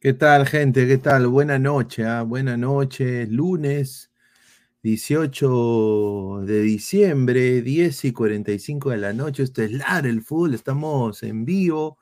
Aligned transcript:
¿Qué 0.00 0.14
tal, 0.14 0.46
gente? 0.46 0.86
¿Qué 0.88 0.96
tal? 0.96 1.26
Buena 1.26 1.58
noche, 1.58 2.06
¿ah? 2.06 2.22
buena 2.22 2.56
noche. 2.56 3.26
Lunes 3.26 4.10
18 4.82 6.40
de 6.46 6.62
diciembre, 6.62 7.60
10 7.60 8.06
y 8.06 8.12
45 8.12 8.90
de 8.92 8.96
la 8.96 9.12
noche. 9.12 9.42
Esto 9.42 9.60
es 9.60 9.72
LAR, 9.72 10.06
el 10.06 10.22
fútbol. 10.22 10.54
Estamos 10.54 11.22
en 11.22 11.44
vivo, 11.44 11.98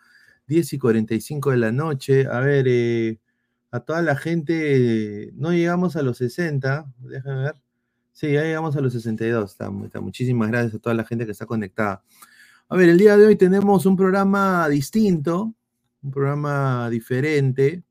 10 0.47 0.75
y 0.75 0.79
45 0.79 1.51
de 1.51 1.57
la 1.57 1.73
noche. 1.73 2.29
A 2.29 2.39
ver, 2.39 2.67
eh, 2.69 3.19
a 3.73 3.81
toda 3.81 4.01
la 4.03 4.15
gente, 4.17 5.33
no 5.35 5.51
llegamos 5.53 5.97
a 5.97 6.03
los 6.03 6.19
60, 6.19 6.87
déjame 7.01 7.43
ver. 7.43 7.55
Sí, 8.13 8.33
ya 8.33 8.43
llegamos 8.45 8.77
a 8.77 8.81
los 8.81 8.93
62. 8.93 9.51
Está, 9.51 9.73
está. 9.85 10.01
Muchísimas 10.01 10.49
gracias 10.51 10.77
a 10.77 10.79
toda 10.79 10.95
la 10.95 11.05
gente 11.05 11.27
que 11.27 11.33
está 11.33 11.47
conectada. 11.47 12.05
A 12.69 12.77
ver, 12.77 12.91
el 12.91 12.99
día 12.99 13.17
de 13.17 13.27
hoy 13.27 13.35
tenemos 13.35 13.87
un 13.87 13.97
programa 13.97 14.69
distinto, 14.69 15.53
un 16.03 16.11
programa 16.13 16.89
diferente. 16.91 17.83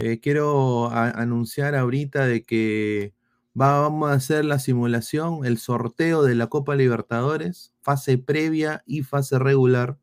Eh, 0.00 0.20
quiero 0.20 0.92
anunciar 0.92 1.74
ahorita 1.74 2.24
de 2.24 2.44
que 2.44 3.14
vamos 3.52 4.08
a 4.08 4.14
hacer 4.14 4.44
la 4.44 4.60
simulación, 4.60 5.44
el 5.44 5.58
sorteo 5.58 6.22
de 6.22 6.36
la 6.36 6.46
Copa 6.46 6.76
Libertadores, 6.76 7.72
fase 7.82 8.16
previa 8.16 8.84
y 8.86 9.02
fase 9.02 9.40
regular. 9.40 9.98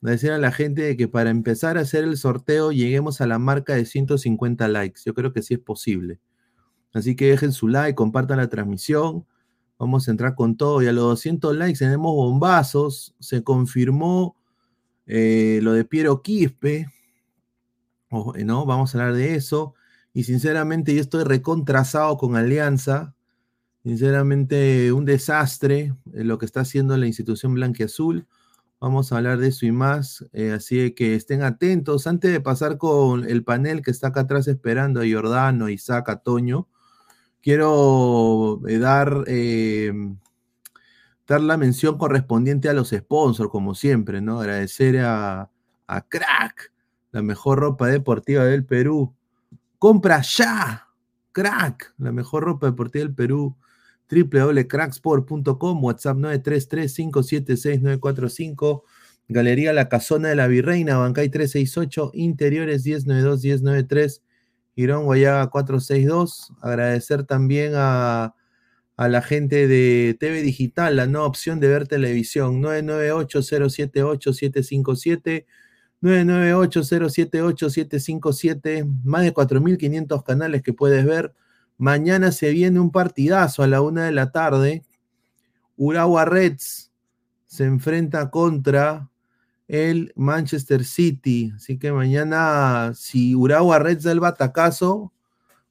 Decir 0.00 0.32
a 0.32 0.38
la 0.38 0.52
gente 0.52 0.80
de 0.80 0.96
que 0.96 1.06
para 1.06 1.28
empezar 1.28 1.76
a 1.76 1.82
hacer 1.82 2.04
el 2.04 2.16
sorteo 2.16 2.72
lleguemos 2.72 3.20
a 3.20 3.26
la 3.26 3.38
marca 3.38 3.74
de 3.74 3.84
150 3.84 4.68
likes. 4.68 5.02
Yo 5.04 5.12
creo 5.12 5.34
que 5.34 5.42
sí 5.42 5.52
es 5.54 5.60
posible. 5.60 6.18
Así 6.94 7.14
que 7.14 7.28
dejen 7.28 7.52
su 7.52 7.68
like, 7.68 7.94
compartan 7.94 8.38
la 8.38 8.48
transmisión. 8.48 9.26
Vamos 9.78 10.08
a 10.08 10.12
entrar 10.12 10.34
con 10.34 10.56
todo. 10.56 10.82
Y 10.82 10.86
a 10.86 10.92
los 10.92 11.04
200 11.04 11.54
likes 11.56 11.78
tenemos 11.78 12.14
bombazos. 12.14 13.14
Se 13.18 13.42
confirmó 13.42 14.36
eh, 15.06 15.60
lo 15.62 15.74
de 15.74 15.84
Piero 15.84 16.22
Quispe. 16.22 16.86
¿No? 18.44 18.66
Vamos 18.66 18.94
a 18.94 18.98
hablar 18.98 19.14
de 19.14 19.34
eso. 19.34 19.74
Y 20.12 20.24
sinceramente 20.24 20.94
yo 20.94 21.00
estoy 21.00 21.24
recontrasado 21.24 22.16
con 22.16 22.36
Alianza. 22.36 23.14
Sinceramente 23.82 24.92
un 24.92 25.04
desastre 25.04 25.94
eh, 26.12 26.24
lo 26.24 26.38
que 26.38 26.46
está 26.46 26.60
haciendo 26.60 26.96
la 26.96 27.06
institución 27.06 27.60
Azul. 27.84 28.26
Vamos 28.80 29.12
a 29.12 29.16
hablar 29.16 29.38
de 29.38 29.48
eso 29.48 29.66
y 29.66 29.72
más. 29.72 30.24
Eh, 30.32 30.52
así 30.52 30.92
que 30.92 31.16
estén 31.16 31.42
atentos. 31.42 32.06
Antes 32.06 32.32
de 32.32 32.40
pasar 32.40 32.78
con 32.78 33.28
el 33.28 33.42
panel 33.42 33.82
que 33.82 33.90
está 33.90 34.08
acá 34.08 34.20
atrás 34.20 34.46
esperando 34.46 35.00
a 35.00 35.04
Jordano, 35.10 35.68
Isaac, 35.68 36.08
a 36.10 36.16
Toño, 36.16 36.68
quiero 37.42 38.60
eh, 38.68 38.78
dar, 38.78 39.24
dar 41.26 41.40
la 41.40 41.56
mención 41.56 41.98
correspondiente 41.98 42.68
a 42.68 42.74
los 42.74 42.90
sponsors, 42.90 43.50
como 43.50 43.74
siempre, 43.74 44.20
¿no? 44.20 44.40
Agradecer 44.40 45.00
a, 45.00 45.50
a 45.86 46.08
Crack, 46.08 46.73
la 47.14 47.22
mejor 47.22 47.60
ropa 47.60 47.86
deportiva 47.86 48.44
del 48.44 48.66
Perú. 48.66 49.14
Compra 49.78 50.20
ya, 50.22 50.88
crack, 51.30 51.94
la 51.96 52.10
mejor 52.10 52.42
ropa 52.42 52.66
deportiva 52.66 53.04
del 53.04 53.14
Perú. 53.14 53.56
www.cracksport.com, 54.10 55.84
WhatsApp 55.84 56.16
933-576-945, 56.16 58.82
Galería 59.28 59.72
La 59.72 59.88
Casona 59.88 60.30
de 60.30 60.34
la 60.34 60.48
Virreina, 60.48 60.98
Bancay 60.98 61.28
368, 61.28 62.10
Interiores 62.14 62.84
1092-1093, 62.84 64.20
Girón 64.74 65.04
Guayaga 65.04 65.50
462. 65.50 66.52
Agradecer 66.62 67.22
también 67.22 67.74
a, 67.76 68.34
a 68.96 69.08
la 69.08 69.22
gente 69.22 69.68
de 69.68 70.16
TV 70.18 70.42
Digital, 70.42 70.96
la 70.96 71.06
nueva 71.06 71.28
opción 71.28 71.60
de 71.60 71.68
ver 71.68 71.86
televisión, 71.86 72.60
998-078-757. 72.60 75.46
998-078-757, 76.04 78.84
más 79.04 79.22
de 79.22 79.32
4.500 79.32 80.22
canales 80.22 80.62
que 80.62 80.74
puedes 80.74 81.06
ver. 81.06 81.32
Mañana 81.78 82.30
se 82.30 82.50
viene 82.50 82.78
un 82.78 82.90
partidazo 82.90 83.62
a 83.62 83.66
la 83.66 83.80
una 83.80 84.04
de 84.04 84.12
la 84.12 84.30
tarde. 84.30 84.84
Urawa 85.78 86.26
Reds 86.26 86.92
se 87.46 87.64
enfrenta 87.64 88.30
contra 88.30 89.08
el 89.66 90.12
Manchester 90.14 90.84
City. 90.84 91.54
Así 91.56 91.78
que 91.78 91.90
mañana, 91.90 92.92
si 92.94 93.34
Urawa 93.34 93.78
Reds 93.78 94.04
da 94.04 94.12
el 94.12 94.20
batacazo, 94.20 95.10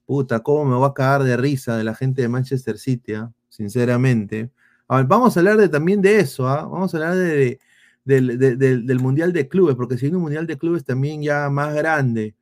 puta, 0.07 0.39
cómo 0.39 0.65
me 0.65 0.75
voy 0.75 0.89
a 0.89 0.93
cagar 0.93 1.21
de 1.23 1.37
risa 1.37 1.77
de 1.77 1.83
la 1.83 1.93
gente 1.93 2.23
de 2.23 2.27
Manchester 2.27 2.79
City, 2.79 3.13
¿ah? 3.13 3.31
sinceramente. 3.49 4.49
vamos 4.87 5.37
a 5.37 5.39
hablar 5.39 5.57
de, 5.57 5.69
también 5.69 6.01
de 6.01 6.19
eso, 6.19 6.47
¿ah? 6.47 6.63
vamos 6.63 6.91
a 6.93 6.97
hablar 6.97 7.15
de 7.15 7.59
del, 8.05 8.99
Mundial 8.99 9.33
de 9.33 9.47
Clubes, 9.47 9.75
porque 9.75 9.97
si 9.97 10.05
hay 10.07 10.13
un 10.13 10.21
Mundial 10.21 10.47
de 10.47 10.57
Clubes 10.57 10.83
también 10.83 11.21
ya 11.21 11.49
más 11.49 11.73
grande. 11.73 12.35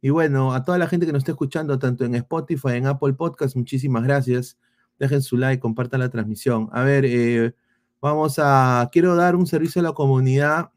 Y 0.00 0.10
bueno, 0.10 0.54
a 0.54 0.64
toda 0.64 0.78
la 0.78 0.86
gente 0.86 1.06
que 1.06 1.12
nos 1.12 1.20
está 1.20 1.32
escuchando, 1.32 1.78
tanto 1.78 2.04
en 2.04 2.14
Spotify, 2.14 2.74
en 2.74 2.86
Apple 2.86 3.14
Podcast, 3.14 3.56
muchísimas 3.56 4.04
gracias. 4.04 4.56
Dejen 4.98 5.22
su 5.22 5.36
like, 5.36 5.60
compartan 5.60 6.00
la 6.00 6.08
transmisión. 6.08 6.68
A 6.72 6.82
ver, 6.82 7.04
eh, 7.04 7.54
vamos 8.00 8.38
a, 8.38 8.88
quiero 8.92 9.16
dar 9.16 9.34
un 9.36 9.46
servicio 9.46 9.80
a 9.80 9.84
la 9.84 9.92
comunidad. 9.92 10.70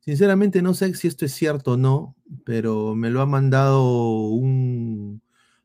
Sinceramente 0.00 0.62
no 0.62 0.74
sé 0.74 0.94
si 0.94 1.08
esto 1.08 1.24
es 1.24 1.32
cierto 1.32 1.72
o 1.72 1.76
no, 1.76 2.14
pero 2.44 2.94
me 2.94 3.10
lo 3.10 3.20
ha 3.22 3.26
mandado 3.26 4.28
un 4.28 5.22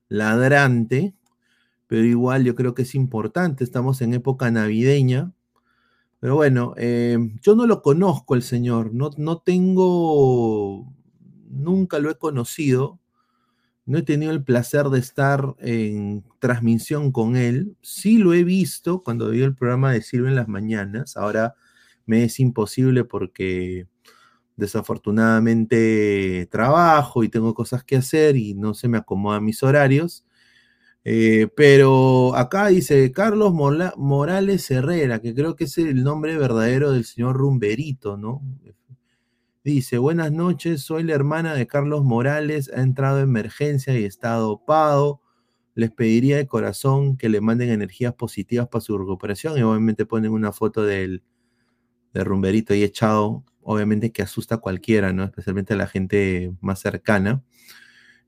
ladrante, 0.07 1.13
pero 1.87 2.03
igual 2.05 2.43
yo 2.43 2.55
creo 2.55 2.73
que 2.73 2.83
es 2.83 2.95
importante. 2.95 3.63
Estamos 3.63 4.01
en 4.01 4.13
época 4.13 4.49
navideña 4.49 5.33
pero 6.21 6.35
bueno, 6.35 6.75
eh, 6.77 7.17
yo 7.41 7.55
no 7.55 7.67
lo 7.67 7.81
conozco 7.81 8.35
el 8.35 8.43
señor, 8.43 8.93
no, 8.93 9.09
no 9.17 9.39
tengo, 9.39 10.87
nunca 11.49 11.97
lo 11.97 12.11
he 12.11 12.15
conocido, 12.19 12.99
no 13.87 13.97
he 13.97 14.03
tenido 14.03 14.31
el 14.31 14.43
placer 14.43 14.89
de 14.89 14.99
estar 14.99 15.55
en 15.59 16.23
transmisión 16.39 17.11
con 17.11 17.35
él. 17.35 17.75
Sí 17.81 18.19
lo 18.19 18.33
he 18.33 18.43
visto 18.43 19.03
cuando 19.03 19.31
vi 19.31 19.41
el 19.41 19.55
programa 19.55 19.91
de 19.93 20.03
Silvia 20.03 20.29
en 20.29 20.35
las 20.35 20.47
mañanas. 20.47 21.17
Ahora 21.17 21.55
me 22.05 22.23
es 22.25 22.39
imposible 22.39 23.03
porque 23.03 23.87
desafortunadamente 24.57 26.47
trabajo 26.51 27.23
y 27.23 27.29
tengo 27.29 27.53
cosas 27.55 27.83
que 27.83 27.97
hacer 27.97 28.37
y 28.37 28.53
no 28.53 28.73
se 28.75 28.87
me 28.87 28.99
acomodan 28.99 29.45
mis 29.45 29.63
horarios. 29.63 30.25
Eh, 31.03 31.47
pero 31.55 32.35
acá 32.35 32.67
dice 32.67 33.11
Carlos 33.11 33.53
Morales 33.53 34.69
Herrera, 34.69 35.19
que 35.19 35.33
creo 35.33 35.55
que 35.55 35.63
es 35.63 35.77
el 35.79 36.03
nombre 36.03 36.37
verdadero 36.37 36.91
del 36.91 37.05
señor 37.05 37.37
Rumberito, 37.37 38.17
¿no? 38.17 38.41
Dice, 39.63 39.99
buenas 39.99 40.31
noches, 40.31 40.81
soy 40.81 41.03
la 41.03 41.13
hermana 41.13 41.53
de 41.53 41.67
Carlos 41.67 42.03
Morales, 42.03 42.71
ha 42.75 42.81
entrado 42.81 43.19
en 43.19 43.25
emergencia 43.25 43.97
y 43.97 44.05
está 44.05 44.33
dopado. 44.33 45.21
Les 45.75 45.91
pediría 45.91 46.37
de 46.37 46.47
corazón 46.47 47.15
que 47.15 47.29
le 47.29 47.41
manden 47.41 47.69
energías 47.69 48.13
positivas 48.15 48.67
para 48.69 48.81
su 48.81 48.97
recuperación 48.97 49.57
y 49.57 49.61
obviamente 49.61 50.05
ponen 50.07 50.31
una 50.31 50.51
foto 50.51 50.83
del, 50.83 51.23
de 52.13 52.23
Rumberito 52.23 52.73
ahí 52.73 52.83
echado, 52.83 53.43
obviamente 53.61 54.11
que 54.11 54.23
asusta 54.23 54.55
a 54.55 54.57
cualquiera, 54.59 55.13
¿no? 55.13 55.23
Especialmente 55.23 55.73
a 55.73 55.77
la 55.77 55.87
gente 55.87 56.53
más 56.61 56.79
cercana. 56.79 57.43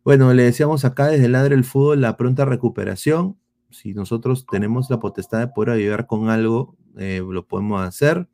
Bueno, 0.04 0.34
le 0.34 0.44
decíamos 0.44 0.84
acá 0.84 1.08
desde 1.08 1.30
Ladre 1.30 1.56
el 1.56 1.64
Fútbol 1.64 2.02
la 2.02 2.18
pronta 2.18 2.44
recuperación. 2.44 3.38
Si 3.70 3.94
nosotros 3.94 4.46
tenemos 4.46 4.90
la 4.90 5.00
potestad 5.00 5.40
de 5.40 5.48
poder 5.48 5.70
ayudar 5.70 6.08
con 6.08 6.30
algo, 6.30 6.76
eh, 6.98 7.24
lo 7.26 7.48
podemos 7.48 7.82
hacer. 7.82 8.28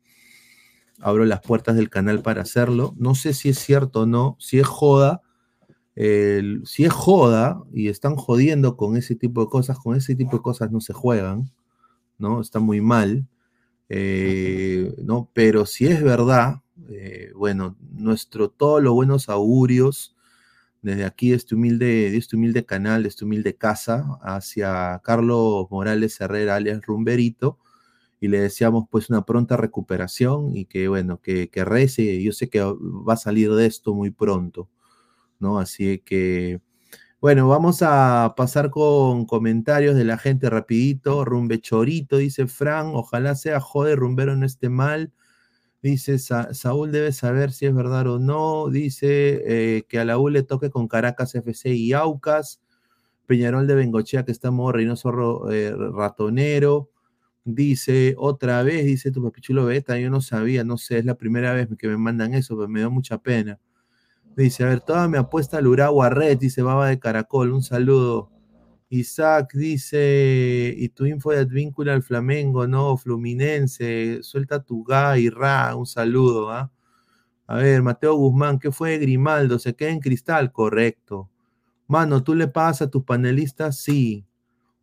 Abro 0.98 1.24
las 1.24 1.40
puertas 1.40 1.76
del 1.76 1.88
canal 1.88 2.22
para 2.22 2.42
hacerlo. 2.42 2.94
No 2.98 3.14
sé 3.14 3.34
si 3.34 3.50
es 3.50 3.58
cierto 3.58 4.00
o 4.02 4.06
no, 4.06 4.36
si 4.40 4.58
es 4.58 4.66
joda. 4.66 5.22
si 5.94 6.84
es 6.84 6.92
joda 6.92 7.62
y 7.72 7.88
están 7.88 8.16
jodiendo 8.16 8.76
con 8.76 8.96
ese 8.96 9.14
tipo 9.14 9.42
de 9.44 9.50
cosas, 9.50 9.78
con 9.78 9.96
ese 9.96 10.16
tipo 10.16 10.38
de 10.38 10.42
cosas 10.42 10.72
no 10.72 10.80
se 10.80 10.92
juegan, 10.92 11.52
¿no? 12.18 12.40
Está 12.40 12.58
muy 12.58 12.80
mal. 12.80 13.26
Eh, 13.88 14.94
¿no? 15.04 15.30
Pero 15.34 15.66
si 15.66 15.86
es 15.86 16.02
verdad, 16.02 16.62
eh, 16.90 17.32
bueno, 17.36 17.76
nuestro, 17.92 18.50
todos 18.50 18.82
los 18.82 18.92
buenos 18.94 19.28
augurios 19.28 20.16
desde 20.82 21.04
aquí, 21.04 21.32
este 21.32 21.54
humilde, 21.54 22.16
este 22.16 22.36
humilde 22.36 22.64
canal, 22.64 23.06
este 23.06 23.24
humilde 23.24 23.56
casa, 23.56 24.18
hacia 24.22 25.00
Carlos 25.04 25.66
Morales 25.70 26.20
Herrera, 26.20 26.56
alias 26.56 26.80
Rumberito, 26.82 27.58
y 28.20 28.28
le 28.28 28.40
deseamos 28.40 28.84
pues 28.90 29.10
una 29.10 29.24
pronta 29.24 29.56
recuperación 29.56 30.56
y 30.56 30.66
que, 30.66 30.88
bueno, 30.88 31.20
que, 31.20 31.48
que 31.50 31.64
rece, 31.64 32.22
yo 32.22 32.32
sé 32.32 32.50
que 32.50 32.62
va 32.62 33.14
a 33.14 33.16
salir 33.16 33.52
de 33.54 33.66
esto 33.66 33.94
muy 33.94 34.10
pronto, 34.10 34.68
¿no? 35.38 35.58
Así 35.58 36.00
que, 36.00 36.60
bueno, 37.20 37.48
vamos 37.48 37.82
a 37.82 38.34
pasar 38.36 38.70
con 38.70 39.26
comentarios 39.26 39.96
de 39.96 40.04
la 40.04 40.18
gente 40.18 40.48
rapidito, 40.50 41.24
Rumbe 41.24 41.60
Chorito, 41.60 42.16
dice 42.18 42.46
Fran, 42.46 42.92
ojalá 42.94 43.34
sea 43.34 43.60
joder, 43.60 43.98
Rumbero 43.98 44.36
no 44.36 44.46
esté 44.46 44.70
mal, 44.70 45.12
Dice, 45.82 46.18
Saúl 46.18 46.92
debe 46.92 47.10
saber 47.12 47.52
si 47.52 47.66
es 47.66 47.74
verdad 47.74 48.06
o 48.06 48.18
no. 48.18 48.68
Dice 48.68 49.42
eh, 49.78 49.82
que 49.88 49.98
a 49.98 50.04
la 50.04 50.18
U 50.18 50.28
le 50.28 50.42
toque 50.42 50.70
con 50.70 50.88
Caracas 50.88 51.34
FC 51.34 51.70
y 51.70 51.92
Aucas. 51.92 52.60
Peñarol 53.26 53.66
de 53.66 53.76
Bengochea 53.76 54.24
que 54.24 54.32
está 54.32 54.50
modo 54.50 54.72
Reynoso 54.72 55.50
eh, 55.50 55.74
Ratonero. 55.74 56.90
Dice, 57.44 58.14
otra 58.18 58.62
vez, 58.62 58.84
dice 58.84 59.10
tu 59.10 59.22
papichulo 59.22 59.64
beta, 59.64 59.98
yo 59.98 60.10
no 60.10 60.20
sabía, 60.20 60.62
no 60.62 60.76
sé, 60.76 60.98
es 60.98 61.04
la 61.06 61.14
primera 61.14 61.54
vez 61.54 61.68
que 61.78 61.88
me 61.88 61.96
mandan 61.96 62.34
eso, 62.34 62.54
pero 62.56 62.68
me 62.68 62.82
da 62.82 62.90
mucha 62.90 63.18
pena. 63.18 63.58
Dice, 64.36 64.64
a 64.64 64.68
ver, 64.68 64.80
toda 64.80 65.08
mi 65.08 65.16
apuesta 65.16 65.58
al 65.58 65.66
Uragua 65.66 66.10
Red, 66.10 66.38
dice 66.38 66.62
Baba 66.62 66.88
de 66.88 66.98
Caracol, 66.98 67.52
un 67.52 67.62
saludo. 67.62 68.30
Isaac 68.90 69.52
dice, 69.54 70.74
y 70.76 70.88
tu 70.90 71.06
info 71.06 71.30
de 71.30 71.38
Advíncula 71.38 71.94
al 71.94 72.02
Flamengo, 72.02 72.66
no, 72.66 72.96
Fluminense, 72.96 74.18
suelta 74.22 74.62
tu 74.62 74.84
y 75.16 75.30
ra, 75.30 75.76
un 75.76 75.86
saludo, 75.86 76.50
¿ah? 76.50 76.72
A 77.46 77.56
ver, 77.56 77.82
Mateo 77.82 78.14
Guzmán, 78.14 78.58
¿qué 78.58 78.72
fue 78.72 78.98
Grimaldo? 78.98 79.58
¿Se 79.58 79.74
queda 79.74 79.90
en 79.90 80.00
cristal? 80.00 80.52
Correcto. 80.52 81.30
Mano, 81.88 82.22
¿tú 82.22 82.34
le 82.34 82.48
pagas 82.48 82.82
a 82.82 82.90
tus 82.90 83.04
panelistas? 83.04 83.78
Sí. 83.78 84.24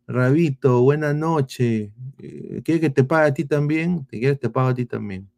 Rabito, 0.06 0.82
buena 0.82 1.14
noche. 1.14 1.92
Eh, 2.18 2.62
¿Quieres 2.64 2.80
que 2.80 2.90
te 2.90 3.04
pague 3.04 3.28
a 3.28 3.34
ti 3.34 3.44
también? 3.44 4.06
¿Te 4.06 4.18
quieres 4.18 4.40
te 4.40 4.50
pago 4.50 4.68
a 4.68 4.74
ti 4.74 4.86
también? 4.86 5.28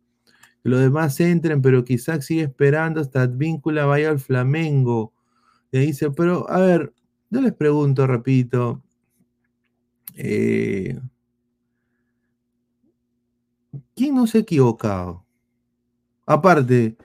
Que 0.62 0.69
los 0.69 0.81
demás 0.81 1.19
entren, 1.20 1.62
pero 1.62 1.84
quizás 1.84 2.25
sigue 2.25 2.43
esperando 2.43 3.00
hasta 3.00 3.22
Advíncula 3.22 3.84
vaya 3.87 4.11
al 4.11 4.20
Flamengo. 4.20 5.12
Y 5.72 5.78
dice, 5.78 6.11
pero 6.11 6.50
a 6.50 6.61
ver, 6.61 6.93
yo 7.31 7.41
les 7.41 7.53
pregunto, 7.55 8.06
repito, 8.06 8.82
eh, 10.17 11.00
¿quién 13.94 14.15
no 14.15 14.27
se 14.27 14.38
ha 14.38 14.41
equivocado? 14.43 15.25
Aparte, 16.27 16.97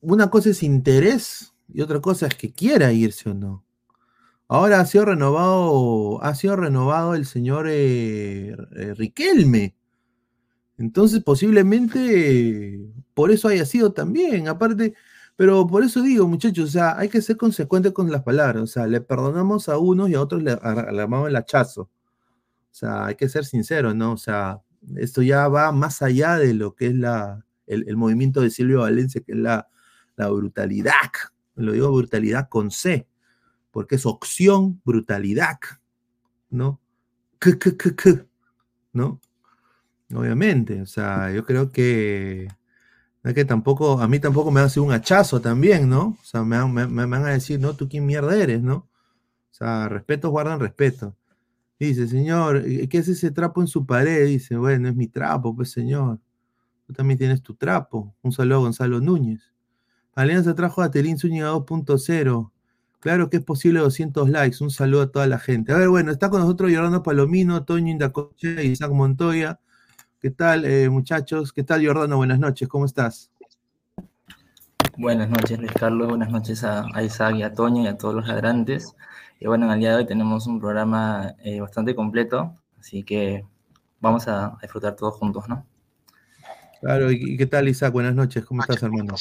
una 0.00 0.30
cosa 0.30 0.50
es 0.50 0.62
interés 0.62 1.54
y 1.72 1.80
otra 1.80 2.00
cosa 2.00 2.26
es 2.26 2.34
que 2.34 2.52
quiera 2.52 2.92
irse 2.92 3.30
o 3.30 3.34
no. 3.34 3.64
Ahora 4.48 4.80
ha 4.80 4.86
sido 4.86 5.06
renovado, 5.06 6.22
ha 6.22 6.34
sido 6.34 6.56
renovado 6.56 7.14
el 7.14 7.24
señor 7.24 7.68
eh, 7.70 8.54
eh, 8.76 8.94
Riquelme. 8.94 9.74
Entonces, 10.76 11.22
posiblemente 11.22 12.80
por 13.14 13.30
eso 13.30 13.48
haya 13.48 13.64
sido 13.64 13.92
también. 13.92 14.48
Aparte, 14.48 14.94
pero 15.36 15.66
por 15.66 15.82
eso 15.82 16.02
digo, 16.02 16.28
muchachos, 16.28 16.68
o 16.68 16.72
sea, 16.72 16.98
hay 16.98 17.08
que 17.08 17.22
ser 17.22 17.36
consecuente 17.36 17.92
con 17.92 18.10
las 18.10 18.22
palabras. 18.22 18.62
O 18.62 18.66
sea, 18.66 18.86
le 18.86 19.00
perdonamos 19.00 19.68
a 19.68 19.78
unos 19.78 20.10
y 20.10 20.14
a 20.14 20.20
otros 20.20 20.42
le, 20.42 20.52
armamos 20.52 21.28
el 21.28 21.36
hachazo. 21.36 21.82
O 21.82 22.74
sea, 22.74 23.06
hay 23.06 23.16
que 23.16 23.28
ser 23.28 23.44
sincero, 23.44 23.94
¿no? 23.94 24.12
O 24.12 24.16
sea, 24.16 24.60
esto 24.96 25.22
ya 25.22 25.48
va 25.48 25.72
más 25.72 26.02
allá 26.02 26.36
de 26.36 26.54
lo 26.54 26.74
que 26.74 26.88
es 26.88 26.94
la, 26.94 27.44
el, 27.66 27.96
movimiento 27.96 28.40
de 28.40 28.50
Silvio 28.50 28.80
Valencia, 28.80 29.22
que 29.24 29.32
es 29.32 29.38
la, 29.38 29.68
la 30.16 30.28
brutalidad. 30.28 31.10
Lo 31.54 31.72
digo 31.72 31.92
brutalidad 31.92 32.48
con 32.48 32.70
C, 32.70 33.06
porque 33.70 33.96
es 33.96 34.06
opción 34.06 34.80
brutalidad, 34.84 35.58
¿no? 36.50 36.80
¿no? 38.92 39.20
Obviamente, 40.14 40.82
o 40.82 40.86
sea, 40.86 41.32
yo 41.32 41.44
creo 41.44 41.72
que 41.72 42.48
es 43.24 43.34
que 43.34 43.44
tampoco, 43.44 44.00
a 44.00 44.08
mí 44.08 44.18
tampoco 44.18 44.50
me 44.50 44.60
hace 44.60 44.80
un 44.80 44.92
hachazo 44.92 45.40
también, 45.40 45.88
¿no? 45.88 46.16
O 46.20 46.24
sea, 46.24 46.42
me, 46.42 46.86
van 46.86 47.24
a 47.24 47.30
decir, 47.30 47.60
no, 47.60 47.74
tú 47.74 47.88
quién 47.88 48.04
mierda 48.04 48.36
eres, 48.36 48.62
¿no? 48.62 48.74
O 48.74 49.54
sea, 49.54 49.88
respeto 49.88 50.30
guardan 50.30 50.58
respeto. 50.58 51.14
Dice, 51.78 52.08
señor, 52.08 52.64
¿qué 52.64 52.98
es 52.98 53.08
ese 53.08 53.30
trapo 53.30 53.60
en 53.60 53.68
su 53.68 53.86
pared? 53.86 54.26
Dice, 54.26 54.56
bueno, 54.56 54.88
es 54.88 54.96
mi 54.96 55.08
trapo, 55.08 55.54
pues 55.54 55.70
señor. 55.70 56.18
Tú 56.86 56.92
también 56.92 57.18
tienes 57.18 57.42
tu 57.42 57.54
trapo. 57.54 58.14
Un 58.22 58.32
saludo 58.32 58.58
a 58.58 58.60
Gonzalo 58.62 59.00
Núñez. 59.00 59.52
Alianza 60.14 60.54
trajo 60.54 60.82
a 60.82 60.90
Telín 60.90 61.18
Zúñiga 61.18 61.52
2.0. 61.52 62.50
Claro 63.00 63.30
que 63.30 63.38
es 63.38 63.44
posible 63.44 63.80
200 63.80 64.28
likes. 64.30 64.62
Un 64.62 64.70
saludo 64.70 65.02
a 65.02 65.10
toda 65.10 65.26
la 65.26 65.38
gente. 65.38 65.72
A 65.72 65.78
ver, 65.78 65.88
bueno, 65.88 66.12
está 66.12 66.30
con 66.30 66.40
nosotros 66.40 66.70
Jordano 66.72 67.02
Palomino, 67.02 67.64
Toño 67.64 67.90
Indacoche 67.90 68.64
y 68.64 68.70
Isaac 68.70 68.92
Montoya. 68.92 69.58
¿Qué 70.22 70.30
tal, 70.30 70.64
eh, 70.64 70.88
muchachos? 70.88 71.52
¿Qué 71.52 71.64
tal, 71.64 71.84
Jordano? 71.84 72.16
Buenas 72.16 72.38
noches, 72.38 72.68
¿cómo 72.68 72.84
estás? 72.84 73.28
Buenas 74.96 75.28
noches, 75.28 75.58
Luis 75.58 75.72
Carlos. 75.72 76.10
Buenas 76.10 76.30
noches 76.30 76.62
a, 76.62 76.86
Isaac 77.02 77.34
y 77.34 77.42
a 77.42 77.52
Toño 77.52 77.82
y 77.82 77.88
a 77.88 77.96
todos 77.96 78.14
los 78.14 78.28
ladrantes. 78.28 78.94
Y 79.40 79.48
bueno, 79.48 79.66
en 79.66 79.72
el 79.72 79.80
día 79.80 79.90
de 79.90 79.96
hoy 79.96 80.06
tenemos 80.06 80.46
un 80.46 80.60
programa 80.60 81.34
eh, 81.42 81.60
bastante 81.60 81.96
completo, 81.96 82.56
así 82.78 83.02
que 83.02 83.44
vamos 83.98 84.28
a, 84.28 84.56
disfrutar 84.62 84.94
todos 84.94 85.16
juntos, 85.16 85.48
¿no? 85.48 85.66
Claro, 86.80 87.10
¿y 87.10 87.36
qué 87.36 87.46
tal, 87.46 87.68
Isaac? 87.68 87.92
Buenas 87.92 88.14
noches, 88.14 88.44
¿cómo 88.44 88.60
estás, 88.60 88.80
hermano? 88.80 89.16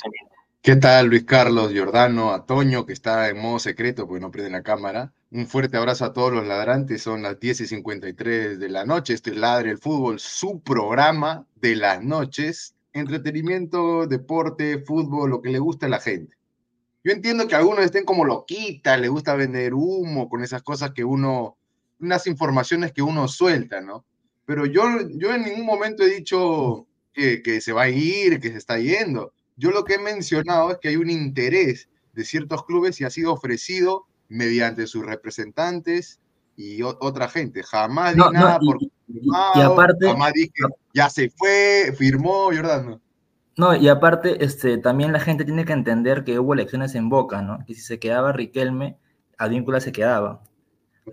¿Qué 0.64 0.76
tal, 0.76 1.08
Luis 1.08 1.24
Carlos, 1.24 1.72
Giordano, 1.72 2.34
a 2.34 2.46
Toño, 2.46 2.86
que 2.86 2.94
está 2.94 3.30
en 3.30 3.40
modo 3.40 3.58
secreto 3.58 4.08
porque 4.08 4.22
no 4.22 4.30
prende 4.30 4.52
la 4.52 4.62
cámara? 4.62 5.12
Un 5.32 5.48
fuerte 5.48 5.76
abrazo 5.76 6.06
a 6.06 6.14
todos 6.14 6.32
los 6.32 6.46
ladrantes, 6.46 7.02
son 7.02 7.24
las 7.24 7.40
10 7.40 7.62
y 7.62 7.68
53 7.68 8.60
de 8.60 8.70
la 8.70 8.86
noche, 8.86 9.16
esto 9.16 9.32
es 9.32 9.38
Ladre 9.38 9.72
el 9.72 9.80
Fútbol, 9.80 10.20
su 10.20 10.62
programa 10.62 11.48
de 11.56 11.76
las 11.76 12.04
noches, 12.04 12.76
entretenimiento, 12.94 14.06
deporte, 14.06 14.78
fútbol, 14.86 15.32
lo 15.32 15.42
que 15.42 15.50
le 15.50 15.58
gusta 15.58 15.88
a 15.88 15.90
la 15.90 16.00
gente. 16.00 16.36
Yo 17.04 17.12
entiendo 17.12 17.48
que 17.48 17.56
algunos 17.56 17.84
estén 17.84 18.06
como 18.06 18.24
loquitas, 18.24 19.02
le 19.02 19.08
gusta 19.08 19.34
vender 19.34 19.74
humo 19.74 20.30
con 20.30 20.44
esas 20.44 20.62
cosas 20.62 20.92
que 20.92 21.04
uno, 21.04 21.58
unas 22.00 22.28
informaciones 22.28 22.92
que 22.92 23.02
uno 23.02 23.28
suelta, 23.28 23.82
¿no? 23.82 24.06
Pero 24.46 24.68
yo, 24.68 24.84
yo 25.16 25.34
en 25.34 25.42
ningún 25.42 25.66
momento 25.66 26.04
he 26.04 26.14
dicho 26.14 26.86
que 27.14 27.62
se 27.62 27.74
va 27.74 27.84
a 27.84 27.90
ir, 27.90 28.40
que 28.40 28.52
se 28.52 28.60
está 28.60 28.78
yendo 28.78 29.34
yo 29.62 29.70
lo 29.70 29.84
que 29.84 29.94
he 29.94 30.00
mencionado 30.00 30.72
es 30.72 30.80
que 30.80 30.88
hay 30.88 30.96
un 30.96 31.12
interés 31.12 31.88
de 32.14 32.26
ciertos 32.26 32.66
clubes 32.66 33.00
y 33.00 33.04
ha 33.04 33.12
sido 33.12 33.32
ofrecido 33.32 34.08
mediante 34.28 34.88
sus 34.88 35.06
representantes 35.06 36.20
y 36.56 36.82
otra 36.82 37.30
gente. 37.30 37.62
Jamás 37.62 38.16
di 38.16 38.22
nada 38.34 38.58
por 38.60 38.80
y, 38.82 39.62
aparte, 39.62 40.08
jamás 40.08 40.34
dije, 40.34 40.52
ya 40.96 41.10
se 41.12 41.30
fue, 41.30 41.94
firmó, 41.96 42.46
Jordano. 42.46 43.00
No, 43.56 43.76
y 43.76 43.88
aparte, 43.88 44.44
este, 44.44 44.80
también 44.80 45.12
la 45.14 45.20
gente 45.20 45.46
tiene 45.46 45.64
que 45.64 45.74
entender 45.74 46.24
que 46.24 46.40
hubo 46.40 46.56
elecciones 46.56 46.96
en 46.96 47.10
Boca, 47.10 47.44
¿no? 47.44 47.60
Que 47.68 47.76
si 47.76 47.82
se 47.82 48.00
quedaba 48.00 48.32
Riquelme, 48.32 48.98
Advíncula 49.38 49.80
se 49.80 49.92
quedaba. 49.92 50.42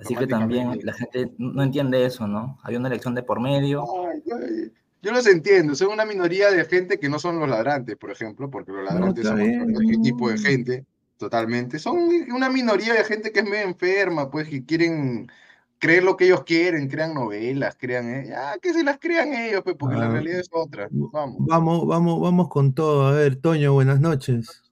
Así 0.00 0.14
que 0.14 0.26
también 0.26 0.78
la 0.84 0.94
gente 0.94 1.34
no 1.36 1.62
entiende 1.62 2.06
eso, 2.06 2.26
¿no? 2.26 2.58
Había 2.62 2.78
una 2.78 2.88
elección 2.88 3.14
de 3.14 3.22
por 3.22 3.40
medio. 3.40 3.84
Ay, 4.06 4.72
yo 5.00 5.12
los 5.12 5.26
entiendo, 5.26 5.74
son 5.74 5.92
una 5.92 6.04
minoría 6.04 6.50
de 6.50 6.64
gente 6.64 6.98
que 6.98 7.08
no 7.08 7.18
son 7.18 7.38
los 7.38 7.48
ladrantes, 7.48 7.96
por 7.96 8.10
ejemplo, 8.10 8.50
porque 8.50 8.72
los 8.72 8.84
ladrantes 8.84 9.26
son 9.26 9.40
otro 9.40 10.02
tipo 10.02 10.28
de 10.28 10.38
gente, 10.38 10.84
totalmente. 11.16 11.78
Son 11.78 11.98
una 12.34 12.50
minoría 12.50 12.94
de 12.94 13.04
gente 13.04 13.30
que 13.30 13.40
es 13.40 13.48
medio 13.48 13.66
enferma, 13.66 14.30
pues, 14.30 14.48
que 14.48 14.64
quieren 14.64 15.30
creer 15.78 16.02
lo 16.02 16.16
que 16.16 16.24
ellos 16.24 16.42
quieren, 16.42 16.88
crean 16.88 17.14
novelas, 17.14 17.76
crean, 17.78 18.08
eh, 18.08 18.34
que 18.60 18.72
se 18.72 18.82
las 18.82 18.98
crean 18.98 19.32
ellos, 19.32 19.62
pues, 19.62 19.76
porque 19.78 19.96
la 19.96 20.06
ah, 20.06 20.12
realidad 20.12 20.40
es 20.40 20.48
otra. 20.50 20.88
Vamos. 20.90 21.36
Vamos, 21.40 21.86
vamos, 21.86 22.20
vamos 22.20 22.48
con 22.48 22.74
todo. 22.74 23.06
A 23.06 23.12
ver, 23.12 23.36
Toño, 23.36 23.72
buenas 23.72 24.00
noches. 24.00 24.64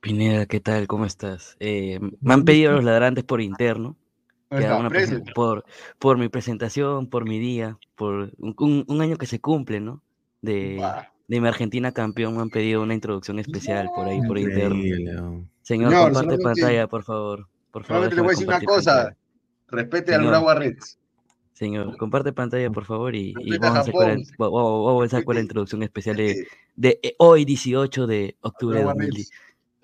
Pineda, 0.00 0.46
¿qué 0.46 0.60
tal? 0.60 0.86
¿Cómo 0.86 1.04
estás? 1.04 1.56
Eh, 1.60 2.00
me 2.20 2.32
han 2.32 2.44
pedido 2.44 2.72
los 2.72 2.84
ladrantes 2.84 3.24
por 3.24 3.42
interno 3.42 3.96
por, 5.34 5.64
por 5.98 6.18
mi 6.18 6.28
presentación, 6.28 7.08
por 7.08 7.28
mi 7.28 7.38
día, 7.38 7.78
por 7.94 8.32
un, 8.38 9.00
año 9.00 9.16
que 9.16 9.26
se 9.26 9.40
cumple, 9.40 9.80
¿no? 9.80 10.02
De, 10.42 10.80
de, 11.28 11.40
mi 11.40 11.48
Argentina 11.48 11.92
campeón 11.92 12.36
me 12.36 12.42
han 12.42 12.50
pedido 12.50 12.82
una 12.82 12.94
introducción 12.94 13.38
especial 13.38 13.90
por 13.94 14.06
ahí, 14.06 14.20
por 14.26 14.38
interno. 14.38 15.44
Señor, 15.62 15.92
comparte 15.92 16.38
pantalla, 16.38 16.86
por 16.86 17.02
favor. 17.02 17.48
Por 17.70 17.84
favor. 17.84 18.12
le 18.12 18.20
voy 18.20 18.28
a 18.28 18.30
decir 18.30 18.48
una 18.48 18.60
cosa. 18.60 19.16
Respete 19.68 20.14
al 20.14 20.26
Bravo 20.26 20.54
Reds. 20.54 20.98
Señor, 21.52 21.96
comparte 21.96 22.32
pantalla, 22.32 22.70
por 22.70 22.84
favor, 22.84 23.14
y, 23.14 23.32
vamos, 23.58 23.78
a 23.78 25.04
hacer 25.04 25.24
con 25.24 25.34
la 25.36 25.40
introducción 25.40 25.82
especial 25.82 26.16
de, 26.16 26.46
de, 26.76 27.00
eh, 27.02 27.14
hoy, 27.18 27.46
18 27.46 28.06
de 28.06 28.36
octubre 28.42 28.84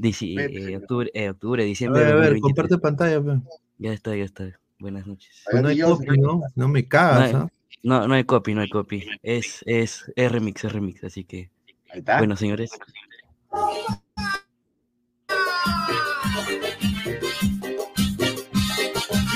de 0.02 0.76
octubre, 0.76 1.10
eh, 1.14 1.30
octubre, 1.30 1.64
diciembre. 1.64 2.02
A 2.02 2.06
ver, 2.06 2.14
a 2.14 2.30
ver 2.30 2.40
comparte 2.40 2.78
pantalla. 2.78 3.22
Pues. 3.22 3.38
Ya 3.78 3.92
está, 3.92 4.14
ya 4.16 4.24
está. 4.24 4.58
Buenas 4.78 5.06
noches. 5.06 5.44
no 5.52 5.68
hay 5.68 5.80
copy, 5.80 6.18
¿no? 6.18 6.42
No 6.54 6.68
me 6.68 6.86
cagas, 6.86 7.32
no 7.32 7.38
hay, 7.38 7.48
¿no? 7.82 8.06
No, 8.08 8.14
hay 8.14 8.24
copy, 8.24 8.54
no 8.54 8.60
hay 8.60 8.68
copy. 8.68 9.06
Es, 9.22 9.62
es, 9.66 10.12
es 10.16 10.32
remix, 10.32 10.64
es 10.64 10.72
remix, 10.72 11.04
así 11.04 11.24
que. 11.24 11.50
Ahí 11.90 12.00
está. 12.00 12.18
Bueno, 12.18 12.36
señores. 12.36 12.70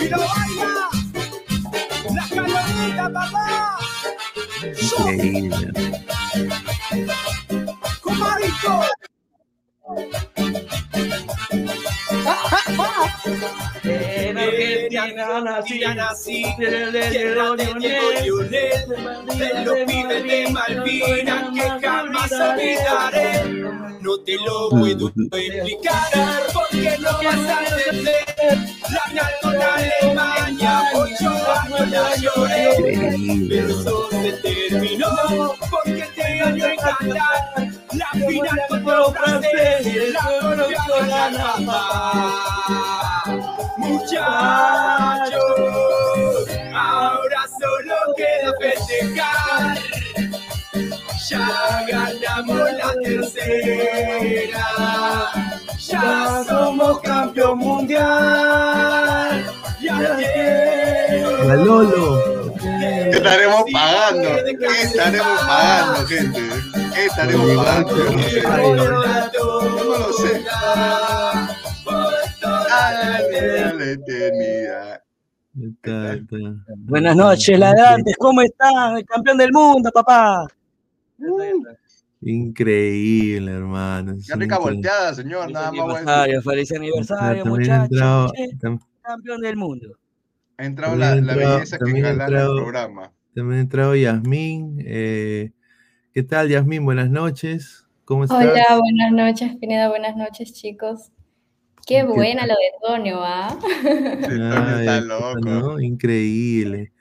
Y 0.00 0.08
lo 0.08 0.18
baila, 0.18 0.88
la 2.14 2.28
calorita, 2.28 3.12
papá. 3.12 3.78
Increíble. 4.80 5.72
Comarito. 8.00 8.80
En 13.84 14.38
Argentina. 14.38 15.14
No 24.00 24.20
te 24.20 24.36
lo 24.36 24.68
puedo 24.70 25.08
explicar 25.08 26.46
porque 26.52 26.96
no 26.98 27.12
vas 27.12 27.36
a 27.36 27.64
entender. 27.64 28.58
Ganó 29.12 29.52
la 29.52 29.74
Alemania, 29.74 30.82
ocho 30.94 31.30
años 31.60 31.88
la 31.90 32.16
lloré. 32.16 32.62
Pero 33.48 33.68
eso 33.80 34.08
se 34.10 34.32
terminó 34.42 35.54
porque 35.70 36.04
te 36.14 36.36
ganó 36.38 36.64
en 36.66 36.76
Qatar. 36.76 37.75
La 37.96 38.10
final 38.12 38.60
contra 38.68 38.96
los 38.98 39.12
franceses 39.14 40.14
son 40.22 40.58
los 40.58 40.70
la 41.08 41.30
Muchachos, 43.78 45.40
ahora 46.74 47.40
solo 47.58 47.94
queda 48.16 48.52
festejar. 48.60 49.78
Ya 51.28 51.84
ganamos 51.88 52.72
la 52.72 52.90
tercera, 53.02 54.66
ya 55.78 56.44
somos 56.46 57.00
campeón 57.00 57.58
mundial. 57.58 59.44
La 61.46 61.56
Lolo. 61.56 62.52
¿Qué 62.60 63.10
estaremos 63.10 63.64
pagando? 63.72 64.28
¿Qué 64.44 64.82
estaremos 64.82 65.40
pagando, 65.40 66.06
gente? 66.06 66.75
¿Qué 66.96 67.06
estaremos 67.06 67.56
pagando? 67.56 67.96
Yo 67.96 68.10
no 68.12 68.22
sé. 68.22 68.42
Yo 69.34 69.60
no 69.62 69.84
lo 69.84 70.12
sé. 70.12 70.44
A 71.88 72.92
la 72.92 73.84
eternidad. 73.92 75.02
Está, 75.60 76.14
está. 76.14 76.36
Buenas 76.76 77.16
noches, 77.16 77.58
ladrantes, 77.58 78.14
¿cómo 78.18 78.40
están? 78.42 78.96
El 78.98 79.04
campeón 79.04 79.36
del 79.38 79.52
mundo, 79.52 79.90
papá. 79.92 80.46
Increíble, 82.22 83.52
hermano. 83.52 84.14
Qué 84.14 84.34
rica 84.34 84.56
increíble. 84.56 84.58
volteada, 84.58 85.14
señor. 85.14 85.42
Feliz 85.42 85.54
Nada 85.54 85.72
más 85.72 85.80
aniversario, 86.06 86.42
feliz 86.42 86.72
muchachos. 87.46 87.90
entrado- 87.90 88.32
Campeón 89.02 89.40
del 89.42 89.56
mundo. 89.56 89.96
Ha 90.58 90.64
entrado 90.64 90.96
la, 90.96 91.12
entrado- 91.16 91.38
belleza 91.56 91.78
que 91.78 91.90
engalana 91.90 92.24
el 92.26 92.32
entrado- 92.32 92.56
programa. 92.56 93.12
también 93.34 93.58
ha 93.58 93.62
entrado 93.62 93.94
Yasmín. 93.94 94.76
eh, 94.84 95.52
¿Qué 96.16 96.22
tal, 96.22 96.48
Yasmín? 96.48 96.82
Buenas 96.82 97.10
noches. 97.10 97.84
¿Cómo 98.06 98.24
estás? 98.24 98.42
Hola, 98.42 98.80
buenas 98.80 99.12
noches, 99.12 99.54
Pineda, 99.60 99.90
buenas 99.90 100.16
noches, 100.16 100.54
chicos. 100.54 101.10
Qué 101.86 101.96
¿Qué 101.96 102.04
buena 102.04 102.46
tal? 102.46 102.48
lo 102.48 102.54
de 102.54 102.88
Tonio, 102.88 103.18
¿ah? 103.22 103.48
Antonio 103.84 104.78
está 104.78 105.00
loco. 105.02 105.40
¿no? 105.40 105.78
Increíble. 105.78 106.94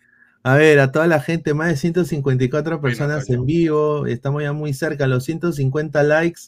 A 0.44 0.56
ver, 0.56 0.82
a 0.82 0.92
toda 0.92 1.08
la 1.08 1.22
gente, 1.22 1.54
más 1.54 1.70
de 1.70 1.78
154 1.78 2.82
personas 2.82 3.30
en 3.30 3.46
vivo, 3.46 4.06
estamos 4.06 4.44
ya 4.44 4.52
muy 4.52 4.74
cerca, 4.74 5.08
los 5.08 5.24
150 5.24 6.04
likes, 6.04 6.42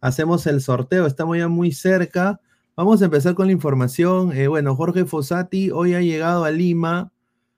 hacemos 0.00 0.46
el 0.46 0.60
sorteo, 0.60 1.06
estamos 1.06 1.36
ya 1.36 1.48
muy 1.48 1.72
cerca. 1.72 2.40
Vamos 2.76 3.02
a 3.02 3.06
empezar 3.06 3.34
con 3.34 3.46
la 3.46 3.52
información. 3.52 4.30
Eh, 4.30 4.46
bueno, 4.46 4.76
Jorge 4.76 5.06
Fossati 5.06 5.72
hoy 5.72 5.94
ha 5.94 6.02
llegado 6.02 6.44
a 6.44 6.52
Lima, 6.52 7.10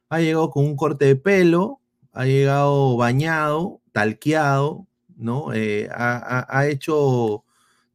ha 0.08 0.20
llegado 0.20 0.48
con 0.48 0.64
un 0.64 0.74
corte 0.74 1.04
de 1.04 1.16
pelo, 1.16 1.82
ha 2.14 2.24
llegado 2.24 2.96
bañado, 2.96 3.82
talqueado, 3.98 4.86
¿no? 5.16 5.52
Eh, 5.52 5.88
ha, 5.90 6.66
hecho 6.68 7.44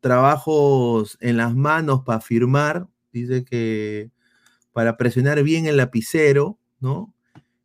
trabajos 0.01 1.17
en 1.21 1.37
las 1.37 1.55
manos 1.55 2.01
para 2.05 2.19
firmar, 2.19 2.89
dice 3.13 3.45
que 3.45 4.11
para 4.73 4.97
presionar 4.97 5.41
bien 5.43 5.65
el 5.65 5.77
lapicero, 5.77 6.59
¿no? 6.81 7.13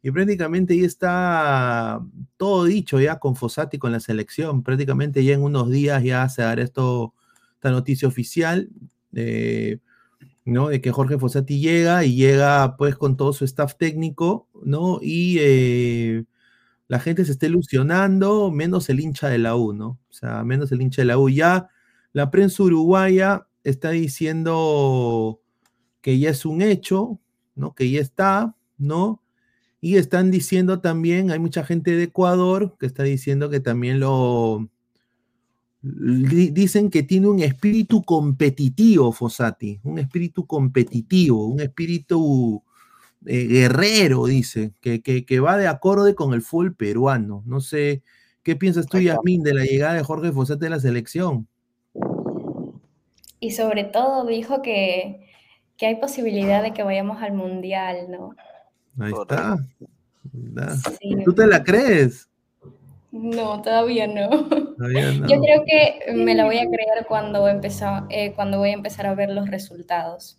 Y 0.02 0.12
prácticamente 0.12 0.78
ya 0.78 0.86
está 0.86 2.00
todo 2.36 2.64
dicho 2.64 3.00
ya 3.00 3.18
con 3.18 3.34
Fossati 3.34 3.78
con 3.78 3.90
la 3.90 3.98
selección. 3.98 4.62
Prácticamente 4.62 5.24
ya 5.24 5.34
en 5.34 5.42
unos 5.42 5.68
días 5.68 6.04
ya 6.04 6.28
se 6.28 6.42
dará 6.42 6.62
esto, 6.62 7.14
esta 7.54 7.72
noticia 7.72 8.06
oficial, 8.06 8.68
eh, 9.14 9.78
¿no? 10.44 10.68
De 10.68 10.80
que 10.80 10.92
Jorge 10.92 11.18
Fossati 11.18 11.58
llega 11.58 12.04
y 12.04 12.14
llega 12.14 12.76
pues 12.76 12.94
con 12.94 13.16
todo 13.16 13.32
su 13.32 13.44
staff 13.44 13.74
técnico, 13.76 14.46
¿no? 14.62 15.00
Y 15.02 15.38
eh, 15.40 16.24
la 16.88 16.98
gente 16.98 17.24
se 17.24 17.32
está 17.32 17.46
ilusionando, 17.46 18.50
menos 18.50 18.88
el 18.88 19.00
hincha 19.00 19.28
de 19.28 19.38
la 19.38 19.54
U, 19.56 19.72
¿no? 19.72 19.98
O 20.08 20.12
sea, 20.12 20.42
menos 20.42 20.72
el 20.72 20.80
hincha 20.82 21.02
de 21.02 21.06
la 21.06 21.18
U. 21.18 21.28
Ya 21.28 21.68
la 22.12 22.30
prensa 22.30 22.62
uruguaya 22.62 23.46
está 23.62 23.90
diciendo 23.90 25.40
que 26.00 26.18
ya 26.18 26.30
es 26.30 26.46
un 26.46 26.62
hecho, 26.62 27.20
¿no? 27.54 27.74
Que 27.74 27.90
ya 27.90 28.00
está, 28.00 28.56
¿no? 28.78 29.22
Y 29.80 29.96
están 29.96 30.30
diciendo 30.30 30.80
también, 30.80 31.30
hay 31.30 31.38
mucha 31.38 31.62
gente 31.64 31.94
de 31.94 32.04
Ecuador 32.04 32.76
que 32.80 32.86
está 32.86 33.02
diciendo 33.02 33.50
que 33.50 33.60
también 33.60 34.00
lo 34.00 34.68
di- 35.82 36.50
dicen 36.50 36.90
que 36.90 37.02
tiene 37.02 37.28
un 37.28 37.40
espíritu 37.40 38.02
competitivo, 38.02 39.12
Fossati, 39.12 39.78
un 39.84 39.98
espíritu 39.98 40.46
competitivo, 40.46 41.46
un 41.46 41.60
espíritu 41.60 42.62
eh, 43.26 43.46
guerrero, 43.46 44.26
dice, 44.26 44.72
que, 44.80 45.02
que, 45.02 45.24
que 45.24 45.40
va 45.40 45.56
de 45.56 45.66
acorde 45.66 46.14
con 46.14 46.34
el 46.34 46.42
fútbol 46.42 46.74
peruano. 46.74 47.42
No 47.46 47.60
sé, 47.60 48.02
¿qué 48.42 48.56
piensas 48.56 48.86
tú. 48.86 48.98
Yasmín, 48.98 49.42
de 49.42 49.54
la 49.54 49.64
llegada 49.64 49.94
de 49.94 50.02
Jorge 50.02 50.32
Fossati 50.32 50.66
a 50.66 50.70
la 50.70 50.80
selección? 50.80 51.48
Y 53.40 53.52
sobre 53.52 53.84
todo 53.84 54.26
dijo 54.26 54.62
que, 54.62 55.28
que 55.76 55.86
hay 55.86 55.96
posibilidad 55.96 56.62
de 56.62 56.72
que 56.72 56.82
vayamos 56.82 57.22
al 57.22 57.34
mundial, 57.34 58.10
¿no? 58.10 58.34
Ahí 58.98 59.12
está. 59.12 59.56
Da. 60.32 60.76
Sí. 60.76 61.16
¿Tú 61.24 61.32
te 61.32 61.46
la 61.46 61.62
crees? 61.62 62.28
No, 63.12 63.62
todavía 63.62 64.06
no. 64.06 64.28
Todavía 64.28 65.12
no. 65.20 65.28
Yo 65.28 65.40
creo 65.40 65.62
que 65.64 66.12
me 66.14 66.34
la 66.34 66.44
voy 66.44 66.58
a 66.58 66.66
creer 66.66 67.06
cuando, 67.06 67.48
empezó, 67.48 68.06
eh, 68.10 68.32
cuando 68.34 68.58
voy 68.58 68.70
a 68.70 68.74
empezar 68.74 69.06
a 69.06 69.14
ver 69.14 69.30
los 69.30 69.48
resultados. 69.48 70.38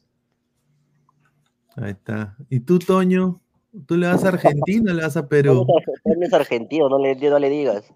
Ahí 1.82 1.92
está. 1.92 2.36
¿Y 2.50 2.60
tú, 2.60 2.80
Toño? 2.80 3.42
¿Tú 3.86 3.96
le 3.96 4.08
vas 4.08 4.24
a 4.26 4.30
Argentina 4.30 4.92
o 4.92 4.96
le 4.96 5.04
vas 5.04 5.16
a 5.16 5.28
Perú? 5.28 5.66
Él 6.06 6.24
es 6.24 6.34
argentino, 6.34 6.90
no 6.90 7.00
le, 7.00 7.16
no 7.16 7.40
le 7.40 7.50
digas. 7.50 7.94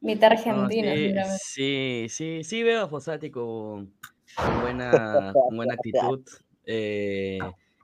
Mitad 0.00 0.30
No, 0.30 0.36
argentina, 0.36 1.24
sí, 1.24 2.06
sí, 2.06 2.06
sí, 2.08 2.44
sí 2.44 2.62
veo 2.62 2.84
a 2.84 2.88
Fossati 2.88 3.30
con, 3.30 3.92
con 4.36 4.60
buena, 4.60 5.32
con 5.34 5.56
buena 5.56 5.74
actitud. 5.74 6.22
Eh, 6.64 7.38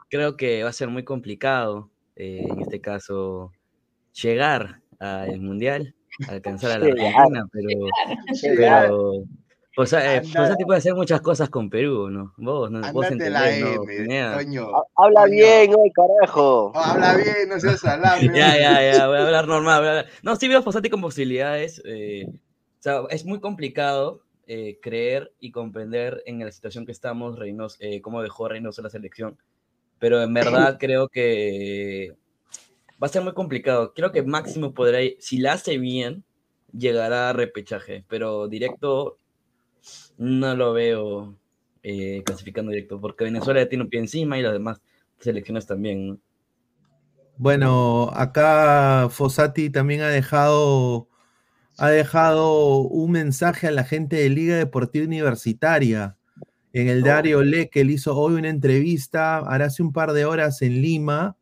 creo 0.09 0.37
que 0.37 0.63
va 0.63 0.71
a 0.71 0.75
ser 0.75 0.89
muy 0.89 1.05
complicado, 1.05 1.91
eh, 2.17 2.47
en 2.49 2.61
este 2.61 2.81
caso, 2.81 3.53
llegar 4.13 4.81
al 5.01 5.41
Mundial, 5.41 5.95
alcanzar 6.29 6.73
a 6.73 6.79
la. 6.79 6.87
Argentina, 6.87 7.47
pero, 7.51 7.69
Llegar. 8.41 8.91
Pero 9.75 9.87
Fosa- 9.87 10.17
eh, 10.17 10.23
puede 10.67 10.79
hacer 10.79 10.95
muchas 10.95 11.21
cosas 11.21 11.49
con 11.49 11.71
Perú, 11.71 12.11
¿no? 12.11 12.35
Vos, 12.37 12.71
no, 12.71 12.81
vos 12.93 13.03
la 13.05 13.09
entendés, 13.09 13.61
¿no? 13.61 13.83
M. 13.89 14.21
Ha- 14.21 14.35
Habla 14.97 15.23
Toño. 15.23 15.33
bien, 15.33 15.75
hoy, 15.75 15.91
carajo. 15.93 16.73
Oh, 16.75 16.79
habla 16.79 17.17
bien, 17.17 17.49
no 17.49 17.59
seas 17.59 17.81
salame. 17.81 18.31
Ya, 18.35 18.59
ya, 18.59 18.93
ya, 18.93 19.07
voy 19.09 19.17
a 19.19 19.25
hablar 19.27 19.49
normal. 19.49 19.81
voy 19.81 19.89
a 19.89 19.91
hablar- 19.91 20.07
No, 20.23 20.37
sí 20.37 20.49
veo 20.49 20.59
a 20.59 20.63
Fossati 20.63 20.91
con 20.91 21.01
posibilidades. 21.01 21.81
eh, 21.85 22.27
o 22.29 22.83
sea, 22.83 23.03
es 23.11 23.25
muy 23.25 23.41
complicado 23.41 24.23
eh, 24.47 24.79
creer 24.83 25.33
y 25.39 25.53
comprender 25.53 26.23
en 26.27 26.41
la 26.41 26.51
situación 26.51 26.85
que 26.85 26.93
estamos, 26.93 27.39
Reynos, 27.39 27.77
eh, 27.81 28.03
cómo 28.03 28.23
dejó 28.23 28.49
Reynoso 28.49 28.83
la 28.83 28.91
selección. 28.91 29.39
Pero 30.01 30.21
en 30.21 30.35
verdad 30.35 30.77
creo 30.81 31.09
que 31.09 32.13
va 33.03 33.07
a 33.07 33.09
ser 33.09 33.23
muy 33.23 33.33
complicado. 33.35 33.95
Creo 33.95 34.13
que 34.13 34.23
máximo 34.23 34.75
podrá, 34.75 35.01
ir- 35.01 35.17
si 35.21 35.39
la 35.39 35.53
hace 35.55 35.79
bien, 35.79 36.25
llegará 36.77 37.31
a 37.31 37.33
repechaje. 37.33 38.05
Pero 38.09 38.49
directo 38.49 39.17
no 40.23 40.55
lo 40.55 40.73
veo 40.73 41.37
eh, 41.83 42.23
clasificando 42.25 42.71
directo, 42.71 43.01
porque 43.01 43.25
Venezuela 43.25 43.61
ya 43.61 43.69
tiene 43.69 43.85
un 43.85 43.91
pie 43.91 44.01
encima 44.01 44.39
y 44.39 44.43
las 44.43 44.53
demás 44.53 44.81
selecciones 45.19 45.67
también. 45.67 46.09
¿no? 46.09 46.19
Bueno, 47.37 48.11
acá 48.15 49.09
Fossati 49.11 49.69
también 49.71 50.03
ha 50.03 50.09
dejado, 50.09 51.09
ha 51.77 51.89
dejado 51.91 52.79
un 52.83 53.11
mensaje 53.11 53.67
a 53.67 53.73
la 53.73 53.85
gente 53.85 54.17
de 54.17 54.29
Liga 54.29 54.57
Deportiva 54.57 55.07
Universitaria. 55.07 56.17
En 56.73 56.89
el 56.89 57.03
diario 57.03 57.43
Le, 57.43 57.69
que 57.69 57.81
él 57.83 57.91
hizo 57.91 58.17
hoy 58.17 58.35
una 58.35 58.49
entrevista, 58.49 59.39
ahora 59.39 59.67
hace 59.67 59.83
un 59.83 59.93
par 59.93 60.13
de 60.13 60.25
horas 60.25 60.63
en 60.63 60.81
Lima, 60.81 61.37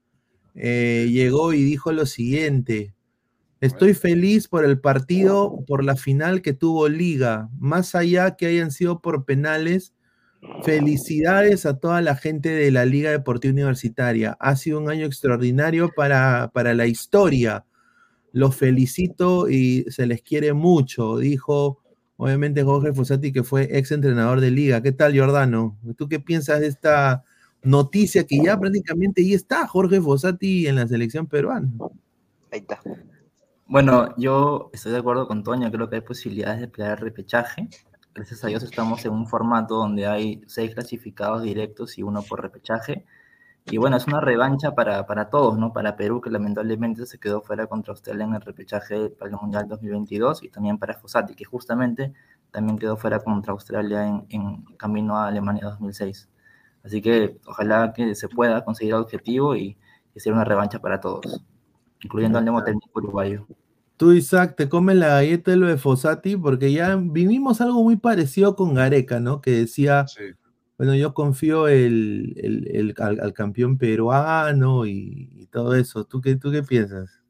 eh, 0.54 1.08
llegó 1.10 1.52
y 1.52 1.62
dijo 1.62 1.92
lo 1.92 2.06
siguiente. 2.06 2.94
Estoy 3.60 3.92
feliz 3.92 4.48
por 4.48 4.64
el 4.64 4.80
partido, 4.80 5.64
por 5.66 5.84
la 5.84 5.94
final 5.94 6.40
que 6.40 6.54
tuvo 6.54 6.88
Liga. 6.88 7.50
Más 7.58 7.94
allá 7.94 8.36
que 8.36 8.46
hayan 8.46 8.70
sido 8.70 9.00
por 9.00 9.26
penales, 9.26 9.92
felicidades 10.64 11.66
a 11.66 11.78
toda 11.78 12.00
la 12.00 12.16
gente 12.16 12.48
de 12.48 12.70
la 12.70 12.86
Liga 12.86 13.10
Deportiva 13.10 13.52
Universitaria. 13.52 14.36
Ha 14.40 14.56
sido 14.56 14.80
un 14.80 14.88
año 14.88 15.04
extraordinario 15.04 15.90
para, 15.94 16.50
para 16.54 16.72
la 16.72 16.86
historia. 16.86 17.66
Los 18.32 18.56
felicito 18.56 19.50
y 19.50 19.84
se 19.90 20.06
les 20.06 20.22
quiere 20.22 20.54
mucho, 20.54 21.18
dijo 21.18 21.80
obviamente 22.16 22.62
Jorge 22.62 22.92
Fossati, 22.92 23.32
que 23.32 23.42
fue 23.42 23.68
ex 23.78 23.92
entrenador 23.92 24.40
de 24.40 24.50
Liga. 24.50 24.82
¿Qué 24.82 24.92
tal, 24.92 25.12
Giordano? 25.12 25.78
¿Tú 25.96 26.06
qué 26.06 26.20
piensas 26.20 26.60
de 26.60 26.66
esta 26.66 27.24
noticia 27.62 28.24
que 28.24 28.42
ya 28.42 28.58
prácticamente 28.58 29.26
ya 29.26 29.36
está 29.36 29.66
Jorge 29.66 30.00
Fossati 30.00 30.66
en 30.66 30.76
la 30.76 30.86
selección 30.86 31.26
peruana? 31.26 31.70
Ahí 32.50 32.60
está. 32.60 32.80
Bueno, 33.70 34.08
yo 34.16 34.68
estoy 34.72 34.90
de 34.90 34.98
acuerdo 34.98 35.28
con 35.28 35.44
Toño, 35.44 35.70
creo 35.70 35.88
que 35.88 35.94
hay 35.94 36.00
posibilidades 36.02 36.58
de 36.60 36.66
pelear 36.66 36.98
el 36.98 37.04
repechaje. 37.04 37.68
Gracias 38.12 38.42
a 38.42 38.48
Dios 38.48 38.64
estamos 38.64 39.04
en 39.04 39.12
un 39.12 39.28
formato 39.28 39.76
donde 39.76 40.08
hay 40.08 40.42
seis 40.48 40.74
clasificados 40.74 41.42
directos 41.44 41.96
y 41.96 42.02
uno 42.02 42.22
por 42.22 42.42
repechaje. 42.42 43.04
Y 43.66 43.76
bueno, 43.78 43.96
es 43.96 44.08
una 44.08 44.20
revancha 44.20 44.74
para, 44.74 45.06
para 45.06 45.30
todos, 45.30 45.56
¿no? 45.56 45.72
Para 45.72 45.96
Perú, 45.96 46.20
que 46.20 46.30
lamentablemente 46.30 47.06
se 47.06 47.20
quedó 47.20 47.42
fuera 47.42 47.68
contra 47.68 47.92
Australia 47.92 48.24
en 48.24 48.34
el 48.34 48.40
repechaje 48.40 49.10
para 49.10 49.30
el 49.30 49.36
Mundial 49.36 49.68
2022, 49.68 50.42
y 50.42 50.48
también 50.50 50.76
para 50.78 50.94
Fossati, 50.94 51.36
que 51.36 51.44
justamente 51.44 52.12
también 52.50 52.76
quedó 52.76 52.96
fuera 52.96 53.20
contra 53.20 53.52
Australia 53.52 54.04
en, 54.04 54.26
en 54.30 54.64
camino 54.78 55.16
a 55.16 55.28
Alemania 55.28 55.66
2006. 55.66 56.28
Así 56.82 57.00
que 57.00 57.38
ojalá 57.46 57.92
que 57.92 58.16
se 58.16 58.28
pueda 58.28 58.64
conseguir 58.64 58.94
el 58.94 59.00
objetivo 59.02 59.54
y, 59.54 59.78
y 60.12 60.20
sea 60.20 60.32
una 60.32 60.44
revancha 60.44 60.80
para 60.80 61.00
todos, 61.00 61.44
incluyendo 62.02 62.38
al 62.38 62.44
nuevo 62.44 62.64
técnico 62.64 62.98
uruguayo. 63.00 63.46
Tú, 64.00 64.12
Isaac, 64.12 64.56
te 64.56 64.66
comes 64.70 64.96
la 64.96 65.08
galleta 65.08 65.50
de 65.50 65.58
lo 65.58 65.66
de 65.66 65.76
Fossati 65.76 66.34
porque 66.34 66.72
ya 66.72 66.96
vivimos 66.96 67.60
algo 67.60 67.82
muy 67.84 67.96
parecido 67.96 68.56
con 68.56 68.72
Gareca, 68.72 69.20
¿no? 69.20 69.42
Que 69.42 69.50
decía, 69.50 70.06
Sí. 70.08 70.22
bueno, 70.78 70.94
yo 70.94 71.12
confío 71.12 71.68
el, 71.68 72.32
el- 72.38 72.66
el- 72.74 72.94
al, 72.96 73.20
al 73.20 73.34
campeón 73.34 73.76
peruano 73.76 74.86
y, 74.86 75.28
y 75.34 75.46
todo 75.48 75.74
eso. 75.74 76.06
¿Tú 76.06 76.22
qué, 76.22 76.34
¿Tú 76.36 76.50
qué 76.50 76.62
piensas? 76.62 77.20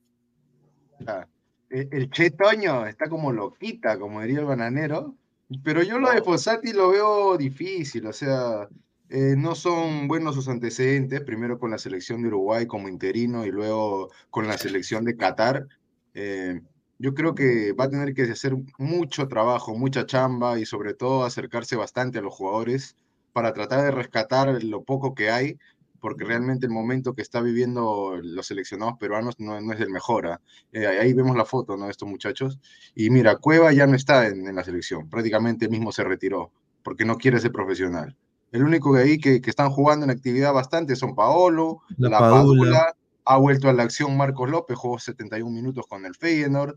Ah, 1.09 1.27
El, 1.71 1.89
el 1.91 2.09
Che 2.11 2.31
Toño 2.31 2.87
está 2.87 3.09
como 3.09 3.33
loquita, 3.33 3.99
como 3.99 4.21
diría 4.23 4.39
el 4.39 4.45
bananero. 4.47 5.17
Pero 5.65 5.83
yo 5.83 5.99
lo 5.99 6.09
de 6.13 6.23
Fossati 6.23 6.73
lo 6.73 6.91
veo 6.91 7.37
difícil, 7.37 8.07
o 8.07 8.13
sea, 8.13 8.69
eh, 9.09 9.35
no 9.37 9.57
son 9.57 10.07
buenos 10.07 10.37
sus 10.37 10.47
antecedentes, 10.49 11.21
primero 11.23 11.59
con 11.59 11.73
la 11.73 11.79
selección 11.79 12.23
de 12.23 12.29
Uruguay 12.29 12.67
como 12.67 12.89
interino 12.89 13.45
y 13.45 13.51
luego 13.51 14.11
con 14.31 14.47
la 14.47 14.57
selección 14.57 15.05
de 15.05 15.17
Qatar. 15.17 15.67
Eh, 16.15 16.61
yo 16.99 17.15
creo 17.15 17.35
que 17.35 17.73
va 17.73 17.85
a 17.85 17.91
tener 17.91 18.13
que 18.13 18.23
hacer 18.25 18.55
mucho 18.79 19.27
trabajo, 19.27 19.75
mucha 19.75 20.05
chamba 20.05 20.59
y 20.59 20.67
sobre 20.67 20.93
todo 20.93 21.25
acercarse 21.25 21.77
bastante 21.77 22.19
a 22.19 22.23
los 22.23 22.35
jugadores 22.35 22.97
para 23.33 23.55
tratar 23.55 23.85
de 23.85 23.91
rescatar 23.91 24.63
lo 24.63 24.83
poco 24.83 25.15
que 25.15 25.31
hay, 25.31 25.59
porque 25.99 26.25
realmente 26.25 26.67
el 26.67 26.73
momento 26.73 27.15
que 27.15 27.23
está 27.23 27.41
viviendo 27.41 28.19
los 28.23 28.47
seleccionados 28.47 28.99
peruanos 28.99 29.37
no, 29.39 29.61
no 29.61 29.73
es 29.73 29.81
el 29.81 29.91
mejor. 29.91 30.27
¿ah? 30.27 30.41
Eh, 30.73 30.87
ahí 30.87 31.13
vemos 31.15 31.37
la 31.37 31.45
foto, 31.45 31.77
¿no? 31.77 31.87
De 31.87 31.91
estos 31.91 32.09
muchachos. 32.09 32.59
Y 32.95 33.09
mira, 33.11 33.37
Cueva 33.37 33.73
ya 33.73 33.87
no 33.87 33.97
está 33.97 34.27
en, 34.27 34.47
en 34.47 34.57
la 34.57 34.65
selección, 34.65 35.09
prácticamente 35.09 35.69
mismo 35.69 35.93
se 35.93 36.05
retiró, 36.05 36.51
porque 36.83 37.05
no 37.05 37.17
quiere 37.17 37.41
ser 37.41 37.53
profesional. 37.53 38.17
El 38.53 38.65
único 38.65 38.93
de 38.95 39.05
ahí 39.05 39.19
que, 39.19 39.41
que 39.41 39.51
están 39.51 39.71
jugando 39.71 40.05
en 40.05 40.11
actividad 40.11 40.53
bastante 40.53 40.97
son 40.97 41.15
Paolo, 41.15 41.83
La 41.97 42.11
La, 42.11 42.19
Padula. 42.19 42.43
Padula, 42.43 42.97
ha 43.33 43.37
vuelto 43.37 43.69
a 43.69 43.73
la 43.73 43.85
acción 43.85 44.17
Marcos 44.17 44.51
López, 44.51 44.77
jugó 44.77 44.99
71 44.99 45.55
minutos 45.55 45.87
con 45.87 46.05
el 46.05 46.15
Feyenoord, 46.17 46.77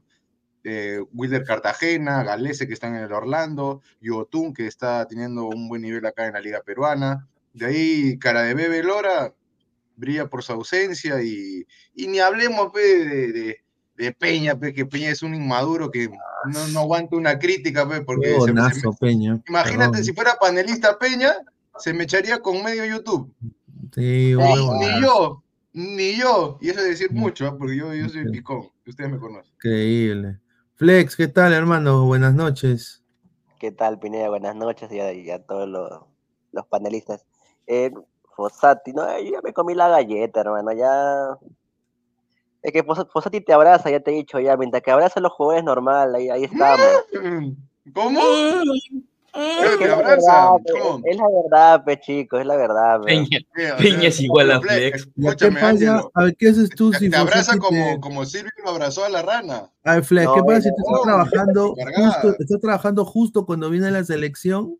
eh, 0.63 0.99
Wilder 1.11 1.43
Cartagena, 1.43 2.23
Galese 2.23 2.67
que 2.67 2.73
están 2.73 2.95
en 2.95 3.03
el 3.03 3.11
Orlando, 3.11 3.81
Yotun 4.01 4.53
que 4.53 4.67
está 4.67 5.05
teniendo 5.07 5.45
un 5.45 5.67
buen 5.67 5.81
nivel 5.81 6.05
acá 6.05 6.27
en 6.27 6.33
la 6.33 6.39
liga 6.39 6.61
peruana. 6.63 7.27
De 7.53 7.65
ahí, 7.65 8.19
cara 8.19 8.43
de 8.43 8.53
Bebe 8.53 8.83
Lora, 8.83 9.33
brilla 9.95 10.27
por 10.29 10.43
su 10.43 10.53
ausencia 10.53 11.21
y, 11.23 11.65
y 11.95 12.07
ni 12.07 12.19
hablemos 12.19 12.71
pe, 12.71 12.79
de, 12.81 13.31
de- 13.31 13.57
de 13.95 14.11
Peña, 14.11 14.57
pe, 14.59 14.73
que 14.73 14.85
Peña 14.87 15.09
es 15.09 15.21
un 15.21 15.35
inmaduro 15.35 15.91
que 15.91 16.09
no, 16.51 16.67
no 16.69 16.79
aguanta 16.79 17.15
una 17.15 17.37
crítica, 17.37 17.87
pe, 17.87 18.01
porque 18.01 18.39
se- 18.41 18.53
me- 18.53 18.61
Peña. 18.99 19.39
imagínate 19.47 19.89
Perdón. 19.91 20.03
si 20.05 20.13
fuera 20.13 20.35
panelista 20.39 20.97
Peña, 20.97 21.33
se 21.77 21.93
me 21.93 22.03
echaría 22.05 22.39
con 22.39 22.63
medio 22.63 22.85
YouTube. 22.85 23.31
Sí, 23.93 24.01
Ni, 24.29 24.35
huevo, 24.35 24.77
ni 24.79 25.01
yo, 25.01 25.42
ni 25.73 26.15
yo, 26.17 26.57
y 26.61 26.69
eso 26.69 26.79
es 26.79 26.85
decir 26.87 27.11
Mm. 27.11 27.17
mucho, 27.19 27.47
¿ah? 27.47 27.55
porque 27.57 27.75
yo, 27.75 27.93
yo 27.93 28.07
soy 28.09 28.29
picón, 28.31 28.69
ustedes 28.87 29.11
me 29.11 29.19
conocen. 29.19 29.51
Increíble. 29.55 30.39
Flex, 30.75 31.15
¿qué 31.15 31.27
tal, 31.27 31.53
hermano? 31.53 32.05
Buenas 32.05 32.33
noches. 32.33 33.03
¿Qué 33.59 33.71
tal, 33.71 33.99
Pineda? 33.99 34.29
Buenas 34.29 34.55
noches 34.55 34.91
y 34.91 34.99
a, 34.99 35.13
y 35.13 35.29
a 35.31 35.43
todos 35.43 35.67
los, 35.69 35.89
los 36.51 36.67
panelistas. 36.67 37.25
Eh, 37.67 37.91
Fossati, 38.35 38.91
no, 38.93 39.05
yo 39.19 39.31
ya 39.33 39.41
me 39.41 39.53
comí 39.53 39.73
la 39.75 39.87
galleta, 39.87 40.41
hermano, 40.41 40.71
ya... 40.73 41.37
Es 42.61 42.71
que 42.71 42.83
Fos- 42.83 43.07
Fossati 43.11 43.41
te 43.41 43.53
abraza, 43.53 43.89
ya 43.91 43.99
te 43.99 44.11
he 44.11 44.15
dicho, 44.15 44.39
ya, 44.39 44.55
mientras 44.57 44.81
que 44.83 44.91
abraza 44.91 45.19
a 45.19 45.23
los 45.23 45.31
jugadores 45.33 45.63
normal, 45.63 46.15
ahí, 46.15 46.29
ahí 46.29 46.43
estamos. 46.45 46.87
¿Cómo? 47.93 48.19
Es 49.35 49.69
que 49.77 49.77
te 49.77 49.83
es 49.85 49.89
la 49.89 49.95
verdad, 49.97 50.51
pe, 50.63 50.71
¿cómo? 50.79 51.01
es 51.05 51.17
la 51.17 51.23
verdad, 51.43 51.83
pe, 51.83 51.99
chicos, 51.99 52.39
es 52.41 52.45
la 52.45 52.55
verdad, 52.55 53.01
pe. 53.01 53.05
Peña, 53.07 53.39
Peña 53.77 54.07
es 54.07 54.19
igual 54.21 54.51
a 54.51 54.61
Flex, 54.61 55.07
A 56.13 56.23
ver, 56.23 56.35
¿qué 56.37 56.49
haces 56.49 56.69
tú 56.69 56.91
te, 56.91 56.99
si 56.99 57.09
te 57.09 57.15
abraza 57.15 57.57
como, 57.57 57.69
te- 57.95 57.99
como 57.99 58.25
Silvio 58.25 58.51
lo 58.63 58.69
abrazó 58.69 59.03
a 59.05 59.09
la 59.09 59.23
rana. 59.23 59.71
A 59.83 59.95
ver, 59.95 60.03
Flex, 60.03 60.29
¿qué 60.31 60.39
No, 60.39 60.45
pasa 60.45 60.61
si 60.61 60.69
bueno, 60.69 60.75
tú 60.77 60.83
estás 60.83 60.97
no, 60.97 61.03
trabajando 61.03 61.75
justo, 61.95 62.35
estás 62.39 62.61
trabajando 62.61 63.05
justo 63.05 63.45
cuando 63.45 63.69
viene 63.71 63.89
la 63.89 64.03
selección? 64.03 64.77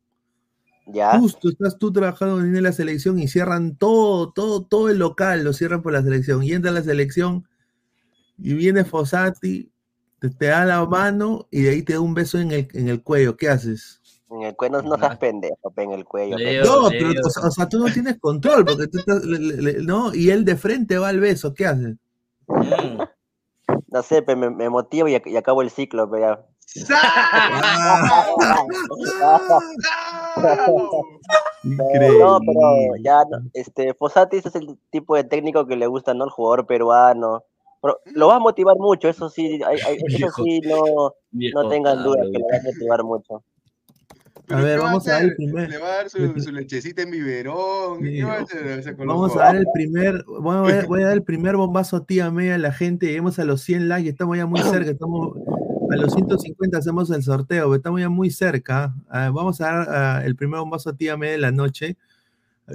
¿Ya? 0.86 1.18
Justo 1.18 1.50
estás 1.50 1.80
tú 1.80 1.92
trabajando 1.92 2.36
cuando 2.36 2.52
viene 2.52 2.62
la 2.62 2.74
selección 2.74 3.18
y 3.18 3.28
cierran 3.28 3.76
todo, 3.76 4.32
todo, 4.34 4.63
todo 4.66 4.89
el 4.89 5.00
local, 5.00 5.44
lo 5.44 5.54
cierran 5.54 5.82
por 5.82 5.94
la 5.94 6.04
selección. 6.04 6.44
Y 6.44 6.52
entra 6.52 6.72
la 6.72 6.84
selección 6.84 7.48
y 8.38 8.54
viene 8.54 8.84
Fossati, 8.86 9.72
te, 10.20 10.30
te 10.30 10.46
da 10.48 10.63
la 10.66 10.86
mano 10.86 11.48
y 11.50 11.62
de 11.63 11.70
ahí 11.72 11.82
te 11.82 11.94
da 11.94 12.02
un 12.02 12.13
beso 12.13 12.38
en 12.38 12.52
el, 12.52 12.68
en 12.74 12.89
el 12.89 13.02
cuello. 13.02 13.36
¿Qué 13.36 13.50
haces? 13.50 14.02
En 14.34 14.41
el 14.41 14.56
cuello, 14.56 14.82
no, 14.82 14.98
seas 14.98 15.17
pendejo, 15.17 15.69
pe, 15.76 15.84
en 15.84 15.91
el 15.91 16.06
cuello. 16.06 16.38
Leo, 16.38 16.63
No, 16.65 16.89
Leo. 16.89 17.00
pero 17.12 17.22
o 17.26 17.30
sea, 17.30 17.48
o 17.48 17.52
sea, 17.52 17.69
tú 17.69 17.78
no 17.80 17.91
tienes 17.93 18.19
control, 18.19 18.65
porque 18.65 18.88
tú 18.88 18.98
estás, 18.98 19.24
le- 19.24 19.38
le- 19.39 19.62
le- 19.62 19.84
¿no? 19.84 20.13
Y 20.13 20.32
él 20.32 20.43
de 20.43 20.56
frente 20.56 20.98
va 20.98 21.10
al 21.10 21.19
beso, 21.19 21.54
¿qué 21.54 21.67
haces? 21.67 21.96
Mm. 22.48 23.02
No 23.89 24.02
sé, 24.02 24.22
pe, 24.24 24.36
me, 24.36 24.50
me 24.50 24.69
motivo 24.69 25.08
y, 25.08 25.13
ac- 25.13 25.30
y 25.30 25.38
acabo 25.38 25.62
el 25.62 25.69
ciclo, 25.69 26.10
pe, 26.10 26.22
ya. 26.22 26.39
Increíble. 31.63 32.19
No, 32.19 32.39
pero 32.39 32.96
ya, 33.02 33.24
no, 33.30 33.38
este, 33.54 33.93
Fossati 33.93 34.38
es 34.38 34.56
el 34.56 34.78
tipo 34.89 35.15
de 35.15 35.24
técnico 35.24 35.65
que 35.65 35.76
le 35.78 35.88
gusta, 35.88 36.13
¿no? 36.13 36.26
El 36.26 36.30
jugador 36.32 36.65
peruano. 36.65 37.43
Pero 37.82 38.00
lo 38.13 38.28
va 38.28 38.36
a 38.36 38.39
motivar 38.39 38.78
mucho, 38.78 39.10
eso 39.10 39.30
sí, 39.30 39.62
hay- 39.65 39.80
hay- 39.86 39.98
eso 40.08 40.30
sí, 40.43 40.62
no, 40.62 41.13
no 41.32 41.69
tengan 41.69 42.04
duda 42.04 42.17
tabla, 42.17 42.32
que 42.32 42.39
lo 42.39 42.46
va 42.48 42.58
a 42.58 42.63
motivar 42.63 43.04
mucho. 43.04 43.43
¿Pero 44.56 44.63
ver, 44.68 44.80
va 44.80 44.84
vamos 44.86 45.08
a 45.08 45.16
hacer? 45.18 45.30
el 45.30 45.36
primer- 45.36 45.70
Le 45.70 45.78
va 45.78 45.88
a 45.88 45.96
dar 45.96 46.10
su, 46.10 46.39
su 46.39 46.52
lechecita 46.52 47.02
en 47.02 47.12
biberón. 47.12 48.00
¿Qué, 48.00 48.08
Sí, 48.10 48.16
qué 48.18 48.24
va 48.24 48.34
a 48.34 48.42
hacer? 48.42 48.80
O 48.80 48.84
sea, 48.84 48.96
con 48.96 49.08
los 49.08 49.16
Vamos 49.16 49.36
a 49.36 49.39
dar 49.39 49.56
el 49.56 49.66
primer, 49.74 50.24
voy 50.26 50.72
a, 50.72 50.86
voy 50.88 51.02
a 51.02 51.06
dar 51.08 51.13
el 51.13 51.24
primer 51.24 51.56
bombazo 51.56 51.98
a 51.98 52.06
tía 52.06 52.30
media 52.32 52.56
a 52.56 52.58
la 52.58 52.72
gente, 52.72 53.08
lleguemos 53.08 53.39
a 53.39 53.46
los 53.46 53.62
100 53.62 53.89
likes, 53.89 54.10
estamos 54.10 54.38
ya 54.38 54.46
muy 54.46 54.62
cerca, 54.62 54.92
estamos 54.92 55.38
a 55.92 55.96
los 55.96 56.13
150 56.13 56.78
hacemos 56.78 57.10
el 57.12 57.22
sorteo, 57.24 57.66
pero 57.66 57.76
estamos 57.76 58.00
ya 58.02 58.10
muy 58.10 58.30
cerca. 58.32 58.94
Vamos 59.10 59.62
a 59.62 59.86
dar 59.86 60.26
el 60.26 60.36
primer 60.36 60.60
bombazo 60.60 60.89
a 60.89 60.96
tía 60.96 61.18
media 61.18 61.34
de 61.34 61.38
la 61.39 61.52
noche. 61.52 61.98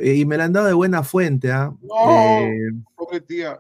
Eh, 0.00 0.16
y 0.16 0.26
me 0.26 0.36
la 0.36 0.44
han 0.44 0.52
dado 0.52 0.66
de 0.66 0.74
buena 0.74 1.02
fuente, 1.02 1.50
¿ah? 1.50 1.72
No. 1.82 2.40
Eh, 2.42 2.72
Pobre 2.94 3.20
tía. 3.22 3.58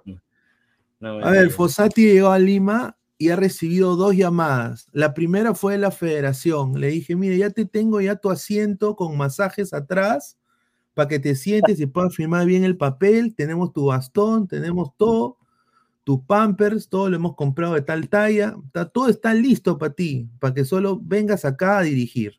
No, 1.00 1.18
a 1.24 1.30
ver. 1.30 1.48
Fossati 1.50 2.02
llegó 2.12 2.28
a 2.30 2.38
Lima 2.38 2.94
y 3.18 3.30
ha 3.30 3.36
recibido 3.36 3.96
dos 3.96 4.14
llamadas. 4.16 4.86
La 4.92 5.12
primera 5.12 5.52
fue 5.54 5.72
de 5.72 5.78
la 5.78 5.90
federación. 5.90 6.78
Le 6.80 6.86
dije, 6.88 7.16
mire, 7.16 7.36
ya 7.36 7.50
te 7.50 7.64
tengo 7.66 8.00
ya 8.00 8.14
tu 8.16 8.30
asiento 8.30 8.94
con 8.94 9.16
masajes 9.16 9.74
atrás 9.74 10.38
para 10.94 11.08
que 11.08 11.18
te 11.18 11.34
sientes 11.34 11.80
y 11.80 11.86
puedas 11.86 12.14
firmar 12.14 12.46
bien 12.46 12.62
el 12.64 12.76
papel. 12.76 13.34
Tenemos 13.34 13.72
tu 13.72 13.86
bastón, 13.86 14.46
tenemos 14.46 14.90
todo, 14.96 15.36
tus 16.04 16.20
pampers, 16.26 16.88
todo 16.88 17.10
lo 17.10 17.16
hemos 17.16 17.34
comprado 17.34 17.74
de 17.74 17.82
tal 17.82 18.08
talla. 18.08 18.56
Está- 18.66 18.88
todo 18.88 19.08
está 19.08 19.34
listo 19.34 19.78
para 19.78 19.92
ti, 19.92 20.28
para 20.38 20.54
que 20.54 20.64
solo 20.64 21.00
vengas 21.02 21.44
acá 21.44 21.78
a 21.78 21.82
dirigir. 21.82 22.34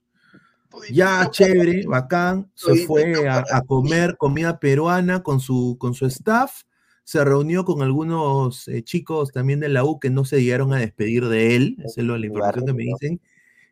Ya, 0.94 1.30
chévere, 1.32 1.86
bacán. 1.88 2.50
Se 2.56 2.72
fue 2.86 3.04
a, 3.28 3.44
a 3.58 3.62
comer 3.64 4.16
comida 4.18 4.60
peruana 4.60 5.24
con 5.24 5.40
su, 5.42 5.76
con 5.80 5.94
su 5.94 6.06
staff. 6.06 6.64
Se 7.10 7.26
reunió 7.26 7.66
con 7.66 7.82
algunos 7.82 8.68
eh, 8.68 8.84
chicos 8.84 9.32
también 9.32 9.60
de 9.60 9.68
la 9.70 9.84
U 9.84 10.00
que 10.00 10.12
no 10.12 10.26
se 10.26 10.44
llegaron 10.44 10.74
a 10.74 10.78
despedir 10.78 11.28
de 11.28 11.56
él. 11.56 11.76
Esa 11.84 12.02
es 12.02 12.06
lo- 12.06 12.16
la 12.20 12.28
información 12.28 12.66
que 12.68 12.74
me 12.74 12.84
dicen. 12.84 13.20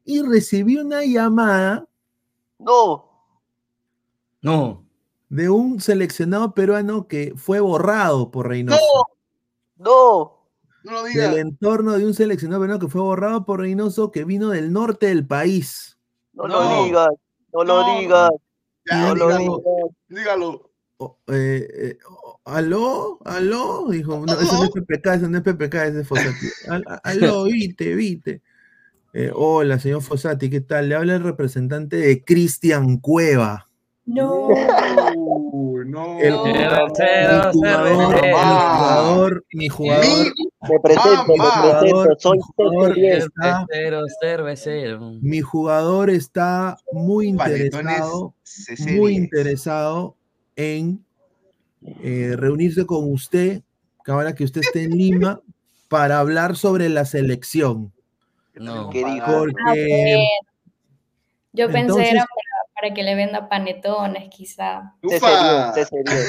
Y 0.06 0.24
recibí 0.24 0.78
una 0.78 1.06
llamada 1.06 1.88
No, 2.58 3.12
No. 4.42 4.84
de 5.30 5.52
un 5.52 5.80
seleccionado 5.80 6.56
peruano 6.56 7.08
que 7.08 7.36
fue 7.38 7.60
borrado 7.60 8.32
por 8.32 8.48
Reynoso. 8.48 8.80
no, 9.78 10.34
No 10.84 10.92
lo 10.94 11.04
digas. 11.04 11.30
Del 11.30 11.40
entorno 11.40 11.92
de 11.96 12.08
un 12.08 12.16
seleccionado 12.16 12.62
peruano 12.62 12.80
que 12.84 12.88
fue 12.92 13.02
borrado 13.02 13.46
por 13.46 13.60
Reynoso 13.60 14.10
que 14.12 14.24
vino 14.24 14.50
del 14.50 14.74
norte 14.74 15.06
del 15.06 15.28
país. 15.28 16.00
no, 16.34 16.48
No. 16.48 16.60
lo 16.60 16.84
digas, 16.86 17.10
no 17.54 17.64
lo 17.64 17.82
No. 17.86 18.00
digas, 18.00 18.30
Ya, 18.90 19.10
no 19.10 19.14
lo 19.16 19.28
dígalo. 19.28 19.58
digas. 19.58 19.96
Dígalo. 20.08 20.72
Oh, 21.00 21.16
eh, 21.28 21.68
eh, 21.72 21.98
¿Aló? 22.48 23.20
¿Aló? 23.26 23.88
Dijo, 23.90 24.24
no, 24.26 24.34
eso 24.40 24.54
no 24.58 24.64
es 24.64 24.70
PPK, 24.74 25.06
eso 25.16 25.30
no 25.30 25.38
es 25.38 25.44
PPK, 25.44 25.76
ese 25.86 26.02
es 26.02 26.70
a- 26.70 27.02
Aló, 27.04 27.44
viste, 27.44 27.94
viste. 27.96 28.42
Eh, 29.14 29.32
hola, 29.34 29.80
señor 29.80 30.02
Fossati, 30.02 30.50
¿qué 30.50 30.62
tal? 30.62 30.90
Le 30.90 30.96
habla 30.96 31.16
el 31.16 31.24
representante 31.24 31.96
de 31.98 32.24
Cristian 32.24 32.98
Cueva. 32.98 33.68
No. 34.06 34.48
No. 35.86 36.20
El- 36.20 36.34
Mi 36.34 36.54
jugador, 36.54 36.90
mi 36.90 36.96
cero, 36.96 37.52
jugador, 37.54 39.46
mi 39.54 39.68
jugador, 39.70 40.26
Me 40.70 40.80
presento, 40.80 41.26
me 41.28 41.70
presento, 41.80 42.16
soy 42.20 42.40
cervecero. 44.22 45.12
mi 45.22 45.42
jugador 45.42 46.10
está 46.10 46.78
muy 46.94 47.28
interesado, 47.28 48.34
muy 48.80 49.14
CC10. 49.14 49.16
interesado 49.16 50.16
en 50.56 51.04
eh, 52.04 52.34
reunirse 52.38 52.86
con 52.86 53.12
usted, 53.12 53.62
que 54.04 54.12
ahora 54.12 54.34
que 54.36 54.44
usted 54.44 54.62
esté 54.62 54.84
en 54.84 54.98
Lima, 54.98 55.42
para 55.90 56.20
hablar 56.20 56.56
sobre 56.58 56.90
la 56.90 57.06
selección. 57.06 57.92
No. 58.56 58.90
¿Qué 58.90 59.00
dijo? 59.00 59.26
Ah, 59.26 59.38
Porque 59.40 60.26
Yo 61.54 61.68
pensé 61.68 61.80
Entonces- 61.82 62.12
era 62.12 62.26
para, 62.26 62.74
para 62.82 62.94
que 62.94 63.04
le 63.04 63.16
venda 63.16 63.48
panetones, 63.50 64.30
quizá. 64.30 64.94
¡Ufa! 65.04 65.74
CC10, 65.74 66.26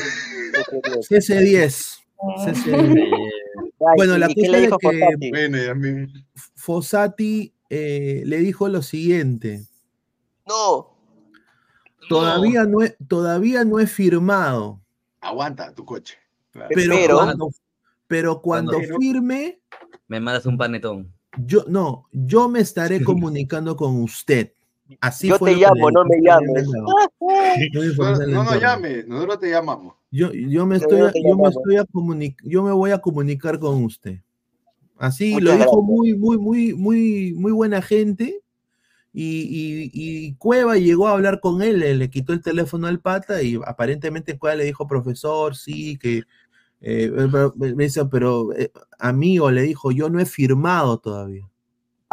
CC10. 0.53 1.09
CC10. 1.09 1.99
CC10. 2.45 2.99
Ay, 3.81 3.95
Bueno, 3.97 4.17
¿y- 4.17 4.19
la 4.19 4.27
cosa 4.29 4.59
es 4.59 4.71
que- 4.81 6.09
Fossati? 6.55 7.53
Eh, 7.71 8.23
le 8.25 8.39
dijo 8.39 8.69
lo 8.69 8.81
siguiente. 8.83 9.65
No, 10.47 10.95
Todavía 12.09 12.65
no, 12.65 12.83
he, 12.83 12.97
todavía 13.07 13.65
no 13.65 13.79
he 13.81 13.87
firmado, 13.87 14.81
Aguanta 15.21 15.75
tu 15.75 15.85
coche. 15.85 16.17
Claro. 16.53 16.69
pero, 16.75 16.95
Pero- 16.95 17.17
cuando, 17.17 17.51
pero 18.07 18.41
cuando 18.43 18.73
Cuando- 18.73 18.99
firme, 18.99 19.61
Me 20.09 20.19
mandas 20.21 20.47
un 20.47 20.57
panetón. 20.57 21.13
yo 21.47 21.65
no, 21.69 22.09
yo 22.13 22.49
me 22.49 22.61
estaré 22.61 23.05
comunicando 23.05 23.77
con 23.77 24.03
usted. 24.03 24.53
Así 25.01 25.29
yo 25.29 25.37
fue 25.37 25.53
te 25.53 25.61
llamo, 25.61 25.91
no 25.91 26.05
me 26.07 26.17
llames. 26.23 26.67
No, 26.67 26.83
no 26.83 28.45
nos 28.45 28.45
interna. 28.47 28.59
llame, 28.61 29.05
nosotros 29.07 29.41
te 29.41 29.51
llamamos. 29.51 29.95
Yo, 30.11 30.33
yo 30.33 30.65
me 30.65 30.77
estoy, 30.77 31.01
no 31.01 31.11
yo 31.13 31.37
me 31.37 31.49
estoy 31.51 31.77
a 31.77 31.85
yo 32.45 32.63
me 32.63 32.73
voy 32.73 32.91
a 32.93 32.99
comunicar 32.99 33.59
con 33.59 33.85
usted. 33.85 34.21
Así 34.97 35.35
Muchas 35.35 35.45
lo 35.45 35.51
dijo 35.53 35.65
gracias. 35.65 35.85
muy, 35.85 36.15
muy, 36.15 36.39
muy, 36.39 36.75
muy, 36.75 37.35
muy 37.37 37.53
buena 37.53 37.83
gente. 37.83 38.41
Y, 39.13 39.41
y- 39.43 39.91
y 39.95 40.35
Cueva 40.35 40.77
llegó 40.77 41.09
a 41.09 41.13
hablar 41.13 41.41
con 41.41 41.63
él, 41.63 41.81
le, 41.81 41.95
le 41.95 42.11
quitó 42.11 42.33
el 42.33 42.43
teléfono 42.43 42.87
al 42.87 43.01
pata 43.01 43.43
y 43.43 43.59
aparentemente 43.67 44.39
Cueva 44.39 44.57
le 44.57 44.65
dijo, 44.65 44.87
profesor, 44.87 45.57
sí, 45.57 45.97
que 45.99 46.23
eh, 46.83 47.11
me 47.57 47.85
dice, 47.85 48.05
pero 48.07 48.53
eh, 48.55 48.71
amigo, 48.99 49.51
le 49.51 49.63
dijo, 49.63 49.91
yo 49.93 50.11
no 50.11 50.21
he 50.21 50.27
firmado 50.27 50.99
todavía. 50.99 51.45
O 51.45 51.51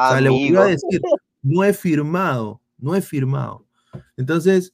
sea, 0.08 0.22
le 0.22 0.30
volvió 0.30 0.62
a 0.62 0.68
decir, 0.68 1.02
no 1.44 1.64
he 1.64 1.74
firmado, 1.74 2.62
no 2.80 2.96
he 2.96 3.02
firmado. 3.02 3.66
Entonces, 4.18 4.74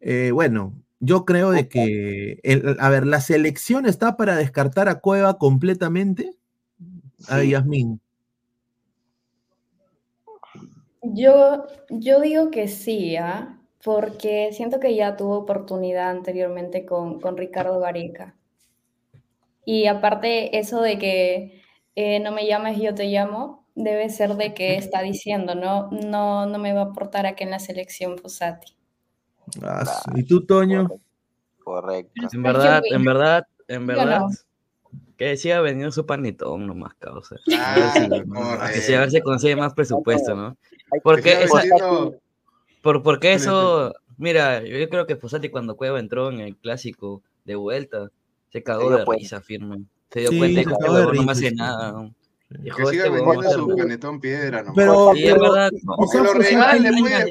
eh, 0.00 0.30
bueno, 0.32 0.74
yo 1.00 1.24
creo 1.24 1.50
de 1.52 1.68
que, 1.68 2.40
el- 2.44 2.76
a 2.80 2.88
ver, 2.90 3.06
la 3.06 3.20
selección 3.20 3.86
está 3.86 4.16
para 4.16 4.36
descartar 4.36 4.88
a 4.88 5.00
Cueva 5.00 5.38
completamente. 5.38 6.32
A. 7.28 7.42
Yasmín. 7.44 8.01
Yo, 11.02 11.66
yo 11.90 12.20
digo 12.20 12.50
que 12.50 12.68
sí, 12.68 13.16
¿ah? 13.16 13.58
Porque 13.84 14.50
siento 14.52 14.78
que 14.78 14.94
ya 14.94 15.16
tuvo 15.16 15.38
oportunidad 15.38 16.10
anteriormente 16.10 16.86
con, 16.86 17.20
con 17.20 17.36
Ricardo 17.36 17.80
Gareca. 17.80 18.36
Y 19.64 19.86
aparte, 19.86 20.58
eso 20.58 20.80
de 20.80 20.98
que 20.98 21.62
eh, 21.96 22.20
no 22.20 22.32
me 22.32 22.46
llames, 22.46 22.80
yo 22.80 22.94
te 22.94 23.06
llamo, 23.06 23.66
debe 23.74 24.08
ser 24.10 24.34
de 24.36 24.54
que 24.54 24.76
está 24.76 25.02
diciendo, 25.02 25.54
¿no? 25.54 25.90
No, 25.90 26.46
no 26.46 26.58
me 26.58 26.72
va 26.72 26.82
a 26.82 26.84
aportar 26.84 27.26
aquí 27.26 27.44
en 27.44 27.50
la 27.50 27.58
selección 27.58 28.18
Fossati. 28.18 28.76
Ah, 29.62 29.84
sí. 29.84 30.20
¿Y 30.20 30.24
tú, 30.24 30.46
Toño? 30.46 30.88
Correcto. 31.62 32.28
En 32.32 32.42
verdad, 32.42 32.82
en 32.90 33.04
verdad, 33.04 33.46
en 33.68 33.86
verdad. 33.86 34.20
no. 34.20 34.28
Que 35.16 35.36
siga 35.36 35.60
vendiendo 35.60 35.92
su 35.92 36.04
panetón 36.06 36.66
nomás, 36.66 36.94
causa. 36.98 37.36
Ah, 37.58 37.74
A 37.74 37.78
ver 37.78 37.90
si- 37.92 38.08
correcto. 38.08 38.72
que 38.74 38.80
si 38.80 38.94
a 38.94 39.00
ver 39.00 39.10
si 39.10 39.20
consigue 39.20 39.56
más 39.56 39.72
presupuesto, 39.74 40.34
¿no? 40.34 40.56
Porque 41.02 41.22
Que 41.22 41.42
esa- 41.44 41.62
Por, 42.82 43.02
porque 43.04 43.32
eso, 43.34 43.94
mira, 44.18 44.62
yo, 44.64 44.88
creo 44.88 45.06
que 45.06 45.14
Fossati 45.16 45.48
cuando 45.50 45.76
Cueva 45.76 46.00
entró 46.00 46.30
en 46.30 46.40
el 46.40 46.56
clásico 46.56 47.22
de 47.44 47.54
vuelta, 47.54 48.10
se 48.50 48.62
cagó 48.64 48.90
de 48.90 49.04
risa, 49.06 49.40
firme. 49.40 49.84
Se 50.10 50.20
dio 50.20 50.30
Sí, 50.30 50.38
cuenta 50.38 50.64
que 50.64 50.70
este 50.72 50.84
de 50.84 50.90
huevón 50.90 51.16
no 51.16 51.22
me 51.22 51.32
hace 51.32 51.48
sí. 51.50 51.54
nada. 51.54 51.92
¿no? 51.92 52.14
Dijo, 52.50 52.76
Que 52.78 52.86
siga 52.86 53.04
este 53.06 53.16
vendiendo 53.16 53.50
su 53.50 53.66
ser- 53.68 53.76
panetón 53.76 54.20
piedra, 54.20 54.58
nomás. 54.62 54.74
Pero, 54.76 55.16
en 55.16 55.22
pero- 55.24 55.40
verdad, 55.52 55.70
O 55.86 56.10
que 56.10 56.18
lo 56.18 56.34
regale, 56.34 56.90
pues. 56.98 57.24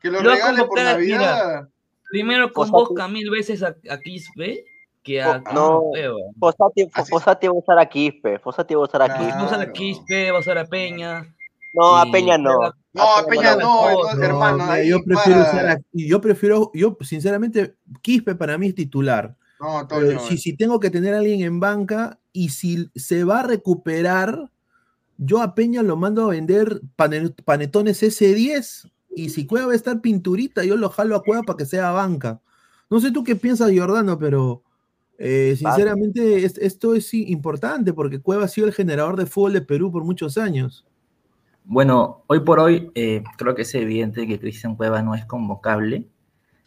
Que 0.00 0.10
lo 0.10 0.18
regale 0.20 0.58
por 0.60 0.68
convocar, 0.68 0.98
mira. 0.98 1.18
Navidad. 1.18 1.68
primero 2.10 2.52
convoca 2.52 3.06
mil 3.08 3.30
veces 3.30 3.62
a, 3.62 3.76
a 3.88 3.98
Quispe 4.00 4.64
que 5.02 5.20
a, 5.22 5.38
No. 5.54 5.90
Así- 5.94 6.88
Fossati 7.10 7.46
va 7.48 7.52
a 7.54 7.56
usar 7.58 7.78
a 7.78 7.86
Quispe. 7.88 8.38
Fossati 8.38 8.74
va 8.74 8.82
a 8.82 8.84
usar 8.84 9.02
a 9.02 9.06
Claro. 9.06 9.20
Quispe. 9.24 9.36
Va 9.38 9.42
a 9.42 9.46
usar 9.46 9.60
a 9.60 9.72
Quispe, 9.72 10.30
va 10.30 10.36
a 10.36 10.40
usar 10.40 10.58
a 10.58 10.66
Peña. 10.66 11.34
No, 11.74 11.96
a 11.96 12.04
Peña 12.10 12.38
no. 12.38 12.52
No, 12.92 13.16
a 13.16 13.24
Peña 13.26 13.56
no, 13.56 13.90
no, 13.90 14.14
no, 14.14 14.22
hermano. 14.22 14.82
Yo 14.82 15.02
prefiero 15.02 15.40
para- 15.40 15.52
usar 15.52 15.66
a- 15.68 15.80
yo 15.92 16.20
prefiero, 16.20 16.70
yo 16.74 16.96
sinceramente, 17.00 17.74
Quispe 18.02 18.34
para 18.34 18.58
mí 18.58 18.68
es 18.68 18.74
titular. 18.74 19.34
No, 19.60 19.80
Eh, 19.80 19.86
Toño. 19.88 20.18
si, 20.20 20.36
si 20.38 20.56
tengo 20.56 20.78
que 20.80 20.90
tener 20.90 21.14
a 21.14 21.18
alguien 21.18 21.40
en 21.42 21.60
banca 21.60 22.18
y 22.32 22.50
si 22.50 22.90
se 22.94 23.24
va 23.24 23.40
a 23.40 23.44
recuperar, 23.44 24.50
yo 25.18 25.40
a 25.40 25.54
Peña 25.54 25.82
lo 25.82 25.96
mando 25.96 26.24
a 26.26 26.30
vender 26.30 26.80
pane- 26.96 27.30
panetones 27.44 28.02
S10 28.02 28.90
y 29.14 29.30
si 29.30 29.46
Cueva 29.46 29.68
va 29.68 29.72
a 29.72 29.76
estar 29.76 30.00
pinturita, 30.00 30.64
yo 30.64 30.76
lo 30.76 30.90
jalo 30.90 31.16
a 31.16 31.22
Cueva 31.22 31.42
para 31.44 31.56
que 31.56 31.64
sea 31.66 31.90
banca. 31.92 32.40
No 32.90 33.00
sé 33.00 33.10
tú 33.12 33.24
qué 33.24 33.36
piensas, 33.36 33.70
Giordano, 33.70 34.18
pero 34.18 34.62
eh, 35.24 35.54
sinceramente 35.56 36.44
es- 36.44 36.58
esto 36.58 36.94
es 36.94 37.12
importante 37.14 37.92
porque 37.92 38.20
Cueva 38.20 38.44
ha 38.44 38.48
sido 38.48 38.66
el 38.66 38.72
generador 38.72 39.16
de 39.16 39.26
fútbol 39.26 39.52
de 39.52 39.62
Perú 39.62 39.90
por 39.92 40.04
muchos 40.04 40.36
años. 40.38 40.84
Bueno, 41.64 42.24
hoy 42.26 42.40
por 42.40 42.58
hoy 42.58 42.90
eh, 42.94 43.22
creo 43.38 43.54
que 43.54 43.62
es 43.62 43.74
evidente 43.74 44.26
que 44.26 44.40
Cristian 44.40 44.74
Cueva 44.74 45.00
no 45.02 45.14
es 45.14 45.24
convocable, 45.26 46.06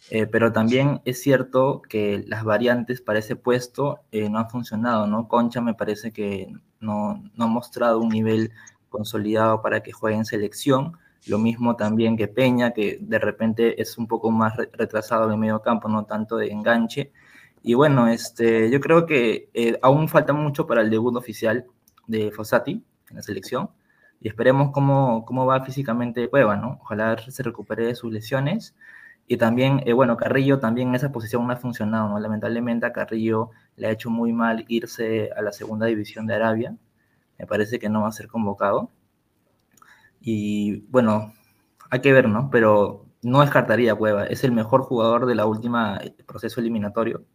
eh, 0.10 0.26
pero 0.26 0.54
también 0.54 1.02
es 1.04 1.22
cierto 1.22 1.82
que 1.90 2.24
las 2.28 2.44
variantes 2.46 3.02
para 3.02 3.20
ese 3.20 3.36
puesto 3.36 4.00
no 4.14 4.40
han 4.40 4.50
funcionado, 4.50 5.06
¿no? 5.08 5.28
Concha 5.28 5.60
me 5.62 5.74
parece 5.74 6.12
que 6.12 6.54
no, 6.80 7.22
no 7.36 7.46
ha 7.46 7.48
mostrado 7.48 8.00
un 8.00 8.10
nivel 8.10 8.52
consolidado 8.90 9.62
para 9.62 9.82
que 9.84 9.92
juegue 9.92 10.16
en 10.18 10.26
selección, 10.26 10.94
lo 11.28 11.40
mismo 11.40 11.76
también 11.76 12.16
que 12.16 12.28
Peña, 12.30 12.72
que 12.72 12.98
de 13.02 13.20
repente 13.20 13.82
es 13.82 13.98
un 13.98 14.08
poco 14.08 14.32
más 14.32 14.56
re- 14.56 14.70
retrasado 14.72 15.26
en 15.26 15.32
el 15.34 15.38
medio 15.40 15.62
campo, 15.62 15.90
no 15.90 16.06
tanto 16.06 16.38
de 16.38 16.48
enganche. 16.52 17.12
Y 17.68 17.74
bueno, 17.74 18.08
este, 18.08 18.70
yo 18.70 18.80
creo 18.80 19.08
que 19.08 19.50
eh, 19.56 19.80
aún 19.82 20.08
falta 20.08 20.34
mucho 20.34 20.68
para 20.68 20.82
el 20.82 20.92
debut 20.92 21.16
oficial 21.16 21.66
de 22.06 22.32
Fossati 22.32 22.74
en 23.10 23.16
la 23.16 23.24
selección 23.24 23.72
y 24.22 24.28
esperemos 24.28 24.72
cómo, 24.72 25.26
cómo 25.26 25.48
va 25.48 25.66
físicamente 25.66 26.30
Cueva, 26.30 26.58
¿no? 26.58 26.78
Ojalá 26.84 27.18
se 27.18 27.42
recupere 27.42 27.88
de 27.88 27.96
sus 27.96 28.14
lesiones. 28.14 28.76
Y 29.28 29.38
también, 29.38 29.82
eh, 29.88 29.94
bueno, 29.94 30.16
Carrillo 30.16 30.60
también 30.60 30.90
en 30.90 30.96
esa 30.96 31.12
posición 31.12 31.48
no 31.48 31.54
ha 31.54 31.58
funcionado, 31.58 32.08
¿no? 32.10 32.20
Lamentablemente 32.20 32.86
a 32.86 32.94
Carrillo 32.94 33.50
le 33.78 33.88
ha 33.88 33.92
hecho 33.92 34.12
muy 34.12 34.32
mal 34.32 34.66
irse 34.68 35.32
a 35.36 35.42
la 35.42 35.52
segunda 35.52 35.88
división 35.88 36.28
de 36.28 36.36
Arabia. 36.36 36.78
Me 37.40 37.48
parece 37.48 37.80
que 37.80 37.90
no 37.90 38.04
va 38.04 38.10
a 38.10 38.12
ser 38.12 38.28
convocado. 38.28 38.92
Y 40.22 40.82
bueno, 40.92 41.34
hay 41.90 42.02
que 42.02 42.14
ver, 42.14 42.30
¿no? 42.30 42.50
Pero 42.52 43.06
no 43.24 43.42
descartaría 43.42 43.96
Cueva. 43.96 44.26
Es 44.28 44.44
el 44.44 44.52
mejor 44.52 44.84
jugador 44.84 45.26
de 45.26 45.36
la 45.36 45.48
última 45.48 45.98
eh, 45.98 46.16
proceso 46.28 46.60
eliminatorio. 46.62 47.26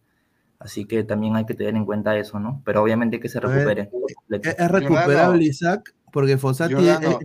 Así 0.61 0.85
que 0.85 1.03
también 1.05 1.35
hay 1.37 1.47
que 1.47 1.55
tener 1.55 1.75
en 1.75 1.87
cuenta 1.87 2.17
eso, 2.17 2.39
¿no? 2.39 2.63
Pero 2.65 2.83
obviamente 2.83 3.19
que 3.19 3.29
se 3.29 3.41
recupere. 3.41 3.89
completo. 3.91 4.49
Es, 4.49 4.59
es 4.59 4.71
recuperable, 4.71 5.45
Isaac, 5.45 5.95
porque 6.13 6.37
Fossati 6.39 6.75
es, 6.75 6.79
Giordano, 6.81 7.19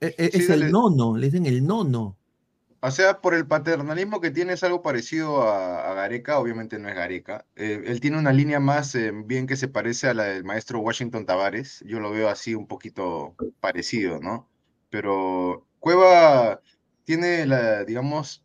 es- 0.00 0.14
es- 0.18 0.32
sí, 0.32 0.38
es 0.38 0.50
el 0.50 0.72
nono, 0.72 1.16
le 1.16 1.26
dicen 1.26 1.44
el 1.46 1.64
nono. 1.66 2.16
O 2.82 2.90
sea, 2.90 3.20
por 3.20 3.34
el 3.34 3.46
paternalismo 3.46 4.22
que 4.22 4.30
tiene 4.30 4.54
es 4.54 4.64
algo 4.64 4.80
parecido 4.80 5.42
a, 5.42 5.90
a 5.90 5.94
Gareca, 5.94 6.38
obviamente 6.38 6.78
no 6.78 6.88
es 6.88 6.94
Gareca. 6.94 7.44
Eh, 7.54 7.82
él 7.84 8.00
tiene 8.00 8.18
una 8.18 8.32
línea 8.32 8.58
más 8.58 8.94
eh, 8.94 9.12
bien 9.26 9.46
que 9.46 9.56
se 9.56 9.68
parece 9.68 10.08
a 10.08 10.14
la 10.14 10.24
del 10.24 10.44
maestro 10.44 10.80
Washington 10.80 11.26
Tavares. 11.26 11.84
Yo 11.86 12.00
lo 12.00 12.10
veo 12.10 12.30
así 12.30 12.54
un 12.54 12.66
poquito 12.66 13.34
parecido, 13.60 14.18
¿no? 14.20 14.48
Pero 14.88 15.66
Cueva 15.78 16.62
tiene 17.04 17.44
la, 17.44 17.84
digamos, 17.84 18.42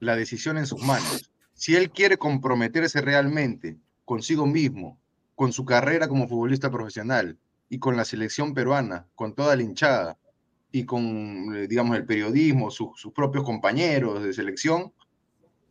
la 0.00 0.16
decisión 0.16 0.58
en 0.58 0.66
sus 0.66 0.82
manos. 0.82 1.30
Si 1.58 1.76
él 1.76 1.90
quiere 1.90 2.16
comprometerse 2.18 3.00
realmente 3.02 3.78
consigo 4.06 4.46
mismo, 4.46 4.98
con 5.34 5.52
su 5.52 5.64
carrera 5.64 6.08
como 6.08 6.28
futbolista 6.28 6.70
profesional 6.70 7.38
y 7.68 7.78
con 7.80 7.96
la 7.96 8.04
selección 8.06 8.54
peruana, 8.54 9.06
con 9.14 9.34
toda 9.34 9.56
la 9.56 9.62
hinchada, 9.64 10.18
y 10.72 10.84
con, 10.84 11.56
eh, 11.56 11.66
digamos, 11.68 11.96
el 11.96 12.06
periodismo, 12.06 12.70
su- 12.70 12.92
sus 12.96 13.12
propios 13.12 13.44
compañeros 13.44 14.22
de 14.22 14.32
selección, 14.34 14.92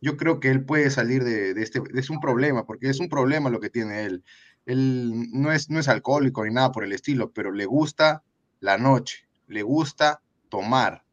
yo 0.00 0.16
creo 0.16 0.40
que 0.40 0.50
él 0.50 0.64
puede 0.64 0.90
salir 0.90 1.24
de, 1.24 1.54
de 1.54 1.62
este, 1.62 1.82
es 1.94 2.10
un 2.10 2.20
problema, 2.20 2.66
porque 2.66 2.90
es 2.90 3.00
un 3.00 3.08
problema 3.08 3.50
lo 3.50 3.60
que 3.60 3.70
tiene 3.70 4.04
él. 4.04 4.24
Él 4.66 5.28
no 5.32 5.52
es, 5.52 5.70
no 5.70 5.80
es 5.80 5.88
alcohólico 5.88 6.44
ni 6.44 6.52
nada 6.54 6.72
por 6.72 6.84
el 6.84 6.92
estilo, 6.92 7.32
pero 7.32 7.52
le 7.52 7.66
gusta 7.66 8.22
la 8.60 8.78
noche, 8.78 9.28
le 9.48 9.62
gusta 9.62 10.22
tomar. 10.50 11.04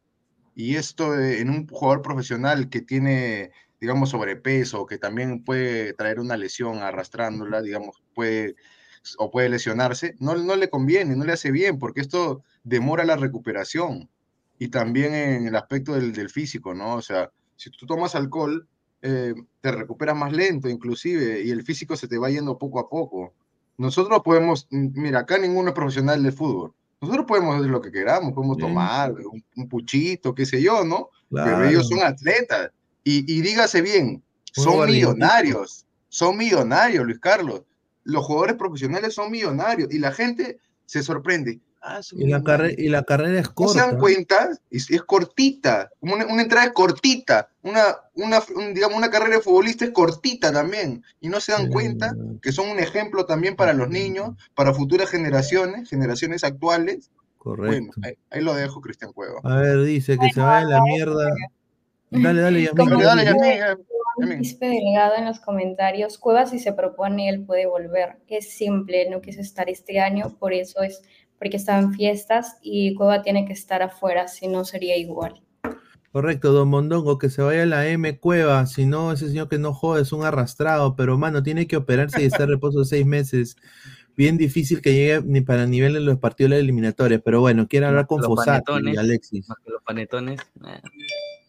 Y 0.54 0.76
esto 0.76 1.18
en 1.20 1.50
un 1.50 1.66
jugador 1.68 2.02
profesional 2.02 2.70
que 2.70 2.80
tiene, 2.82 3.52
digamos, 3.80 4.10
sobrepeso, 4.10 4.86
que 4.86 4.98
también 4.98 5.44
puede 5.44 5.92
traer 5.94 6.20
una 6.20 6.36
lesión 6.36 6.78
arrastrándola, 6.78 7.62
digamos, 7.62 8.02
puede 8.14 8.56
o 9.18 9.30
puede 9.30 9.48
lesionarse, 9.48 10.16
no, 10.18 10.34
no 10.34 10.56
le 10.56 10.68
conviene, 10.68 11.14
no 11.14 11.24
le 11.24 11.32
hace 11.32 11.52
bien, 11.52 11.78
porque 11.78 12.00
esto 12.00 12.42
demora 12.64 13.04
la 13.04 13.16
recuperación. 13.16 14.08
Y 14.58 14.68
también 14.68 15.14
en 15.14 15.46
el 15.46 15.54
aspecto 15.54 15.92
del, 15.94 16.12
del 16.12 16.28
físico, 16.30 16.74
¿no? 16.74 16.96
O 16.96 17.02
sea, 17.02 17.30
si 17.54 17.70
tú 17.70 17.86
tomas 17.86 18.14
alcohol, 18.16 18.66
eh, 19.02 19.34
te 19.60 19.70
recuperas 19.70 20.16
más 20.16 20.32
lento 20.32 20.68
inclusive, 20.68 21.40
y 21.42 21.50
el 21.50 21.62
físico 21.62 21.94
se 21.96 22.08
te 22.08 22.18
va 22.18 22.30
yendo 22.30 22.58
poco 22.58 22.80
a 22.80 22.88
poco. 22.88 23.32
Nosotros 23.78 24.22
podemos, 24.24 24.66
mira, 24.70 25.20
acá 25.20 25.38
ninguno 25.38 25.68
es 25.68 25.74
profesional 25.74 26.22
de 26.22 26.32
fútbol. 26.32 26.72
Nosotros 27.00 27.26
podemos 27.26 27.54
hacer 27.56 27.70
lo 27.70 27.80
que 27.82 27.92
queramos, 27.92 28.32
podemos 28.32 28.56
Sí. 28.56 28.62
tomar 28.62 29.12
un, 29.12 29.44
un 29.54 29.68
puchito, 29.68 30.34
qué 30.34 30.46
sé 30.46 30.60
yo, 30.62 30.82
¿no? 30.84 31.10
pero 31.30 31.44
Claro. 31.44 31.68
ellos 31.68 31.88
son 31.88 32.02
atletas. 32.02 32.70
Y, 33.08 33.24
y 33.32 33.40
dígase 33.40 33.82
bien, 33.82 34.20
son 34.52 34.84
millonarios, 34.90 35.86
son 36.08 36.36
millonarios, 36.36 37.04
Luis 37.06 37.20
Carlos. 37.20 37.62
Los 38.02 38.24
jugadores 38.24 38.56
profesionales 38.56 39.14
son 39.14 39.30
millonarios 39.30 39.92
y 39.92 40.00
la 40.00 40.10
gente 40.10 40.58
se 40.86 41.04
sorprende. 41.04 41.60
Ah, 41.80 42.00
Y 42.12 42.26
la, 42.26 42.38
y 42.38 42.42
carrera 43.04 43.38
es 43.40 43.48
¿No 43.56 43.68
se 43.68 43.78
dan 43.78 43.90
corta. 43.90 44.00
cuenta? 44.00 44.48
Es, 44.72 44.90
es 44.90 45.02
cortita. 45.02 45.88
Una, 46.00 46.26
una 46.26 46.42
entrada 46.42 46.66
es 46.66 46.72
cortita. 46.72 47.48
Una, 47.62 47.96
una, 48.14 48.42
un- 48.56 48.74
digamos, 48.74 48.98
una 48.98 49.08
carrera 49.08 49.36
de 49.36 49.42
futbolista 49.42 49.84
es 49.84 49.92
cortita 49.92 50.52
también. 50.52 51.04
Y 51.20 51.28
no 51.28 51.38
se 51.38 51.52
dan 51.52 51.68
cuenta 51.68 52.12
que 52.42 52.50
son 52.50 52.70
un 52.70 52.80
ejemplo 52.80 53.24
también 53.24 53.54
para 53.54 53.72
los 53.72 53.88
niños, 53.88 54.30
para 54.56 54.74
futuras 54.74 55.08
generaciones, 55.10 55.88
generaciones 55.88 56.42
actuales. 56.42 57.10
Bueno, 57.44 57.92
Correcto. 57.92 58.00
ahí, 58.02 58.14
ahí 58.30 58.42
lo 58.42 58.54
dejo, 58.54 58.80
Cristian 58.80 59.12
Cueva. 59.12 59.38
A 59.44 59.56
ver, 59.60 59.84
dice 59.84 60.18
que 60.18 60.32
se 60.32 60.40
vaya 60.40 60.66
a 60.66 60.70
la 60.70 60.82
mierda. 60.82 61.30
Dale, 62.22 62.40
dale, 62.40 62.62
Yasmin. 62.62 62.88
Como 62.90 63.02
Dale, 63.02 63.24
dale. 63.24 63.76
Quispe 64.38 64.66
Delgado 64.68 65.16
en 65.16 65.26
los 65.26 65.40
comentarios, 65.40 66.16
Cueva 66.18 66.46
si 66.46 66.58
se 66.58 66.72
propone 66.72 67.28
él 67.28 67.44
puede 67.44 67.66
volver. 67.66 68.16
Es 68.28 68.50
simple, 68.50 69.08
no 69.10 69.20
quiso 69.20 69.40
estar 69.40 69.68
este 69.68 70.00
año, 70.00 70.36
por 70.38 70.52
eso 70.54 70.82
es 70.82 71.02
porque 71.38 71.58
estaban 71.58 71.92
fiestas 71.92 72.56
y 72.62 72.94
Cueva 72.94 73.22
tiene 73.22 73.44
que 73.44 73.52
estar 73.52 73.82
afuera, 73.82 74.26
si 74.26 74.48
no 74.48 74.64
sería 74.64 74.96
igual. 74.96 75.42
Correcto, 76.12 76.52
Don 76.52 76.68
Mondongo, 76.68 77.18
que 77.18 77.28
se 77.28 77.42
vaya 77.42 77.64
a 77.64 77.66
la 77.66 77.86
M 77.88 78.18
Cueva, 78.18 78.64
si 78.64 78.86
no, 78.86 79.12
ese 79.12 79.28
señor 79.28 79.50
que 79.50 79.58
no 79.58 79.74
jode 79.74 80.00
es 80.00 80.12
un 80.12 80.24
arrastrado, 80.24 80.96
pero 80.96 81.18
mano, 81.18 81.42
tiene 81.42 81.66
que 81.66 81.76
operarse 81.76 82.22
y 82.22 82.24
estar 82.24 82.42
en 82.42 82.48
reposo 82.54 82.84
seis 82.86 83.04
meses. 83.04 83.56
Bien 84.16 84.38
difícil 84.38 84.80
que 84.80 84.94
llegue 84.94 85.20
ni 85.26 85.42
para 85.42 85.66
nivel 85.66 85.94
en 85.94 86.06
los 86.06 86.16
partidos 86.16 86.52
de 86.52 86.56
la 86.56 86.62
eliminatoria, 86.62 87.18
pero 87.18 87.40
bueno, 87.40 87.68
quiero 87.68 87.88
hablar 87.88 88.06
con 88.06 88.22
Los 88.22 88.28
Fossati 88.28 88.72
y. 88.82 88.96
Alexis. 88.96 89.46
Más 89.46 89.58
que 89.62 89.70
los 89.70 89.82
panetones. 89.82 90.40
eh. 90.66 90.80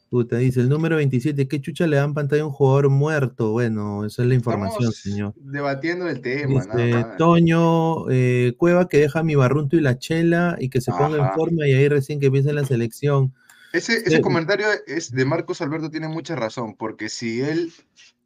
Puta, 0.09 0.37
dice 0.37 0.61
el 0.61 0.69
número 0.69 0.95
27, 0.95 1.49
¿qué 1.49 1.59
chucha 1.59 1.85
le 1.85 1.97
dan 1.97 2.13
pantalla 2.13 2.43
a 2.43 2.45
un 2.45 2.53
jugador 2.53 2.89
muerto? 2.89 3.51
Bueno, 3.51 4.05
esa 4.05 4.21
es 4.21 4.27
la 4.29 4.35
información, 4.35 4.89
Estamos 4.89 4.95
señor. 4.95 5.33
debatiendo 5.35 6.07
el 6.07 6.21
tema, 6.21 6.61
Dice, 6.61 6.67
nada 6.69 7.07
más. 7.07 7.17
Toño, 7.17 8.09
eh, 8.09 8.53
Cueva 8.57 8.87
que 8.87 8.99
deja 8.99 9.21
mi 9.23 9.35
barrunto 9.35 9.75
y 9.75 9.81
la 9.81 9.97
chela 9.97 10.55
y 10.59 10.69
que 10.69 10.79
se 10.79 10.91
ponga 10.91 11.17
en 11.17 11.33
forma 11.33 11.67
y 11.67 11.73
ahí 11.73 11.89
recién 11.89 12.21
que 12.21 12.27
empiece 12.27 12.53
la 12.53 12.63
selección. 12.63 13.33
Ese, 13.73 13.97
ese 13.97 14.21
comentario 14.21 14.65
es 14.87 15.11
de 15.11 15.25
Marcos 15.25 15.61
Alberto 15.61 15.91
tiene 15.91 16.07
mucha 16.07 16.37
razón, 16.37 16.75
porque 16.75 17.09
si 17.09 17.41
él, 17.41 17.73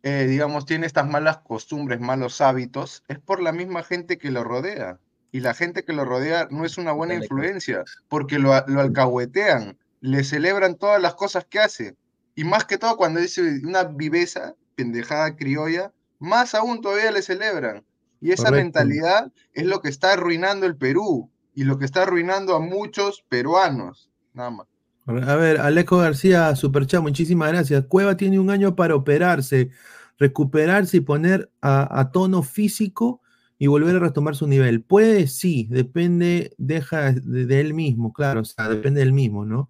eh, 0.03 0.27
digamos, 0.29 0.67
tiene 0.67 0.85
estas 0.85 1.09
malas 1.09 1.39
costumbres, 1.39 1.99
malos 1.99 2.41
hábitos, 2.41 3.03
es 3.07 3.17
por 3.17 3.41
la 3.41 3.51
misma 3.51 3.81
gente 3.81 4.19
que 4.19 4.29
lo 4.29 4.43
rodea. 4.43 4.99
Y 5.31 5.39
la 5.39 5.53
gente 5.55 5.83
que 5.83 5.93
lo 5.93 6.05
rodea 6.05 6.47
no 6.51 6.63
es 6.63 6.77
una 6.77 6.91
buena 6.91 7.15
influencia, 7.15 7.83
porque 8.07 8.37
lo, 8.37 8.53
lo 8.67 8.81
alcahuetean, 8.81 9.77
le 10.01 10.23
celebran 10.23 10.75
todas 10.75 11.01
las 11.01 11.15
cosas 11.15 11.45
que 11.45 11.59
hace. 11.59 11.95
Y 12.35 12.43
más 12.43 12.65
que 12.65 12.77
todo 12.77 12.97
cuando 12.97 13.19
dice 13.19 13.61
una 13.63 13.83
viveza, 13.85 14.55
pendejada 14.75 15.35
criolla, 15.35 15.93
más 16.19 16.55
aún 16.55 16.81
todavía 16.81 17.11
le 17.11 17.21
celebran. 17.21 17.83
Y 18.19 18.31
esa 18.31 18.49
Correcto. 18.49 18.63
mentalidad 18.63 19.31
es 19.53 19.65
lo 19.65 19.81
que 19.81 19.89
está 19.89 20.13
arruinando 20.13 20.65
el 20.65 20.75
Perú 20.75 21.29
y 21.55 21.63
lo 21.63 21.77
que 21.77 21.85
está 21.85 22.03
arruinando 22.03 22.55
a 22.55 22.59
muchos 22.59 23.23
peruanos. 23.29 24.09
Nada 24.33 24.51
más. 24.51 24.67
A 25.05 25.35
ver, 25.35 25.59
Alejo 25.59 25.97
García, 25.97 26.55
Superchat, 26.55 27.01
muchísimas 27.01 27.51
gracias. 27.51 27.85
Cueva 27.87 28.15
tiene 28.15 28.39
un 28.39 28.49
año 28.49 28.75
para 28.75 28.95
operarse, 28.95 29.71
recuperarse 30.17 30.97
y 30.97 31.01
poner 31.01 31.51
a, 31.61 31.99
a 31.99 32.11
tono 32.11 32.43
físico 32.43 33.21
y 33.57 33.67
volver 33.67 33.95
a 33.95 33.99
retomar 33.99 34.35
su 34.35 34.47
nivel. 34.47 34.83
Puede, 34.83 35.27
sí, 35.27 35.67
depende, 35.69 36.53
deja 36.57 37.11
de, 37.11 37.45
de 37.45 37.59
él 37.59 37.73
mismo, 37.73 38.13
claro, 38.13 38.41
o 38.41 38.45
sea, 38.45 38.69
depende 38.69 39.01
del 39.01 39.13
mismo, 39.13 39.45
¿no? 39.45 39.69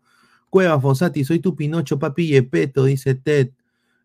Cueva, 0.52 0.80
Fosati, 0.80 1.24
soy 1.24 1.40
tu 1.40 1.56
Pinocho, 1.56 1.98
papi 1.98 2.28
Yepeto, 2.28 2.84
dice 2.86 3.16
Ted. 3.16 3.50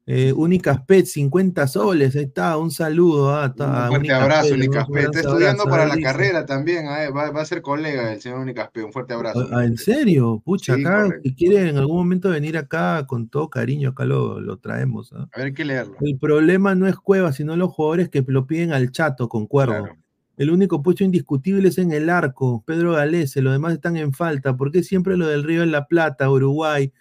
Eh, 0.09 0.33
Únicas 0.33 0.81
Pet, 0.83 1.05
50 1.05 1.67
soles, 1.67 2.15
ahí 2.15 2.23
está, 2.27 2.57
un 2.59 2.71
saludo. 2.71 3.35
ah, 3.35 3.47
está, 3.47 3.67
Un 3.67 3.73
fuerte 3.75 3.97
Únicas 3.99 4.23
abrazo, 4.23 4.49
Pet, 4.51 4.55
Unicaspe. 4.59 4.93
un 4.93 4.99
Está 5.01 5.19
estudiando 5.19 5.63
abrazo, 5.65 5.69
para 5.69 5.83
ahí 5.83 5.89
la 5.89 5.95
dice. 5.97 6.07
carrera 6.07 6.47
también. 6.47 6.87
ah, 6.87 7.11
Va, 7.11 7.31
va 7.33 7.41
a 7.41 7.45
ser 7.45 7.61
colega 7.61 8.11
del 8.11 8.21
señor 8.21 8.39
Unicaspe. 8.39 8.85
Un 8.85 8.93
fuerte 8.93 9.15
abrazo. 9.15 9.49
Ah, 9.53 9.65
¿En 9.65 9.77
serio? 9.77 10.41
Pucha, 10.45 10.77
Sí, 10.77 10.85
acá, 10.85 11.09
si 11.25 11.35
quiere 11.35 11.69
en 11.71 11.79
algún 11.79 11.97
momento 11.97 12.31
venir 12.31 12.57
acá 12.57 13.05
con 13.09 13.29
todo 13.29 13.51
cariño, 13.51 13.89
acá 13.91 14.05
lo, 14.05 14.41
lo 14.41 14.59
traemos. 14.59 15.13
¿ah? 15.13 15.27
A 15.35 15.41
ver, 15.41 15.53
que 15.53 15.65
leerlo. 15.65 15.97
El 16.01 16.17
problema 16.19 16.77
no 16.77 16.87
es 16.87 16.95
Cueva, 16.95 17.33
sino 17.33 17.57
los 17.57 17.73
jugadores 17.73 18.09
que 18.09 18.25
lo 18.29 18.47
piden 18.47 18.73
al 18.73 18.93
chato, 18.93 19.29
concuerdo. 19.29 19.73
Claro. 19.77 19.97
El 20.37 20.51
único 20.51 20.83
puesto 20.83 21.03
indiscutible 21.05 21.69
es 21.69 21.79
en 21.79 21.93
el 21.93 22.11
arco, 22.11 22.63
Pedro 22.67 22.93
Galese, 22.93 23.41
los 23.43 23.53
demás 23.53 23.73
están 23.73 23.97
en 23.97 24.13
falta. 24.13 24.57
¿Por 24.57 24.71
qué 24.71 24.83
siempre 24.83 25.17
lo 25.17 25.27
del 25.27 25.45
Río 25.45 25.61
de 25.61 25.67
la 25.67 25.87
Plata, 25.87 26.31
Uruguay? 26.31 26.93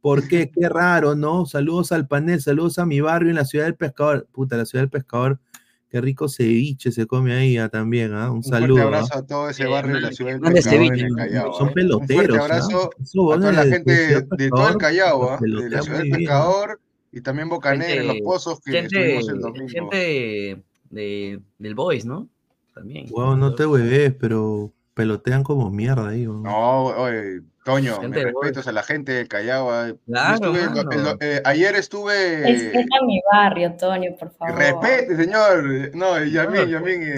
¿Por 0.00 0.28
qué? 0.28 0.50
Qué 0.50 0.68
raro, 0.68 1.14
¿no? 1.16 1.46
Saludos 1.46 1.90
al 1.92 2.06
panel, 2.06 2.40
saludos 2.40 2.78
a 2.78 2.86
mi 2.86 3.00
barrio 3.00 3.30
en 3.30 3.36
la 3.36 3.44
ciudad 3.44 3.64
del 3.64 3.74
pescador. 3.74 4.28
Puta, 4.30 4.56
la 4.56 4.64
ciudad 4.66 4.82
del 4.82 4.90
pescador, 4.90 5.40
qué 5.88 6.00
rico 6.00 6.28
ceviche 6.28 6.92
se 6.92 7.06
come 7.06 7.34
ahí 7.34 7.56
ah, 7.56 7.68
también, 7.68 8.12
¿ah? 8.14 8.30
Un 8.30 8.36
Un 8.38 8.42
saludo. 8.44 8.76
fuerte 8.82 8.96
¿ah? 8.96 8.98
abrazo 8.98 9.18
a 9.18 9.26
todo 9.26 9.48
ese 9.50 9.62
Eh, 9.64 9.66
barrio 9.68 9.94
de 9.94 10.00
la 10.02 10.12
ciudad 10.12 10.32
del 10.32 10.40
pescador 10.52 10.56
en 10.82 10.86
ceviche, 10.88 11.06
el 11.06 11.10
¿no? 11.12 11.16
Callao. 11.16 11.52
Son 11.54 11.66
¿ah? 11.66 11.68
Un 11.68 11.74
peloteros. 11.74 12.16
fuerte 12.16 12.36
¿ah? 12.36 12.44
abrazo 12.44 12.90
a 12.90 13.36
toda 13.38 13.52
la 13.52 13.64
de- 13.64 13.70
gente 13.72 13.92
de 14.36 14.48
todo 14.50 14.68
el 14.68 14.76
Callao, 14.76 15.30
¿ah? 15.30 15.38
de 15.40 15.48
la 15.70 15.82
ciudad 15.82 15.98
del 15.98 16.06
bien. 16.06 16.18
pescador 16.18 16.80
y 17.10 17.20
también 17.22 17.48
Bocanegra, 17.48 18.04
los 18.04 18.16
pozos 18.22 18.60
que 18.60 18.72
Gente, 18.72 19.16
estuvimos 19.18 19.28
el 19.30 19.40
domingo. 19.40 19.68
gente 19.68 20.62
de, 20.90 21.40
del 21.58 21.74
Boys, 21.74 22.04
¿no? 22.04 22.28
También. 22.74 23.06
Huevón, 23.10 23.40
no 23.40 23.54
te 23.54 23.66
hueves, 23.66 24.14
pero 24.18 24.72
pelotean 24.94 25.42
como 25.44 25.70
mierda 25.70 26.08
ahí. 26.08 26.24
No, 26.24 26.84
oye, 26.86 27.40
Toño, 27.64 27.98
de 28.00 28.24
respetos 28.24 28.66
a 28.68 28.72
la 28.72 28.82
gente 28.82 29.12
del 29.12 29.26
Callao. 29.28 29.96
Claro, 30.06 30.34
estuve 30.54 30.60
el- 30.62 31.06
el- 31.08 31.16
eh, 31.20 31.42
ayer 31.46 31.74
estuve. 31.76 32.42
Respeta 32.42 32.96
mi 33.06 33.20
barrio, 33.32 33.74
Toño, 33.78 34.10
por 34.18 34.30
favor. 34.34 34.56
Respete, 34.58 35.16
señor. 35.16 35.64
No, 35.94 36.22
Yamin, 36.22 36.66
Yamin. 36.68 37.02
eh, 37.04 37.16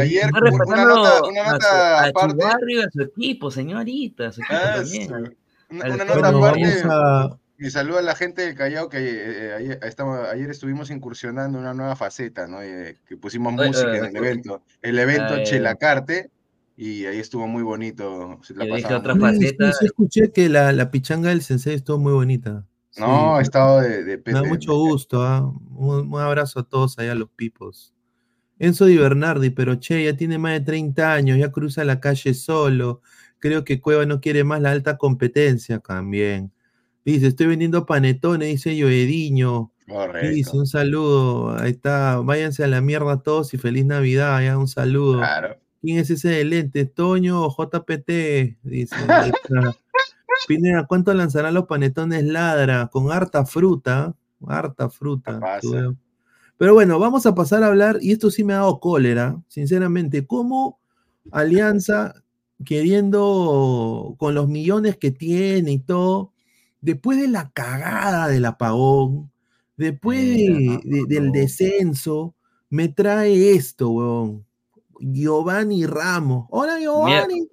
ayer 0.00 0.30
una 0.66 0.84
nota- 0.84 1.22
una 1.22 1.42
a 1.42 1.46
su- 1.46 1.52
nota 1.52 2.00
a, 2.00 2.02
su, 2.04 2.08
aparte. 2.10 2.44
barrio, 2.44 2.80
a 2.86 2.90
su 2.90 3.02
equipo, 3.02 3.50
señorita, 3.50 4.28
a 4.28 4.32
su 4.32 4.42
equipo 4.42 4.58
ah, 4.62 4.72
también. 4.76 5.08
su- 5.08 5.14
una, 5.14 5.84
una 5.94 6.04
nota 6.04 6.20
Bueno, 6.32 6.38
aparte. 6.38 6.60
vamos 6.60 6.84
a, 6.84 7.38
Mi 7.60 7.68
saludo 7.68 7.98
a 7.98 8.02
la 8.02 8.14
gente 8.14 8.40
del 8.40 8.54
Callao 8.54 8.88
que 8.88 8.98
eh, 9.00 9.52
ayer, 9.52 9.78
estamos- 9.82 10.26
ayer 10.26 10.48
estuvimos 10.48 10.90
incursionando 10.90 11.58
en 11.58 11.64
una 11.64 11.74
nueva 11.74 11.94
faceta, 11.94 12.46
¿no? 12.46 12.62
Eh, 12.62 12.96
que 13.06 13.18
pusimos 13.18 13.52
Oye, 13.52 13.68
música 13.68 13.98
en 13.98 14.04
el 14.06 14.16
evento. 14.16 14.62
El 14.80 14.98
evento 14.98 15.36
eh, 15.36 15.42
Chelacarte, 15.42 16.30
y 16.74 17.04
ahí 17.04 17.18
estuvo 17.18 17.46
muy 17.46 17.62
bonito. 17.62 18.40
Se 18.42 18.54
la 18.54 18.64
Yo 18.64 18.74
otra. 18.96 19.12
Sí, 19.12 19.20
sí, 19.20 19.20
faceta. 19.20 19.72
sí, 19.74 19.84
escuché 19.84 20.32
que 20.32 20.48
la, 20.48 20.72
la 20.72 20.90
pichanga 20.90 21.28
del 21.28 21.42
sensei 21.42 21.74
estuvo 21.74 21.98
muy 21.98 22.14
bonita. 22.14 22.64
Sí, 22.88 23.02
No, 23.02 23.38
he 23.38 23.42
estado 23.42 23.82
de, 23.82 24.04
de 24.04 24.22
me 24.24 24.32
da 24.32 24.42
mucho 24.42 24.74
gusto. 24.74 25.22
¿ah? 25.22 25.40
Un, 25.72 26.14
un 26.14 26.18
abrazo 26.20 26.60
a 26.60 26.62
todos 26.66 26.98
allá, 26.98 27.12
a 27.12 27.14
los 27.14 27.28
pipos. 27.28 27.92
Enzo 28.58 28.86
Di 28.86 28.96
Bernardi, 28.96 29.50
pero 29.50 29.78
che, 29.78 30.02
ya 30.02 30.16
tiene 30.16 30.38
más 30.38 30.54
de 30.54 30.60
30 30.60 31.12
años, 31.12 31.36
ya 31.36 31.52
cruza 31.52 31.84
la 31.84 32.00
calle 32.00 32.32
solo. 32.32 33.02
Creo 33.38 33.64
que 33.64 33.82
Cueva 33.82 34.06
no 34.06 34.18
quiere 34.22 34.44
más 34.44 34.62
la 34.62 34.70
alta 34.70 34.96
competencia 34.96 35.78
también. 35.78 36.50
Dice, 37.04 37.28
estoy 37.28 37.46
vendiendo 37.46 37.86
panetones, 37.86 38.48
dice 38.48 38.76
Yoediño. 38.76 39.72
Dice, 39.86 39.92
Correcto. 39.92 40.56
un 40.58 40.66
saludo. 40.66 41.58
Ahí 41.58 41.72
está, 41.72 42.18
váyanse 42.18 42.62
a 42.64 42.68
la 42.68 42.80
mierda 42.80 43.22
todos 43.22 43.52
y 43.54 43.58
feliz 43.58 43.84
Navidad, 43.84 44.42
ya, 44.42 44.58
un 44.58 44.68
saludo. 44.68 45.18
Claro. 45.18 45.56
¿Quién 45.80 45.98
es 45.98 46.10
ese 46.10 46.28
de 46.28 46.44
lentes? 46.44 46.92
Toño 46.94 47.42
o 47.42 47.50
JPT. 47.50 48.58
Dice. 48.62 48.96
Pineda, 50.48 50.86
¿cuánto 50.86 51.12
lanzarán 51.14 51.54
los 51.54 51.66
panetones 51.66 52.24
ladra? 52.24 52.88
Con 52.88 53.10
harta 53.10 53.44
fruta. 53.46 54.14
Harta 54.46 54.90
fruta. 54.90 55.40
Veo. 55.62 55.96
Pero 56.60 56.74
bueno, 56.74 56.98
vamos 56.98 57.24
a 57.24 57.34
pasar 57.34 57.62
a 57.62 57.68
hablar, 57.68 57.96
y 58.02 58.12
esto 58.12 58.30
sí 58.30 58.44
me 58.44 58.52
ha 58.52 58.56
dado 58.56 58.80
cólera, 58.80 59.40
sinceramente, 59.48 60.26
cómo 60.26 60.78
Alianza, 61.32 62.22
queriendo, 62.66 64.14
con 64.18 64.34
los 64.34 64.46
millones 64.46 64.98
que 64.98 65.10
tiene 65.10 65.72
y 65.72 65.78
todo, 65.78 66.34
después 66.80 67.20
de 67.20 67.28
la 67.28 67.50
cagada 67.50 68.28
del 68.28 68.44
apagón, 68.44 69.30
después 69.76 70.18
de- 70.20 70.80
de- 70.84 71.04
del 71.06 71.32
descenso, 71.32 72.34
me 72.68 72.88
trae 72.88 73.52
esto, 73.52 73.90
weón. 73.90 74.44
Giovanni 75.00 75.86
Ramos. 75.86 76.46
Hola, 76.50 76.78
Giovanni. 76.80 77.48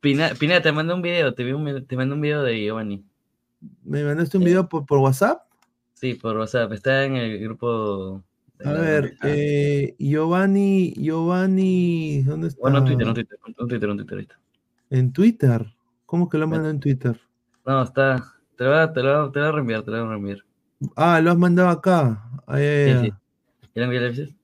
Pina, 0.00 0.30
Pina, 0.38 0.60
te 0.62 0.72
mandé 0.72 0.94
un 0.94 1.02
video, 1.02 1.34
te, 1.34 1.44
vi 1.44 1.52
un- 1.52 1.86
te 1.86 1.96
mandé 1.96 2.14
un 2.14 2.20
video 2.20 2.42
de 2.42 2.60
Giovanni. 2.64 3.04
¿Me 3.82 4.04
mandaste 4.04 4.38
un 4.38 4.44
video 4.44 4.68
por, 4.68 4.86
por 4.86 4.98
WhatsApp? 4.98 5.42
Sí, 5.94 6.14
por 6.14 6.36
WhatsApp, 6.36 6.72
está 6.72 7.04
en 7.04 7.16
el 7.16 7.38
grupo. 7.40 8.22
A 8.64 8.72
ver, 8.72 9.16
eh, 9.24 9.94
Giovanni, 9.98 10.92
Giovanni, 10.96 12.22
¿dónde 12.22 12.48
está? 12.48 12.60
Bueno, 12.60 12.78
en 12.78 12.84
Twitter, 12.84 13.06
en 13.08 13.14
Twitter, 13.14 13.38
en 13.46 13.54
Twitter, 13.68 13.90
en 13.90 13.96
Twitter, 13.96 14.18
ahí 14.18 14.22
está. 14.22 14.40
¿En 14.90 15.12
Twitter? 15.12 15.66
¿Cómo 16.06 16.28
que 16.28 16.38
lo 16.38 16.46
mandó 16.48 16.68
en 16.70 16.80
Twitter? 16.80 17.20
No, 17.66 17.82
está. 17.82 18.34
Te 18.58 18.64
lo 18.64 18.70
voy 18.70 18.78
a, 18.80 18.92
te 18.92 19.02
lo, 19.02 19.30
te 19.30 19.38
lo 19.38 19.44
voy 19.46 19.48
a 19.48 19.52
reenviar, 19.52 19.82
te 19.84 19.90
lo 19.92 19.96
voy 19.98 20.06
a 20.06 20.10
reenviar. 20.10 20.38
Ah, 20.96 21.20
lo 21.20 21.30
has 21.30 21.38
mandado 21.38 21.68
acá. 21.68 22.22
Ay, 22.46 22.62
ay, 22.64 22.84
Sí, 22.84 22.90
ay. 22.90 23.00
sí. 23.04 23.12
¿Ya 23.74 23.80
lo 23.80 23.84
envié, 23.84 24.00
lo 24.00 24.06
envié? 24.08 24.34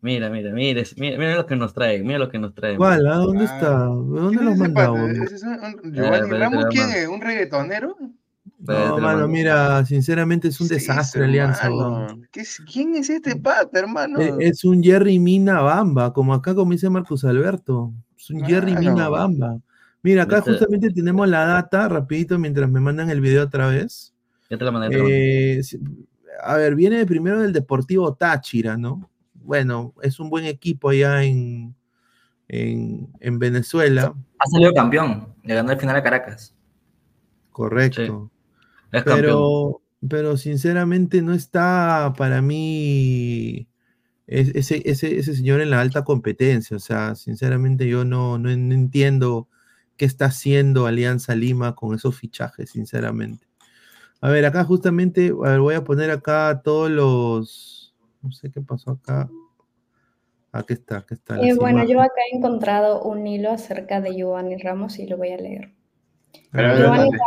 Mira, 0.00 0.30
mira, 0.30 0.52
mira, 0.52 0.82
mira, 0.96 1.18
mira 1.18 1.34
lo 1.36 1.46
que 1.46 1.56
nos 1.56 1.74
trae, 1.74 2.02
mira 2.02 2.18
lo 2.18 2.28
que 2.28 2.38
nos 2.38 2.54
trae. 2.54 2.76
¿Cuál? 2.76 3.06
ah? 3.08 3.16
¿Dónde 3.16 3.44
Ah. 3.44 3.54
está? 3.54 3.70
¿Dónde 3.78 4.36
¿Quién 4.36 4.44
lo 4.44 4.50
es 4.52 4.60
has 4.60 4.60
ese 4.60 4.62
mandado? 4.62 4.92
pata? 4.94 5.04
weón? 5.06 5.22
¿Ese 5.24 5.34
es 5.34 5.42
un- 5.42 5.48
un- 5.50 5.58
Ah, 5.58 5.80
Giovanni 5.82 6.16
espérate, 6.16 6.38
Ramos? 6.38 6.58
te 6.58 6.64
lo 6.64 6.68
¿Quién 6.70 6.90
es? 6.90 7.08
¿Un 7.08 7.20
reggaetonero? 7.20 7.96
No, 8.66 8.98
mano, 8.98 9.28
mira, 9.28 9.84
sinceramente 9.84 10.48
es 10.48 10.60
un 10.60 10.68
Sí, 10.68 10.74
desastre 10.74 11.24
Alianza. 11.24 11.66
hermano. 11.66 12.06
weón. 12.06 12.28
¿Qué 12.30 12.40
es- 12.40 12.62
¿Quién 12.70 12.94
es 12.94 13.10
este 13.10 13.36
pata, 13.36 13.78
hermano? 13.78 14.20
E- 14.20 14.36
Es 14.38 14.64
un 14.64 14.82
Jerry 14.82 15.18
Mina 15.18 15.60
Bamba, 15.60 16.12
como 16.12 16.32
acá 16.32 16.54
como 16.54 16.72
dice 16.72 16.88
Marcos 16.90 17.24
Alberto. 17.24 17.92
Es 18.16 18.30
un 18.30 18.44
Jerry 18.44 18.74
Mina 18.76 18.94
Claro. 18.94 19.10
Bamba. 19.10 19.58
Mira, 20.04 20.22
acá 20.24 20.42
justamente 20.42 20.90
tenemos 20.90 21.26
la 21.28 21.46
data, 21.46 21.88
rapidito, 21.88 22.38
mientras 22.38 22.70
me 22.70 22.78
mandan 22.78 23.08
el 23.10 23.20
video 23.20 23.42
otra 23.44 23.68
vez. 23.68 24.14
Ya 24.50 24.58
te 24.58 24.64
la 24.64 24.70
mandé. 24.70 25.58
Eh, 25.58 25.62
a 26.42 26.56
ver, 26.56 26.74
viene 26.74 27.06
primero 27.06 27.40
del 27.40 27.52
Deportivo 27.54 28.14
Táchira, 28.14 28.76
¿no? 28.76 29.10
Bueno, 29.32 29.94
es 30.02 30.20
un 30.20 30.28
buen 30.28 30.44
equipo 30.44 30.90
allá 30.90 31.24
en, 31.24 31.74
en, 32.48 33.08
en 33.18 33.38
Venezuela, 33.38 34.14
Ha 34.38 34.46
salido 34.46 34.74
campeón. 34.74 35.34
Le 35.42 35.54
ganó 35.54 35.72
el 35.72 35.80
final 35.80 35.96
a 35.96 36.02
Caracas. 36.02 36.54
correcto. 37.50 38.30
Es 38.92 39.04
campeón. 39.04 39.22
Pero, 39.22 39.82
pero 40.06 40.36
sinceramente 40.36 41.22
no 41.22 41.32
está 41.32 42.12
para 42.16 42.42
mí 42.42 43.66
es- 44.26 44.54
ese, 44.54 44.82
ese, 44.84 45.18
ese 45.18 45.34
señor 45.34 45.62
en 45.62 45.70
la 45.70 45.80
alta 45.80 46.04
competencia. 46.04 46.76
O 46.76 46.80
sea, 46.80 47.14
sinceramente 47.14 47.88
yo 47.88 48.04
no, 48.04 48.38
no 48.38 48.50
entiendo 48.50 49.48
qué 49.96 50.04
está 50.04 50.26
haciendo 50.26 50.86
Alianza 50.86 51.34
Lima 51.34 51.74
con 51.74 51.94
esos 51.94 52.18
fichajes, 52.18 52.70
sinceramente. 52.70 53.46
A 54.20 54.30
ver, 54.30 54.46
acá 54.46 54.64
justamente, 54.64 55.32
a 55.44 55.50
ver, 55.50 55.60
voy 55.60 55.74
a 55.74 55.84
poner 55.84 56.10
acá 56.10 56.62
todos 56.64 56.90
los, 56.90 57.94
no 58.22 58.32
sé 58.32 58.50
qué 58.50 58.60
pasó 58.60 58.92
acá. 58.92 59.28
Aquí 60.52 60.74
está, 60.74 60.98
aquí 60.98 61.14
está. 61.14 61.38
Eh, 61.40 61.54
bueno, 61.54 61.84
yo 61.84 62.00
acá 62.00 62.14
he 62.30 62.36
encontrado 62.36 63.02
un 63.02 63.26
hilo 63.26 63.50
acerca 63.50 64.00
de 64.00 64.14
Giovanni 64.14 64.56
Ramos 64.56 64.98
y 64.98 65.06
lo 65.06 65.16
voy 65.16 65.30
a 65.30 65.36
leer. 65.36 65.72
Pero, 66.52 66.76
Giovanni. 66.76 67.10
Ramos, 67.10 67.20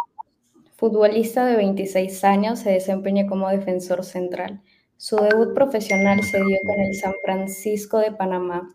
futbolista 0.78 1.46
de 1.46 1.58
26 1.58 2.24
años, 2.24 2.60
se 2.60 2.72
desempeña 2.72 3.28
como 3.28 3.50
defensor 3.50 4.04
central. 4.04 4.62
Su 4.96 5.18
debut 5.18 5.54
profesional 5.54 6.24
se 6.24 6.38
dio 6.38 6.58
con 6.66 6.80
el 6.80 6.96
San 6.96 7.14
Francisco 7.24 8.00
de 8.00 8.12
Panamá 8.12 8.74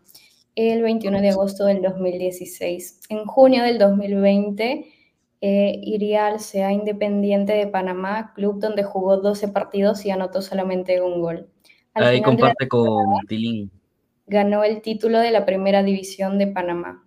el 0.55 0.81
21 0.81 1.21
de 1.21 1.29
agosto 1.29 1.65
del 1.65 1.81
2016. 1.81 3.01
En 3.09 3.25
junio 3.25 3.63
del 3.63 3.79
2020 3.79 4.85
eh, 5.41 5.79
iría 5.83 6.27
al 6.27 6.37
CA 6.39 6.71
Independiente 6.71 7.53
de 7.53 7.67
Panamá, 7.67 8.33
club 8.35 8.59
donde 8.59 8.83
jugó 8.83 9.17
12 9.17 9.49
partidos 9.49 10.05
y 10.05 10.11
anotó 10.11 10.41
solamente 10.41 11.01
un 11.01 11.21
gol. 11.21 11.49
Al 11.93 12.05
Ahí 12.05 12.21
comparte 12.21 12.67
con 12.67 13.05
Tilín. 13.27 13.71
ganó 14.25 14.63
el 14.63 14.81
título 14.81 15.19
de 15.19 15.31
la 15.31 15.45
Primera 15.45 15.83
División 15.83 16.37
de 16.37 16.47
Panamá. 16.47 17.03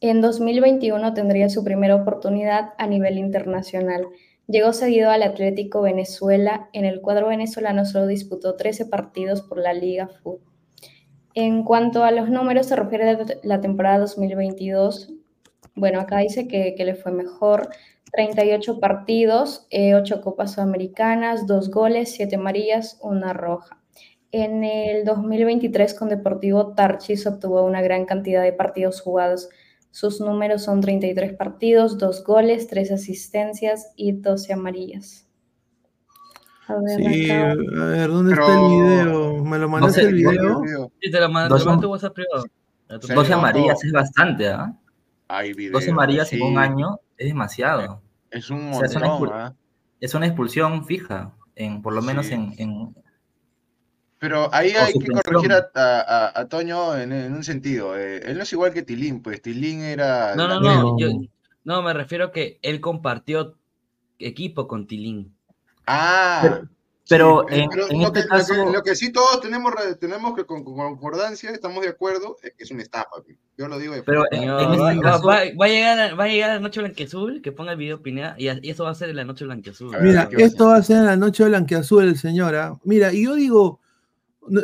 En 0.00 0.20
2021 0.20 1.14
tendría 1.14 1.48
su 1.48 1.64
primera 1.64 1.94
oportunidad 1.94 2.74
a 2.76 2.86
nivel 2.86 3.18
internacional. 3.18 4.06
Llegó 4.46 4.72
cedido 4.72 5.10
al 5.10 5.22
Atlético 5.22 5.80
Venezuela. 5.80 6.68
En 6.72 6.84
el 6.84 7.00
cuadro 7.00 7.28
venezolano 7.28 7.86
solo 7.86 8.06
disputó 8.06 8.56
13 8.56 8.86
partidos 8.86 9.40
por 9.40 9.58
la 9.58 9.72
Liga 9.72 10.08
FUT. 10.08 10.40
En 11.34 11.64
cuanto 11.64 12.04
a 12.04 12.12
los 12.12 12.30
números, 12.30 12.66
se 12.66 12.76
refiere 12.76 13.10
a 13.10 13.18
la 13.42 13.60
temporada 13.60 13.98
2022. 13.98 15.12
Bueno, 15.74 16.00
acá 16.00 16.18
dice 16.18 16.46
que, 16.46 16.74
le 16.78 16.94
fue 16.94 17.10
mejor. 17.10 17.70
38 18.12 18.78
partidos, 18.78 19.66
8 19.72 20.20
Copas 20.20 20.52
Sudamericanas, 20.52 21.48
2 21.48 21.70
goles, 21.70 22.12
7 22.14 22.36
amarillas, 22.36 22.98
una 23.02 23.32
roja. 23.32 23.80
En 24.30 24.62
el 24.62 25.04
2023 25.04 25.94
con 25.94 26.08
Deportivo 26.08 26.74
Tarchis 26.74 27.26
obtuvo 27.26 27.64
una 27.64 27.82
gran 27.82 28.04
cantidad 28.04 28.42
de 28.42 28.52
partidos 28.52 29.00
jugados. 29.00 29.48
Sus 29.90 30.20
números 30.20 30.62
son 30.62 30.80
33 30.80 31.34
partidos, 31.34 31.98
2 31.98 32.22
goles, 32.22 32.68
3 32.68 32.92
asistencias 32.92 33.92
y 33.96 34.12
12 34.12 34.52
amarillas. 34.52 35.23
A 36.66 36.74
ver, 36.76 36.98
Sí, 37.12 37.30
a 37.30 37.54
ver, 37.54 38.08
¿dónde 38.08 38.34
Pero- 38.34 38.46
está 38.48 38.54
el 38.54 38.68
video? 38.70 39.44
¿Me 39.44 39.58
lo 39.58 39.68
mandaste 39.68 40.00
sé, 40.02 40.08
el 40.08 40.22
no- 40.22 40.30
video? 40.60 40.92
Sí, 41.00 41.10
te 41.10 41.20
la 41.20 41.28
mandé, 41.28 41.58
te 41.58 41.64
mandé 41.64 41.86
WhatsApp 41.86 42.14
privado. 42.14 42.44
A 42.88 42.98
tu- 42.98 43.06
Sí. 43.06 43.14
12 43.14 43.30
no, 43.32 43.36
amarillas 43.38 43.78
no. 43.82 43.86
es 43.86 43.92
bastante, 43.92 44.48
¿ah? 44.48 44.74
Hay 45.28 45.52
video. 45.52 45.72
12 45.72 45.90
amarillas 45.90 46.32
en 46.32 46.38
sí. 46.38 46.44
un 46.44 46.58
año 46.58 47.00
es 47.18 47.28
demasiado. 47.28 48.02
Es 48.30 48.50
un 48.50 48.70
O 48.70 48.74
sea, 48.74 48.86
es 48.86 48.96
una 48.96 49.06
montón, 49.08 49.28
expul- 49.28 49.32
¿ah? 49.34 49.54
Es 50.00 50.14
una 50.14 50.26
expulsión 50.26 50.84
fija, 50.86 51.34
en, 51.54 51.82
por 51.82 51.92
lo 51.94 52.02
menos 52.02 52.26
Sí. 52.26 52.34
en, 52.34 52.52
en- 52.58 52.94
Pero 54.18 54.48
ahí 54.54 54.70
hay 54.70 54.92
que 54.94 55.06
corregir 55.06 55.52
a, 55.52 55.70
a- 55.74 56.00
a- 56.00 56.40
a 56.40 56.48
Toño 56.48 56.96
en, 56.96 57.12
en 57.12 57.32
un 57.34 57.44
sentido. 57.44 57.96
eh, 57.96 58.20
él 58.24 58.36
no 58.38 58.42
es 58.44 58.52
igual 58.52 58.72
que 58.72 58.82
Tilín, 58.82 59.22
pues 59.22 59.42
Tilín 59.42 59.80
era. 59.80 60.34
No, 60.34 60.48
no, 60.48 60.60
no. 60.60 60.74
No. 60.82 60.98
yo- 60.98 61.08
no, 61.64 61.82
me 61.82 61.92
refiero 61.92 62.32
que 62.32 62.58
él 62.62 62.80
compartió 62.80 63.56
equipo 64.18 64.66
con 64.66 64.86
Tilín. 64.86 65.34
Ah, 65.86 66.40
Pero- 66.42 66.68
pero 67.06 67.48
eh, 67.50 67.62
en- 67.64 67.68
pero 67.70 67.90
en 67.90 68.00
lo, 68.00 68.06
este 68.06 68.22
que, 68.22 68.28
caso- 68.28 68.54
lo, 68.54 68.64
que, 68.66 68.72
lo 68.78 68.82
que 68.82 68.96
sí 68.96 69.12
todos 69.12 69.40
tenemos, 69.42 69.72
tenemos 70.00 70.34
que 70.34 70.46
con, 70.46 70.64
con 70.64 70.74
concordancia, 70.74 71.50
estamos 71.50 71.82
de 71.82 71.90
acuerdo, 71.90 72.36
es 72.42 72.52
que 72.56 72.64
es 72.64 72.70
una 72.70 72.82
estafa. 72.82 73.10
Yo 73.58 73.68
lo 73.68 73.78
digo 73.78 73.92
de 73.94 74.02
Pero 74.02 74.24
frente. 74.30 74.46
en, 74.46 74.50
en 74.52 74.72
este 74.72 74.78
va- 74.82 75.00
caso, 75.02 75.26
va- 75.26 75.40
va 75.60 75.64
a 75.66 75.68
llegar, 75.68 76.18
va 76.18 76.24
a 76.24 76.28
llegar 76.28 76.50
la 76.54 76.60
noche 76.60 76.80
blanqueazul, 76.80 77.42
que 77.42 77.52
ponga 77.52 77.72
el 77.72 77.78
video 77.78 78.00
Pineda, 78.02 78.34
y, 78.38 78.48
y 78.66 78.70
eso 78.70 78.84
va 78.84 78.90
a 78.90 78.94
ser 78.94 79.14
la 79.14 79.24
noche 79.24 79.44
blanqueazul. 79.44 79.94
A 79.94 79.98
ver, 79.98 80.06
Mira, 80.06 80.28
¿qué 80.30 80.36
va 80.36 80.42
a 80.42 80.46
esto 80.46 80.66
va 80.68 80.76
a 80.76 80.82
ser 80.82 80.96
en 80.96 81.06
la 81.06 81.16
noche 81.16 81.44
blanqueazul, 81.44 82.16
señora. 82.16 82.78
Mira, 82.84 83.12
y 83.12 83.24
yo 83.24 83.34
digo, 83.34 83.80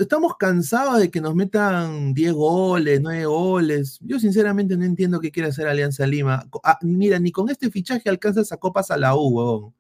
estamos 0.01 0.37
cansados 0.39 0.99
de 0.99 1.11
que 1.11 1.21
nos 1.21 1.35
metan 1.35 2.15
10 2.15 2.33
goles, 2.33 3.01
9 3.03 3.27
goles. 3.27 3.99
Yo 4.01 4.19
sinceramente 4.19 4.77
no 4.79 4.85
entiendo 4.87 5.21
qué 5.21 5.31
quiere 5.31 5.51
hacer 5.51 5.69
Alianza 5.69 6.07
Lima. 6.07 6.47
Ah, 6.65 6.79
mira, 6.81 7.19
ni 7.19 7.31
con 7.33 7.51
este 7.51 7.71
fichaje 7.71 8.09
alcanza 8.09 8.41
esa 8.41 8.57
copas 8.57 8.91
a 8.91 8.97
la 8.97 9.15
U, 9.15 9.29
huevón. 9.29 9.75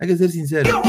Hay 0.00 0.08
que 0.08 0.16
ser 0.16 0.30
sincero. 0.30 0.82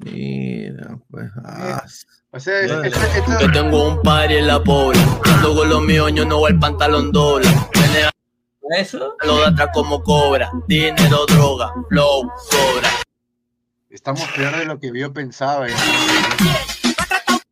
Mira, 0.00 0.98
pues. 1.10 1.30
ah, 1.44 1.84
O 2.32 2.38
sea, 2.38 2.60
es- 2.60 2.70
Vale. 2.70 2.88
esto- 2.88 3.00
esto- 3.06 3.40
Yo 3.40 3.52
tengo 3.52 3.88
un 3.88 4.02
party 4.02 4.34
en 4.36 4.46
la 4.46 4.62
pobre. 4.62 4.98
Ando 5.24 5.54
con 5.54 5.68
los 5.68 5.82
míos, 5.82 6.12
yo 6.14 6.24
no 6.24 6.38
voy 6.38 6.52
al 6.52 6.58
pantalón 6.58 7.10
doble. 7.12 7.48
¿Eso? 8.78 9.16
lo 9.26 9.38
de 9.38 9.46
atrás 9.46 9.70
como 9.74 10.00
cobra. 10.00 10.48
Dinero, 10.68 11.26
droga, 11.26 11.72
flow, 11.88 12.30
sobra. 12.50 12.88
estamos 13.90 14.22
peor 14.36 14.56
de 14.58 14.64
lo 14.64 14.78
que 14.78 14.92
yo 14.94 15.12
pensaba. 15.12 15.66
eh. 15.68 15.72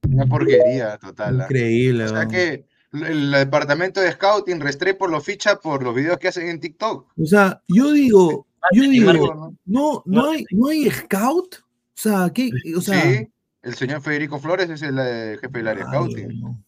Una 0.09 0.27
porquería 0.27 0.97
total. 0.99 1.41
¿ah? 1.41 1.45
increíble, 1.45 2.05
O 2.05 2.09
sea 2.09 2.27
que 2.27 2.65
el 2.93 3.31
departamento 3.33 4.01
de 4.01 4.13
scouting 4.13 4.61
Restrepo 4.61 5.07
lo 5.07 5.21
ficha 5.21 5.57
por 5.57 5.83
los 5.83 5.95
videos 5.95 6.19
que 6.19 6.29
hacen 6.29 6.49
en 6.49 6.61
TikTok. 6.61 7.07
O 7.21 7.27
sea, 7.27 7.63
yo 7.69 7.93
digo, 7.93 8.47
yo 8.73 8.83
digo, 8.83 9.13
¿no? 9.13 9.57
no, 9.67 10.03
no 10.07 10.31
hay, 10.31 10.45
no 10.51 10.69
hay 10.69 10.91
scout. 10.91 11.57
O 11.57 12.01
sea, 12.01 12.31
¿qué? 12.33 12.51
O 12.77 12.81
sea, 12.81 13.01
sí, 13.03 13.29
el 13.63 13.75
señor 13.75 14.01
Federico 14.01 14.39
Flores 14.39 14.71
es 14.71 14.83
el 14.83 14.97
eh, 15.01 15.37
jefe 15.41 15.59
del 15.59 15.69
área 15.69 15.85
ay, 15.87 15.91
scouting. 15.91 16.41
no. 16.41 16.65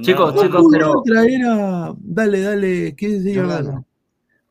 Chicos, 0.00 0.34
No 0.34 0.42
chicos, 0.42 0.64
pero- 0.72 1.02
traer 1.04 1.44
a. 1.46 1.94
Dale, 1.98 2.40
dale, 2.40 2.96
¿qué 2.96 3.08
dice 3.08 3.38
Jordano. 3.38 3.84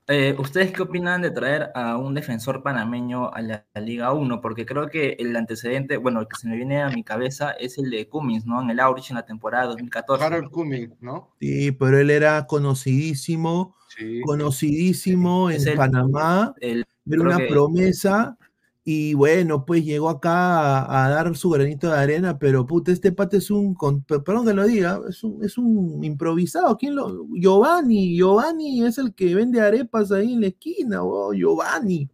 Eh, 0.10 0.36
¿ustedes 0.38 0.74
qué 0.74 0.82
opinan 0.82 1.22
de 1.22 1.32
traer 1.32 1.70
a 1.76 1.98
un 1.98 2.14
defensor 2.14 2.62
panameño 2.62 3.34
a 3.34 3.42
la, 3.42 3.66
a 3.74 3.80
Liga 3.80 4.12
1? 4.12 4.42
Porque 4.42 4.66
creo 4.66 4.90
que 4.90 5.16
el 5.18 5.34
antecedente, 5.36 5.96
bueno, 5.96 6.20
el 6.20 6.28
que 6.28 6.36
se 6.36 6.48
me 6.50 6.58
viene 6.58 6.82
a 6.82 6.90
mi 6.90 7.04
cabeza 7.06 7.52
es 7.52 7.78
el 7.78 7.90
de 7.90 8.10
Cummins, 8.10 8.46
¿no? 8.46 8.62
En 8.62 8.70
el 8.70 8.82
Aurich 8.82 9.12
en 9.12 9.16
la 9.16 9.26
temporada 9.26 9.68
2014. 9.68 10.26
Harold 10.26 10.50
Cumming, 10.52 10.96
¿no? 11.00 11.30
Sí, 11.40 11.72
pero 11.72 11.98
él 12.00 12.10
era 12.10 12.46
conocidísimo, 12.48 13.76
Sí. 13.96 14.22
conocidísimo 14.26 15.50
Es 15.50 15.64
en 15.66 15.72
el- 15.74 15.78
Panamá, 15.78 16.54
El, 16.60 16.84
era 17.10 17.22
una 17.22 17.38
que- 17.38 17.48
promesa. 17.48 18.38
Y 18.86 19.14
bueno, 19.14 19.66
pues 19.66 19.86
llegó 19.86 20.10
acá 20.10 20.80
a, 20.82 21.06
a 21.06 21.10
dar 21.10 21.36
su 21.38 21.50
granito 21.50 21.88
de 21.90 21.98
arena, 21.98 22.38
pero 22.38 22.66
puta, 22.68 22.92
este 22.92 23.14
pate 23.14 23.38
es 23.38 23.50
un, 23.50 23.74
con- 23.76 24.04
per- 24.04 24.24
perdón 24.24 24.46
que 24.46 24.54
lo 24.54 24.66
diga, 24.66 25.00
es 25.10 25.24
un, 25.24 25.42
es 25.44 25.58
un 25.58 26.04
improvisado. 26.04 26.78
¿Quién 26.78 26.96
lo? 26.96 27.26
Giovanni, 27.34 28.18
Giovanni 28.18 28.84
es 28.84 28.98
el 28.98 29.14
que 29.14 29.34
vende 29.36 29.62
arepas 29.62 30.12
ahí 30.12 30.34
en 30.34 30.42
la 30.42 30.48
esquina, 30.48 31.02
oh, 31.02 31.34
Giovanni. 31.34 32.10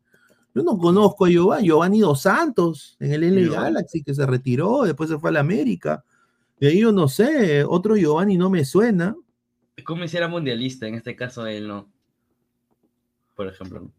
Yo 0.53 0.61
no 0.63 0.77
conozco 0.77 1.25
a 1.25 1.29
Giovanni, 1.29 1.67
Giovanni 1.67 1.99
Dos 2.01 2.21
Santos 2.21 2.97
en 2.99 3.13
el 3.13 3.23
LA. 3.49 3.61
Galaxy 3.63 4.03
que 4.03 4.13
se 4.13 4.25
retiró, 4.27 4.83
después 4.83 5.09
se 5.09 5.17
fue 5.17 5.31
a 5.31 5.33
la 5.33 5.39
América. 5.39 6.03
De 6.59 6.67
ahí 6.67 6.81
yo 6.81 6.91
no 6.91 7.07
sé, 7.07 7.63
otro 7.63 7.95
Giovanni 7.95 8.37
no 8.37 8.49
me 8.51 8.63
suena. 8.63 9.15
¿Cómo 9.85 10.03
hiciera 10.03 10.27
mundialista? 10.27 10.87
En 10.87 10.95
este 10.95 11.15
caso 11.15 11.47
él 11.47 11.67
no. 11.67 11.89
Por 13.35 13.47
ejemplo. 13.47 13.89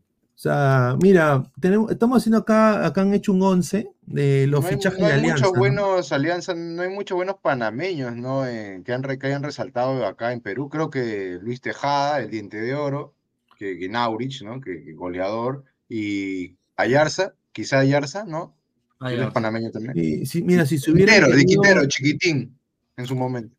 O 0.40 0.42
sea, 0.42 0.96
mira, 1.02 1.42
tenemos, 1.60 1.90
estamos 1.90 2.16
haciendo 2.16 2.38
acá, 2.38 2.86
acá 2.86 3.02
han 3.02 3.12
hecho 3.12 3.32
un 3.34 3.42
11 3.42 3.90
de 4.06 4.46
los 4.46 4.62
no 4.62 4.66
hay, 4.68 4.74
fichajes 4.74 4.98
no 4.98 5.04
hay 5.04 5.12
de 5.12 5.18
Alianza. 5.18 5.34
muchos 5.44 5.52
¿no? 5.52 5.58
buenos 5.58 6.12
alianzas, 6.12 6.56
no 6.56 6.80
hay 6.80 6.88
muchos 6.88 7.14
buenos 7.14 7.36
panameños, 7.42 8.16
¿no? 8.16 8.46
Eh, 8.46 8.80
que, 8.82 8.94
han, 8.94 9.02
que 9.02 9.26
hayan 9.26 9.42
resaltado 9.42 10.06
acá 10.06 10.32
en 10.32 10.40
Perú. 10.40 10.70
Creo 10.70 10.88
que 10.88 11.38
Luis 11.42 11.60
Tejada, 11.60 12.20
el 12.20 12.30
diente 12.30 12.58
de 12.58 12.72
oro, 12.74 13.12
que, 13.58 13.78
que 13.78 13.90
Naurich, 13.90 14.40
¿no? 14.42 14.62
Que, 14.62 14.82
que 14.82 14.94
goleador. 14.94 15.64
Y 15.90 16.56
Ayarza, 16.74 17.34
quizá 17.52 17.80
Ayarza, 17.80 18.24
¿no? 18.24 18.54
Ya. 19.02 19.10
es 19.26 19.32
panameño 19.34 19.70
también. 19.70 19.94
Sí, 19.94 20.24
sí, 20.24 20.42
mira, 20.42 20.64
si 20.64 20.78
se 20.78 20.90
hubiera 20.90 21.12
Quintero, 21.12 21.36
de 21.36 21.42
querido- 21.44 21.62
Quintero, 21.62 21.86
chiquitín, 21.86 22.58
en 22.96 23.06
su 23.06 23.14
momento. 23.14 23.54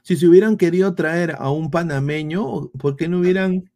si 0.00 0.16
se 0.16 0.26
hubieran 0.26 0.56
querido 0.56 0.94
traer 0.94 1.36
a 1.38 1.50
un 1.50 1.70
panameño, 1.70 2.70
¿por 2.78 2.96
qué 2.96 3.08
no 3.08 3.18
hubieran, 3.20 3.70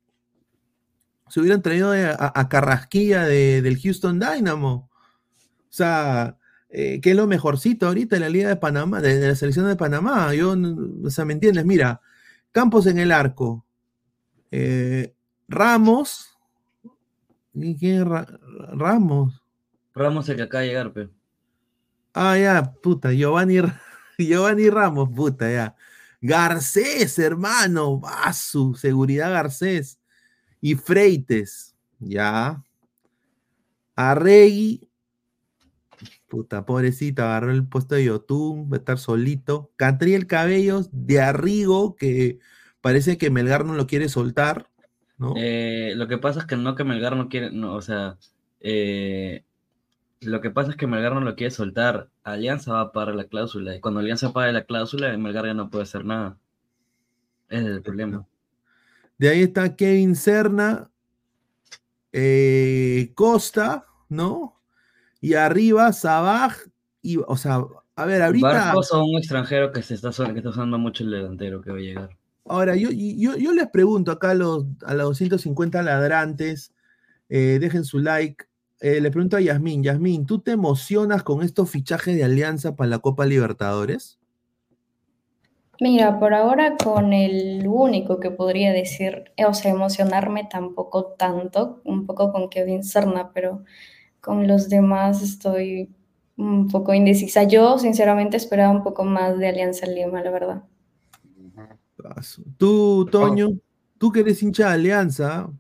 se 1.31 1.41
hubieran 1.41 1.63
traído 1.63 1.93
a, 1.93 2.33
a 2.35 2.49
Carrasquilla 2.49 3.25
de, 3.25 3.63
del 3.63 3.79
Houston 3.81 4.19
Dynamo? 4.21 4.91
O 4.91 5.73
sea, 5.73 6.37
eh, 6.71 7.01
que 7.01 7.11
es 7.11 7.17
lo 7.17 7.27
mejorcito 7.27 7.87
ahorita 7.87 8.17
de 8.17 8.21
la 8.21 8.29
Liga 8.29 8.49
de 8.49 8.57
Panamá, 8.57 9.01
de, 9.01 9.19
de 9.19 9.29
la 9.29 9.35
selección 9.35 9.67
de 9.67 9.77
Panamá. 9.77 10.35
Yo, 10.35 10.55
o 11.05 11.11
sea, 11.11 11.25
¿me 11.25 11.35
entiendes? 11.35 11.65
Mira, 11.65 12.01
Campos 12.53 12.87
en 12.87 12.99
el 12.99 13.13
arco, 13.13 13.65
eh, 14.51 15.15
Ramos, 15.49 16.39
¿y 17.55 17.77
quién 17.77 18.01
es 18.03 18.07
Ra- 18.07 18.27
Ramos? 18.73 19.43
Ramos 19.95 20.29
el 20.29 20.37
que 20.37 20.43
acaba 20.43 20.63
de 20.63 20.69
llegar, 20.69 20.93
pe. 20.93 21.09
Ah, 22.15 22.37
ya, 22.39 22.73
puta, 22.83 23.13
Giovanni, 23.13 23.61
Giovanni 24.19 24.71
Ramos, 24.71 25.11
puta, 25.15 25.51
ya. 25.51 25.77
Garcés, 26.21 27.19
hermano, 27.19 28.01
su 28.35 28.75
seguridad 28.75 29.31
Garcés. 29.31 29.98
Y 30.61 30.75
Freites, 30.75 31.75
ya. 31.99 32.63
Arregui, 33.95 34.89
puta, 36.29 36.65
pobrecito, 36.65 37.23
agarró 37.23 37.51
el 37.51 37.67
puesto 37.67 37.95
de 37.95 38.05
Yotun, 38.05 38.71
va 38.71 38.77
a 38.77 38.79
estar 38.79 38.99
solito. 38.99 39.71
Catriel 39.77 40.27
Cabellos 40.27 40.89
de 40.93 41.21
Arrigo, 41.21 41.97
que 41.97 42.39
parece 42.81 43.19
que 43.19 43.31
Melgar 43.31 43.65
no 43.65 43.75
lo 43.75 43.87
quiere 43.87 44.09
soltar, 44.09 44.69
¿no? 45.17 45.35
Eh, 45.37 45.95
lo 45.97 46.07
que 46.07 46.19
pasa 46.19 46.41
es 46.41 46.47
que 46.47 46.57
no 46.57 46.75
que 46.75 46.85
Melgar 46.85 47.17
no 47.17 47.29
quiere, 47.29 47.51
no, 47.51 47.75
o 47.75 47.83
sea, 47.83 48.19
eh, 48.61 49.45
lo 50.21 50.41
que 50.41 50.51
pasa 50.51 50.71
es 50.71 50.77
que 50.77 50.87
Melgar 50.87 51.15
no 51.15 51.21
lo 51.21 51.35
quiere 51.37 51.51
soltar. 51.51 52.09
Alianza 52.23 52.73
va 52.73 52.81
a 52.81 52.93
pagar 52.93 53.15
la 53.15 53.25
cláusula 53.25 53.75
y 53.75 53.81
cuando 53.81 54.01
Alianza 54.01 54.33
pague 54.33 54.53
la 54.53 54.65
cláusula, 54.65 55.17
Melgar 55.17 55.47
ya 55.47 55.55
no 55.55 55.71
puede 55.71 55.85
hacer 55.85 56.05
nada. 56.05 56.39
Ese 57.49 57.63
es 57.63 57.77
el 57.77 57.83
problema. 57.83 58.27
De 59.19 59.29
ahí 59.29 59.43
está 59.43 59.75
Kevin 59.75 60.15
Serna, 60.15 60.91
eh, 62.13 63.13
Costa, 63.15 63.87
¿no? 64.09 64.61
Y 65.21 65.35
arriba 65.35 65.93
Sabaj, 65.93 66.57
y, 67.03 67.17
o 67.17 67.37
sea, 67.37 67.65
a 67.97 68.05
ver, 68.05 68.23
ahorita, 68.23 68.47
Barcos 68.47 68.93
o 68.93 69.05
un 69.05 69.19
extranjero 69.19 69.73
que 69.73 69.83
se 69.83 69.95
está, 69.95 70.11
que 70.33 70.39
está 70.39 70.51
usando 70.51 70.79
mucho 70.79 71.03
el 71.03 71.11
delantero 71.11 71.61
que 71.61 71.73
va 71.73 71.79
a 71.79 71.81
llegar. 71.81 72.17
ahora 72.45 72.77
yo, 72.77 72.91
yo, 72.91 73.37
yo 73.37 73.53
les 73.53 73.69
pregunto 73.69 74.13
acá 74.13 74.31
a 74.31 74.35
los, 74.35 74.67
a 74.85 74.95
los 74.95 75.09
250 75.09 75.83
ladrantes, 75.83 76.73
eh, 77.29 77.59
dejen 77.61 77.85
su 77.85 77.99
like. 77.99 78.47
Eh, 78.81 79.01
le 79.01 79.11
pregunto 79.11 79.37
a 79.37 79.41
Yasmín, 79.41 79.83
Yasmín, 79.83 80.27
¿tú 80.27 80.39
te 80.39 80.53
emocionas 80.53 81.25
con 81.25 81.43
estos 81.43 81.69
fichajes 81.69 82.15
de 82.15 82.23
Alianza 82.23 82.77
para 82.77 82.89
la 82.89 83.01
Copa 83.01 83.27
Libertadores? 83.27 84.18
Mira, 85.81 86.19
por 86.19 86.35
ahora 86.35 86.77
con 86.77 87.13
el 87.13 87.67
único 87.69 88.19
que 88.19 88.31
podría 88.31 88.73
decir, 88.73 89.33
eh, 89.37 89.45
o 89.47 89.55
sea, 89.55 89.71
emocionarme 89.71 90.49
tampoco 90.51 91.15
tanto, 91.17 91.81
un 91.85 92.05
poco 92.07 92.33
con 92.33 92.49
Kevin 92.51 92.83
Serna, 92.83 93.31
pero 93.33 93.65
con 94.21 94.49
los 94.49 94.69
demás 94.69 95.23
estoy 95.23 95.91
un 96.37 96.69
poco 96.69 96.95
indecisa. 96.95 97.45
Yo, 97.45 97.79
sinceramente, 97.79 98.37
esperaba 98.37 98.71
un 98.73 98.83
poco 98.83 99.05
más 99.05 99.39
de 99.39 99.49
Alianza 99.49 99.87
Lima, 99.87 100.23
la 100.23 100.31
verdad. 100.31 100.63
Tú, 102.57 103.07
Toño, 103.11 103.49
tú 103.99 104.13
que 104.13 104.21
eres 104.21 104.43
hincha 104.43 104.69
de 104.69 104.75
Alianza, 104.75 105.51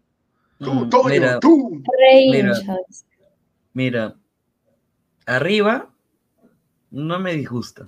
Tú, 0.59 0.75
Mm, 0.75 0.91
Toño, 0.91 1.09
mira, 1.09 1.41
tú. 1.41 1.83
Mira. 2.09 2.59
hinchas. 2.59 3.07
mira, 3.73 4.17
arriba 5.27 5.91
no 6.91 7.19
me 7.21 7.35
disgusta. 7.35 7.87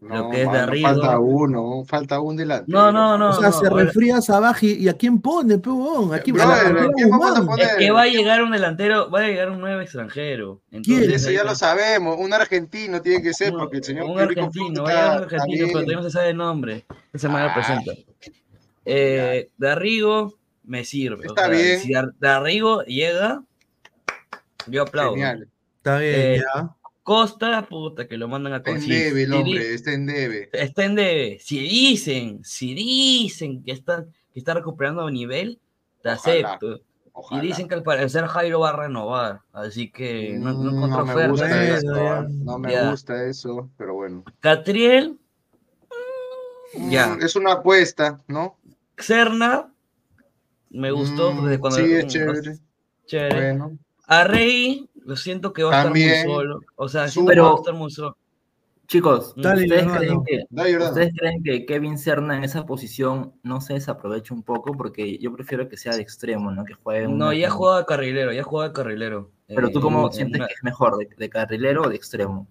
No, 0.00 0.16
Lo 0.16 0.30
que 0.30 0.42
es 0.42 0.52
de 0.52 0.58
arriba. 0.58 0.90
Falta 0.90 1.18
uno, 1.18 1.84
falta 1.84 2.20
un 2.20 2.36
delantero. 2.36 2.78
No, 2.78 2.92
no, 2.92 3.18
no. 3.18 3.30
o 3.30 3.32
sea, 3.32 3.48
no, 3.50 3.52
se 3.52 3.66
ahora- 3.66 3.84
refría 3.84 4.20
Sabaj 4.20 4.62
y, 4.62 4.74
y 4.74 4.88
¿a 4.88 4.94
quién 4.94 5.20
pone, 5.20 5.58
peón? 5.58 6.14
¿A 6.14 6.20
quién 6.20 6.36
Brother, 6.36 6.66
a 6.66 6.72
la 6.72 6.82
¿a 6.84 6.92
quién 6.92 7.10
vamos 7.10 7.26
a 7.26 7.30
Guzmán? 7.40 7.46
poner? 7.46 7.66
Es 7.66 7.74
que 7.78 7.90
va 7.90 8.02
a 8.02 8.06
llegar 8.06 8.42
un 8.44 8.52
delantero, 8.52 9.10
va 9.10 9.18
a 9.18 9.26
llegar 9.26 9.50
un 9.50 9.58
nuevo 9.60 9.80
extranjero. 9.80 10.60
Eso 10.70 11.30
ya 11.32 11.42
lo 11.42 11.54
sabemos, 11.56 12.16
un 12.16 12.32
argentino 12.32 13.02
tiene 13.02 13.22
que 13.24 13.34
ser, 13.34 13.52
porque 13.52 13.78
el 13.78 13.84
señor 13.84 14.04
un 14.06 14.20
argentino, 14.20 14.84
va 14.84 14.88
a 14.88 14.92
llegar 14.92 15.16
un 15.18 15.22
argentino, 15.24 15.46
pero 15.48 15.56
bien. 15.66 15.72
todavía 15.72 15.96
no 15.96 16.02
se 16.04 16.10
sabe 16.10 16.28
el 16.30 16.36
nombre. 16.36 16.86
Esta 17.12 17.18
semana 17.18 17.44
lo 17.46 17.50
Ah. 17.50 17.54
presenta. 17.54 17.92
Eh, 18.84 19.50
Darrigo 19.58 20.34
me 20.64 20.84
sirve. 20.84 21.26
o 21.26 21.30
Está 21.30 21.46
sea, 21.46 21.50
bien. 21.56 21.80
Si 21.80 21.92
Dar- 21.92 22.12
Darrigo 22.20 22.82
llega, 22.84 23.42
yo 24.68 24.82
aplaudo. 24.82 25.12
Genial. 25.14 25.48
Está 25.78 25.98
bien, 25.98 26.14
Eh, 26.16 26.42
ya. 26.54 26.70
Costa, 27.08 27.66
puta, 27.66 28.06
que 28.06 28.18
lo 28.18 28.28
mandan 28.28 28.52
a 28.52 28.56
Está 28.58 28.70
en 28.72 28.80
debe 28.86 29.22
el 29.22 29.30
Si 29.30 29.34
hombre, 29.38 29.72
está 29.74 29.92
en 29.94 30.04
debe. 30.04 30.50
Está 30.52 30.84
en 30.84 30.94
debe. 30.94 31.38
Si 31.40 31.58
dicen, 31.58 32.44
si 32.44 32.74
dicen 32.74 33.62
que 33.64 33.72
está, 33.72 34.04
que 34.04 34.38
está 34.38 34.52
recuperando 34.52 35.10
nivel, 35.10 35.58
te 36.02 36.10
Ojalá, 36.10 36.52
acepto. 36.52 36.80
Ojalá. 37.12 37.42
Y 37.42 37.46
dicen 37.46 37.66
que 37.66 37.76
al 37.76 37.82
parecer 37.82 38.26
Jairo 38.26 38.60
va 38.60 38.68
a 38.68 38.76
renovar. 38.76 39.40
Así 39.54 39.90
que 39.90 40.36
no, 40.38 40.52
no 40.52 40.72
Mm, 41.02 41.06
me 41.06 41.28
gusta 41.28 41.46
Bueno, 41.48 41.62
eso, 41.76 41.94
ya. 41.96 42.18
¿ah? 42.18 42.26
no 42.28 42.58
me 42.58 42.72
Ya. 42.72 42.90
gusta 42.90 43.24
eso, 43.24 43.70
pero 43.78 43.94
bueno. 43.94 44.24
Catriel, 44.40 45.18
Mm, 46.74 46.90
Ya. 46.90 47.16
Es 47.22 47.36
una 47.36 47.52
apuesta, 47.52 48.22
¿no? 48.28 48.58
Serna, 48.98 49.72
me 50.68 50.90
gustó 50.90 51.32
Mm, 51.32 51.44
desde 51.46 51.58
cuando 51.58 51.78
Sí, 51.78 51.90
es 51.94 52.06
chévere. 52.06 52.58
chévere. 53.06 53.34
Bueno, 53.54 53.78
Arrey, 54.06 54.88
lo 55.08 55.16
siento 55.16 55.52
que 55.54 55.62
va 55.62 55.74
a 55.74 55.78
estar 55.78 55.90
muy 55.92 56.34
solo. 56.34 56.60
O 56.76 56.88
sea, 56.88 57.02
va 57.02 57.06
a 57.08 57.26
Pero- 57.26 57.56
estar 57.56 57.74
muy 57.74 57.90
solo. 57.90 58.16
Chicos, 58.86 59.34
Dale, 59.36 59.62
¿ustedes 59.64 59.86
creen 59.96 60.24
que, 60.24 60.44
da 60.50 60.62
Jordano. 60.64 60.84
¿ustedes 60.86 61.12
creen 61.16 61.42
que 61.42 61.66
Kevin 61.66 61.98
Serna 61.98 62.36
en 62.38 62.44
esa 62.44 62.64
posición 62.64 63.34
no 63.42 63.60
se 63.60 63.74
desaprovecha 63.74 64.32
un 64.34 64.42
poco? 64.42 64.72
Porque 64.72 65.18
yo 65.18 65.32
prefiero 65.34 65.68
que 65.68 65.76
sea 65.76 65.94
de 65.94 66.00
extremo, 66.02 66.50
¿no? 66.50 66.64
Que 66.64 66.72
juegue 66.74 67.06
No, 67.08 67.26
una- 67.26 67.34
ya 67.34 67.50
jugaba 67.50 67.80
de 67.80 67.84
carrilero, 67.86 68.32
ya 68.32 68.42
jugaba 68.42 68.68
de 68.68 68.74
carrilero. 68.74 69.30
Pero 69.46 69.70
tú 69.70 69.78
Eh, 69.78 69.82
cómo 69.82 70.06
en 70.06 70.12
sientes 70.12 70.40
una- 70.40 70.46
que 70.48 70.54
es 70.54 70.62
mejor, 70.62 70.96
de, 70.98 71.08
de 71.16 71.28
carrilero 71.30 71.82
o 71.82 71.88
de 71.88 71.96
extremo? 71.96 72.46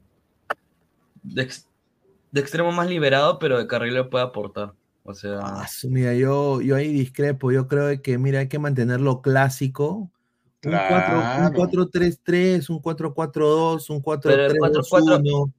de, 1.23 1.41
ex- 1.41 1.67
de 2.31 2.39
extremo 2.41 2.71
más 2.71 2.87
liberado, 2.89 3.37
pero 3.39 3.57
de 3.57 3.67
carrilero 3.67 4.09
puede 4.09 4.23
aportar. 4.25 4.73
O 5.03 5.13
sea, 5.13 5.39
Ah, 5.41 5.67
mira, 5.89 6.13
yo, 6.13 6.61
yo 6.61 6.75
ahí 6.75 6.91
discrepo. 6.91 7.51
Yo 7.51 7.67
creo 7.67 8.01
que, 8.01 8.17
mira, 8.17 8.39
hay 8.39 8.47
que 8.47 8.59
mantenerlo 8.59 9.21
clásico. 9.21 10.09
Un 10.63 10.71
4 10.71 11.15
un 11.15 11.21
Claro. 11.21 11.53
4-3-3, 11.55 12.69
un 12.69 12.81
4-4-2, 12.81 13.89
un 13.89 14.01
Pero 14.21 14.45
el 14.47 14.57
4-4 14.57 15.19
4-3-2-1. 15.19 15.53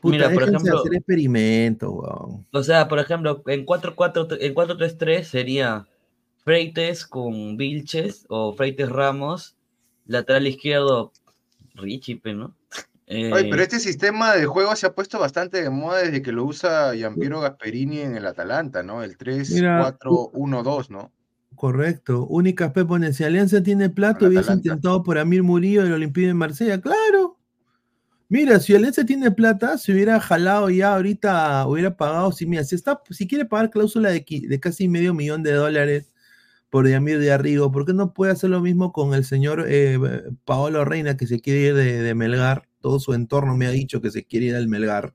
Puta, 0.00 0.16
Mira, 0.16 0.24
por 0.30 0.44
déjense 0.44 0.56
ejemplo- 0.66 0.80
hacer 0.80 0.94
experimentos, 0.96 1.90
weón. 1.92 2.46
o 2.52 2.62
sea, 2.62 2.88
por 2.88 2.98
ejemplo, 2.98 3.42
en 3.46 3.64
4-4, 3.64 4.26
en 4.38 4.54
4-3-3 4.54 5.28
sería 5.28 5.86
Freites 6.44 7.06
con 7.06 7.56
Vilches 7.56 8.26
o 8.28 8.52
Freites 8.52 8.90
Ramos, 8.90 9.56
lateral 10.06 10.46
izquierdo 10.46 11.10
Richie, 11.74 12.20
¿no? 12.34 12.54
Eh, 13.06 13.30
Oye, 13.32 13.48
pero 13.50 13.62
este 13.62 13.80
sistema 13.80 14.34
de 14.34 14.44
juego 14.46 14.74
se 14.76 14.86
ha 14.86 14.94
puesto 14.94 15.18
bastante 15.18 15.62
de 15.62 15.70
moda 15.70 15.98
desde 16.02 16.20
que 16.22 16.32
lo 16.32 16.44
usa 16.44 16.94
Giampiero 16.94 17.40
Gasperini 17.40 18.00
en 18.00 18.16
el 18.16 18.26
Atalanta, 18.26 18.82
¿no? 18.82 19.02
El 19.02 19.16
Mira, 19.50 19.96
3-4-1-2, 19.98 20.90
¿no? 20.90 21.12
Correcto. 21.64 22.26
Únicas 22.26 22.72
P 22.72 22.84
pone, 22.84 23.14
si 23.14 23.24
Alianza 23.24 23.62
tiene 23.62 23.88
plato, 23.88 24.26
hubiese 24.26 24.52
intentado 24.52 25.02
por 25.02 25.16
Amir 25.16 25.42
Murillo 25.42 25.82
del 25.82 25.94
Olympique 25.94 26.26
de 26.26 26.34
Marsella. 26.34 26.78
Claro. 26.78 27.38
Mira, 28.28 28.60
si 28.60 28.74
Alianza 28.74 29.06
tiene 29.06 29.30
plata, 29.30 29.78
se 29.78 29.92
hubiera 29.94 30.20
jalado 30.20 30.68
ya 30.68 30.94
ahorita, 30.94 31.66
hubiera 31.66 31.96
pagado, 31.96 32.32
si 32.32 32.44
mira, 32.44 32.64
si 32.64 32.74
está, 32.74 33.00
si 33.08 33.26
quiere 33.26 33.46
pagar 33.46 33.70
cláusula 33.70 34.10
de, 34.10 34.60
casi 34.60 34.88
medio 34.88 35.14
millón 35.14 35.42
de 35.42 35.52
dólares 35.52 36.12
por 36.68 36.86
Yamir 36.86 37.18
de 37.18 37.32
Arrigo, 37.32 37.72
¿por 37.72 37.86
qué 37.86 37.94
no 37.94 38.12
puede 38.12 38.32
hacer 38.32 38.50
lo 38.50 38.60
mismo 38.60 38.92
con 38.92 39.14
el 39.14 39.24
señor 39.24 39.64
eh, 39.66 39.98
Paolo 40.44 40.84
Reina 40.84 41.16
que 41.16 41.26
se 41.26 41.40
quiere 41.40 41.60
ir 41.60 41.74
de, 41.74 42.02
de 42.02 42.14
Melgar? 42.14 42.68
Todo 42.82 43.00
su 43.00 43.14
entorno 43.14 43.56
me 43.56 43.66
ha 43.66 43.70
dicho 43.70 44.02
que 44.02 44.10
se 44.10 44.26
quiere 44.26 44.46
ir 44.48 44.54
al 44.54 44.68
Melgar. 44.68 45.14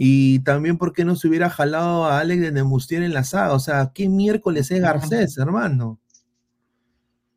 Y 0.00 0.38
también, 0.44 0.78
¿por 0.78 0.92
qué 0.92 1.04
no 1.04 1.16
se 1.16 1.26
hubiera 1.26 1.50
jalado 1.50 2.04
a 2.04 2.20
Alex 2.20 2.40
de 2.40 2.52
Nemustier 2.52 3.02
en 3.02 3.12
la 3.12 3.24
saga? 3.24 3.52
O 3.52 3.58
sea, 3.58 3.90
¿qué 3.92 4.08
miércoles 4.08 4.70
es 4.70 4.80
Garcés, 4.80 5.36
hermano? 5.38 5.98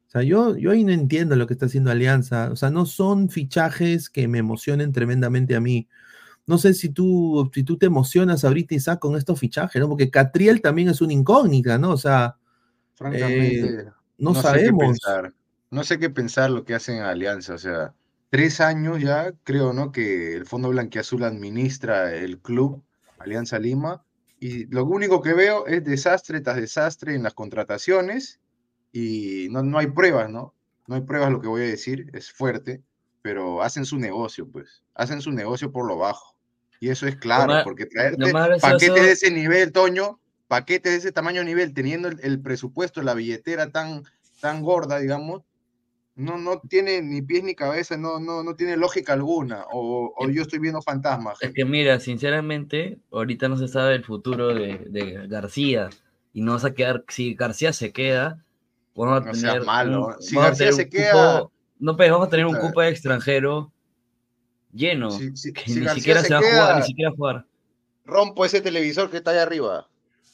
O 0.07 0.11
sea, 0.11 0.21
yo, 0.21 0.55
yo 0.55 0.69
ahí 0.69 0.83
no 0.83 0.91
entiendo 0.91 1.35
lo 1.35 1.47
que 1.47 1.53
está 1.53 1.65
haciendo 1.65 1.89
Alianza. 1.89 2.51
O 2.51 2.55
sea, 2.55 2.69
no 2.69 2.85
son 2.85 3.29
fichajes 3.29 4.11
que 4.11 4.27
me 4.27 4.37
emocionen 4.37 4.91
tremendamente 4.91 5.55
a 5.55 5.59
mí. 5.59 5.87
No 6.45 6.59
sé 6.59 6.75
si 6.75 6.89
tú, 6.89 7.49
si 7.51 7.63
tú 7.63 7.79
te 7.79 7.87
emocionas 7.87 8.45
ahorita, 8.45 8.75
Isaac, 8.75 8.99
con 8.99 9.15
estos 9.15 9.39
fichajes, 9.39 9.81
¿no? 9.81 9.89
Porque 9.89 10.11
Catriel 10.11 10.61
también 10.61 10.89
es 10.89 11.01
una 11.01 11.13
incógnita, 11.13 11.79
¿no? 11.79 11.89
O 11.89 11.97
sea, 11.97 12.37
Francamente, 12.93 13.87
no, 14.19 14.35
sé 14.35 14.41
qué 14.41 14.47
sabemos. 14.47 14.83
pensar. 14.83 15.33
No 15.71 15.83
sé 15.83 15.97
qué 15.97 16.11
pensar 16.11 16.51
lo 16.51 16.63
que 16.63 16.75
hacen 16.75 16.97
en 16.97 17.05
Alianza. 17.05 17.55
O 17.55 17.57
sea, 17.57 17.95
tres 18.31 18.61
años 18.61 18.99
ya, 18.99 19.33
creo, 19.43 19.73
¿no? 19.73 19.91
Que 19.91 20.33
el 20.33 20.45
Fondo 20.47 20.69
Blanquiazul 20.69 21.23
administra 21.23 22.15
el 22.15 22.39
club 22.39 22.81
Alianza 23.19 23.59
Lima. 23.59 24.03
Y 24.39 24.65
lo 24.67 24.85
único 24.85 25.21
que 25.21 25.33
veo 25.33 25.67
es 25.67 25.83
desastre 25.83 26.41
tras 26.41 26.55
desastre 26.55 27.13
en 27.13 27.21
las 27.21 27.35
contrataciones. 27.35 28.39
Y 28.91 29.47
no, 29.51 29.61
no 29.61 29.77
hay 29.77 29.87
pruebas, 29.87 30.29
¿no? 30.31 30.55
No 30.87 30.95
hay 30.95 31.01
pruebas, 31.01 31.31
lo 31.31 31.41
que 31.41 31.47
voy 31.47 31.61
a 31.61 31.65
decir, 31.65 32.09
es 32.13 32.31
fuerte. 32.31 32.81
Pero 33.21 33.61
hacen 33.61 33.85
su 33.85 33.99
negocio, 33.99 34.47
pues. 34.49 34.81
Hacen 34.95 35.21
su 35.21 35.31
negocio 35.31 35.71
por 35.71 35.85
lo 35.85 35.97
bajo. 35.97 36.35
Y 36.79 36.89
eso 36.89 37.05
es 37.05 37.17
claro, 37.17 37.47
más- 37.47 37.63
porque 37.63 37.85
traerte 37.85 38.31
paquetes 38.59 39.03
de 39.03 39.11
ese 39.11 39.29
nivel, 39.29 39.71
Toño, 39.71 40.19
paquetes 40.47 40.93
de 40.93 40.97
ese 40.97 41.11
tamaño 41.11 41.43
nivel, 41.43 41.73
teniendo 41.73 42.07
el, 42.07 42.19
el 42.23 42.41
presupuesto, 42.41 43.03
la 43.03 43.13
billetera 43.13 43.71
tan, 43.71 44.03
tan 44.39 44.63
gorda, 44.63 44.97
digamos, 44.97 45.43
no, 46.15 46.37
no 46.37 46.59
tiene 46.67 47.01
ni 47.01 47.21
pies 47.21 47.43
ni 47.43 47.55
cabeza, 47.55 47.97
no, 47.97 48.19
no, 48.19 48.43
no 48.43 48.55
tiene 48.55 48.77
lógica 48.77 49.13
alguna. 49.13 49.65
O, 49.71 50.13
o 50.17 50.29
yo 50.29 50.41
estoy 50.41 50.59
viendo 50.59 50.81
fantasmas. 50.81 51.41
Es 51.41 51.53
que 51.53 51.65
mira, 51.65 51.99
sinceramente, 51.99 52.99
ahorita 53.11 53.47
no 53.49 53.57
se 53.57 53.67
sabe 53.67 53.95
el 53.95 54.03
futuro 54.03 54.53
de, 54.53 54.85
de 54.89 55.27
García. 55.27 55.89
Y 56.33 56.41
no 56.41 56.53
vas 56.53 56.65
a 56.65 56.73
quedar, 56.73 57.03
si 57.09 57.33
García 57.33 57.73
se 57.73 57.91
queda, 57.91 58.43
vamos 58.95 59.21
a 59.21 59.25
No 59.25 59.31
tener. 59.31 59.65
malo, 59.65 60.07
un- 60.07 60.21
si 60.21 60.35
García 60.35 60.57
tener 60.69 60.73
se 60.73 60.89
queda- 60.89 61.39
cupo- 61.41 61.51
no, 61.79 61.97
pues 61.97 62.11
vamos 62.11 62.27
a 62.27 62.29
tener 62.29 62.45
un 62.45 62.55
cupo 62.57 62.81
de 62.81 62.89
extranjero 62.89 63.71
lleno. 64.73 65.11
Si- 65.11 65.35
si- 65.35 65.53
que 65.53 65.63
si 65.63 65.79
ni 65.79 65.85
García 65.85 65.95
siquiera 65.95 66.21
se 66.21 66.27
se 66.27 66.33
va 66.33 66.39
a 66.39 66.43
jugar, 66.43 66.75
ni 66.77 66.83
siquiera 66.83 67.11
jugar. 67.11 67.45
Rompo 68.05 68.45
ese 68.45 68.61
televisor 68.61 69.09
que 69.09 69.17
está 69.17 69.31
allá 69.31 69.43
arriba. 69.43 69.87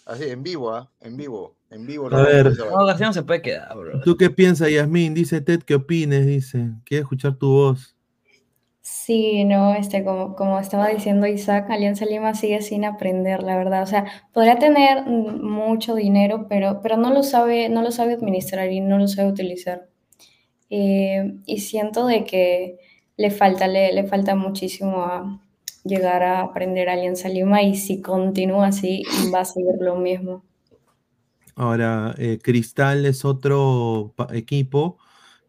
Así, 0.05 0.23
en 0.25 0.41
vivo, 0.43 0.73
¿ah? 0.73 0.89
En 1.01 1.17
vivo, 1.17 1.56
en 1.69 1.85
vivo. 1.85 2.13
A 2.13 2.21
ver. 2.23 2.57
No, 2.57 2.85
García 2.85 3.07
no 3.07 3.13
se 3.13 3.23
puede 3.23 3.41
quedar, 3.41 3.75
bro. 3.75 4.01
¿Tú 4.01 4.17
qué 4.17 4.29
piensas, 4.29 4.69
Yasmín? 4.69 5.13
Dice 5.13 5.41
Ted, 5.41 5.61
¿qué 5.63 5.75
opines? 5.75 6.25
Dice, 6.25 6.71
quiere 6.85 7.01
escuchar 7.01 7.35
tu 7.35 7.51
voz. 7.51 7.95
Sí, 8.81 9.43
no, 9.43 9.73
este, 9.75 10.05
como, 10.05 10.35
como 10.35 10.59
estaba 10.59 10.87
diciendo 10.87 11.27
Isaac, 11.27 11.69
Alianza 11.69 12.05
Lima 12.05 12.33
sigue 12.35 12.61
sin 12.61 12.85
aprender, 12.85 13.43
la 13.43 13.57
verdad. 13.57 13.83
O 13.83 13.85
sea, 13.85 14.05
podría 14.31 14.59
tener 14.59 15.05
mucho 15.05 15.93
dinero, 15.93 16.47
pero, 16.47 16.79
pero 16.81 16.95
no 16.95 17.11
lo 17.13 17.21
sabe, 17.23 17.67
no 17.67 17.81
lo 17.81 17.91
sabe 17.91 18.13
administrar 18.13 18.71
y 18.71 18.79
no 18.79 18.97
lo 18.97 19.09
sabe 19.09 19.29
utilizar. 19.29 19.89
Eh, 20.69 21.35
y 21.45 21.59
siento 21.59 22.05
de 22.05 22.23
que 22.23 22.79
le 23.17 23.31
falta, 23.31 23.67
le, 23.67 23.91
le 23.93 24.05
falta 24.05 24.35
muchísimo 24.35 25.03
a 25.03 25.41
llegar 25.83 26.23
a 26.23 26.41
aprender 26.41 26.89
Alianza 26.89 27.29
Lima 27.29 27.63
y 27.63 27.75
si 27.75 28.01
continúa 28.01 28.67
así, 28.67 29.03
va 29.33 29.41
a 29.41 29.45
seguir 29.45 29.75
lo 29.79 29.95
mismo. 29.95 30.43
Ahora, 31.57 32.13
eh, 32.17 32.37
Cristal 32.41 33.05
es 33.07 33.25
otro 33.25 34.13
equipo 34.31 34.99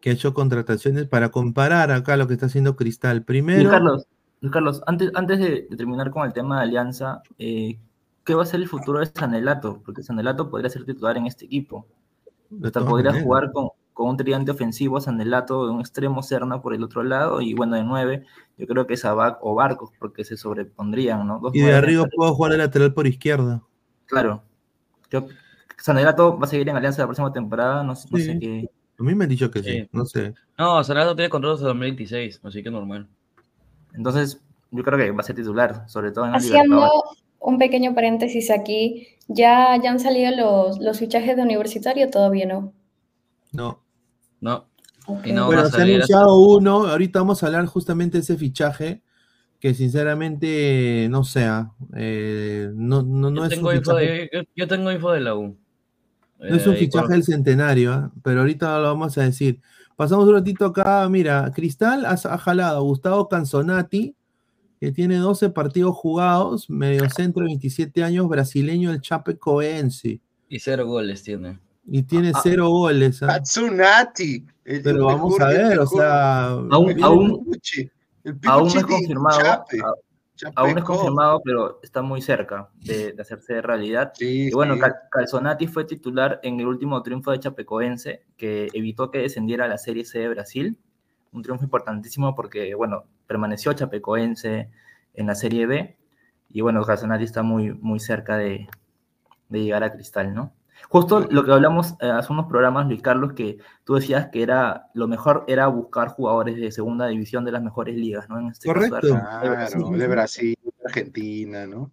que 0.01 0.09
ha 0.09 0.13
hecho 0.13 0.33
contrataciones 0.33 1.05
para 1.05 1.29
comparar 1.29 1.91
acá 1.91 2.17
lo 2.17 2.27
que 2.27 2.33
está 2.33 2.47
haciendo 2.47 2.75
Cristal. 2.75 3.17
Luis 3.17 3.25
Primero, 3.27 3.69
Carlos, 3.69 4.07
Luis 4.41 4.51
Carlos, 4.51 4.81
antes, 4.87 5.11
antes 5.13 5.37
de, 5.37 5.67
de 5.69 5.77
terminar 5.77 6.09
con 6.09 6.25
el 6.25 6.33
tema 6.33 6.57
de 6.57 6.63
Alianza, 6.63 7.21
eh, 7.37 7.77
¿qué 8.23 8.33
va 8.33 8.41
a 8.41 8.47
ser 8.47 8.59
el 8.59 8.67
futuro 8.67 8.99
de 8.99 9.05
Sanelato? 9.05 9.83
Porque 9.85 10.01
Sanelato 10.01 10.49
podría 10.49 10.69
ser 10.71 10.83
titular 10.83 11.15
en 11.15 11.27
este 11.27 11.45
equipo. 11.45 11.85
Hasta 12.63 12.83
podría 12.83 13.11
maneras. 13.11 13.23
jugar 13.23 13.51
con, 13.51 13.69
con 13.93 14.09
un 14.09 14.17
tridente 14.17 14.49
ofensivo, 14.49 14.99
Sanelato 14.99 15.67
de 15.67 15.73
un 15.73 15.81
extremo, 15.81 16.23
Serna 16.23 16.61
por 16.61 16.73
el 16.73 16.83
otro 16.83 17.03
lado, 17.03 17.41
y 17.41 17.53
bueno, 17.53 17.75
de 17.75 17.83
nueve, 17.83 18.25
yo 18.57 18.65
creo 18.65 18.87
que 18.87 18.97
Sabac 18.97 19.37
o 19.41 19.53
Barcos, 19.53 19.91
porque 19.99 20.23
se 20.23 20.37
sobrepondrían, 20.37 21.27
¿no? 21.27 21.39
Dos 21.39 21.53
Y 21.53 21.59
de 21.59 21.75
arriba 21.75 22.05
puedo 22.15 22.33
jugar 22.33 22.53
de 22.53 22.57
lateral 22.57 22.93
por 22.95 23.05
izquierda. 23.05 23.61
Claro. 24.07 24.41
Yo, 25.11 25.27
Sanelato 25.81 26.37
va 26.37 26.45
a 26.45 26.49
seguir 26.49 26.69
en 26.69 26.75
Alianza 26.75 27.01
la 27.01 27.07
próxima 27.07 27.31
temporada, 27.31 27.83
no, 27.83 27.89
no 27.89 27.95
sé 27.95 28.39
qué. 28.39 28.69
A 28.99 29.03
mí 29.03 29.15
me 29.15 29.23
han 29.23 29.29
dicho 29.29 29.49
que 29.49 29.63
sí, 29.63 29.71
Sí. 29.71 29.89
no 29.93 30.05
sé. 30.05 30.33
No, 30.57 30.83
Sanado 30.83 31.15
tiene 31.15 31.29
contrato 31.29 31.55
hasta 31.55 31.67
2026, 31.67 32.41
así 32.43 32.61
que 32.61 32.69
normal. 32.69 33.07
Entonces, 33.93 34.41
yo 34.71 34.83
creo 34.83 34.97
que 34.97 35.11
va 35.11 35.21
a 35.21 35.23
ser 35.23 35.37
titular, 35.37 35.87
sobre 35.87 36.11
todo 36.11 36.25
en 36.25 36.31
el 36.31 36.35
Haciendo 36.35 36.89
un 37.39 37.57
pequeño 37.57 37.95
paréntesis 37.95 38.51
aquí, 38.51 39.07
¿ya, 39.29 39.77
ya 39.81 39.91
han 39.91 39.99
salido 39.99 40.31
los, 40.35 40.79
los 40.79 40.99
fichajes 40.99 41.37
de 41.37 41.41
universitario? 41.43 42.09
Todavía 42.09 42.45
no. 42.45 42.73
No. 43.53 43.81
No. 44.41 44.65
Ok. 45.07 45.27
Y 45.27 45.31
no 45.31 45.45
bueno, 45.45 45.61
va 45.61 45.67
a 45.67 45.71
se 45.71 45.77
ha 45.77 45.79
salir 45.79 45.95
anunciado 45.95 46.37
uno, 46.37 46.87
ahorita 46.87 47.19
vamos 47.19 47.41
a 47.41 47.47
hablar 47.47 47.65
justamente 47.67 48.17
de 48.17 48.23
ese 48.23 48.35
fichaje, 48.35 49.01
que 49.59 49.73
sinceramente, 49.73 51.07
no 51.09 51.23
sea, 51.23 51.71
eh, 51.95 52.69
no, 52.73 53.01
no, 53.01 53.31
no 53.31 53.37
yo, 53.37 53.43
es 53.45 53.49
tengo 53.49 53.73
info 53.73 53.95
de, 53.95 54.29
yo, 54.31 54.41
yo 54.55 54.67
tengo 54.67 54.91
info 54.91 55.11
de 55.11 55.21
la 55.21 55.35
U. 55.35 55.57
no 56.39 56.55
es 56.55 56.65
un 56.67 56.73
Eh, 56.73 56.77
fichaje 56.77 57.13
del 57.13 57.23
centenario, 57.23 57.93
¿ah? 57.93 58.11
pero 58.23 58.41
ahorita 58.41 58.77
lo 58.79 58.83
vamos 58.85 59.17
a 59.17 59.23
decir. 59.23 59.59
Pasamos 59.95 60.27
un 60.27 60.33
ratito 60.35 60.65
acá, 60.65 61.07
mira, 61.09 61.51
Cristal 61.53 62.05
ha, 62.05 62.11
ha 62.13 62.37
jalado 62.37 62.77
a 62.77 62.81
Gustavo 62.81 63.27
Canzonati, 63.27 64.15
que 64.79 64.91
tiene 64.93 65.17
12 65.17 65.49
partidos 65.49 65.93
jugados, 65.95 66.69
medio 66.69 67.09
centro, 67.09 67.43
27 67.45 68.01
años, 68.03 68.29
brasileño, 68.29 68.91
el 68.91 69.01
Chapecoense, 69.01 70.21
Y 70.47 70.59
cero 70.59 70.85
goles 70.87 71.21
tiene. 71.23 71.59
y 71.85 72.03
tiene 72.03 72.31
Ah. 72.33 72.39
cero 72.41 72.69
goles. 72.69 73.19
Katsunati. 73.19 74.45
el- 74.63 74.81
Pero 74.83 75.05
vamos 75.05 75.39
a 75.41 75.47
ver, 75.47 75.79
o 75.79 75.87
sea, 75.87 76.45
Aún- 76.51 76.71
aún- 77.03 77.51
Aún 78.45 78.67
no 78.71 78.79
es 78.79 78.85
confirmado, 78.85 79.65
Aún 80.55 80.73
no 80.73 80.79
es 80.79 80.85
confirmado, 80.85 81.41
pero 81.43 81.79
está 81.83 82.01
muy 82.01 82.21
cerca 82.21 82.69
de, 82.75 83.13
de 83.13 83.21
hacerse 83.21 83.61
realidad. 83.61 84.13
Sí, 84.15 84.47
Y 84.47 84.51
bueno, 84.51 84.75
sí. 84.75 84.79
Cal- 84.79 84.95
Calzonati 85.11 85.67
fue 85.67 85.85
titular 85.85 86.39
en 86.43 86.59
el 86.59 86.67
último 86.67 87.01
triunfo 87.03 87.31
de 87.31 87.39
Chapecoense, 87.39 88.23
que 88.37 88.69
evitó 88.73 89.11
que 89.11 89.19
descendiera 89.19 89.65
a 89.65 89.67
la 89.67 89.77
Serie 89.77 90.05
C 90.05 90.19
de 90.19 90.29
Brasil. 90.29 90.77
Un 91.31 91.43
triunfo 91.43 91.63
importantísimo 91.65 92.35
porque, 92.35 92.73
bueno, 92.75 93.03
permaneció 93.27 93.73
Chapecoense 93.73 94.69
en 95.13 95.27
la 95.27 95.35
Serie 95.35 95.65
B. 95.67 95.97
Y 96.49 96.61
bueno, 96.61 96.83
Calzonati 96.83 97.23
está 97.25 97.43
muy, 97.43 97.71
muy 97.73 97.99
cerca 97.99 98.37
de, 98.37 98.67
de 99.49 99.59
llegar 99.63 99.83
a 99.83 99.91
Cristal, 99.93 100.33
¿no? 100.33 100.53
Justo 100.87 101.27
lo 101.29 101.43
que 101.43 101.51
hablamos 101.51 101.95
eh, 102.01 102.09
hace 102.09 102.31
unos 102.33 102.47
programas, 102.47 102.87
Luis 102.87 103.01
Carlos, 103.01 103.33
que 103.33 103.57
tú 103.83 103.95
decías 103.95 104.29
que 104.31 104.41
era 104.41 104.87
lo 104.93 105.07
mejor 105.07 105.45
era 105.47 105.67
buscar 105.67 106.07
jugadores 106.07 106.55
de 106.57 106.71
segunda 106.71 107.07
división 107.07 107.45
de 107.45 107.51
las 107.51 107.61
mejores 107.61 107.95
ligas, 107.95 108.27
¿no? 108.29 108.39
En 108.39 108.47
este 108.47 108.67
caso, 108.67 108.89
Correcto. 108.89 109.07
De 109.07 109.49
Brasil. 109.49 109.81
Claro, 109.81 109.97
de 109.97 110.07
Brasil, 110.07 110.57
de 110.63 110.85
Argentina, 110.85 111.67
¿no? 111.67 111.91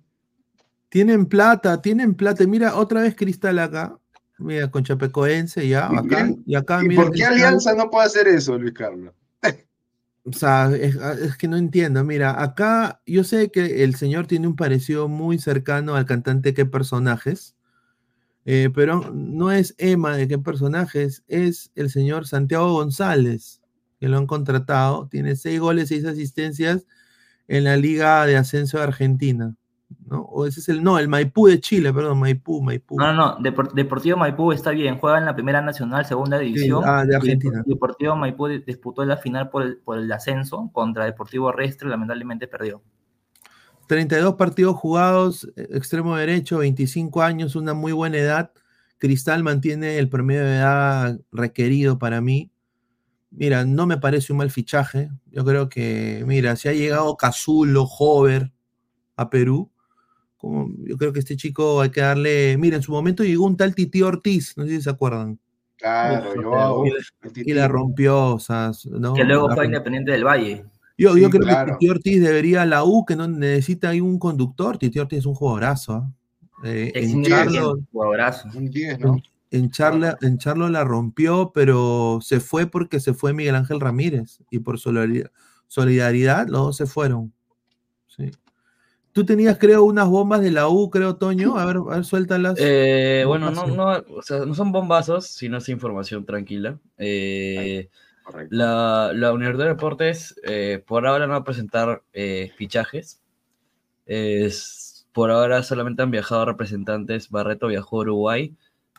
Tienen 0.89 1.27
plata, 1.27 1.83
tienen 1.83 2.15
plata. 2.15 2.47
Mira, 2.47 2.77
otra 2.77 3.03
vez 3.03 3.15
Cristal 3.17 3.59
acá. 3.59 3.99
Mira, 4.39 4.71
con 4.71 4.85
Chapecoense, 4.85 5.67
ya, 5.67 5.91
¿Y 5.93 5.97
acá. 5.97 6.31
Y 6.47 6.55
acá, 6.55 6.81
¿Y 6.83 6.89
mira. 6.89 7.03
por 7.03 7.13
qué 7.13 7.19
Cristal. 7.19 7.35
Alianza 7.35 7.75
no 7.75 7.91
puede 7.91 8.07
hacer 8.07 8.29
eso, 8.29 8.57
Luis 8.59 8.73
Carlos? 8.75 9.13
O 10.29 10.33
sea, 10.33 10.75
es, 10.75 10.97
es 10.97 11.37
que 11.37 11.47
no 11.47 11.57
entiendo. 11.57 12.03
Mira, 12.03 12.43
acá 12.43 13.01
yo 13.07 13.23
sé 13.23 13.51
que 13.51 13.85
el 13.85 13.95
señor 13.95 14.27
tiene 14.27 14.49
un 14.49 14.57
parecido 14.57 15.07
muy 15.07 15.39
cercano 15.39 15.95
al 15.95 16.05
cantante 16.05 16.53
Qué 16.53 16.67
Personajes, 16.67 17.56
eh, 18.47 18.71
pero 18.75 19.11
no 19.13 19.51
es 19.53 19.75
Emma 19.77 20.17
de 20.17 20.27
Qué 20.29 20.39
Personajes, 20.39 21.23
es 21.29 21.71
el 21.75 21.91
señor 21.91 22.27
Santiago 22.27 22.73
González, 22.73 23.61
que 24.01 24.09
lo 24.09 24.17
han 24.17 24.27
contratado. 24.27 25.09
Tiene 25.09 25.37
seis 25.37 25.61
goles, 25.61 25.89
seis 25.89 26.05
asistencias 26.07 26.87
en 27.49 27.65
la 27.65 27.77
Liga 27.77 28.25
de 28.25 28.37
Ascenso 28.37 28.79
de 28.79 28.85
Argentina. 28.85 29.55
¿no? 30.05 30.23
O 30.23 30.47
ese 30.47 30.59
es 30.61 30.69
el, 30.69 30.83
no, 30.83 30.99
el 30.99 31.07
Maipú 31.09 31.47
de 31.47 31.61
Chile, 31.61 31.93
perdón, 31.93 32.19
Maipú, 32.19 32.61
Maipú. 32.63 32.97
No, 32.99 33.13
no, 33.13 33.15
no, 33.15 33.39
Depor- 33.39 33.73
Deportivo 33.73 34.17
Maipú 34.17 34.51
está 34.53 34.71
bien, 34.71 34.99
juega 34.99 35.19
en 35.19 35.25
la 35.27 35.35
Primera 35.35 35.61
Nacional, 35.63 36.05
Segunda 36.07 36.39
División. 36.39 36.83
ah, 36.85 37.05
de 37.05 37.15
Argentina. 37.17 37.61
Dep- 37.61 37.67
Deportivo 37.67 38.17
Maipú 38.17 38.49
di- 38.49 38.65
disputó 38.67 39.05
la 39.05 39.17
final 39.17 39.49
por 39.49 39.63
el, 39.63 39.77
por 39.79 39.99
el 39.99 40.11
ascenso 40.11 40.71
contra 40.73 41.05
Deportivo 41.05 41.53
Restre, 41.53 41.89
lamentablemente 41.89 42.49
perdió. 42.49 42.83
32 43.87 44.35
partidos 44.35 44.77
jugados, 44.77 45.49
eh, 45.57 45.69
extremo 45.73 46.17
derecho, 46.17 46.59
25 46.59 47.23
años, 47.23 47.57
una 47.57 47.75
muy 47.75 47.93
buena 47.93 48.19
edad. 48.19 48.51
Cristal 48.99 49.43
mantiene 49.43 49.99
el 49.99 50.09
promedio 50.09 50.45
de 50.45 50.57
edad 50.57 51.21
requerido 51.33 51.99
para 51.99 52.21
mí. 52.21 52.51
Mira, 53.31 53.65
no 53.65 53.87
me 53.87 53.99
parece 53.99 54.33
un 54.33 54.39
mal 54.39 54.51
fichaje. 54.51 55.11
Yo 55.31 55.45
creo 55.45 55.69
que, 55.69 56.25
mira, 56.27 56.57
si 56.57 56.69
ha 56.69 56.73
llegado 56.73 57.17
Cazulo, 57.17 57.85
Hover 57.85 58.51
a 59.17 59.29
Perú, 59.29 59.71
como, 60.39 60.69
yo 60.85 60.97
creo 60.97 61.13
que 61.13 61.19
este 61.19 61.37
chico 61.37 61.81
hay 61.81 61.91
que 61.91 62.01
darle. 62.01 62.57
Mira, 62.59 62.77
en 62.77 62.83
su 62.83 62.93
momento 62.93 63.25
llegó 63.25 63.45
un 63.47 63.57
tal 63.57 63.75
Titi 63.75 64.03
Ortiz, 64.03 64.57
no 64.57 64.65
sé 64.65 64.71
si 64.71 64.83
se 64.83 64.91
acuerdan, 64.91 65.39
Claro, 65.79 66.31
Uf, 66.31 66.37
yo. 66.43 66.83
y 66.87 66.91
la- 66.91 67.43
y 67.45 67.53
la 67.53 67.69
rompió, 67.69 68.35
o 68.35 68.39
sea, 68.39 68.73
¿no? 68.91 69.13
que 69.13 69.25
luego 69.25 69.49
La 69.49 69.55
fue 69.55 69.65
rompió. 69.65 69.77
Independiente 69.79 70.11
del 70.13 70.25
Valle. 70.25 70.65
Yo, 70.99 71.15
Sí, 71.15 71.21
yo 71.21 71.31
creo 71.31 71.43
claro. 71.43 71.73
que 71.73 71.79
Titi 71.79 71.91
Ortiz 71.91 72.21
debería 72.23 72.63
a 72.63 72.67
la 72.67 72.85
U, 72.85 73.05
que 73.05 73.17
no 73.17 73.29
necesita 73.29 73.91
ahí 73.91 74.01
un 74.01 74.19
conductor. 74.19 74.79
Titi 74.79 74.99
Ortiz 74.99 75.19
es 75.21 75.27
un 75.27 75.35
jugadorazo. 75.35 76.11
Eh, 76.65 76.91
en, 76.95 77.23
Charlo, 77.23 77.79
jugadorazo. 77.93 78.49
Un 78.55 78.71
10, 78.71 79.01
¿no? 79.01 79.17
en, 79.51 79.71
Charla- 79.71 80.17
en 80.23 80.39
Charlo 80.39 80.69
la 80.71 80.85
rompió, 80.85 81.53
pero 81.55 82.19
se 82.23 82.41
fue 82.41 82.67
porque 82.67 82.99
se 83.01 83.13
fue 83.15 83.33
Miguel 83.35 83.55
Ángel 83.57 83.79
Ramírez. 83.81 84.39
Y 84.51 84.61
por 84.61 84.79
solidari- 84.79 85.29
solidaridad, 85.67 86.47
los 86.49 86.61
dos 86.63 86.77
se 86.77 86.87
fueron. 86.87 87.33
Sí. 88.07 88.31
Tú 89.13 89.25
tenías, 89.25 89.59
creo, 89.59 89.85
unas 89.85 90.09
bombas 90.09 90.41
de 90.43 90.51
la 90.51 90.69
U, 90.69 90.89
creo, 90.91 91.17
Toño. 91.17 91.57
A 91.59 91.65
ver, 91.67 91.77
a 91.77 91.97
ver 91.97 92.05
suéltalas. 92.05 92.55
Eh, 92.59 93.25
bueno, 93.27 93.51
no, 93.51 93.67
no, 93.67 93.85
o 94.15 94.23
sea, 94.23 94.45
no 94.47 94.55
son 94.55 94.73
bombazos, 94.73 95.27
sino 95.27 95.59
es 95.59 95.69
información 95.69 96.25
tranquila. 96.25 96.79
Eh. 96.99 97.89
La, 98.51 99.13
la 99.15 99.33
Universidad 99.33 99.65
de 99.67 99.71
Deportes 99.75 100.41
eh, 100.45 100.83
por 100.87 101.07
ahora 101.07 101.27
no 101.27 101.33
va 101.33 101.39
a 101.39 101.45
presentar 101.45 102.03
eh, 102.13 102.53
fichajes. 102.57 103.23
Es- 104.07 105.07
por 105.13 105.31
ahora 105.31 105.63
solamente 105.63 106.03
han 106.03 106.11
viajado 106.11 106.45
representantes. 106.47 107.31
Barreto 107.31 107.69
viajó 107.69 107.99
a 107.99 108.01
Uruguay 108.03 108.55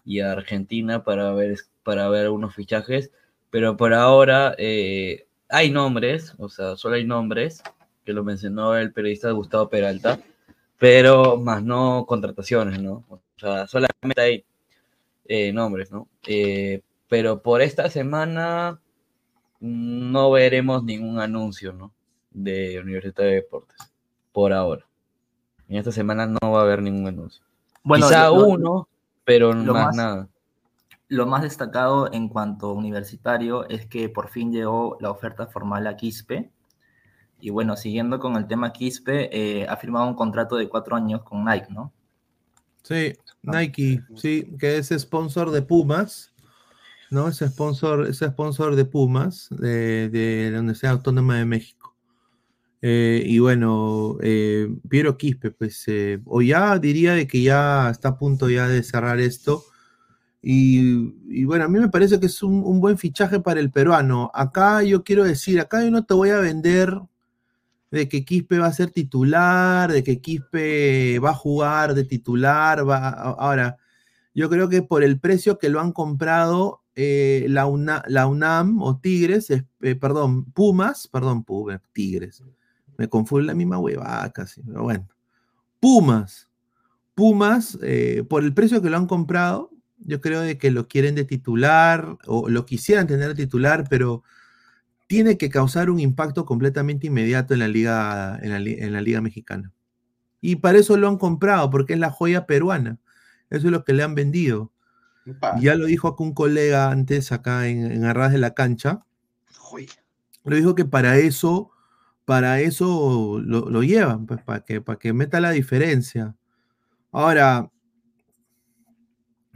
y 0.05 0.21
a 0.21 0.31
Argentina 0.31 1.03
para 1.03 1.31
ver, 1.33 1.57
para 1.83 2.09
ver 2.09 2.29
unos 2.29 2.55
fichajes. 2.55 3.11
Pero 3.51 3.77
por 3.77 3.93
ahora 3.93 4.55
eh, 4.57 5.27
hay 5.49 5.71
nombres, 5.71 6.33
o 6.39 6.49
sea, 6.49 6.75
solo 6.75 6.95
hay 6.95 7.05
nombres 7.05 7.63
que 8.05 8.13
lo 8.13 8.23
mencionó 8.23 8.75
el 8.77 8.93
periodista 8.93 9.31
Gustavo 9.31 9.69
Peralta, 9.69 10.19
pero 10.79 11.37
más 11.37 11.63
no 11.63 12.05
contrataciones, 12.07 12.81
¿no? 12.81 13.05
O 13.09 13.21
sea, 13.37 13.67
solamente 13.67 14.21
hay 14.21 14.45
eh, 15.25 15.51
nombres, 15.53 15.91
¿no? 15.91 16.07
Eh, 16.27 16.81
pero 17.09 17.41
por 17.41 17.61
esta 17.61 17.89
semana 17.89 18.79
no 19.59 20.31
veremos 20.31 20.83
ningún 20.83 21.19
anuncio, 21.19 21.73
¿no? 21.73 21.91
De 22.31 22.79
Universidad 22.79 23.15
de 23.25 23.35
Deportes, 23.35 23.77
por 24.31 24.53
ahora. 24.53 24.85
En 25.67 25.77
esta 25.77 25.91
semana 25.91 26.25
no 26.25 26.51
va 26.51 26.59
a 26.59 26.63
haber 26.63 26.81
ningún 26.81 27.07
anuncio. 27.07 27.43
Bueno, 27.83 28.07
Quizá 28.07 28.27
lo- 28.27 28.47
uno, 28.47 28.87
pero 29.23 29.53
lo 29.53 29.73
más, 29.73 29.85
más- 29.87 29.95
nada. 29.95 30.29
Lo 31.09 31.25
más 31.25 31.41
destacado 31.41 32.11
en 32.11 32.27
cuanto 32.27 32.67
a 32.67 32.73
universitario 32.73 33.67
es 33.69 33.85
que 33.85 34.09
por 34.09 34.27
fin 34.29 34.51
llegó 34.51 34.97
la 34.99 35.09
oferta 35.09 35.47
formal 35.47 35.87
a 35.87 35.95
Quispe. 35.95 36.51
Y 37.39 37.49
bueno, 37.49 37.77
siguiendo 37.77 38.19
con 38.19 38.35
el 38.35 38.45
tema 38.47 38.73
Quispe, 38.73 39.29
eh, 39.31 39.65
ha 39.69 39.77
firmado 39.77 40.07
un 40.07 40.15
contrato 40.15 40.57
de 40.57 40.67
cuatro 40.67 40.95
años 40.97 41.21
con 41.23 41.45
Nike, 41.45 41.67
¿no? 41.69 41.93
Sí, 42.83 43.13
Nike, 43.41 44.01
sí, 44.15 44.53
que 44.59 44.77
es 44.77 44.89
sponsor 44.89 45.51
de 45.51 45.61
Pumas, 45.61 46.33
¿no? 47.11 47.27
Es 47.27 47.37
sponsor, 47.37 48.07
es 48.07 48.19
sponsor 48.19 48.75
de 48.75 48.85
Pumas, 48.85 49.47
de, 49.51 50.09
de 50.09 50.49
la 50.51 50.59
Universidad 50.59 50.93
Autónoma 50.93 51.37
de 51.37 51.45
México. 51.45 51.77
Eh, 52.81 53.23
y 53.25 53.39
bueno, 53.39 54.17
eh, 54.21 54.67
Piero 54.87 55.17
Quispe, 55.17 55.51
pues, 55.51 55.83
eh, 55.87 56.21
o 56.25 56.41
ya 56.41 56.77
diría 56.77 57.13
de 57.13 57.27
que 57.27 57.41
ya 57.41 57.89
está 57.89 58.09
a 58.09 58.17
punto 58.17 58.49
ya 58.49 58.67
de 58.67 58.83
cerrar 58.83 59.19
esto. 59.19 59.63
Y, 60.41 61.43
bueno, 61.45 61.65
a 61.65 61.67
mí 61.67 61.79
me 61.79 61.89
parece 61.89 62.19
que 62.19 62.27
es 62.27 62.41
un, 62.43 62.79
buen 62.79 62.97
fichaje 62.97 63.39
para 63.39 63.59
el 63.59 63.71
peruano. 63.71 64.31
Acá 64.33 64.83
yo 64.83 65.03
quiero 65.03 65.23
decir, 65.25 65.59
acá 65.59 65.83
yo 65.83 65.91
no 65.91 66.05
te 66.05 66.13
voy 66.13 66.29
a 66.29 66.39
vender 66.39 66.93
de 67.91 68.07
que 68.07 68.23
Quispe 68.25 68.59
va 68.59 68.67
a 68.67 68.73
ser 68.73 68.91
titular, 68.91 69.91
de 69.91 70.03
que 70.03 70.21
Quispe 70.21 71.19
va 71.19 71.31
a 71.31 71.33
jugar 71.33 71.93
de 71.95 72.05
titular. 72.05 72.87
Va, 72.87 73.09
ahora, 73.09 73.77
yo 74.33 74.49
creo 74.49 74.69
que 74.69 74.81
por 74.83 75.03
el 75.03 75.19
precio 75.19 75.57
que 75.57 75.69
lo 75.69 75.81
han 75.81 75.91
comprado 75.91 76.83
eh, 76.99 77.45
la, 77.47 77.67
UNA- 77.67 78.03
la 78.07 78.25
UNAM 78.25 78.81
o 78.81 78.97
Tigres, 78.99 79.51
es- 79.51 79.63
eh, 79.81 79.93
perdón, 79.95 80.45
Pumas, 80.51 81.07
perdón, 81.07 81.43
Pumas, 81.43 81.79
Tigres. 81.93 82.43
Me 82.97 83.07
confunde 83.07 83.45
la 83.45 83.53
misma 83.53 83.77
huevada 83.77 84.31
casi, 84.31 84.63
pero 84.63 84.81
bueno. 84.81 85.07
Pumas, 85.79 86.49
Pumas, 87.13 87.77
eh, 87.83 88.23
por 88.27 88.43
el 88.43 88.53
precio 88.53 88.81
que 88.81 88.89
lo 88.89 88.97
han 88.97 89.05
comprado, 89.05 89.69
yo 89.99 90.21
creo 90.21 90.41
de 90.41 90.57
que 90.57 90.71
lo 90.71 90.87
quieren 90.87 91.13
de 91.13 91.23
titular 91.23 92.17
o 92.25 92.49
lo 92.49 92.65
quisieran 92.65 93.05
tener 93.05 93.29
de 93.29 93.45
titular, 93.45 93.85
pero 93.89 94.23
tiene 95.07 95.37
que 95.37 95.49
causar 95.49 95.89
un 95.91 95.99
impacto 95.99 96.45
completamente 96.45 97.07
inmediato 97.07 97.53
en 97.53 97.59
la 97.61 97.67
liga, 97.67 98.39
en 98.41 98.49
la, 98.51 98.57
en 98.57 98.93
la 98.93 99.01
liga 99.01 99.21
mexicana. 99.21 99.71
Y 100.41 100.57
para 100.57 100.79
eso 100.79 100.97
lo 100.97 101.07
han 101.07 101.17
comprado, 101.17 101.69
porque 101.69 101.93
es 101.93 101.99
la 101.99 102.09
joya 102.09 102.45
peruana. 102.45 102.97
Eso 103.49 103.67
es 103.67 103.71
lo 103.71 103.83
que 103.83 103.93
le 103.93 104.03
han 104.03 104.15
vendido. 104.15 104.71
Ya 105.61 105.75
lo 105.75 105.85
dijo 105.85 106.07
acá 106.07 106.23
un 106.23 106.33
colega 106.33 106.89
antes, 106.91 107.31
acá 107.31 107.67
en, 107.67 107.91
en 107.91 108.03
Arras 108.05 108.31
de 108.31 108.37
la 108.37 108.53
Cancha. 108.53 109.03
Lo 110.43 110.55
dijo 110.55 110.75
que 110.75 110.85
para 110.85 111.17
eso, 111.17 111.71
para 112.25 112.61
eso 112.61 113.39
lo, 113.43 113.69
lo 113.69 113.83
llevan, 113.83 114.25
pues, 114.25 114.41
para 114.43 114.61
que, 114.61 114.81
para 114.81 114.97
que 114.99 115.13
meta 115.13 115.39
la 115.39 115.51
diferencia. 115.51 116.35
Ahora, 117.11 117.69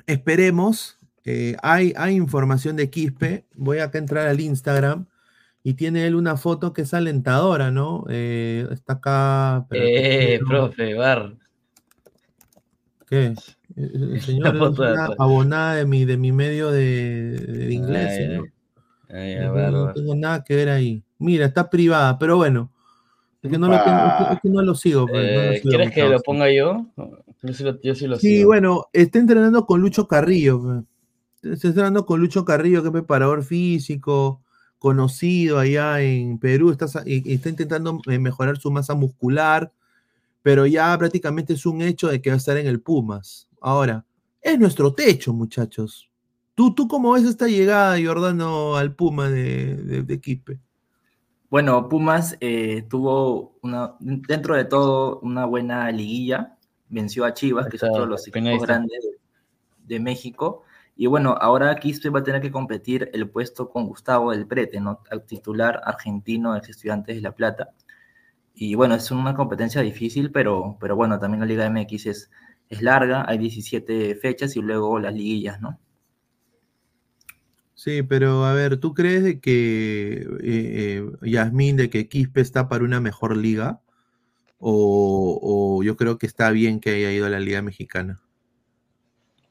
esperemos. 0.07 0.97
eh, 1.23 1.55
hay, 1.61 1.93
hay 1.95 2.15
información 2.15 2.75
de 2.75 2.89
Quispe. 2.89 3.45
Voy 3.55 3.79
acá 3.79 3.97
a 3.97 4.01
entrar 4.01 4.27
al 4.27 4.39
Instagram 4.39 5.05
y 5.63 5.75
tiene 5.75 6.07
él 6.07 6.15
una 6.15 6.37
foto 6.37 6.73
que 6.73 6.81
es 6.81 6.93
alentadora, 6.93 7.71
¿no? 7.71 8.05
Eh, 8.09 8.67
está 8.71 8.93
acá. 8.93 9.67
Eh, 9.71 10.39
no, 10.41 10.47
profe, 10.47 10.93
Bar. 10.95 11.37
¿Qué? 13.11 13.25
Eh, 13.25 13.35
El 13.75 14.21
señor 14.21 14.55
es 14.55 14.79
una 14.79 15.05
abonada 15.19 15.75
de 15.75 15.85
mi, 15.85 16.05
de 16.05 16.15
mi 16.15 16.31
medio 16.31 16.71
de, 16.71 17.31
de 17.37 17.73
inglés, 17.73 18.07
Ay, 18.11 18.17
señor. 18.17 18.49
Ay, 19.09 19.35
No, 19.35 19.71
no 19.71 19.93
tengo 19.93 20.15
nada 20.15 20.43
que 20.45 20.55
ver 20.55 20.69
ahí. 20.69 21.03
Mira, 21.19 21.45
está 21.45 21.69
privada, 21.69 22.17
pero 22.17 22.37
bueno. 22.37 22.71
Es 23.43 23.51
que 23.51 23.57
no 23.57 23.67
lo, 23.67 23.75
tengo, 23.83 23.97
es 23.97 24.27
que- 24.29 24.33
es 24.35 24.41
que 24.41 24.49
no 24.49 24.61
lo 24.61 24.75
sigo. 24.75 25.07
pues, 25.07 25.35
no 25.35 25.41
lo 25.41 25.51
Eh, 25.51 25.57
sigo 25.57 25.69
¿Quieres 25.71 25.87
mucho, 25.87 25.95
que 25.95 26.09
lo 26.09 26.19
ponga 26.21 26.51
yo? 26.53 26.85
Yo 27.43 27.53
sí 27.53 27.63
lo, 27.63 27.81
yo 27.81 27.95
sí 27.95 28.07
lo 28.07 28.17
Sí, 28.17 28.37
sigo. 28.37 28.47
bueno, 28.47 28.85
está 28.93 29.19
entrenando 29.19 29.65
con 29.65 29.81
Lucho 29.81 30.07
Carrillo. 30.07 30.61
pues. 30.61 31.53
Está 31.55 31.67
entrenando 31.67 32.05
con 32.05 32.21
Lucho 32.21 32.45
Carrillo, 32.45 32.81
que 32.81 32.87
es 32.89 32.93
preparador 32.93 33.43
físico, 33.43 34.41
conocido 34.79 35.59
allá 35.59 36.01
en 36.01 36.37
Perú. 36.37 36.69
Está, 36.71 36.85
está 36.85 37.49
intentando 37.49 37.99
eh, 38.07 38.19
mejorar 38.19 38.57
su 38.57 38.71
masa 38.71 38.93
muscular, 38.93 39.73
pero 40.41 40.65
ya 40.65 40.97
prácticamente 40.97 41.53
es 41.53 41.65
un 41.65 41.81
hecho 41.81 42.07
de 42.07 42.21
que 42.21 42.29
va 42.29 42.35
a 42.35 42.37
estar 42.37 42.57
en 42.57 42.67
el 42.67 42.81
Pumas. 42.81 43.47
Ahora, 43.61 44.05
es 44.41 44.57
nuestro 44.59 44.93
techo, 44.93 45.33
muchachos. 45.33 46.09
¿Tú, 46.55 46.73
tú 46.73 46.87
cómo 46.87 47.13
ves 47.13 47.23
esta 47.23 47.47
llegada, 47.47 47.97
Jordano, 48.03 48.75
al 48.75 48.95
Puma 48.95 49.29
de, 49.29 49.75
de, 49.75 50.03
de? 50.03 50.59
Bueno, 51.49 51.87
Pumas 51.89 52.37
eh, 52.39 52.85
tuvo 52.89 53.57
una, 53.61 53.95
dentro 53.99 54.55
de 54.55 54.65
todo 54.65 55.19
una 55.19 55.45
buena 55.45 55.91
liguilla, 55.91 56.57
venció 56.89 57.25
a 57.25 57.33
Chivas, 57.33 57.67
que 57.67 57.77
es 57.77 57.83
otro 57.83 58.01
de 58.01 58.07
los 58.07 58.27
equipos 58.27 58.61
grandes 58.61 58.99
de, 59.03 59.95
de 59.95 59.99
México. 59.99 60.63
Y 60.95 61.07
bueno, 61.07 61.35
ahora 61.39 61.75
Quispe 61.75 62.09
va 62.09 62.19
a 62.19 62.23
tener 62.23 62.41
que 62.41 62.51
competir 62.51 63.09
el 63.13 63.29
puesto 63.29 63.69
con 63.69 63.87
Gustavo 63.87 64.31
del 64.31 64.45
Prete, 64.45 64.79
¿no? 64.79 64.99
Al 65.09 65.25
titular 65.25 65.81
argentino 65.83 66.55
ex 66.55 66.69
Estudiantes 66.69 67.15
de 67.15 67.21
La 67.21 67.31
Plata. 67.33 67.71
Y 68.53 68.75
bueno, 68.75 68.95
es 68.95 69.11
una 69.11 69.33
competencia 69.35 69.81
difícil, 69.81 70.31
pero, 70.31 70.77
pero 70.79 70.95
bueno, 70.95 71.19
también 71.19 71.41
la 71.41 71.45
Liga 71.45 71.69
MX 71.69 72.05
es, 72.05 72.31
es 72.69 72.81
larga, 72.81 73.25
hay 73.27 73.37
17 73.37 74.15
fechas 74.15 74.55
y 74.55 74.61
luego 74.61 74.99
las 74.99 75.13
liguillas, 75.13 75.61
¿no? 75.61 75.79
Sí, 77.73 78.03
pero 78.03 78.45
a 78.45 78.53
ver, 78.53 78.77
¿tú 78.77 78.93
crees 78.93 79.23
de 79.23 79.39
que, 79.39 80.21
eh, 80.21 80.27
eh, 80.43 81.03
Yasmín, 81.23 81.77
de 81.77 81.89
que 81.89 82.07
Quispe 82.07 82.41
está 82.41 82.69
para 82.69 82.83
una 82.83 83.01
mejor 83.01 83.35
liga? 83.35 83.81
O, 84.59 85.39
o 85.41 85.83
yo 85.83 85.97
creo 85.97 86.19
que 86.19 86.27
está 86.27 86.51
bien 86.51 86.79
que 86.79 86.91
haya 86.91 87.11
ido 87.11 87.25
a 87.25 87.29
la 87.29 87.39
Liga 87.39 87.63
Mexicana. 87.63 88.21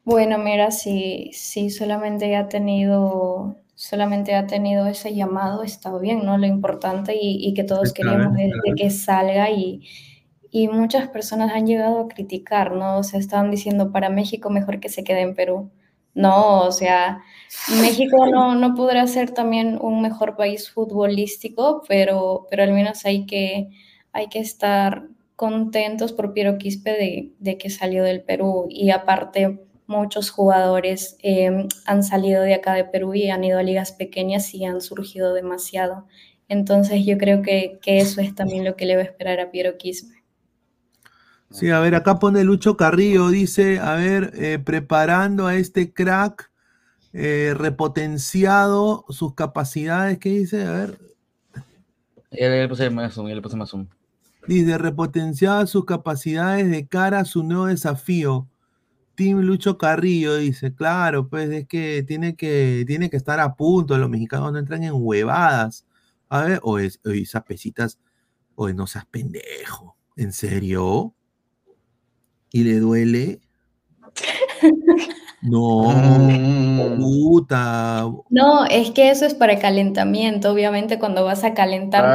Bueno, 0.04 0.38
mira, 0.38 0.70
si, 0.70 1.30
si 1.32 1.70
solamente 1.70 2.34
ha 2.36 2.48
tenido, 2.48 3.56
solamente 3.80 4.34
ha 4.34 4.46
tenido 4.46 4.86
ese 4.86 5.14
llamado, 5.14 5.62
está 5.62 5.96
bien, 5.96 6.26
¿no? 6.26 6.36
Lo 6.36 6.46
importante 6.46 7.16
y, 7.18 7.38
y 7.48 7.54
que 7.54 7.64
todos 7.64 7.94
queríamos 7.94 8.36
bien, 8.36 8.50
es 8.50 8.60
de 8.62 8.74
que 8.74 8.90
salga 8.90 9.50
y, 9.50 9.80
y 10.50 10.68
muchas 10.68 11.08
personas 11.08 11.52
han 11.54 11.66
llegado 11.66 12.00
a 12.00 12.08
criticar, 12.08 12.72
¿no? 12.72 12.98
O 12.98 13.02
sea, 13.02 13.18
estaban 13.18 13.50
diciendo 13.50 13.90
para 13.90 14.10
México 14.10 14.50
mejor 14.50 14.80
que 14.80 14.90
se 14.90 15.02
quede 15.02 15.22
en 15.22 15.34
Perú. 15.34 15.70
No, 16.12 16.60
o 16.60 16.72
sea, 16.72 17.22
México 17.80 18.26
no, 18.26 18.54
no 18.54 18.74
podrá 18.74 19.06
ser 19.06 19.30
también 19.30 19.78
un 19.80 20.02
mejor 20.02 20.36
país 20.36 20.70
futbolístico, 20.70 21.82
pero, 21.88 22.46
pero 22.50 22.64
al 22.64 22.74
menos 22.74 23.06
hay 23.06 23.24
que, 23.24 23.70
hay 24.12 24.28
que 24.28 24.40
estar 24.40 25.08
contentos 25.36 26.12
por 26.12 26.34
Piero 26.34 26.58
Quispe 26.58 26.90
de, 26.90 27.32
de 27.38 27.56
que 27.56 27.70
salió 27.70 28.04
del 28.04 28.22
Perú 28.22 28.66
y 28.68 28.90
aparte 28.90 29.58
muchos 29.90 30.30
jugadores 30.30 31.16
eh, 31.22 31.68
han 31.86 32.02
salido 32.02 32.42
de 32.42 32.54
acá 32.54 32.74
de 32.74 32.84
Perú 32.86 33.14
y 33.14 33.28
han 33.30 33.44
ido 33.44 33.58
a 33.58 33.62
ligas 33.62 33.92
pequeñas 33.92 34.54
y 34.54 34.64
han 34.64 34.80
surgido 34.80 35.34
demasiado. 35.34 36.06
Entonces 36.48 37.04
yo 37.06 37.18
creo 37.18 37.42
que, 37.42 37.78
que 37.82 38.00
eso 38.00 38.20
es 38.22 38.34
también 38.34 38.64
lo 38.64 38.76
que 38.76 38.86
le 38.86 38.96
va 38.96 39.02
a 39.02 39.06
esperar 39.06 39.40
a 39.40 39.50
Piero 39.50 39.76
Quispe. 39.78 40.14
Sí, 41.50 41.70
a 41.70 41.80
ver, 41.80 41.94
acá 41.96 42.18
pone 42.18 42.44
Lucho 42.44 42.76
Carrillo, 42.76 43.28
dice, 43.28 43.80
a 43.80 43.94
ver, 43.96 44.32
eh, 44.36 44.58
preparando 44.60 45.46
a 45.48 45.56
este 45.56 45.92
crack, 45.92 46.50
eh, 47.12 47.54
repotenciado 47.56 49.04
sus 49.10 49.34
capacidades, 49.34 50.18
¿qué 50.18 50.30
dice? 50.30 50.64
A 50.66 50.72
ver, 50.72 50.98
Ya 52.32 52.48
le 52.48 52.68
puse 52.68 52.90
más 52.90 53.14
zoom, 53.14 53.28
ya 53.28 53.34
le 53.36 53.42
puse 53.42 53.56
más 53.56 53.70
zoom. 53.70 53.86
dice, 54.46 54.76
repotenciadas 54.76 55.70
sus 55.70 55.86
capacidades 55.86 56.70
de 56.70 56.86
cara 56.86 57.20
a 57.20 57.24
su 57.24 57.42
nuevo 57.42 57.66
desafío. 57.68 58.49
Team 59.20 59.40
Lucho 59.40 59.76
Carrillo 59.76 60.36
dice, 60.36 60.74
claro, 60.74 61.28
pues 61.28 61.50
es 61.50 61.66
que 61.66 62.02
tiene 62.08 62.36
que, 62.36 62.84
tiene 62.86 63.10
que 63.10 63.18
estar 63.18 63.38
a 63.38 63.54
punto, 63.54 63.98
los 63.98 64.08
mexicanos 64.08 64.50
no 64.50 64.58
entran 64.58 64.82
en 64.82 64.92
huevadas. 64.94 65.84
A 66.30 66.44
ver, 66.44 66.60
o, 66.62 66.78
es, 66.78 67.00
o 67.04 67.10
esas 67.10 67.42
pesitas, 67.42 67.98
o 68.54 68.70
no 68.70 68.86
seas 68.86 69.04
pendejo, 69.04 69.94
¿en 70.16 70.32
serio? 70.32 71.12
¿Y 72.50 72.64
le 72.64 72.78
duele? 72.78 73.40
No, 75.42 75.90
Mm. 75.94 76.98
puta. 76.98 78.06
No, 78.30 78.64
es 78.64 78.90
que 78.92 79.10
eso 79.10 79.26
es 79.26 79.34
para 79.34 79.58
calentamiento. 79.58 80.50
Obviamente 80.50 80.98
cuando 80.98 81.24
vas 81.24 81.44
a 81.44 81.52
calentar 81.52 82.04
no 82.04 82.08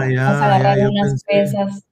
Ah, 0.00 0.08
ya, 0.10 0.24
vas 0.30 0.40
a 0.40 0.46
agarrar 0.46 0.78
ya, 0.78 0.88
unas 0.88 1.22
pensé. 1.22 1.26
pesas. 1.28 1.84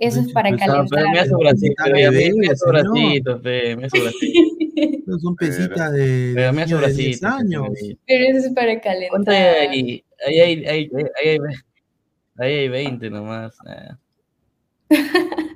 Eso 0.00 0.20
es 0.20 0.32
para 0.32 0.50
pues, 0.50 0.60
calentar. 0.64 1.04
mira 1.10 1.26
su 1.26 1.36
bracito, 1.36 1.72
Está 1.76 1.92
mira, 1.92 2.10
bebé, 2.10 2.32
mira 2.34 2.54
su 2.56 2.64
señor. 2.66 2.82
bracito, 2.92 3.40
mira 3.76 3.88
su 3.90 4.00
bracito. 4.02 5.18
Son 5.20 5.36
pesitas 5.36 5.92
de, 5.92 6.32
Pero 6.34 6.52
de 6.52 6.64
10 6.64 6.78
bracito. 6.80 7.26
años. 7.26 7.68
Pero 8.06 8.24
eso 8.38 8.46
es 8.48 8.54
para 8.54 8.80
¿Cuánto 8.80 9.30
hay 9.30 9.38
calentar. 9.38 9.70
ahí? 9.70 10.04
Ahí 10.26 10.40
hay, 10.40 10.64
ahí, 10.66 10.90
ahí 10.94 11.28
hay- 11.30 11.38
Ahí 12.40 12.52
hay 12.54 12.68
20 12.68 13.10
nomás. 13.10 13.56
eh. 13.68 14.90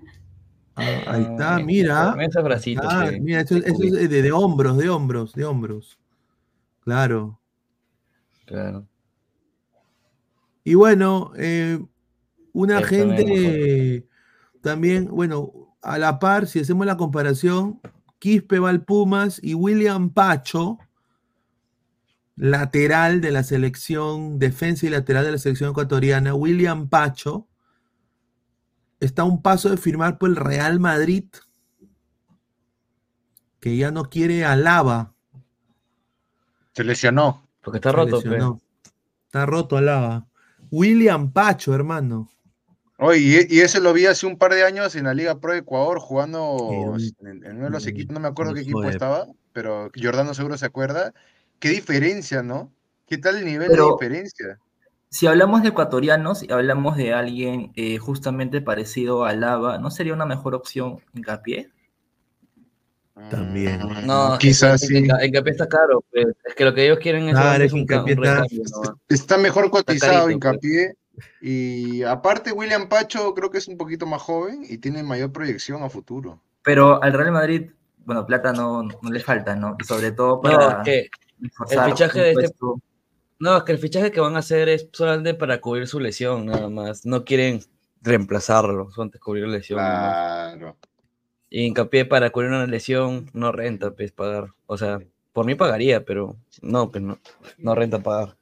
Ah, 0.75 0.85
ahí 0.87 1.05
Ah, 1.07 1.19
está, 1.33 1.59
mira, 1.59 2.11
con 2.13 2.23
esos 2.23 2.43
bracitos 2.43 2.87
Ah, 2.89 3.09
que- 3.11 3.21
mira, 3.21 3.43
eso, 3.43 3.57
eso 3.59 3.83
es 3.85 4.09
de, 4.09 4.23
de 4.23 4.33
hombros, 4.33 4.79
de 4.79 4.89
hombros, 4.89 5.35
de 5.35 5.45
hombros. 5.45 5.99
Claro. 6.81 7.39
Claro. 8.47 8.89
Y 10.65 10.73
bueno, 10.75 11.31
eh, 11.37 11.79
una 12.55 12.83
gente 12.83 14.07
también, 14.63 15.07
bueno, 15.07 15.77
a 15.83 15.99
la 15.99 16.19
par, 16.19 16.47
si 16.47 16.61
hacemos 16.61 16.87
la 16.87 16.97
comparación, 16.97 17.81
Quispe 18.19 18.59
va 18.59 18.71
al 18.71 18.85
Pumas 18.85 19.41
y 19.43 19.55
William 19.55 20.11
Pacho, 20.11 20.79
lateral 22.37 23.21
de 23.21 23.33
la 23.33 23.43
selección, 23.43 24.39
defensa 24.39 24.87
y 24.87 24.91
lateral 24.91 25.25
de 25.25 25.33
la 25.33 25.39
selección 25.39 25.71
ecuatoriana, 25.71 26.35
William 26.35 26.89
Pacho, 26.89 27.49
está 29.01 29.23
a 29.23 29.27
un 29.27 29.43
paso 29.43 29.69
de 29.69 29.77
firmar 29.77 30.19
por 30.19 30.31
el 30.31 30.37
Real 30.37 30.79
Madrid, 30.79 31.25
que 33.61 33.77
ya 33.77 33.91
no 33.91 34.05
quiere 34.05 34.45
a 34.45 34.57
Lava. 34.57 35.15
Se 36.75 36.85
lesionó. 36.85 37.49
Porque 37.63 37.79
está 37.79 37.91
Se 37.91 37.97
roto, 37.97 38.17
lesionó. 38.17 38.61
Está 39.27 39.47
roto 39.47 39.81
Lava. 39.81 40.27
William 40.71 41.33
Pacho, 41.33 41.75
hermano. 41.75 42.29
Oye, 43.03 43.47
y, 43.51 43.57
y 43.57 43.61
ese 43.61 43.81
lo 43.81 43.93
vi 43.93 44.07
hace 44.07 44.27
un 44.27 44.39
par 44.39 44.55
de 44.55 44.65
años 44.65 44.95
en 44.95 45.05
la 45.05 45.15
Liga 45.15 45.39
Pro 45.41 45.53
de 45.53 45.59
Ecuador 45.59 45.99
jugando 45.99 46.95
Sí, 46.99 47.13
en, 47.21 47.45
en 47.45 47.57
uno 47.57 47.65
de 47.65 47.71
los 47.71 47.85
mm, 47.85 47.89
equipos, 47.89 48.15
no 48.15 48.21
me 48.21 48.29
acuerdo 48.29 48.55
qué 48.55 48.61
equipo 48.61 48.85
estaba, 48.85 49.27
pero 49.53 49.91
Jordano 50.01 50.35
seguro 50.35 50.57
se 50.57 50.67
acuerda. 50.67 51.13
Qué 51.59 51.69
diferencia, 51.71 52.43
¿no? 52.43 52.73
¿Qué 53.07 53.19
tal 53.19 53.37
el 53.37 53.45
nivel 53.45 53.69
Pero- 53.69 53.87
de 53.87 53.93
diferencia? 54.07 54.59
Si 55.11 55.27
hablamos 55.27 55.63
de 55.63 55.69
ecuatorianos 55.69 56.43
y 56.43 56.51
hablamos 56.53 56.97
de 56.97 57.13
alguien 57.13 57.71
eh, 57.77 57.99
justamente 57.99 58.63
parecido 58.63 59.27
a 59.27 59.35
Lava, 59.35 59.77
¿no 59.79 59.91
sería 59.91 60.15
una 60.15 60.25
mejor 60.25 60.55
opción 60.55 61.01
hincapié? 61.13 61.71
También. 63.31 63.81
Mm, 63.83 64.07
No, 64.07 64.39
quizás 64.39 64.83
es 64.83 64.89
sí. 64.89 64.97
Hinca- 64.97 65.23
Hincapié 65.25 65.53
está 65.53 65.69
caro. 65.69 66.03
pues. 66.11 66.27
Es 66.45 66.55
que 66.55 66.65
lo 66.65 66.73
que 66.73 66.87
ellos 66.87 66.99
quieren 66.99 67.29
es, 67.29 67.35
un, 67.73 67.81
un 67.81 67.83
está- 67.83 68.05
recambio. 68.07 68.63
¿no? 68.85 69.01
Está 69.09 69.37
mejor 69.37 69.71
cotizado 69.71 70.13
carito, 70.13 70.31
hincapié. 70.31 70.95
Y 71.41 72.03
aparte, 72.03 72.53
William 72.53 72.89
Pacho 72.89 73.35
creo 73.35 73.51
que 73.51 73.59
es 73.59 73.69
un 73.69 73.77
poquito 73.77 74.07
más 74.07 74.23
joven 74.23 74.65
y 74.69 74.79
tiene 74.79 75.03
mayor 75.03 75.33
proyección 75.33 75.83
a 75.83 75.91
futuro. 75.91 76.41
Pero 76.63 77.03
al 77.03 77.13
Real 77.13 77.33
Madrid, 77.33 77.71
bueno, 78.05 78.27
plata 78.27 78.53
no, 78.53 78.83
no 78.83 79.11
le 79.11 79.21
falta, 79.21 79.57
¿no? 79.57 79.77
Y 79.81 79.85
sobre 79.85 80.13
todo 80.13 80.41
para 80.41 80.57
No, 80.57 80.71
es 80.71 80.85
que, 80.85 81.11
reforzar 81.41 81.91
fichaje 81.91 82.21
de 82.21 82.33
este- 82.33 82.55
no, 83.39 83.57
es 83.57 83.63
que 83.65 83.73
el 83.73 83.79
fichaje 83.79 84.13
que 84.13 84.21
van 84.21 84.37
a 84.37 84.39
hacer 84.39 84.69
es 84.69 84.89
solamente 84.93 85.35
para 85.35 85.61
cubrir 85.61 85.89
su 85.89 85.99
lesión, 85.99 86.47
nada 86.47 86.69
más. 86.69 87.05
No 87.05 87.25
quieren 87.25 87.61
reemplazarlo, 88.01 88.91
son 88.93 89.11
de 89.11 89.19
cubrir 89.19 89.49
la 89.49 89.57
lesión. 89.57 89.81
Claro. 89.81 90.77
Y 91.51 91.65
hincapié 91.65 92.05
para 92.05 92.31
cubrir 92.31 92.51
una 92.51 92.67
lesión 92.67 93.29
no 93.33 93.51
renta, 93.51 93.91
pues, 93.91 94.13
pagar. 94.13 94.53
O 94.67 94.79
sea, 94.79 95.01
por 95.33 95.45
mí 95.45 95.57
pagaría, 95.57 96.05
pero 96.05 96.37
no, 96.61 96.91
pues 96.93 97.03
no, 97.03 97.19
no 97.59 97.75
renta 97.75 97.99
pagar. 97.99 98.37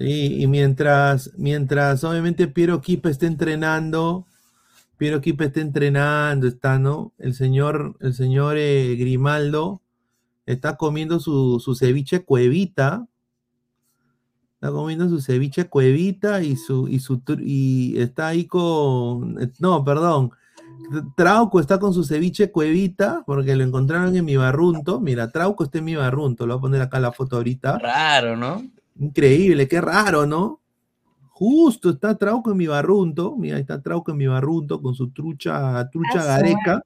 Sí, 0.00 0.40
y 0.40 0.46
mientras, 0.46 1.30
mientras 1.36 2.04
obviamente 2.04 2.48
Piero 2.48 2.80
Quispe 2.80 3.10
esté 3.10 3.26
entrenando, 3.26 4.24
Piero 4.96 5.20
Quispe 5.20 5.44
está 5.44 5.60
entrenando, 5.60 6.46
está, 6.46 6.78
¿no? 6.78 7.12
El 7.18 7.34
señor, 7.34 7.98
el 8.00 8.14
señor 8.14 8.56
eh, 8.56 8.96
Grimaldo 8.96 9.82
está 10.46 10.78
comiendo 10.78 11.20
su, 11.20 11.60
su 11.60 11.74
ceviche 11.74 12.24
cuevita. 12.24 13.08
Está 14.54 14.70
comiendo 14.70 15.06
su 15.10 15.20
ceviche 15.20 15.68
cuevita 15.68 16.42
y 16.42 16.56
su, 16.56 16.88
y 16.88 17.00
su 17.00 17.20
y 17.38 17.98
está 17.98 18.28
ahí 18.28 18.46
con. 18.46 19.52
No, 19.58 19.84
perdón. 19.84 20.30
Trauco 21.14 21.60
está 21.60 21.78
con 21.78 21.92
su 21.92 22.04
ceviche 22.04 22.50
cuevita, 22.50 23.22
porque 23.26 23.54
lo 23.54 23.64
encontraron 23.64 24.16
en 24.16 24.24
mi 24.24 24.36
barrunto. 24.36 24.98
Mira, 24.98 25.30
Trauco 25.30 25.64
está 25.64 25.76
en 25.76 25.84
mi 25.84 25.94
barrunto. 25.94 26.46
Lo 26.46 26.54
voy 26.54 26.58
a 26.58 26.62
poner 26.62 26.80
acá 26.80 26.98
la 27.00 27.12
foto 27.12 27.36
ahorita. 27.36 27.78
Raro, 27.78 28.34
¿no? 28.34 28.62
Increíble, 29.00 29.66
qué 29.66 29.80
raro, 29.80 30.26
¿no? 30.26 30.60
Justo 31.30 31.88
está 31.88 32.18
Trauco 32.18 32.50
en 32.50 32.58
mi 32.58 32.66
barrunto. 32.66 33.34
Mira, 33.34 33.56
ahí 33.56 33.62
está 33.62 33.80
Trauco 33.80 34.10
en 34.10 34.18
mi 34.18 34.26
barrunto 34.26 34.82
con 34.82 34.94
su 34.94 35.10
trucha, 35.10 35.88
trucha 35.88 36.22
gareca. 36.22 36.84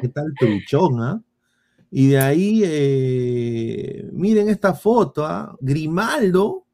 ¿Qué 0.00 0.08
tal 0.08 0.34
truchón, 0.38 1.00
ah? 1.00 1.22
Y 1.90 2.08
de 2.08 2.18
ahí, 2.20 2.60
eh, 2.62 4.10
miren 4.12 4.50
esta 4.50 4.74
foto, 4.74 5.24
¿ah? 5.24 5.56
Grimaldo. 5.60 6.66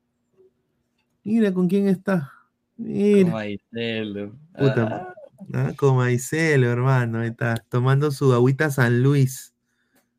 Mira 1.22 1.55
con 1.55 1.68
quién 1.68 1.87
está. 1.87 2.32
Mira, 2.76 3.22
Como 3.22 3.37
Maicelo. 3.37 4.32
Puta. 4.59 5.14
Ah, 5.53 5.68
ah, 5.68 5.72
con 5.76 5.97
Maicelo, 5.97 6.68
hermano. 6.68 7.20
Ahí 7.20 7.28
está, 7.28 7.55
tomando 7.68 8.11
su 8.11 8.32
agüita 8.32 8.68
San 8.70 9.01
Luis. 9.01 9.55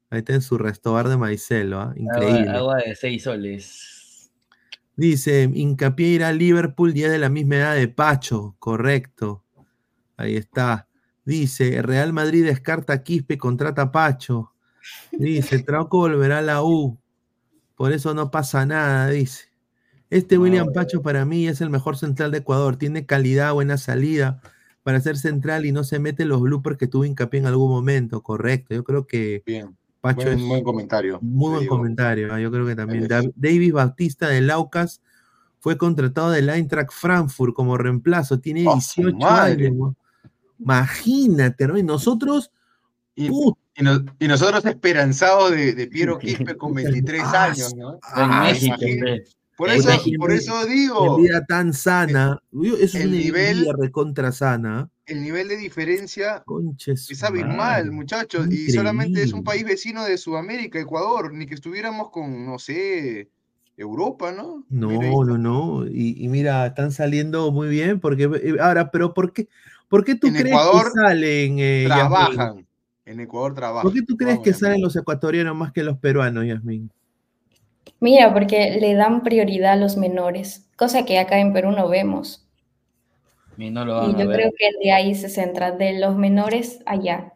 Ahí 0.09 0.19
está 0.19 0.35
en 0.35 0.41
su 0.41 0.57
restobar 0.57 1.09
de 1.09 1.17
Maicelo, 1.17 1.81
¿ah? 1.81 1.93
Increíble. 1.97 2.49
Agua, 2.51 2.59
agua 2.59 2.77
de 2.77 2.95
seis 2.95 3.23
soles. 3.23 3.94
Dice, 4.97 5.49
hincapié 5.53 6.07
irá 6.07 6.29
a 6.29 6.33
Liverpool 6.33 6.95
y 6.95 7.03
es 7.03 7.11
de 7.11 7.19
la 7.19 7.29
misma 7.29 7.57
edad 7.57 7.75
de 7.75 7.87
Pacho, 7.87 8.55
correcto. 8.59 9.43
Ahí 10.17 10.37
está. 10.37 10.87
Dice, 11.25 11.81
Real 11.81 12.13
Madrid 12.13 12.45
descarta 12.45 12.93
a 12.93 13.03
Quispe, 13.03 13.37
contrata 13.37 13.83
a 13.83 13.91
Pacho. 13.91 14.53
Dice, 15.11 15.59
Trauco 15.59 15.97
volverá 15.97 16.39
a 16.39 16.41
la 16.41 16.63
U. 16.63 16.97
Por 17.75 17.91
eso 17.91 18.13
no 18.13 18.31
pasa 18.31 18.65
nada, 18.65 19.09
dice. 19.09 19.49
Este 20.09 20.37
William 20.37 20.71
Pacho 20.71 21.01
para 21.01 21.25
mí 21.25 21.47
es 21.47 21.61
el 21.61 21.69
mejor 21.69 21.97
central 21.97 22.31
de 22.31 22.37
Ecuador. 22.37 22.77
Tiene 22.77 23.05
calidad, 23.05 23.53
buena 23.53 23.77
salida 23.77 24.39
para 24.83 25.01
ser 25.01 25.17
central 25.17 25.65
y 25.65 25.71
no 25.71 25.83
se 25.83 25.97
mete 25.99 26.25
los 26.25 26.39
bloopers 26.41 26.77
que 26.77 26.87
tuvo 26.87 27.05
hincapié 27.05 27.39
en 27.39 27.47
algún 27.47 27.69
momento, 27.69 28.21
correcto. 28.21 28.75
Yo 28.75 28.83
creo 28.83 29.07
que 29.07 29.41
Bien. 29.45 29.75
Pacho 30.05 30.27
Buen, 30.27 30.39
es 30.39 30.45
buen 30.47 30.63
comentario. 30.63 31.19
muy 31.21 31.49
buen 31.49 31.59
digo. 31.61 31.77
comentario. 31.77 32.33
ah, 32.33 32.39
Yo 32.39 32.51
creo 32.51 32.65
que 32.65 32.75
también. 32.75 33.07
David 33.35 33.73
Bautista 33.73 34.27
de 34.29 34.41
Laucas 34.41 35.01
fue 35.59 35.77
contratado 35.77 36.29
del 36.31 36.49
Eintracht 36.49 36.91
Frankfurt 36.91 37.53
como 37.55 37.75
reemplazo. 37.77 38.39
Tiene 38.39 38.65
¡Oh, 38.67 38.79
su 38.79 39.01
18 39.01 39.17
madre! 39.17 39.67
años. 39.67 39.77
¿no? 39.77 39.95
Imagínate, 40.59 41.63
hermano. 41.63 41.79
y 41.79 41.83
Nosotros, 41.83 42.51
Y, 43.15 43.27
y 43.27 43.83
nos- 43.83 44.03
y 44.19 44.27
nosotros 44.27 44.63
esperanzados 44.65 45.51
de, 45.51 45.73
de 45.73 45.87
Piero 45.87 46.19
Quispe 46.19 46.55
con 46.55 46.73
23 46.73 47.23
Ah, 47.25 47.43
años, 47.45 47.75
¿no? 47.75 47.93
En 47.95 47.99
ah, 48.13 48.41
México. 48.43 48.75
Por 49.57 49.69
eso, 49.69 49.89
por 50.17 50.31
eso 50.31 50.65
digo, 50.65 51.17
vida 51.17 51.45
tan 51.45 51.73
sana. 51.73 52.41
Es 52.81 52.93
el 52.95 53.07
una 53.09 53.17
nivel- 53.17 53.65
recontra 53.77 54.31
sana. 54.31 54.89
el 55.05 55.21
nivel 55.21 55.47
de 55.47 55.57
diferencia 55.57 56.41
Conches. 56.45 57.09
es 57.09 57.23
abismal, 57.23 57.91
muchachos, 57.91 58.47
y 58.51 58.71
solamente 58.71 59.21
es 59.23 59.33
un 59.33 59.43
país 59.43 59.63
vecino 59.63 60.03
de 60.03 60.17
Sudamérica, 60.17 60.79
Ecuador, 60.79 61.33
ni 61.33 61.45
que 61.45 61.53
estuviéramos 61.55 62.09
con, 62.09 62.45
no 62.45 62.57
sé, 62.59 63.29
Europa, 63.77 64.31
¿no? 64.31 64.65
No, 64.69 64.87
Mira 64.89 65.09
no, 65.11 65.37
no. 65.37 65.85
Y, 65.87 66.15
y 66.23 66.27
mira, 66.27 66.65
están 66.65 66.91
saliendo 66.91 67.51
muy 67.51 67.67
bien. 67.69 67.99
Porque, 67.99 68.23
eh, 68.23 68.55
ahora, 68.59 68.89
pero 68.89 69.13
¿por 69.13 69.31
qué, 69.33 69.47
por 69.89 70.03
qué 70.03 70.15
tú 70.15 70.27
En 70.27 70.33
crees 70.33 70.47
Ecuador 70.47 70.85
que 70.93 70.99
salen? 71.01 71.55
eh? 71.59 71.83
Trabajan. 71.87 72.65
En 73.05 73.19
Ecuador 73.19 73.53
trabajan. 73.53 73.83
¿Por 73.83 73.93
qué 73.93 74.01
tú 74.01 74.17
crees 74.17 74.35
Vamos, 74.35 74.43
que 74.45 74.53
salen 74.53 74.81
los 74.81 74.95
ecuatorianos 74.95 75.55
más 75.55 75.71
que 75.71 75.83
los 75.83 75.97
peruanos, 75.99 76.45
Yasmin? 76.45 76.89
Mira, 77.99 78.33
porque 78.33 78.77
le 78.79 78.93
dan 78.93 79.21
prioridad 79.21 79.73
a 79.73 79.75
los 79.75 79.97
menores, 79.97 80.69
cosa 80.77 81.03
que 81.03 81.19
acá 81.19 81.39
en 81.39 81.51
Perú 81.51 81.71
no 81.71 81.89
vemos. 81.89 82.47
Y 83.57 83.69
no 83.71 83.83
lo 83.85 83.95
Y 83.97 84.13
van 84.13 84.15
a 84.15 84.23
yo 84.23 84.25
ver. 84.25 84.39
creo 84.39 84.51
que 84.57 84.69
de 84.83 84.91
ahí 84.91 85.15
se 85.15 85.29
centra, 85.29 85.71
de 85.71 85.99
los 85.99 86.15
menores 86.17 86.81
allá. 86.85 87.33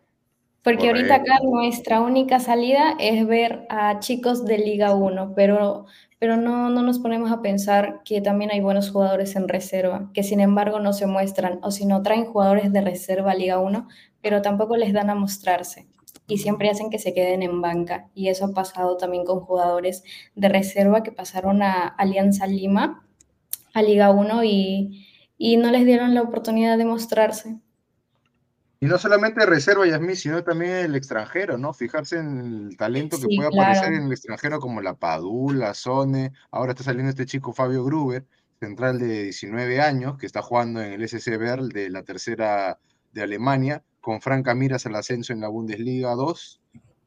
Porque 0.64 0.90
ahorita 0.90 1.16
acá 1.18 1.40
nuestra 1.44 2.02
única 2.02 2.40
salida 2.42 2.96
es 3.00 3.28
ver 3.28 3.68
a 3.70 4.00
chicos 4.00 4.46
de 4.46 4.60
Liga 4.60 4.96
1, 4.96 5.34
pero, 5.36 5.88
pero 6.20 6.38
no, 6.38 6.70
no 6.72 6.84
nos 6.84 7.00
ponemos 7.00 7.32
a 7.34 7.42
pensar 7.44 8.02
que 8.06 8.22
también 8.22 8.52
hay 8.52 8.62
buenos 8.62 8.92
jugadores 8.92 9.36
en 9.38 9.50
reserva, 9.50 10.12
que 10.16 10.24
sin 10.24 10.42
embargo 10.42 10.80
no 10.82 10.94
se 10.94 11.08
muestran, 11.08 11.60
o 11.64 11.72
si 11.72 11.86
no 11.88 12.04
traen 12.04 12.26
jugadores 12.28 12.74
de 12.74 12.82
reserva 12.82 13.34
a 13.34 13.36
Liga 13.36 13.60
1, 13.60 13.90
pero 14.22 14.44
tampoco 14.44 14.78
les 14.78 14.94
dan 14.94 15.12
a 15.12 15.16
mostrarse. 15.16 15.89
Y 16.30 16.38
siempre 16.38 16.70
hacen 16.70 16.90
que 16.90 17.00
se 17.00 17.14
queden 17.14 17.44
en 17.44 17.62
banca. 17.62 18.10
Y 18.14 18.30
eso 18.30 18.46
ha 18.46 18.54
pasado 18.54 18.96
también 18.98 19.26
con 19.26 19.42
jugadores 19.42 20.04
de 20.36 20.48
reserva 20.48 21.04
que 21.04 21.12
pasaron 21.12 21.62
a 21.62 21.88
Alianza 21.88 22.48
Lima, 22.48 23.06
a 23.74 23.82
Liga 23.82 24.12
1, 24.12 24.44
y, 24.46 25.06
y 25.38 25.58
no 25.58 25.72
les 25.72 25.86
dieron 25.86 26.14
la 26.14 26.22
oportunidad 26.22 26.78
de 26.78 26.86
mostrarse. 26.86 27.60
Y 28.82 28.86
no 28.86 28.98
solamente 28.98 29.46
reserva, 29.46 29.86
Yasmín, 29.86 30.16
sino 30.16 30.42
también 30.42 30.72
el 30.72 30.96
extranjero, 30.96 31.58
¿no? 31.58 31.74
Fijarse 31.74 32.18
en 32.18 32.40
el 32.70 32.78
talento 32.78 33.18
que 33.18 33.26
puede 33.36 33.50
claro. 33.50 33.72
aparecer 33.72 33.94
en 33.94 34.04
el 34.04 34.12
extranjero 34.12 34.60
como 34.62 34.82
la 34.82 34.94
Padula, 34.94 35.74
Sone. 35.74 36.32
Ahora 36.50 36.72
está 36.72 36.86
saliendo 36.86 37.10
este 37.10 37.26
chico 37.26 37.52
Fabio 37.52 37.84
Gruber, 37.84 38.26
central 38.62 39.00
de 39.00 39.24
19 39.24 39.82
años, 39.82 40.18
que 40.18 40.26
está 40.26 40.42
jugando 40.42 40.82
en 40.82 40.94
el 40.94 41.04
SC 41.04 41.38
Verl 41.38 41.70
de 41.70 41.90
la 41.90 42.04
tercera 42.04 42.80
de 43.12 43.22
Alemania, 43.22 43.84
con 44.02 44.22
Franca 44.22 44.56
Miras 44.56 44.86
al 44.86 44.96
ascenso 44.96 45.34
en 45.34 45.42
la 45.42 45.48
Bundesliga 45.50 46.14
2. 46.16 46.62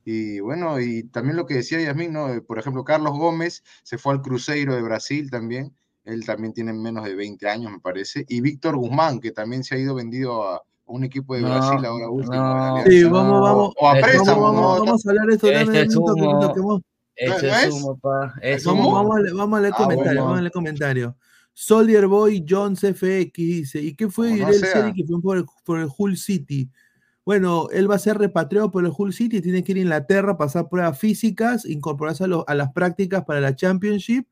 Y 0.04 0.40
bueno, 0.40 0.80
y 0.80 1.04
también 1.04 1.36
lo 1.36 1.46
que 1.46 1.54
decía 1.54 1.80
Yasmín, 1.80 2.12
¿no? 2.12 2.28
Eh, 2.32 2.40
Por 2.40 2.58
ejemplo, 2.58 2.82
Carlos 2.84 3.12
Gómez 3.16 3.62
se 3.84 3.98
fue 3.98 4.12
al 4.14 4.20
Cruzeiro 4.22 4.74
de 4.74 4.82
Brasil 4.82 5.30
también. 5.30 5.72
él 6.04 6.26
también 6.26 6.52
tiene 6.52 6.72
menos 6.72 7.04
de 7.04 7.14
20 7.14 7.48
años, 7.48 7.70
me 7.70 7.78
parece, 7.78 8.24
y 8.28 8.40
Víctor 8.40 8.76
Guzmán, 8.76 9.20
que 9.20 9.30
también 9.30 9.62
se 9.62 9.76
ha 9.76 9.78
ido 9.78 9.94
vendido 9.94 10.42
a 10.42 10.60
un 10.86 11.04
equipo 11.04 11.36
de 11.36 11.42
No, 11.42 11.50
Brasil 11.50 11.84
ahora 11.84 12.10
último. 12.10 12.34
no. 12.34 12.82
Sí, 12.84 13.04
vamos, 13.04 13.40
vamos. 13.40 13.74
O 13.78 13.88
a 13.88 13.98
Eso 14.00 14.06
préstamo, 14.08 14.42
Vamos, 14.42 14.54
¿no? 14.60 14.68
vamos, 14.68 14.80
vamos 14.86 15.06
a 15.06 15.10
hablar 15.10 15.26
de 15.28 15.34
esto. 15.34 15.46
Este 15.52 15.80
es 15.82 15.96
humo. 15.96 16.14
que 16.16 16.20
vamos- 16.60 16.82
Eso 17.14 17.30
¿No 17.46 17.48
es 17.54 17.64
es? 17.66 17.72
humo, 17.72 17.96
pa. 17.98 18.34
Es 18.42 18.64
¿Cómo? 18.64 18.82
humo. 18.88 18.94
Vamos 18.96 19.16
a 19.16 19.20
leer, 19.20 19.34
vamos 19.36 19.58
a 19.58 19.62
leer 19.62 19.74
Ah, 19.76 19.82
comentarios, 19.82 20.14
bueno. 20.14 20.22
vamos 20.24 20.38
a 20.38 20.40
leer 20.42 20.52
comentarios. 20.52 21.14
Soldier 21.54 22.06
Boy 22.08 22.44
Jones 22.48 22.80
FX 22.80 23.32
dice, 23.36 23.80
¿y 23.80 23.94
qué 23.94 24.08
fue 24.10 24.32
no. 24.38 24.52
Seri 24.52 24.92
que 24.94 25.04
fue 25.04 25.20
por 25.22 25.36
el, 25.38 25.44
por 25.64 25.78
el 25.78 25.88
Hull 25.96 26.16
City? 26.16 26.68
Bueno, 27.24 27.68
él 27.70 27.88
va 27.88 27.94
a 27.94 28.00
ser 28.00 28.18
repatriado 28.18 28.70
por 28.70 28.84
el 28.84 28.92
Hull 28.96 29.12
City, 29.12 29.40
tiene 29.40 29.62
que 29.62 29.72
ir 29.72 29.78
a 29.78 29.82
Inglaterra, 29.82 30.36
pasar 30.36 30.68
pruebas 30.68 30.98
físicas, 30.98 31.64
incorporarse 31.64 32.24
a, 32.24 32.54
las 32.54 32.72
prácticas 32.72 33.24
para 33.24 33.40
la 33.40 33.54
Championship. 33.54 34.26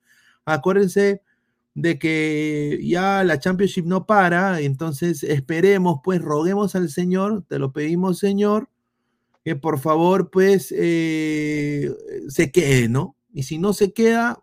Acuérdense 0.45 1.23
de 1.75 1.99
que 1.99 2.81
ya 2.83 3.23
la 3.23 3.39
Championship 3.39 3.85
no 3.85 4.07
para, 4.07 4.61
entonces 4.61 5.23
esperemos, 5.23 6.01
pues 6.03 6.21
roguemos 6.21 6.75
al 6.75 6.91
Señor, 6.91 7.45
te 7.49 7.61
lo 7.61 7.73
pedimos 7.73 8.19
Señor, 8.19 8.69
que 9.45 9.55
por 9.55 9.79
favor 9.79 10.31
pues 10.31 10.75
eh, 10.77 11.93
se 12.29 12.51
quede, 12.51 12.89
¿no? 12.89 13.17
Y 13.33 13.45
si 13.45 13.59
no 13.59 13.73
se 13.73 13.93
queda, 13.93 14.43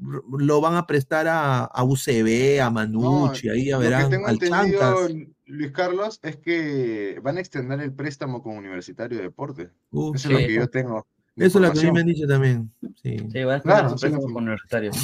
lo 0.00 0.60
van 0.60 0.74
a 0.74 0.86
prestar 0.86 1.26
a, 1.28 1.64
a 1.64 1.84
UCB, 1.84 2.60
a 2.62 2.70
Manucci, 2.70 3.48
ahí 3.48 3.66
ya 3.66 3.76
Lo 3.76 3.82
que 3.82 3.88
verán, 3.88 4.10
tengo 4.10 4.26
al 4.26 4.34
entendido, 4.34 4.80
Chancas. 5.08 5.26
Luis 5.46 5.72
Carlos, 5.72 6.20
es 6.22 6.36
que 6.36 7.20
van 7.22 7.36
a 7.36 7.40
extender 7.40 7.80
el 7.80 7.92
préstamo 7.92 8.42
con 8.42 8.56
Universitario 8.56 9.16
de 9.18 9.24
Deportes. 9.24 9.70
Uf, 9.90 10.16
Eso 10.16 10.28
es 10.28 10.32
lo 10.32 10.38
que 10.38 10.54
yo 10.54 10.68
tengo. 10.68 11.06
eso 11.36 11.58
es 11.58 11.66
lo 11.66 11.72
que 11.72 11.80
a 11.80 11.82
mí 11.84 11.92
me 11.92 12.00
han 12.00 12.06
dicho 12.06 12.26
también. 12.26 12.70
Sí. 13.02 13.16
Sí, 13.32 13.44
van 13.44 13.56
a 13.58 13.60
Claro, 13.62 13.62
claro, 13.62 13.88
sí, 13.90 14.00
préstamos 14.02 14.26
sí. 14.26 14.32
con 14.34 14.42
universitarios. 14.44 14.96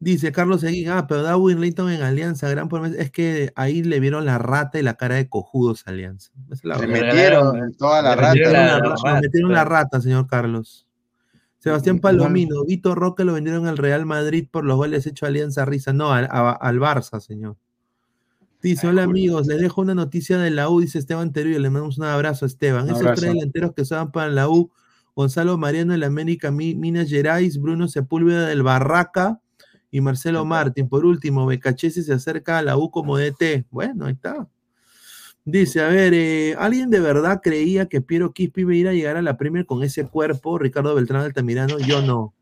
Dice 0.00 0.30
Carlos 0.30 0.60
Seguín, 0.60 0.90
ah, 0.90 1.08
pero 1.08 1.22
Darwin 1.24 1.60
Layton 1.60 1.90
en 1.90 2.02
Alianza, 2.02 2.48
gran 2.48 2.68
promesa. 2.68 2.94
Es 3.02 3.10
que 3.10 3.52
ahí 3.56 3.82
le 3.82 3.98
vieron 3.98 4.24
la 4.24 4.38
rata 4.38 4.78
y 4.78 4.82
la 4.84 4.94
cara 4.94 5.16
de 5.16 5.28
cojudos 5.28 5.82
a 5.86 5.90
Alianza. 5.90 6.30
Es 6.52 6.62
la 6.64 6.78
Le 6.78 6.86
verdad. 6.86 7.06
metieron 7.06 7.72
toda 7.74 8.00
la 8.02 8.10
le 8.10 8.16
rata. 8.22 8.34
metieron 8.34 8.52
Metieron 8.54 8.72
la- 8.72 8.94
rata, 9.04 9.20
metieron 9.20 9.52
la 9.52 9.64
rata, 9.64 10.00
señor 10.00 10.26
Carlos. 10.28 10.86
Sebastián 11.58 11.96
Palomino, 12.00 12.64
Vito 12.64 12.94
Roque 12.94 13.24
lo 13.24 13.32
vendieron 13.34 13.66
al 13.66 13.76
Real 13.78 14.06
Madrid 14.06 14.46
por 14.50 14.64
los 14.64 14.76
goles 14.76 15.06
hechos 15.06 15.24
a 15.26 15.28
Alianza 15.28 15.64
Risa. 15.64 15.92
No, 15.92 16.12
al, 16.12 16.26
a- 16.30 16.50
al 16.52 16.78
Barça, 16.78 17.20
señor. 17.20 17.56
Dice, 18.62 18.88
hola 18.88 19.02
amigos, 19.04 19.46
les 19.46 19.60
dejo 19.60 19.80
una 19.82 19.94
noticia 19.94 20.38
de 20.38 20.50
la 20.50 20.68
U, 20.68 20.80
dice 20.80 20.98
Esteban 20.98 21.32
Teruyo, 21.32 21.58
le 21.60 21.70
mandamos 21.70 21.98
un 21.98 22.04
abrazo 22.04 22.44
a 22.44 22.48
Esteban. 22.48 22.84
Un 22.84 22.90
Esos 22.90 23.02
tres 23.14 23.32
delanteros 23.34 23.72
que 23.74 23.82
estaban 23.82 24.10
para 24.10 24.30
la 24.30 24.48
U, 24.48 24.70
Gonzalo 25.14 25.56
Mariano 25.58 25.92
del 25.92 26.02
América, 26.04 26.50
Mi- 26.50 26.74
Minas 26.74 27.08
Gerais, 27.08 27.60
Bruno 27.60 27.86
Sepúlveda 27.88 28.46
del 28.48 28.62
Barraca 28.64 29.40
y 29.90 30.00
Marcelo 30.00 30.44
Martín. 30.44 30.88
Por 30.88 31.04
último, 31.06 31.46
Becachese 31.46 32.02
se 32.02 32.12
acerca 32.12 32.58
a 32.58 32.62
la 32.62 32.76
U 32.76 32.90
como 32.90 33.16
DT. 33.16 33.64
Bueno, 33.70 34.06
ahí 34.06 34.12
está. 34.14 34.48
Dice, 35.50 35.80
a 35.80 35.88
ver, 35.88 36.12
eh, 36.12 36.54
¿alguien 36.58 36.90
de 36.90 37.00
verdad 37.00 37.40
creía 37.42 37.86
que 37.86 38.02
Piero 38.02 38.34
Quispe 38.34 38.60
iba 38.60 38.72
a 38.72 38.74
ir 38.74 38.86
a 38.88 38.92
llegar 38.92 39.16
a 39.16 39.22
la 39.22 39.38
Premier 39.38 39.64
con 39.64 39.82
ese 39.82 40.06
cuerpo? 40.06 40.58
Ricardo 40.58 40.94
Beltrán 40.94 41.22
Altamirano, 41.22 41.78
yo 41.78 42.02
no. 42.02 42.34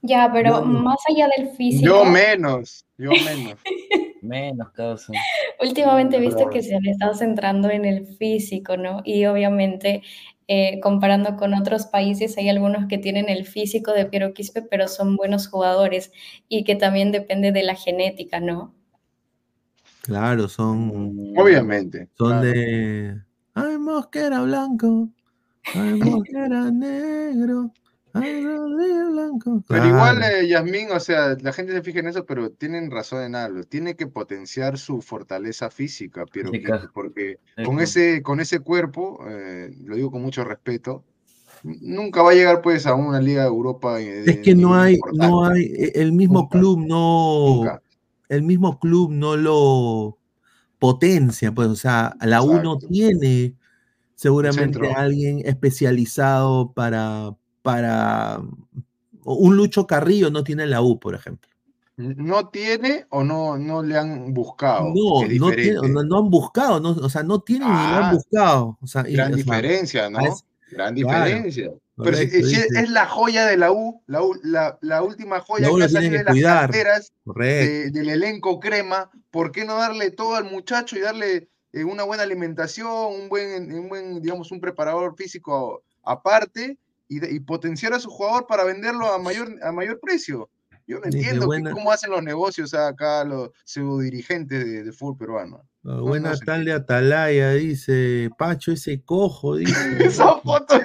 Ya, 0.00 0.30
pero 0.32 0.50
No, 0.50 0.64
no. 0.64 0.80
más 0.82 0.96
allá 1.10 1.28
del 1.36 1.50
físico, 1.50 1.84
Yo 1.84 2.04
menos, 2.06 2.86
yo 2.96 3.10
menos. 3.10 3.58
Menos 4.22 4.70
causa. 4.72 5.12
últimamente 5.60 6.16
he 6.16 6.20
visto 6.20 6.48
que 6.50 6.60
se 6.62 6.80
le 6.80 6.90
está 6.90 7.14
centrando 7.14 7.70
en 7.70 7.84
el 7.84 8.04
físico, 8.06 8.76
¿no? 8.76 9.00
Y 9.04 9.26
obviamente, 9.26 10.02
eh, 10.48 10.80
comparando 10.80 11.36
con 11.36 11.54
otros 11.54 11.86
países, 11.86 12.36
hay 12.38 12.48
algunos 12.48 12.88
que 12.88 12.98
tienen 12.98 13.28
el 13.28 13.46
físico 13.46 13.92
de 13.92 14.06
Piero 14.06 14.32
Quispe, 14.34 14.62
pero 14.62 14.88
son 14.88 15.16
buenos 15.16 15.46
jugadores 15.48 16.10
y 16.48 16.64
que 16.64 16.74
también 16.76 17.12
depende 17.12 17.52
de 17.52 17.62
la 17.62 17.76
genética, 17.76 18.40
¿no? 18.40 18.74
Claro, 20.08 20.48
son, 20.48 21.34
Obviamente. 21.36 22.08
son 22.16 22.28
claro. 22.28 22.42
de... 22.46 23.20
Ay, 23.52 23.76
Mosquera 23.76 24.40
blanco, 24.42 25.10
ay, 25.74 26.00
Mosquera 26.24 26.70
negro, 26.70 27.70
ay, 28.14 28.42
Rodríguez 28.42 29.08
blanco. 29.10 29.62
Pero 29.68 29.86
igual, 29.86 30.22
eh, 30.22 30.48
Yasmín, 30.48 30.90
o 30.92 30.98
sea, 31.00 31.36
la 31.42 31.52
gente 31.52 31.74
se 31.74 31.82
fija 31.82 31.98
en 31.98 32.08
eso, 32.08 32.24
pero 32.24 32.48
tienen 32.50 32.90
razón 32.90 33.22
en 33.22 33.34
algo. 33.34 33.64
Tiene 33.64 33.96
que 33.96 34.06
potenciar 34.06 34.78
su 34.78 35.02
fortaleza 35.02 35.68
física. 35.68 36.24
Quispe, 36.24 36.62
porque 36.94 37.36
con 37.66 37.78
ese, 37.80 38.22
con 38.22 38.40
ese 38.40 38.60
cuerpo, 38.60 39.18
eh, 39.28 39.76
lo 39.84 39.96
digo 39.96 40.10
con 40.10 40.22
mucho 40.22 40.42
respeto, 40.42 41.04
nunca 41.64 42.22
va 42.22 42.30
a 42.30 42.34
llegar 42.34 42.62
pues 42.62 42.86
a 42.86 42.94
una 42.94 43.20
liga 43.20 43.42
de 43.42 43.48
Europa. 43.48 44.00
eh, 44.00 44.22
Es 44.26 44.38
que 44.38 44.54
no 44.54 44.74
hay, 44.74 44.94
importante. 44.94 45.26
no 45.28 45.44
hay, 45.44 45.64
e- 45.64 45.92
el 46.00 46.12
mismo 46.12 46.40
Nunca. 46.40 46.58
club 46.58 46.78
no, 46.86 47.56
Nunca. 47.56 47.82
El 48.28 48.42
mismo 48.42 48.78
club 48.78 49.10
no 49.12 49.36
lo 49.36 50.18
potencia, 50.78 51.52
pues, 51.52 51.68
o 51.68 51.76
sea, 51.76 52.14
la 52.20 52.42
U 52.42 52.60
no 52.62 52.78
tiene 52.78 53.54
seguramente 54.14 54.78
centro. 54.78 54.96
alguien 54.96 55.40
especializado 55.44 56.72
para, 56.72 57.34
para, 57.62 58.40
un 59.24 59.56
Lucho 59.56 59.86
Carrillo 59.86 60.30
no 60.30 60.44
tiene 60.44 60.66
la 60.66 60.80
U, 60.82 60.98
por 60.98 61.14
ejemplo. 61.14 61.48
No 61.96 62.48
tiene 62.50 63.06
o 63.10 63.24
no, 63.24 63.58
no 63.58 63.82
le 63.82 63.98
han 63.98 64.32
buscado. 64.32 64.84
No, 64.94 64.94
no, 64.94 65.18
tiene- 65.20 65.34
diferente. 65.34 65.88
no, 65.88 66.02
no 66.04 66.18
han 66.18 66.30
buscado, 66.30 66.78
no, 66.78 66.90
o 66.90 67.08
sea, 67.08 67.24
no 67.24 67.40
tienen 67.40 67.66
ni 67.68 67.74
lo 67.74 67.80
han 67.80 68.04
Ah, 68.04 68.12
buscado. 68.14 68.78
O 68.80 68.86
sea, 68.86 69.08
y- 69.08 69.14
Gran 69.14 69.32
o 69.32 69.36
sea, 69.36 69.44
diferencia, 69.44 70.10
¿no? 70.10 70.20
es- 70.20 70.44
Gran 70.70 70.94
claro, 70.94 71.24
diferencia. 71.24 71.72
Pero 72.04 72.16
si, 72.16 72.24
es, 72.76 72.90
la 72.90 73.06
joya 73.06 73.46
de 73.46 73.56
la 73.56 73.72
U, 73.72 74.02
la, 74.06 74.22
U- 74.22 74.38
la, 74.42 74.78
la 74.82 75.02
última 75.02 75.40
joya 75.40 75.66
que 75.78 75.84
ha 75.84 75.88
salido 75.88 76.12
de 76.18 76.24
las 76.24 76.34
de- 77.66 77.90
del 77.90 78.08
elenco 78.10 78.60
crema, 78.60 79.10
¿por 79.30 79.50
qué 79.52 79.64
no 79.64 79.76
darle 79.76 80.10
todo 80.10 80.36
al 80.36 80.44
muchacho 80.44 80.96
y 80.96 81.00
darle 81.00 81.48
eh, 81.72 81.84
una 81.84 82.04
buena 82.04 82.22
alimentación, 82.22 82.88
un 82.90 83.28
buen, 83.28 83.72
un 83.72 83.88
buen, 83.88 84.22
digamos, 84.22 84.50
un 84.52 84.60
preparador 84.60 85.14
físico 85.16 85.82
aparte 86.02 86.78
y, 87.08 87.40
potenciar 87.40 87.92
a 87.94 88.00
su 88.00 88.10
jugador 88.10 88.46
para 88.46 88.64
venderlo 88.64 89.12
a 89.12 89.18
mayor, 89.18 89.54
a 89.62 89.72
mayor 89.72 89.98
precio? 90.00 90.48
Yo 90.86 90.98
no 91.00 91.04
entiendo 91.06 91.48
que- 91.50 91.70
cómo 91.74 91.92
hacen 91.92 92.10
los 92.10 92.22
negocios 92.22 92.72
acá 92.74 93.22
los 93.24 93.50
pseudo 93.64 93.98
dirigentes 93.98 94.64
de, 94.64 94.84
de 94.84 94.92
fútbol 94.92 95.18
peruano. 95.18 95.62
No 95.82 96.02
buena 96.02 96.34
tal 96.44 96.64
de 96.64 96.72
Atalaya, 96.72 97.52
dice 97.52 98.30
Pacho, 98.38 98.72
ese 98.72 99.02
cojo, 99.02 99.56
dice. 99.56 99.72
Esa 100.00 100.36
foto. 100.38 100.80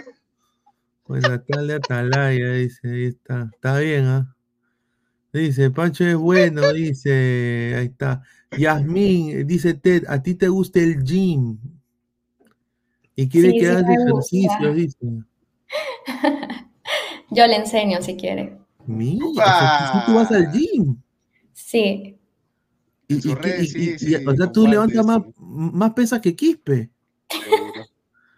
Buena 1.14 1.43
tal 1.43 1.68
de 1.68 1.76
Atalaya, 1.76 2.53
dice, 2.53 2.89
ahí 2.91 3.03
está. 3.05 3.47
Está 3.53 3.78
bien, 3.78 4.05
¿ah? 4.05 4.36
Dice, 5.32 5.70
Pacho 5.70 6.03
es 6.05 6.16
bueno, 6.16 6.74
dice, 6.74 7.76
ahí 7.78 7.86
está. 7.86 8.24
Yasmín, 8.57 9.45
dice 9.45 9.76
Ted, 9.76 10.05
a 10.07 10.24
ti 10.24 10.34
te 10.34 10.47
gusta 10.47 10.80
el 10.80 11.03
gym. 11.03 11.59
Y 13.16 13.30
quiere 13.30 13.49
Sí, 13.51 13.59
que 13.59 13.59
sí 13.59 13.66
hagas 13.68 13.84
me 13.84 13.95
gusta. 14.11 14.36
ejercicio, 14.38 14.74
dice. 14.74 14.97
Yo 17.30 17.45
le 17.45 17.57
enseño 17.57 18.01
si 18.01 18.16
quiere. 18.18 18.57
Mira, 18.88 19.24
o 19.28 19.34
sea, 19.36 20.03
tú 20.07 20.16
vas 20.16 20.32
al 20.32 20.51
gym. 20.51 20.97
Sí, 21.53 22.18
Y, 23.07 23.30
y- 23.30 23.36
redes, 23.36 23.61
y- 23.66 23.68
sí, 23.68 23.80
y- 23.91 23.99
sí, 23.99 24.16
y- 24.20 24.26
o 24.28 24.36
sea, 24.36 24.51
tú 24.51 24.66
levantas 24.66 25.05
más, 25.05 25.22
más 25.38 25.93
pesas 25.93 26.20
que 26.22 26.36
Quispe. 26.36 26.89
Seguro. 27.30 27.86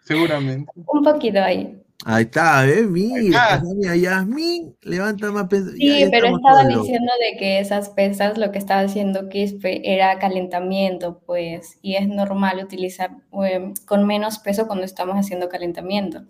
Seguramente. 0.04 0.70
un 0.74 1.02
poquito 1.02 1.40
ahí. 1.40 1.82
Ahí 2.08 2.22
está, 2.22 2.62
¿ves? 2.62 2.88
Mira, 2.88 3.60
Yasmín 3.96 4.76
levanta 4.82 5.32
más 5.32 5.48
pesas. 5.48 5.72
Sí, 5.72 5.88
Ya- 5.88 6.04
ya 6.04 6.10
pero 6.12 6.26
estamos 6.26 6.38
estaba 6.40 6.60
todos 6.60 6.72
locos. 6.72 6.86
diciendo 6.86 7.12
de 7.20 7.36
que 7.36 7.58
esas 7.58 7.88
pesas, 7.88 8.38
lo 8.38 8.52
que 8.52 8.58
estaba 8.58 8.82
haciendo 8.82 9.28
Quispe 9.28 9.92
era 9.92 10.16
calentamiento, 10.20 11.20
pues, 11.26 11.78
y 11.82 11.96
es 11.96 12.06
normal 12.06 12.62
utilizar 12.64 13.10
eh, 13.44 13.74
con 13.86 14.06
menos 14.06 14.38
peso 14.38 14.68
cuando 14.68 14.84
estamos 14.84 15.16
haciendo 15.16 15.48
calentamiento. 15.48 16.22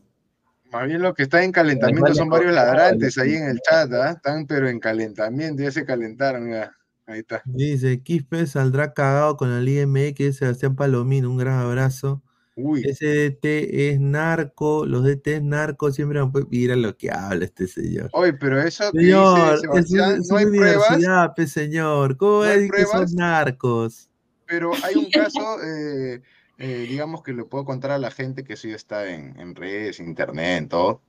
Más 0.73 0.87
bien 0.87 1.03
lo 1.03 1.13
que 1.13 1.25
está 1.25 1.45
en 1.45 1.53
calentamiento 1.53 2.15
son 2.15 2.31
varios 2.31 2.55
ladrantes 2.55 3.19
ahí 3.19 3.35
en 3.35 3.45
el 3.45 3.61
chat, 3.61 3.93
¿ah? 3.93 4.13
Están 4.13 4.47
pero 4.47 4.71
en 4.71 4.81
calentamiento, 4.81 5.63
ya 5.63 5.71
se 5.71 5.85
calentaron, 5.85 6.51
ya. 6.51 6.73
Ahí 7.07 7.19
está. 7.21 7.43
Dice, 7.45 8.03
Quispe 8.03 8.47
saldrá 8.47 8.95
cagado 8.95 9.37
con 9.37 9.51
la 9.51 9.61
Liga 9.61 9.83
MX, 9.83 10.39
Sebastián 10.39 10.75
Palomino, 10.75 11.31
un 11.31 11.37
gran 11.37 11.59
abrazo. 11.61 12.23
Uy, 12.59 12.83
Ese 12.87 13.07
DT 13.07 13.91
es 13.93 14.01
narco, 14.01 14.87
los 14.87 15.05
DT 15.05 15.37
es 15.37 15.43
narco, 15.43 15.93
siempre 15.93 16.19
van 16.21 16.31
a- 16.35 16.47
mira 16.49 16.75
lo 16.75 16.97
que 16.97 17.11
habla 17.11 17.45
este 17.45 17.67
señor. 17.67 18.09
oye, 18.15 18.33
pero 18.33 18.59
eso 18.63 18.91
que 18.93 19.01
Señor, 19.01 19.35
dice 19.35 19.55
es, 19.55 19.61
Sebastián, 19.61 20.21
es 20.23 20.31
no 20.31 20.37
hay 20.39 20.47
pruebas, 20.47 21.33
pe, 21.37 21.47
señor. 21.47 22.17
¿Cómo 22.17 22.33
No 22.39 22.45
decir 22.45 22.71
que 22.71 22.87
son 22.87 23.07
narcos? 23.15 24.09
pero 24.47 24.71
hay 24.83 24.95
un 24.95 25.11
caso, 25.11 25.63
eh, 25.63 26.23
eh, 26.57 26.87
digamos 26.89 27.23
que 27.23 27.35
le 27.35 27.45
puedo 27.45 27.67
contar 27.67 27.91
a 27.91 27.99
la 27.99 28.11
gente 28.11 28.43
que 28.43 28.57
ya 28.57 28.75
está 28.75 29.07
en, 29.13 29.39
en 29.39 29.55
redes, 29.55 30.01
internet, 30.01 30.57
en 30.59 30.69
todo. 30.71 31.03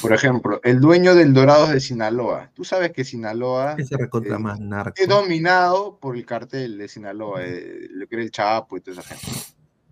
Por 0.00 0.12
ejemplo, 0.12 0.60
el 0.62 0.78
dueño 0.80 1.16
del 1.16 1.32
Dorados 1.32 1.70
de 1.72 1.80
Sinaloa. 1.80 2.52
Tú 2.54 2.62
sabes 2.64 2.92
que 2.92 3.02
Sinaloa 3.04 3.76
recontra 3.90 4.36
eh, 4.36 4.38
más 4.38 4.60
narco. 4.60 4.94
es 4.96 5.08
dominado 5.08 5.98
por 5.98 6.16
el 6.16 6.24
cartel 6.24 6.78
de 6.78 6.86
Sinaloa, 6.86 7.40
eh, 7.44 7.88
lo 7.90 8.06
que 8.06 8.14
era 8.14 8.22
el 8.24 8.30
Chapo 8.30 8.76
y 8.76 8.80
toda 8.82 9.00
esa 9.00 9.16
gente. 9.16 9.26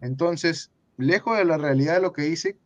Entonces, 0.01 0.71
lejos 1.01 1.37
de 1.37 1.45
la 1.45 1.59
realidad 1.59 1.95
de 1.95 2.01
lo 2.01 2.13
que 2.13 2.23
dice, 2.23 2.57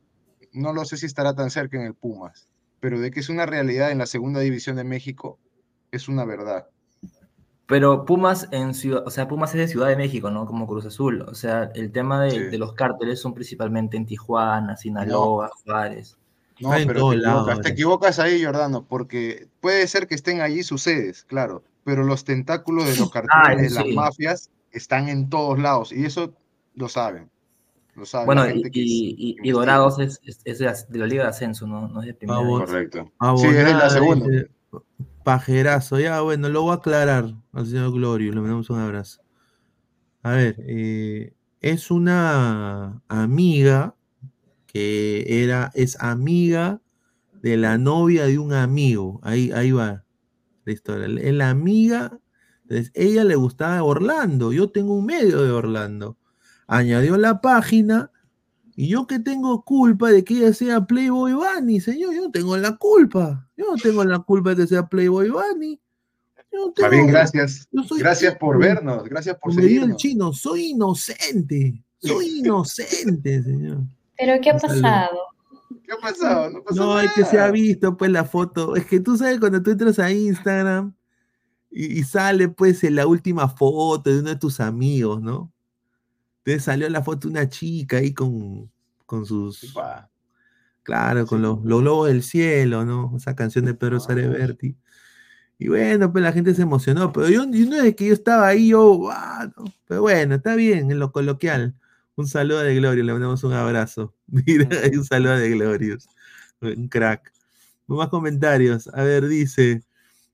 no 0.52 0.72
lo 0.72 0.84
sé 0.84 0.96
si 0.96 1.06
estará 1.06 1.34
tan 1.34 1.50
cerca 1.50 1.76
en 1.78 1.84
el 1.86 1.94
Pumas, 1.94 2.48
pero 2.80 3.00
de 3.00 3.10
que 3.10 3.20
es 3.20 3.28
una 3.28 3.46
realidad 3.46 3.90
en 3.90 3.98
la 3.98 4.06
segunda 4.06 4.40
división 4.40 4.76
de 4.76 4.84
México, 4.84 5.38
es 5.90 6.08
una 6.08 6.24
verdad. 6.24 6.66
Pero 7.66 8.04
Pumas 8.04 8.46
en 8.50 8.74
ciudad, 8.74 9.02
o 9.06 9.10
sea, 9.10 9.26
Pumas 9.26 9.54
es 9.54 9.60
de 9.60 9.68
Ciudad 9.68 9.88
de 9.88 9.96
México, 9.96 10.30
¿no? 10.30 10.44
Como 10.46 10.66
Cruz 10.66 10.84
Azul. 10.84 11.22
O 11.22 11.34
sea, 11.34 11.70
el 11.74 11.92
tema 11.92 12.22
de, 12.22 12.30
Sí. 12.30 12.38
de 12.38 12.58
los 12.58 12.74
cárteles 12.74 13.20
son 13.20 13.32
principalmente 13.32 13.96
en 13.96 14.04
Tijuana, 14.04 14.76
Sinaloa, 14.76 15.50
Juárez. 15.64 16.18
No, 16.60 16.68
Está 16.68 16.82
en 16.82 16.88
pero 16.88 17.00
todos 17.00 17.12
te 17.14 17.16
equivocas, 17.18 17.46
lados, 17.46 17.60
te 17.62 17.68
equivocas 17.70 18.18
ahí, 18.18 18.44
Jordano, 18.44 18.84
porque 18.84 19.48
puede 19.60 19.86
ser 19.88 20.06
que 20.06 20.14
estén 20.14 20.40
allí 20.40 20.62
sus 20.62 20.82
sedes, 20.82 21.24
claro, 21.24 21.64
pero 21.84 22.04
los 22.04 22.24
tentáculos 22.24 22.86
de 22.86 22.96
los 22.96 23.10
carteles, 23.10 23.74
de 23.74 23.80
las 23.80 23.88
mafias, 23.94 24.50
están 24.70 25.08
en 25.08 25.30
todos 25.30 25.58
lados, 25.58 25.90
y 25.90 26.04
eso 26.04 26.34
lo 26.74 26.88
saben. 26.88 27.30
Bueno, 28.26 28.44
y, 28.48 29.36
que. 29.36 29.52
Dorados 29.52 29.98
es, 29.98 30.20
es- 30.24 30.40
es 30.44 30.58
de, 30.58 30.98
la, 30.98 31.06
Liga 31.06 31.24
de 31.24 31.28
Ascenso, 31.28 31.66
¿no? 31.66 31.88
No 31.88 32.00
es 32.00 32.06
de 32.06 32.14
primera. 32.14 32.40
Correcto. 32.40 33.12
Sí, 33.36 33.46
es 33.46 33.56
de 33.56 33.74
la 33.74 33.90
segunda. 33.90 34.26
dice, 34.26 34.50
Pajerazo, 35.22 35.98
ya 36.00 36.20
bueno, 36.20 36.48
lo 36.48 36.62
voy 36.62 36.72
a 36.72 36.74
aclarar 36.74 37.34
al 37.52 37.66
señor 37.66 37.92
Glorio, 37.92 38.32
le 38.32 38.40
mandamos 38.40 38.68
un 38.68 38.78
abrazo. 38.80 39.22
A 40.22 40.32
ver, 40.32 40.56
eh, 40.58 41.34
es 41.60 41.90
una 41.90 43.02
amiga 43.08 43.94
que 44.66 45.42
era, 45.44 45.70
es 45.74 45.98
amiga 46.00 46.80
de 47.40 47.56
la 47.56 47.78
novia 47.78 48.26
de 48.26 48.38
un 48.38 48.52
amigo. 48.52 49.20
Ahí, 49.22 49.50
ahí 49.52 49.70
va 49.70 50.04
la 50.64 50.72
historia. 50.72 51.06
Es 51.22 51.34
la 51.34 51.50
amiga, 51.50 52.18
entonces 52.62 52.90
ella 52.94 53.24
le 53.24 53.36
gustaba 53.36 53.82
Orlando. 53.82 54.52
Yo 54.52 54.70
tengo 54.70 54.94
un 54.94 55.06
medio 55.06 55.42
de 55.42 55.50
Orlando. 55.52 56.18
Añadió 56.66 57.16
la 57.16 57.40
página 57.40 58.10
y 58.76 58.88
yo 58.88 59.06
que 59.06 59.18
tengo 59.18 59.62
culpa 59.62 60.10
de 60.10 60.24
que 60.24 60.34
ella 60.38 60.52
sea 60.52 60.84
Playboy 60.84 61.32
Bunny, 61.34 61.80
señor, 61.80 62.14
yo 62.14 62.22
no 62.22 62.30
tengo 62.30 62.56
la 62.56 62.76
culpa. 62.76 63.48
Yo 63.56 63.66
no 63.70 63.76
tengo 63.76 64.04
la 64.04 64.18
culpa 64.18 64.50
de 64.50 64.56
que 64.56 64.66
sea 64.66 64.86
Playboy 64.88 65.30
Bunny. 65.30 65.80
Yo 66.52 66.72
no 66.76 66.90
bien, 66.90 67.06
gracias. 67.08 67.68
yo 67.70 67.82
soy 67.82 68.00
Gracias 68.00 68.36
por 68.36 68.58
vernos, 68.58 69.04
gracias 69.04 69.36
por 69.38 69.52
diría 69.52 69.64
el 69.64 69.72
seguirnos. 69.72 69.96
chino, 69.96 70.32
soy 70.32 70.70
inocente. 70.70 71.84
Soy 71.98 72.26
inocente, 72.38 73.42
señor. 73.42 73.78
¿Pero 74.16 74.40
qué 74.40 74.50
ha 74.50 74.58
pasado? 74.58 75.18
¿Qué 75.84 75.92
ha 75.92 75.96
pasado? 75.98 76.50
No 76.50 76.62
pasó 76.62 76.84
No, 76.84 77.00
es 77.00 77.12
que 77.12 77.24
se 77.24 77.38
ha 77.38 77.50
visto 77.50 77.96
pues 77.96 78.10
la 78.10 78.24
foto. 78.24 78.74
Es 78.76 78.86
que 78.86 79.00
tú 79.00 79.16
sabes 79.16 79.38
cuando 79.38 79.62
tú 79.62 79.70
entras 79.70 79.98
a 79.98 80.10
Instagram 80.10 80.94
y, 81.70 82.00
y 82.00 82.02
sale 82.04 82.48
pues 82.48 82.82
en 82.84 82.96
la 82.96 83.06
última 83.06 83.48
foto 83.48 84.10
de 84.10 84.20
uno 84.20 84.30
de 84.30 84.36
tus 84.36 84.60
amigos, 84.60 85.20
¿no? 85.20 85.53
Entonces 86.44 86.64
salió 86.64 86.88
la 86.90 87.02
foto 87.02 87.28
de 87.28 87.32
una 87.32 87.48
chica 87.48 87.98
ahí 87.98 88.12
con, 88.12 88.70
con 89.06 89.24
sus, 89.26 89.62
Upa. 89.64 90.10
claro, 90.82 91.26
con 91.26 91.42
los, 91.42 91.64
los 91.64 91.80
globos 91.80 92.08
del 92.08 92.22
cielo, 92.22 92.84
¿no? 92.84 93.14
Esa 93.16 93.34
canción 93.34 93.64
de 93.64 93.74
Pedro 93.74 93.96
Ah. 93.96 94.00
Sareverti. 94.00 94.76
Y 95.58 95.68
bueno, 95.68 96.12
pues 96.12 96.22
la 96.24 96.32
gente 96.32 96.54
se 96.54 96.62
emocionó, 96.62 97.12
pero 97.12 97.28
yo, 97.30 97.44
yo 97.50 97.66
no 97.70 97.76
es 97.82 97.94
que 97.96 98.06
yo 98.08 98.12
estaba 98.14 98.48
ahí, 98.48 98.68
yo, 98.70 99.08
ah, 99.10 99.50
no. 99.56 99.64
pero 99.86 100.02
bueno, 100.02 100.34
está 100.34 100.56
bien 100.56 100.90
en 100.90 100.98
lo 100.98 101.12
coloquial. 101.12 101.74
Un 102.16 102.26
saludo 102.28 102.60
de 102.60 102.74
Gloria, 102.76 103.02
le 103.04 103.12
mandamos 103.12 103.42
un 103.44 103.52
abrazo. 103.54 104.14
Mira, 104.26 104.68
hay 104.82 104.96
un 104.96 105.04
saludo 105.04 105.36
de 105.38 105.50
Glorious. 105.50 106.08
Un 106.60 106.88
crack. 106.88 107.32
Más 107.86 108.08
comentarios. 108.08 108.88
A 108.94 109.02
ver, 109.04 109.26
dice 109.28 109.82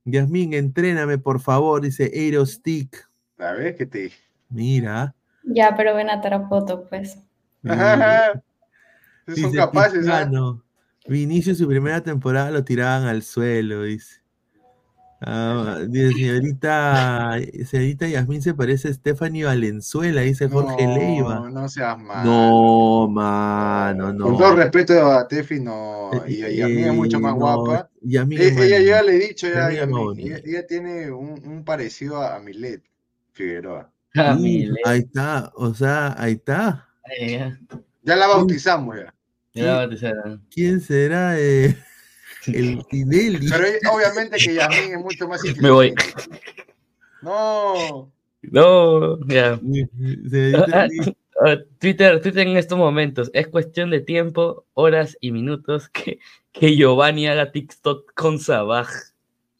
Yasmín, 0.05 0.55
entréname 0.55 1.19
por 1.19 1.41
favor, 1.41 1.83
dice 1.83 2.11
Aerostick. 2.15 3.09
¿Sabes 3.37 3.77
qué 3.77 3.87
te? 3.87 4.13
Mira. 4.49 5.15
Ya, 5.45 5.75
pero 5.77 5.95
ven 5.95 6.09
a 6.11 6.21
Tarapoto, 6.21 6.89
pues. 6.89 7.19
mira. 7.63 8.43
Son 9.27 9.35
Dice 9.35 9.57
capaces, 9.57 10.09
¿ah? 10.09 10.31
Pizcano, 10.31 10.65
Vinicio 11.07 11.55
su 11.55 11.67
primera 11.69 12.03
temporada 12.03 12.51
lo 12.51 12.65
tiraban 12.65 13.05
al 13.09 13.23
suelo, 13.23 13.83
dice. 13.83 14.21
Ah, 15.23 15.81
dice, 15.87 16.15
señorita, 16.15 17.37
señorita 17.67 18.09
Yasmín 18.09 18.41
se 18.43 18.55
parece 18.55 18.89
a 18.89 18.95
Stephanie 18.95 19.45
Valenzuela, 19.45 20.23
dice 20.23 20.49
Jorge 20.49 20.87
no, 20.87 20.87
Leiva. 20.87 21.51
No 21.51 21.69
seas 21.69 21.99
malo. 21.99 22.31
No, 22.31 23.09
mano, 23.09 24.13
no. 24.15 24.25
Con 24.25 24.37
todo 24.37 24.57
respeto 24.57 25.07
a 25.13 25.27
Tefi, 25.29 25.61
no. 25.61 26.23
Y, 26.27 26.45
y 26.47 26.63
a 26.63 26.69
mí 26.69 26.83
es 26.83 26.95
mucho 26.95 27.21
más 27.21 27.33
Eh, 27.33 27.37
no, 27.37 27.65
guapa. 27.65 27.91
Yasmín 28.03 28.41
E- 28.41 28.47
es 28.47 28.53
más 28.55 28.67
ella 28.67 28.81
ya 28.81 29.03
le 29.03 29.17
he 29.17 29.19
dicho, 29.19 29.47
ya, 29.49 29.71
Yasmín 29.71 29.73
Yasmín, 29.73 30.19
ella, 30.19 30.41
ella 30.45 30.67
tiene 30.67 31.11
un, 31.11 31.47
un 31.47 31.65
parecido 31.65 32.19
a, 32.23 32.37
a 32.37 32.41
Milet 32.41 32.83
Figueroa. 33.33 33.93
Ah, 34.17 34.37
ahí 34.85 34.99
está, 34.99 35.53
o 35.55 35.73
sea, 35.73 36.15
ahí 36.19 36.33
está. 36.33 36.89
Ya. 37.21 37.59
La 38.03 38.27
bautizamos 38.27 38.97
ya. 38.97 39.15
Ya 39.53 39.65
la 39.65 39.75
bautizaron. 39.77 40.45
¿Quién 40.51 40.81
será 40.81 41.39
eh, 41.39 41.77
el 42.47 42.85
Tinelli? 42.87 43.49
Pero 43.49 43.65
obviamente 43.93 44.37
que 44.37 44.55
Yasmín 44.55 44.93
es 44.93 44.99
mucho 44.99 45.29
más 45.29 45.41
Me 45.61 45.71
voy. 45.71 45.95
No. 47.23 48.11
No, 48.43 49.27
ya. 49.27 49.61
Ah, 50.73 50.89
ah, 51.45 51.57
Twitter, 51.79 52.21
Twitter 52.21 52.47
en 52.47 52.57
estos 52.57 52.79
momentos. 52.79 53.31
Es 53.35 53.49
cuestión 53.49 53.91
de 53.91 54.01
tiempo, 54.01 54.65
horas 54.75 55.17
y 55.21 55.31
minutos 55.31 55.89
que, 55.89 56.19
que 56.53 56.75
Giovanni 56.75 57.29
haga 57.29 57.53
TikTok 57.53 58.13
con 58.15 58.39
Sabaj. 58.39 58.89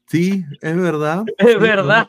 Sí, 0.07 0.45
es 0.61 0.77
verdad. 0.77 1.25
Es 1.39 1.59
verdad. 1.59 2.09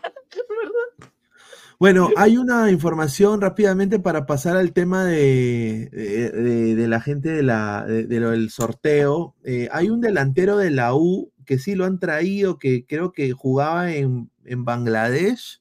Bueno, 1.82 2.10
hay 2.16 2.38
una 2.38 2.70
información 2.70 3.42
rápidamente 3.42 3.98
para 3.98 4.28
pasar 4.28 4.56
al 4.56 4.72
tema 4.72 5.04
de, 5.04 5.90
de- 5.92 6.30
de- 6.30 6.76
de 6.76 6.88
la 6.88 7.02
gente 7.02 7.30
de 7.30 7.42
la, 7.42 7.84
de, 7.88 8.06
de 8.06 8.20
lo 8.20 8.30
del 8.30 8.52
sorteo. 8.52 9.34
Eh, 9.44 9.68
hay 9.72 9.90
un 9.90 10.00
delantero 10.00 10.58
de 10.58 10.70
la 10.70 10.94
U 10.94 11.32
que 11.44 11.58
sí 11.58 11.74
lo 11.74 11.86
han 11.86 11.98
traído, 11.98 12.60
que 12.60 12.86
creo 12.86 13.12
que 13.12 13.32
jugaba 13.32 13.92
en, 13.92 14.30
en 14.46 14.64
Bangladesh 14.64 15.60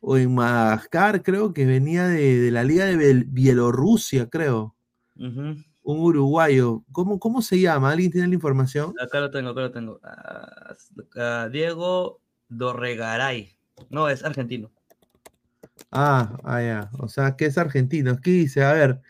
o 0.00 0.16
en 0.16 0.34
Madagascar, 0.34 1.22
creo 1.22 1.52
que 1.52 1.66
venía 1.66 2.06
de, 2.06 2.38
de 2.40 2.50
la 2.50 2.64
Liga 2.64 2.86
de 2.86 3.24
Bielorrusia, 3.26 4.30
creo. 4.30 4.76
Un 5.82 6.00
uruguayo. 6.00 6.84
¿Cómo, 6.90 7.18
¿Cómo 7.18 7.42
se 7.42 7.60
llama? 7.60 7.90
¿Alguien 7.92 8.10
tiene 8.12 8.28
la 8.28 8.34
información? 8.34 8.94
Acá 8.98 9.20
lo 9.20 9.30
tengo, 9.30 9.50
acá 9.50 9.60
lo 9.60 9.70
tengo. 9.72 10.00
Ah, 10.02 10.74
ah, 11.16 11.48
Diego 11.52 12.22
Dorregaray. 12.48 13.50
No, 13.90 14.08
es 14.08 14.24
argentino. 14.24 14.70
Ah, 15.90 16.38
ah, 16.44 16.62
ya. 16.62 16.90
O 16.98 17.08
sea, 17.08 17.36
que 17.36 17.46
es 17.46 17.58
argentino. 17.58 18.12
Aquí 18.12 18.32
dice, 18.32 18.64
a 18.64 18.72
ver. 18.72 19.00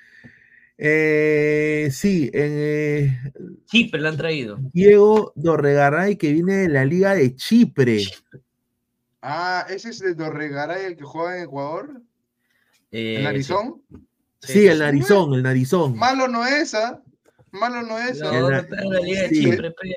Eh, 0.81 1.89
sí, 1.91 2.31
en, 2.33 2.53
eh, 2.55 3.33
Chipre 3.67 4.01
lo 4.01 4.09
han 4.09 4.17
traído. 4.17 4.59
Diego 4.73 5.33
Dorregaray, 5.35 6.17
que 6.17 6.33
viene 6.33 6.55
de 6.55 6.69
la 6.69 6.85
Liga 6.85 7.15
de 7.15 7.35
Chipre. 7.35 8.05
Ah, 9.21 9.67
ese 9.69 9.91
es 9.91 10.01
el 10.03 10.15
Dorregaray, 10.15 10.85
el 10.85 10.97
que 10.97 11.03
juega 11.03 11.37
en 11.37 11.45
Ecuador. 11.45 12.01
Eh, 12.93 13.17
¿El 13.17 13.25
narizón? 13.25 13.83
Sí, 14.41 14.69
el 14.69 14.79
narizón, 14.79 15.35
el 15.35 15.43
narizón. 15.43 15.97
Malo 15.97 16.29
no 16.29 16.47
es, 16.47 16.75
¿ah? 16.75 17.03
Malo 17.51 17.83
no 17.83 17.99
es. 17.99 18.21
No, 18.21 18.31
El 18.31 18.65
en 18.71 18.91
la 18.91 19.01
Liga 19.01 19.23
de 19.23 19.29
sí. 19.31 19.45
Chipre. 19.45 19.73
pe. 19.73 19.97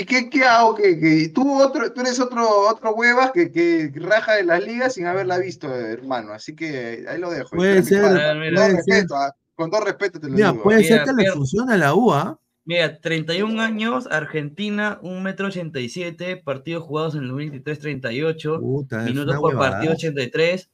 ¿Y 0.00 0.04
qué, 0.04 0.28
qué 0.30 0.44
hago? 0.44 0.74
¿Qué, 0.74 0.98
qué? 0.98 1.28
Tú, 1.34 1.62
otro, 1.62 1.92
tú 1.92 2.00
eres 2.02 2.20
otro, 2.20 2.46
otro 2.68 2.94
huevas 2.94 3.30
que, 3.32 3.50
que 3.50 3.90
raja 3.96 4.34
de 4.34 4.44
las 4.44 4.62
ligas 4.64 4.94
sin 4.94 5.06
haberla 5.06 5.38
visto, 5.38 5.74
hermano. 5.74 6.32
Así 6.32 6.54
que 6.54 7.04
ahí 7.08 7.18
lo 7.18 7.30
dejo. 7.30 7.50
Puede 7.56 7.82
ser. 7.82 8.04
Ah, 8.04 8.34
mira. 8.34 8.50
Con 8.50 8.54
todo 8.54 8.64
puede 8.66 8.82
ser. 8.82 8.94
respeto, 8.94 9.16
¿ah? 9.16 9.36
Con 9.54 9.70
todo 9.70 9.84
respeto 9.84 10.20
te 10.20 10.28
lo 10.28 10.34
Mira, 10.34 10.50
digo. 10.52 10.62
puede 10.62 10.82
ser 10.84 10.92
Mira, 11.00 11.04
que 11.04 11.10
le 11.12 11.22
pero- 11.24 11.34
funcione 11.36 11.72
a 11.74 11.76
la 11.78 11.94
U, 11.94 12.12
¿ah? 12.12 12.38
Mira, 12.66 13.00
31 13.00 13.60
años, 13.62 14.08
Argentina, 14.10 14.98
1 15.02 15.20
metro 15.20 15.46
87, 15.46 16.36
partidos 16.38 16.82
jugados 16.82 17.14
en 17.14 17.22
el 17.22 17.28
2023, 17.28 17.78
38, 17.78 18.60
Puta, 18.60 19.00
es 19.00 19.06
minutos 19.06 19.36
por 19.36 19.54
huevada. 19.54 19.70
partido 19.70 19.92
83, 19.94 20.68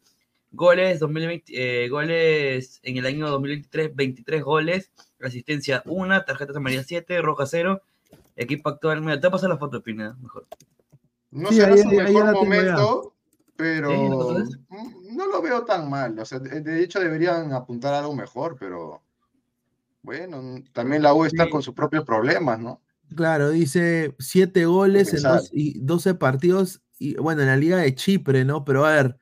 goles 0.52 0.98
2020, 1.00 1.52
eh, 1.84 1.88
goles 1.90 2.80
en 2.82 2.96
el 2.96 3.04
año 3.06 3.28
2023, 3.28 3.94
23 3.94 4.42
goles, 4.42 4.90
asistencia 5.20 5.82
1, 5.84 6.24
tarjetas 6.24 6.56
amarillas 6.56 6.86
7, 6.88 7.20
roja 7.20 7.44
0, 7.46 7.82
equipo 8.36 8.68
actual, 8.68 9.00
mira, 9.00 9.14
te 9.20 9.26
voy 9.26 9.28
a 9.28 9.32
pasar 9.32 9.50
la 9.50 9.58
foto, 9.58 9.82
Pina, 9.82 10.16
mejor. 10.20 10.46
No 11.30 11.48
Sí, 11.48 11.56
será 11.56 11.74
ahí- 11.74 11.82
su 11.82 11.88
ahí 11.88 11.96
mejor 11.96 12.32
momento, 12.32 13.14
pero 13.56 13.90
no 15.10 15.26
lo 15.26 15.42
veo 15.42 15.64
tan 15.64 15.88
mal. 15.88 16.18
O 16.18 16.24
sea, 16.24 16.38
de, 16.38 16.60
de 16.60 16.82
hecho 16.82 17.00
deberían 17.00 17.52
apuntar 17.52 17.94
a 17.94 18.00
algo 18.00 18.14
mejor, 18.14 18.56
pero 18.58 19.02
bueno, 20.02 20.62
también 20.72 21.02
la 21.02 21.14
U 21.14 21.24
está 21.24 21.44
Sí. 21.44 21.50
con 21.50 21.62
sus 21.62 21.74
propios 21.74 22.04
problemas, 22.04 22.58
¿no? 22.60 22.80
Claro, 23.14 23.50
dice 23.50 24.14
siete 24.18 24.64
goles 24.66 25.12
en 25.14 25.22
dos, 25.22 25.50
y 25.52 25.78
12 25.80 26.14
partidos, 26.14 26.82
y 26.98 27.14
bueno, 27.16 27.42
en 27.42 27.48
la 27.48 27.56
Liga 27.56 27.76
de 27.78 27.94
Chipre, 27.94 28.44
¿no? 28.44 28.64
Pero 28.64 28.84
a 28.86 28.90
ver, 28.92 29.18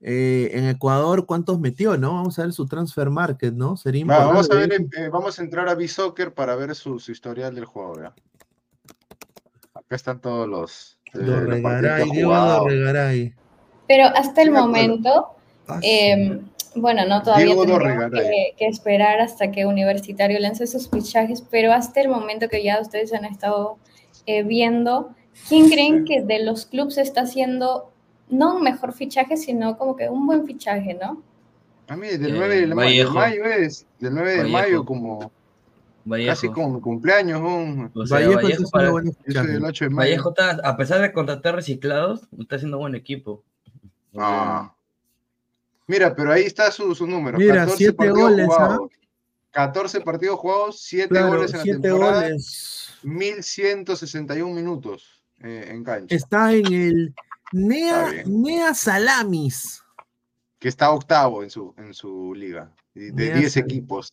eh, 0.00 0.50
en 0.52 0.64
Ecuador, 0.68 1.26
¿cuántos 1.26 1.58
metió, 1.58 1.96
no? 1.96 2.14
Vamos 2.14 2.38
a 2.38 2.42
ver 2.42 2.52
su 2.52 2.66
transfer 2.66 3.10
market, 3.10 3.52
¿no? 3.54 3.76
Sería 3.76 4.04
Va, 4.06 4.26
vamos 4.26 4.50
a 4.50 4.54
ver, 4.54 4.72
eh, 4.72 5.08
vamos 5.10 5.38
a 5.38 5.42
entrar 5.42 5.68
a 5.68 5.74
B-Soccer 5.74 6.34
para 6.34 6.54
ver 6.54 6.74
su, 6.74 6.98
su 7.00 7.10
historial 7.12 7.54
del 7.54 7.64
juego, 7.64 8.00
¿ya? 8.00 8.14
Acá 9.86 9.96
están 9.96 10.20
todos 10.20 10.48
los, 10.48 10.98
eh, 11.14 11.18
Dorregaray, 11.18 12.10
Diego. 12.10 12.34
Dorregaray. 12.34 13.32
Pero 13.86 14.06
hasta 14.06 14.42
el 14.42 14.50
momento, 14.50 15.28
Ah, 15.68 15.80
eh, 15.82 16.40
bueno, 16.74 17.04
no 17.06 17.22
todavía 17.22 17.54
Dorregaray. 17.54 18.10
que, 18.10 18.54
que 18.56 18.66
esperar 18.66 19.20
hasta 19.20 19.50
que 19.50 19.64
Universitario 19.66 20.38
lance 20.40 20.66
sus 20.66 20.88
fichajes, 20.90 21.40
pero 21.50 21.72
hasta 21.72 22.00
el 22.00 22.08
momento 22.08 22.48
que 22.48 22.62
ya 22.62 22.80
ustedes 22.80 23.12
han 23.12 23.24
estado 23.24 23.78
eh, 24.26 24.42
viendo, 24.42 25.10
¿quién 25.48 25.68
creen 25.70 26.04
que 26.04 26.22
de 26.22 26.40
los 26.44 26.66
clubes 26.66 26.98
está 26.98 27.22
haciendo 27.22 27.92
no 28.28 28.56
un 28.56 28.62
mejor 28.64 28.92
fichaje, 28.92 29.36
sino 29.36 29.78
como 29.78 29.94
que 29.96 30.08
un 30.08 30.26
buen 30.26 30.44
fichaje, 30.46 30.94
¿no? 31.00 31.22
A 31.88 31.96
mí, 31.96 32.08
del 32.08 32.34
Eh, 32.34 32.38
9 32.38 32.66
de, 32.66 32.74
Vallejo. 32.74 33.14
mayo 33.14 33.44
es, 33.44 33.86
del 34.00 34.14
9 34.14 34.30
de 34.30 34.36
Vallejo. 34.38 34.52
mayo 34.58 34.84
como 34.84 35.30
Vallejo. 36.06 36.30
casi 36.30 36.48
como 36.48 36.80
cumpleaños, 36.80 37.40
un, 37.40 37.90
O 37.94 38.06
sea, 38.06 38.16
Vallejo 38.18 38.36
Vallejo, 38.36 38.62
está 38.62 38.70
para- 38.70 38.88
haciendo 38.88 38.92
buenos 38.92 39.14
yo 39.16 39.22
soy 39.22 39.24
fichajes. 39.26 39.52
del 39.52 39.64
8 39.64 39.84
de 39.84 39.90
mayo. 39.90 39.98
Vallejo 40.10 40.28
está, 40.30 40.50
a 40.68 40.76
pesar 40.76 41.00
de 41.02 41.12
contratar 41.12 41.54
reciclados, 41.56 42.28
está 42.38 42.56
haciendo 42.56 42.78
buen 42.78 42.94
equipo. 42.94 43.44
Ah. 44.16 44.72
Mira, 45.88 46.14
pero 46.16 46.32
ahí 46.32 46.44
está 46.44 46.70
su, 46.72 46.94
su 46.94 47.06
número. 47.06 47.36
Mira, 47.38 47.54
14 47.66 47.76
siete 47.76 47.92
partidos 47.94 48.18
goles, 48.20 48.48
¿ah? 48.50 48.54
jugados. 48.54 48.90
14 49.52 50.00
partidos 50.00 50.38
jugados, 50.40 50.80
7 50.82 51.08
Claro, 51.08 51.28
goles 51.28 51.50
en 51.52 51.56
la 51.58 51.62
siete 51.62 51.80
temporada, 51.80 52.22
goles. 52.28 52.94
1161 53.02 54.54
minutos 54.54 55.22
eh, 55.40 55.68
en 55.70 55.84
cancha. 55.84 56.14
Está 56.14 56.52
en 56.52 56.66
el 56.72 57.14
Nea. 57.52 58.22
Nea 58.26 58.74
Salamis. 58.74 59.82
Que 60.58 60.68
está 60.68 60.90
octavo 60.90 61.42
en 61.42 61.50
su, 61.50 61.74
en 61.78 61.94
su 61.94 62.34
liga, 62.34 62.70
de 62.94 63.12
Mira, 63.12 63.36
10 63.38 63.52
sí. 63.52 63.60
equipos. 63.60 64.12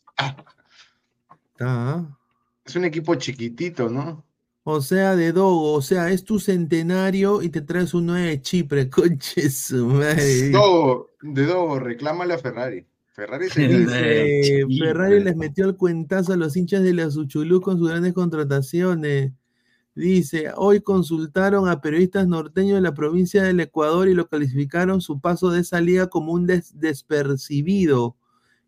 Está. 1.54 2.18
es 2.66 2.76
un 2.76 2.86
equipo 2.86 3.16
chiquitito, 3.16 3.90
¿no? 3.90 4.26
O 4.66 4.82
sea, 4.82 5.16
de 5.16 5.34
Dogo, 5.34 5.74
o 5.74 5.82
sea, 5.82 6.10
es 6.10 6.24
tu 6.24 6.40
centenario 6.40 7.42
y 7.42 7.50
te 7.50 7.62
traes 7.62 7.94
uno 7.94 8.14
de 8.14 8.42
Chipre, 8.42 8.90
conche 8.90 9.50
su 9.50 9.86
madre. 9.88 10.50
Dogo, 10.52 11.10
de 11.22 11.46
Dogo, 11.46 11.80
reclámale 11.80 12.34
a 12.34 12.38
Ferrari. 12.38 12.86
Ferrari 13.12 13.50
se 13.50 13.68
Dice- 13.68 14.62
Eh, 14.62 14.66
Ferrari 14.80 15.22
les 15.24 15.36
metió 15.36 15.66
el 15.66 15.76
cuentazo 15.76 16.34
a 16.34 16.38
los 16.38 16.56
hinchas 16.58 16.82
de 16.82 16.94
la 16.94 17.12
Suchulú 17.12 17.62
con 17.62 17.78
sus 17.78 17.90
grandes 17.90 18.14
contrataciones. 18.14 19.32
Dice, 19.96 20.50
hoy 20.56 20.82
consultaron 20.82 21.70
a 21.70 21.80
periodistas 21.82 22.28
norteños 22.28 22.76
de 22.78 22.82
la 22.82 22.96
provincia 22.96 23.44
del 23.44 23.60
Ecuador 23.60 24.08
y 24.08 24.16
lo 24.16 24.28
calificaron 24.28 25.02
su 25.02 25.20
paso 25.20 25.52
de 25.52 25.60
esa 25.60 25.80
liga 25.82 26.08
como 26.08 26.32
un 26.32 26.48
des- 26.48 26.80
despercibido. 26.80 28.16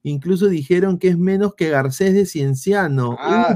Incluso 0.07 0.47
dijeron 0.49 0.99
que 0.99 1.07
es 1.07 1.17
menos 1.17 1.55
que 1.55 1.71
Garcés 1.71 2.13
de 2.13 2.27
Cienciano. 2.27 3.17
Ah, 3.19 3.55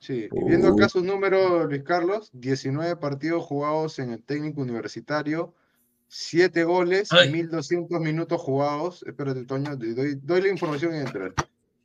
sí. 0.00 0.28
Y 0.32 0.44
viendo 0.44 0.70
acá 0.70 0.88
sus 0.88 1.04
números, 1.04 1.68
Luis 1.68 1.84
Carlos, 1.84 2.30
19 2.32 2.96
partidos 2.96 3.44
jugados 3.44 4.00
en 4.00 4.10
el 4.10 4.24
técnico 4.24 4.62
universitario, 4.62 5.54
7 6.08 6.64
goles, 6.64 7.12
Ay. 7.12 7.30
1200 7.30 8.00
minutos 8.00 8.40
jugados. 8.40 9.04
Espérate, 9.06 9.44
Toño, 9.44 9.76
doy 9.76 10.42
la 10.42 10.48
información 10.48 10.96
y 10.96 10.98
entrar. 10.98 11.32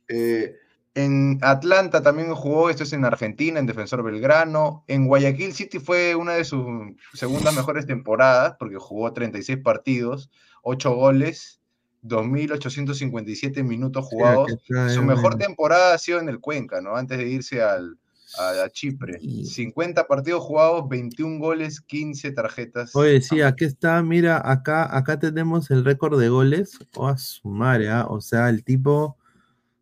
Eh, 0.08 0.56
en 0.96 1.38
Atlanta 1.42 2.02
también 2.02 2.34
jugó, 2.34 2.68
esto 2.68 2.82
es 2.82 2.92
en 2.92 3.04
Argentina, 3.04 3.60
en 3.60 3.66
Defensor 3.66 4.02
Belgrano. 4.02 4.82
En 4.88 5.06
Guayaquil 5.06 5.52
City 5.52 5.78
fue 5.78 6.16
una 6.16 6.32
de 6.32 6.44
sus 6.44 6.66
segundas 7.14 7.54
mejores 7.54 7.86
temporadas, 7.86 8.56
porque 8.58 8.76
jugó 8.76 9.12
36 9.12 9.58
partidos, 9.58 10.32
8 10.64 10.92
goles, 10.96 11.61
2.857 12.02 13.62
minutos 13.62 14.04
jugados. 14.06 14.52
Su 14.92 15.02
mejor 15.02 15.36
temporada 15.36 15.94
ha 15.94 15.98
sido 15.98 16.20
en 16.20 16.28
el 16.28 16.40
Cuenca, 16.40 16.80
¿no? 16.80 16.96
Antes 16.96 17.18
de 17.18 17.28
irse 17.28 17.62
al, 17.62 17.96
a, 18.38 18.64
a 18.64 18.70
Chipre. 18.70 19.18
Sí. 19.20 19.44
50 19.46 20.06
partidos 20.06 20.42
jugados, 20.42 20.88
21 20.88 21.38
goles, 21.38 21.80
15 21.80 22.32
tarjetas. 22.32 22.94
Oye, 22.96 23.20
sí, 23.20 23.40
aquí 23.42 23.64
está, 23.64 24.02
mira, 24.02 24.42
acá, 24.44 24.94
acá 24.96 25.18
tenemos 25.18 25.70
el 25.70 25.84
récord 25.84 26.18
de 26.18 26.28
goles. 26.28 26.78
Oh, 26.96 27.08
a 27.08 27.16
su 27.18 27.48
madre, 27.48 27.88
ah, 27.90 28.06
O 28.08 28.20
sea, 28.20 28.48
el 28.48 28.64
tipo. 28.64 29.16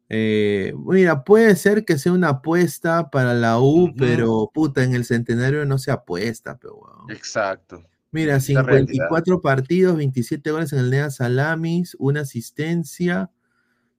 eh, 0.09 0.75
mira, 0.77 1.25
puede 1.25 1.55
ser 1.57 1.85
que 1.85 1.97
sea 1.97 2.13
una 2.13 2.31
apuesta 2.31 3.11
para 3.11 3.33
la 3.33 3.61
U, 3.61 3.95
pero 3.97 4.51
puta, 4.53 4.83
en 4.83 4.95
el 4.95 5.05
centenario 5.05 5.65
no 5.65 5.79
se 5.79 5.91
apuesta, 5.91 6.59
pero. 6.59 6.81
Exacto. 7.09 7.83
Mira, 8.13 8.37
es 8.37 8.49
la 8.51 8.63
realidad. 8.63 8.89
54 8.89 9.41
partidos, 9.41 9.97
27 9.97 10.51
goles 10.51 10.73
en 10.73 10.81
el 10.81 10.91
Nea 10.91 11.11
Salamis, 11.11 11.97
una 11.99 12.21
asistencia. 12.23 13.31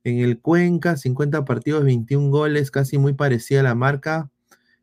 En 0.03 0.17
el 0.17 0.39
Cuenca, 0.39 0.97
50 0.97 1.45
partidos, 1.45 1.83
21 1.83 2.29
goles, 2.31 2.71
casi 2.71 2.97
muy 2.97 3.13
parecida 3.13 3.59
a 3.59 3.63
la 3.63 3.75
marca. 3.75 4.29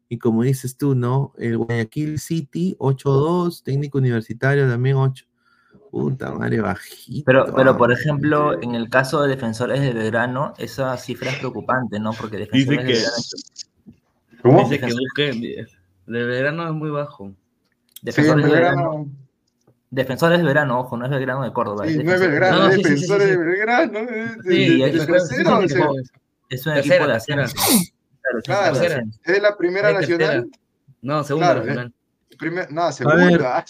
Y 0.08 0.18
como 0.18 0.42
dices 0.42 0.76
tú, 0.76 0.94
¿no? 0.94 1.32
El 1.36 1.58
Guayaquil 1.58 2.18
City, 2.18 2.76
8-2, 2.78 3.62
técnico 3.62 3.98
universitario 3.98 4.68
también 4.68 4.96
8. 4.96 5.26
Puta 5.90 6.32
madre, 6.32 6.60
bajito. 6.60 7.24
Pero, 7.26 7.46
pero 7.54 7.76
por 7.76 7.92
ejemplo, 7.92 8.62
en 8.62 8.74
el 8.74 8.88
caso 8.88 9.22
de 9.22 9.28
defensores 9.28 9.80
de 9.80 9.92
Belgrano, 9.92 10.54
esa 10.58 10.96
cifra 10.98 11.30
es 11.30 11.38
preocupante, 11.38 11.98
¿no? 11.98 12.12
Porque 12.12 12.36
Dice 12.36 12.48
defensores 12.48 12.86
de 12.86 12.92
Belgrano, 12.92 13.98
¿Cómo? 14.42 14.68
dice 14.68 14.80
que 14.80 14.92
busque. 14.92 15.66
De 16.06 16.24
verano 16.24 16.66
es 16.66 16.72
muy 16.72 16.90
bajo. 16.90 17.32
Sí, 17.98 18.06
defensores, 18.06 18.44
de 18.44 18.50
Belgrano, 18.50 18.90
Belgrano. 18.90 19.10
defensores 19.90 20.38
de 20.38 20.44
Belgrano, 20.44 20.80
ojo, 20.80 20.96
no 20.96 21.04
es 21.04 21.10
Belgrano 21.10 21.42
de 21.44 21.52
Córdoba. 21.52 21.86
Sí, 21.86 21.98
es 21.98 22.04
no 22.04 22.12
es 22.14 22.20
Belgrano, 22.20 22.58
No, 22.58 22.68
es 22.68 22.74
sí, 22.74 22.82
sí, 22.82 22.82
sí, 22.84 22.90
defensores 22.94 23.22
sí, 23.24 23.30
de 23.30 23.36
sí. 23.36 23.38
Belgrano. 23.42 23.98
es 23.98 24.06
de- 24.08 24.42
Sí, 24.42 24.78
de- 24.78 24.86
es- 24.86 24.92
de 24.92 24.98
es- 24.98 25.06
tercero, 25.06 25.50
sí, 25.58 25.64
o 25.64 25.68
sí, 25.68 25.68
sea, 25.74 25.86
sí, 25.88 26.10
Es 26.50 26.66
un 26.66 26.74
Tercera, 26.74 26.78
equipo 26.78 27.06
de 27.06 27.12
tercera. 27.12 27.44
ascenso. 27.44 27.56
Claro, 28.22 28.38
es 28.38 28.44
Claro, 28.44 28.78
de 28.78 28.86
ascenso. 28.86 29.18
es 29.24 29.32
de 29.34 29.40
la 29.40 29.56
primera 29.56 29.90
Es 29.90 29.94
nacional. 30.00 30.50
No, 31.02 31.24
segunda 31.24 31.46
Claro, 31.48 31.60
nacional. 31.60 31.92
Primer, 32.38 32.72
no, 32.72 32.92
segunda. 32.92 33.58
ah, 33.58 33.64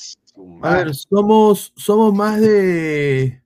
A 0.62 0.74
ver, 0.74 0.94
somos, 0.94 1.72
somos 1.76 2.14
más 2.14 2.40
de 2.40 3.42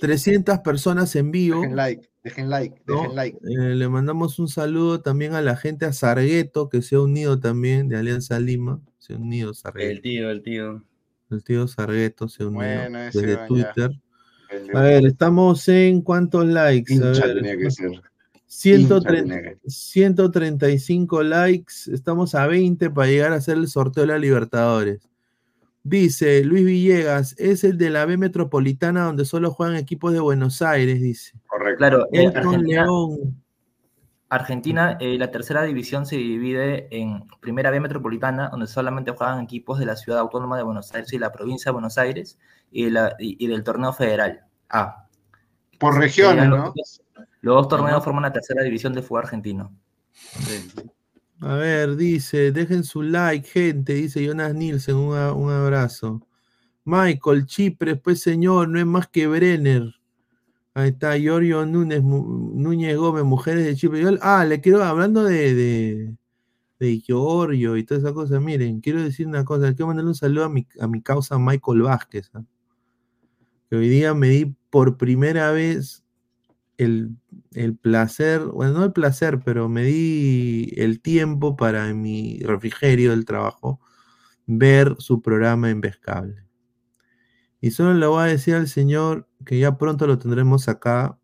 300 0.00 0.58
personas 0.60 1.14
en 1.16 1.30
vivo. 1.32 1.60
Dejen 1.62 1.74
like, 1.76 2.08
dejen 2.22 2.50
like, 2.50 2.80
¿no? 2.86 2.94
dejen 3.02 3.16
like. 3.16 3.38
Eh, 3.38 3.74
le 3.74 3.88
mandamos 3.88 4.38
un 4.38 4.46
saludo 4.48 5.00
también 5.00 5.34
a 5.34 5.40
la 5.42 5.56
gente, 5.56 5.86
a 5.86 5.92
Sargueto, 5.92 6.68
que 6.68 6.82
se 6.82 6.94
ha 6.96 7.00
unido 7.00 7.40
también 7.40 7.88
de 7.88 7.96
Alianza 7.96 8.38
Lima. 8.38 8.80
Se 9.08 9.14
ha 9.14 9.16
unido 9.16 9.48
El 9.48 9.54
Sargueto. 9.56 10.00
tío, 10.02 10.30
el 10.30 10.42
tío. 10.42 10.84
El 11.30 11.42
tío 11.42 11.66
Sargueto 11.66 12.28
se 12.28 12.44
unió 12.44 12.58
Bueno, 12.60 12.98
desde 12.98 13.36
va. 13.36 13.46
Twitter. 13.46 13.90
El 14.50 14.76
A 14.76 14.82
ver, 14.82 15.06
estamos 15.06 15.66
en 15.68 16.02
cuántos 16.02 16.46
likes. 16.46 16.92
A 16.92 16.96
hincha 16.96 17.26
ver, 17.26 17.36
tenía 17.36 17.56
que 17.56 17.70
ser. 17.70 17.90
130 18.46 19.10
hincha 19.24 19.34
tenía 19.40 19.54
que- 19.54 19.70
135 19.70 21.22
likes. 21.22 21.74
Estamos 21.92 22.34
a 22.34 22.46
20 22.46 22.90
para 22.90 23.08
llegar 23.08 23.32
a 23.32 23.36
hacer 23.36 23.56
el 23.56 23.68
sorteo 23.68 24.02
de 24.02 24.08
la 24.08 24.18
Libertadores. 24.18 25.00
Dice 25.84 26.44
Luis 26.44 26.66
Villegas, 26.66 27.34
es 27.38 27.64
el 27.64 27.78
de 27.78 27.88
la 27.88 28.04
B 28.04 28.18
Metropolitana 28.18 29.04
donde 29.04 29.24
solo 29.24 29.50
juegan 29.50 29.76
equipos 29.76 30.12
de 30.12 30.20
Buenos 30.20 30.60
Aires, 30.60 31.00
dice. 31.00 31.32
Correcto. 31.46 31.78
Claro, 31.78 32.06
Elton 32.12 32.62
León. 32.64 33.42
Argentina, 34.30 34.98
eh, 35.00 35.16
la 35.18 35.30
tercera 35.30 35.62
división 35.62 36.04
se 36.04 36.16
divide 36.16 36.88
en 36.90 37.24
Primera 37.40 37.70
B 37.70 37.80
Metropolitana, 37.80 38.50
donde 38.50 38.66
solamente 38.66 39.12
juegan 39.12 39.40
equipos 39.40 39.78
de 39.78 39.86
la 39.86 39.96
Ciudad 39.96 40.20
Autónoma 40.20 40.56
de 40.58 40.64
Buenos 40.64 40.92
Aires 40.94 41.12
y 41.12 41.18
la 41.18 41.32
provincia 41.32 41.70
de 41.70 41.72
Buenos 41.74 41.96
Aires, 41.96 42.38
y, 42.70 42.84
de 42.84 42.90
la- 42.90 43.16
y- 43.18 43.42
y 43.42 43.46
del 43.48 43.64
torneo 43.64 43.92
federal 43.92 44.42
A. 44.68 45.06
Por 45.78 45.96
regiones, 45.98 46.44
ya 46.44 46.50
¿no? 46.50 46.72
los, 46.76 47.02
los 47.40 47.54
dos 47.54 47.68
torneos 47.68 48.04
forman 48.04 48.22
la 48.24 48.32
tercera 48.32 48.62
división 48.62 48.92
de 48.92 49.00
fútbol 49.00 49.22
argentino. 49.22 49.72
Sí. 50.12 50.68
A 51.40 51.54
ver, 51.54 51.96
dice, 51.96 52.50
dejen 52.52 52.82
su 52.84 53.00
like, 53.00 53.48
gente, 53.48 53.94
dice 53.94 54.22
Jonas 54.24 54.54
Nielsen, 54.54 54.96
un, 54.96 55.16
un 55.16 55.52
abrazo. 55.52 56.20
Michael, 56.84 57.46
Chipre, 57.46 57.96
pues 57.96 58.20
señor, 58.20 58.68
no 58.68 58.78
es 58.78 58.86
más 58.86 59.06
que 59.06 59.26
Brenner. 59.26 59.94
Ahí 60.78 60.90
está, 60.90 61.18
Giorgio 61.18 61.66
Núñez, 61.66 62.04
Núñez 62.04 62.96
Gómez, 62.96 63.24
Mujeres 63.24 63.64
de 63.64 63.74
Chipre. 63.74 64.00
Yo- 64.00 64.10
ah, 64.22 64.44
le 64.44 64.60
quiero, 64.60 64.84
hablando 64.84 65.24
de, 65.24 65.52
de, 65.52 66.16
de 66.78 66.90
y 67.76 67.84
toda 67.84 67.98
esa 68.00 68.12
cosa, 68.14 68.38
miren, 68.38 68.80
quiero 68.80 69.02
decir 69.02 69.26
una 69.26 69.44
cosa, 69.44 69.74
quiero 69.74 69.88
mandarle 69.88 70.10
un 70.10 70.14
saludo 70.14 70.44
a 70.44 70.48
mi, 70.48 70.68
a 70.80 70.86
mi 70.86 71.02
causa 71.02 71.36
Michael 71.36 71.82
Vázquez, 71.82 72.30
¿ah? 72.34 72.44
hoy 73.72 73.88
día 73.88 74.14
me 74.14 74.28
di 74.28 74.54
por 74.70 74.96
primera 74.96 75.50
vez 75.50 76.04
el, 76.76 77.16
el 77.52 77.76
placer, 77.76 78.42
bueno, 78.42 78.74
no 78.74 78.84
el 78.84 78.92
placer, 78.92 79.40
pero 79.44 79.68
me 79.68 79.82
di 79.82 80.72
el 80.76 81.00
tiempo 81.00 81.56
para 81.56 81.88
en 81.90 82.02
mi 82.02 82.38
refrigerio 82.40 83.10
del 83.10 83.24
trabajo 83.24 83.80
ver 84.46 84.94
su 84.98 85.22
programa 85.22 85.70
en. 85.70 86.46
Y 87.60 87.72
solo 87.72 87.94
le 87.94 88.06
voy 88.06 88.22
a 88.22 88.26
decir 88.26 88.54
al 88.54 88.68
señor 88.68 89.27
que 89.48 89.58
ya 89.58 89.78
pronto 89.78 90.06
lo 90.06 90.18
tendremos 90.18 90.68
acá, 90.68 91.18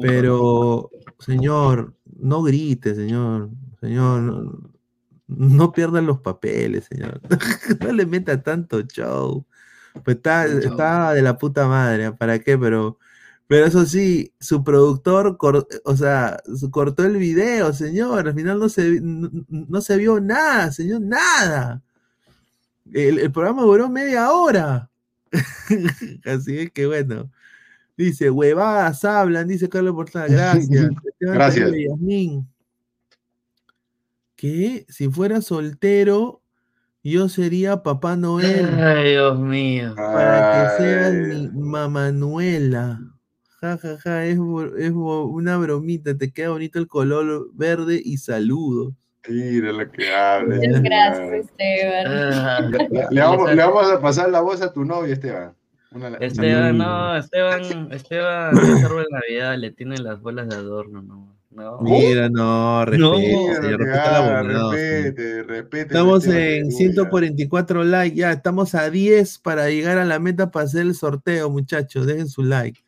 pero 0.00 0.90
señor, 1.18 1.94
no 2.20 2.42
grite, 2.42 2.94
señor, 2.94 3.50
señor, 3.80 4.20
no, 4.22 4.70
no 5.28 5.72
pierdan 5.72 6.06
los 6.06 6.20
papeles, 6.20 6.86
señor, 6.86 7.20
no 7.80 7.92
le 7.92 8.06
meta 8.06 8.42
tanto 8.42 8.80
show. 8.82 9.46
Pues 10.04 10.16
está, 10.18 10.46
está 10.46 11.12
de 11.12 11.22
la 11.22 11.38
puta 11.38 11.66
madre, 11.66 12.12
¿para 12.12 12.38
qué? 12.38 12.56
Pero, 12.58 12.98
pero 13.48 13.66
eso 13.66 13.84
sí, 13.86 14.32
su 14.38 14.62
productor, 14.62 15.36
cor- 15.38 15.66
o 15.84 15.96
sea, 15.96 16.40
cortó 16.70 17.04
el 17.04 17.16
video, 17.16 17.72
señor, 17.72 18.28
al 18.28 18.34
final 18.34 18.58
no 18.60 18.68
se, 18.68 19.00
no, 19.00 19.30
no 19.48 19.80
se 19.80 19.96
vio 19.96 20.20
nada, 20.20 20.70
señor, 20.72 21.00
nada. 21.00 21.82
El, 22.92 23.18
el 23.18 23.32
programa 23.32 23.62
duró 23.62 23.88
media 23.88 24.30
hora. 24.32 24.90
Así 26.24 26.58
es 26.58 26.70
que 26.72 26.86
bueno. 26.86 27.30
Dice, 27.96 28.30
huevadas 28.30 29.04
hablan, 29.04 29.48
dice 29.48 29.68
Carlos 29.68 29.94
Portal, 29.94 30.30
gracias. 30.30 30.90
Gracias. 31.20 31.72
Que 34.36 34.86
si 34.88 35.08
fuera 35.08 35.40
soltero 35.40 36.40
Yo 37.02 37.28
sería 37.28 37.82
Papá 37.82 38.14
Noel 38.14 38.66
Ay, 38.78 39.10
Dios 39.10 39.40
mío. 39.40 39.94
para 39.96 40.76
que 40.76 40.84
seas 40.84 41.12
mi 41.12 41.48
mamanuela. 41.48 43.00
Ja, 43.60 43.76
ja, 43.78 43.98
ja, 43.98 44.24
es, 44.26 44.38
es 44.78 44.92
una 44.92 45.56
bromita, 45.56 46.16
te 46.16 46.30
queda 46.30 46.50
bonito 46.50 46.78
el 46.78 46.86
color 46.86 47.50
verde 47.54 48.00
y 48.04 48.18
saludos. 48.18 48.94
Mira 49.28 49.72
lo 49.72 49.90
que 49.90 50.14
habla. 50.14 50.56
Muchas 50.56 50.82
gracias. 50.82 51.32
Esteban. 51.32 52.06
Ah, 52.06 52.60
Le, 52.70 53.06
le 53.10 53.20
vamos, 53.20 53.54
le 53.54 53.62
vamos 53.62 53.90
a 53.92 54.00
pasar 54.00 54.30
la 54.30 54.40
voz 54.40 54.62
a 54.62 54.72
tu 54.72 54.84
novio, 54.84 55.12
Esteban. 55.12 55.52
Una- 55.90 56.16
Esteban, 56.18 56.76
no, 56.76 57.16
Esteban, 57.16 57.92
Esteban, 57.92 58.56
es 58.58 58.84
árbol 58.84 59.04
de 59.04 59.10
Navidad, 59.10 59.56
le 59.58 59.70
tiene 59.70 59.96
las 59.98 60.20
bolas 60.20 60.48
de 60.48 60.56
adorno, 60.56 61.00
no. 61.02 61.34
no. 61.50 61.78
Mira, 61.80 62.28
no, 62.28 62.84
respete, 62.84 63.02
No. 63.02 63.16
Señor, 63.16 63.80
respeta 63.80 64.42
la 64.42 64.42
respete, 64.42 65.42
respete. 65.44 65.82
Estamos 65.86 66.26
en 66.26 66.32
aleluya. 66.32 66.76
144 66.76 67.84
likes, 67.84 68.16
ya 68.16 68.32
estamos 68.32 68.74
a 68.74 68.90
10 68.90 69.38
para 69.38 69.68
llegar 69.70 69.96
a 69.98 70.04
la 70.04 70.18
meta 70.18 70.50
para 70.50 70.66
hacer 70.66 70.82
el 70.82 70.94
sorteo, 70.94 71.48
muchachos. 71.50 72.06
Dejen 72.06 72.28
su 72.28 72.42
like. 72.42 72.80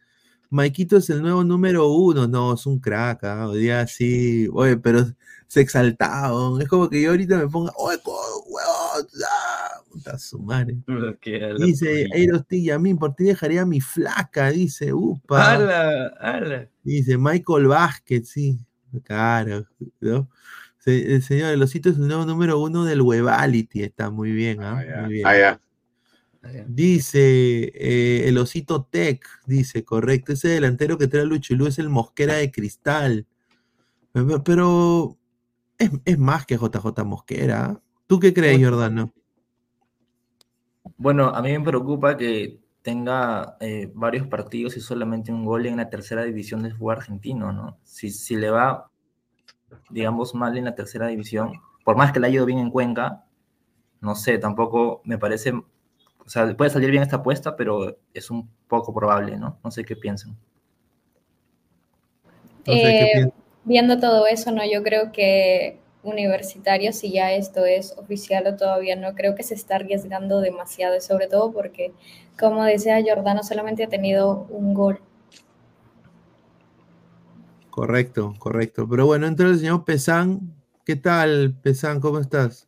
Maikito 0.51 0.97
es 0.98 1.09
el 1.11 1.23
nuevo 1.23 1.43
número 1.43 1.89
uno. 1.90 2.27
No, 2.28 2.52
es 2.55 2.66
un 2.66 2.78
crack, 2.81 3.24
ah, 3.24 3.48
hoy 3.48 3.61
día 3.61 3.86
sí. 3.86 4.47
Oye, 4.52 4.77
pero 4.77 5.07
se 5.51 5.60
exaltado. 5.62 6.60
Es 6.60 6.68
como 6.68 6.89
que 6.89 7.02
yo 7.02 7.10
ahorita 7.10 7.36
me 7.36 7.48
ponga, 7.48 7.72
oye, 7.77 7.98
co- 8.05 8.44
huevón, 8.47 9.09
ah, 9.28 9.82
puta 9.90 10.16
su 10.16 10.39
madre. 10.39 10.77
Dice 11.59 11.86
página. 11.86 12.14
Eirosti 12.16 12.64
Yamin, 12.66 12.97
por 12.97 13.16
ti 13.16 13.24
dejaría 13.24 13.62
a 13.62 13.66
mi 13.66 13.81
flaca, 13.81 14.52
dice, 14.52 14.93
upa. 14.93 15.55
¡Hala! 15.55 16.06
¡Hala! 16.20 16.68
Dice 16.85 17.18
Michael 17.18 17.66
Vázquez, 17.66 18.28
sí. 18.28 18.60
Claro, 19.02 19.66
¿no? 19.98 20.31
Se- 20.78 21.14
el 21.16 21.22
señor 21.24 21.51
El 21.51 21.62
Osito 21.64 21.89
es 21.90 21.97
el 21.97 22.06
nuevo 22.06 22.24
número 22.24 22.60
uno 22.60 22.85
del 22.85 23.02
Webality. 23.02 23.82
Está 23.82 24.09
muy 24.09 24.31
bien, 24.31 24.62
¿ah? 24.62 24.78
Ah, 24.78 24.85
ya. 24.85 25.01
Muy 25.02 25.12
bien. 25.14 25.27
Ah, 25.27 25.36
ya. 25.36 25.60
Dice 26.68 27.72
eh, 27.74 28.28
el 28.28 28.39
Osito 28.39 28.85
Tech, 28.89 29.20
dice, 29.47 29.85
correcto. 29.85 30.32
Ese 30.32 30.47
delantero 30.47 30.97
que 30.97 31.09
trae 31.09 31.24
Luchilú 31.27 31.66
es 31.66 31.81
el 31.81 31.89
Mosquera 31.89 32.35
de 32.35 32.52
Cristal. 32.52 33.27
Pero 34.44 35.16
es, 35.81 35.90
es 36.05 36.19
más 36.19 36.47
que 36.47 36.57
JJ 36.57 37.05
Mosquera. 37.05 37.81
¿Tú 38.07 38.20
qué 38.20 38.32
crees, 38.35 38.62
Jordano? 38.65 39.12
Bueno, 40.97 41.28
a 41.28 41.43
mí 41.43 41.52
me 41.57 41.65
preocupa 41.65 42.16
que 42.16 42.61
tenga 42.82 43.57
eh, 43.61 43.90
varios 43.94 44.27
partidos 44.27 44.77
y 44.77 44.81
solamente 44.81 45.32
un 45.32 45.44
gol 45.44 45.66
en 45.66 45.77
la 45.77 45.90
tercera 45.90 46.23
división 46.24 46.62
del 46.62 46.74
fútbol 46.77 46.97
argentino, 46.97 47.52
¿no? 47.52 47.78
Si, 47.85 48.11
si 48.11 48.36
le 48.36 48.51
va, 48.51 48.90
digamos, 49.90 50.35
mal 50.35 50.57
en 50.59 50.65
la 50.66 50.74
tercera 50.74 51.09
división, 51.09 51.52
por 51.85 51.97
más 51.97 52.12
que 52.12 52.20
le 52.20 52.28
haya 52.28 52.36
ido 52.36 52.47
bien 52.47 52.59
en 52.61 52.70
Cuenca, 52.70 53.24
no 54.01 54.15
sé, 54.16 54.39
tampoco 54.39 55.02
me 55.05 55.19
parece, 55.19 55.52
o 55.55 56.28
sea, 56.28 56.57
puede 56.57 56.70
salir 56.70 56.90
bien 56.90 57.02
esta 57.02 57.16
apuesta, 57.16 57.57
pero 57.57 57.98
es 58.15 58.31
un 58.31 58.51
poco 58.69 58.94
probable, 58.94 59.39
¿no? 59.39 59.59
No 59.65 59.70
sé 59.70 59.85
qué 59.85 59.97
piensan. 59.97 60.36
No 62.66 62.77
sé, 62.78 62.94
¿qué 62.94 63.05
Eh, 63.05 63.12
piensas? 63.12 63.40
Viendo 63.65 63.99
todo 63.99 64.27
eso, 64.27 64.51
no, 64.53 64.62
yo 64.65 64.82
creo 64.82 65.12
que 65.12 65.78
universitario, 66.03 66.93
si 66.93 67.12
ya 67.12 67.32
esto 67.32 67.66
es 67.66 67.95
oficial 67.99 68.47
o 68.47 68.57
todavía 68.57 68.97
no, 68.97 69.15
creo 69.15 69.35
que 69.35 69.43
se 69.43 69.55
está 69.55 69.77
arriesgando 69.77 70.41
demasiado, 70.41 70.97
y 70.97 71.01
sobre 71.01 71.27
todo 71.28 71.53
porque, 71.53 71.93
como 72.39 72.65
decía 72.65 72.99
Jordano, 73.07 73.43
solamente 73.43 73.85
ha 73.85 73.89
tenido 73.89 74.47
un 74.49 74.73
gol. 74.73 75.01
Correcto, 77.70 78.35
correcto. 78.39 78.87
Pero 78.89 79.07
bueno, 79.07 79.27
entra 79.27 79.47
el 79.47 79.59
señor 79.59 79.85
Pesán. 79.85 80.41
¿Qué 80.85 80.97
tal, 80.97 81.55
Pesán? 81.62 82.01
¿Cómo 82.01 82.19
estás? 82.19 82.66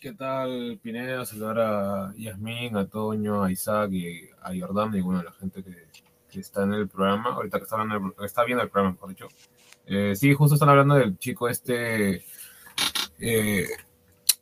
¿Qué 0.00 0.12
tal, 0.12 0.78
Pineda? 0.82 1.26
Saludar 1.26 1.58
a 1.58 2.14
Yasmín, 2.16 2.76
a 2.76 2.86
Toño, 2.86 3.42
a 3.42 3.50
Isaac 3.50 3.90
y 3.92 4.28
a 4.42 4.52
Jordán 4.58 4.94
y 4.94 5.00
bueno, 5.00 5.20
a 5.20 5.24
la 5.24 5.32
gente 5.32 5.62
que, 5.62 5.74
que 6.30 6.40
está 6.40 6.62
en 6.62 6.72
el 6.72 6.88
programa, 6.88 7.34
ahorita 7.34 7.58
que 7.58 7.64
está, 7.64 7.76
del- 7.78 8.14
está 8.24 8.44
viendo 8.44 8.62
el 8.62 8.70
programa, 8.70 8.92
mejor 8.94 9.08
dicho. 9.10 9.28
Eh, 9.88 10.14
sí, 10.16 10.34
justo 10.34 10.54
están 10.54 10.68
hablando 10.68 10.94
del 10.96 11.18
chico 11.18 11.48
este, 11.48 12.22
eh, 13.20 13.66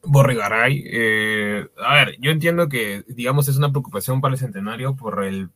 Borregaray. 0.03 0.85
Eh, 0.87 1.69
a 1.79 1.95
ver, 1.95 2.17
yo 2.21 2.31
entiendo 2.31 2.69
que, 2.69 3.05
digamos, 3.09 3.49
es 3.49 3.57
una 3.57 3.71
preocupación 3.71 4.21
para 4.21 4.35
el 4.35 4.41
centenario 4.41 4.97
por 4.97 5.25
el 5.25 5.51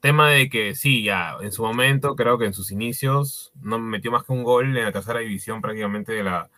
tema 0.00 0.30
de 0.30 0.48
que 0.48 0.74
sí, 0.74 1.02
ya 1.02 1.36
en 1.40 1.52
su 1.52 1.62
momento, 1.62 2.16
creo 2.16 2.38
que 2.38 2.46
en 2.46 2.54
sus 2.54 2.70
inicios, 2.70 3.52
no 3.60 3.78
metió 3.78 4.10
más 4.12 4.24
que 4.24 4.32
un 4.32 4.44
gol 4.44 4.76
en 4.76 4.84
la 4.84 4.92
tercera 4.92 5.20
división 5.20 5.60
prácticamente 5.60 6.12
de 6.12 6.24
la 6.24 6.50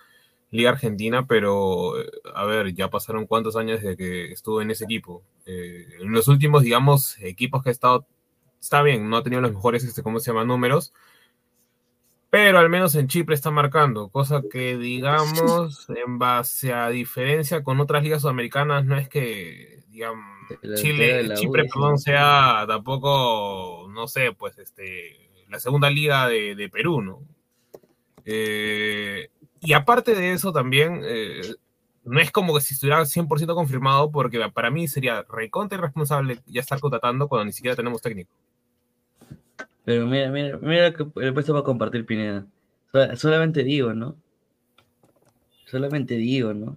Liga 0.50 0.70
Argentina, 0.70 1.26
pero 1.26 2.00
eh, 2.00 2.10
a 2.34 2.44
ver, 2.44 2.74
ya 2.74 2.90
pasaron 2.90 3.26
cuántos 3.26 3.56
años 3.56 3.80
desde 3.82 3.96
que 3.96 4.32
estuvo 4.32 4.62
en 4.62 4.70
ese 4.70 4.84
equipo. 4.84 5.22
En 5.46 6.12
los 6.12 6.28
últimos, 6.28 6.62
digamos, 6.62 7.18
equipos 7.20 7.62
que 7.62 7.70
ha 7.70 7.72
estado, 7.72 8.06
está 8.60 8.82
bien, 8.82 9.08
no 9.10 9.16
ha 9.16 9.22
tenido 9.22 9.42
los 9.42 9.52
mejores, 9.52 9.84
este, 9.84 10.02
¿cómo 10.02 10.20
se 10.20 10.30
llama? 10.30 10.44
Números, 10.44 10.92
pero 12.31 12.61
al 12.61 12.69
menos 12.70 12.94
en 12.94 13.09
Chipre 13.09 13.35
está 13.35 13.51
marcando, 13.51 14.09
cosa 14.09 14.43
que, 14.48 14.78
digamos, 14.78 15.89
en 15.90 16.19
base 16.19 16.73
a 16.73 16.89
diferencia 16.89 17.65
con 17.65 17.81
otras 17.81 18.05
ligas 18.05 18.23
sudamericanas, 18.23 18.85
no 18.85 18.97
es 18.97 19.09
que, 19.09 19.82
digamos, 19.89 20.24
Chile, 20.77 21.35
Chipre, 21.35 21.65
perdón, 21.65 21.98
sea 21.98 22.65
tampoco, 22.69 23.89
no 23.93 24.07
sé, 24.07 24.32
pues, 24.32 24.59
este, 24.59 25.44
la 25.48 25.59
segunda 25.59 25.90
liga 25.90 26.28
de, 26.28 26.55
de 26.55 26.69
Perú, 26.69 27.02
¿no? 27.02 27.20
Eh, 28.24 29.28
y 29.61 29.73
aparte 29.73 30.15
de 30.15 30.32
eso 30.32 30.52
también, 30.52 31.02
eh, 31.05 31.40
no 32.05 32.20
es 32.20 32.31
como 32.31 32.55
que 32.55 32.61
si 32.61 32.74
estuviera 32.74 33.01
100% 33.05 33.55
confirmado, 33.55 34.11
porque 34.11 34.40
para 34.51 34.70
mí 34.70 34.86
sería 34.86 35.24
recontra 35.28 35.78
irresponsable 35.78 36.39
ya 36.47 36.61
estar 36.61 36.78
contratando 36.78 37.28
cuando 37.28 37.47
ni 37.47 37.52
siquiera 37.52 37.77
tenemos 37.77 38.01
técnico. 38.01 38.32
Pero 39.85 40.07
mira, 40.07 40.31
mira, 40.31 40.59
mira 40.59 40.93
que 40.93 41.07
el 41.16 41.35
puesto 41.35 41.55
va 41.55 41.61
a 41.61 41.65
compartir 41.65 42.05
Pineda. 42.07 42.47
So- 42.93 43.16
solamente 43.16 43.62
digo, 43.65 43.94
¿no? 43.94 44.16
Solamente 45.66 46.15
digo, 46.16 46.52
¿no? 46.55 46.77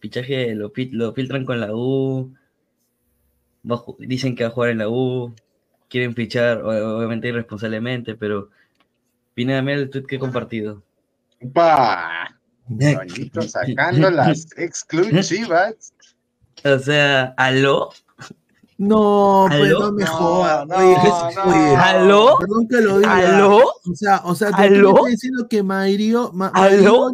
Pichaje 0.00 0.54
lo, 0.54 0.72
lo 0.92 1.12
filtran 1.12 1.44
con 1.44 1.60
la 1.60 1.74
U. 1.74 2.32
ju- 3.64 3.96
dicen 3.98 4.34
que 4.34 4.44
va 4.44 4.50
a 4.50 4.52
jugar 4.52 4.70
en 4.70 4.78
la 4.78 4.88
U. 4.88 5.34
Quieren 5.88 6.14
fichar, 6.14 6.62
obviamente 6.62 7.28
irresponsablemente, 7.28 8.14
pero 8.14 8.50
Pineda, 9.34 9.62
mira 9.62 9.78
el 9.78 9.90
tweet 9.90 10.04
que 10.04 10.16
he 10.16 10.18
compartido. 10.18 10.82
¡Pa! 11.52 12.38
Toñito 12.68 13.42
sacando 13.42 14.10
las 14.10 14.46
exclusivas. 14.58 15.94
O 16.64 16.78
sea, 16.78 17.34
¿aló? 17.36 17.90
No, 18.78 19.46
pues 19.48 19.60
¿Aló? 19.62 19.80
no 19.80 19.92
me 19.92 20.04
No, 20.04 20.10
jodas. 20.12 20.66
no, 20.68 20.76
Oye, 20.76 20.96
no. 21.34 21.42
oye, 21.50 21.76
¿Aló? 21.76 22.36
Perdón 22.38 22.68
que 22.68 22.80
lo 22.80 22.98
diga. 23.00 23.16
¿Aló? 23.16 23.56
O 23.58 23.94
sea, 23.94 24.22
o 24.24 24.34
sea, 24.36 24.50
me 24.52 24.66
estás 24.68 25.04
diciendo 25.06 25.48
que 25.48 25.62
Mairio, 25.64 26.30
Ma- 26.32 26.52
¿Aló? 26.54 27.10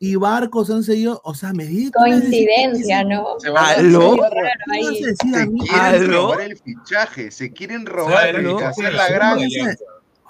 Y 0.00 0.14
Barcos 0.14 0.70
han 0.70 0.84
seguido, 0.84 1.20
o 1.24 1.34
sea, 1.34 1.52
me 1.52 1.64
di- 1.64 1.86
que 1.86 1.92
Coincidencia, 1.92 3.02
¿no? 3.02 3.24
Se 3.38 3.50
van 3.50 3.64
a- 3.64 3.68
¿Aló? 3.78 4.14
se 4.14 4.20
Raro 4.20 4.30
¿qué 4.66 4.72
ahí. 4.72 4.84
vas 4.84 4.92
a 4.92 5.06
decir 5.06 5.34
a 5.34 5.38
Se 5.38 5.46
mí? 5.48 5.60
quieren 5.66 6.02
¿Aló? 6.04 6.22
robar 6.22 6.40
el 6.42 6.56
fichaje, 6.58 7.30
se 7.32 7.52
quieren 7.52 7.86
robar 7.86 8.36
¿Aló? 8.36 8.60
y 8.60 8.62
hacer 8.62 8.92
la 8.92 9.08
gran. 9.08 9.38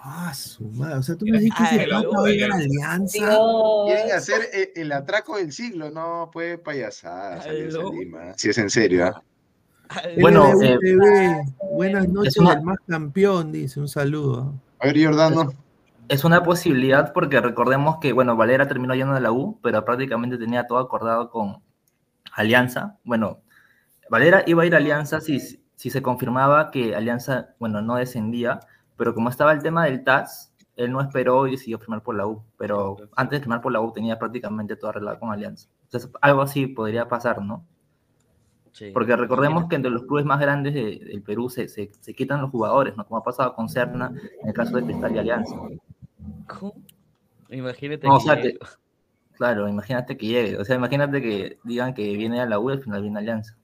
Ah, 0.01 0.33
su 0.33 0.65
madre, 0.69 0.95
o 0.95 1.03
sea, 1.03 1.17
tú 1.17 1.27
me 1.27 1.39
dijiste 1.41 1.77
que 1.79 1.93
¿Aló? 1.93 2.11
pata 2.11 2.23
va 2.23 2.29
a 2.29 2.31
ir 2.31 2.45
a 2.45 2.49
la 2.49 2.55
alianza. 2.55 3.39
Quieren 3.87 4.13
hacer 4.17 4.49
el, 4.55 4.71
el 4.83 4.93
atraco 4.93 5.37
del 5.37 5.53
siglo, 5.53 5.91
no, 5.91 6.31
puede 6.33 6.57
payasada. 6.57 7.43
Si 8.37 8.49
es 8.49 8.57
en 8.59 8.71
serio, 8.71 9.05
¿ah? 9.07 9.23
Bueno, 10.21 10.51
eh, 10.63 10.79
buenas 11.73 12.09
noches 12.09 12.37
una- 12.39 12.55
del 12.55 12.65
más 12.65 12.79
campeón, 12.87 13.53
dice, 13.53 13.81
un 13.81 13.89
saludo. 13.89 14.55
A 14.81 14.87
ver, 14.87 15.05
Jordano. 15.05 15.53
Es 16.09 16.25
una 16.25 16.43
posibilidad 16.43 17.13
porque 17.13 17.41
recordemos 17.41 17.99
que, 17.99 18.13
bueno, 18.13 18.35
Valera 18.37 18.67
terminó 18.67 18.95
yendo 18.95 19.15
de 19.15 19.21
la 19.21 19.31
U, 19.31 19.59
pero 19.63 19.85
prácticamente 19.85 20.39
tenía 20.39 20.67
todo 20.67 20.79
acordado 20.79 21.31
con 21.31 21.63
Alianza. 22.33 22.97
Bueno, 23.05 23.41
Valera 24.11 24.43
iba 24.47 24.63
a 24.63 24.67
ir 24.67 24.75
a 24.75 24.79
Alianza 24.79 25.21
si, 25.21 25.39
si 25.39 25.91
se 25.91 26.01
confirmaba 26.03 26.71
que 26.71 26.95
Alianza, 26.97 27.51
bueno, 27.59 27.83
no 27.83 27.97
descendía, 27.97 28.61
pero 28.97 29.15
como 29.15 29.29
estaba 29.29 29.53
el 29.53 29.63
tema 29.63 29.85
del 29.85 30.03
TAS, 30.03 30.53
él 30.77 30.93
no 30.93 31.01
esperó 31.03 31.47
y 31.47 31.53
decidió 31.53 31.79
firmar 31.79 32.03
por 32.03 32.15
la 32.17 32.27
U. 32.27 32.43
Pero 32.57 32.97
antes 33.17 33.39
de 33.39 33.43
firmar 33.43 33.61
por 33.61 33.73
la 33.73 33.81
U 33.81 33.93
tenía 33.93 34.19
prácticamente 34.19 34.77
todo 34.77 34.91
arreglado 34.91 35.19
con 35.19 35.31
Alianza. 35.31 35.69
Entonces, 35.85 36.11
algo 36.23 36.41
así 36.43 36.69
podría 36.69 37.07
pasar, 37.09 37.43
¿no? 37.43 37.65
Sí. 38.79 38.93
Porque 38.93 39.17
recordemos 39.17 39.67
que 39.69 39.75
entre 39.75 39.91
los 39.91 40.05
clubes 40.05 40.25
más 40.25 40.39
grandes 40.39 40.73
de- 40.73 41.01
del 41.05 41.21
Perú 41.23 41.51
se, 41.51 41.67
se, 41.67 41.91
se 42.01 42.15
quitan 42.15 42.41
los 42.41 42.51
jugadores, 42.51 42.97
¿no? 42.97 43.05
Como 43.05 43.19
ha 43.19 43.25
pasado 43.25 43.53
con 43.55 43.69
Serna 43.69 44.13
en 44.43 44.49
el 44.49 44.55
caso 44.55 44.77
de 44.77 44.85
Cristal 44.85 45.17
y 45.17 45.19
Alianza. 45.19 45.57
¿Cómo? 46.47 46.75
Imagínate 47.51 48.07
No, 48.07 48.15
o 48.15 48.19
que 48.19 48.25
sea, 48.25 48.41
te- 48.41 48.59
Claro, 49.37 49.69
imagínate 49.69 50.17
que 50.17 50.27
llegue. 50.27 50.57
O 50.59 50.65
sea, 50.65 50.77
imagínate 50.77 51.21
que 51.23 51.59
digan 51.65 51.95
que 51.95 52.17
viene 52.17 52.41
a 52.41 52.47
la 52.47 52.59
U 52.59 52.71
y 52.71 52.75
al 52.75 52.83
final 52.83 53.03
viene 53.03 53.19
a 53.19 53.21
Alianza. 53.21 53.57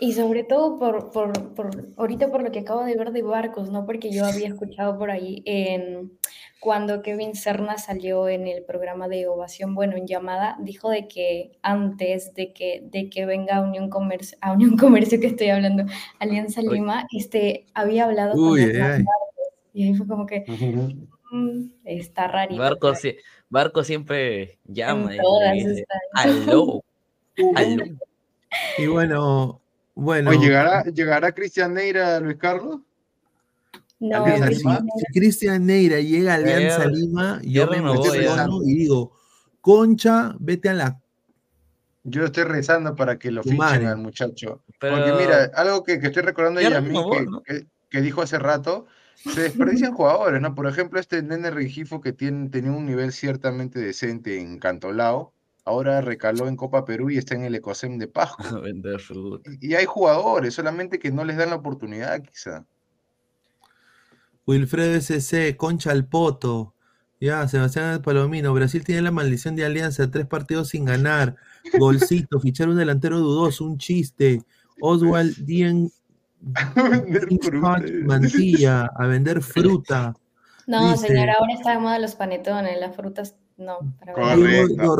Y 0.00 0.12
sobre 0.12 0.44
todo 0.44 0.78
por, 0.78 1.10
por, 1.10 1.54
por, 1.54 1.70
ahorita 1.96 2.30
por 2.30 2.42
lo 2.42 2.52
que 2.52 2.60
acabo 2.60 2.84
de 2.84 2.96
ver 2.96 3.10
de 3.12 3.22
Barcos, 3.22 3.70
¿no? 3.70 3.84
Porque 3.86 4.12
yo 4.12 4.24
había 4.24 4.46
escuchado 4.46 4.96
por 4.98 5.10
ahí 5.10 5.42
en 5.46 6.12
cuando 6.60 7.02
Kevin 7.02 7.34
Serna 7.34 7.78
salió 7.78 8.28
en 8.28 8.46
el 8.46 8.64
programa 8.64 9.06
de 9.08 9.28
Ovación, 9.28 9.74
bueno, 9.74 9.96
en 9.96 10.06
llamada, 10.06 10.56
dijo 10.60 10.90
de 10.90 11.06
que 11.06 11.52
antes 11.62 12.34
de 12.34 12.52
que, 12.52 12.82
de 12.84 13.08
que 13.10 13.26
venga 13.26 13.56
a 13.56 13.60
Unión 13.62 13.90
Comercio, 13.90 14.36
a 14.40 14.52
Unión 14.52 14.76
Comercio 14.76 15.20
que 15.20 15.28
estoy 15.28 15.50
hablando, 15.50 15.84
Alianza 16.18 16.60
Uy. 16.60 16.74
Lima, 16.74 17.06
este, 17.16 17.66
había 17.74 18.04
hablado 18.04 18.34
Uy, 18.34 18.72
con 18.72 19.06
y 19.74 19.84
ahí 19.84 19.94
fue 19.94 20.08
como 20.08 20.26
que 20.26 20.44
mm, 21.30 21.60
está 21.84 22.26
rarito. 22.26 22.60
Barco, 22.60 22.94
sí- 22.96 23.16
Barco 23.48 23.84
siempre 23.84 24.58
llama. 24.64 25.14
En 25.14 25.56
y 25.56 25.64
dice, 25.64 25.84
aló, 26.14 26.82
aló. 27.54 27.84
Y 28.78 28.86
bueno, 28.86 29.60
bueno. 29.94 30.30
Oye, 30.30 30.40
¿llegará, 30.40 30.84
¿llegará 30.84 31.32
Cristian 31.32 31.74
Neira, 31.74 32.18
Luis 32.18 32.36
Carlos? 32.36 32.80
No, 34.00 34.24
si, 34.24 34.54
Lima. 34.54 34.78
Neira- 34.80 34.84
si 34.96 35.04
Cristian 35.18 35.66
Neira 35.66 36.00
llega 36.00 36.32
a 36.32 36.36
Alianza 36.36 36.86
Lima, 36.86 37.40
yo 37.42 37.66
me 37.68 37.78
emociono 37.78 38.60
y 38.64 38.74
digo, 38.74 39.12
Concha, 39.60 40.36
vete 40.38 40.68
a 40.68 40.74
la 40.74 41.00
Yo 42.04 42.24
estoy 42.24 42.44
rezando 42.44 42.94
para 42.94 43.18
que 43.18 43.30
lo 43.30 43.42
fichen 43.42 43.58
madre. 43.58 43.86
al 43.86 43.98
muchacho. 43.98 44.62
Pero- 44.80 44.96
Porque 44.96 45.12
mira, 45.12 45.50
algo 45.54 45.82
que, 45.82 45.98
que 46.00 46.06
estoy 46.06 46.22
recordando 46.22 46.60
Ya 46.60 46.70
Yasmín 46.70 46.92
renovó, 46.92 47.10
que, 47.12 47.22
¿no? 47.26 47.42
que- 47.42 47.66
que 47.90 48.00
dijo 48.02 48.22
hace 48.22 48.38
rato, 48.38 48.86
se 49.16 49.40
desperdician 49.42 49.92
jugadores, 49.94 50.40
¿no? 50.40 50.54
Por 50.54 50.66
ejemplo, 50.68 51.00
este 51.00 51.22
Nene 51.22 51.50
Regifo 51.50 52.00
que 52.00 52.12
tiene, 52.12 52.48
tenía 52.50 52.70
un 52.70 52.86
nivel 52.86 53.12
ciertamente 53.12 53.80
decente 53.80 54.38
en 54.38 54.58
Cantolao, 54.58 55.32
ahora 55.64 56.00
recaló 56.00 56.46
en 56.48 56.56
Copa 56.56 56.84
Perú 56.84 57.10
y 57.10 57.18
está 57.18 57.34
en 57.34 57.42
el 57.42 57.54
Ecosem 57.56 57.98
de 57.98 58.06
Pasco. 58.08 58.42
A. 58.44 58.60
Y, 59.60 59.70
y 59.70 59.74
hay 59.74 59.86
jugadores, 59.86 60.54
solamente 60.54 60.98
que 60.98 61.10
no 61.10 61.24
les 61.24 61.36
dan 61.36 61.50
la 61.50 61.56
oportunidad, 61.56 62.22
quizá. 62.22 62.64
Wilfredo 64.48 64.98
SC, 64.98 65.56
Concha 65.58 65.90
al 65.92 66.06
Poto. 66.06 66.74
Ya, 67.20 67.46
Sebastián 67.48 68.00
Palomino. 68.00 68.54
Brasil 68.54 68.82
tiene 68.82 69.02
la 69.02 69.10
maldición 69.10 69.54
de 69.56 69.64
Alianza, 69.66 70.10
tres 70.10 70.26
partidos 70.26 70.68
sin 70.70 70.86
ganar. 70.86 71.36
Golcito, 71.78 72.40
fichar 72.40 72.68
un 72.70 72.76
delantero 72.76 73.18
dudoso, 73.18 73.64
un 73.64 73.76
chiste. 73.76 74.40
Oswald 74.80 75.36
Dien. 75.44 75.90
Mantilla, 78.04 78.86
a 78.96 79.06
vender 79.06 79.42
fruta. 79.42 80.14
No, 80.66 80.92
Dice- 80.92 81.08
señora, 81.08 81.34
ahora 81.38 81.52
está 81.54 81.72
de 81.72 81.78
moda 81.78 81.98
los 81.98 82.14
panetones, 82.14 82.78
las 82.80 82.94
frutas 82.96 83.36
no. 83.56 83.78
Correcto. 84.14 84.96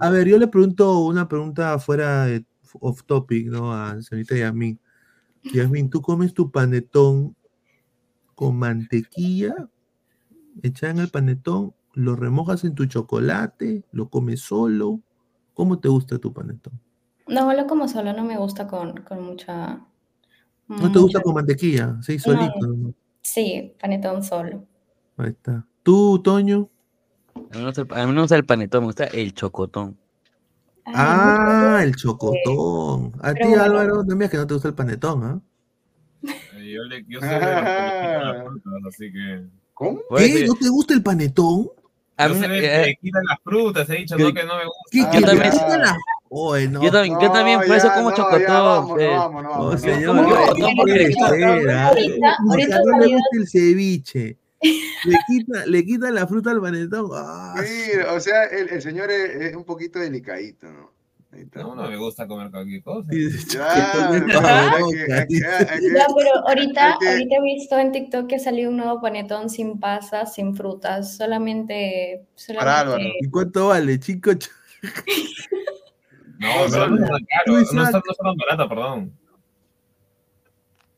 A 0.00 0.10
ver, 0.10 0.26
yo 0.26 0.38
le 0.38 0.48
pregunto 0.48 1.00
una 1.00 1.28
pregunta 1.28 1.78
fuera 1.78 2.24
de 2.26 2.44
off 2.80 3.02
topic, 3.04 3.46
¿no? 3.48 3.72
A 3.74 4.00
señorita 4.02 4.34
Yasmin. 4.36 4.78
Yasmin, 5.52 5.90
¿tú 5.90 6.00
comes 6.02 6.32
tu 6.34 6.50
panetón 6.50 7.36
con 8.40 8.56
mantequilla 8.56 9.54
echada 10.62 10.92
en 10.92 10.98
el 11.00 11.10
panetón? 11.10 11.74
¿Lo 11.92 12.16
remojas 12.16 12.64
en 12.64 12.74
tu 12.74 12.86
chocolate? 12.86 13.84
¿Lo 13.92 14.08
comes 14.08 14.40
solo? 14.40 15.00
¿Cómo 15.52 15.78
te 15.78 15.90
gusta 15.90 16.16
tu 16.16 16.32
panetón? 16.32 16.72
No, 17.28 17.52
lo 17.52 17.66
como 17.66 17.86
solo, 17.86 18.14
no 18.14 18.24
me 18.24 18.38
gusta 18.38 18.66
con, 18.66 19.02
con 19.02 19.22
mucha... 19.22 19.84
¿No 20.68 20.90
te 20.90 20.98
gusta 20.98 21.20
con 21.20 21.34
mantequilla? 21.34 21.98
Sí, 22.00 22.18
solito. 22.18 22.66
¿no? 22.66 22.94
Sí, 23.20 23.74
panetón 23.78 24.22
solo. 24.22 24.64
Ahí 25.18 25.28
está. 25.28 25.66
¿Tú, 25.82 26.22
Toño? 26.22 26.70
A 27.34 27.40
mí, 27.40 27.46
no 27.52 27.58
me 27.58 27.66
gusta 27.66 27.82
el, 27.82 27.88
a 27.92 27.96
mí 27.96 28.06
no 28.06 28.12
me 28.14 28.20
gusta 28.22 28.36
el 28.36 28.46
panetón, 28.46 28.80
me 28.80 28.86
gusta 28.86 29.04
el 29.04 29.34
chocotón. 29.34 29.98
Ay, 30.86 30.94
Ah, 30.96 31.80
el 31.82 31.94
chocotón. 31.94 33.12
A 33.20 33.34
ti, 33.34 33.48
bueno. 33.48 33.62
Álvaro, 33.62 33.96
no 33.96 34.04
me 34.04 34.14
digas 34.14 34.30
que 34.30 34.36
no 34.38 34.46
te 34.46 34.54
gusta 34.54 34.68
el 34.68 34.74
panetón, 34.74 35.24
¿ah? 35.24 35.40
Eh, 35.40 35.49
Yo, 36.72 36.82
le, 36.84 37.04
yo 37.08 37.20
soy 37.20 37.28
de 37.28 37.34
los 37.40 37.40
que 37.40 37.50
le 37.50 37.62
quitan 37.62 38.24
las 38.24 38.42
frutas, 38.44 38.72
así 38.88 39.12
que. 39.12 39.42
¿Cómo? 39.74 40.00
¿Qué? 40.16 40.40
yo- 40.40 40.46
¿No 40.46 40.54
te 40.54 40.68
gusta 40.68 40.94
el 40.94 41.02
panetón? 41.02 41.68
a 42.16 42.28
yo 42.28 42.34
mí 42.34 42.40
soy 42.40 42.48
de 42.48 42.54
los 42.54 42.60
que 42.60 42.74
eh, 42.82 42.86
le 42.86 42.96
quitan 42.96 43.22
las 43.26 43.38
frutas, 43.42 43.88
he 43.90 43.94
dicho, 43.96 44.16
que- 44.16 44.22
no 44.24 44.34
que 44.34 44.44
no 44.44 44.54
me 44.56 44.62
¿Qué, 44.90 45.00
gusta. 45.00 45.10
qué 45.10 45.20
Yo 45.20 45.26
también- 45.26 45.80
las- 45.80 45.96
Oye, 46.32 46.68
no. 46.68 46.80
yo 46.82 46.92
también, 46.92 47.18
yo 47.20 47.32
también, 47.32 47.58
por 47.58 47.76
eso 47.76 47.88
ya, 47.88 47.94
como 47.94 48.10
no, 48.10 48.16
chocotón. 48.16 48.88
Pues. 48.90 49.08
Oh, 49.10 49.16
vámonos. 49.16 49.80
señor, 49.80 50.16
¿Cómo 50.16 50.28
que 50.28 50.60
no, 50.60 50.74
no 50.74 50.84
le 50.84 51.72
¿ah? 51.74 51.92
Que 51.96 52.68
no 52.68 53.16
gusta 53.16 53.36
el 53.36 53.48
ceviche. 53.48 54.36
Le 54.62 55.16
quita, 55.26 55.66
le 55.66 55.84
quita 55.84 56.10
la 56.10 56.26
fruta 56.28 56.50
al 56.52 56.60
panetón. 56.60 57.10
Ah, 57.14 57.54
Mira, 57.58 58.12
o 58.12 58.20
sea, 58.20 58.44
el, 58.44 58.68
el 58.68 58.82
señor 58.82 59.10
es, 59.10 59.34
es 59.36 59.56
un 59.56 59.64
poquito 59.64 59.98
delicadito, 59.98 60.70
¿no? 60.70 60.89
No, 61.54 61.74
no 61.76 61.88
me 61.88 61.96
gusta 61.96 62.26
comer 62.26 62.50
cualquier 62.50 62.82
cosa. 62.82 63.08
dice, 63.10 63.56
Ya, 63.58 63.92
"Choquetón 63.92 64.14
es 64.16 64.34
no, 64.34 64.42
para 64.42 64.72
hay 64.74 64.82
boca", 64.82 64.96
que- 65.06 65.12
hay 65.12 65.26
que- 65.26 65.34
dice. 65.34 65.46
hay 65.46 65.80
que- 65.80 65.94
Ya, 65.94 66.06
pero 66.16 66.48
ahorita, 66.48 66.92
ahorita 66.94 67.36
he 67.36 67.42
visto 67.42 67.78
en 67.78 67.92
TikTok 67.92 68.26
que 68.26 68.38
salió 68.40 68.68
un 68.68 68.76
nuevo 68.78 69.00
panetón 69.00 69.48
sin 69.48 69.78
pasas, 69.78 70.34
sin 70.34 70.54
frutas, 70.56 71.16
solamente... 71.16 72.24
solamente 72.34 72.80
Álvaro. 72.80 73.04
¿Y 73.20 73.30
cuánto 73.30 73.68
vale, 73.68 73.98
chico? 74.00 74.30
Ch- 74.32 74.50
No, 76.38 76.48
No, 76.48 76.70
pero 76.70 76.88
no 76.88 76.96
Tú, 77.44 77.52
no 77.52 77.72
no 77.74 77.82
está 77.84 78.00
tan 78.00 78.36
barata, 78.36 78.68
perdón. 78.68 79.12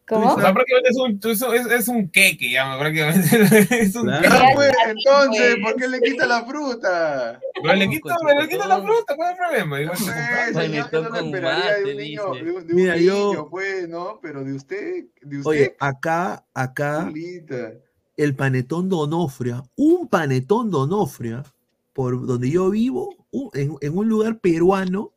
¿Cómo? 0.08 0.34
O 0.34 0.40
sea, 0.40 0.52
prácticamente 0.52 0.90
es 0.90 0.96
un, 1.44 1.54
es, 1.54 1.66
es 1.66 1.88
un 1.88 2.08
queque, 2.10 2.50
ya, 2.50 2.76
prácticamente. 2.78 3.28
Es 3.82 3.94
un 3.94 4.02
Claro. 4.06 4.22
Ya, 4.22 4.48
Ya, 4.48 4.54
pues, 4.54 4.72
entonces, 4.88 5.54
pues. 5.62 5.72
¿por 5.72 5.80
qué 5.80 5.88
le 5.88 6.00
quita 6.00 6.26
la 6.26 6.44
fruta? 6.44 7.40
Pero 7.54 7.74
le 7.74 7.86
me 7.86 7.94
le 7.94 8.00
quito 8.48 8.66
la 8.68 8.82
fruta, 8.82 9.14
¿cuál 9.16 9.32
es 9.32 9.38
el 9.38 9.46
problema? 9.46 9.80
Igual 9.80 9.96
Pues, 9.96 10.10
comprar. 10.10 10.54
señor, 10.54 10.90
que 10.90 11.00
no 11.00 11.08
con 11.10 11.24
esperaría 11.26 11.74
de 11.76 11.90
un 11.92 11.96
niño, 11.96 12.22
de 12.34 12.40
un, 12.42 12.66
de 12.66 12.72
un 12.74 12.80
Mira, 12.80 12.96
yo- 12.96 13.28
niño, 13.30 13.48
pues, 13.48 13.88
¿no? 13.88 14.18
Pero 14.20 14.42
de 14.44 14.52
usted, 14.54 15.04
de 15.22 15.36
usted, 15.38 15.48
Oye, 15.50 15.76
acá, 15.78 16.44
acá, 16.52 17.04
Julita. 17.04 17.72
el 18.16 18.34
panetón 18.34 18.88
Donofria, 18.88 19.62
un 19.76 20.08
panetón 20.08 20.70
Donofria, 20.70 21.44
por 21.92 22.26
donde 22.26 22.50
yo 22.50 22.70
vivo, 22.70 23.14
un- 23.30 23.50
en, 23.54 23.76
en 23.80 23.96
un 23.96 24.08
lugar 24.08 24.40
peruano, 24.40 25.12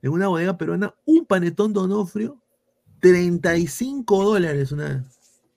en 0.00 0.12
una 0.12 0.28
bodega 0.28 0.56
peruana, 0.56 0.94
un 1.04 1.26
panetón 1.26 1.72
Donofrio, 1.72 2.40
35 3.00 4.24
dólares 4.24 4.72
una 4.72 4.88
vez. 4.88 5.16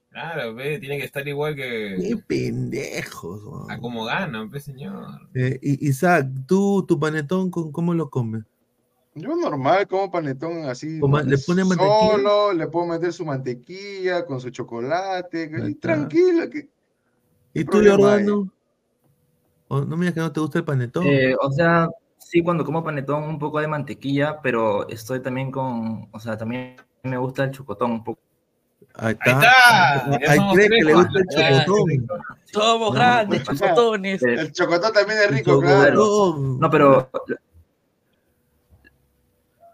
Claro, 0.09 0.55
ve, 0.55 0.79
tiene 0.79 0.97
que 0.97 1.05
estar 1.05 1.27
igual 1.27 1.55
Qué 1.55 1.97
que 1.97 2.17
pendejos. 2.27 3.43
weón. 3.43 3.71
a 3.71 3.79
como 3.79 4.05
ganan, 4.05 4.49
pues, 4.49 4.63
señor. 4.63 5.05
Eh, 5.33 5.59
Isaac, 5.61 6.27
¿tú 6.47 6.83
tu 6.85 6.99
panetón 6.99 7.51
con, 7.51 7.71
cómo 7.71 7.93
lo 7.93 8.09
comes? 8.09 8.43
Yo 9.15 9.35
normal 9.35 9.87
como 9.87 10.11
panetón 10.11 10.65
así. 10.65 10.99
¿le 10.99 11.37
pone 11.37 11.63
mantequilla? 11.63 12.11
Solo, 12.11 12.53
le 12.53 12.67
puedo 12.67 12.87
meter 12.87 13.13
su 13.13 13.25
mantequilla 13.25 14.25
con 14.25 14.41
su 14.41 14.49
chocolate. 14.49 15.51
Y 15.67 15.75
tranquilo. 15.75 16.49
Que... 16.49 16.69
¿Y 17.53 17.63
tú? 17.65 17.77
Jordano? 17.77 18.51
¿O 19.67 19.81
no 19.81 19.95
me 19.95 20.05
digas 20.05 20.15
que 20.15 20.19
no 20.21 20.31
te 20.31 20.39
gusta 20.39 20.59
el 20.59 20.65
panetón. 20.65 21.05
Eh, 21.05 21.35
o 21.39 21.51
sea, 21.51 21.87
sí, 22.17 22.41
cuando 22.41 22.65
como 22.65 22.83
panetón, 22.83 23.23
un 23.23 23.39
poco 23.39 23.59
de 23.59 23.67
mantequilla, 23.67 24.41
pero 24.41 24.87
estoy 24.89 25.21
también 25.21 25.51
con, 25.51 26.09
o 26.11 26.19
sea, 26.19 26.37
también 26.37 26.75
me 27.03 27.17
gusta 27.17 27.43
el 27.45 27.51
chocotón 27.51 27.91
un 27.91 28.03
poco. 28.03 28.21
Ahí 28.95 29.15
Ahí 29.21 29.33
está. 29.33 30.15
está. 30.17 30.31
Ahí 30.31 30.39
cree 30.55 30.69
que 30.69 30.83
le 30.85 30.93
gusta 30.93 31.19
el 31.19 31.25
chocotón. 31.65 32.07
Somos 32.45 32.89
No, 32.89 32.95
grandes, 32.95 33.43
chocotones. 33.43 34.23
El 34.23 34.51
chocotón 34.51 34.93
también 34.93 35.19
es 35.19 35.31
rico, 35.31 35.59
claro. 35.61 36.35
No, 36.59 36.69
pero 36.69 37.09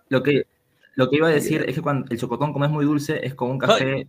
lo 0.09 0.21
que, 0.23 0.47
lo 0.95 1.09
que 1.09 1.15
iba 1.15 1.27
a 1.27 1.31
decir 1.31 1.65
es 1.67 1.75
que 1.75 1.81
cuando 1.81 2.07
el 2.09 2.19
chocotón, 2.19 2.53
como 2.53 2.65
es 2.65 2.71
muy 2.71 2.85
dulce, 2.85 3.25
es 3.25 3.33
con 3.35 3.51
un 3.51 3.57
café 3.59 4.07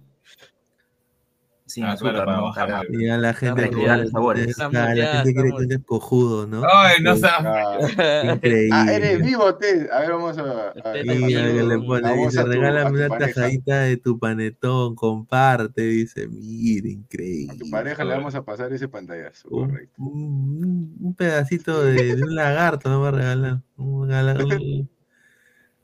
sin 1.76 1.84
Ah, 1.84 1.94
claro, 1.94 2.08
azúcar, 2.18 2.24
para 2.24 2.36
¿no? 2.38 2.42
bajar 2.44 2.68
Para- 2.70 2.82
Y 2.90 3.08
a 3.10 3.18
la 3.18 3.34
gente, 3.34 3.54
Para 3.54 3.68
cree- 3.68 3.82
crear 3.82 4.00
el 4.00 4.10
sabor. 4.10 4.36
la 4.38 4.44
gente 4.44 5.34
quiere 5.34 5.48
eres 5.64 5.78
cojudo, 5.84 6.46
¿no? 6.46 6.62
Ay, 6.72 7.02
no. 7.02 7.14
Ah, 7.22 7.78
Increíble. 8.34 8.68
Ah, 8.72 8.92
eres 8.94 9.22
vivo, 9.22 9.54
te. 9.56 9.88
A 9.92 10.00
ver, 10.00 10.10
vamos 10.12 10.38
a. 10.38 10.42
a 10.70 10.92
ver, 10.92 11.04
Y 11.04 11.08
Mira, 11.10 11.40
a 11.40 11.44
que 11.48 11.52
le 11.52 11.76
Vamos 11.76 11.86
pone, 11.86 12.08
a 12.08 12.12
dice, 12.14 12.40
tu- 12.42 12.46
regálame 12.48 12.88
a 12.88 12.92
una 12.92 13.08
pareja. 13.08 13.34
tajadita 13.34 13.80
de 13.80 13.96
tu 13.98 14.18
panetón, 14.18 14.94
comparte, 14.94 15.82
dice, 15.82 16.28
mira, 16.28 16.88
A 16.88 16.90
increíble. 16.92 17.58
tu 17.58 17.70
pareja 17.70 18.04
le 18.04 18.14
vamos 18.14 18.34
a 18.34 18.42
pasar 18.42 18.72
ese 18.72 18.88
pantallazo. 18.88 19.48
Un, 19.50 19.68
Correcto. 19.68 19.94
un- 20.02 20.96
un 20.98 21.14
pedacito 21.14 21.82
de, 21.84 22.16
de 22.16 22.22
un 22.22 22.34
lagarto 22.34 22.88
no 22.88 23.02
va 23.02 23.08
a 23.08 23.12
regalar. 23.12 23.60
Un, 23.76 24.10
un 24.10 24.10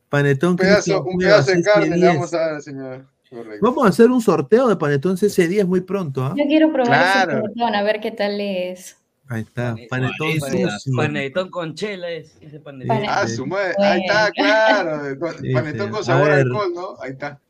panetón 0.08 0.50
Un 0.52 0.56
pedazo, 0.56 1.02
un 1.04 1.18
pedazo 1.18 1.50
de 1.52 1.62
carne 1.62 1.96
le 1.96 2.06
CC10. 2.06 2.14
vamos 2.14 2.34
a 2.34 2.38
dar, 2.38 2.62
señor. 2.62 3.11
Correcto. 3.32 3.58
Vamos 3.66 3.86
a 3.86 3.88
hacer 3.88 4.10
un 4.10 4.20
sorteo 4.20 4.68
de 4.68 4.76
panetón 4.76 5.16
CC10 5.16 5.66
muy 5.66 5.80
pronto, 5.80 6.22
¿ah? 6.24 6.34
Yo 6.36 6.44
quiero 6.46 6.70
probar 6.72 6.86
Claro. 6.88 7.32
ese 7.32 7.40
panetón, 7.42 7.74
a 7.74 7.82
ver 7.82 8.00
qué 8.00 8.10
tal 8.10 8.40
es. 8.40 8.96
Ahí 9.28 9.42
está, 9.42 9.74
Pane- 9.74 9.86
panetón 9.88 10.40
sucio. 10.40 10.68
Panetón 10.96 11.50
con 11.50 11.74
chela 11.74 12.10
es 12.10 12.32
ese 12.42 12.60
panetón. 12.60 12.88
Pane- 12.96 13.06
Ah, 13.08 13.26
su 13.26 13.46
madre. 13.46 13.74
Ahí 13.78 14.00
está, 14.02 14.30
claro. 14.32 15.16
Sí, 15.40 15.52
Panetón 15.54 15.86
sí. 15.86 15.92
con 15.92 16.04
sabor 16.04 16.30
a 16.30 16.36
alcohol, 16.36 16.72
¿no? 16.74 17.00
Ahí 17.00 17.12
está. 17.12 17.40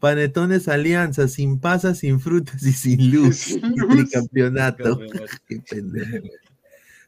Panetones 0.00 0.66
Alianza, 0.68 1.28
sin 1.28 1.58
pasas, 1.60 1.98
sin 1.98 2.18
frutas 2.20 2.62
y 2.64 2.72
sin 2.72 3.10
luz. 3.12 3.36
Sin 3.36 3.62
luz. 3.76 4.10
Qué 5.48 5.60
pendejo. 5.68 6.26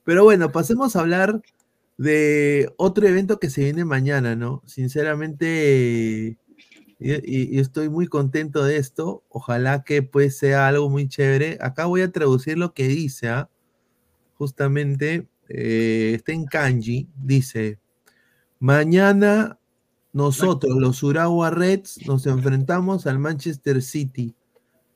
Pero 0.05 0.25
bueno, 0.25 0.53
pasemos 0.53 0.97
a 0.97 1.01
hablar 1.01 1.41
de 1.99 2.73
otro 2.77 3.07
evento 3.07 3.39
que 3.39 3.51
se 3.51 3.63
viene 3.65 3.85
mañana, 3.85 4.35
¿no? 4.37 4.63
Sinceramente, 4.67 6.37
Y, 7.07 7.59
estoy 7.59 7.91
muy 7.91 8.07
contento 8.07 8.65
de 8.65 8.79
esto. 8.79 9.23
Ojalá 9.29 9.85
que 9.85 10.03
pues 10.03 10.39
sea 10.39 10.69
algo 10.69 10.89
muy 10.89 11.07
chévere. 11.07 11.59
Acá 11.61 11.85
voy 11.85 12.01
a 12.01 12.11
traducir 12.11 12.57
lo 12.57 12.73
que 12.73 12.89
dice, 12.89 13.29
¿ah? 13.29 13.51
Justamente, 14.39 15.29
eh, 15.51 16.13
está 16.17 16.33
en 16.33 16.47
kanji. 16.47 17.11
Dice, 17.23 17.79
mañana 18.59 19.59
nosotros, 20.15 20.77
los 20.79 21.03
Urawa 21.03 21.51
Reds, 21.51 22.07
nos 22.07 22.27
enfrentamos 22.27 23.07
al 23.07 23.19
Manchester 23.19 23.83
City. 23.83 24.35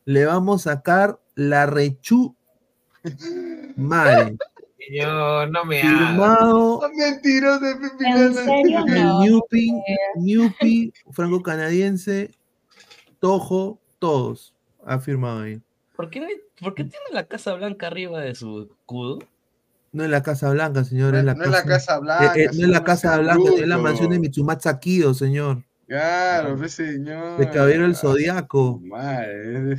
Le 0.06 0.24
vamos 0.24 0.66
a 0.66 0.76
sacar 0.76 1.20
la 1.34 1.66
rechu 1.66 2.34
madre. 3.76 4.38
Señor, 4.88 5.50
no 5.50 5.64
me 5.64 5.82
hagas. 5.82 6.08
Firmado 6.10 6.80
Mentiroso 6.96 7.60
de 7.60 7.70
¿En 8.00 8.34
serio 8.34 8.84
no? 8.86 9.20
Newpi, 9.20 9.72
Newpi, 10.16 10.92
franco-canadiense, 11.10 12.30
Tojo, 13.20 13.78
todos. 13.98 14.54
Ha 14.86 14.98
firmado 14.98 15.42
ahí. 15.42 15.60
¿Por 15.96 16.08
qué, 16.08 16.26
por 16.60 16.74
qué 16.74 16.84
tiene 16.84 17.04
la 17.12 17.24
Casa 17.24 17.54
Blanca 17.54 17.88
arriba 17.88 18.20
de 18.20 18.34
su 18.34 18.62
escudo? 18.62 19.18
No 19.92 20.04
es 20.04 20.10
la 20.10 20.22
Casa 20.22 20.50
Blanca, 20.50 20.84
señor, 20.84 21.14
es 21.16 21.24
la 21.24 21.34
No 21.34 21.44
es 21.44 21.50
la 21.50 21.64
Casa 21.64 21.96
eh, 21.96 22.00
Blanca. 22.00 22.34
eh, 22.36 22.48
no 22.54 22.62
es 22.64 22.68
la 22.68 22.84
Casa 22.84 23.18
Blanca, 23.18 23.50
es 23.56 23.66
la 23.66 23.78
mansión 23.78 24.10
de 24.10 24.18
Mitsumatsu 24.18 24.78
Kido, 24.80 25.12
señor. 25.14 25.64
Claro, 25.88 26.54
pues, 26.58 26.72
señor. 26.72 27.38
De 27.38 27.48
Caballero 27.50 27.84
del 27.84 27.96
Zodiaco. 27.96 28.78
Madre, 28.84 29.78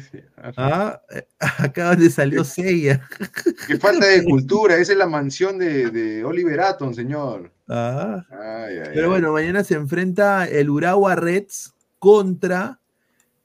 Ah, 0.58 1.00
eh, 1.12 1.28
acá 1.40 1.90
donde 1.92 2.10
salió 2.10 2.44
Seiya. 2.44 3.08
Qué 3.68 3.78
falta 3.78 4.08
de 4.08 4.24
cultura. 4.26 4.76
Esa 4.78 4.94
es 4.94 4.98
la 4.98 5.06
mansión 5.06 5.60
de, 5.60 5.92
de 5.92 6.24
Oliver 6.26 6.62
Atom, 6.62 6.94
señor. 6.96 7.52
Ah. 7.68 8.26
Ay, 8.32 8.78
ay, 8.80 8.90
Pero 8.96 9.12
bueno, 9.12 9.32
mañana 9.32 9.64
se 9.64 9.76
enfrenta 9.76 10.46
el 10.48 10.72
Urawa 10.72 11.16
Reds 11.16 11.74
contra 12.00 12.80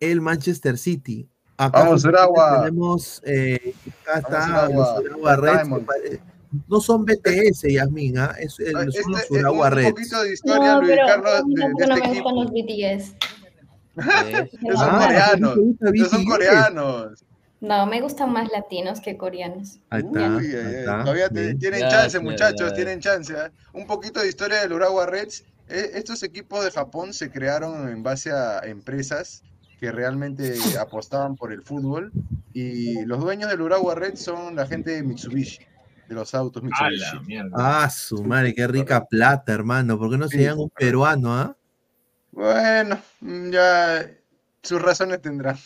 el 0.01 0.23
Manchester 0.23 0.79
City. 0.79 1.29
Acá 1.59 1.81
Vamos, 1.85 2.03
tenemos, 2.03 3.23
eh, 3.27 3.75
acá 4.07 4.23
Vamos, 4.29 4.29
está 4.33 4.69
Urawa. 4.69 4.69
los 4.71 5.01
Urawa 5.05 5.37
Reds. 5.37 6.21
No 6.69 6.81
son 6.81 7.05
BTS, 7.05 7.73
Yasmin, 7.73 8.19
¿ah? 8.19 8.35
Es- 8.39 8.59
eh, 8.61 8.73
Este, 8.87 9.03
son 9.03 9.13
los 9.13 9.21
eh, 9.23 9.27
Urawa 9.31 9.67
un 9.69 9.73
Reds. 9.73 9.91
poquito 9.91 10.23
de 10.23 10.33
historia, 10.33 10.73
No, 10.75 10.81
Luis 10.83 10.91
pero 10.95 11.07
Carlos, 11.07 11.43
de, 11.47 11.55
de 11.55 11.71
este 11.71 11.87
me 11.87 11.99
equipo. 11.99 12.15
gustan 12.31 12.35
los 12.37 12.51
BTS. 12.53 13.15
Son 14.75 14.89
Ah, 14.91 15.05
coreanos. 15.07 15.55
¿te 15.55 15.61
gusta 15.61 15.89
Ellos 15.95 16.11
son 16.11 16.25
coreanos. 16.25 17.25
No, 17.61 17.87
me 17.87 18.01
gustan 18.03 18.33
más 18.33 18.51
latinos 18.53 19.01
que 19.01 19.17
coreanos. 19.17 19.79
Ahí 19.89 20.03
está, 20.03 20.37
Uy, 20.37 20.47
ay, 20.47 20.55
ahí 20.55 20.75
está, 20.81 21.01
Todavía 21.01 21.29
te- 21.31 21.55
tienen 21.55 21.81
Ya, 21.81 21.89
chance, 21.89 22.19
ya, 22.19 22.23
muchachos, 22.23 22.69
ya. 22.71 22.75
tienen 22.75 23.01
chance. 23.01 23.33
¿eh? 23.33 23.51
Un 23.73 23.87
poquito 23.87 24.21
de 24.21 24.29
historia 24.29 24.61
del 24.61 24.73
Urawa 24.73 25.07
Reds. 25.07 25.45
Eh, 25.69 25.93
Estos 25.95 26.23
equipos 26.23 26.63
de 26.65 26.71
Japón 26.71 27.15
se 27.15 27.31
crearon 27.31 27.89
en 27.89 28.03
base 28.03 28.33
a 28.33 28.59
empresas 28.65 29.43
que 29.81 29.91
realmente 29.93 30.55
apostaban 30.79 31.37
por 31.37 31.53
el 31.53 31.63
fútbol 31.63 32.13
y 32.53 33.03
los 33.07 33.21
dueños 33.21 33.49
del 33.51 33.63
Urawa 33.63 33.95
Reds 33.95 34.21
son 34.21 34.57
la 34.57 34.67
gente 34.67 34.91
de 34.91 35.03
Mitsubishi, 35.03 35.61
de 36.09 36.15
los 36.15 36.35
autos 36.35 36.63
A 36.63 36.67
Mitsubishi. 36.67 37.39
Ah, 37.55 37.89
su 37.91 38.23
madre, 38.25 38.55
qué 38.55 38.67
rica 38.67 39.05
plata, 39.05 39.53
hermano. 39.53 39.99
¿Por 39.99 40.11
qué 40.11 40.19
no 40.19 40.29
se 40.29 40.39
Sí. 40.39 40.43
llaman 40.45 40.61
un 40.61 40.71
peruano, 40.71 41.35
ah? 41.35 41.57
Bueno, 42.33 43.01
mm, 43.21 43.51
ya 43.51 44.11
sus 44.63 44.83
razones 44.83 45.21
tendrán. 45.23 45.57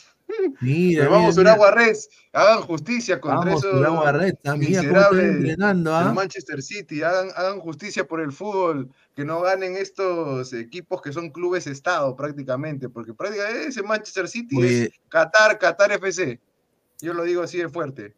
Mira, 0.60 1.04
Pero 1.04 1.10
vamos, 1.10 1.36
mira, 1.38 1.70
Reds, 1.70 2.10
hagan 2.34 2.60
justicia 2.60 3.18
contra 3.18 3.46
Vamos, 3.46 3.64
esos 3.64 3.80
Urawa 3.80 4.12
Reds. 4.12 4.38
ah, 4.44 4.56
Mira 4.56 4.80
cómo 4.82 4.90
están 4.90 4.92
miserables 4.92 5.24
entrenando, 5.36 5.94
ah. 5.94 6.12
Manchester 6.12 6.62
City, 6.62 7.02
hagan, 7.02 7.28
hagan 7.34 7.60
justicia 7.60 8.06
por 8.06 8.20
el 8.20 8.30
fútbol, 8.32 8.90
que 9.16 9.24
no 9.24 9.40
ganen 9.40 9.76
estos 9.78 10.52
equipos 10.52 11.00
que 11.00 11.12
son 11.14 11.30
clubes 11.30 11.66
estado 11.66 12.14
prácticamente, 12.14 12.90
porque 12.90 13.14
prácticamente 13.14 13.68
ese 13.68 13.82
Manchester 13.82 14.28
City 14.28 14.56
Oye. 14.58 14.82
es 14.84 14.90
Qatar, 15.08 15.58
Qatar 15.58 15.92
FC. 15.92 16.38
Yo 17.00 17.14
lo 17.14 17.22
digo 17.24 17.42
así 17.42 17.56
de 17.56 17.70
fuerte. 17.70 18.14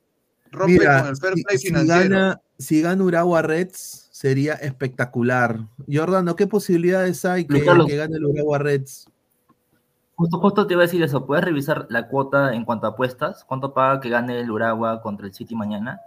Rompe 0.51 0.79
Mira, 0.79 1.01
con 1.03 1.09
el 1.11 1.17
fair 1.17 1.35
si, 1.35 1.45
play 1.45 1.59
si 1.59 1.67
financiero. 1.69 2.15
gana, 2.17 2.41
si 2.59 2.83
gana 2.83 3.05
Urawa 3.05 3.43
Reds, 3.43 4.09
sería 4.13 4.55
espectacular. 4.55 5.61
Jordano, 5.91 6.37
¿qué 6.37 6.47
posibilidades 6.47 7.25
hay 7.25 7.47
que, 7.47 7.61
que 7.87 7.97
gane 7.97 8.17
el 8.17 8.25
Urawa 8.27 8.59
Reds? 8.59 9.09
Justo, 10.17 10.39
justo 10.39 10.67
te 10.67 10.75
iba 10.75 10.83
a 10.83 10.87
decir 10.87 11.03
eso. 11.03 11.25
¿Puedes 11.25 11.45
revisar 11.45 11.87
la 11.89 12.09
cuota 12.09 12.53
en 12.55 12.65
cuanto 12.65 12.87
a 12.87 12.91
apuestas? 12.91 13.45
¿Cuánto 13.45 13.73
paga 13.73 14.01
que 14.01 14.11
gane 14.11 14.39
el 14.39 14.51
Uragua 14.51 15.01
contra 15.01 15.27
el 15.27 15.33
City 15.33 15.55
mañana? 15.55 16.01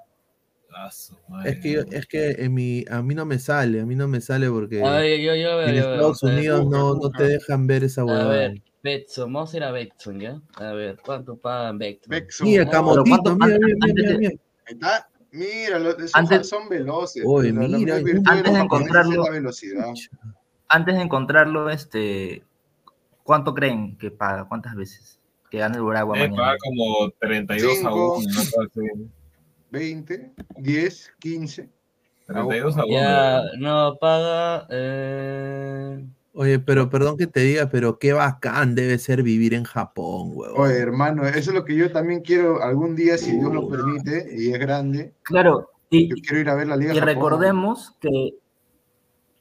Es 1.45 1.59
que, 1.59 1.71
yo- 1.73 1.81
es 1.91 2.05
que 2.05 2.31
en 2.31 2.53
mi, 2.53 2.85
a 2.89 3.01
mí 3.01 3.15
no 3.15 3.25
me 3.25 3.39
sale, 3.39 3.81
a 3.81 3.85
mí 3.85 3.95
no 3.95 4.07
me 4.07 4.21
sale 4.21 4.49
porque 4.49 4.79
yo, 5.23 5.35
yo 5.35 5.61
en 5.61 5.75
Estados. 5.75 6.21
Unidos 6.23 6.65
no, 6.67 6.95
no 6.95 7.09
te 7.09 7.23
dejan 7.23 7.65
ver 7.67 7.83
esa 7.83 8.01
A 8.01 8.05
huevada. 8.05 8.53
Betson, 8.83 9.31
vamos 9.31 9.53
a 9.53 9.57
ir 9.57 9.63
a 9.63 9.71
Betson, 9.71 10.19
¿ya? 10.19 10.41
A 10.55 10.73
ver, 10.73 10.97
¿cuánto 11.03 11.37
pagan 11.37 11.77
Betson? 11.77 12.09
Bexon. 12.09 12.47
Mira, 12.47 12.65
No, 12.65 12.71
Camotito, 12.71 13.05
¿cuánto- 13.23 13.35
mira, 13.45 13.57
mira, 13.59 13.77
antes 13.81 13.93
mira, 13.95 14.09
de- 14.11 14.17
mira. 14.17 14.33
Ahí 14.67 14.73
está. 14.73 15.09
Mira, 15.31 15.79
los, 15.79 15.95
esos 15.95 16.11
Antes- 16.15 16.49
son 16.49 16.69
veloces. 16.69 17.23
Oye, 17.25 17.51
mira, 17.53 17.95
virtud 17.97 18.23
de 18.23 18.29
antes 18.29 18.43
los 18.45 18.53
de 18.53 18.59
encontrarlo- 18.59 19.23
la 19.23 19.31
velocidad. 19.31 19.85
Antes 20.67 20.95
de 20.95 21.01
encontrarlo, 21.01 21.69
este, 21.69 22.43
¿cuánto 23.23 23.53
creen 23.55 23.97
que 23.97 24.11
paga? 24.11 24.47
¿Cuántas 24.47 24.75
veces? 24.75 25.19
Que 25.49 25.59
gane 25.59 25.77
el 25.77 25.81
Uragua 25.83 26.15
mañana. 26.17 26.35
pagar 26.35 26.57
como 26.59 27.09
32 27.19 27.71
a 27.71 27.75
Cinco. 27.75 28.15
1. 28.17 28.25
una 28.25 28.35
cosa 28.35 28.57
así. 28.63 29.09
20, 29.71 30.33
10, 30.57 31.13
15. 31.19 31.69
32 32.27 32.77
a 32.77 32.85
1. 32.85 32.93
Ya, 32.93 33.41
no, 33.59 33.97
paga. 33.99 34.67
Eh... 34.69 36.05
Oye, 36.35 36.57
pero 36.57 36.89
perdón 36.89 37.15
que 37.17 37.27
te 37.27 37.41
diga, 37.41 37.69
pero 37.69 37.99
qué 37.99 38.11
bacán 38.13 38.73
debe 38.73 38.97
ser 38.97 39.21
vivir 39.21 39.53
en 39.53 39.63
Japón, 39.65 40.31
huevón. 40.33 40.61
Oye, 40.61 40.77
hermano, 40.79 41.27
eso 41.27 41.51
es 41.51 41.53
lo 41.53 41.63
que 41.63 41.75
yo 41.75 41.91
también 41.91 42.21
quiero 42.21 42.61
algún 42.63 42.95
día, 42.95 43.19
si 43.19 43.37
Dios 43.37 43.53
lo 43.53 43.69
permite, 43.69 44.27
y 44.35 44.51
es 44.51 44.59
grande. 44.59 45.13
Claro, 45.21 45.69
y, 45.91 46.09
Yo 46.09 46.15
quiero 46.23 46.39
ir 46.39 46.49
a 46.49 46.55
ver 46.55 46.67
la 46.67 46.75
Liga 46.75 46.93
y 46.93 46.97
Japón. 46.97 47.13
recordemos 47.13 47.95
que 47.99 48.31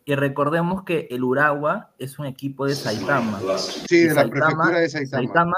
y 0.04 0.14
recordemos 0.16 0.82
que 0.84 1.06
el 1.10 1.22
Uragua 1.24 1.92
es 1.98 2.18
un 2.18 2.26
equipo 2.26 2.66
de 2.66 2.74
Saitama. 2.74 3.40
Sí, 3.88 4.00
de 4.02 4.14
la 4.14 4.22
Saitama- 4.24 4.30
prefectura 4.30 4.78
de 4.80 4.88
Saitama. 4.90 5.22
Saitama, 5.22 5.56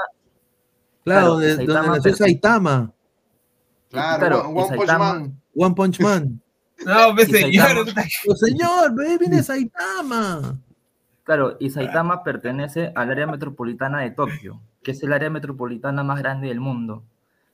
claro, 1.03 1.19
claro, 1.19 1.27
donde, 1.31 1.47
donde 1.49 1.65
Saitama 1.65 1.95
nació 1.97 2.15
Saitama, 2.15 2.93
Claro, 3.89 4.19
claro, 4.19 4.41
One, 4.49 4.53
Punch 4.55 4.69
Saitama- 4.87 5.13
Man. 5.13 5.41
One 5.55 5.75
Punch 5.75 5.99
Man. 5.99 6.41
No, 6.85 7.15
pues 7.15 7.27
señor. 7.27 7.67
Saitama- 7.67 8.07
¡Oh, 8.29 8.35
señor, 8.35 8.95
ve, 8.95 9.17
viene 9.17 9.43
Saitama! 9.43 10.59
Claro, 11.25 11.57
y 11.59 11.69
Saitama 11.71 12.23
pertenece 12.23 12.93
al 12.95 13.11
área 13.11 13.27
metropolitana 13.27 13.99
de 14.01 14.11
Tokio, 14.11 14.61
que 14.81 14.91
es 14.91 15.03
el 15.03 15.11
área 15.11 15.29
metropolitana 15.29 16.03
más 16.03 16.19
grande 16.19 16.47
del 16.47 16.61
mundo, 16.61 17.03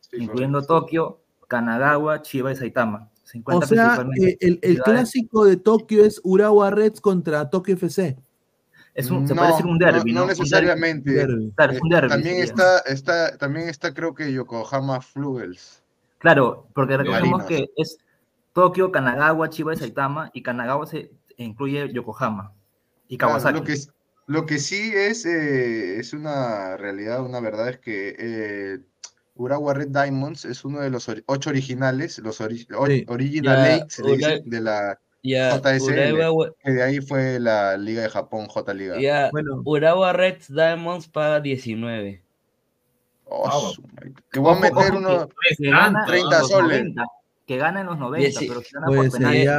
Sí, 0.02 0.18
incluyendo 0.18 0.60
correcto. 0.60 0.80
Tokio, 0.80 1.22
Kanagawa, 1.48 2.22
Chiba 2.22 2.52
y 2.52 2.56
Saitama. 2.56 3.10
Se 3.24 3.42
O 3.46 3.62
sea, 3.62 4.06
eh, 4.22 4.38
el, 4.62 4.82
clásico 4.82 5.46
de 5.46 5.56
Tokio 5.56 6.04
es 6.04 6.20
Urawa 6.24 6.70
Reds 6.70 7.00
contra 7.00 7.50
Tokio 7.50 7.76
FC. 7.76 8.18
es 8.94 9.10
un, 9.10 9.26
se 9.26 9.34
No, 9.34 9.40
puede 9.42 9.52
decir 9.54 9.66
un 9.66 9.78
derby, 9.78 10.12
no, 10.12 10.20
¿no? 10.20 10.20
no 10.20 10.22
Un 10.24 10.30
necesariamente. 10.30 11.12
Derby. 11.12 11.54
Claro, 11.56 11.74
es 11.74 11.82
un 11.82 11.90
derbi, 11.90 12.10
también 12.10 12.36
sería. 12.36 12.44
está, 12.44 12.80
está, 12.80 13.38
también 13.38 13.70
está, 13.70 13.94
creo 13.94 14.14
que 14.14 14.34
Yokohama 14.34 15.00
Flugels. 15.00 15.82
Claro, 16.18 16.68
porque 16.74 16.98
recordemos 16.98 17.46
que 17.46 17.72
es 17.78 17.98
Tokio, 18.52 18.92
Kanagawa, 18.92 19.50
Chiba 19.50 19.74
y 19.74 19.78
Saitama, 19.78 20.30
y 20.34 20.44
Kanagawa 20.44 20.86
se 20.86 21.12
incluye 21.38 21.92
Yokohama 21.94 22.54
y 23.12 23.18
Claro, 23.18 23.34
Kawasaki. 23.34 23.60
lo, 23.60 23.64
que, 23.66 23.74
es- 23.74 23.90
lo 24.28 24.46
que 24.46 24.58
sí 24.60 24.92
es, 24.96 25.26
eh, 25.26 26.00
es 26.00 26.14
una 26.14 26.78
realidad, 26.78 27.22
una 27.24 27.40
verdad 27.42 27.68
es 27.70 27.80
que 27.80 28.16
eh, 28.18 28.80
Urawa 29.36 29.74
Red 29.74 29.90
Diamonds 29.90 30.46
es 30.46 30.64
uno 30.64 30.80
de 30.80 30.90
los 30.90 31.10
ori- 31.10 31.24
ocho 31.26 31.50
originales, 31.50 32.18
los 32.20 32.40
ori- 32.42 32.66
Sí. 32.88 33.06
Original 33.08 33.86
Ura- 34.04 34.40
de 34.46 34.62
la 34.62 35.00
Ya, 35.24 35.58
JSL. 35.60 36.14
Urawa, 36.14 36.52
que 36.64 36.72
de 36.72 36.84
ahí 36.84 37.02
fue 37.02 37.40
la 37.40 37.76
Liga 37.78 38.02
de 38.04 38.10
Japón, 38.10 38.48
J 38.48 38.74
Liga. 38.74 39.00
ya, 39.00 39.30
Bueno. 39.32 39.62
Urawa 39.66 40.14
Reds 40.14 40.48
Diamonds 40.54 41.08
paga 41.10 41.40
19. 41.42 42.22
Oh. 43.26 43.74
Te 44.32 44.40
voy 44.40 44.56
a 44.56 44.60
meter 44.60 44.78
ojo, 44.92 44.98
uno. 44.98 45.30
que 45.58 45.70
gana 45.70 46.06
30 46.06 46.36
en 46.36 46.42
los 46.42 46.50
soles. 46.50 46.80
90, 46.84 47.06
que 47.48 47.58
gana 47.58 47.82
en 47.82 47.86
los 47.88 47.98
90, 47.98 48.40
Dieci- 48.40 48.48
pero 48.48 48.62
que 48.62 48.68
gana 48.74 48.88
Pues 48.88 49.10
por 49.12 49.20
penales, 49.20 49.50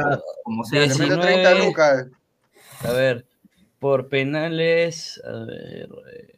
como 0.43 0.63
sea. 0.63 0.81
Te 0.81 0.87
meto 0.89 1.03
19. 1.03 1.21
30 1.43 1.65
lucas. 1.65 2.07
A 2.83 2.91
ver, 2.91 3.25
por 3.83 4.07
penales, 4.07 5.21
a 5.25 5.43
ver. 5.43 5.89
eh, 6.13 6.37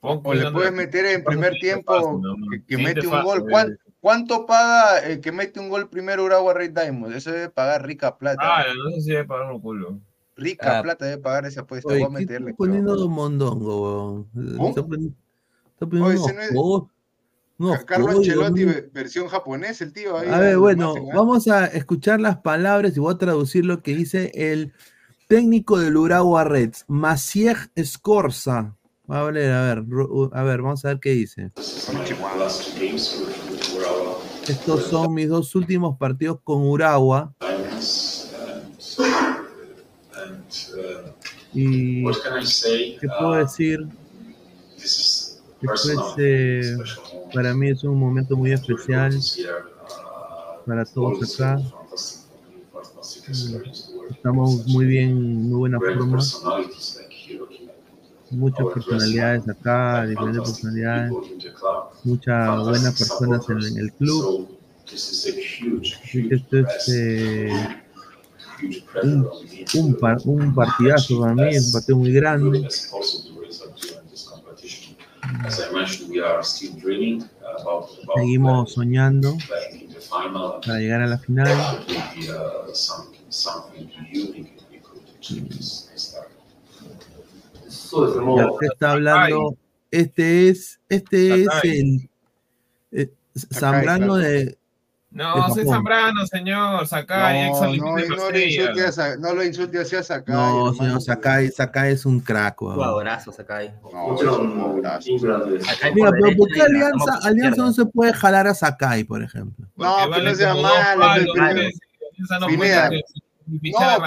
O 0.00 0.32
le 0.34 0.50
puedes 0.50 0.72
meter 0.72 1.04
en 1.04 1.22
primer 1.22 1.52
tiempo 1.60 2.18
que, 2.50 2.64
que 2.64 2.78
mete 2.82 3.06
un 3.06 3.22
gol. 3.22 3.40
¿Cuánto? 3.42 3.50
¿Cuán- 3.50 3.78
¿Cuánto 4.00 4.46
paga 4.46 4.98
el 5.00 5.20
que 5.20 5.30
mete 5.32 5.60
un 5.60 5.68
gol 5.68 5.88
primero 5.90 6.24
Urawa 6.24 6.54
Red 6.54 6.72
Diamonds? 6.72 7.14
Eso 7.14 7.30
debe 7.30 7.50
pagar 7.50 7.86
rica 7.86 8.16
plata. 8.18 8.40
Ah, 8.42 8.64
no 8.74 8.90
sé 8.96 9.00
si 9.02 9.10
debe 9.10 9.24
pagar 9.26 9.52
un 9.52 9.60
culo. 9.60 10.00
Rica 10.34 10.78
Ah. 10.78 10.82
plata 10.82 11.04
debe 11.04 11.22
pagar 11.22 11.44
esa 11.44 11.60
apuesta. 11.60 11.92
Oye, 11.92 11.98
Voy 12.04 12.06
a 12.06 12.18
¿qué 12.18 12.20
meterle. 12.24 12.50
está 12.50 12.56
poniendo 12.56 12.96
Don 12.96 13.12
Mondongo, 13.12 13.82
weón? 14.34 14.56
¿Cómo? 14.56 14.68
Está 14.70 14.82
poni- 14.82 15.14
está 15.74 15.86
poniendo 15.86 16.06
Oye, 16.08 16.16
unos 16.16 16.26
ese 16.26 16.34
no 16.34 16.40
es- 16.42 16.52
co- 16.54 16.90
unos 17.58 17.78
Ca- 17.80 17.84
Carlo 17.84 18.06
códigos, 18.06 18.28
Ancelotti, 18.46 18.88
versión 18.92 19.28
japonés, 19.28 19.80
el 19.82 19.92
tío. 19.92 20.18
ahí 20.18 20.28
A 20.30 20.38
ver, 20.40 20.56
bueno, 20.58 20.94
imagen, 20.96 21.14
vamos 21.14 21.46
a 21.48 21.66
escuchar 21.66 22.18
las 22.20 22.38
palabras 22.38 22.96
y 22.96 23.00
voy 23.00 23.14
a 23.14 23.18
traducir 23.18 23.64
lo 23.66 23.82
que 23.82 23.94
dice 23.94 24.32
el 24.34 24.72
técnico 25.32 25.78
del 25.78 25.96
Urawa 25.96 26.44
Reds, 26.44 26.84
Maciej 26.88 27.56
Scorza. 27.82 28.76
A 29.08 29.30
leer, 29.30 29.50
a 29.50 29.62
ver, 29.62 29.84
a 30.30 30.42
ver, 30.42 30.60
vamos 30.60 30.84
a 30.84 30.88
ver 30.88 31.00
qué 31.00 31.12
dice. 31.12 31.50
Estos 34.46 34.82
son 34.90 35.14
mis 35.14 35.30
dos 35.30 35.54
últimos 35.54 35.96
partidos 35.96 36.40
con 36.44 36.68
Uragua 36.68 37.32
y 41.54 42.04
¿qué 42.04 43.08
puedo 43.18 43.32
decir? 43.32 43.88
Después, 45.62 45.96
para 47.32 47.54
mí 47.54 47.70
es 47.70 47.82
un 47.84 47.98
momento 47.98 48.36
muy 48.36 48.52
especial 48.52 49.18
para 50.66 50.84
todos 50.84 51.40
acá. 51.40 51.58
Estamos 54.14 54.66
muy 54.66 54.86
bien, 54.86 55.14
muy 55.48 55.58
buena 55.58 55.78
forma. 55.78 56.18
Muchas 58.30 58.66
personalidades 58.72 59.48
acá, 59.48 60.06
diferentes 60.06 60.42
personalidades, 60.42 61.12
muchas 62.04 62.58
buenas 62.64 62.98
personas 62.98 63.48
en, 63.50 63.62
en 63.64 63.76
el 63.78 63.92
club. 63.92 64.48
Así 66.04 66.28
que 66.28 66.34
esto 66.36 66.58
es 66.58 66.88
eh, 66.88 67.50
un, 69.02 69.28
un, 69.74 69.94
par- 69.98 70.20
un 70.24 70.54
partidazo 70.54 71.20
para 71.20 71.34
mí, 71.34 71.48
es 71.48 71.66
un 71.66 71.72
partido 71.72 71.98
muy 71.98 72.12
grande. 72.12 72.68
Seguimos 78.14 78.72
soñando 78.72 79.36
para 80.64 80.78
llegar 80.78 81.02
a 81.02 81.06
la 81.06 81.18
final. 81.18 81.48
Ya 88.36 88.50
usted 88.50 88.66
está 88.72 88.92
hablando, 88.92 89.56
este 89.90 90.48
es, 90.50 90.78
este 90.88 91.42
es 91.42 91.48
el 91.62 92.10
eh, 92.92 93.10
Zambrano 93.34 94.16
de, 94.16 94.58
No, 95.10 95.48
soy. 95.54 95.64
Zambrano, 95.66 96.26
señor. 96.26 96.86
Sakai, 96.86 97.48
ex 97.48 97.60
No, 97.60 97.76
no, 97.76 97.92
Maestría. 97.92 98.46
insulte 98.46 99.00
a 99.00 99.16
no 99.16 99.34
lo 99.34 99.44
insulte 99.44 99.78
así 99.78 99.96
a 99.96 100.02
Sakai. 100.02 100.34
No, 100.34 100.68
hermano. 100.68 100.74
señor 100.74 101.02
Sakai, 101.02 101.50
Sakai 101.50 101.92
es 101.92 102.04
un 102.04 102.20
crack. 102.20 102.58
Jugadorazo, 102.58 103.32
Sakai. 103.32 103.72
No, 103.82 104.14
es 104.14 104.22
un 104.22 104.60
jugadorazo. 104.60 105.10
Sakai 105.18 105.94
Mira, 105.94 106.10
por 106.10 106.20
pero 106.20 106.36
¿por 106.36 106.48
qué 106.52 106.62
Alianza, 106.62 107.18
Alianza 107.22 107.62
no 107.62 107.72
se 107.72 107.86
puede 107.86 108.12
jalar 108.12 108.46
a 108.46 108.54
Sakai, 108.54 109.04
por 109.04 109.22
ejemplo? 109.22 109.66
No, 109.76 109.96
pero 110.10 110.22
no 110.22 110.34
sea 110.34 110.54
malo, 110.54 111.24
no 112.40 112.46
Pineda. 112.46 112.90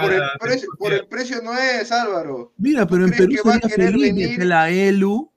por 0.01 0.13
el, 0.13 0.21
precio, 0.39 0.69
por 0.77 0.93
el 0.93 1.07
precio 1.07 1.41
no 1.41 1.53
es, 1.57 1.91
Álvaro. 1.91 2.53
Mira, 2.57 2.85
pero 2.87 3.03
en 3.05 3.11
¿Crees 3.11 3.21
Perú 3.27 3.33
que 3.43 3.49
va 3.49 3.55
a 3.55 3.69
sería 3.69 3.91
feliz 3.91 4.37
la 4.39 4.69
ELU. 4.69 5.31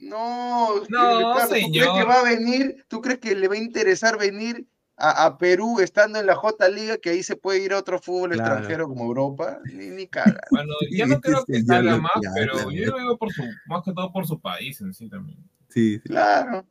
No, 0.00 0.76
No, 0.88 1.34
Ricardo, 1.34 1.48
¿tú 1.48 1.48
crees 1.48 1.64
señor. 1.64 1.98
que 1.98 2.04
va 2.04 2.20
a 2.20 2.22
venir? 2.22 2.84
¿Tú 2.88 3.00
crees 3.00 3.18
que 3.18 3.34
le 3.34 3.48
va 3.48 3.54
a 3.54 3.58
interesar 3.58 4.16
venir 4.18 4.66
a, 4.96 5.24
a 5.26 5.38
Perú 5.38 5.80
estando 5.80 6.18
en 6.20 6.26
la 6.26 6.36
J 6.36 6.68
Liga, 6.68 6.98
que 6.98 7.10
ahí 7.10 7.22
se 7.22 7.36
puede 7.36 7.64
ir 7.64 7.72
a 7.72 7.78
otro 7.78 7.98
fútbol 8.00 8.30
Claro. 8.32 8.52
extranjero 8.54 8.86
como 8.88 9.04
Europa? 9.04 9.58
Ni, 9.72 9.86
ni 9.88 10.06
caga. 10.06 10.40
Bueno, 10.50 10.72
yo 10.90 11.06
no 11.06 11.20
creo 11.20 11.44
que 11.44 11.62
salga 11.62 11.96
más, 11.96 12.12
ya, 12.22 12.30
pero 12.34 12.70
yo 12.70 12.86
lo 12.86 12.96
veo 12.96 13.16
por 13.16 13.32
su, 13.32 13.42
más 13.66 13.82
que 13.84 13.92
todo 13.92 14.12
por 14.12 14.26
su 14.26 14.38
país 14.40 14.80
en 14.82 14.92
sí 14.94 15.08
también. 15.08 15.38
Sí, 15.68 15.94
sí. 15.98 16.08
Claro. 16.08 16.64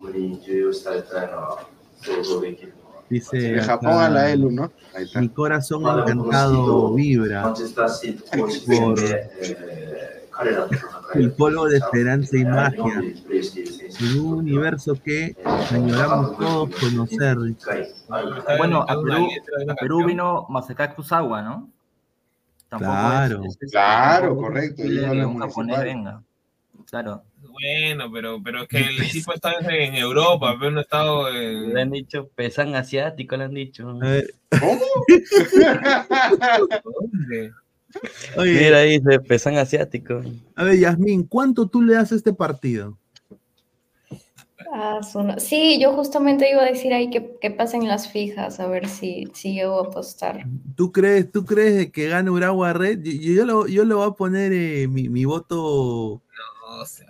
Dice 3.09 3.37
De 3.37 3.55
acá, 3.61 3.65
Japón 3.73 3.93
a 4.01 4.09
la 4.09 4.29
ELU, 4.31 4.51
¿no? 4.51 4.71
Ahí 4.93 5.03
está. 5.05 5.21
mi 5.21 5.29
corazón 5.29 5.83
encantado 5.85 6.93
vibra 6.93 7.53
por 8.65 8.99
el 11.15 11.31
polvo 11.31 11.65
de 11.67 11.77
esperanza 11.77 12.37
y 12.37 12.45
magia 12.45 13.01
en 13.99 14.19
un 14.19 14.33
universo 14.39 14.95
que 15.03 15.35
añoramos 15.71 16.37
todos 16.37 16.69
conocer. 16.75 17.37
Bueno, 18.57 18.81
a 18.87 19.01
Perú, 19.01 19.27
a 19.69 19.75
Perú 19.75 20.05
vino 20.05 20.45
Masaka 20.49 20.93
Kusawa, 20.93 21.41
¿no? 21.41 21.69
Tampoco 22.69 22.91
Claro. 22.91 23.41
es, 23.45 23.57
es- 23.61 23.71
Claro, 23.71 24.35
correcto, 24.35 24.83
un 24.83 25.39
japonés 25.39 25.83
venga. 25.83 26.21
Claro. 26.89 27.23
Bueno, 27.59 28.11
pero, 28.11 28.41
pero 28.43 28.61
es 28.63 28.67
que 28.67 28.77
el 28.87 29.11
tipo 29.11 29.33
está 29.33 29.53
en 29.59 29.95
Europa, 29.95 30.55
pero 30.59 30.71
no 30.71 30.79
ha 30.79 30.83
estado 30.83 31.29
en... 31.29 31.73
Le 31.73 31.81
han 31.81 31.91
dicho 31.91 32.29
pesan 32.35 32.75
asiático, 32.75 33.35
le 33.37 33.43
han 33.45 33.53
dicho. 33.53 33.97
Ver, 33.97 34.33
¿Cómo? 34.59 34.81
¿Dónde? 36.83 37.51
oye, 38.35 38.51
Mira, 38.51 38.81
dice 38.81 39.19
pesan 39.21 39.57
asiático. 39.57 40.21
a 40.55 40.63
ver, 40.63 40.77
Yasmín, 40.79 41.23
¿cuánto 41.23 41.67
tú 41.67 41.81
le 41.81 41.93
das 41.93 42.11
a 42.11 42.15
este 42.15 42.33
partido? 42.33 42.97
Ah, 44.73 44.99
Sí, 45.37 45.79
yo 45.81 45.93
justamente 45.93 46.51
iba 46.51 46.61
a 46.61 46.65
decir 46.65 46.93
ahí 46.93 47.09
que, 47.09 47.37
que 47.39 47.51
pasen 47.51 47.87
las 47.87 48.11
fijas, 48.11 48.59
a 48.59 48.67
ver 48.67 48.87
si, 48.87 49.27
si 49.33 49.53
llego 49.53 49.79
a 49.79 49.87
apostar. 49.87 50.45
¿Tú 50.75 50.91
crees, 50.91 51.31
tú 51.31 51.45
crees 51.45 51.91
que 51.91 52.09
gana 52.09 52.31
Uragua 52.31 52.73
Red? 52.73 52.99
Yo, 53.01 53.33
yo, 53.33 53.45
lo, 53.45 53.67
yo 53.67 53.85
le 53.85 53.93
voy 53.93 54.07
a 54.07 54.11
poner 54.11 54.51
eh, 54.51 54.87
mi, 54.87 55.07
mi 55.09 55.23
voto. 55.25 56.21
No, 56.67 56.83
Puya, 56.83 57.06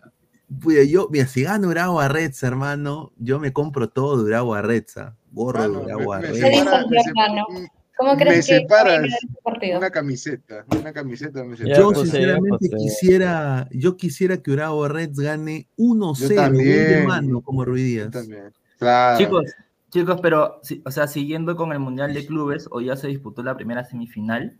yo, 0.88 1.08
mira, 1.12 1.28
si 1.28 1.44
gana 1.44 1.68
Uragua 1.68 2.08
Reds, 2.08 2.42
hermano, 2.44 3.12
yo 3.18 3.40
me 3.40 3.52
compro 3.54 3.90
todo 3.90 4.18
de 4.18 4.24
Uragua 4.24 4.62
Reds. 4.62 4.98
ah. 4.98 5.16
Gorro 5.32 5.62
de 5.62 5.78
Uragua 5.78 6.20
me- 6.20 6.28
me 6.28 6.28
Reds. 6.34 6.40
¿Qué 6.44 6.50
dijo 6.50 6.64
separa- 6.64 6.80
el 6.84 6.90
me 6.90 7.04
Giordano? 7.04 7.46
mm, 7.50 7.66
¿Cómo 7.98 8.16
Me 8.16 8.24
crees 8.24 8.46
que 8.48 8.54
a 8.56 8.60
separas 8.60 9.08
partido? 9.44 9.78
Una 9.80 9.90
camiseta, 9.90 10.66
una 10.80 10.94
camiseta 10.94 11.44
me. 11.44 11.58
Yo 11.58 11.94
sinceramente 11.96 12.68
José. 12.70 12.76
quisiera, 12.78 13.68
yo 13.72 13.98
quisiera 13.98 14.38
que 14.38 14.52
Uragua 14.52 14.88
Reds 14.88 15.20
gane 15.20 15.68
1-0, 15.78 16.54
gol 16.54 16.64
de 16.64 17.04
mano 17.08 17.42
como 17.42 17.66
Ruiz 17.66 17.82
Yo 17.84 17.88
Díaz. 17.88 18.12
también. 18.12 18.54
Claro. 18.78 19.18
Chicos, 19.18 19.46
chicos, 19.90 20.20
pero, 20.22 20.62
o 20.86 20.92
sea, 20.92 21.08
siguiendo 21.08 21.56
con 21.56 21.72
el 21.72 21.80
Mundial 21.80 22.14
de 22.14 22.26
Clubes, 22.28 22.68
hoy 22.70 22.86
ya 22.86 22.96
se 22.96 23.08
disputó 23.08 23.42
la 23.42 23.56
primera 23.58 23.84
semifinal. 23.84 24.56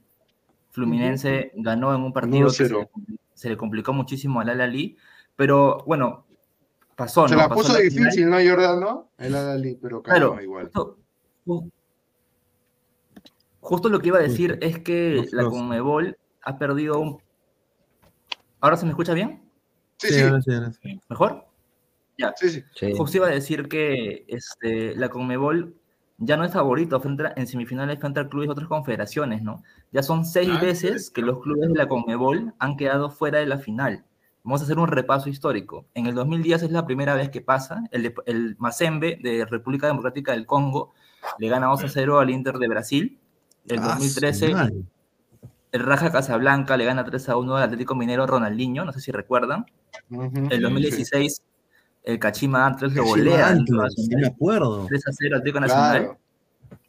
Fluminense 0.72 1.52
ganó 1.56 1.94
en 1.96 2.02
un 2.02 2.14
partido 2.14 2.48
que 2.48 2.54
se, 2.54 2.64
1-0. 2.66 2.80
le 2.80 2.90
compli- 2.90 3.20
se 3.36 3.50
le 3.50 3.58
complicó 3.58 3.94
muchísimo 3.94 4.40
al 4.42 4.50
Al-Ali, 4.50 4.98
pero 5.38 5.84
bueno, 5.86 6.26
pasó, 6.98 7.28
Se 7.30 7.36
¿no? 7.36 7.42
la 7.44 7.48
Pasó 7.48 7.62
puso 7.62 7.74
la 7.74 7.80
difícil, 7.80 8.26
final. 8.26 8.44
¿no, 8.46 8.50
Jordano? 8.52 9.12
El 9.18 9.34
Adali, 9.36 9.76
pero 9.82 10.04
Claro, 10.04 10.30
calma 10.32 10.44
igual. 10.44 10.66
justo, 10.66 10.98
ju- 11.46 11.72
justo 13.62 13.90
lo 13.90 14.00
que 14.00 14.08
iba 14.10 14.18
a 14.18 14.22
decir 14.22 14.58
es 14.62 14.80
que 14.80 15.12
Los 15.16 15.32
la. 15.34 15.46
Conmebol 15.46 16.18
ha 16.44 16.58
perdido 16.58 17.00
un... 17.00 17.18
¿Ahora 18.60 18.76
se 18.78 18.86
me 18.86 18.92
escucha 18.92 19.14
bien? 19.14 19.50
Sí, 19.98 20.08
Sí, 20.10 20.14
sí, 20.16 20.22
ahora 20.22 20.42
sí, 20.42 20.54
ahora 20.54 20.72
sí. 20.74 21.02
¿Mejor? 21.10 21.48
Ya. 22.18 22.34
sí, 22.36 22.50
sí. 22.50 22.64
Sí. 22.76 22.94
Justo 22.98 23.18
iba 23.18 23.28
a 23.28 23.32
decir 23.32 23.68
que 23.68 24.26
este, 24.28 24.96
la 24.96 25.10
Conmebol 25.10 25.76
ya 26.18 26.36
no 26.36 26.46
es 26.46 26.52
favorito 26.54 27.00
frente 27.00 27.28
a- 27.28 27.34
en 27.36 27.46
semifinales 27.46 28.00
frente 28.00 28.20
a 28.20 28.28
clubes 28.28 28.48
de 28.48 28.54
otras 28.54 28.68
confederaciones, 28.68 29.44
¿no? 29.44 29.64
Ya 29.92 30.02
son 30.02 30.26
seis 30.26 30.50
Ah, 30.52 30.56
¿en 30.56 30.62
veces 30.62 31.12
que 31.12 31.22
los 31.22 31.40
clubes 31.42 31.70
de 31.70 31.76
la 31.78 31.88
Conmebol 31.88 32.54
han 32.58 32.76
quedado 32.78 33.12
fuera 33.12 33.38
de 33.40 33.46
la 33.46 33.60
final. 33.60 34.04
Vamos 34.48 34.62
a 34.62 34.64
hacer 34.64 34.80
un 34.80 34.88
repaso 34.88 35.28
histórico. 35.28 35.86
En 35.94 36.06
el 36.08 36.16
2010 36.16 36.64
es 36.64 36.72
la 36.72 36.86
primera 36.86 37.16
vez 37.16 37.30
que 37.30 37.42
pasa. 37.42 37.84
El, 37.92 38.04
de- 38.04 38.16
el 38.28 38.56
Mazembe 38.60 39.20
de 39.22 39.46
República 39.46 39.88
Democrática 39.88 40.32
del 40.32 40.46
Congo 40.46 40.94
le 41.38 41.50
gana 41.50 41.68
2 41.68 41.84
a 41.84 41.90
0 41.90 42.20
al 42.20 42.30
Inter 42.30 42.58
de 42.58 42.68
Brasil. 42.70 43.20
El 43.68 43.80
Ah, 43.80 43.84
su 43.84 43.90
2013 43.90 44.54
madre. 44.54 44.76
el 45.74 45.84
Raja 45.84 46.14
Casablanca 46.14 46.78
le 46.78 46.86
gana 46.86 47.04
3 47.04 47.28
a 47.28 47.36
1 47.36 47.58
al 47.58 47.64
Atlético 47.64 47.94
Minero 47.94 48.26
Ronaldinho, 48.26 48.86
no 48.86 48.94
sé 48.94 49.02
si 49.02 49.12
recuerdan. 49.12 49.66
Ujú. 50.10 50.48
El 50.50 50.62
2016 50.62 51.42
el 52.06 52.18
Kachima 52.20 52.66
Antlers 52.66 52.94
lo 52.96 53.04
golea 53.04 53.50
Antlers, 53.50 53.96
sí 53.96 54.16
me 54.16 54.28
acuerdo. 54.28 54.86
3 54.88 55.08
a 55.08 55.12
0 55.12 55.36
Atlético 55.40 55.60
Nacional. 55.60 55.98
Claro. 56.00 56.18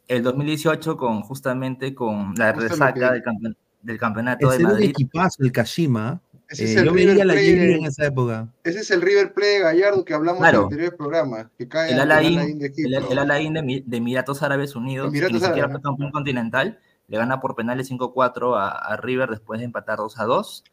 El 0.07 0.23
2018 0.23 0.95
con 0.95 1.21
justamente 1.23 1.93
con 1.93 2.33
la 2.37 2.53
Justo 2.53 2.69
resaca 2.69 2.93
que- 2.93 3.13
del, 3.15 3.21
campe- 3.23 3.55
del 3.81 3.97
campeonato 3.97 4.49
de 4.49 4.59
Madrid. 4.59 4.89
equipazo, 4.91 5.43
el 5.43 5.51
Kashima. 5.51 6.21
Ese 6.49 6.63
Eh, 6.63 6.65
es 6.71 6.75
el 6.77 6.85
yo 6.85 6.93
River 6.93 7.13
veía 7.13 7.25
la 7.25 7.33
J 7.35 7.43
en 7.75 7.85
esa 7.85 8.05
época. 8.07 8.47
Ese 8.63 8.79
es 8.79 8.91
el 8.91 9.01
River 9.01 9.33
Plate 9.33 9.59
Gallardo 9.59 10.03
que 10.03 10.13
hablamos 10.13 10.39
Claro. 10.39 10.57
en 10.59 10.63
anteriores 10.65 10.93
programas. 10.97 11.47
Que 11.57 11.67
cae 11.67 11.89
El 11.91 11.95
el 11.95 11.99
Al-Ain 12.01 12.39
Al-Ain 12.39 12.59
de 12.59 12.65
el, 12.67 12.71
Egipto. 12.93 13.11
el 13.11 13.19
Al-Ain 13.19 13.53
de, 13.53 13.83
de 13.85 13.97
Emiratos 13.97 14.41
Árabes 14.43 14.75
Unidos, 14.75 15.07
Emiratos 15.09 15.33
que 15.37 15.39
ni 15.41 15.45
siquiera 15.45 15.69
fue 15.69 15.81
campeón 15.81 16.11
continental, 16.11 16.79
le 17.07 17.17
gana 17.17 17.39
por 17.39 17.55
penales 17.55 17.89
5-4 17.91 18.57
a, 18.57 18.69
a 18.69 18.97
River 18.97 19.29
después 19.29 19.59
de 19.59 19.65
empatar 19.65 19.99
2-2. 19.99 20.63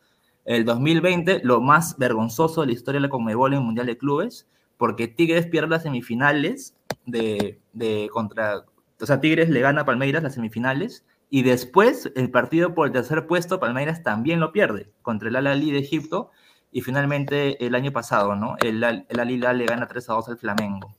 El 0.47 0.65
2020, 0.65 1.41
lo 1.45 1.61
más 1.61 1.97
vergonzoso 1.99 2.61
de 2.61 2.69
la 2.69 2.73
historia 2.73 2.99
de 3.01 3.07
la 3.07 3.11
Conmebol 3.11 3.53
en 3.53 3.59
el 3.59 3.65
Mundial 3.65 3.87
de 3.87 3.99
Clubes, 3.99 4.47
porque 4.79 5.09
Tigres 5.09 5.47
pierde 5.47 5.69
las 5.71 5.83
semifinales 5.83 6.75
de, 7.07 7.59
de 7.73 8.09
contra... 8.13 8.65
O 9.01 9.07
sea, 9.07 9.21
Tigres 9.21 9.51
le 9.51 9.61
gana 9.61 9.81
a 9.83 9.85
Palmeiras 9.85 10.23
las 10.23 10.35
semifinales 10.35 11.05
y 11.31 11.43
después 11.43 12.11
el 12.15 12.31
partido 12.31 12.75
por 12.75 12.87
el 12.87 12.93
tercer 12.93 13.27
puesto, 13.27 13.59
Palmeiras 13.61 14.03
también 14.03 14.41
lo 14.41 14.53
pierde 14.53 14.91
contra 15.03 15.29
el 15.29 15.37
Al-Ahly 15.37 15.73
de 15.73 15.79
Egipto 15.79 16.31
y 16.73 16.83
finalmente 16.83 17.65
el 17.67 17.75
año 17.75 17.93
pasado, 17.93 18.37
¿no? 18.37 18.57
El, 18.61 18.83
Al- 18.85 19.07
el 19.09 19.21
Al 19.21 19.31
Hilal 19.31 19.59
le 19.59 19.67
gana 19.67 19.89
3 19.89 20.09
a 20.11 20.13
2 20.15 20.29
al 20.29 20.39
Flamengo. 20.39 20.95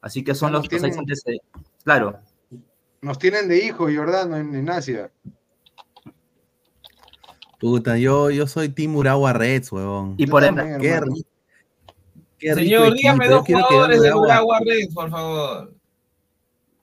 Así 0.00 0.22
que 0.22 0.34
son 0.34 0.52
los, 0.52 0.62
nos 0.64 0.72
los 0.72 0.80
seis 0.80 0.92
tienen- 0.94 0.98
antecedentes. 1.00 1.62
Claro, 1.82 2.18
Nos 3.00 3.18
tienen 3.18 3.48
de 3.48 3.64
hijo, 3.64 3.86
Jordano, 3.94 4.36
en, 4.36 4.54
en 4.54 4.70
Asia. 4.70 5.10
Puta, 7.58 7.96
yo, 7.98 8.30
yo 8.30 8.46
soy 8.46 8.68
Team 8.68 8.94
Uragua 8.96 9.32
Reds, 9.32 9.72
huevón. 9.72 10.14
y 10.18 10.26
Yo 10.26 10.30
por, 10.30 10.42
rico 10.42 11.14
Señor, 12.38 12.92
dígame 12.94 13.28
dos 13.28 13.46
jugadores 13.46 14.04
agua. 14.04 14.22
Urawa 14.22 14.58
Reds, 14.66 14.94
por 14.94 15.10
favor. 15.10 15.73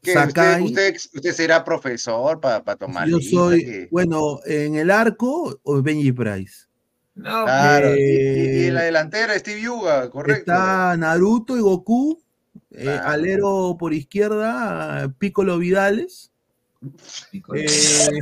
¿Usted, 0.03 0.14
Sakai. 0.14 0.64
usted, 0.64 0.95
usted 1.14 1.32
será 1.34 1.64
profesor 1.64 2.40
para 2.40 2.76
tomar 2.76 3.07
Yo 3.07 3.18
lista, 3.18 3.36
soy, 3.38 3.64
¿qué? 3.64 3.88
bueno, 3.91 4.40
en 4.45 4.76
el 4.76 4.90
arco 4.90 5.60
o 5.61 5.82
Benji 5.84 6.11
Price. 6.11 6.65
No, 7.14 7.44
Claro, 7.45 7.95
y, 7.95 7.99
Eh, 7.99 8.36
y- 8.60 8.64
y 8.64 8.68
en 8.68 8.73
la 8.73 8.82
delantera 8.84 9.38
Steve 9.38 9.61
Yuga, 9.61 10.10
correcto. 10.10 10.40
Está 10.52 10.98
Naruto 10.98 11.56
y 11.56 11.61
Goku. 11.61 12.19
eh, 12.72 12.90
alero 13.03 13.76
por 13.80 13.94
izquierda, 13.94 15.14
Piccolo 15.19 15.57
Vidales. 15.60 16.32
Piccolo. 17.32 17.60
eh, 17.61 18.19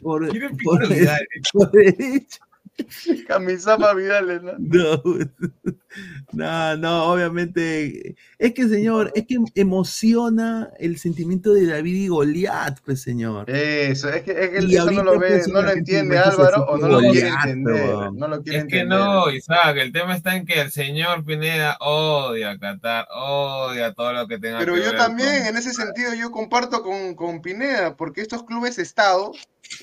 por, 0.00 0.28
¿Quién 0.30 0.44
es 0.44 0.50
por- 0.50 0.56
Piccolo 0.56 0.88
Vidales? 0.88 1.28
por 1.52 1.70
derecha. 1.72 2.38
Camisama 3.28 3.94
Vidales, 3.94 4.42
¿no? 4.42 4.52
No, 4.58 5.02
no, 6.32 6.76
no, 6.76 7.04
obviamente. 7.12 8.16
Es 8.38 8.52
que, 8.52 8.68
señor, 8.68 9.12
es 9.14 9.26
que 9.26 9.38
emociona 9.54 10.70
el 10.78 10.98
sentimiento 10.98 11.52
de 11.52 11.66
David 11.66 11.94
y 11.94 12.08
Goliat, 12.08 12.80
pues, 12.84 13.02
señor. 13.02 13.48
Eso, 13.48 14.08
es 14.08 14.22
que, 14.22 14.32
es 14.32 14.50
que 14.50 14.74
eso 14.74 14.90
no 14.90 15.04
lo 15.04 15.18
ve, 15.18 15.42
no 15.52 15.62
lo 15.62 15.70
entiende 15.70 16.18
Álvaro 16.18 16.64
o 16.64 16.76
no 16.76 16.88
lo 16.88 16.98
quiere 17.10 17.28
entender. 17.28 18.12
No 18.12 18.28
lo 18.28 18.42
quiere 18.42 18.58
Es 18.58 18.64
que 18.66 18.80
entender. 18.80 18.98
no, 18.98 19.30
Isaac, 19.30 19.76
el 19.76 19.92
tema 19.92 20.16
está 20.16 20.36
en 20.36 20.44
que 20.44 20.60
el 20.60 20.70
señor 20.70 21.24
Pineda 21.24 21.76
odia 21.80 22.50
a 22.50 22.58
Qatar, 22.58 23.06
odia 23.14 23.92
todo 23.92 24.12
lo 24.12 24.26
que 24.26 24.38
tenga 24.38 24.58
Pero 24.58 24.74
que 24.74 24.80
yo 24.80 24.86
ver 24.86 24.96
también, 24.96 25.38
con- 25.38 25.46
en 25.48 25.56
ese 25.56 25.72
sentido, 25.72 26.12
yo 26.14 26.30
comparto 26.30 26.82
con, 26.82 27.14
con 27.14 27.40
Pineda, 27.40 27.96
porque 27.96 28.20
estos 28.20 28.44
clubes 28.44 28.78
Estado 28.78 29.32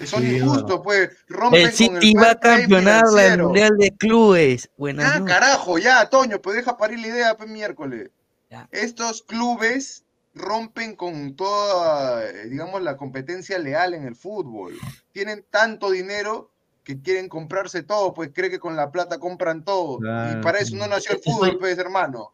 son 0.05 0.21
Sí, 0.23 0.37
injustos, 0.37 0.81
pues 0.83 1.09
rompen 1.27 1.61
El 1.61 1.67
con 1.67 1.75
City 1.75 2.13
el 2.13 2.17
va 2.23 2.31
a 2.31 2.39
campeonar. 2.39 3.05
Mundial 3.39 3.77
de 3.77 3.91
Clubes. 3.97 4.69
Buenas 4.77 5.11
Ah, 5.13 5.19
noches. 5.19 5.33
carajo, 5.35 5.77
ya, 5.77 6.09
Toño, 6.09 6.41
pues 6.41 6.55
deja 6.57 6.77
parir 6.77 6.99
la 6.99 7.07
idea, 7.07 7.37
pues 7.37 7.49
miércoles. 7.49 8.09
Ya. 8.49 8.67
Estos 8.71 9.23
clubes 9.23 10.03
rompen 10.33 10.95
con 10.95 11.35
toda, 11.35 12.25
eh, 12.25 12.47
digamos, 12.49 12.81
la 12.81 12.97
competencia 12.97 13.57
leal 13.59 13.93
en 13.93 14.05
el 14.05 14.15
fútbol. 14.15 14.77
Tienen 15.11 15.45
tanto 15.49 15.89
dinero 15.91 16.51
que 16.83 17.01
quieren 17.01 17.29
comprarse 17.29 17.83
todo, 17.83 18.13
pues 18.13 18.31
cree 18.33 18.49
que 18.49 18.59
con 18.59 18.75
la 18.75 18.91
plata 18.91 19.19
compran 19.19 19.63
todo. 19.63 19.99
Claro. 19.99 20.39
Y 20.39 20.41
para 20.41 20.59
eso 20.59 20.75
no 20.75 20.87
nació 20.87 21.13
el 21.15 21.21
fútbol, 21.21 21.57
pues, 21.59 21.77
hermano. 21.77 22.33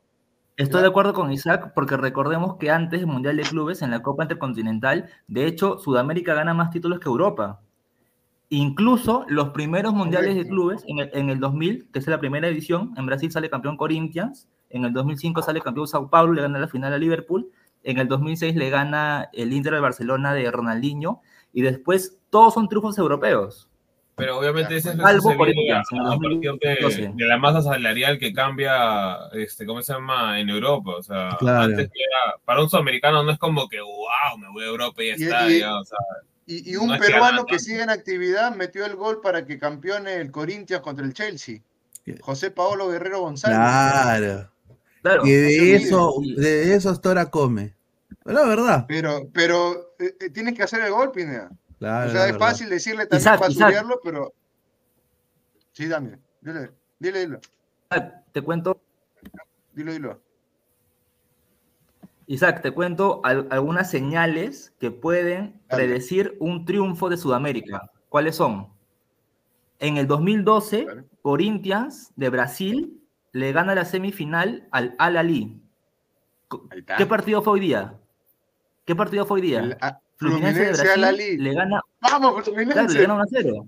Estoy 0.57 0.81
de 0.81 0.87
acuerdo 0.87 1.13
con 1.13 1.31
Isaac 1.31 1.73
porque 1.75 1.97
recordemos 1.97 2.55
que 2.55 2.71
antes 2.71 3.01
del 3.01 3.07
Mundial 3.07 3.37
de 3.37 3.43
Clubes 3.43 3.83
en 3.83 3.91
la 3.91 4.01
Copa 4.01 4.23
Intercontinental, 4.23 5.07
de 5.27 5.45
hecho, 5.45 5.77
Sudamérica 5.77 6.33
gana 6.33 6.55
más 6.55 6.71
títulos 6.71 6.99
que 6.99 7.07
Europa. 7.07 7.61
Incluso 8.49 9.23
los 9.27 9.49
primeros 9.49 9.93
Mundiales 9.93 10.33
de. 10.33 10.47
Clubes, 10.47 10.83
en 10.87 10.97
el, 10.97 11.11
en 11.13 11.29
el 11.29 11.39
2000, 11.39 11.91
que 11.91 11.99
es 11.99 12.07
la 12.07 12.19
primera 12.19 12.47
edición, 12.47 12.95
en 12.97 13.05
Brasil 13.05 13.31
sale 13.31 13.51
campeón 13.51 13.77
Corinthians, 13.77 14.49
en 14.71 14.83
el 14.83 14.93
2005 14.93 15.43
sale 15.43 15.61
campeón 15.61 15.87
Sao 15.87 16.09
Paulo, 16.09 16.33
le 16.33 16.41
gana 16.41 16.57
la 16.57 16.67
final 16.67 16.91
a 16.91 16.97
Liverpool, 16.97 17.51
en 17.83 17.99
el 17.99 18.07
2006 18.07 18.55
le 18.55 18.71
gana 18.71 19.29
el 19.33 19.53
Inter 19.53 19.75
de 19.75 19.79
Barcelona 19.79 20.33
de 20.33 20.49
Ronaldinho, 20.49 21.21
y 21.53 21.61
después 21.61 22.17
todos 22.31 22.55
son 22.55 22.67
triunfos 22.67 22.97
europeos. 22.97 23.69
Pero 24.17 24.39
obviamente 24.39 24.75
ese 24.77 24.89
es 24.89 24.97
Salvo 24.97 25.21
se 25.21 25.27
viene 25.35 25.37
Corinthians, 25.37 25.87
a, 25.91 25.95
en 25.95 26.01
a 26.01 26.09
partir 26.09 26.49
2012. 26.49 27.01
de, 27.01 27.11
de 27.13 27.25
la 27.25 27.37
masa 27.37 27.61
salarial 27.61 28.17
que 28.17 28.33
cambia, 28.33 29.15
este, 29.33 29.65
¿cómo 29.65 29.81
se 29.83 29.93
llama? 29.93 30.39
En 30.39 30.49
Europa. 30.49 30.91
O 30.95 31.03
sea, 31.03 31.37
Claro. 31.39 31.61
antes 31.61 31.87
que 31.89 31.99
era- 32.01 32.37
para 32.43 32.61
un 32.63 32.69
sudamericano 32.69 33.21
no 33.23 33.31
es 33.31 33.37
como 33.37 33.69
que, 33.69 33.79
wow, 33.79 34.37
me 34.39 34.49
voy 34.49 34.63
a 34.63 34.67
Europa 34.67 35.03
y 35.03 35.07
ya 35.09 35.15
Y- 35.17 35.23
está. 35.23 35.49
y- 35.51 35.59
ya, 35.59 35.75
o 35.79 35.85
sea, 35.85 35.97
Y, 36.49 36.71
y 36.71 36.75
un 36.77 36.87
No 36.87 36.95
es 36.95 37.01
que 37.01 37.07
peruano 37.07 37.45
que 37.45 37.59
sigue 37.59 37.83
en 37.83 37.89
actividad 37.89 38.55
metió 38.55 38.85
el 38.85 38.95
gol 38.95 39.19
para 39.21 39.45
que 39.45 39.59
campeone 39.59 40.15
el 40.15 40.31
Corinthians 40.31 40.81
contra 40.81 41.05
el 41.05 41.13
Chelsea. 41.13 41.59
José 42.21 42.51
Paolo 42.51 42.87
Guerrero 42.87 43.19
González. 43.19 43.57
Claro. 43.57 44.49
Claro. 45.01 45.23
Que 45.23 45.29
de 45.37 45.75
eso, 45.75 46.13
de 46.37 46.73
eso 46.73 46.89
hasta 46.89 47.09
ahora 47.09 47.29
come. 47.29 47.75
La 48.23 48.45
verdad. 48.45 48.85
Pero, 48.87 49.29
pero 49.33 49.93
eh, 49.99 50.15
eh, 50.21 50.29
tienes 50.29 50.53
que 50.55 50.63
hacer 50.63 50.81
el 50.81 50.91
gol, 50.91 51.11
Pineda. 51.11 51.51
Claro, 51.79 52.09
o 52.09 52.11
sea, 52.11 52.27
es 52.29 52.37
fácil 52.37 52.69
decirle 52.69 53.05
también 53.05 53.19
Isaac, 53.21 53.39
para 53.39 53.51
Isaac. 53.51 53.85
pero. 54.03 54.33
Sí, 55.73 55.87
dame. 55.87 56.19
Dile, 56.41 56.71
dile, 56.99 57.19
dile. 57.19 57.39
Te 58.31 58.41
cuento 58.41 58.81
Dilo, 59.73 59.91
dilo. 59.93 60.21
Isaac, 62.25 62.61
te 62.61 62.71
cuento 62.71 63.21
al- 63.23 63.47
algunas 63.51 63.89
señales 63.89 64.73
que 64.79 64.91
pueden 64.91 65.61
Dale. 65.69 65.83
predecir 65.85 66.35
un 66.39 66.65
triunfo 66.65 67.09
de 67.09 67.17
Sudamérica. 67.17 67.89
¿Cuáles 68.09 68.35
son? 68.35 68.67
En 69.79 69.97
el 69.97 70.07
2012, 70.07 70.85
Dale. 70.85 71.03
Corinthians 71.21 72.11
de 72.15 72.29
Brasil 72.29 73.01
le 73.31 73.51
gana 73.53 73.75
la 73.75 73.85
semifinal 73.85 74.67
al 74.71 74.95
Al 74.97 75.15
Ali. 75.17 75.61
Co- 76.47 76.67
Ahí 76.71 76.79
está. 76.79 76.97
¿Qué 76.97 77.05
partido 77.05 77.41
fue 77.41 77.53
hoy 77.53 77.59
día? 77.61 77.93
¿Qué 78.85 78.95
partido 78.95 79.25
fue 79.25 79.35
hoy 79.35 79.41
día? 79.47 79.59
El- 79.59 79.77
ah, 79.81 79.99
Fluminense 80.17 80.59
de 80.59 80.65
Fluminense 80.73 80.83
Brasil 80.83 81.03
Ali. 81.03 81.37
le 81.37 81.53
gana, 81.53 81.81
Vamos, 82.01 82.19
claro, 82.19 82.37
le 82.37 82.43
Fluminense. 82.43 83.01
gana 83.01 83.13
1 83.15 83.23
a 83.23 83.25
0. 83.29 83.65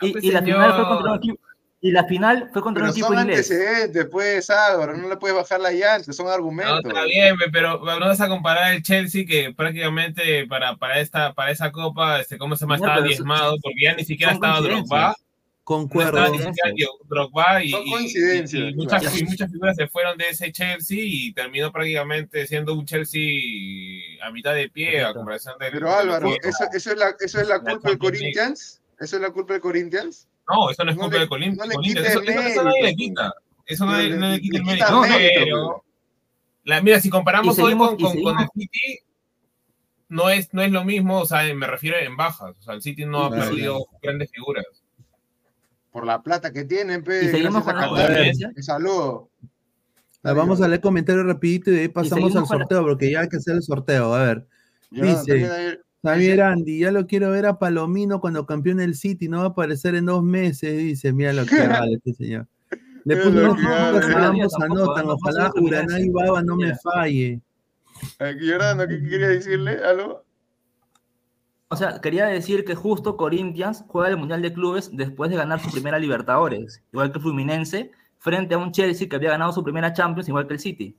Y, 0.00 0.12
pues, 0.12 0.24
y 0.24 0.30
la 0.30 0.42
final 0.42 0.72
fue 0.74 0.84
contra 0.88 1.10
un 1.12 1.16
equipo, 1.18 1.38
y 1.80 1.90
la 1.92 2.04
final 2.04 2.50
fue 2.52 2.62
contra 2.62 2.80
Pero 2.82 2.84
un 2.86 2.90
equipo 2.92 3.06
son 3.08 3.18
inglés. 3.20 3.50
antecedentes, 3.50 4.06
pues, 4.10 4.50
Álvaro. 4.50 4.96
No 4.96 5.08
le 5.08 5.16
puedes 5.16 5.36
bajar 5.36 5.60
la 5.60 5.70
llanta, 5.72 6.12
son 6.12 6.26
No, 6.26 6.32
argumentos. 6.32 6.80
está 6.84 7.04
bien, 7.04 7.36
pe, 7.36 7.46
pero 7.52 7.78
no 7.78 7.98
vas 8.06 8.20
a 8.20 8.28
comparar 8.28 8.74
el 8.74 8.82
Chelsea 8.82 9.24
que 9.26 9.52
prácticamente 9.54 10.46
para, 10.46 10.76
para 10.76 11.00
esta 11.00 11.32
para 11.34 11.50
esa 11.50 11.70
copa, 11.72 12.20
este, 12.20 12.38
¿cómo 12.38 12.54
se 12.56 12.62
llama? 12.64 12.76
Señor, 12.78 12.90
Estaba 12.90 13.06
diezmado 13.06 13.56
porque 13.62 13.76
ya 13.82 13.94
ni 13.94 14.04
siquiera 14.04 14.32
estaba. 14.32 14.60
Drogba. 14.60 15.14
No 15.68 15.74
Concuerdo. 15.76 16.32
Dio- 16.74 16.88
Drogba 17.08 17.62
y, 17.62 17.72
coincidencias, 17.72 18.74
muchas, 18.74 19.02
claro. 19.02 19.16
y 19.18 19.24
muchas 19.24 19.50
figuras 19.52 19.76
se 19.76 19.86
fueron 19.88 20.16
de 20.16 20.30
ese 20.30 20.50
Chelsea 20.50 20.98
y 20.98 21.32
terminó 21.34 21.70
prácticamente 21.70 22.46
siendo 22.46 22.72
un 22.74 22.86
Chelsea 22.86 23.20
a 24.22 24.30
mitad 24.30 24.54
de 24.54 24.70
pie 24.70 25.02
a 25.04 25.12
comparación 25.12 25.58
del 25.58 25.72
Pero 25.72 25.88
del 25.88 25.96
Álvaro. 25.98 26.30
¿eso, 26.42 26.64
eso, 26.72 26.90
es 26.92 26.96
la, 26.98 27.14
¿eso 27.20 27.40
es 27.40 27.48
la 27.48 27.56
La 27.56 27.60
culpa 27.60 27.90
del. 27.90 27.98
Corinthians? 27.98 28.80
¿Eso 28.98 29.16
es 29.16 29.22
la 29.22 29.30
culpa 29.30 29.52
del 29.52 29.62
Corinthians? 29.62 30.26
No, 30.48 30.70
eso 30.70 30.84
no 30.84 30.90
es 30.90 30.96
No 30.96 31.02
culpa 31.02 31.16
le- 31.16 31.22
de 31.24 31.28
Colin- 31.28 31.56
no 31.56 31.64
le 31.66 31.74
Corinthians, 31.74 32.08
eso, 32.08 32.22
eso- 32.22 32.40
eso 32.40 32.64
nadie 32.64 32.82
le 32.84 32.94
quita. 32.96 33.34
Eso 33.66 33.84
No 33.84 33.92
nadie, 33.92 34.08
le- 34.08 34.16
no 34.16 34.28
le 34.30 34.40
quita 34.40 34.56
el 34.58 34.64
mérito. 34.64 34.86
quita 34.86 35.00
mérito, 35.00 35.40
pero, 35.44 35.84
la, 36.64 36.80
mira, 36.80 36.98
si 37.00 37.10
comparamos 37.10 37.58
Y 37.58 37.60
hoy 37.60 37.66
seguimos- 37.72 37.90
con, 37.90 38.00
y 38.00 38.02
con, 38.04 38.12
con 38.22 38.38
el 38.40 38.48
seguimos- 38.48 38.50
City, 38.54 38.98
no 40.08 40.30
es, 40.30 40.54
no 40.54 40.62
es 40.62 40.70
lo 40.72 40.84
mismo, 40.84 41.20
o 41.20 41.26
sea, 41.26 41.42
me 41.54 41.66
refiero 41.66 41.98
en 41.98 42.16
bajas. 42.16 42.56
O 42.58 42.62
sea, 42.62 42.72
el 42.72 42.80
City 42.80 43.04
no 43.04 43.24
ha 43.26 43.30
perdido 43.30 43.86
grandes 44.00 44.30
figuras. 44.30 44.64
Por 45.92 46.06
la 46.06 46.22
plata 46.22 46.52
que 46.52 46.64
tienen, 46.64 47.02
pe, 47.02 47.24
Y 47.24 47.28
seguimos 47.28 47.66
a 47.66 47.72
con 47.88 47.98
la. 47.98 48.32
Un 48.54 48.62
saludo. 48.62 49.30
Ah, 50.22 50.32
Vamos 50.32 50.60
a 50.60 50.68
leer 50.68 50.80
comentarios 50.80 51.24
rapidito 51.26 51.70
y 51.70 51.74
de 51.74 51.80
ahí 51.82 51.88
pasamos 51.88 52.34
al 52.36 52.42
la- 52.42 52.46
sorteo, 52.46 52.82
porque 52.82 53.10
ya 53.10 53.20
hay 53.20 53.28
que 53.28 53.36
hacer 53.38 53.54
el 53.54 53.62
sorteo. 53.62 54.12
A 54.14 54.24
ver. 54.24 54.46
Dice- 54.90 55.78
Javier 56.02 56.42
Andy, 56.42 56.78
ya 56.78 56.92
lo 56.92 57.06
quiero 57.08 57.30
ver 57.30 57.44
a 57.46 57.58
Palomino 57.58 58.20
cuando 58.20 58.46
campeone 58.46 58.84
el 58.84 58.94
City, 58.94 59.28
no 59.28 59.38
va 59.38 59.44
a 59.44 59.48
aparecer 59.48 59.96
en 59.96 60.06
dos 60.06 60.22
meses, 60.22 60.78
dice, 60.78 61.12
mira 61.12 61.32
lo 61.32 61.44
que 61.44 61.56
vale 61.90 61.94
este 61.94 62.14
señor. 62.14 62.46
Le 63.04 63.16
puso 63.16 63.30
unos 63.30 63.58
ambos 63.58 64.54
anotan, 64.62 65.06
no, 65.06 65.12
no 65.12 65.12
ojalá 65.14 65.50
soy 65.50 65.60
de 65.62 65.66
Uraná 65.66 66.00
y 66.00 66.08
Baba 66.10 66.42
no 66.42 66.54
me 66.56 66.72
falle. 66.76 67.40
Aquí, 68.20 68.48
Jordano, 68.48 68.86
¿qué 68.86 69.00
quería 69.02 69.28
decirle? 69.28 69.78
¿Aló? 69.84 70.24
O 71.70 71.76
sea, 71.76 72.00
quería 72.00 72.26
decir 72.26 72.64
que 72.64 72.74
justo 72.74 73.16
Corinthians 73.16 73.84
juega 73.88 74.08
el 74.08 74.16
Mundial 74.16 74.40
de 74.40 74.52
Clubes 74.52 74.90
después 74.92 75.30
de 75.30 75.36
ganar 75.36 75.60
su 75.60 75.70
primera 75.70 75.98
Libertadores, 75.98 76.82
igual 76.92 77.12
que 77.12 77.20
Fluminense, 77.20 77.90
frente 78.18 78.54
a 78.54 78.58
un 78.58 78.72
Chelsea 78.72 79.08
que 79.08 79.16
había 79.16 79.30
ganado 79.30 79.52
su 79.52 79.62
primera 79.62 79.92
Champions, 79.92 80.28
igual 80.28 80.46
que 80.46 80.54
el 80.54 80.60
City. 80.60 80.96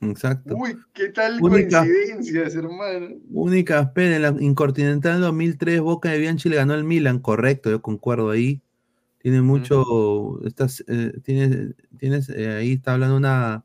Exacto. 0.00 0.54
Uy, 0.56 0.78
¿qué 0.94 1.08
tal 1.08 1.42
Única. 1.42 1.80
coincidencias, 1.80 2.54
hermano? 2.54 3.16
Única, 3.30 3.80
espera, 3.80 4.16
en 4.16 4.22
la 4.22 4.34
Incontinental 4.40 5.20
2003, 5.20 5.80
Boca 5.80 6.10
de 6.10 6.18
Bianchi 6.18 6.48
le 6.48 6.56
ganó 6.56 6.72
al 6.72 6.84
Milan, 6.84 7.18
correcto, 7.18 7.70
yo 7.70 7.82
concuerdo 7.82 8.30
ahí. 8.30 8.62
Tiene 9.18 9.42
mucho, 9.42 10.40
estás, 10.46 10.84
eh, 10.86 11.12
tienes, 11.22 11.74
tienes, 11.98 12.28
eh, 12.28 12.56
ahí 12.56 12.72
está 12.74 12.94
hablando 12.94 13.16
una, 13.16 13.64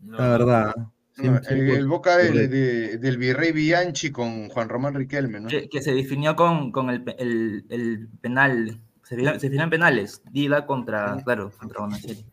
No, 0.00 0.18
la 0.18 0.28
verdad. 0.28 0.74
No, 0.76 0.92
el, 1.22 1.86
boca 1.86 2.16
de- 2.16 2.98
del 2.98 3.18
virrey 3.18 3.52
Bianchi 3.52 4.10
con 4.10 4.48
Juan 4.48 4.68
Román 4.68 4.94
Riquelme, 4.94 5.40
¿no? 5.40 5.48
Que, 5.48 5.68
que 5.68 5.82
se 5.82 5.92
definió 5.92 6.36
con, 6.36 6.70
con 6.72 6.90
el, 6.90 7.02
el- 7.18 7.64
el 7.68 8.08
penal, 8.20 8.80
se 9.02 9.16
definió, 9.16 9.34
se 9.40 9.46
definió 9.46 9.64
en 9.64 9.70
penales, 9.70 10.22
Dida 10.30 10.66
contra, 10.66 11.16
claro, 11.24 11.50
contra 11.58 11.80
Bonacieri. 11.80 12.24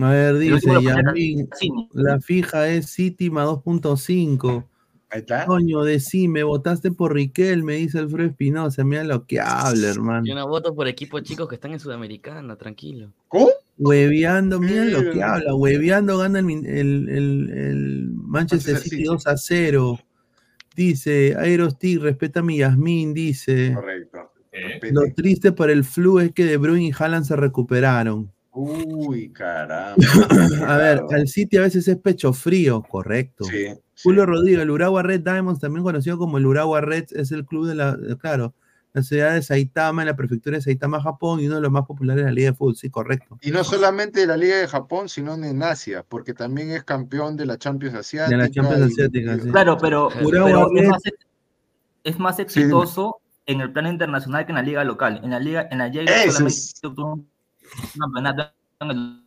A 0.00 0.10
ver, 0.10 0.38
dice 0.38 0.66
Cassini. 1.46 1.88
la 1.92 2.20
fija 2.20 2.68
es 2.68 2.86
City 2.90 3.30
más 3.30 3.46
2.5. 3.46 4.64
Ahí 5.14 5.20
está. 5.20 5.46
Coño, 5.46 5.84
decime, 5.84 6.42
votaste 6.42 6.90
por 6.90 7.14
Riquel, 7.14 7.62
me 7.62 7.74
dice 7.76 8.00
Alfredo 8.00 8.30
Espinosa, 8.30 8.82
mira 8.82 9.04
lo 9.04 9.26
que 9.26 9.38
habla, 9.38 9.90
hermano. 9.90 10.26
Yo 10.26 10.34
no 10.34 10.48
voto 10.48 10.74
por 10.74 10.88
equipos 10.88 11.22
chicos 11.22 11.48
que 11.48 11.54
están 11.54 11.72
en 11.72 11.78
Sudamericana, 11.78 12.56
tranquilo. 12.56 13.12
¿Cómo? 13.28 13.48
Hueveando, 13.78 14.58
mira 14.58 14.84
lo 14.86 15.12
que 15.12 15.22
habla, 15.22 15.54
hueveando 15.54 16.18
gana 16.18 16.40
el, 16.40 16.50
el- 16.66 17.08
el- 17.08 17.50
el 17.50 18.10
Manchester 18.12 18.76
City 18.78 18.96
City. 18.96 19.04
2 19.04 19.26
a 19.28 19.36
0. 19.36 20.00
Dice, 20.74 21.36
Aerostig, 21.38 22.00
respeta 22.00 22.40
a 22.40 22.42
mi 22.42 22.58
Yasmín, 22.58 23.14
dice. 23.14 23.72
Correcto. 23.72 24.32
¿eh? 24.50 24.80
Lo 24.90 25.02
triste 25.14 25.52
para 25.52 25.70
el 25.70 25.84
flu 25.84 26.18
es 26.18 26.32
que 26.32 26.44
De 26.44 26.56
Bruyne 26.56 26.88
y 26.88 26.92
Haaland 26.98 27.24
se 27.24 27.36
recuperaron. 27.36 28.32
Uy, 28.54 29.30
caramba. 29.32 29.96
A 30.68 30.76
ver, 30.76 31.02
al 31.10 31.26
City 31.28 31.56
a 31.56 31.62
veces 31.62 31.88
es 31.88 31.96
pecho 31.96 32.32
frío, 32.32 32.82
correcto. 32.82 33.44
Sí. 33.44 33.66
Julio 34.02 34.26
Rodríguez, 34.26 34.60
el 34.60 34.70
Urawa 34.70 35.02
Red 35.02 35.20
Diamonds, 35.22 35.60
también 35.60 35.82
conocido 35.84 36.18
como 36.18 36.38
el 36.38 36.46
Urawa 36.46 36.80
Reds, 36.80 37.12
es 37.12 37.32
el 37.32 37.44
club 37.44 37.66
de 37.66 37.74
la, 37.74 37.96
de- 37.96 38.16
claro, 38.16 38.54
la 38.92 39.02
ciudad 39.02 39.34
de 39.34 39.42
Saitama, 39.42 40.02
en 40.02 40.06
la 40.08 40.14
prefectura 40.16 40.56
de 40.56 40.62
Saitama, 40.62 41.00
Japón, 41.02 41.40
y 41.40 41.46
uno 41.46 41.56
de 41.56 41.60
los 41.62 41.72
más 41.72 41.84
populares 41.84 42.22
de 42.24 42.30
la 42.30 42.34
Liga 42.34 42.50
de 42.50 42.56
Fútbol, 42.56 42.76
sí, 42.76 42.90
correcto. 42.90 43.38
Y 43.40 43.50
no 43.50 43.64
solamente 43.64 44.20
de 44.20 44.26
la 44.28 44.36
Liga 44.36 44.56
de 44.56 44.68
Japón, 44.68 45.08
sino 45.08 45.34
en 45.34 45.62
Asia, 45.64 46.04
porque 46.08 46.32
también 46.32 46.70
es 46.70 46.84
campeón 46.84 47.36
de 47.36 47.46
la 47.46 47.58
Champions 47.58 47.96
Asiática. 47.96 48.36
De 48.36 48.42
la 48.44 48.50
Champions 48.50 48.82
Asiática, 48.92 49.34
y- 49.36 49.40
sí. 49.40 49.50
Claro, 49.50 49.78
pero, 49.78 50.10
Urawa 50.22 50.68
pero 50.72 50.80
es, 50.80 50.88
más, 50.88 51.06
ex- 51.06 51.26
es 52.04 52.18
más 52.20 52.38
exitoso 52.38 53.16
en 53.46 53.60
el 53.60 53.72
plano 53.72 53.90
internacional 53.90 54.46
que 54.46 54.52
en 54.52 54.56
la 54.56 54.62
liga 54.62 54.84
local. 54.84 55.20
En 55.24 55.30
la 55.30 55.40
liga, 55.40 55.66
en 55.72 55.78
la 55.78 55.88
liga 55.88 56.12
solamente 56.26 56.52
es. 56.54 56.80
En 58.80 58.90
el 58.90 59.24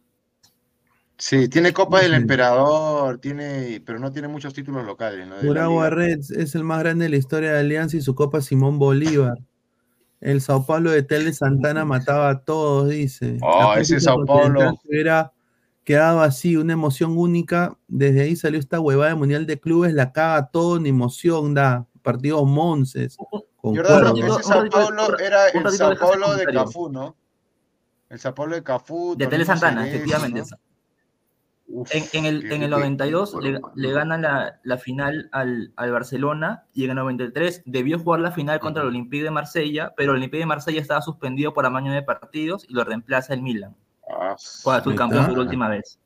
Sí, 1.20 1.48
tiene 1.50 1.74
Copa 1.74 2.02
del. 2.02 2.14
Emperador, 2.14 3.18
tiene, 3.18 3.82
pero 3.84 3.98
no 3.98 4.12
tiene 4.12 4.28
muchos 4.28 4.54
títulos 4.54 4.86
locales. 4.86 5.28
¿no? 5.28 5.42
liga. 5.42 5.90
Reds 5.90 6.30
es 6.30 6.54
el 6.54 6.64
más 6.64 6.80
grande 6.80 7.06
de 7.06 7.10
la 7.10 7.18
historia 7.18 7.54
de 7.54 7.60
Alianza 7.60 7.98
y 7.98 8.02
su 8.02 8.14
Copa 8.14 8.42
Simón 8.42 8.78
Bolívar. 8.78 9.40
El 10.22 10.42
Sao 10.42 10.66
Paulo 10.66 10.92
de 10.92 11.04
Tele 11.04 11.34
Santana 11.34 11.86
mataba 11.86 12.30
a 12.30 12.40
todos, 12.44 12.90
dice. 12.90 13.38
Oh, 13.42 13.74
La 13.74 13.82
ese 13.82 14.00
Sao 14.00 14.26
Paulo. 14.26 14.74
Hubiera 14.84 15.32
quedado 15.84 16.22
así, 16.22 16.56
una 16.56 16.74
emoción 16.74 17.18
única. 17.18 17.76
Desde 17.88 18.22
ahí 18.22 18.36
salió 18.36 18.60
esta 18.60 18.80
huevada 18.80 19.10
de 19.10 19.16
Mundial 19.16 19.48
de 19.48 19.60
Clubes, 19.60 19.94
la 19.94 20.12
caga 20.12 20.50
todo, 20.52 20.80
ni 20.80 20.90
emoción 20.90 21.54
da. 21.56 21.88
Partidos 22.04 22.48
Monces. 22.48 23.18
Con 23.58 23.76
ese 23.76 24.44
Sao 24.44 24.70
Paulo 24.70 25.18
era 25.20 25.50
el 25.50 25.70
Sao 25.72 25.96
Paulo 25.98 26.36
de. 26.36 26.46
Cafú, 26.46 26.90
¿no? 26.90 27.16
El 28.10 28.20
Sao 28.20 28.34
Paulo 28.34 28.56
de 28.56 28.64
Cafú. 28.64 29.16
de 29.18 29.28
Tele 29.28 29.46
Santana, 29.46 29.82
Cerezo, 29.84 29.96
efectivamente. 29.98 30.40
¿no? 30.42 30.58
Uf, 31.70 31.94
En, 31.94 32.04
en 32.14 32.26
el, 32.26 32.46
en 32.46 32.64
el 32.64 32.70
qué- 32.70 32.76
92 32.78 33.36
qué- 33.42 33.52
le, 33.52 33.60
le 33.76 33.92
ganan 33.92 34.22
la, 34.22 34.60
la 34.64 34.78
final 34.78 35.28
al, 35.34 35.74
al 35.76 35.92
Barcelona 35.92 36.64
y 36.74 36.86
en 36.86 36.92
el 36.92 36.96
93 36.96 37.64
debió 37.66 38.00
jugar 38.00 38.22
la 38.22 38.32
final 38.32 38.60
contra 38.62 38.84
el 38.84 38.88
Olympique 38.88 39.24
de 39.26 39.32
Marsella, 39.32 39.94
pero 39.98 40.12
el 40.14 40.18
Olympique 40.20 40.40
de 40.40 40.46
Marsella 40.46 40.80
estaba 40.80 41.02
suspendido 41.02 41.54
por 41.54 41.66
amaño 41.66 41.92
de 41.92 42.04
partidos 42.04 42.66
y 42.70 42.74
lo 42.74 42.86
reemplaza 42.86 43.34
el 43.34 43.42
Milan. 43.42 43.76
Ah, 44.10 44.36
Fue 44.64 44.82
subcampeón 44.82 45.24
está. 45.24 45.34
por 45.34 45.40
última 45.40 45.68
vez. 45.68 46.00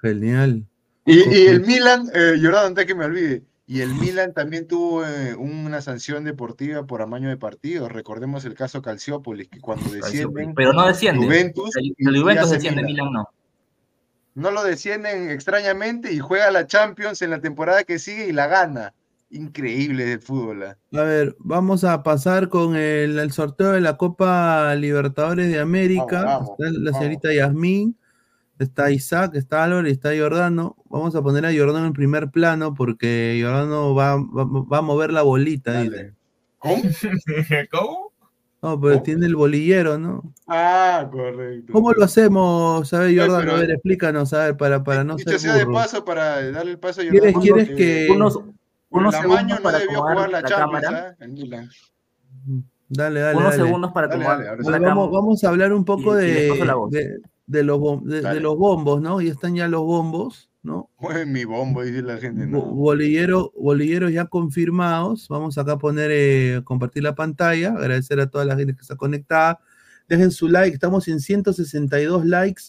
Genial. 0.00 0.64
Y, 1.06 1.18
y 1.28 1.46
el 1.48 1.62
Milan, 1.66 2.08
eh, 2.14 2.34
Jordano, 2.40 2.68
antes 2.68 2.86
que 2.86 2.94
me 2.94 3.04
olvide, 3.06 3.42
y 3.66 3.80
el 3.80 3.94
Milan 3.94 4.34
también 4.34 4.68
tuvo 4.68 5.06
eh, 5.06 5.34
una 5.34 5.80
sanción 5.80 6.24
deportiva 6.24 6.86
por 6.86 7.00
amaño 7.00 7.30
de 7.30 7.38
partidos. 7.38 7.90
Recordemos 7.90 8.44
el 8.44 8.54
caso 8.54 8.82
Calciópolis, 8.82 9.48
que 9.48 9.60
cuando 9.60 9.90
descienden, 9.90 10.54
Pero 10.54 10.74
no 10.74 10.86
desciende. 10.86 11.24
Juventus 11.24 11.70
el, 11.76 12.20
Juventus 12.20 12.50
desciende, 12.50 12.82
Milan. 12.82 13.06
Milan 13.08 13.12
no. 13.12 13.28
no 14.34 14.50
lo 14.50 14.64
descienden 14.64 15.30
extrañamente 15.30 16.12
y 16.12 16.18
juega 16.18 16.50
la 16.50 16.66
Champions 16.66 17.22
en 17.22 17.30
la 17.30 17.40
temporada 17.40 17.84
que 17.84 17.98
sigue 17.98 18.28
y 18.28 18.32
la 18.32 18.48
gana. 18.48 18.92
Increíble 19.30 20.04
del 20.04 20.20
fútbol. 20.20 20.62
¿ah? 20.64 20.76
A 20.92 21.02
ver, 21.02 21.34
vamos 21.38 21.84
a 21.84 22.02
pasar 22.02 22.50
con 22.50 22.76
el, 22.76 23.18
el 23.18 23.32
sorteo 23.32 23.72
de 23.72 23.80
la 23.80 23.96
Copa 23.96 24.74
Libertadores 24.74 25.50
de 25.50 25.58
América. 25.58 26.22
Vamos, 26.22 26.50
vamos, 26.50 26.50
está 26.58 26.64
la 26.70 26.90
vamos. 26.90 26.98
señorita 26.98 27.32
Yasmín, 27.32 27.96
está 28.58 28.90
Isaac, 28.90 29.34
está 29.34 29.64
Álvaro 29.64 29.88
y 29.88 29.92
está 29.92 30.10
Jordano. 30.16 30.76
Vamos 30.94 31.14
a 31.16 31.22
poner 31.22 31.44
a 31.44 31.52
Jordano 31.52 31.86
en 31.86 31.92
primer 31.92 32.30
plano 32.30 32.72
porque 32.74 33.40
Jordano 33.42 33.94
va, 33.94 34.14
va, 34.16 34.44
va 34.44 34.78
a 34.78 34.82
mover 34.82 35.12
la 35.12 35.22
bolita. 35.22 35.82
dice. 35.82 36.12
¿Cómo? 36.58 36.76
¿Cómo? 37.72 38.12
No, 38.62 38.80
pero 38.80 38.94
¿Cómo? 38.94 39.02
tiene 39.02 39.26
el 39.26 39.34
bolillero, 39.36 39.98
¿no? 39.98 40.22
Ah, 40.46 41.08
correcto. 41.10 41.72
¿Cómo 41.72 41.92
lo 41.92 42.04
hacemos? 42.04 42.94
A 42.94 42.98
ver, 43.00 43.08
Ay, 43.08 43.18
Jordano, 43.18 43.40
pero- 43.40 43.56
a 43.56 43.60
ver, 43.60 43.70
explícanos, 43.72 44.32
a 44.32 44.44
ver, 44.44 44.56
para, 44.56 44.84
para 44.84 45.02
no 45.04 45.18
ser 45.18 45.38
sea 45.40 45.54
de 45.54 45.64
burro. 45.64 45.74
paso, 45.74 46.04
para 46.04 46.50
darle 46.52 46.70
el 46.70 46.78
paso 46.78 47.00
a 47.02 47.04
¿Quieres, 47.04 47.34
Jordano, 47.34 47.40
quieres 47.54 47.68
que 47.70 47.74
que...? 48.06 48.08
Unos, 48.12 48.38
unos 48.90 49.14
segundos 49.14 49.40
amaño 49.40 49.56
no 49.56 49.62
para 49.62 49.78
debió 49.80 50.00
jugar 50.00 50.30
la 50.30 50.40
la 50.40 50.48
cámara. 50.48 51.16
¿ah? 51.20 51.26
Milan. 51.26 51.68
Dale, 52.88 53.20
dale, 53.20 53.36
unos 53.36 53.50
dale. 53.50 53.64
segundos 53.64 53.92
para 53.92 54.06
Dale, 54.08 54.22
tomar 54.22 54.38
dale, 54.62 54.80
la. 54.80 54.88
Vamos, 54.88 55.10
vamos 55.10 55.42
a 55.44 55.48
hablar 55.48 55.72
un 55.72 55.84
poco 55.84 56.20
y- 56.20 56.24
y 56.24 56.30
de, 56.30 56.72
voz. 56.74 56.90
de, 56.90 57.18
de 57.46 57.62
los, 57.64 58.04
de- 58.04 58.22
de 58.22 58.40
los 58.40 58.56
bombos, 58.56 59.00
¿no? 59.02 59.20
Y 59.20 59.28
están 59.28 59.54
ya 59.56 59.66
los 59.68 59.82
bombos, 59.82 60.48
¿no? 60.64 60.90
Mueve 60.98 61.26
mi 61.26 61.44
bombo, 61.44 61.82
dice 61.82 62.02
la 62.02 62.16
gente. 62.16 62.46
No. 62.46 62.62
Bolillero, 62.62 63.52
bolilleros 63.56 64.10
ya 64.12 64.24
confirmados. 64.24 65.28
Vamos 65.28 65.58
acá 65.58 65.72
a 65.72 65.78
poner, 65.78 66.10
eh, 66.12 66.62
compartir 66.64 67.02
la 67.02 67.14
pantalla. 67.14 67.74
Agradecer 67.74 68.18
a 68.18 68.28
toda 68.28 68.44
la 68.46 68.56
gente 68.56 68.74
que 68.74 68.80
está 68.80 68.96
conectada. 68.96 69.60
Dejen 70.08 70.30
su 70.30 70.48
like. 70.48 70.74
Estamos 70.74 71.06
en 71.06 71.20
162 71.20 72.24
likes. 72.24 72.62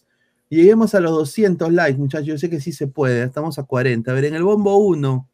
Lleguemos 0.50 0.94
a 0.94 1.00
los 1.00 1.12
200 1.12 1.72
likes, 1.72 1.98
muchachos. 1.98 2.28
Yo 2.28 2.38
sé 2.38 2.50
que 2.50 2.60
sí 2.60 2.74
se 2.74 2.88
puede. 2.88 3.24
Estamos 3.24 3.58
a 3.58 3.64
40. 3.64 4.12
A 4.12 4.14
ver, 4.14 4.26
en 4.26 4.36
el 4.36 4.44
bombo 4.44 4.78
1 4.78 5.30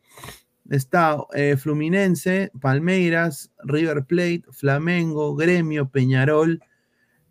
está 0.70 1.18
eh, 1.34 1.58
Fluminense, 1.58 2.52
Palmeiras, 2.62 3.52
River 3.64 4.06
Plate, 4.06 4.44
Flamengo, 4.52 5.36
Gremio, 5.36 5.90
Peñarol, 5.90 6.62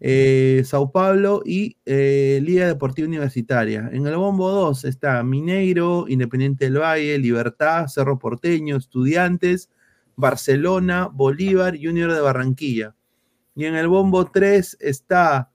eh, 0.00 0.62
Sao 0.64 0.90
Paulo 0.90 1.42
y 1.44 1.76
eh, 1.84 2.40
Liga 2.42 2.66
Deportiva 2.66 3.06
Universitaria. 3.06 3.90
En 3.92 4.06
el 4.06 4.16
bombo 4.16 4.50
2 4.50 4.86
está 4.86 5.22
Mineiro, 5.22 6.06
Independiente 6.08 6.64
del 6.64 6.78
Valle, 6.80 7.18
Libertad, 7.18 7.86
Cerro 7.86 8.18
Porteño, 8.18 8.76
Estudiantes, 8.76 9.68
Barcelona, 10.16 11.08
Bolívar, 11.12 11.76
Junior 11.80 12.12
de 12.12 12.20
Barranquilla. 12.20 12.94
Y 13.54 13.66
en 13.66 13.74
el 13.74 13.88
bombo 13.88 14.24
3 14.24 14.78
está 14.80 15.50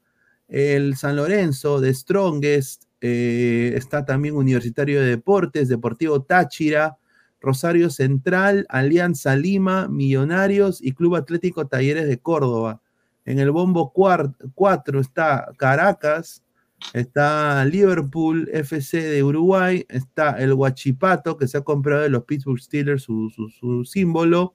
el 0.47 0.95
San 0.95 1.15
Lorenzo 1.15 1.81
de 1.81 1.93
Strongest, 1.93 2.83
eh, 3.01 3.73
está 3.75 4.05
también 4.05 4.35
Universitario 4.35 5.01
de 5.01 5.07
Deportes, 5.07 5.69
Deportivo 5.69 6.21
Táchira, 6.21 6.97
Rosario 7.41 7.89
Central, 7.89 8.65
Alianza 8.69 9.35
Lima, 9.35 9.87
Millonarios 9.87 10.83
y 10.83 10.93
Club 10.93 11.15
Atlético 11.15 11.67
Talleres 11.67 12.07
de 12.07 12.19
Córdoba. 12.19 12.81
En 13.25 13.39
el 13.39 13.51
bombo 13.51 13.91
4 13.91 14.99
está 14.99 15.51
Caracas, 15.57 16.43
está 16.93 17.65
Liverpool 17.65 18.47
FC 18.53 19.01
de 19.01 19.23
Uruguay, 19.23 19.85
está 19.89 20.39
el 20.39 20.53
Huachipato, 20.53 21.35
que 21.35 21.47
se 21.47 21.57
ha 21.57 21.61
comprado 21.61 22.03
de 22.03 22.09
los 22.09 22.23
Pittsburgh 22.25 22.59
Steelers 22.59 23.03
su, 23.03 23.83
símbolo, 23.85 24.53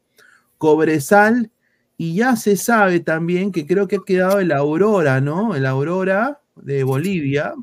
Cobresal, 0.57 1.51
y 1.97 2.15
ya 2.15 2.37
se 2.37 2.57
sabe 2.57 3.01
también 3.01 3.51
que 3.51 3.67
creo 3.67 3.89
que 3.89 3.97
ha 3.97 4.05
quedado 4.07 4.39
el 4.39 4.53
Aurora, 4.53 5.21
¿no? 5.21 5.55
El 5.55 5.67
Aurora 5.67 6.41
de 6.55 6.85
Bolivia. 6.85 7.55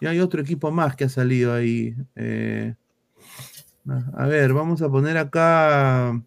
Y 0.00 0.06
hay 0.06 0.20
otro 0.20 0.40
equipo 0.40 0.70
más 0.70 0.96
que 0.96 1.04
ha 1.04 1.08
salido 1.08 1.52
ahí. 1.52 1.94
eh, 2.16 2.74
a 4.16 4.26
ver, 4.26 4.52
vamos 4.52 4.82
a 4.82 4.88
poner 4.88 5.16
acá. 5.16 6.20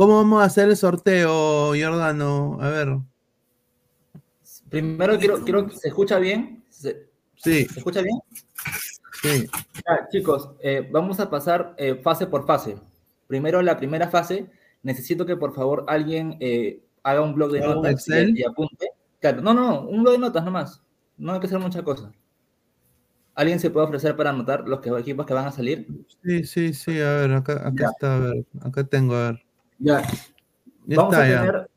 ¿Cómo 0.00 0.16
vamos 0.16 0.40
a 0.40 0.46
hacer 0.46 0.70
el 0.70 0.78
sorteo, 0.78 1.74
Jordano? 1.78 2.56
A 2.58 2.70
ver. 2.70 2.88
Primero 4.70 5.18
quiero, 5.18 5.44
quiero 5.44 5.68
¿se 5.68 5.88
escucha 5.88 6.18
bien? 6.18 6.64
¿Se, 6.70 7.10
Sí, 7.36 7.66
¿se 7.66 7.80
escucha 7.80 8.00
bien? 8.00 8.18
sí. 9.22 9.46
Chicos, 10.10 10.52
eh, 10.62 10.88
vamos 10.90 11.20
a 11.20 11.28
pasar 11.28 11.74
eh, 11.76 11.96
fase 11.96 12.26
por 12.26 12.46
fase. 12.46 12.78
Primero, 13.26 13.60
la 13.60 13.76
primera 13.76 14.08
fase, 14.08 14.48
necesito 14.82 15.26
que 15.26 15.36
por 15.36 15.54
favor 15.54 15.84
alguien 15.86 16.38
eh, 16.40 16.82
haga 17.02 17.20
un 17.20 17.34
blog 17.34 17.52
de 17.52 17.58
¿Haga 17.58 17.68
un 17.68 17.74
notas 17.82 17.92
Excel? 17.92 18.30
y, 18.34 18.40
y 18.40 18.44
apunte. 18.44 18.92
Claro, 19.20 19.42
no, 19.42 19.52
no, 19.52 19.82
un 19.82 20.02
blog 20.02 20.14
de 20.14 20.18
notas 20.20 20.42
nomás. 20.46 20.82
No 21.18 21.34
hay 21.34 21.40
que 21.40 21.46
hacer 21.46 21.58
muchas 21.58 21.82
cosas. 21.82 22.10
¿Alguien 23.34 23.60
se 23.60 23.68
puede 23.68 23.84
ofrecer 23.84 24.16
para 24.16 24.30
anotar 24.30 24.66
los 24.66 24.80
que- 24.80 24.98
equipos 24.98 25.26
que 25.26 25.34
van 25.34 25.48
a 25.48 25.52
salir? 25.52 25.86
Sí, 26.24 26.44
sí, 26.44 26.72
sí. 26.72 26.98
A 27.02 27.16
ver, 27.16 27.32
acá, 27.34 27.68
acá 27.68 27.90
está. 27.90 28.16
A 28.16 28.18
ver, 28.20 28.46
acá 28.62 28.84
tengo, 28.84 29.14
a 29.14 29.32
ver. 29.32 29.49
Ya. 29.80 30.02
Ya 30.86 30.96
Vamos 30.96 31.14
está, 31.14 31.24
a 31.24 31.28
ya. 31.28 31.40
tener 31.40 31.70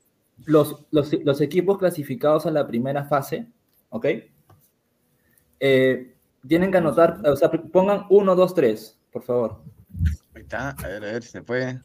los, 0.45 0.85
los, 0.91 1.11
los 1.23 1.41
equipos 1.41 1.77
clasificados 1.77 2.45
a 2.45 2.51
la 2.51 2.67
primera 2.67 3.05
fase, 3.05 3.47
¿ok? 3.89 4.05
Eh, 5.59 6.13
tienen 6.47 6.71
que 6.71 6.77
anotar, 6.77 7.21
o 7.25 7.35
sea, 7.35 7.49
pongan 7.51 8.05
1, 8.09 8.35
2, 8.35 8.53
3, 8.53 8.99
por 9.11 9.23
favor. 9.23 9.61
Ahí 10.35 10.41
está, 10.41 10.69
a 10.71 10.88
ver, 10.88 11.03
a 11.03 11.11
ver 11.13 11.23
si 11.23 11.30
se 11.30 11.41
puede. 11.41 11.81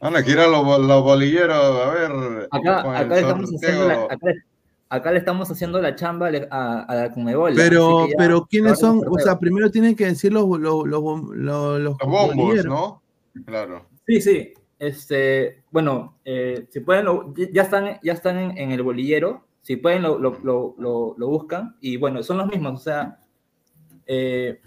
Bueno, 0.00 0.18
aquí 0.18 0.32
eran 0.32 0.52
los, 0.52 0.64
los 0.80 1.02
bolilleros, 1.02 1.56
a 1.56 1.90
ver. 1.90 2.48
Acá, 2.50 3.04
le 3.04 3.20
estamos 3.20 3.50
haciendo 3.54 3.88
la, 3.88 3.94
acá, 4.04 4.26
acá 4.90 5.12
le 5.12 5.18
estamos 5.18 5.50
haciendo 5.50 5.80
la 5.80 5.96
chamba 5.96 6.30
a, 6.50 6.82
a 6.82 6.94
la 6.94 7.12
Conmebol. 7.12 7.54
Pero, 7.56 8.06
ya 8.08 8.14
pero 8.18 8.44
¿quiénes 8.46 8.78
son? 8.78 9.00
O 9.08 9.18
sea, 9.18 9.38
primero 9.38 9.70
tienen 9.70 9.96
que 9.96 10.04
decir 10.06 10.32
los, 10.32 10.46
los, 10.60 10.86
los, 10.86 11.00
bom- 11.00 11.32
los, 11.32 11.80
los 11.80 11.96
Los 11.98 12.08
bombos, 12.08 12.36
bolilleros. 12.36 12.66
¿no? 12.66 13.02
Claro. 13.46 13.86
Sí, 14.06 14.20
sí. 14.20 14.52
Este, 14.88 15.62
bueno, 15.70 16.18
eh, 16.24 16.66
si 16.70 16.80
pueden, 16.80 17.06
lo- 17.06 17.32
ya 17.52 17.62
están, 17.62 17.98
ya 18.02 18.12
están 18.12 18.36
en, 18.38 18.58
en 18.58 18.70
el 18.72 18.82
bolillero. 18.82 19.44
Si 19.62 19.76
pueden, 19.76 20.02
lo, 20.02 20.18
lo, 20.18 20.38
lo, 20.42 20.74
lo- 20.78 21.14
lo 21.16 21.28
buscan. 21.28 21.76
Y 21.80 21.96
bueno, 21.96 22.22
son 22.22 22.38
los 22.38 22.46
mismos. 22.48 22.80
O 22.80 22.82
sea, 22.84 23.18
eh, 24.06 24.60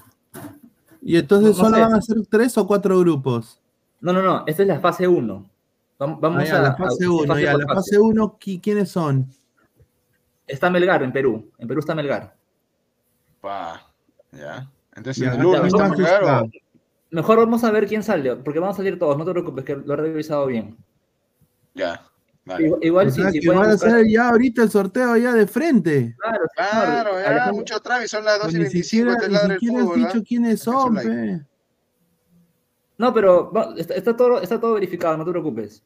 Y 1.02 1.18
entonces 1.18 1.56
No- 1.58 1.64
no 1.64 1.70
solo 1.70 1.76
sé. 1.78 1.82
van 1.84 1.94
a 1.94 2.02
ser 2.02 2.18
tres 2.30 2.58
o 2.58 2.66
cuatro 2.68 3.00
grupos. 3.00 3.62
no, 4.02 4.12
no, 4.14 4.22
no. 4.22 4.44
Esta 4.48 4.64
es 4.64 4.68
la 4.68 4.80
fase 4.80 5.08
1. 5.08 5.50
Vamos 6.00 6.20
Ah, 6.42 6.46
ya, 6.46 6.60
a 6.60 6.62
la 6.62 6.76
fase 6.76 7.06
a- 7.06 7.10
1, 7.12 7.40
ya, 7.40 7.52
por 7.54 7.66
la 7.68 7.74
fase 7.76 8.00
1, 8.00 8.38
¿quiénes 8.40 8.90
son? 8.90 9.28
Está 10.48 10.70
Melgar 10.70 11.04
en 11.04 11.12
Perú. 11.12 11.50
En 11.58 11.68
Perú 11.68 11.80
está 11.80 11.94
Melgar. 11.96 12.36
Pa, 13.42 13.82
ya. 14.32 14.70
Entonces, 14.96 15.24
Ya, 15.24 15.34
el 15.34 15.42
lunes 15.42 15.66
está 15.74 15.90
Melgar 15.90 16.24
o- 16.24 16.50
Mejor 17.10 17.38
vamos 17.40 17.64
a 17.64 17.72
ver 17.72 17.88
quién 17.88 18.04
sale, 18.04 18.36
porque 18.38 18.60
van 18.60 18.72
a 18.72 18.74
salir 18.74 19.00
todos, 19.00 19.18
no 19.18 19.24
te 19.26 19.32
preocupes, 19.32 19.64
que 19.64 19.76
lo 19.76 19.94
he 19.94 19.98
revisado 19.98 20.46
bien. 20.48 20.76
Ya. 21.74 22.02
Vale. 22.46 22.72
Igual, 22.82 23.08
O 23.08 23.12
si, 23.12 23.22
sea, 23.22 23.32
si 23.32 23.46
van 23.48 23.58
a 23.58 23.72
buscar- 23.72 23.90
hacer 23.90 24.08
ya 24.10 24.30
ahorita 24.30 24.64
el 24.64 24.70
sorteo 24.70 25.18
ya 25.18 25.34
de 25.34 25.48
frente. 25.48 26.16
Claro, 26.18 26.38
señor, 26.56 27.14
Claro, 27.14 27.46
ya, 27.46 27.52
mucho 27.52 27.80
trámite, 27.82 28.08
son 28.08 28.24
las 28.26 28.36
2 28.40 28.44
Pues 28.44 28.54
y 28.54 28.58
ni 28.58 28.64
25, 28.64 28.84
siquiera, 28.88 29.12
este 29.14 29.26
es 29.26 29.32
ni 29.32 29.54
siquiera 29.56 29.84
has 29.84 29.96
dicho 29.96 30.18
¿ah? 30.18 30.24
quiénes 30.28 30.60
son, 30.62 30.96
pe. 30.96 31.42
No, 32.98 33.14
pero 33.14 33.52
va- 33.52 33.74
está, 33.78 33.94
está 33.96 34.16
todo, 34.16 34.42
está 34.42 34.60
todo 34.60 34.74
verificado, 34.74 35.18
no 35.18 35.26
te 35.26 35.32
preocupes. 35.32 35.84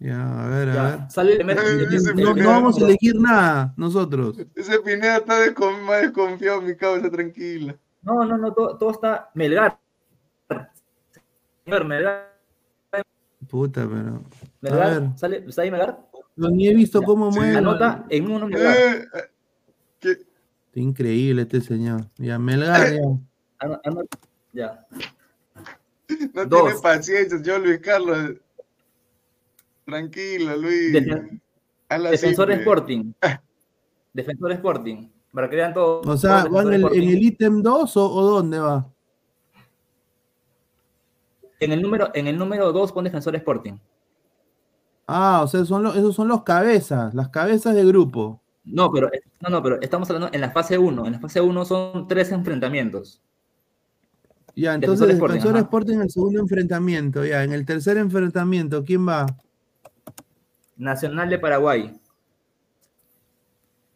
Ya, 0.00 0.44
a 0.44 0.48
ver, 0.48 0.68
a 0.70 0.74
Ya, 0.74 0.82
ver. 0.82 1.10
sale 1.10 1.32
el 1.32 1.36
primer- 1.38 1.58
el- 1.58 1.94
ese 1.94 2.10
el- 2.10 2.16
No, 2.16 2.34
vamos 2.34 2.80
a 2.80 2.84
elegir 2.84 3.14
nada, 3.20 3.72
nosotros. 3.76 4.38
Ese 4.54 4.78
Pineda 4.80 5.18
está 5.18 5.44
descon- 5.44 5.82
más 5.82 6.02
desconfiado, 6.02 6.60
mi 6.62 6.74
causa, 6.74 7.10
tranquila. 7.10 7.76
No, 8.02 8.24
no, 8.24 8.36
no, 8.38 8.52
todo, 8.52 8.76
todo 8.76 8.90
está 8.90 9.30
Melgar. 9.34 9.78
Melgar, 11.84 12.30
Puta, 13.48 13.88
pero. 13.88 14.22
Melgar, 14.60 15.18
¿sale, 15.18 15.44
¿está 15.48 15.62
ahí 15.62 15.70
Melgar? 15.70 15.98
yo 16.36 16.48
ni 16.50 16.68
he 16.68 16.74
visto 16.74 17.02
cómo 17.02 17.32
Sí. 17.32 17.38
mueve. 17.38 17.56
Anota 17.56 18.04
en 18.08 18.30
uno 18.30 18.46
Melgar. 18.46 18.76
Eh, 18.76 19.04
eh, 19.14 19.20
¿qué? 19.98 20.10
Está 20.10 20.80
increíble 20.80 21.42
este 21.42 21.60
señor. 21.60 22.06
Ya, 22.16 22.38
Melgar, 22.38 22.92
ya. 22.92 23.00
Ano- 23.58 23.80
anota- 23.84 24.18
Ya. 24.52 24.86
No 26.34 26.44
Dos. 26.46 26.64
tiene 26.64 26.80
paciencia, 26.80 27.40
yo 27.42 27.58
Luis 27.58 27.78
Carlos. 27.80 28.34
Tranquilo, 29.84 30.56
Luis. 30.56 30.92
Defen- 30.92 31.40
Defensor 32.10 32.48
simple. 32.48 32.54
Sporting. 32.56 33.12
Defensor 34.12 34.52
Sporting. 34.52 35.08
Para 35.32 35.48
que 35.48 35.56
vean 35.56 35.72
todo. 35.74 36.00
O 36.00 36.16
sea, 36.16 36.42
todo 36.44 36.54
¿va 36.54 36.62
en 36.62 36.68
Defensor 36.70 36.96
el, 36.96 37.02
en 37.04 37.08
el 37.10 37.22
ítem 37.22 37.62
2 37.62 37.96
o, 37.96 38.12
o 38.12 38.22
dónde 38.30 38.58
va? 38.58 38.89
En 41.60 41.72
el 41.72 41.82
número, 41.82 42.10
en 42.14 42.26
el 42.26 42.38
número 42.38 42.72
2 42.72 42.92
pon 42.92 43.04
Defensor 43.04 43.36
Sporting. 43.36 43.74
Ah, 45.06 45.42
o 45.42 45.48
sea, 45.48 45.64
son 45.64 45.82
los, 45.82 45.96
esos 45.96 46.14
son 46.14 46.28
los 46.28 46.42
cabezas, 46.42 47.14
las 47.14 47.28
cabezas 47.28 47.74
de 47.74 47.84
grupo. 47.84 48.40
No, 48.64 48.90
pero, 48.90 49.10
no, 49.40 49.48
no, 49.48 49.62
pero 49.62 49.80
estamos 49.80 50.08
hablando 50.08 50.30
en 50.32 50.40
la 50.40 50.50
fase 50.50 50.78
1. 50.78 51.06
En 51.06 51.12
la 51.12 51.18
fase 51.18 51.40
1 51.40 51.64
son 51.64 52.08
tres 52.08 52.30
enfrentamientos. 52.32 53.20
Ya, 54.54 54.74
entonces 54.74 55.00
Defensor 55.00 55.10
Sporting, 55.10 55.34
Defensor 55.34 55.56
ajá. 55.56 55.64
Sporting 55.64 55.94
en 55.94 56.02
el 56.02 56.10
segundo 56.10 56.40
enfrentamiento. 56.40 57.24
Ya, 57.24 57.44
en 57.44 57.52
el 57.52 57.66
tercer 57.66 57.96
enfrentamiento, 57.96 58.84
¿quién 58.84 59.06
va? 59.06 59.26
Nacional 60.76 61.28
de 61.28 61.38
Paraguay. 61.38 62.00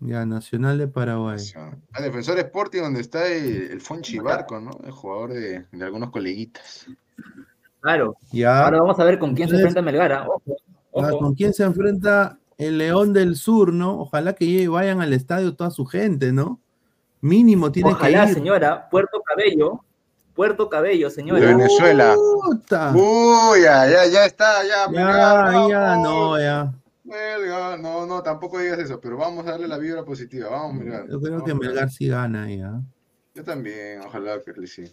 Ya, 0.00 0.26
Nacional 0.26 0.78
de 0.78 0.88
Paraguay. 0.88 1.38
Ah, 1.56 2.02
Defensor 2.02 2.38
Sporting, 2.38 2.82
donde 2.82 3.00
está 3.00 3.26
el, 3.28 3.70
el 3.70 3.80
Fonchi 3.80 4.18
Barco, 4.18 4.60
¿no? 4.60 4.72
El 4.84 4.90
jugador 4.90 5.32
de, 5.32 5.64
de 5.70 5.84
algunos 5.84 6.10
coleguitas. 6.10 6.86
Claro. 7.84 8.16
Ya. 8.32 8.64
Ahora 8.64 8.78
vamos 8.80 8.98
a 8.98 9.04
ver 9.04 9.18
con 9.18 9.34
quién 9.34 9.46
se 9.46 9.56
enfrenta 9.56 9.82
Melgar. 9.82 10.10
¿ah? 10.12 10.24
Ojo, 10.26 10.42
Ah, 10.96 11.10
ojo. 11.10 11.18
¿Con 11.18 11.34
quién 11.34 11.52
se 11.52 11.64
enfrenta 11.64 12.38
el 12.56 12.78
León 12.78 13.12
del 13.12 13.36
Sur, 13.36 13.74
no? 13.74 14.00
Ojalá 14.00 14.32
que 14.34 14.66
vayan 14.68 15.02
al 15.02 15.12
estadio 15.12 15.54
toda 15.54 15.70
su 15.70 15.84
gente, 15.84 16.32
¿no? 16.32 16.60
Mínimo 17.20 17.70
tiene 17.70 17.90
Ojalá, 17.92 18.24
que 18.24 18.28
ir. 18.30 18.34
señora. 18.36 18.88
Puerto 18.90 19.20
Cabello. 19.22 19.84
Puerto 20.34 20.70
Cabello, 20.70 21.08
De 21.08 21.14
señora. 21.14 21.46
Venezuela. 21.46 22.14
Puta. 22.14 22.92
Uy, 22.94 23.60
ya, 23.64 23.86
ya, 23.86 24.06
ya 24.06 24.24
está, 24.24 24.62
ya. 24.62 24.86
Ya, 24.86 24.88
Melgar, 24.88 25.68
ya, 25.68 25.96
no, 25.96 26.38
ya. 26.40 26.72
Melgar, 27.04 27.78
no, 27.80 28.06
no, 28.06 28.22
tampoco 28.22 28.58
digas 28.60 28.78
eso, 28.78 28.98
pero 28.98 29.18
vamos 29.18 29.46
a 29.46 29.50
darle 29.50 29.68
la 29.68 29.76
vibra 29.76 30.04
positiva. 30.04 30.48
Vamos, 30.48 30.76
Melgar. 30.76 31.06
Yo 31.06 31.20
creo 31.20 31.32
Vamos, 31.34 31.46
que 31.48 31.54
Melgar 31.54 31.90
sí 31.90 32.08
gana 32.08 32.48
ya. 32.50 32.80
Yo 33.34 33.44
también, 33.44 34.00
ojalá 34.06 34.40
que 34.42 34.66
sí. 34.66 34.90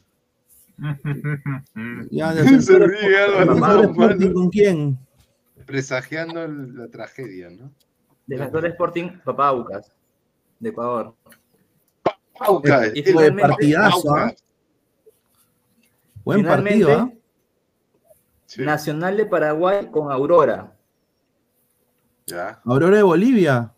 Ya, 2.12 2.32
Se 2.34 2.42
Defensor, 2.44 2.82
ríe, 2.90 3.18
Álvaro, 3.18 3.40
Defensor 3.40 3.60
vamos, 3.60 3.86
Sporting, 3.92 4.26
mano. 4.26 4.34
¿con 4.34 4.50
quién? 4.50 5.00
Presagiando 5.66 6.48
la 6.48 6.88
tragedia, 6.88 7.50
¿no? 7.50 7.72
Defensor 8.28 8.66
Sporting, 8.66 9.10
Papá 9.24 9.50
Aucas. 9.50 9.92
De 10.60 10.70
Ecuador. 10.70 11.16
Aucas, 12.40 12.92
Y 12.96 13.04
finalmente- 13.04 13.42
partidazo, 13.42 14.16
¿ah? 14.16 14.22
Aucas. 14.24 14.44
Buen 16.24 16.40
Finalmente, 16.42 16.86
partido, 16.86 17.00
¿ah? 17.00 17.12
Sí, 18.46 18.62
Nacional 18.64 19.18
de 19.18 19.26
Paraguay 19.26 19.88
con 19.92 20.12
Aurora. 20.12 20.76
ya. 22.28 22.62
Aurora 22.66 22.98
de 22.98 23.04
Bolivia. 23.04 23.74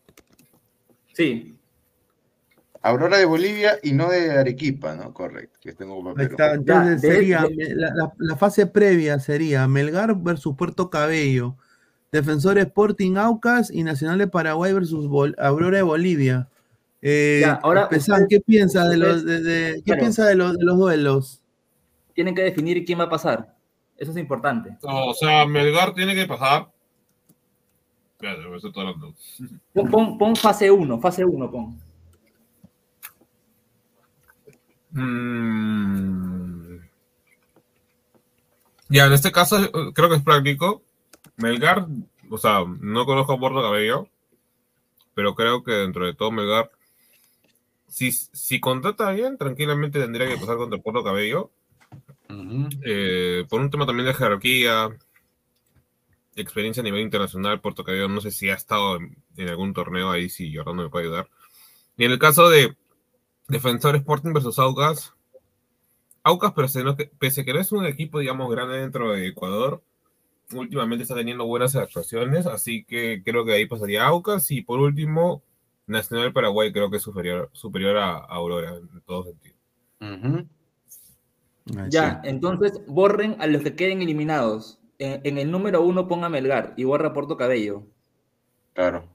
Sí. 1.14 1.53
Aurora 2.86 3.18
de 3.18 3.24
Bolivia 3.26 3.80
y 3.82 3.94
no 3.94 4.10
de 4.10 4.32
Arequipa, 4.38 4.94
¿no? 4.96 5.14
Correcto, 5.14 5.58
que 5.62 5.72
tengo 5.74 5.96
Ahí 5.96 6.04
papel. 6.04 6.28
está. 6.32 6.54
Entonces 6.54 7.02
sería 7.02 7.44
de- 7.44 7.76
la, 7.76 7.92
la- 7.96 8.14
la 8.18 8.36
fase 8.36 8.66
previa 8.68 9.20
sería 9.20 9.68
Melgar 9.70 10.14
versus 10.18 10.56
Puerto 10.58 10.90
Cabello, 10.90 11.56
Defensor 12.12 12.58
Sporting 12.58 13.16
Aucas 13.16 13.72
y 13.72 13.84
Nacional 13.84 14.18
de 14.20 14.28
Paraguay 14.28 14.74
versus 14.74 15.08
Bol- 15.08 15.36
Aurora 15.40 15.78
de 15.78 15.84
Bolivia. 15.84 16.50
Eh, 17.02 17.40
Ya, 17.42 17.54
ahora 17.64 17.88
¿qué 18.30 18.40
piensa 18.42 18.88
de 18.90 18.98
los 18.98 19.26
de, 19.26 19.42
de- 19.42 19.74
qué 19.78 19.84
claro. 19.84 20.00
piensa 20.02 20.26
de 20.26 20.36
los 20.36 20.58
de 20.58 20.64
los 20.66 20.78
duelos? 20.78 21.42
Tienen 22.14 22.36
que 22.36 22.44
definir 22.44 22.84
quién 22.86 23.00
va 23.00 23.06
a 23.06 23.10
pasar. 23.10 23.56
Eso 23.98 24.12
es 24.12 24.18
importante. 24.18 24.78
O 24.82 25.14
sea, 25.14 25.46
Melgar 25.46 25.94
tiene 25.94 26.14
que 26.16 26.26
pasar. 26.26 26.70
Espérate, 28.16 28.48
me 28.50 28.58
estoy 28.58 28.72
hablando. 28.76 29.14
Pon, 29.74 29.90
pon- 29.90 30.18
pon 30.18 30.36
fase 30.36 30.70
1, 30.70 31.00
fase 31.00 31.24
1, 31.26 31.50
pon. 31.50 31.80
Mm. 34.94 36.78
Ya, 38.90 39.08
en 39.08 39.14
este 39.14 39.32
caso 39.32 39.58
eh, 39.60 39.72
creo 39.94 40.10
que 40.10 40.16
es 40.18 40.24
práctico. 40.24 40.84
Melgar, 41.38 41.88
o 42.30 42.38
sea, 42.38 42.64
no 42.80 43.06
conozco 43.06 43.34
a 43.34 43.40
Puerto 43.40 43.62
Cabello, 43.62 44.08
pero 45.16 45.34
creo 45.34 45.64
que 45.64 45.72
dentro 45.72 46.06
de 46.06 46.14
todo 46.14 46.32
Melgar, 46.32 46.70
si, 47.88 48.12
si 48.12 48.60
contrata 48.60 49.12
bien, 49.12 49.38
tranquilamente 49.38 50.00
tendría 50.00 50.28
que 50.28 50.38
pasar 50.38 50.58
contra 50.58 50.80
Puerto 50.80 51.04
Cabello. 51.04 51.52
Eh, 52.84 53.46
por 53.50 53.62
un 53.62 53.70
tema 53.70 53.86
también 53.86 54.08
de 54.08 54.14
jerarquía, 54.14 54.90
experiencia 56.36 56.82
a 56.82 56.84
nivel 56.84 57.02
internacional, 57.02 57.62
Puerto 57.62 57.84
Cabello 57.84 58.08
no 58.10 58.22
sé 58.22 58.32
si 58.32 58.50
ha 58.50 58.56
estado 58.56 58.98
en, 58.98 59.18
en 59.38 59.50
algún 59.50 59.74
torneo 59.74 60.12
ahí, 60.12 60.30
si 60.30 60.56
Jordano 60.56 60.84
me 60.84 60.90
puede 60.90 61.06
ayudar. 61.06 61.30
Y 61.98 62.06
en 62.06 62.12
el 62.12 62.20
caso 62.20 62.50
de 62.50 62.76
Defensor 63.54 63.96
Sporting 63.96 64.34
versus 64.34 64.60
Aucas, 64.60 65.14
Aucas, 66.24 66.54
pero 66.56 66.68
se 66.68 66.84
no- 66.84 66.96
pese 67.20 67.42
a 67.42 67.44
que 67.46 67.54
no 67.54 67.60
es 67.60 67.72
un 67.72 67.86
equipo, 67.86 68.20
digamos, 68.20 68.50
grande 68.52 68.78
dentro 68.78 69.12
de 69.12 69.28
Ecuador, 69.28 69.82
últimamente 70.54 71.04
está 71.04 71.16
teniendo 71.16 71.46
buenas 71.46 71.76
actuaciones, 71.76 72.46
así 72.46 72.84
que 72.86 73.22
creo 73.24 73.46
que 73.46 73.54
ahí 73.54 73.66
pasaría 73.66 74.06
Aucas. 74.06 74.50
Y 74.52 74.62
por 74.62 74.80
último, 74.80 75.42
Nacional 75.88 76.32
Paraguay 76.34 76.72
creo 76.72 76.90
que 76.90 76.98
es 76.98 77.04
superior, 77.04 77.50
superior 77.54 77.98
a, 77.98 78.16
Aurora 78.18 78.76
en 78.76 79.02
todo 79.02 79.24
sentido. 79.26 79.56
Ya, 81.90 82.22
entonces 82.24 82.82
borren 82.88 83.38
a 83.40 83.48
los 83.48 83.62
que 83.64 83.76
queden 83.76 84.02
eliminados. 84.02 84.80
En, 85.00 85.22
en 85.24 85.38
el 85.38 85.50
número 85.50 85.82
1 85.82 86.08
ponga 86.08 86.30
Melgar 86.30 86.74
y 86.78 86.84
borra 86.84 87.14
Puerto 87.14 87.36
Cabello. 87.36 87.84
Claro. 88.74 89.13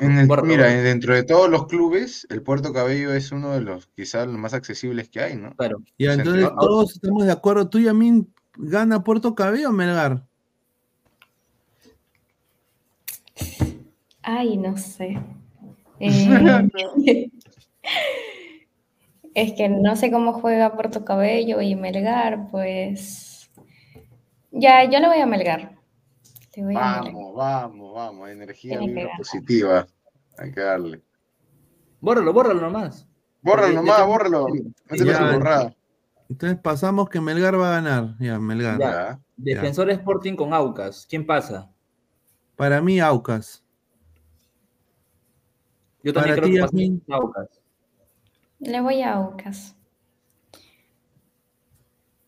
En- 0.00 0.18
el- 0.18 0.28
mira, 0.44 0.66
dentro 0.66 1.14
de 1.14 1.22
todos 1.22 1.48
los 1.48 1.66
clubes, 1.66 2.26
el 2.30 2.42
Puerto 2.42 2.72
Cabello 2.72 3.12
es 3.12 3.32
uno 3.32 3.52
de 3.52 3.60
los 3.60 3.86
quizás 3.96 4.26
los 4.26 4.38
más 4.38 4.54
accesibles 4.54 5.08
que 5.08 5.20
hay, 5.20 5.36
¿no? 5.36 5.54
Claro. 5.56 5.78
Sí, 5.98 6.04
entonces 6.06 6.48
todos 6.58 6.92
estamos 6.94 7.24
de 7.24 7.32
acuerdo. 7.32 7.68
¿Tú 7.68 7.78
y 7.78 7.88
a 7.88 7.94
mí 7.94 8.26
gana 8.56 9.04
Puerto 9.04 9.34
Cabello 9.34 9.68
o 9.70 9.72
Melgar? 9.72 10.24
Ay, 14.22 14.56
no 14.56 14.76
sé. 14.76 15.18
Eh, 15.98 17.30
es 19.34 19.52
que 19.54 19.68
no 19.70 19.96
sé 19.96 20.10
cómo 20.10 20.34
juega 20.34 20.74
Puerto 20.74 21.06
Cabello 21.06 21.62
y 21.62 21.74
Melgar, 21.74 22.50
pues. 22.50 23.50
Ya, 24.50 24.84
yo 24.84 24.98
le 25.00 25.08
voy 25.08 25.20
a 25.20 25.26
Melgar. 25.26 25.75
Voy 26.62 26.74
a. 26.76 27.00
Vamos, 27.02 27.34
vamos, 27.34 27.94
vamos, 27.94 28.28
energía 28.30 28.78
vibra 28.78 29.10
positiva. 29.16 29.86
Hay 30.38 30.52
que 30.52 30.60
darle. 30.60 31.02
Bórralo, 32.00 32.32
bórralo 32.32 32.60
nomás. 32.60 33.06
Bórralo 33.42 33.74
nomás, 33.74 34.06
bórralo. 34.06 34.46
Ya. 34.90 35.74
Entonces 36.28 36.58
pasamos 36.60 37.08
que 37.08 37.20
Melgar 37.20 37.58
va 37.58 37.68
a 37.68 37.80
ganar. 37.80 38.16
Ya, 38.18 38.38
Melgar. 38.38 38.78
Ya. 38.78 38.88
Ya. 38.88 39.20
Defensor 39.36 39.90
Sporting 39.90 40.34
con 40.34 40.52
Aucas. 40.52 41.06
¿Quién 41.08 41.24
pasa? 41.26 41.70
Para 42.56 42.80
mí, 42.80 42.98
Aucas. 43.00 43.62
Yo 46.02 46.12
también 46.12 46.36
Para 46.36 46.48
creo 46.48 46.68
que. 46.70 47.12
Aucas. 47.12 47.48
Le 48.58 48.80
voy 48.80 49.02
a 49.02 49.14
Aucas. 49.14 49.76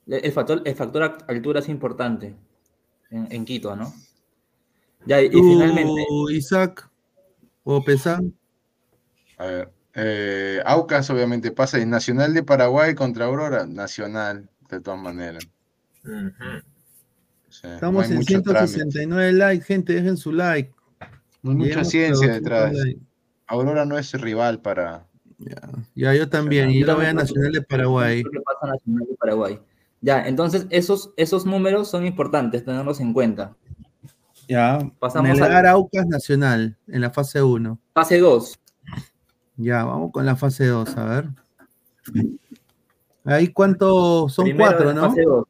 El 0.07 0.33
factor, 0.33 0.63
el 0.65 0.75
factor 0.75 1.03
act- 1.03 1.25
altura 1.29 1.61
es 1.61 1.69
importante 1.69 2.35
en, 3.11 3.27
en 3.31 3.45
Quito, 3.45 3.77
¿no? 3.77 3.93
Ya, 5.07 5.23
y, 5.23 5.31
Tú, 5.31 5.39
finalmente, 5.39 6.05
Isaac 6.31 6.89
o 7.65 7.83
Pesan. 7.85 8.35
A 9.39 9.47
ver. 9.47 9.73
eh, 9.95 10.61
Aucas 10.65 11.09
obviamente 11.11 11.51
pasa. 11.51 11.79
Y 11.79 11.87
Nacional 11.87 12.35
de 12.35 12.43
Paraguay 12.43 12.95
contra 12.95 13.27
Aurora. 13.27 13.67
Nacional, 13.67 14.49
de 14.69 14.81
todas 14.81 15.01
maneras. 15.01 15.49
O 16.05 17.53
sea, 17.53 17.75
Estamos 17.75 18.11
en 18.11 18.17
mucho 18.17 18.43
trámite. 18.43 18.75
169 18.75 19.33
likes, 19.33 19.65
gente, 19.65 19.93
dejen 19.95 20.17
su 20.17 20.33
like. 20.33 20.73
No 21.43 21.53
hay 21.53 21.57
mucha 21.57 21.85
ciencia 21.85 22.29
200 22.29 22.43
detrás. 22.43 22.73
Aurora 23.47 23.85
no 23.85 23.99
es 23.99 24.13
rival 24.13 24.61
para. 24.61 25.07
Ya, 25.95 26.15
yo 26.15 26.29
también, 26.29 26.71
y 26.71 26.81
yo 26.81 26.87
la 26.87 26.95
voy 26.95 27.07
a 27.07 27.13
Nacional 27.13 27.53
de 27.53 27.63
Paraguay. 27.63 28.23
Pasa 28.23 28.73
Nacional 28.73 29.07
de 29.09 29.15
Paraguay. 29.15 29.59
Ya, 30.01 30.27
entonces 30.27 30.67
esos, 30.71 31.13
esos 31.17 31.47
números 31.47 31.89
son 31.89 32.07
importantes 32.07 32.65
tenerlos 32.65 33.01
en 33.01 33.13
cuenta. 33.13 33.57
Ya, 34.49 34.79
Pasamos 34.99 35.29
Melgar 35.31 35.67
a 35.67 35.73
Aucas 35.73 36.07
Nacional 36.07 36.77
en 36.87 37.01
la 37.03 37.11
fase 37.11 37.43
1. 37.43 37.79
fase 37.95 38.19
2. 38.19 38.59
Ya, 39.57 39.85
vamos 39.85 40.11
con 40.13 40.25
la 40.25 40.37
fase 40.37 40.67
2, 40.67 40.97
a 40.97 41.05
ver. 41.05 41.29
Ahí 43.25 43.49
cuántos 43.53 44.33
son 44.33 44.45
Primero 44.47 44.71
cuatro, 44.71 44.95
¿no? 44.95 45.09
fase 45.11 45.23
dos. 45.23 45.45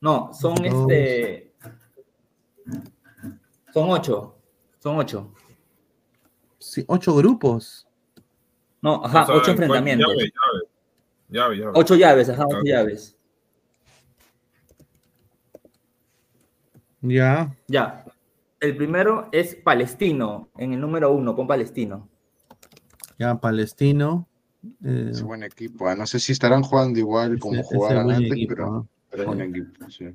No, 0.00 0.30
son 0.34 0.54
Dos. 0.56 0.66
este. 0.90 1.52
Son 3.72 3.88
ocho. 3.90 4.36
Son 4.78 4.98
ocho. 4.98 5.32
Sí, 6.58 6.84
ocho 6.86 7.14
grupos. 7.14 7.88
No, 8.82 9.02
ajá, 9.04 9.22
O 9.22 9.26
sea, 9.26 9.34
ocho 9.36 9.44
¿cuál- 9.44 9.50
enfrentamientos. 9.52 10.06
Llave, 10.08 10.30
llave. 10.30 10.68
Llave, 11.28 11.56
llave. 11.56 11.72
Ocho 11.74 11.94
llaves, 11.94 12.28
ajá, 12.28 12.44
ocho 12.46 12.60
llaves. 12.62 13.15
Ya, 17.08 17.54
Ya. 17.68 18.04
El 18.58 18.74
primero 18.76 19.28
es 19.32 19.54
Palestino, 19.54 20.48
en 20.56 20.72
el 20.72 20.80
número 20.80 21.12
uno, 21.12 21.36
con 21.36 21.46
Palestino. 21.46 22.08
ya, 23.18 23.38
Palestino. 23.38 24.26
eh, 24.82 25.08
Es 25.10 25.22
buen 25.22 25.42
equipo. 25.42 25.86
ah, 25.88 25.94
No 25.94 26.06
sé 26.06 26.18
si 26.18 26.32
estarán 26.32 26.62
jugando 26.62 26.98
igual 26.98 27.38
como 27.38 27.60
ese- 27.60 27.76
jugaban 27.76 28.10
antes, 28.10 28.32
equipo, 28.32 28.54
pero, 28.54 28.70
¿no? 28.70 28.88
pero 29.10 29.22
es 29.22 29.26
buen 29.28 29.40
equipo. 29.42 29.90
sí. 29.90 30.06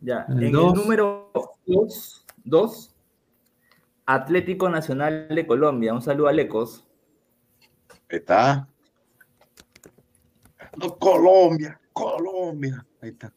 Ya. 0.00 0.26
El 0.28 0.42
en 0.44 0.52
dos. 0.52 0.74
el 0.76 0.82
número 0.82 1.30
dos, 1.64 2.26
dos, 2.44 2.94
Atlético 4.04 4.68
Nacional 4.68 5.28
de 5.28 5.46
Colombia. 5.46 5.94
Un 5.94 6.02
saludo 6.02 6.26
a 6.26 6.32
Lecos. 6.32 6.84
Está. 8.08 8.68
No, 10.76 10.98
Colombia, 10.98 11.80
Colombia. 11.92 12.84
Ahí 13.00 13.10
está. 13.10 13.32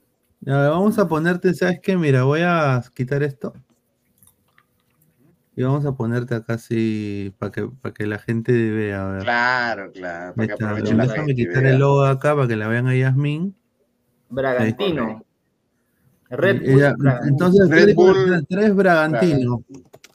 Ya, 0.45 0.69
vamos 0.69 0.97
a 0.99 1.07
ponerte, 1.07 1.53
¿sabes 1.53 1.79
qué? 1.81 1.97
Mira, 1.97 2.23
voy 2.23 2.41
a 2.43 2.83
quitar 2.93 3.23
esto. 3.23 3.53
Y 5.55 5.63
vamos 5.63 5.85
a 5.85 5.95
ponerte 5.95 6.35
acá 6.35 6.53
así 6.53 7.33
para 7.39 7.51
que, 7.51 7.67
para 7.81 7.93
que 7.93 8.05
la 8.05 8.19
gente 8.19 8.51
vea. 8.71 9.07
A 9.07 9.11
ver. 9.13 9.23
Claro, 9.23 9.91
claro. 9.91 10.33
Que 10.35 10.47
la 10.93 11.05
Déjame 11.07 11.33
quitar 11.33 11.63
vea. 11.63 11.71
el 11.73 11.79
logo 11.79 12.03
acá 12.03 12.35
para 12.35 12.47
que 12.47 12.55
la 12.57 12.67
vean 12.67 12.87
a 12.87 12.95
Yasmin. 12.95 13.55
Bragantino. 14.29 15.23
Red 16.29 16.61
Bull. 16.61 16.75
Bragantino. 16.75 17.19
entonces, 17.27 17.69
Red 17.69 17.95
Bull- 17.95 18.45
tres 18.49 18.75
Bragantino. 18.75 19.63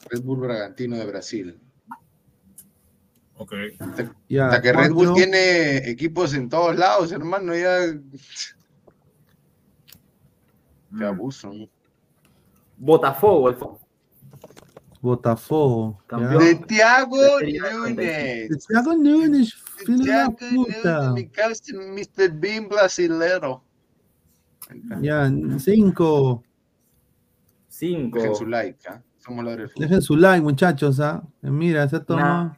Red 0.09 0.21
Bull 0.21 0.39
Bragantino 0.41 0.97
de 0.97 1.05
Brasil. 1.05 1.59
Ok. 3.37 3.53
Ya, 4.29 4.45
Hasta 4.47 4.61
que 4.61 4.73
Red 4.73 4.91
Bull 4.91 5.13
tiene 5.15 5.89
equipos 5.89 6.35
en 6.35 6.47
todos 6.49 6.77
lados, 6.77 7.11
hermano, 7.11 7.55
ya. 7.55 7.79
Qué 10.97 11.05
abuso. 11.05 11.53
¿no? 11.53 11.67
Botafogo. 12.77 13.49
el 13.49 13.57
fo- 13.57 13.79
Botafogo. 15.01 15.97
Campeón. 16.07 16.39
De 16.43 16.55
Thiago 16.55 17.17
La 17.17 17.39
Serie 17.39 17.59
A 17.59 17.73
Nunes. 17.73 18.67
Thiago 18.67 18.93
Nunes, 18.95 19.53
filho 19.53 20.05
da 20.05 20.29
Thiago 20.29 20.37
puta. 20.65 21.09
Nunes, 21.09 22.09
Mr. 22.17 22.31
Bean 22.33 22.67
brasilero. 22.69 23.63
Ya, 25.01 25.29
cinco. 25.59 26.43
Cinco. 27.67 28.17
Dejen 28.19 28.35
su 28.35 28.45
like, 28.45 28.87
¿ah? 28.87 29.01
Somos 29.17 29.43
la. 29.43 29.55
Dejen 29.55 30.01
su 30.01 30.15
like, 30.15 30.41
muchachos. 30.41 30.99
¿ah? 30.99 31.23
Mira, 31.41 31.87
se 31.89 31.99
toma. 31.99 32.57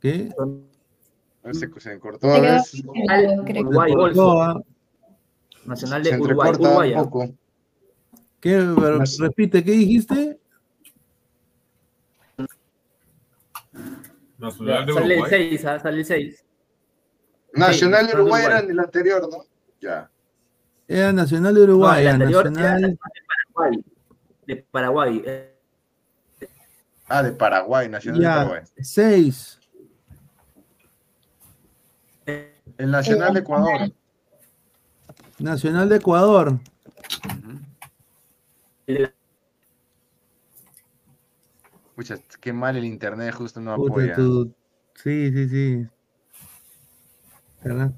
¿Qué? 0.00 0.30
A 0.38 0.44
ver, 1.46 1.54
Se, 1.56 1.80
se 1.80 1.98
cortó 1.98 2.30
a 2.30 2.40
ver. 2.40 2.60
Creo. 3.46 3.62
Uruguay, 3.62 3.90
Se 3.90 3.96
Golfo. 3.96 4.64
¿Ah? 5.64 5.68
Nacional 5.68 6.02
de 6.02 6.18
Uruguay. 6.18 6.50
Uruguay. 6.50 6.92
un 6.92 6.98
¿ah? 6.98 7.02
poco. 7.04 7.28
¿Qué? 8.40 8.50
Pero, 8.76 8.98
repite, 9.20 9.64
¿qué 9.64 9.70
dijiste? 9.72 10.38
Nacional 14.38 14.86
de 14.86 14.92
Sale 14.92 15.14
el 15.14 15.20
Uruguay. 15.20 15.48
6, 15.58 15.60
sale 15.60 15.98
el 15.98 16.04
6. 16.04 16.44
Nacional 17.54 18.06
de 18.06 18.14
Uruguay 18.14 18.42
Uruguay. 18.42 18.44
era 18.46 18.58
en 18.64 18.70
el 18.70 18.78
anterior, 18.80 19.28
¿no? 19.30 19.44
Ya. 19.80 20.10
Era 20.88 21.12
Nacional 21.12 21.54
de 21.54 21.60
Uruguay. 21.62 22.00
el 22.00 22.04
ya, 22.04 22.12
anterior 22.12 22.50
Nacional. 22.50 22.78
era 22.78 22.88
de 22.88 22.96
Paraguay. 23.54 23.84
De 24.46 24.56
Paraguay. 24.70 25.22
eh, 25.24 25.50
Ah, 27.06 27.22
de 27.22 27.32
Paraguay, 27.32 27.88
Nacional 27.88 28.18
de 28.20 28.24
Ya, 28.24 28.34
Paraguay. 28.36 28.62
seis. 28.82 29.60
El 32.26 32.90
Nacional 32.90 33.34
de 33.34 33.40
Ecuador. 33.40 33.92
Nacional 35.38 35.88
de 35.88 35.96
Ecuador. 35.96 36.58
Pucha, 41.94 42.16
qué 42.40 42.52
mal 42.52 42.76
el 42.76 42.84
internet, 42.84 43.34
justo 43.34 43.60
no 43.60 43.76
Puta, 43.76 43.92
apoya. 43.92 44.14
tu- 44.16 44.52
Sí, 44.96 45.30
sí, 45.32 45.48
sí. 45.48 45.86
¿Verdad? 47.62 47.92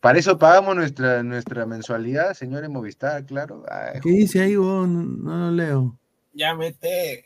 Para 0.00 0.18
eso 0.18 0.38
pagamos 0.38 0.76
nuestra, 0.76 1.22
nuestra 1.22 1.66
mensualidad, 1.66 2.34
señores 2.34 2.70
Movistar, 2.70 3.24
claro. 3.26 3.64
Ay, 3.70 4.00
¿Qué 4.00 4.10
dice 4.10 4.40
ahí, 4.42 4.56
vos? 4.56 4.86
No, 4.88 5.02
no 5.02 5.36
lo 5.46 5.50
leo. 5.50 5.98
Ya 6.32 6.54
mete. 6.54 7.24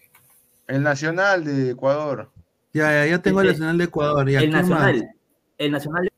el 0.68 0.82
Nacional 0.82 1.44
de 1.44 1.70
Ecuador. 1.70 2.30
Ya, 2.72 2.90
ya, 2.92 3.06
ya 3.06 3.18
tengo 3.20 3.40
el 3.42 3.48
El- 3.48 3.52
Nacional 3.52 3.78
de 3.78 3.84
Ecuador. 3.84 4.30
Ya, 4.30 4.38
el 4.40 4.50
¿quién 4.50 4.52
más? 4.68 4.68
Nacional. 4.70 5.10
El 5.58 5.70
Nacional. 5.72 6.11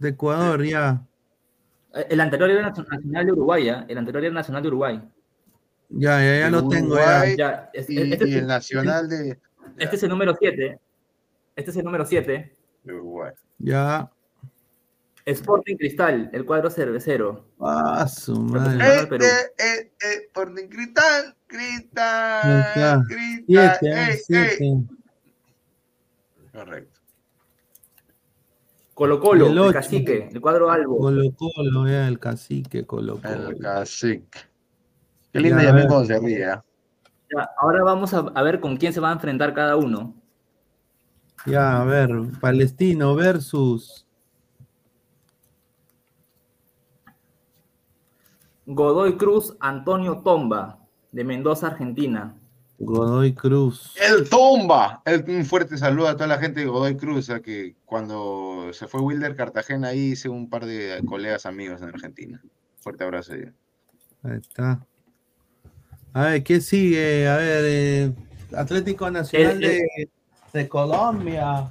De 0.00 0.08
Ecuador, 0.08 0.64
ya. 0.64 1.02
El 2.08 2.20
anterior 2.20 2.50
era 2.50 2.62
Nacional 2.62 3.26
de 3.26 3.32
Uruguay. 3.32 3.68
¿ah? 3.68 3.84
El 3.88 3.98
anterior 3.98 4.24
era 4.24 4.34
Nacional 4.34 4.62
de 4.62 4.68
Uruguay. 4.68 5.00
Ya, 5.90 6.20
ya, 6.24 6.38
ya 6.40 6.50
lo 6.50 6.68
tengo, 6.68 6.96
ya. 6.96 7.24
Ya, 7.36 7.70
es- 7.72 7.90
Y, 7.90 8.12
este, 8.12 8.26
y 8.28 8.30
es- 8.32 8.36
el 8.42 8.46
Nacional 8.46 9.08
de, 9.08 9.38
este 9.78 9.96
es 9.96 10.02
el 10.02 10.08
número 10.08 10.34
7. 10.38 10.78
Este 11.54 11.70
es 11.70 11.76
el 11.76 11.84
número 11.84 12.04
7. 12.06 12.56
de 12.82 12.94
Uruguay. 12.94 13.32
Ya. 13.58 14.10
Sporting 15.26 15.76
Cristal, 15.76 16.30
el 16.32 16.46
cuadro 16.46 16.70
cervecero. 16.70 17.44
Ah, 17.60 18.08
su 18.08 18.40
madre. 18.40 19.06
Perú. 19.06 19.22
Eh, 19.22 19.28
eh, 19.58 19.92
eh, 20.02 20.28
por 20.32 20.54
de 20.54 20.66
Cristal, 20.66 21.36
Cristal. 21.46 23.04
Cristal. 23.06 23.78
Siete, 23.80 24.20
siete. 24.24 24.76
Correcto. 26.52 26.89
Colo 29.00 29.18
Colo, 29.18 29.46
El 29.46 29.56
el, 29.56 29.72
cacique, 29.72 30.28
el 30.30 30.42
cuadro 30.42 30.70
Albo. 30.70 30.98
Colo 30.98 31.22
Colo, 31.34 31.88
ya, 31.88 32.06
el 32.06 32.18
cacique 32.18 32.84
Colo 32.84 33.18
El 33.24 33.44
Colo. 33.44 33.58
cacique. 33.58 34.40
Qué 35.32 35.40
lindo 35.40 35.58
Ya, 35.62 35.70
cuando 35.88 36.04
se 36.04 36.20
ríe. 36.20 36.44
¿ah? 36.44 36.62
Ya, 37.34 37.48
ahora 37.62 37.82
vamos 37.82 38.12
a, 38.12 38.18
a 38.18 38.42
ver 38.42 38.60
con 38.60 38.76
quién 38.76 38.92
se 38.92 39.00
va 39.00 39.08
a 39.08 39.14
enfrentar 39.14 39.54
cada 39.54 39.76
uno. 39.76 40.14
Ya, 41.46 41.80
a 41.80 41.84
ver, 41.86 42.10
Palestino 42.42 43.14
versus 43.14 44.06
Godoy 48.66 49.16
Cruz, 49.16 49.56
Antonio 49.60 50.20
Tomba, 50.22 50.78
de 51.10 51.24
Mendoza, 51.24 51.68
Argentina. 51.68 52.36
Godoy 52.82 53.34
Cruz. 53.34 53.94
El 54.00 54.28
Tomba. 54.28 55.02
El- 55.04 55.24
un 55.28 55.44
fuerte 55.44 55.76
saludo 55.76 56.08
a 56.08 56.14
toda 56.14 56.26
la 56.26 56.38
gente 56.38 56.60
de 56.60 56.66
Godoy 56.66 56.96
Cruz, 56.96 57.28
a 57.28 57.40
que 57.40 57.76
cuando 57.84 58.70
se 58.72 58.88
fue 58.88 59.00
Wilder 59.02 59.36
Cartagena, 59.36 59.88
ahí 59.88 60.12
hice 60.12 60.30
un 60.30 60.48
par 60.48 60.64
de 60.64 61.02
colegas 61.06 61.44
amigos 61.44 61.82
en 61.82 61.88
Argentina. 61.88 62.42
Fuerte 62.78 63.04
abrazo. 63.04 63.34
ahí. 63.34 63.44
Ahí 64.22 64.38
está. 64.38 64.84
A 66.14 66.22
ver, 66.24 66.42
¿qué 66.42 66.60
sigue? 66.62 67.28
A 67.28 67.36
ver, 67.36 67.64
eh, 67.66 68.12
Atlético 68.56 69.10
Nacional 69.10 69.62
El- 69.62 69.64
el- 69.64 70.10
de, 70.52 70.68
Colombia. 70.68 71.68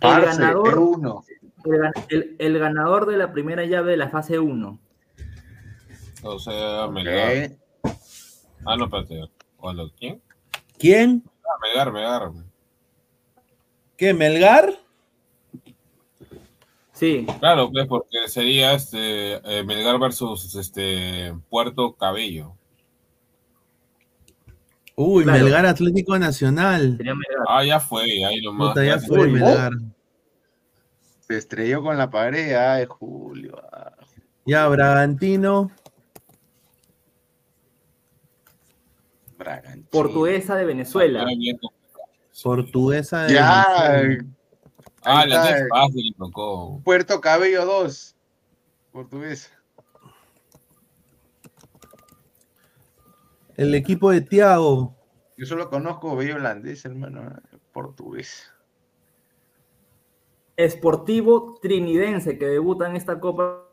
El 0.00 0.20
ganador, 0.22 0.74
E1. 0.78 1.24
el, 1.64 1.72
gan- 1.72 2.04
el- 2.10 2.36
el 2.38 2.58
ganador 2.58 3.06
de 3.06 3.16
la 3.16 3.32
primera 3.32 3.64
llave 3.64 3.92
de 3.92 3.96
la 3.96 4.10
fase 4.10 4.38
1. 4.38 4.78
O 6.22 6.38
sea, 6.38 6.86
Melgar. 6.88 7.52
Ok. 7.82 7.92
Ah, 8.66 8.76
no, 8.76 8.84
espérate. 8.84 9.22
¿O 9.58 9.72
lo- 9.72 9.90
¿Quién? 9.92 10.22
¿Quién? 10.78 11.22
Ah, 11.44 11.58
Melgar, 11.62 11.92
Melgar. 11.92 12.32
¿Qué? 13.96 14.14
¿Melgar? 14.14 14.74
Sí, 16.92 17.26
Claro, 17.38 17.70
pues 17.70 17.86
porque 17.86 18.26
sería 18.26 18.72
este 18.72 19.34
eh, 19.34 19.62
Melgar 19.64 19.98
versus 20.00 20.52
este 20.56 21.32
Puerto 21.48 21.94
Cabello. 21.94 22.54
Uy, 24.96 25.22
Claro. 25.22 25.44
Melgar 25.44 25.66
Atlético 25.66 26.18
Nacional. 26.18 26.96
Sería 26.96 27.14
Melgar. 27.14 27.44
Ah, 27.48 27.64
ya 27.64 27.78
fue, 27.78 28.02
ahí 28.24 28.40
nomás. 28.42 28.70
Puta, 28.70 28.84
ya 28.84 28.98
se 28.98 29.06
fue 29.06 29.18
fue. 29.18 29.28
Melgar. 29.28 29.72
Se 31.20 31.36
estrelló 31.36 31.82
con 31.82 31.96
la 31.98 32.10
pared, 32.10 32.54
ay, 32.56 32.86
Julio. 32.88 33.60
ah. 33.72 33.92
Ya, 34.44 34.66
Bragantino. 34.66 35.70
Portuguesa 39.90 40.56
de 40.56 40.64
Venezuela. 40.64 41.26
Portuguesa 42.42 43.24
de 43.24 43.34
Ya, 43.34 43.66
Venezuela. 43.92 44.24
Ah, 45.04 45.20
Ahí 45.20 45.28
la 45.30 45.36
está. 45.36 45.54
que 45.54 45.60
es 45.62 45.68
fácil, 45.68 46.14
tocó. 46.18 46.80
Puerto 46.84 47.20
Cabello 47.20 47.64
2. 47.64 48.16
Portugués. 48.92 49.52
El 53.56 53.74
equipo 53.74 54.10
de 54.10 54.20
Tiago. 54.20 54.94
Yo 55.36 55.46
solo 55.46 55.68
conozco 55.70 56.16
Bello 56.16 56.36
Holandés, 56.36 56.84
hermano. 56.84 57.32
Portugués. 57.72 58.50
Esportivo 60.56 61.58
Trinidense 61.62 62.38
que 62.38 62.46
debuta 62.46 62.88
en 62.88 62.96
esta 62.96 63.20
Copa. 63.20 63.64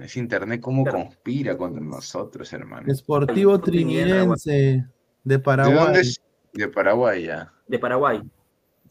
Es 0.00 0.16
internet 0.16 0.60
como 0.60 0.84
conspira 0.84 1.56
contra 1.56 1.82
nosotros, 1.82 2.52
hermano. 2.52 2.92
Sportivo 2.94 3.60
Trinidad, 3.60 4.04
Trinidense 4.06 4.50
de 4.50 4.84
¿De 5.24 5.38
Paraguay. 5.38 5.76
dónde 5.76 6.00
es? 6.00 6.20
De 6.52 6.68
Paraguay, 6.68 7.24
ya. 7.24 7.52
de 7.66 7.78
Paraguay. 7.78 8.22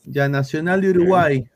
Ya, 0.03 0.29
Nacional 0.29 0.81
de 0.81 0.89
Uruguay. 0.91 1.49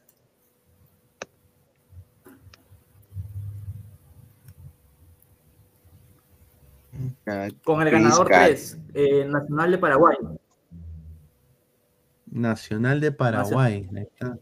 Con 7.63 7.81
el 7.81 7.91
ganador 7.91 8.27
Pisca. 8.27 8.45
3, 8.93 9.27
Nacional 9.27 9.71
de 9.71 9.77
Paraguay. 9.77 10.17
Nacional 12.25 12.99
de 13.01 13.11
Paraguay. 13.11 13.87
Ahí 13.95 14.03
está. 14.03 14.37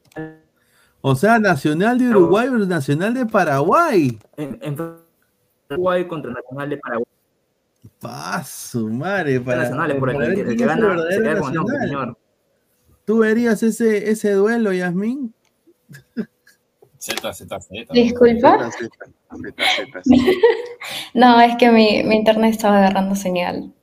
O 1.01 1.15
sea, 1.15 1.39
Nacional 1.39 1.97
de 1.99 2.09
Uruguay 2.09 2.49
versus 2.49 2.67
Nacional 2.67 3.13
de 3.13 3.25
Paraguay. 3.25 4.17
En, 4.35 4.59
en 4.61 4.75
Paraguay 5.67 6.07
contra 6.07 6.31
Nacional 6.31 6.69
de 6.69 6.77
Paraguay. 6.77 7.05
Pa' 7.99 8.43
su 8.43 8.89
madre. 8.89 9.39
Para, 9.39 9.63
Nacionales, 9.63 9.97
por 9.97 10.09
el, 10.09 10.35
que- 10.35 10.41
el 10.41 10.57
gana 10.57 10.97
se 11.09 11.21
queda 11.21 11.39
con 11.39 11.53
nombre, 11.53 11.77
señor. 11.79 12.17
¿Tú 13.05 13.19
verías 13.19 13.63
ese, 13.63 14.09
ese 14.09 14.33
duelo, 14.33 14.73
Yasmín? 14.73 15.33
Z, 16.97 17.33
Z, 17.33 17.59
Z. 17.61 17.93
Disculpa. 17.93 18.69
Z, 18.71 18.71
Z, 18.71 18.89
Z, 19.29 20.01
Z. 20.03 20.03
No, 21.13 21.39
es 21.39 21.55
que 21.57 21.71
mi, 21.71 22.03
mi 22.03 22.15
internet 22.15 22.51
estaba 22.51 22.79
agarrando 22.79 23.15
señal. 23.15 23.73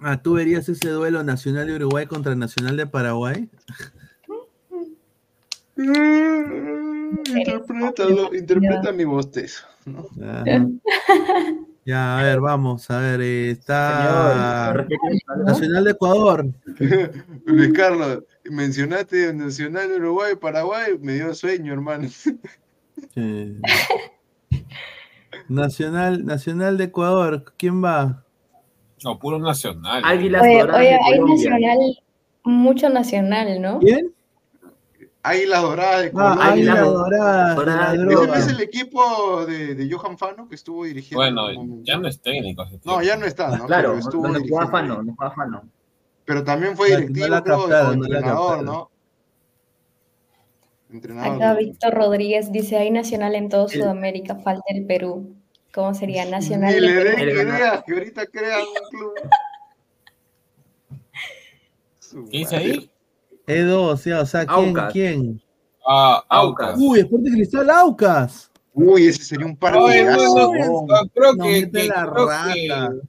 Ah, 0.00 0.20
¿tú 0.20 0.34
verías 0.34 0.68
ese 0.68 0.90
duelo 0.90 1.22
Nacional 1.22 1.66
de 1.66 1.76
Uruguay 1.76 2.06
contra 2.06 2.34
Nacional 2.34 2.76
de 2.76 2.86
Paraguay? 2.86 3.48
Interprétalo, 7.34 8.34
interpreta 8.34 8.92
mi 8.92 9.04
bostezo. 9.04 9.64
¿no? 9.86 10.06
Ajá. 10.22 10.66
Ya, 11.88 12.18
a 12.18 12.22
ver, 12.22 12.40
vamos, 12.40 12.90
a 12.90 12.98
ver, 13.00 13.22
está 13.22 14.74
Señor, 14.74 14.88
Nacional 15.46 15.84
de 15.84 15.90
Ecuador. 15.92 16.46
Luis 17.46 17.72
Carlos, 17.72 18.24
mencionaste 18.44 19.32
Nacional 19.32 19.88
de 19.88 19.96
Uruguay, 19.96 20.34
Paraguay, 20.38 20.98
me 21.00 21.14
dio 21.14 21.32
sueño, 21.32 21.72
hermano. 21.72 22.08
Nacional, 25.48 26.26
Nacional 26.26 26.76
de 26.76 26.84
Ecuador, 26.84 27.54
¿quién 27.56 27.82
va? 27.82 28.22
No, 29.02 29.18
puro 29.18 29.38
nacional. 29.38 30.02
Águilas 30.04 30.42
Oye, 30.42 30.62
oye, 30.64 30.98
hay 31.02 31.20
nacional, 31.20 31.78
mucho 32.44 32.90
nacional, 32.90 33.62
¿no? 33.62 33.78
¿Quién? 33.78 34.12
Águilas 35.28 35.62
Doradas 35.62 36.02
de 36.02 36.08
Ah, 36.08 36.12
Colombia. 36.12 36.46
Águila 36.52 36.80
Dorada, 37.54 38.38
es 38.38 38.48
el 38.48 38.60
equipo 38.60 39.44
de, 39.46 39.74
de 39.74 39.90
Johan 39.92 40.16
Fano 40.18 40.48
que 40.48 40.54
estuvo 40.54 40.84
dirigiendo. 40.84 41.18
Bueno, 41.42 41.80
ya 41.82 41.98
no 41.98 42.08
es 42.08 42.20
técnico. 42.20 42.62
ese 42.64 42.78
No, 42.84 43.02
ya 43.02 43.16
no 43.16 43.26
está, 43.26 43.56
¿no? 43.56 43.66
Claro, 43.66 43.90
Pero 43.90 43.98
estuvo. 44.00 44.22
Fano, 44.70 45.02
no 45.02 45.12
jugaba 45.14 45.34
Fano. 45.34 45.62
Pero 46.24 46.44
también 46.44 46.76
fue 46.76 46.90
No, 46.90 46.98
no 46.98 47.06
directivo, 47.06 47.66
no 47.68 47.92
entrenador. 47.92 48.62
¿no? 48.62 48.90
Entrenador. 50.90 51.36
Acá. 51.36 51.54
Víctor 51.54 51.94
Rodríguez 51.94 52.50
dice, 52.52 52.76
hay 52.76 52.90
nacional 52.90 53.34
en 53.34 53.48
todo 53.48 53.68
Sudamérica, 53.68 54.36
falta 54.36 54.64
el 54.68 54.86
Perú. 54.86 55.34
¿Cómo 55.72 55.94
sería? 55.94 56.24
Nacional 56.24 56.72
de 56.72 56.80
le 56.80 56.92
den 57.04 57.18
El 57.18 57.34
que 57.86 57.92
ahorita 57.92 58.26
crean 58.26 58.60
un 58.60 58.88
club. 58.90 59.12
¿Qué 62.30 62.38
dice 62.38 62.56
ahí? 62.56 62.90
E2, 63.48 64.04
ya, 64.04 64.20
o 64.20 64.26
sea, 64.26 64.46
¿quién? 64.46 64.68
Aucas. 64.68 64.92
¿Quién? 64.92 65.42
Ah, 65.86 66.22
Aucas. 66.28 66.76
Uy, 66.78 67.00
Sporting 67.00 67.32
Cristal 67.32 67.70
Aucas. 67.70 68.50
Uy, 68.74 69.06
ese 69.08 69.24
sería 69.24 69.46
un 69.46 69.52
no, 69.52 69.58
partidazo. 69.58 70.34
no, 70.52 70.86
no, 70.86 71.08
creo 71.14 71.32
No, 71.34 71.44
que, 71.44 71.50
mete 71.50 71.80
que- 71.82 71.88
la 71.88 72.10
creo 72.12 72.26
rata. 72.28 72.52
que- 72.54 73.00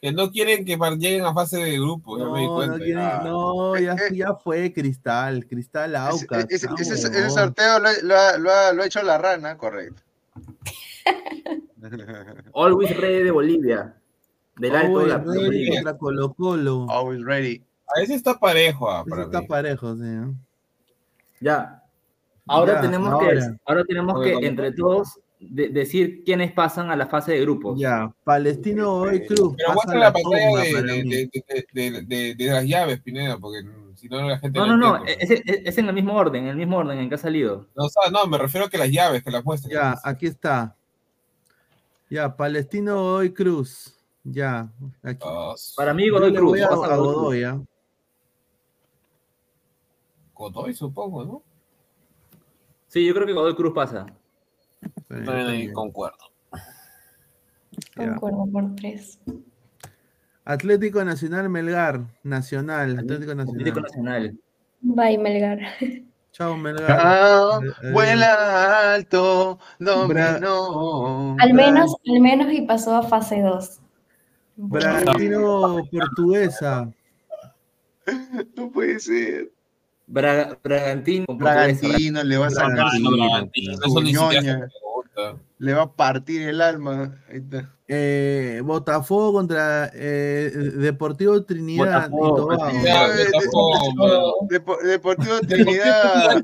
que 0.00 0.12
no 0.12 0.30
quieren 0.30 0.64
que 0.64 0.76
lleguen 0.98 1.24
a 1.24 1.32
fase 1.34 1.58
de 1.58 1.78
grupo, 1.78 2.18
ya 2.18 2.24
me 2.26 2.40
di 2.40 2.46
No, 2.46 2.54
cuenta. 2.54 2.76
no, 2.78 2.84
quieren- 2.84 3.02
ya. 3.02 3.20
no, 3.22 3.76
ya, 3.78 3.92
Eh, 3.94 4.14
ya 4.14 4.34
fue 4.34 4.72
Cristal, 4.72 5.46
Cristal 5.46 5.94
Aucas. 5.96 6.46
ese- 6.48 7.30
sorteo 7.30 7.78
lo, 7.78 7.88
lo 8.02 8.16
ha, 8.16 8.36
lo 8.38 8.50
ha- 8.52 8.72
lo 8.72 8.82
ha 8.82 8.86
hecho 8.86 9.02
la 9.02 9.18
rana, 9.18 9.56
correcto. 9.56 10.02
Always 12.54 12.96
Ready 12.96 13.22
de 13.24 13.30
Bolivia. 13.30 13.94
Del 14.56 14.74
Alto 14.74 14.98
de 15.00 15.06
la 15.08 15.18
Ready 15.18 15.44
Bolivia. 15.44 15.74
contra 15.82 15.98
Colo 15.98 16.34
Colo. 16.34 16.86
Always 16.88 17.22
ready. 17.24 17.62
A 17.94 18.00
ese 18.00 18.14
está 18.14 18.38
parejo, 18.38 18.90
ah, 18.90 19.00
Ese 19.02 19.10
para 19.10 19.22
está 19.24 19.40
mí. 19.40 19.46
parejo, 19.46 19.94
sí. 19.94 20.02
¿no? 20.02 20.34
Ya. 21.40 21.82
Ahora 22.46 22.74
Ya, 22.74 22.80
tenemos 22.82 23.12
ahora. 23.12 23.28
que, 23.40 23.56
ahora 23.64 23.84
tenemos 23.84 24.14
Oye, 24.16 24.38
que 24.38 24.46
entre 24.46 24.72
todos 24.72 25.18
de- 25.38 25.68
decir 25.68 26.22
quiénes 26.24 26.52
pasan 26.52 26.90
a 26.90 26.96
la 26.96 27.06
fase 27.06 27.32
de 27.32 27.40
grupos. 27.42 27.78
Ya, 27.78 28.10
Palestino 28.24 28.98
Godoy 28.98 29.26
Cruz. 29.26 29.54
Pero 29.56 29.72
muestra 29.74 29.98
la 29.98 30.12
pantalla 30.12 30.48
bomba 30.48 30.62
de, 30.62 30.72
de, 30.72 31.02
de, 31.04 31.30
de- 31.72 31.90
de- 31.90 32.02
de- 32.02 32.34
de 32.34 32.44
las 32.52 32.64
llaves, 32.64 33.00
Pineda, 33.00 33.36
porque 33.38 33.58
si 33.96 34.08
no 34.08 34.28
la 34.28 34.38
gente 34.38 34.58
No, 34.58 34.66
no, 34.66 34.76
no, 34.76 35.04
es, 35.04 35.30
es- 35.30 35.42
es 35.44 35.78
en 35.78 35.88
el 35.88 35.94
mismo 35.94 36.14
orden, 36.14 36.44
en 36.44 36.50
el 36.50 36.56
mismo 36.56 36.78
orden 36.78 36.98
en 36.98 37.08
que 37.08 37.16
ha 37.16 37.18
salido. 37.18 37.66
No, 37.76 37.84
o 37.84 37.88
sea, 37.88 38.10
no, 38.10 38.26
me 38.26 38.38
refiero 38.38 38.66
a 38.66 38.70
que 38.70 38.78
las 38.78 38.90
llaves, 38.90 39.22
que 39.22 39.30
las 39.30 39.44
muestren. 39.44 39.74
Ya, 39.74 39.96
aquí 40.04 40.26
está. 40.26 40.74
Ya, 42.08 42.34
Palestino 42.36 42.94
Godoy 43.02 43.32
Cruz. 43.32 43.92
Ya, 44.24 44.68
aquí. 45.02 45.24
Ah, 45.28 45.54
Para 45.76 45.92
mí, 45.94 46.08
Godoy 46.08 46.32
Cruz. 46.34 46.50
voy 46.50 46.60
a, 46.60 46.66
a 46.66 46.96
Godoy 46.96 47.42
Cruz. 47.42 47.66
Godoy, 50.36 50.74
supongo, 50.74 51.24
¿no? 51.24 51.42
Sí, 52.88 53.04
yo 53.06 53.14
creo 53.14 53.26
que 53.26 53.32
Godoy 53.32 53.54
Cruz 53.54 53.72
pasa. 53.74 54.06
Sí, 54.82 55.24
también. 55.24 55.72
concuerdo. 55.72 56.18
Concuerdo 57.96 58.46
por 58.52 58.76
tres. 58.76 59.18
Atlético 60.44 61.04
Nacional 61.04 61.48
Melgar. 61.48 62.00
Nacional. 62.22 62.98
Atlético 62.98 63.32
Atlético 63.32 63.80
Nacional. 63.80 64.22
Nacional. 64.22 64.38
Bye, 64.80 65.18
Melgar. 65.18 65.58
Chao, 66.32 66.56
Melgar. 66.56 66.90
Ah, 66.90 67.58
Eh, 67.62 67.68
eh, 67.82 67.92
vuela 67.92 68.94
alto, 68.94 69.58
dominó. 69.78 71.36
Al 71.40 71.54
menos, 71.54 71.96
al 72.06 72.20
menos 72.20 72.52
y 72.52 72.62
pasó 72.62 72.94
a 72.94 73.02
fase 73.02 73.40
2. 73.40 73.80
Bragantino 74.56 75.82
Portuguesa. 75.90 76.92
No 78.56 78.70
puede 78.70 79.00
ser. 79.00 79.50
Braga- 80.06 80.58
Bragantino. 80.62 81.26
le 82.24 82.36
va 82.36 82.46
a 82.46 82.50
sacar 82.50 82.72
Bragantino, 82.72 83.10
su, 83.10 83.16
Bragantino, 83.16 83.76
su 83.82 84.00
ñoña, 84.02 84.68
le 85.58 85.72
va 85.74 85.82
a 85.82 85.92
partir 85.92 86.42
el 86.42 86.60
alma. 86.60 87.16
Ahí 87.28 87.38
está. 87.38 87.72
Eh, 87.88 88.60
Botafogo 88.64 89.32
contra 89.32 89.90
eh, 89.94 90.50
Deportivo 90.74 91.44
Trinidad 91.44 92.10
Botafogo, 92.10 92.26
y 92.26 92.36
Tobago. 92.36 92.62
Botafogo. 92.64 92.84
Ya, 92.84 93.06
Eh, 93.06 93.26
Botafogo, 93.32 94.48
Depo- 94.50 94.78
Deportivo 94.82 95.38
¿Por 95.38 95.46
qué 95.46 95.54
Trinidad. 95.54 96.42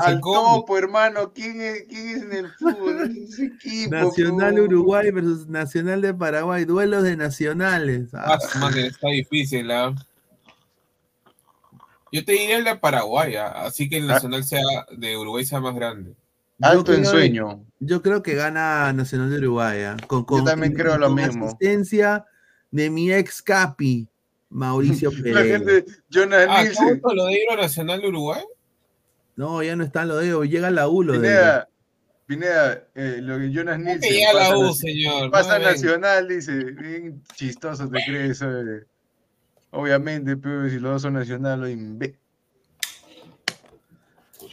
Al 0.00 0.20
topo, 0.20 0.78
hermano. 0.78 1.32
¿Quién 1.34 1.60
es, 1.60 1.84
quién 1.88 2.08
es 2.10 2.22
en 2.22 2.32
el 2.32 2.50
fútbol? 2.52 3.10
Equipo, 3.38 3.90
Nacional. 3.94 4.60
Uruguay 4.60 5.10
versus 5.10 5.48
Nacional 5.48 6.02
de 6.02 6.12
Paraguay. 6.14 6.64
Duelos 6.66 7.02
de 7.02 7.16
nacionales. 7.16 8.10
Ah, 8.14 8.38
Ah, 8.56 8.70
está 8.76 9.08
difícil, 9.08 9.70
¿ah? 9.70 9.94
Yo 12.12 12.24
te 12.24 12.32
diría 12.32 12.58
el 12.58 12.64
de 12.64 12.76
Paraguay, 12.76 13.34
¿ah? 13.36 13.64
así 13.64 13.88
que 13.88 13.96
el 13.96 14.06
nacional 14.06 14.44
sea 14.44 14.60
de 14.96 15.16
Uruguay 15.16 15.44
sea 15.46 15.60
más 15.60 15.74
grande. 15.74 16.14
Alto 16.60 16.92
Yo 16.92 16.98
en 16.98 17.00
creo- 17.00 17.10
sueño. 17.10 17.64
Yo 17.80 18.02
creo 18.02 18.22
que 18.22 18.34
gana 18.34 18.92
Nacional 18.92 19.30
de 19.30 19.38
Uruguay. 19.38 19.80
¿ah? 19.82 19.96
Con, 20.06 20.24
con- 20.24 20.44
también 20.44 20.74
creo 20.74 20.96
lo 20.98 21.06
con 21.06 21.16
mismo. 21.16 21.46
asistencia 21.46 22.24
de 22.70 22.90
mi 22.90 23.10
ex 23.12 23.42
capi, 23.42 24.06
Mauricio 24.50 25.10
La 25.16 25.22
Pereira. 25.22 25.58
gente, 25.58 25.84
Ah, 26.48 26.62
Nielsen. 26.62 27.00
¿cómo 27.00 27.14
lo 27.14 27.24
de 27.24 27.32
Hilo 27.32 27.56
Nacional 27.56 28.00
de 28.02 28.08
Uruguay? 28.08 28.42
No, 29.34 29.62
ya 29.62 29.74
no 29.74 29.82
está 29.82 30.04
lo 30.04 30.16
de 30.18 30.48
Llega 30.48 30.70
la 30.70 30.88
U 30.88 31.02
lo 31.02 31.14
de 31.14 31.18
Pineda, 31.20 31.68
Pineda, 32.26 32.84
eh, 32.94 33.18
lo 33.22 33.38
que 33.38 33.50
Jonas 33.50 33.78
que 33.78 33.84
Nielsen. 33.84 34.12
llega 34.12 34.32
la 34.34 34.38
pasa 34.40 34.58
U, 34.58 34.74
señor, 34.74 35.30
Pasa 35.30 35.58
no 35.58 35.64
nacional, 35.64 36.28
dice. 36.28 36.52
Bien 36.64 37.22
chistoso 37.34 37.88
te 37.88 37.98
crees. 38.06 38.42
eh. 38.42 38.84
Obviamente, 39.72 40.36
pero 40.36 40.68
si 40.68 40.78
los 40.78 40.92
dos 40.92 41.02
son 41.02 41.14
nacional, 41.14 41.60
lo. 41.60 41.66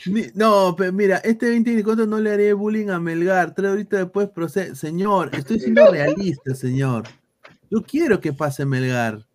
Mi- 0.05 0.27
No, 0.33 0.75
pero 0.77 0.93
mira, 0.93 1.17
este 1.17 1.49
24 1.49 2.05
no 2.05 2.19
le 2.19 2.31
haré 2.31 2.53
bullying 2.53 2.87
a 2.89 2.99
Melgar. 2.99 3.53
Tres 3.53 3.71
horitas 3.71 3.99
después 4.01 4.29
procede. 4.29 4.75
Señor, 4.75 5.29
estoy 5.33 5.59
siendo 5.59 5.81
realista, 5.91 6.55
señor. 6.55 7.03
Yo 7.69 7.81
quiero 7.83 8.19
que 8.21 8.31
pase 8.33 8.65
Melgar. 8.65 9.27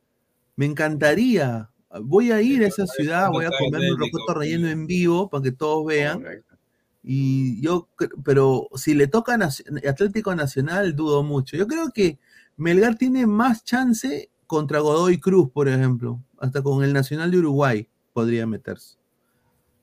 Me 0.56 0.64
encantaría. 0.66 1.70
Voy 2.02 2.32
a 2.32 2.40
ir 2.40 2.64
a 2.64 2.68
esa 2.68 2.86
ciudad, 2.86 3.28
voy 3.30 3.44
a 3.44 3.50
comerme 3.58 3.92
un 3.92 3.98
rocoto 4.00 4.34
relleno 4.40 4.68
en 4.68 4.86
vivo 4.86 5.28
para 5.28 5.42
que 5.42 5.52
todos 5.52 5.84
vean. 5.86 6.24
Y 7.02 7.60
yo, 7.60 7.88
pero 8.24 8.68
si 8.74 8.94
le 8.94 9.06
toca 9.06 9.34
Atlético 9.86 10.34
Nacional, 10.34 10.96
dudo 10.96 11.22
mucho. 11.22 11.56
Yo 11.56 11.66
creo 11.68 11.90
que 11.92 12.18
Melgar 12.56 12.96
tiene 12.96 13.26
más 13.26 13.64
chance 13.64 14.30
contra 14.54 14.80
Godoy 14.80 15.18
Cruz, 15.18 15.50
por 15.50 15.68
ejemplo. 15.68 16.20
Hasta 16.38 16.62
con 16.62 16.82
el 16.84 16.92
Nacional 16.92 17.30
de 17.30 17.38
Uruguay 17.38 17.88
podría 18.12 18.46
meterse. 18.46 18.96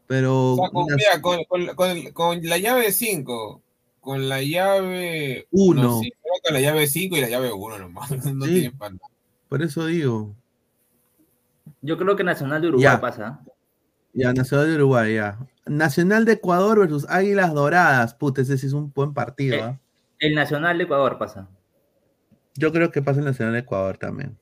Pero 0.08 0.54
O 0.54 0.56
sea, 0.58 0.70
con, 0.70 0.86
mira, 0.96 1.22
con, 1.22 1.44
con- 1.46 1.76
con- 1.76 2.12
con 2.14 2.40
la 2.44 2.58
llave 2.58 2.92
5, 2.92 3.62
con 4.02 4.28
la 4.28 4.42
llave 4.42 5.48
Uno. 5.52 5.82
no, 5.84 6.00
sí, 6.00 6.12
creo 6.22 6.34
que 6.36 6.42
con 6.48 6.54
la 6.54 6.62
llave 6.62 6.88
5 6.88 7.18
y 7.18 7.22
la 7.22 7.30
llave 7.30 7.52
1 7.54 7.80
nomás. 7.80 8.10
No 8.36 8.46
Sí. 8.46 8.52
tiene 8.54 8.72
pan. 8.72 9.00
por 9.48 9.62
eso 9.62 9.86
digo. 9.86 10.34
Yo 11.82 11.98
creo 11.98 12.16
que 12.16 12.24
Nacional 12.24 12.62
de 12.62 12.68
Uruguay 12.70 12.84
Ya. 12.84 13.02
pasa. 13.02 13.40
Ya, 14.14 14.34
Nacional 14.34 14.68
de 14.68 14.76
Uruguay, 14.76 15.16
ya. 15.16 15.40
Nacional 15.66 16.26
de 16.26 16.34
Ecuador 16.34 16.80
versus 16.80 17.06
Águilas 17.10 17.54
Doradas. 17.54 18.14
Puta, 18.14 18.42
ese 18.42 18.58
sí 18.58 18.68
es 18.68 18.74
un 18.74 18.92
buen 18.94 19.14
partido. 19.14 19.56
Eh. 19.56 19.62
¿ah? 19.64 19.80
El 20.20 20.36
Nacional 20.36 20.78
de 20.78 20.84
Ecuador 20.84 21.18
pasa. 21.18 21.48
Yo 22.56 22.72
creo 22.74 22.92
que 22.92 23.02
pasa 23.02 23.20
el 23.20 23.26
Nacional 23.26 23.54
de 23.54 23.60
Ecuador 23.60 23.98
también. 23.98 24.38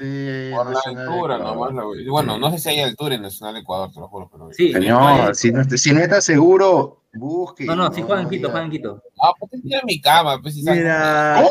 Sí, 0.00 0.50
Por 0.54 0.72
la 0.72 0.80
altura 0.86 1.36
nomás. 1.38 1.72
Bueno, 2.08 2.38
no 2.38 2.50
sé 2.52 2.58
si 2.58 2.68
hay 2.70 2.80
altura 2.80 3.16
en 3.16 3.22
Nacional 3.22 3.54
de 3.54 3.60
Ecuador, 3.60 3.92
te 3.92 4.00
lo 4.00 4.08
juro. 4.08 4.30
Pero... 4.32 4.50
Sí, 4.50 4.72
Señor, 4.72 5.34
si 5.36 5.52
no, 5.52 5.62
si 5.64 5.92
no 5.92 6.00
está 6.00 6.22
seguro, 6.22 7.02
busque. 7.12 7.66
No, 7.66 7.76
no, 7.76 7.92
si 7.92 8.00
juegan 8.00 8.28
Quito, 8.30 8.50
juegan 8.50 8.70
Quito. 8.70 9.02
Ah, 9.22 9.32
pues 9.38 9.60
tira 9.62 9.82
mi 9.84 10.00
cama, 10.00 10.40
pues 10.40 10.54
si 10.54 10.62
sabes. 10.62 10.80
Mira. 10.80 11.44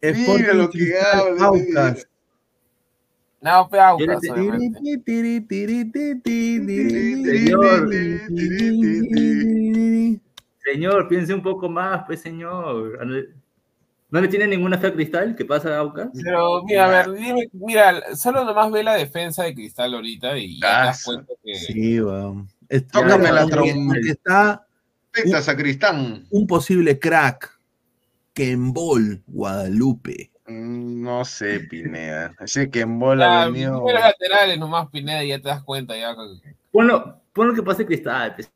Sporting 0.00 0.42
Mira 0.42 0.54
lo 0.54 0.70
que 0.70 0.94
habla. 1.00 1.96
No, 3.40 3.68
pe 3.68 3.80
Aucas, 3.80 4.18
Yo 4.22 4.34
le- 4.34 4.40
obviamente. 4.40 4.80
Tiri, 5.04 5.40
tiri, 5.40 5.90
tiri, 5.90 6.20
tiri, 6.22 6.64
tiri, 6.66 7.24
Señor. 7.24 7.88
tiri, 7.88 9.08
tiri. 9.10 10.20
Señor, 10.64 11.08
piense 11.08 11.34
un 11.34 11.42
poco 11.42 11.68
más, 11.68 12.04
pues 12.06 12.20
señor. 12.20 12.98
¿No 14.10 14.20
le 14.22 14.28
tiene 14.28 14.46
ninguna 14.46 14.78
fe 14.78 14.86
a 14.86 14.92
Cristal? 14.94 15.34
¿Qué 15.36 15.44
pasa, 15.44 15.76
Aucas? 15.78 16.08
Pero 16.22 16.62
mira, 16.64 16.86
a 16.86 16.88
ver, 16.88 17.12
dime, 17.12 17.48
mira, 17.52 18.14
solo 18.16 18.42
nomás 18.44 18.70
ve 18.70 18.82
la 18.82 18.94
defensa 18.94 19.44
de 19.44 19.54
Cristal 19.54 19.92
ahorita 19.94 20.38
y 20.38 20.58
ya 20.60 20.66
te 20.66 20.86
das 20.86 21.00
Ah, 21.00 21.02
cuenta 21.04 21.32
que 21.44 21.54
Sí, 21.54 22.00
weón. 22.00 22.48
Tócame 22.92 23.30
la 23.32 23.46
trompa. 23.46 23.94
Está 24.06 24.66
Peta 25.10 25.42
Sacristán. 25.42 26.26
un 26.30 26.46
posible 26.46 26.98
crack. 26.98 27.58
Kembol, 28.32 29.22
Guadalupe. 29.26 30.30
Mm, 30.46 31.02
No 31.02 31.24
sé, 31.24 31.60
Pineda. 31.60 32.34
Ese 32.40 32.70
que 32.70 32.80
en 32.80 32.98
bola 32.98 33.44
Ya, 33.44 33.50
venido. 33.50 33.82
los 33.84 33.92
laterales 34.00 34.58
nomás, 34.58 34.88
Pineda, 34.90 35.22
y 35.24 35.28
ya 35.28 35.38
te 35.40 35.48
das 35.48 35.62
cuenta 35.64 35.96
ya. 35.96 36.14
Ponlo, 36.70 37.20
ponlo 37.34 37.54
que 37.54 37.62
pase 37.62 37.84
Cristal. 37.84 38.34
pues. 38.36 38.50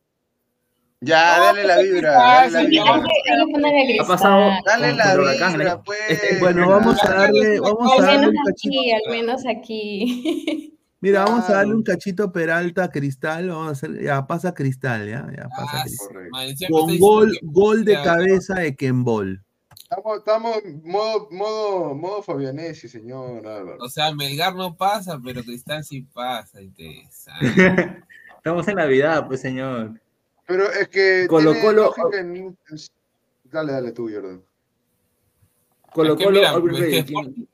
Ya, 1.05 1.37
No, 1.39 1.45
dale 1.47 1.65
la 1.67 1.75
pues, 1.75 1.91
vibra. 1.93 2.11
Cristal, 2.13 2.53
Dale 2.53 2.69
la 2.79 3.71
vibra. 3.85 4.03
Ha 4.03 4.07
pasado 4.07 4.51
Dale 4.65 4.93
la 4.95 5.15
Huracán, 5.15 5.53
vibra, 5.53 5.75
¿no? 5.75 5.83
pues. 5.83 5.99
Este- 6.09 6.39
Bueno, 6.39 6.69
vamos 6.69 7.05
a 7.05 7.09
darle, 7.13 7.61
vamos 7.61 7.91
a 7.93 7.95
Al 7.97 8.01
darle 8.03 8.19
menos 8.21 8.35
un 8.35 8.45
cachito. 8.45 8.81
aquí, 8.81 8.93
al 8.93 9.11
menos 9.11 9.43
aquí. 9.47 10.79
Mira, 11.01 11.25
vamos 11.25 11.51
a 11.51 11.55
darle 11.55 11.75
un 11.75 11.83
cachito 11.83 12.31
Peralta 12.31 12.85
a 12.85 12.91
Cristal. 12.91 13.49
Vamos 13.49 13.67
a 13.69 13.71
hacer, 13.73 14.01
ya 14.01 14.25
pasa 14.29 14.55
Cristal, 14.55 15.09
ya, 15.09 15.27
ya 15.37 15.49
pasa 15.49 15.71
Ah, 15.73 15.83
Cristal. 15.83 16.09
Correcto. 16.31 16.67
Con 16.71 16.99
gol, 17.01 17.39
gol 17.43 17.85
de 17.85 17.93
Ya. 17.95 18.03
cabeza 18.05 18.55
de 18.55 18.77
Kembol. 18.77 19.43
Estamos, 19.83 20.19
estamos 20.19 20.57
modo, 20.85 21.29
modo, 21.33 21.95
modo 21.97 22.23
Fabianesi, 22.23 22.89
señor 22.89 23.45
Álvaro. 23.47 23.79
O 23.81 23.89
sea, 23.89 24.15
Melgar 24.15 24.55
no 24.55 24.77
pasa, 24.77 25.19
pero 25.23 25.43
Cristal 25.43 25.83
sí 25.85 26.03
pasa. 26.03 26.63
Interesante. 26.63 27.99
Estamos 28.37 28.67
en 28.69 28.75
Navidad, 28.77 29.27
pues 29.27 29.41
señor. 29.41 30.01
Pero 30.53 30.71
es 30.71 30.89
que. 30.89 31.27
Colo 31.31 31.55
Colo- 31.55 31.95
en- 32.13 32.59
Dale, 33.45 33.73
dale 33.73 33.93
tú, 33.93 34.11
Jordan. 34.13 34.43
Colo 35.95 36.13
Es 36.13 36.19
que 36.19 36.25
Colo, 36.25 36.37
mira, 36.39 36.51
es 36.53 36.61
que 36.61 36.81
Ready, 36.81 36.99
Sporting, 36.99 37.33
¿quién- 37.33 37.49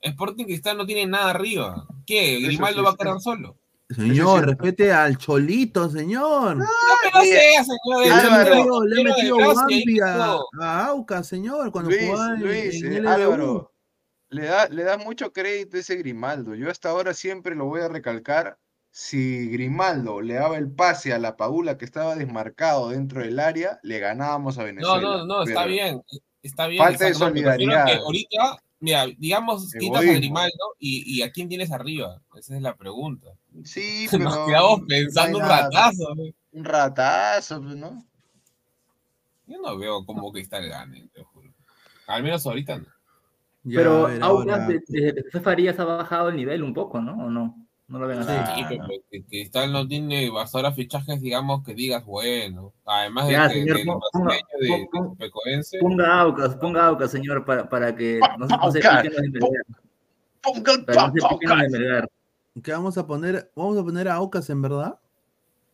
Sporting 0.00 0.44
Cristal 0.44 0.76
no 0.76 0.86
tiene 0.86 1.06
nada 1.06 1.30
arriba. 1.30 1.88
¿Qué? 2.06 2.38
¿Grimaldo 2.40 2.78
sí 2.80 2.84
va 2.84 2.90
a 2.92 2.96
quedar 2.96 3.20
solo? 3.20 3.56
Señor, 3.90 4.46
respete 4.46 4.92
al 4.92 5.18
Cholito, 5.18 5.88
señor. 5.90 6.56
No, 6.58 6.64
pero 7.02 7.24
Mira, 7.24 7.40
sé, 7.40 7.64
señor. 7.64 8.04
Le, 8.06 8.10
ha 8.10 8.18
Álvaro, 8.18 8.80
metido, 8.92 9.38
le 9.38 9.44
Wampi 9.44 10.00
a, 10.00 10.38
a 10.60 10.86
Aucas, 10.86 11.26
señor, 11.26 11.72
cuando 11.72 11.90
Luis, 11.90 12.02
jugaba 12.06 12.34
en, 12.34 12.40
Luis, 12.40 12.82
en 12.82 13.04
eh. 13.06 13.08
Álvaro, 13.08 13.72
le 14.28 14.44
da, 14.44 14.68
le 14.68 14.84
da 14.84 14.98
mucho 14.98 15.32
crédito 15.32 15.76
a 15.76 15.80
ese 15.80 15.96
Grimaldo. 15.96 16.54
Yo 16.54 16.70
hasta 16.70 16.90
ahora 16.90 17.12
siempre 17.12 17.56
lo 17.56 17.64
voy 17.64 17.80
a 17.80 17.88
recalcar. 17.88 18.56
Si 18.96 19.48
Grimaldo 19.48 20.20
le 20.20 20.34
daba 20.34 20.56
el 20.56 20.70
pase 20.70 21.12
a 21.12 21.18
la 21.18 21.36
Paula 21.36 21.76
que 21.76 21.84
estaba 21.84 22.14
desmarcado 22.14 22.90
dentro 22.90 23.22
del 23.22 23.40
área, 23.40 23.80
le 23.82 23.98
ganábamos 23.98 24.56
a 24.56 24.60
No, 24.60 24.66
Venezuela. 24.66 25.00
no, 25.00 25.26
no, 25.26 25.42
está 25.42 25.62
Pero- 25.64 25.72
bien. 25.72 26.02
Está 26.44 26.66
bien. 26.68 26.80
Falta 26.84 27.04
de 27.06 27.10
no, 27.10 27.18
que 27.18 27.24
solidaridad. 27.24 27.88
ahorita, 27.96 28.58
mira, 28.78 29.06
digamos, 29.18 29.72
quitas 29.80 30.00
a. 30.00 30.12
Grimaldo 30.12 30.76
y, 30.78 31.02
y 31.18 31.22
a 31.22 31.32
quién 31.32 31.48
tienes 31.48 31.72
arriba. 31.72 32.20
Esa 32.36 32.54
es 32.54 32.62
la 32.62 32.76
pregunta. 32.76 33.30
Sí, 33.64 34.06
pero 34.12 34.24
Nos 34.24 34.46
quedamos 34.46 34.80
no 34.82 34.86
pensando 34.86 35.38
un 35.38 35.44
ratazo. 35.44 36.14
¿no? 36.14 36.22
Un 36.52 36.64
ratazo, 36.64 37.62
pues, 37.62 37.74
¿no? 37.74 38.04
Yo 39.48 39.58
no 39.60 39.76
veo 39.76 40.06
cómo 40.06 40.30
Cristal 40.30 40.68
gane, 40.68 41.08
te 41.12 41.24
juro. 41.24 41.50
Al 42.06 42.22
menos 42.22 42.46
ahorita 42.46 42.78
no. 42.78 42.84
Ya, 43.64 43.78
Pero 43.78 44.06
ahora. 44.20 44.58
de- 44.68 44.82
desde 44.86 45.14
que 45.16 45.22
se 45.24 45.30
fue 45.32 45.40
Farías 45.40 45.80
ha 45.80 45.84
bajado 45.84 46.28
el 46.28 46.36
nivel 46.36 46.62
un 46.62 46.72
poco, 46.74 47.00
¿no? 47.00 47.14
¿O 47.26 47.28
no? 47.30 47.63
No 47.86 47.98
lo 47.98 48.06
ven 48.08 48.18
así. 48.20 48.30
Ah, 48.32 48.54
Sí, 48.56 48.64
pero 48.68 48.84
que 49.10 49.24
Cristal 49.24 49.70
no 49.72 49.86
tiene 49.86 50.30
ahora 50.52 50.72
fichajes, 50.72 51.20
digamos, 51.20 51.62
que 51.64 51.74
digas, 51.74 52.04
bueno. 52.04 52.72
Además 52.86 53.26
de 53.26 53.32
Ya, 53.32 53.48
que 53.48 53.54
señor, 53.54 53.76
ponga- 53.78 53.84
de, 53.84 54.18
ponga- 54.18 54.36
de 54.60 54.88
ponga- 54.90 55.16
Pecoense. 55.18 55.78
Ponga 55.80 56.20
Aucas, 56.20 56.56
ponga 56.56 56.86
Aucas, 56.86 57.10
señor, 57.10 57.44
para, 57.44 57.68
para 57.68 57.94
que 57.94 58.20
no, 58.38 58.48
se- 58.48 58.56
no 58.56 58.70
se 58.72 58.78
piquen 58.80 59.12
los 59.12 59.22
de 59.22 59.28
Melgar. 59.30 59.64
Ponga 60.42 60.72
el 60.72 60.84
Para 60.86 61.00
que 61.00 61.06
no 61.08 61.12
se 61.14 61.20
papo, 61.20 61.38
piquen 61.38 61.58
los 61.58 61.72
de 61.72 61.78
Melgar. 61.78 62.08
¿Qué 62.62 62.72
vamos 62.72 62.96
a 62.98 63.06
poner? 63.06 63.50
¿Vamos 63.54 63.76
a 63.78 63.82
poner 63.84 64.08
a 64.08 64.14
Aucas 64.14 64.48
en 64.48 64.62
verdad? 64.62 64.98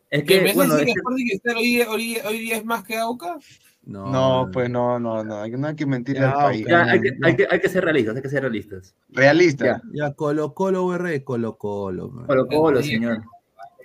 Es 0.09 0.23
¿Qué, 0.25 0.41
¿Me 0.41 0.47
que, 0.47 0.53
bueno, 0.53 0.75
es 0.77 0.93
Cristal 0.93 1.55
hoy, 1.57 1.81
hoy, 1.83 2.17
hoy 2.25 2.39
día 2.39 2.57
es 2.57 2.65
más 2.65 2.83
que 2.83 2.97
Aucas? 2.97 3.45
No, 3.83 4.11
No, 4.11 4.49
pues 4.51 4.69
no, 4.69 4.99
no, 4.99 5.23
no, 5.23 5.41
hay- 5.41 5.51
no 5.51 5.67
hay 5.67 5.75
que 5.75 5.85
mentirle 5.87 6.21
Ya, 6.21 6.31
al 6.31 6.35
país. 6.37 6.65
ya, 6.67 6.83
hay, 6.83 7.01
que, 7.01 7.11
no. 7.13 7.27
hay, 7.27 7.35
que, 7.35 7.47
hay 7.49 7.59
que 7.59 7.69
ser 7.69 7.83
realistas, 7.83 8.15
hay 8.15 8.21
que 8.21 8.29
ser 8.29 8.41
realistas. 8.43 8.95
Realista. 9.09 9.65
Ya. 9.65 9.81
Ya, 9.91 10.13
Colo 10.13 10.53
Colo 10.53 10.85
UR, 10.85 11.23
Colo 11.23 11.57
Colo. 11.57 12.09
man. 12.09 12.27
Colo 12.27 12.47
Colo, 12.47 12.83
señor. 12.83 13.23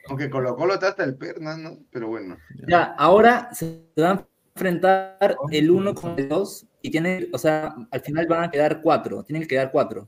Aunque 0.08 0.28
Colo 0.30 0.54
Colo 0.54 0.74
está 0.74 0.88
hasta 0.88 1.02
el 1.04 1.16
perna, 1.16 1.56
¿no? 1.56 1.78
Pero 1.90 2.08
bueno. 2.08 2.36
Ya, 2.68 2.94
ahora 2.98 3.48
se 3.52 3.86
van 3.96 4.18
a 4.18 4.26
enfrentar 4.54 5.36
el 5.50 5.70
1 5.70 5.94
con 5.94 6.14
el 6.18 6.28
2 6.28 6.66
y 6.82 6.90
tienen, 6.90 7.28
o 7.32 7.38
sea, 7.38 7.74
al 7.90 8.00
final 8.00 8.26
van 8.26 8.44
a 8.44 8.50
quedar 8.50 8.82
4, 8.82 9.22
tienen 9.24 9.42
que 9.42 9.48
quedar 9.48 9.70
4. 9.72 10.06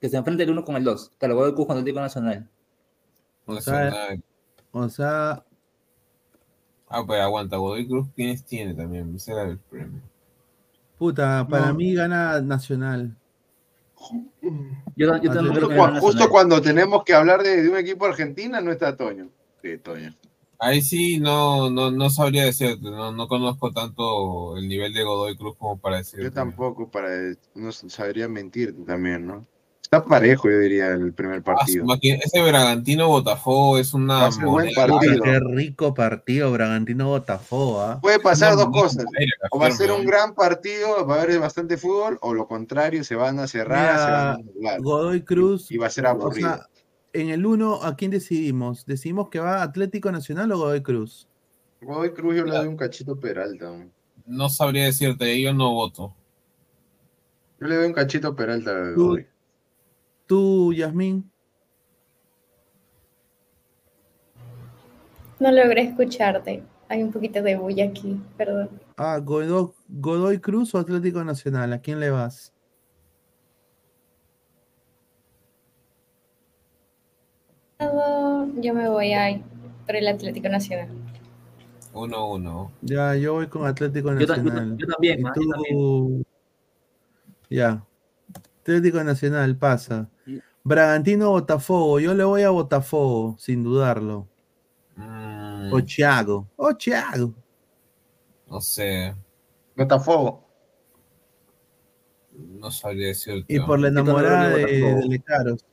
Que 0.00 0.08
se 0.08 0.16
enfrente 0.16 0.42
el 0.42 0.50
1 0.50 0.64
con 0.64 0.76
el 0.76 0.84
2. 0.84 1.12
Carabobo 1.16 1.46
de 1.46 1.54
Cusco 1.54 1.72
Atlético 1.72 2.00
Nacional. 2.00 2.48
O 3.46 3.60
sea, 3.60 3.84
Nacional. 3.84 4.22
O 4.72 4.88
sea, 4.88 5.44
Ah, 6.90 7.04
pues 7.06 7.20
aguanta, 7.20 7.56
Godoy 7.58 7.86
Cruz, 7.86 8.08
¿quiénes 8.16 8.44
tiene 8.44 8.74
también? 8.74 9.14
Ese 9.14 9.32
era 9.32 9.42
el 9.44 9.58
premio. 9.58 10.00
puta, 10.98 11.46
para 11.48 11.68
No. 11.68 11.74
mí 11.74 11.94
gana 11.94 12.40
Nacional. 12.40 13.14
Yo, 14.96 15.16
yo 15.22 15.32
también 15.32 15.54
creo 15.54 15.54
Justo, 15.54 15.68
que 15.68 15.74
cua- 15.74 15.86
gana 15.86 16.00
justo 16.00 16.14
Nacional. 16.14 16.28
cuando 16.30 16.62
tenemos 16.62 17.04
que 17.04 17.14
hablar 17.14 17.42
de, 17.42 17.62
de 17.62 17.68
un 17.68 17.76
equipo 17.76 18.06
argentina, 18.06 18.60
no 18.60 18.72
está 18.72 18.96
Toño. 18.96 19.28
Sí, 19.62 19.78
Toño. 19.78 20.14
Ahí 20.60 20.82
sí 20.82 21.20
no, 21.20 21.70
no, 21.70 21.90
no 21.92 22.10
sabría 22.10 22.44
decirte, 22.44 22.90
no, 22.90 23.12
no 23.12 23.28
conozco 23.28 23.70
tanto 23.70 24.56
el 24.56 24.68
nivel 24.68 24.92
de 24.92 25.04
Godoy 25.04 25.36
Cruz 25.36 25.56
como 25.56 25.78
para 25.78 25.98
decir. 25.98 26.20
Yo 26.20 26.32
tampoco, 26.32 26.90
para 26.90 27.10
no 27.54 27.70
sabría 27.70 28.26
mentir 28.28 28.74
también, 28.84 29.24
¿no? 29.26 29.46
Está 29.90 30.04
parejo, 30.04 30.50
yo 30.50 30.58
diría, 30.58 30.88
el 30.88 31.14
primer 31.14 31.42
partido. 31.42 31.86
ese 32.02 32.42
Bragantino 32.42 33.08
Botafogo 33.08 33.78
es 33.78 33.94
una 33.94 34.28
buen 34.44 34.74
partido. 34.74 35.22
Qué 35.24 35.40
rico 35.40 35.94
partido, 35.94 36.52
Bragantino 36.52 37.08
Botafogo, 37.08 37.80
¿ah? 37.80 37.98
Puede 37.98 38.20
pasar 38.20 38.54
dos 38.54 38.68
cosas. 38.68 39.06
O 39.50 39.58
va 39.58 39.68
a 39.68 39.70
ser 39.70 39.90
un 39.90 40.04
¿no? 40.04 40.10
gran 40.10 40.34
partido, 40.34 41.06
va 41.06 41.14
a 41.16 41.22
haber 41.22 41.38
bastante 41.38 41.78
fútbol, 41.78 42.18
o 42.20 42.34
lo 42.34 42.46
contrario, 42.46 43.02
se 43.02 43.14
van 43.14 43.38
a 43.38 43.46
cerrar, 43.46 43.98
se 43.98 44.04
van 44.04 44.12
a 44.12 44.32
anular. 44.34 44.80
Godoy 44.82 45.22
Cruz. 45.22 45.70
Y 45.70 45.78
va 45.78 45.86
a 45.86 45.90
ser 45.90 46.04
o 46.04 46.10
aburrido. 46.10 46.50
sea, 46.50 46.68
en 47.14 47.30
el 47.30 47.46
1, 47.46 47.82
¿a 47.82 47.96
quién 47.96 48.10
decidimos? 48.10 48.84
¿Decidimos 48.84 49.30
que 49.30 49.40
va 49.40 49.62
Atlético 49.62 50.12
Nacional 50.12 50.52
o 50.52 50.58
Godoy 50.58 50.82
Cruz? 50.82 51.26
Godoy 51.80 52.12
Cruz 52.12 52.36
yo 52.36 52.44
le 52.44 52.54
doy 52.54 52.68
un 52.68 52.76
cachito 52.76 53.18
Peralta. 53.18 53.70
¿no? 54.26 54.48
Sabría 54.50 54.84
decirte, 54.84 55.40
yo 55.40 55.54
no 55.54 55.72
voto. 55.72 56.14
Yo 57.58 57.66
le 57.68 57.76
doy 57.76 57.86
un 57.86 57.94
cachito 57.94 58.28
a 58.28 58.36
Peralta 58.36 58.92
Tú- 58.94 59.12
hoy. 59.12 59.26
Tú, 60.28 60.74
Yasmín. 60.74 61.32
No 65.40 65.50
logré 65.50 65.82
escucharte. 65.82 66.62
Hay 66.90 67.02
un 67.02 67.10
poquito 67.10 67.42
de 67.42 67.56
bulla 67.56 67.86
aquí, 67.86 68.20
perdón. 68.36 68.68
Ah, 68.98 69.18
Godoy, 69.18 69.70
Godoy 69.88 70.38
Cruz 70.38 70.74
o 70.74 70.78
Atlético 70.78 71.24
Nacional. 71.24 71.72
¿A 71.72 71.80
quién 71.80 71.98
le 71.98 72.10
vas? 72.10 72.52
Yo 77.80 78.74
me 78.74 78.88
voy 78.90 79.12
a 79.14 79.40
por 79.86 79.96
el 79.96 80.08
Atlético 80.08 80.50
Nacional. 80.50 80.88
Uno, 81.94 82.32
uno. 82.32 82.72
Ya, 82.82 83.14
yo 83.14 83.32
voy 83.32 83.46
con 83.46 83.66
Atlético 83.66 84.12
Yo, 84.12 84.20
yo 84.20 84.26
Nacional. 84.26 84.76
yo 84.76 84.86
también, 84.86 85.20
¿Y 85.20 85.22
yo 85.22 85.32
también. 85.32 86.26
Ya. 87.48 87.84
Atlético 88.60 89.02
Nacional 89.02 89.56
pasa. 89.56 90.10
Bragantino 90.68 91.30
Botafogo. 91.30 91.98
Yo 92.00 92.14
le 92.14 92.24
voy 92.24 92.42
a 92.42 92.50
Botafogo, 92.50 93.36
sin 93.38 93.64
dudarlo. 93.64 94.28
Mm, 94.96 95.72
O 95.72 95.82
Thiago. 95.82 96.48
O 96.56 96.74
Thiago. 96.74 97.34
no 98.48 98.60
sé, 98.60 99.14
Botafogo. 99.76 100.44
no 102.32 102.70
sabría 102.70 103.08
decirte. 103.08 103.52
Y 103.54 103.60
por 103.60 103.78
la 103.80 103.88
enamorada 103.88 104.50
de, 104.50 104.66
de 104.66 105.06
Lecaros. 105.08 105.64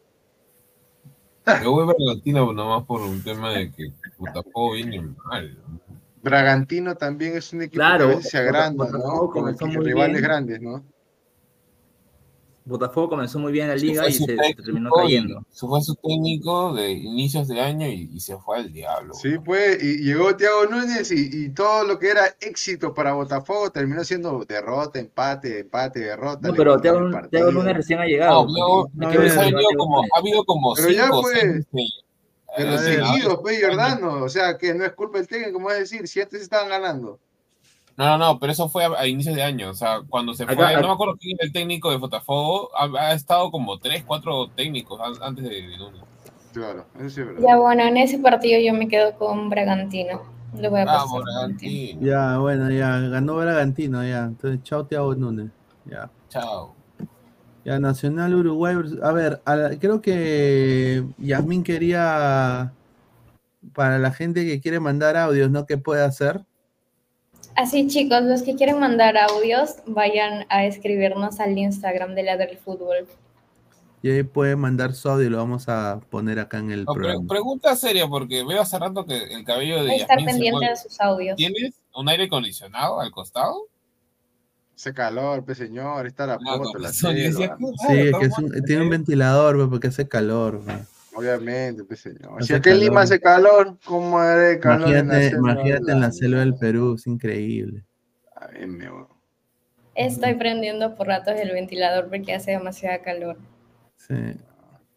Yo 1.63 1.72
voy 1.72 1.84
a 1.84 1.93
Bragantino 1.93 2.51
nomás 2.53 2.84
por 2.85 3.01
un 3.01 3.22
tema 3.23 3.51
de 3.51 3.72
que 3.72 3.93
Botafogo 4.17 4.73
viene 4.73 4.99
mal. 5.26 5.57
Bragantino 6.23 6.95
también 6.95 7.38
es 7.38 7.53
un 7.53 7.61
equipo 7.61 7.76
Claro, 7.81 8.07
que 8.07 8.13
a 8.13 8.15
veces 8.17 8.31
se 8.31 8.38
agranda, 8.39 8.85
Botafogo 8.85 9.41
¿no? 9.51 9.55
Con 9.57 9.73
rivales 9.84 10.13
bien. 10.17 10.23
grandes, 10.23 10.61
¿no? 10.61 10.84
Botafogo 12.67 13.09
comenzó 13.09 13.37
muy 13.37 13.51
bien 13.51 13.67
la 13.67 13.75
liga 13.75 14.09
y 14.09 14.13
se, 14.13 14.25
técnico 14.25 14.63
terminó 14.63 14.89
cayendo. 14.91 15.45
se 15.51 15.67
fue 15.67 15.81
su 15.83 15.93
técnico 15.95 16.73
de 16.73 16.91
inicios 16.93 17.47
de 17.47 17.61
año 17.61 17.87
y, 17.87 18.09
y 18.11 18.19
se 18.19 18.35
fue 18.37 18.57
al 18.57 18.73
diablo. 18.73 19.13
Sí, 19.13 19.37
pues, 19.37 19.83
y 19.83 19.99
llegó 19.99 20.35
Thiago 20.35 20.65
Núñez 20.65 21.11
y, 21.11 21.45
y 21.45 21.49
todo 21.49 21.83
lo 21.83 21.99
que 21.99 22.09
era 22.09 22.25
éxito 22.41 22.91
para 22.93 23.13
Botafogo 23.13 23.69
terminó 23.71 24.03
siendo 24.03 24.43
derrota, 24.45 24.97
empate, 24.99 25.59
empate, 25.59 25.99
derrota. 25.99 26.47
No, 26.47 26.55
pero 26.55 26.81
Thiago, 26.81 27.07
Thiago. 27.29 27.51
Lunes 27.51 27.75
recién 27.75 27.99
ha 27.99 28.03
No, 28.03 28.07
llegado. 28.09 28.47
luego, 28.47 28.89
¿Por 28.89 28.95
no, 28.95 29.13
no, 29.13 29.13
no 29.13 29.39
ha, 29.39 29.43
habido 29.43 29.69
como, 29.77 30.01
ha 30.01 30.17
habido 30.17 30.43
como 30.45 30.73
Pero 30.73 30.89
ya, 30.89 31.03
cinco 31.03 31.19
o 31.19 31.21
pues, 31.21 31.39
seis, 31.39 31.65
sí, 31.71 31.87
Pero 32.57 32.73
eh, 32.73 32.77
seguidos, 32.79 33.39
pues, 33.43 33.63
Jordano, 33.63 34.23
o 34.23 34.29
sea, 34.29 34.57
que 34.57 34.73
no 34.73 34.85
es 34.85 34.93
culpa 34.93 35.19
del 35.19 35.27
técnico, 35.27 35.53
como 35.53 35.69
es 35.69 35.77
decir, 35.79 36.07
si 36.07 36.19
antes 36.19 36.41
estaban 36.41 36.69
ganando. 36.69 37.19
No, 37.97 38.05
no, 38.05 38.17
no, 38.17 38.39
pero 38.39 38.51
eso 38.51 38.67
fue 38.67 38.84
a, 38.84 38.89
a 38.99 39.07
inicios 39.07 39.35
de 39.35 39.43
año. 39.43 39.69
O 39.69 39.73
sea, 39.73 40.01
cuando 40.09 40.34
se 40.34 40.45
fue, 40.45 40.53
Acá- 40.53 40.81
no 40.81 40.88
me 40.88 40.93
acuerdo 40.93 41.15
quién 41.19 41.38
era 41.39 41.45
el 41.47 41.53
técnico 41.53 41.91
de 41.91 41.97
Botafogo, 41.97 42.69
ha, 42.77 42.89
ha 43.07 43.13
estado 43.13 43.51
como 43.51 43.80
tres, 43.80 44.03
cuatro 44.05 44.49
técnicos 44.49 44.99
an- 44.99 45.22
antes 45.22 45.43
de, 45.45 45.49
de. 45.49 45.77
Claro, 46.53 46.85
eso 46.99 47.09
sí 47.09 47.22
es 47.22 47.27
verdad. 47.27 47.41
Ya 47.47 47.57
bueno, 47.57 47.84
en 47.84 47.97
ese 47.97 48.19
partido 48.19 48.59
yo 48.59 48.73
me 48.77 48.88
quedo 48.88 49.15
con 49.17 49.49
Bragantino. 49.49 50.22
Le 50.57 50.69
voy 50.69 50.81
a 50.81 50.85
pasar. 50.85 51.07
Vamos, 51.07 51.23
Bragantino. 51.23 52.01
Ya, 52.01 52.38
bueno, 52.38 52.69
ya. 52.72 52.99
Ganó 52.99 53.35
Bragantino, 53.35 54.03
ya. 54.05 54.26
Entonces, 54.26 54.61
chao, 54.63 54.85
Thiago 54.85 55.15
Núñez. 55.15 55.51
Ya. 55.85 56.09
Chao. 56.30 56.73
Ya, 57.65 57.80
Nacional 57.80 58.34
Uruguay. 58.35 58.76
A 59.03 59.11
ver, 59.11 59.41
a 59.45 59.55
la- 59.55 59.80
creo 59.80 60.01
que 60.01 61.03
Yasmín 61.17 61.63
quería. 61.63 62.73
Para 63.73 63.97
la 63.99 64.11
gente 64.11 64.45
que 64.45 64.61
quiere 64.61 64.80
mandar 64.80 65.17
audios, 65.17 65.49
¿no? 65.49 65.65
¿Qué 65.65 65.77
puede 65.77 66.03
hacer? 66.05 66.45
Así 67.56 67.88
chicos, 67.88 68.22
los 68.23 68.44
que 68.44 68.56
quieren 68.56 68.80
mandar 68.80 69.18
audios, 69.18 69.76
vayan 69.88 70.45
a 70.49 70.65
escribirnos 70.65 71.40
al 71.40 71.57
Instagram 71.57 72.14
de 72.15 72.23
la 72.23 72.38
del 72.38 72.57
fútbol. 72.57 73.07
Y 74.02 74.11
ahí 74.11 74.23
puede 74.23 74.56
mandar 74.56 74.94
su 74.94 75.10
audio 75.10 75.26
y 75.26 75.30
lo 75.30 75.38
vamos 75.38 75.68
a 75.68 75.99
poner 76.10 76.38
acá 76.40 76.60
en 76.60 76.69
el 76.72 76.84
No, 76.86 76.94
pre- 76.94 77.03
programa. 77.03 77.27
pregunta 77.27 77.76
seria, 77.76 78.07
porque 78.07 78.44
veo 78.44 78.61
hace 78.61 78.77
rato 78.77 79.06
que 79.06 79.18
el 79.18 79.44
cabello 79.44 79.84
de 79.84 79.91
Hay 79.91 79.98
que 79.98 80.02
estar 80.03 80.23
pendiente 80.23 80.65
de 80.69 80.76
sus 80.76 80.99
audios. 81.02 81.36
¿Tienes 81.38 81.73
un 81.95 82.07
aire 82.10 82.26
acondicionado 82.26 82.99
al 82.99 83.10
costado? 83.11 83.68
Ese 84.76 84.94
calor, 84.94 85.44
pues, 85.45 85.57
señor, 85.57 86.06
está 86.06 86.27
la 86.27 86.38
foto, 86.38 86.72
con 86.73 86.82
la. 86.82 86.90
"Qué 86.90 86.94
Sí, 86.94 87.07
es 87.07 87.38
que 87.38 87.44
es 87.45 88.38
un- 88.38 88.45
muerto". 88.45 88.64
tiene 88.65 88.82
un 88.84 88.90
ventilador, 88.90 89.56
pues, 89.56 89.69
porque 89.69 89.88
hace 89.88 90.07
calor. 90.07 90.61
pues. 90.65 90.77
Obviamente, 91.15 91.83
pues, 91.83 92.01
señor. 92.01 92.33
Hace 92.37 92.47
Si 92.47 92.53
aquí 92.53 92.69
en 92.69 92.79
Lima 92.81 93.01
hace 93.01 93.19
calor, 93.19 93.77
¿cómo 93.85 94.17
haré 94.19 94.59
calor 94.59 94.89
en 94.89 95.07
la 95.07 95.15
Imagínate, 95.15 95.35
imagínate 95.37 95.91
en 95.91 96.01
la 96.01 96.11
selva 96.11 96.39
del 96.41 96.55
Perú, 96.55 96.95
es 96.95 97.07
increíble. 97.07 97.83
Ay, 98.35 98.67
me 98.67 98.89
voy. 98.89 99.05
Estoy 99.95 100.33
prendiendo 100.35 100.95
por 100.95 101.07
ratos 101.07 101.35
el 101.39 101.51
ventilador 101.51 102.09
porque 102.09 102.33
hace 102.33 102.51
demasiada 102.51 103.01
calor. 103.01 103.37
Sí. 103.95 104.13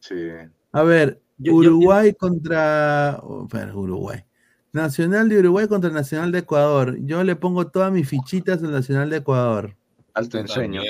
Sí. 0.00 0.28
A 0.72 0.82
ver, 0.82 1.20
Yo- 1.38 1.52
yo- 1.52 1.56
Uruguay 1.58 2.12
contra. 2.14 3.20
oh, 3.22 3.44
espera, 3.44 3.74
Uruguay. 3.74 4.24
Nacional 4.72 5.28
de 5.28 5.38
Uruguay 5.38 5.68
contra 5.68 5.90
Nacional 5.90 6.32
de 6.32 6.40
Ecuador. 6.40 6.96
Yo 7.00 7.22
le 7.22 7.36
pongo 7.36 7.68
todas 7.68 7.92
mis 7.92 8.08
fichitas 8.08 8.62
al 8.62 8.72
Nacional 8.72 9.08
de 9.08 9.18
Ecuador. 9.18 9.76
Alto 10.14 10.38
ensueño. 10.38 10.82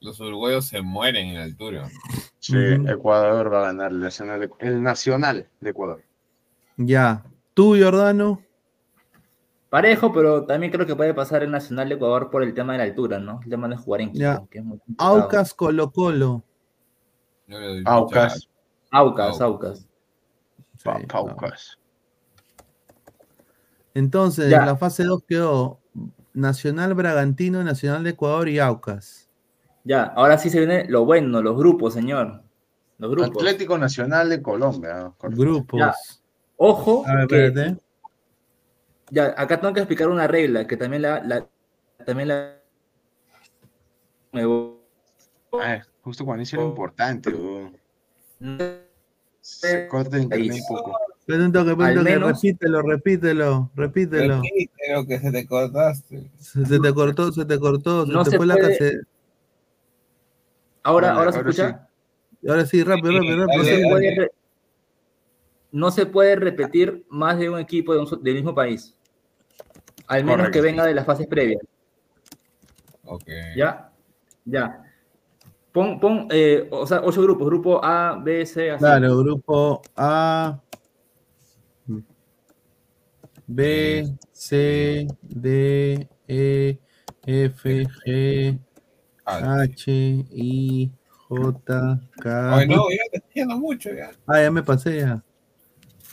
Los 0.00 0.18
uruguayos 0.20 0.66
se 0.66 0.80
mueren 0.82 1.28
en 1.28 1.36
altura. 1.36 1.88
Sí. 2.44 2.58
Ecuador 2.58 3.50
va 3.50 3.60
a 3.60 3.66
ganar 3.68 3.90
el 3.90 4.00
Nacional 4.00 4.38
de, 4.40 4.50
el 4.58 4.82
Nacional 4.82 5.48
de 5.60 5.70
Ecuador. 5.70 6.02
Ya. 6.76 7.24
¿Tú, 7.54 7.74
Jordano? 7.80 8.42
Parejo, 9.70 10.12
pero 10.12 10.44
también 10.44 10.70
creo 10.70 10.86
que 10.86 10.94
puede 10.94 11.14
pasar 11.14 11.42
el 11.42 11.50
Nacional 11.50 11.88
de 11.88 11.94
Ecuador 11.94 12.28
por 12.30 12.42
el 12.42 12.52
tema 12.52 12.72
de 12.74 12.78
la 12.80 12.84
altura, 12.84 13.18
¿no? 13.18 13.40
El 13.42 13.48
tema 13.48 13.66
de 13.66 13.78
jugar 13.78 14.02
en 14.02 14.12
Ya. 14.12 14.34
Quito, 14.34 14.48
que 14.50 14.58
es 14.58 14.64
muy 14.64 14.78
complicado. 14.78 15.22
Aucas 15.22 15.54
Colo 15.54 15.90
Colo. 15.90 16.44
Aucas. 17.86 18.46
Aucas, 18.90 19.40
Aucas. 19.40 19.88
Sí. 20.76 20.90
Paucas. 21.08 21.78
Entonces, 23.94 24.50
Ya. 24.50 24.66
la 24.66 24.76
fase 24.76 25.04
2 25.04 25.22
quedó 25.26 25.80
Nacional 26.34 26.92
Bragantino, 26.92 27.64
Nacional 27.64 28.04
de 28.04 28.10
Ecuador 28.10 28.50
y 28.50 28.58
Aucas. 28.58 29.23
Ya, 29.84 30.02
ahora 30.04 30.38
sí 30.38 30.48
se 30.50 30.58
viene 30.58 30.86
lo 30.88 31.04
bueno, 31.04 31.42
los 31.42 31.56
grupos, 31.56 31.92
señor. 31.94 32.42
Los 32.98 33.10
grupos. 33.10 33.30
Atlético 33.36 33.76
Nacional 33.76 34.28
de 34.30 34.40
Colombia. 34.40 35.12
Grupos. 35.20 35.78
Ya. 35.78 35.94
Ojo, 36.56 37.04
A 37.06 37.16
ver, 37.16 37.26
que 37.26 37.46
espérate. 37.46 37.80
ya, 39.10 39.34
acá 39.36 39.60
tengo 39.60 39.74
que 39.74 39.80
explicar 39.80 40.08
una 40.08 40.26
regla 40.26 40.66
que 40.66 40.76
también 40.76 41.02
la, 41.02 41.22
la- 41.22 41.46
también 42.06 42.28
la 42.28 42.54
me 44.32 44.44
voy- 44.46 44.74
Ay, 45.60 45.80
justo 46.02 46.24
cuando 46.24 46.42
hice 46.42 46.56
lo 46.56 46.66
importante, 46.68 47.30
weón. 47.30 47.76
Se 49.40 49.86
corta 49.88 50.18
internet 50.18 50.52
un 50.70 50.76
poco. 50.76 50.96
Espera 51.20 51.44
un 51.44 51.52
toque, 51.52 51.70
espera 51.70 51.90
un 51.92 51.98
Al 51.98 52.04
toque, 52.04 52.10
menos- 52.14 52.32
repítelo, 52.42 52.82
repítelo, 52.82 53.70
repítelo. 53.74 54.42
Creo 54.76 55.06
que 55.06 55.18
se 55.20 55.30
te 55.32 55.46
cortaste. 55.46 56.30
Se, 56.38 56.64
se 56.66 56.78
te 56.80 56.92
cortó, 56.94 57.32
se 57.32 57.44
te 57.44 57.58
cortó, 57.58 58.06
se 58.06 58.12
No 58.12 58.24
te 58.24 58.30
se 58.30 58.36
fue 58.36 58.46
la 58.46 58.54
puede- 58.54 58.68
case- 58.78 59.00
Ahora, 60.84 61.08
Vale, 61.08 61.18
ahora 61.18 61.32
se 61.32 61.38
ahora 61.38 61.50
escucha. 61.50 61.88
Ahora 62.46 62.66
sí, 62.66 62.84
rápido, 62.84 63.14
rápido, 63.14 63.36
No 63.38 63.46
rápido. 63.46 63.64
dale, 63.64 63.76
se 63.76 63.82
sí. 63.82 63.88
puede, 63.90 64.14
re- 64.14 64.32
no 65.72 65.90
se 65.90 66.06
puede 66.06 66.36
repetir 66.36 67.04
más 67.08 67.38
de 67.38 67.50
un 67.50 67.58
equipo 67.58 67.92
de 67.94 68.00
un 68.00 68.22
del 68.22 68.34
mismo 68.34 68.54
país. 68.54 68.94
Al 70.06 70.24
menos 70.24 70.50
que 70.50 70.60
venga 70.60 70.84
de 70.84 70.94
las 70.94 71.06
fases 71.06 71.26
previas. 71.26 71.62
Ok. 73.04 73.24
¿Ya? 73.56 73.90
Ya. 74.44 74.84
Pon, 75.72 75.98
pon 75.98 76.28
eh, 76.30 76.68
o 76.70 76.86
sea, 76.86 77.00
ocho 77.02 77.22
grupos. 77.22 77.46
Grupo 77.46 77.84
A, 77.84 78.16
B, 78.22 78.44
C, 78.46 78.70
así. 78.70 78.78
Claro, 78.80 79.16
grupo 79.18 79.80
A, 79.96 80.60
B, 83.46 84.04
C, 84.32 85.06
D, 85.22 86.08
E, 86.28 86.78
F, 87.26 87.86
G, 87.86 88.58
H, 89.24 89.90
I, 89.90 90.90
J, 91.28 92.00
K. 92.20 92.56
Ay, 92.56 92.68
no, 92.68 92.88
ya 92.90 93.02
te 93.10 93.16
estoy 93.18 93.32
yendo 93.34 93.56
mucho 93.58 93.90
ya. 93.92 94.10
Ah, 94.26 94.42
ya 94.42 94.50
me 94.50 94.62
pasé 94.62 95.00
ya. 95.00 95.22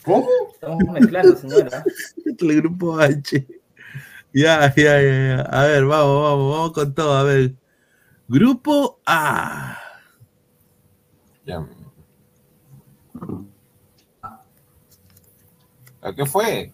¿Cómo? 0.03 0.27
Estamos 0.53 0.83
mezclando, 0.93 1.35
señora. 1.35 1.83
El 2.39 2.55
grupo 2.61 2.97
H. 2.99 3.47
Ya, 4.33 4.73
ya, 4.75 5.01
ya, 5.01 5.35
ya. 5.35 5.41
A 5.41 5.65
ver, 5.65 5.85
vamos, 5.85 6.23
vamos, 6.23 6.53
vamos 6.53 6.71
con 6.71 6.93
todo. 6.93 7.13
A 7.13 7.23
ver. 7.23 7.53
Grupo 8.27 8.99
A. 9.05 9.77
Ya. 11.45 11.67
¿A 16.01 16.13
qué 16.15 16.25
fue? 16.25 16.71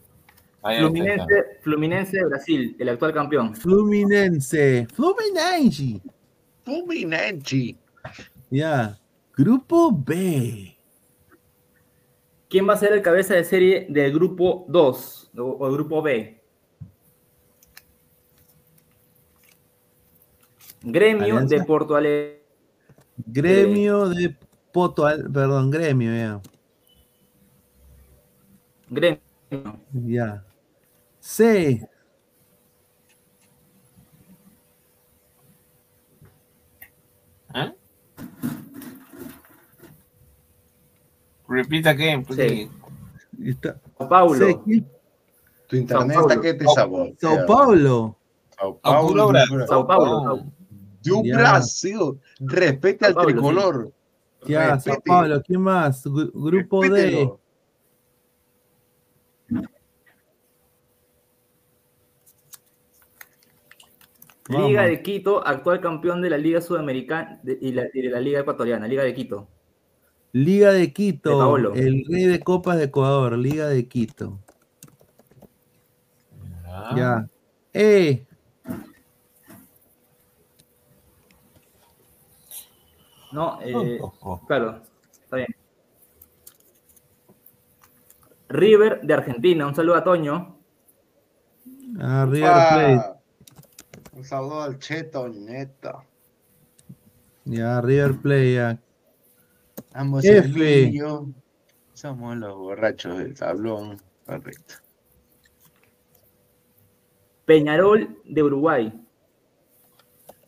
Está. 0.58 0.80
Fluminense, 0.80 1.46
Fluminense 1.62 2.18
de 2.18 2.26
Brasil, 2.26 2.76
el 2.80 2.90
actual 2.90 3.14
campeón. 3.14 3.56
Fluminense. 3.56 4.88
Fluminense. 4.94 6.02
Fluminense. 6.68 7.78
Ya. 8.52 9.00
Grupo 9.38 9.90
B. 9.90 10.78
¿Quién 12.50 12.68
va 12.68 12.74
a 12.74 12.78
ser 12.78 12.92
el 12.92 13.02
cabeza 13.02 13.36
de 13.36 13.46
serie 13.46 13.88
del 13.90 14.12
grupo 14.12 14.66
2 14.68 15.32
o, 15.38 15.44
o 15.44 15.68
el 15.68 15.74
grupo 15.74 16.02
B? 16.02 16.42
Gremio 20.82 21.24
Alianza. 21.24 21.56
de 21.56 21.64
Porto 21.64 21.96
Alegre. 21.96 22.44
Gremio 23.26 24.10
de 24.10 24.36
Poto, 24.74 25.06
Al- 25.06 25.32
perdón, 25.32 25.72
gremio, 25.72 26.14
ya. 26.14 26.42
Gremio. 28.90 29.22
Ya. 29.94 30.44
C. 31.22 31.88
¿Ah? 37.54 37.74
Repeat 41.48 41.88
again, 41.88 42.24
please. 42.26 42.70
Está. 43.44 43.80
Sao 43.98 44.10
Paulo. 44.10 44.64
Tu 45.68 45.76
internet 45.76 46.18
está 46.20 46.42
que 46.42 46.54
te 46.54 46.66
sabotea. 46.66 47.16
Sao 47.20 47.46
Paulo. 47.46 48.18
Sao 48.58 48.80
Paulo. 48.82 49.34
Sao 49.68 49.88
Paulo. 49.88 50.44
Do 51.04 51.22
Ya. 51.24 51.38
Brasil. 51.38 52.20
Respete 52.40 53.06
al 53.06 53.16
tricolor. 53.16 53.92
Ya, 54.46 54.80
Sao. 54.80 54.98
Paulo. 55.06 55.42
¿Quién 55.46 55.62
más? 55.62 56.04
Gru- 56.06 56.32
grupo 56.34 56.82
D. 56.82 57.30
Liga 64.50 64.84
de 64.84 65.02
Quito, 65.02 65.46
actual 65.46 65.82
campeón 65.82 66.22
de 66.22 66.30
la 66.30 66.38
Liga 66.38 66.62
Sudamericana 66.62 67.40
de- 67.44 67.58
y, 67.62 67.72
la, 67.74 67.88
y 67.94 68.02
de 68.02 68.10
la 68.10 68.20
Liga 68.22 68.40
Ecuatoriana. 68.42 68.88
Liga 68.88 69.04
de 69.04 69.14
Quito. 69.14 69.48
Liga 70.32 70.72
de 70.72 70.94
Quito. 70.94 71.38
Paolo. 71.38 71.74
el 71.74 72.06
rey 72.10 72.26
de 72.26 72.40
copas 72.40 72.78
de 72.78 72.86
Ecuador. 72.86 73.38
Liga 73.38 73.68
de 73.68 73.88
Quito. 73.88 74.40
Ah, 76.66 76.94
Ya. 76.96 77.30
E. 77.74 78.26
No, 83.32 83.60
eh, 83.62 84.00
oh, 84.02 84.14
oh. 84.22 84.42
claro, 84.48 84.82
está 85.12 85.36
bien. 85.38 85.50
River 88.50 89.02
de 89.04 89.14
Argentina. 89.14 89.68
Un 89.68 89.76
saludo 89.76 89.96
a 89.96 90.04
Toño. 90.04 90.58
Ah, 92.00 92.26
River 92.30 92.52
Plate. 92.52 93.17
Un 94.18 94.26
saludo 94.26 94.64
al 94.64 94.80
Cheto, 94.80 95.30
neta. 95.30 96.04
Ya, 97.46 97.80
River 97.82 98.18
Plate. 98.18 98.54
Ya. 98.56 98.80
Ambos 99.94 100.26
F. 100.26 100.48
él 100.48 100.96
y 100.96 100.98
yo 100.98 101.28
somos 101.94 102.36
los 102.36 102.58
borrachos 102.58 103.20
del 103.20 103.36
tablón. 103.36 104.02
Correcto. 104.26 104.74
Peñarol 107.46 108.18
de 108.26 108.42
Uruguay. 108.42 108.92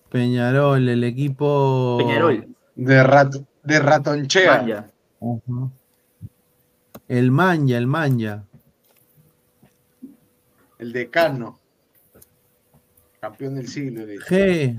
Peñarol, 0.10 0.90
el 0.90 1.04
equipo. 1.04 1.98
Peñarol. 2.00 2.48
De, 2.74 3.04
rat, 3.04 3.36
de 3.64 3.80
ratonchea. 3.80 4.92
Manja. 5.22 5.72
El 7.08 7.30
Manja, 7.30 7.78
el 7.78 7.86
Manja. 7.86 8.44
El 10.80 10.92
decano. 10.92 11.59
Campeón 13.22 13.56
del 13.56 13.68
siglo. 13.68 14.06
le- 14.06 14.18
G. 14.20 14.76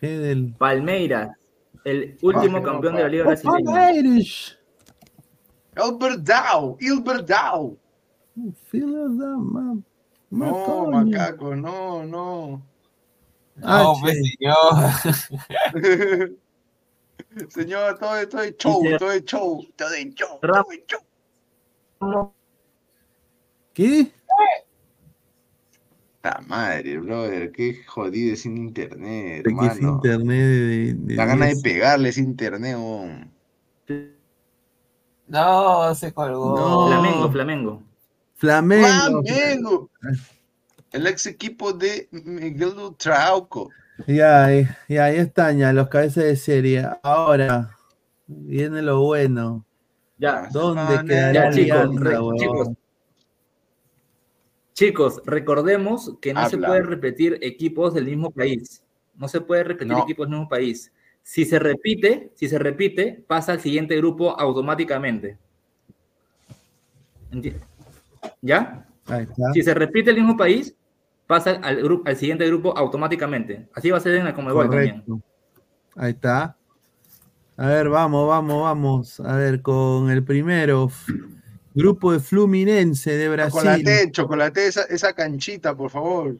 G 0.00 0.06
del. 0.18 0.54
Palmeiras. 0.58 1.30
El 1.84 2.16
último 2.22 2.58
Ah, 2.58 2.62
campeón 2.62 2.94
no, 2.94 2.98
de 2.98 3.02
la 3.04 3.08
Liga 3.08 3.24
Brasileña. 3.24 3.92
Irish. 3.92 4.58
Ilberdau. 5.76 6.76
Ilberdau. 6.80 7.78
No, 10.30 10.90
Macaco. 10.90 11.54
no, 11.54 12.04
no. 12.04 12.62
No, 13.56 13.92
H. 13.92 14.00
pues, 14.02 14.16
señor. 14.38 14.66
Señor, 17.50 17.98
todo 17.98 18.16
esto 18.16 18.40
es 18.40 18.56
show, 18.56 18.82
Dice- 18.82 18.98
todo 18.98 19.12
es 19.12 19.24
show, 19.24 19.66
todo 19.76 19.88
es 19.94 20.14
show, 20.14 20.38
todo 20.40 20.66
es 20.70 20.84
show. 20.86 22.32
¿Qué? 23.74 24.10
La 26.26 26.42
madre, 26.48 26.98
brother, 26.98 27.52
qué 27.52 27.84
jodido 27.86 28.34
es 28.34 28.40
sin 28.42 28.56
internet, 28.56 29.44
es 29.46 29.52
hermano. 29.52 29.94
internet 30.02 30.28
de, 30.28 30.94
de 30.94 31.14
La 31.14 31.24
gana 31.24 31.46
de 31.46 31.52
10. 31.52 31.62
pegarle 31.62 32.08
ese 32.08 32.20
internet, 32.20 32.74
weón. 32.76 33.30
No, 35.28 35.94
se 35.94 36.12
colgó. 36.12 36.56
No. 36.58 36.86
Flamengo, 36.88 37.30
Flamengo. 37.30 37.82
Flamengo. 38.34 39.22
Flamengo. 39.22 39.90
El 40.90 41.06
ex 41.06 41.26
equipo 41.26 41.72
de 41.72 42.08
Miguel 42.10 42.72
Trauco. 42.96 43.70
Ya, 44.08 44.48
ya, 44.88 45.04
ahí 45.04 45.16
están 45.18 45.58
ya 45.58 45.72
los 45.72 45.88
cabezas 45.88 46.24
de 46.24 46.34
serie. 46.34 46.88
Ahora 47.04 47.70
viene 48.26 48.82
lo 48.82 49.00
bueno. 49.00 49.64
Ya, 50.18 50.48
¿Dónde 50.52 50.82
Ya, 50.92 51.04
quedará 51.04 51.32
ya, 51.32 51.50
chicos, 51.50 51.78
Alianza, 51.78 52.04
re- 52.04 52.10
huevón? 52.18 52.36
chicos. 52.38 52.68
Chicos, 54.76 55.22
recordemos 55.24 56.12
que 56.20 56.34
no 56.34 56.46
se 56.50 56.58
puede 56.58 56.82
repetir 56.82 57.38
equipos 57.40 57.94
del 57.94 58.04
mismo 58.04 58.30
país. 58.30 58.82
No 59.14 59.26
se 59.26 59.40
puede 59.40 59.64
repetir 59.64 59.94
No. 59.94 60.02
equipos 60.02 60.26
del 60.26 60.34
mismo 60.36 60.50
país. 60.50 60.92
Si 61.22 61.46
se 61.46 61.58
repite, 61.58 62.30
si 62.34 62.46
se 62.46 62.58
repite, 62.58 63.24
pasa 63.26 63.52
al 63.52 63.60
siguiente 63.60 63.96
grupo 63.96 64.38
automáticamente. 64.38 65.38
Enti- 67.32 67.54
¿Ya? 68.42 68.86
Ahí 69.06 69.22
está. 69.22 69.50
Si 69.54 69.62
se 69.62 69.72
repite 69.72 70.10
el 70.10 70.16
mismo 70.16 70.36
país, 70.36 70.76
pasa 71.26 71.52
al, 71.62 71.82
grupo, 71.82 72.06
al 72.06 72.16
siguiente 72.16 72.46
grupo 72.46 72.76
automáticamente. 72.76 73.66
Así 73.72 73.90
va 73.90 73.96
a 73.96 74.00
ser 74.00 74.16
en 74.16 74.26
la 74.26 74.34
Comebol 74.34 74.68
también. 74.68 75.02
Ahí 75.96 76.10
está. 76.10 76.54
A 77.56 77.66
ver, 77.68 77.88
vamos, 77.88 78.28
vamos, 78.28 78.62
vamos. 78.62 79.20
A 79.20 79.36
ver, 79.36 79.62
con 79.62 80.10
el 80.10 80.22
primero. 80.22 80.90
Grupo 81.76 82.10
de 82.12 82.20
Fluminense 82.20 83.12
de 83.16 83.28
Brasil. 83.28 83.52
Chocolate, 83.60 84.10
chocolate, 84.10 84.66
esa, 84.66 84.82
esa 84.84 85.12
canchita, 85.12 85.76
por 85.76 85.90
favor. 85.90 86.36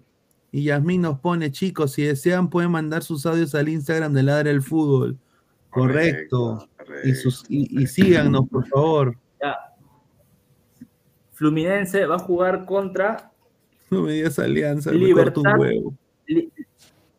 Y 0.51 0.65
Yasmín 0.65 1.03
nos 1.03 1.19
pone, 1.21 1.53
chicos, 1.53 1.93
si 1.93 2.05
desean 2.05 2.49
pueden 2.49 2.71
mandar 2.71 3.03
sus 3.03 3.27
audios 3.27 3.55
al 3.55 3.69
Instagram 3.69 4.15
de 4.15 4.23
Ladra 4.23 4.51
el 4.51 4.63
Fútbol. 4.63 5.19
Correcto. 5.69 6.67
Y, 7.05 7.13
sus, 7.13 7.45
y, 7.51 7.83
y 7.83 7.87
síganos, 7.87 8.49
por 8.49 8.67
favor. 8.67 9.19
Ya. 9.43 9.57
Fluminense 11.33 12.07
va 12.07 12.17
a 12.17 12.21
jugar 12.21 12.65
contra 12.65 13.31
No 13.91 14.03
me 14.03 14.13
digas 14.13 14.39
alianza, 14.39 14.91
me 14.91 14.97
Libertad. 14.99 15.35
corto 15.35 15.41
un 15.55 15.61
huevo. 15.61 15.95
Li- 16.27 16.51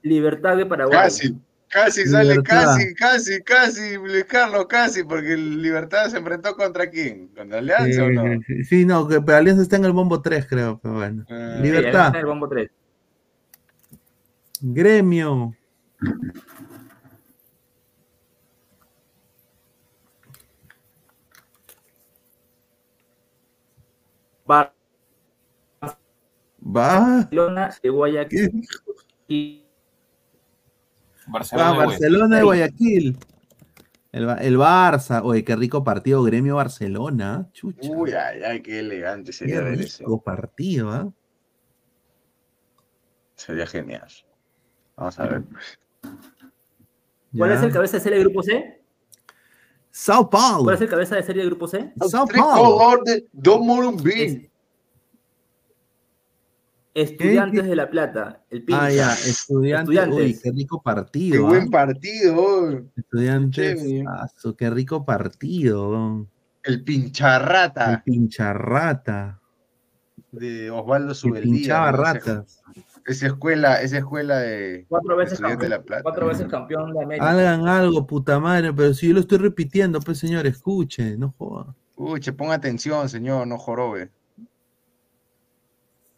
Libertad 0.01 0.57
de 0.57 0.65
Paraguay. 0.65 0.97
Casi, 0.97 1.35
casi 1.69 2.05
sale, 2.05 2.29
Libertad. 2.29 2.65
casi, 2.65 2.93
casi, 2.93 3.43
casi, 3.43 3.97
Luis 3.97 4.25
Carlos, 4.25 4.65
casi, 4.67 5.03
porque 5.03 5.35
Libertad 5.37 6.09
se 6.09 6.17
enfrentó 6.17 6.55
contra 6.55 6.89
quién? 6.89 7.27
¿Contra 7.29 7.59
Alianza 7.59 8.03
o 8.03 8.09
no? 8.09 8.39
Sí, 8.47 8.63
sí, 8.63 8.85
no, 8.85 9.07
que 9.07 9.21
pero 9.21 9.37
Alianza 9.37 9.61
está 9.61 9.75
en 9.75 9.85
el 9.85 9.93
bombo 9.93 10.21
3, 10.21 10.47
creo, 10.47 10.79
pero 10.81 10.95
bueno. 10.95 11.25
Ah. 11.29 11.55
Sí, 11.57 11.63
Libertad, 11.63 12.07
está 12.07 12.19
el 12.19 12.25
bombo 12.25 12.47
3. 12.47 12.69
Gremio, 14.61 15.55
va, 24.49 24.73
Barcelona 26.59 27.69
de 27.81 27.89
Guayaquil. 27.89 28.67
¿qué? 29.27 29.66
Y 31.27 31.31
Barcelona. 31.31 31.69
Va, 31.71 31.71
de 31.71 31.75
Guayaquil. 31.75 31.87
Barcelona 31.99 32.35
de 32.35 32.41
Ey. 32.41 32.45
Guayaquil. 32.45 33.17
El, 34.13 34.29
el 34.39 34.57
Barça, 34.57 35.21
oye, 35.23 35.43
qué 35.43 35.55
rico 35.55 35.83
partido, 35.83 36.23
Gremio 36.23 36.55
Barcelona, 36.55 37.49
chucha. 37.51 37.89
Uy, 37.91 38.11
ay, 38.13 38.41
ay, 38.41 38.61
qué 38.61 38.79
elegante 38.79 39.31
qué 39.31 39.37
sería 39.37 39.61
ver 39.61 39.81
eso. 39.81 39.99
rico 39.99 40.21
partido, 40.21 40.89
¿ah? 40.91 41.11
Sería 43.35 43.67
genial. 43.67 44.07
Vamos 44.95 45.19
a 45.19 45.27
ver. 45.27 45.43
¿Cuál 47.37 47.49
Ya. 47.51 47.55
es 47.57 47.63
el 47.63 47.71
cabeza 47.71 47.97
de 47.97 48.03
serie 48.03 48.17
del 48.17 48.27
grupo 48.29 48.41
C? 48.43 48.81
Sao 49.91 50.29
Paulo, 50.29 50.63
¿Cuál 50.63 50.75
es 50.75 50.81
el 50.81 50.89
cabeza 50.89 51.15
de 51.15 51.23
serie 51.23 51.41
del 51.41 51.49
grupo 51.51 51.67
C? 51.67 51.91
Sao 52.07 52.25
Paulo. 52.25 52.27
Tricolor 52.27 53.03
de 53.03 53.27
Don 53.33 53.65
Morumbí. 53.65 54.46
Estudiantes 57.01 57.61
¿Qué? 57.61 57.67
de 57.69 57.75
La 57.75 57.89
Plata. 57.89 58.41
El 58.49 58.59
Ah, 58.59 58.65
pincha. 58.65 58.89
ya, 58.89 59.13
estudiantes, 59.13 59.95
Estudiantes. 59.95 60.17
uy, 60.35 60.39
qué 60.41 60.51
rico 60.51 60.79
Qué 60.79 60.83
partido, 60.83 61.45
buen 61.47 61.63
¿ah? 61.63 61.71
partido. 61.71 62.83
Estudiantes, 62.95 63.83
ah, 64.07 64.27
qué 64.57 64.69
rico 64.71 65.05
partido. 65.05 66.27
El 66.63 66.73
El 66.73 66.83
pincharrata 66.83 68.01
pincharrata, 68.03 69.39
de 70.31 70.71
Osvaldo 70.71 71.13
Subeldía. 71.13 71.53
pinchaba 71.53 71.91
¿no? 71.91 71.97
Esa- 72.03 72.13
ratas. 72.13 72.63
Esa 73.05 73.27
escuela, 73.27 73.81
esa 73.81 73.99
escuela 73.99 74.39
de 74.39 74.85
Cuatro 74.89 75.15
veces, 75.15 75.33
Estudiantes 75.33 75.69
de 75.69 75.75
campeón, 75.75 75.79
La 75.79 75.85
Plata. 75.85 76.03
cuatro 76.03 76.27
veces 76.27 76.47
campeón 76.47 76.93
de 76.93 77.03
América. 77.03 77.29
Hagan 77.29 77.67
algo, 77.67 78.05
puta 78.05 78.39
madre, 78.39 78.73
pero 78.73 78.93
si 78.93 79.07
yo 79.07 79.13
lo 79.13 79.21
estoy 79.21 79.37
repitiendo, 79.37 79.99
pues 80.01 80.17
señor, 80.17 80.45
escuche, 80.45 81.15
no 81.15 81.33
joda. 81.37 81.73
Uy, 81.95 82.19
che, 82.19 82.33
ponga 82.33 82.55
atención, 82.55 83.07
señor, 83.07 83.47
no 83.47 83.57
jorobe. 83.57 84.11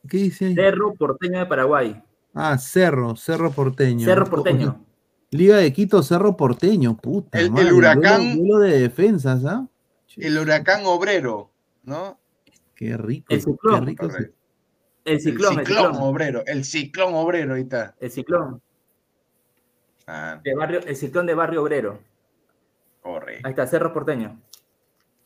¿Qué 0.07 0.17
dice 0.17 0.45
ahí? 0.47 0.55
Cerro 0.55 0.93
Porteño 0.93 1.39
de 1.39 1.45
Paraguay. 1.45 2.03
Ah, 2.33 2.57
Cerro, 2.57 3.15
Cerro 3.15 3.51
Porteño. 3.51 4.05
Cerro 4.05 4.25
Porteño. 4.25 4.85
Liga 5.31 5.57
de 5.57 5.71
Quito, 5.73 6.01
Cerro 6.03 6.35
Porteño, 6.37 6.97
puta. 6.97 7.37
El- 7.39 7.45
el 7.47 7.51
madre, 7.51 7.73
Huracán- 7.73 8.17
Duelo, 8.21 8.35
duelo 8.37 8.59
de 8.59 8.79
defensas, 8.79 9.45
¿ah? 9.45 9.67
El 10.17 10.37
huracán 10.39 10.85
obrero, 10.85 11.51
¿no? 11.83 12.19
Qué 12.75 12.97
rico. 12.97 13.27
El 13.33 13.41
ciclón. 13.41 13.79
Qué 13.81 13.85
rico. 13.85 14.07
El 15.05 15.19
ciclón, 15.21 15.53
el 15.53 15.59
el 15.59 15.65
ciclón 15.65 15.95
obrero, 15.97 16.43
el 16.45 16.65
ciclón 16.65 17.13
obrero, 17.15 17.53
ahí 17.55 17.61
está. 17.61 17.95
El 17.99 18.11
ciclón. 18.11 18.61
Ah, 20.07 20.39
De 20.43 20.55
barrio, 20.55 20.79
el 20.85 20.95
ciclón 20.95 21.25
de 21.27 21.35
Barrio 21.35 21.61
Obrero. 21.61 21.99
correcto. 23.01 23.47
Ahí 23.47 23.51
está, 23.51 23.67
Cerro 23.67 23.93
Porteño. 23.93 24.39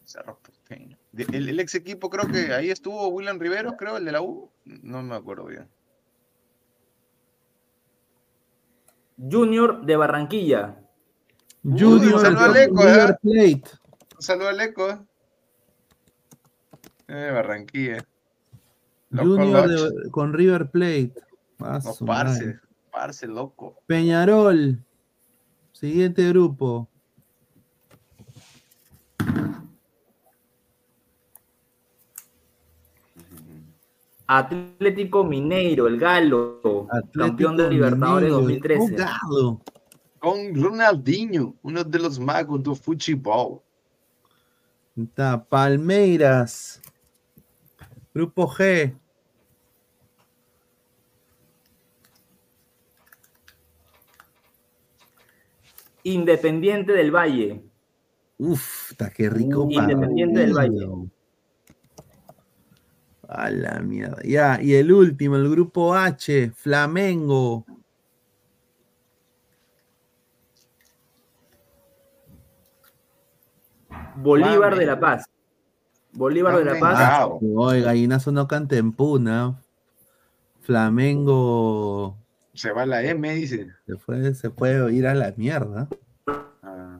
Cerro 0.03 0.35
Porteño. 0.35 0.52
De- 1.13 1.27
El, 1.31 1.47
el 1.47 1.59
ex 1.61 1.73
equipo, 1.75 2.09
creo 2.09 2.27
que 2.27 2.51
ahí 2.53 2.69
estuvo 2.71 3.07
William 3.07 3.39
Rivero, 3.39 3.77
creo, 3.77 3.95
el 3.97 4.03
de 4.05 4.11
la 4.11 4.21
U. 4.21 4.51
No 4.65 5.01
me 5.01 5.15
acuerdo 5.15 5.45
bien. 5.45 5.69
Junior 9.17 9.85
de 9.85 9.95
Barranquilla. 9.95 10.75
Junior 11.63 12.19
saludo 12.19 12.41
a 12.41 12.45
con 12.47 12.53
Leco, 12.53 12.81
River 12.83 13.09
¿eh? 13.09 13.17
Plate. 13.21 13.77
Un 14.17 14.21
saludo 14.21 14.49
al 14.49 14.59
Eco. 14.61 14.89
¿eh? 14.89 14.97
Eh, 17.07 17.31
Barranquilla. 17.31 18.05
Loco 19.11 19.27
Junior 19.43 19.69
de- 19.69 20.09
con 20.11 20.33
River 20.33 20.69
Plate. 20.71 21.13
No, 21.59 21.67
parce, 22.05 22.59
parce, 22.91 23.27
loco. 23.27 23.79
Peñarol. 23.85 24.83
Siguiente 25.71 26.27
grupo. 26.29 26.89
Atlético 34.27 35.23
Mineiro, 35.23 35.87
el 35.87 35.99
Galo. 35.99 36.87
campeón 37.13 37.57
de 37.57 37.63
Atlético 37.63 37.69
Libertadores 37.69 38.29
Mineiro, 38.29 38.41
2013. 38.41 38.93
o 38.93 38.97
Galo. 38.97 39.61
Con 40.19 40.55
Ronaldinho, 40.55 41.55
uno 41.63 41.83
de 41.83 41.99
los 41.99 42.19
magos 42.19 42.63
do 42.63 42.73
futebol. 42.75 43.61
Está 44.95 45.43
Palmeiras. 45.43 46.81
Grupo 48.13 48.47
G. 48.47 48.95
Independiente 56.03 56.91
del 56.91 57.11
Valle. 57.11 57.63
Uf, 58.37 58.91
está 58.91 59.09
qué 59.09 59.29
rico. 59.29 59.67
Independiente 59.69 60.41
del 60.41 60.53
Valle. 60.53 60.87
A 63.35 63.49
la 63.49 63.79
mierda. 63.81 64.21
Ya, 64.23 64.59
y 64.61 64.75
el 64.75 64.91
último, 64.91 65.35
el 65.37 65.49
grupo 65.49 65.95
H, 65.95 66.51
Flamengo. 66.55 67.65
Bolívar 74.15 74.75
de 74.77 74.85
La 74.85 74.99
Paz. 74.99 75.25
Bolívar 76.13 76.57
de 76.57 76.65
La 76.65 76.79
Paz. 76.79 76.97
Ah, 76.99 77.27
Oye, 77.55 77.81
gallinazo 77.81 78.31
no 78.31 78.47
canta 78.47 78.75
en 78.77 78.91
puna. 78.91 79.59
Flamengo 80.61 82.17
Se 82.53 82.71
va 82.71 82.85
la 82.85 83.03
M, 83.03 83.33
dice. 83.35 83.67
se 83.85 83.95
puede, 83.97 84.33
se 84.35 84.49
puede 84.49 84.93
ir 84.93 85.07
a 85.07 85.13
la 85.13 85.33
mierda. 85.35 85.89
Ah. 86.61 86.99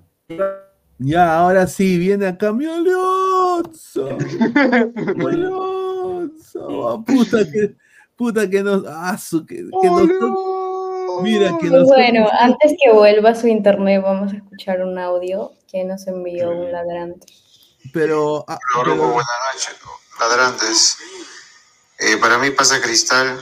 Ya, 0.98 1.38
ahora 1.38 1.68
sí, 1.68 1.98
viene 1.98 2.28
acá 2.28 2.52
mi 2.52 2.66
Alonso. 2.66 4.18
Ah, 6.56 6.98
Puta 7.06 7.38
que, 7.52 7.76
puta 8.16 8.50
que 8.50 8.64
nos. 8.64 8.84
Ah, 8.88 9.18
su- 9.18 9.46
que, 9.46 9.56
que 9.56 9.90
nos 9.90 10.08
mira, 11.22 11.58
que 11.60 11.68
nos. 11.68 11.88
Bueno, 11.88 12.28
antes 12.40 12.74
que 12.82 12.92
vuelva 12.92 13.32
a 13.32 13.36
su 13.36 13.48
internet, 13.48 14.02
vamos 14.04 14.34
a 14.34 14.38
escuchar 14.38 14.82
un 14.82 14.98
audio 14.98 15.52
que 15.72 15.84
nos 15.84 16.06
envió 16.08 16.50
un 16.52 16.72
ladrante. 16.72 17.28
Pero. 17.94 18.46
ah, 18.48 18.58
pero- 18.76 18.96
buenas 18.96 19.26
noches, 19.54 19.76
ladrantes. 20.20 20.98
Eh, 22.00 22.18
para 22.18 22.38
mí 22.38 22.50
pasa 22.52 22.82
Cristal 22.82 23.40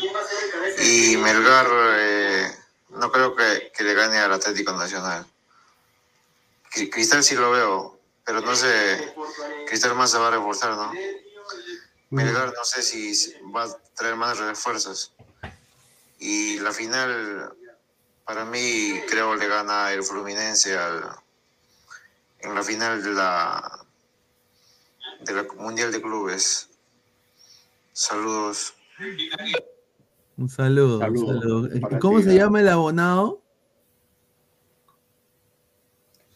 y 0.84 1.16
Melgar 1.18 1.68
eh, 1.98 2.46
no 2.90 3.12
creo 3.12 3.36
que, 3.36 3.72
que 3.76 3.84
le 3.84 3.94
gane 3.94 4.18
al 4.20 4.34
Atlético 4.34 4.74
Nacional. 4.74 5.26
Cri- 6.72 6.90
Cristal 6.92 7.24
sí 7.24 7.36
lo 7.36 7.52
veo, 7.52 7.98
pero 8.26 8.42
no 8.42 8.56
sé, 8.56 9.14
Cristal 9.68 9.96
más 9.96 10.12
se 10.12 10.18
va 10.20 10.28
a 10.28 10.32
reforzar, 10.32 10.72
¿no? 10.76 10.92
Melgar 12.12 12.54
no 12.54 12.64
sé 12.66 12.82
si 12.84 13.34
va 13.56 13.64
a 13.64 13.78
traer 13.96 14.18
más 14.18 14.38
refuerzos. 14.38 15.14
Y 16.20 16.60
la 16.60 16.72
final, 16.72 17.54
para 18.26 18.46
mí, 18.46 18.94
creo 19.10 19.36
le 19.36 19.48
gana 19.48 19.92
el 19.94 20.04
Fluminense 20.04 20.78
al, 20.78 21.04
en 22.40 22.54
la 22.54 22.64
final 22.64 23.02
de 23.02 23.14
la, 23.14 23.86
de 25.22 25.34
la 25.34 25.48
Mundial 25.58 25.92
de 25.92 26.02
Clubes. 26.02 26.70
Saludos. 27.94 28.74
Un 30.38 30.50
saludo. 30.50 31.00
un 31.00 32.00
¿Cómo 32.00 32.18
ti, 32.18 32.26
se 32.26 32.36
llama 32.36 32.60
el 32.60 32.68
abonado? 32.68 33.42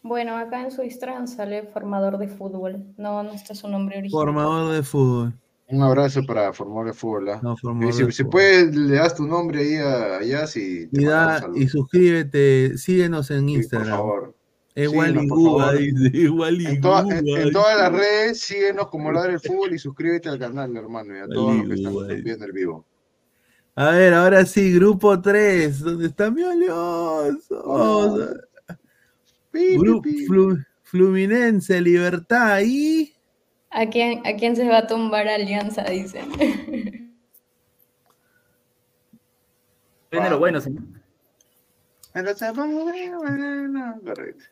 Bueno, 0.03 0.37
acá 0.37 0.61
en 0.61 0.71
su 0.71 0.83
Instagram 0.83 1.27
sale 1.27 1.63
formador 1.63 2.17
de 2.17 2.29
fútbol. 2.29 2.93
No, 2.95 3.23
no 3.23 3.33
está 3.33 3.55
su 3.55 3.67
nombre 3.67 3.97
original. 3.97 4.23
Formador 4.23 4.71
de 4.71 4.81
fútbol. 4.81 5.33
Un 5.67 5.81
abrazo 5.81 6.21
para 6.27 6.53
Formar 6.53 6.85
de 6.85 6.93
Fútbol. 6.93 7.29
¿ah? 7.29 7.39
No, 7.41 7.57
formador 7.57 8.09
Y 8.09 8.11
si, 8.11 8.23
puedes, 8.23 8.75
le 8.75 8.95
das 8.95 9.15
tu 9.15 9.25
nombre 9.25 9.59
ahí 9.61 9.75
a, 9.77 10.17
allá, 10.17 10.45
si 10.47 10.85
te 10.87 11.01
Y, 11.01 11.05
da, 11.05 11.43
y 11.55 11.67
suscríbete, 11.67 12.77
síguenos 12.77 13.31
en 13.31 13.39
Sí, 13.39 13.45
por 13.53 13.57
Instagram. 13.57 13.89
favor. 13.89 14.35
Igual 14.77 15.07
Síguenos, 15.07 15.23
y 15.23 15.27
por 15.29 15.37
favor. 15.61 15.81
igual 15.81 16.65
En, 16.67 16.81
toda- 16.81 17.17
en- 17.17 17.51
todas 17.51 17.77
las 17.77 17.91
redes, 17.93 18.41
síguenos 18.41 18.89
como 18.89 19.11
Ladra 19.11 19.33
el 19.33 19.39
Fútbol 19.41 19.73
y 19.73 19.79
suscríbete 19.79 20.29
al 20.29 20.37
canal, 20.37 20.75
hermano, 20.77 21.15
y 21.15 21.19
a 21.19 21.27
todos 21.27 21.55
los 21.57 21.67
que 21.67 21.73
están 21.75 22.23
viendo 22.23 22.45
el 22.45 22.51
vivo. 22.51 22.85
A 23.77 23.89
ver, 23.89 24.13
ahora 24.13 24.45
sí, 24.45 24.71
grupo 24.73 25.19
3, 25.21 25.79
¿dónde 25.79 26.05
está 26.07 26.29
mi. 26.29 26.43
Flu- 29.51 30.65
Fluminense, 30.83 31.81
Libertad 31.81 32.59
y 32.63 33.14
¿A 33.75 33.85
quién, 33.89 34.25
¿A 34.25 34.37
quién 34.37 34.55
se 34.55 34.65
va 34.69 34.77
a 34.79 34.87
tumbar 34.87 35.27
Alianza? 35.27 35.83
Dicen. 35.83 36.29
Viene 40.09 40.29
lo 40.29 40.39
bueno, 40.39 40.61
señor. 40.61 40.83
Entonces, 42.13 42.55
vamos, 42.55 42.83
bueno, 42.83 43.17
bueno, 43.19 43.99
correcto. 44.01 44.45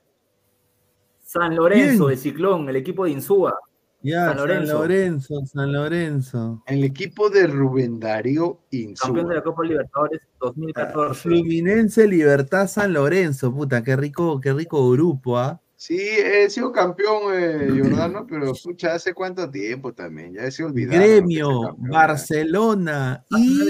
San 1.21 1.55
Lorenzo, 1.55 2.07
Bien. 2.07 2.11
el 2.11 2.17
Ciclón, 2.17 2.67
el 2.67 2.75
equipo 2.75 3.05
de 3.05 3.11
Insúa. 3.11 3.55
ya, 4.01 4.25
San 4.25 4.37
San 4.39 4.67
Lorenzo. 4.67 5.45
San 5.45 5.71
Lorenzo. 5.71 6.63
El 6.67 6.83
equipo 6.83 7.29
de 7.29 7.47
Rubén 7.47 8.01
Darío 8.01 8.59
Campeón 8.69 8.69
de 8.69 8.77
Insúa. 8.77 9.33
la 9.35 9.41
Copa 9.41 9.63
Libertadores 9.63 10.21
2014. 10.41 11.21
Fluminense, 11.21 12.05
Libertad, 12.09 12.67
San 12.67 12.91
Lorenzo, 12.91 13.53
puta, 13.53 13.81
qué 13.83 13.95
rico, 13.95 14.41
qué 14.41 14.51
rico 14.51 14.91
grupo, 14.91 15.37
¿ah? 15.37 15.62
Sí, 15.85 15.99
he 15.99 16.49
sido 16.49 16.71
campeón, 16.71 17.33
eh, 17.33 17.67
Jordano, 17.83 18.25
pero 18.25 18.53
pucha, 18.53 18.93
¿hace 18.93 19.13
cuánto 19.13 19.51
tiempo 19.51 19.91
también? 19.91 20.33
Ya 20.33 20.49
se 20.49 20.63
olvidaron. 20.63 21.01
Gremio, 21.01 21.75
Barcelona 21.77 23.25
y. 23.29 23.67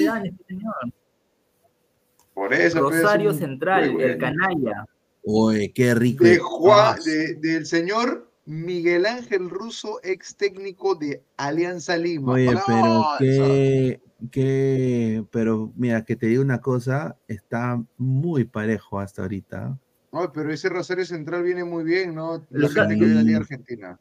Por 2.36 2.54
eso. 2.54 2.82
pues, 2.84 3.02
Rosario 3.02 3.32
un 3.32 3.36
Central, 3.36 4.00
el 4.00 4.20
canalla. 4.20 4.86
Uy, 5.24 5.70
qué 5.74 5.96
rico. 5.96 6.24
De 6.24 6.38
Juan, 6.38 7.00
de- 7.04 7.34
del 7.34 7.66
señor 7.66 8.30
Miguel 8.46 9.08
Ángel 9.08 9.50
Russo, 9.50 10.00
ex 10.04 10.36
técnico 10.36 10.94
de 10.94 11.24
Alianza 11.36 11.98
Lima. 11.98 12.34
Oye, 12.34 12.56
pero 12.68 13.06
qué, 13.18 14.02
qué, 14.30 15.26
pero 15.32 15.74
mira, 15.76 16.06
que 16.06 16.16
te 16.16 16.28
digo 16.28 16.44
una 16.44 16.62
cosa, 16.62 17.18
está 17.28 17.84
muy 17.98 18.44
parejo 18.44 19.00
hasta 19.00 19.24
ahorita. 19.24 19.80
No, 20.14 20.32
pero 20.32 20.54
ese 20.54 20.70
Rosario 20.70 21.04
Central 21.06 21.42
viene 21.42 21.64
muy 21.64 21.84
bien, 21.84 22.14
¿no? 22.14 22.38
La 22.52 22.60
Luis 22.60 22.74
gente 22.74 22.96
que 23.00 23.06
ve 23.06 23.16
la 23.16 23.22
Liga 23.24 23.40
Carlos. 23.40 23.52
Argentina. 23.52 24.00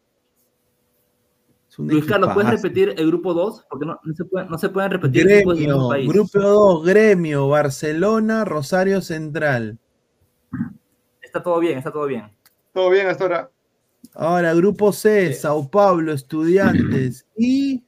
Un 1.78 1.88
Luis 1.88 2.04
Carlos, 2.04 2.30
¿puedes 2.34 2.50
repetir 2.50 2.94
el 2.98 3.06
grupo 3.06 3.32
2? 3.32 3.64
Porque 3.70 3.86
no, 3.86 3.98
no 4.04 4.14
se, 4.14 4.24
puede- 4.26 4.46
no 4.46 4.58
se 4.58 4.68
pueden 4.68 4.90
repetir 4.90 5.24
mismo 5.24 5.54
Gremio, 5.54 5.88
país. 5.88 6.06
grupo 6.12 6.38
2, 6.38 6.84
Gremio, 6.84 7.48
Barcelona, 7.48 8.44
Rosario 8.44 9.00
Central. 9.00 9.78
Está 11.22 11.42
todo 11.42 11.58
bien, 11.60 11.78
está 11.78 11.90
todo 11.90 12.04
bien. 12.06 12.30
Todo 12.74 12.90
bien 12.90 13.06
hasta 13.06 13.24
ahora. 13.24 13.50
Ahora, 14.12 14.52
grupo 14.52 14.92
C, 14.92 15.32
Sao 15.32 15.70
Paulo, 15.70 16.12
Estudiantes 16.12 17.24
y 17.38 17.82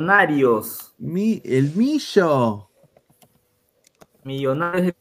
Millonarios. 0.00 0.94
mi, 0.96 1.42
el 1.44 1.74
Millo 1.76 2.70
Millonarios 4.24 4.94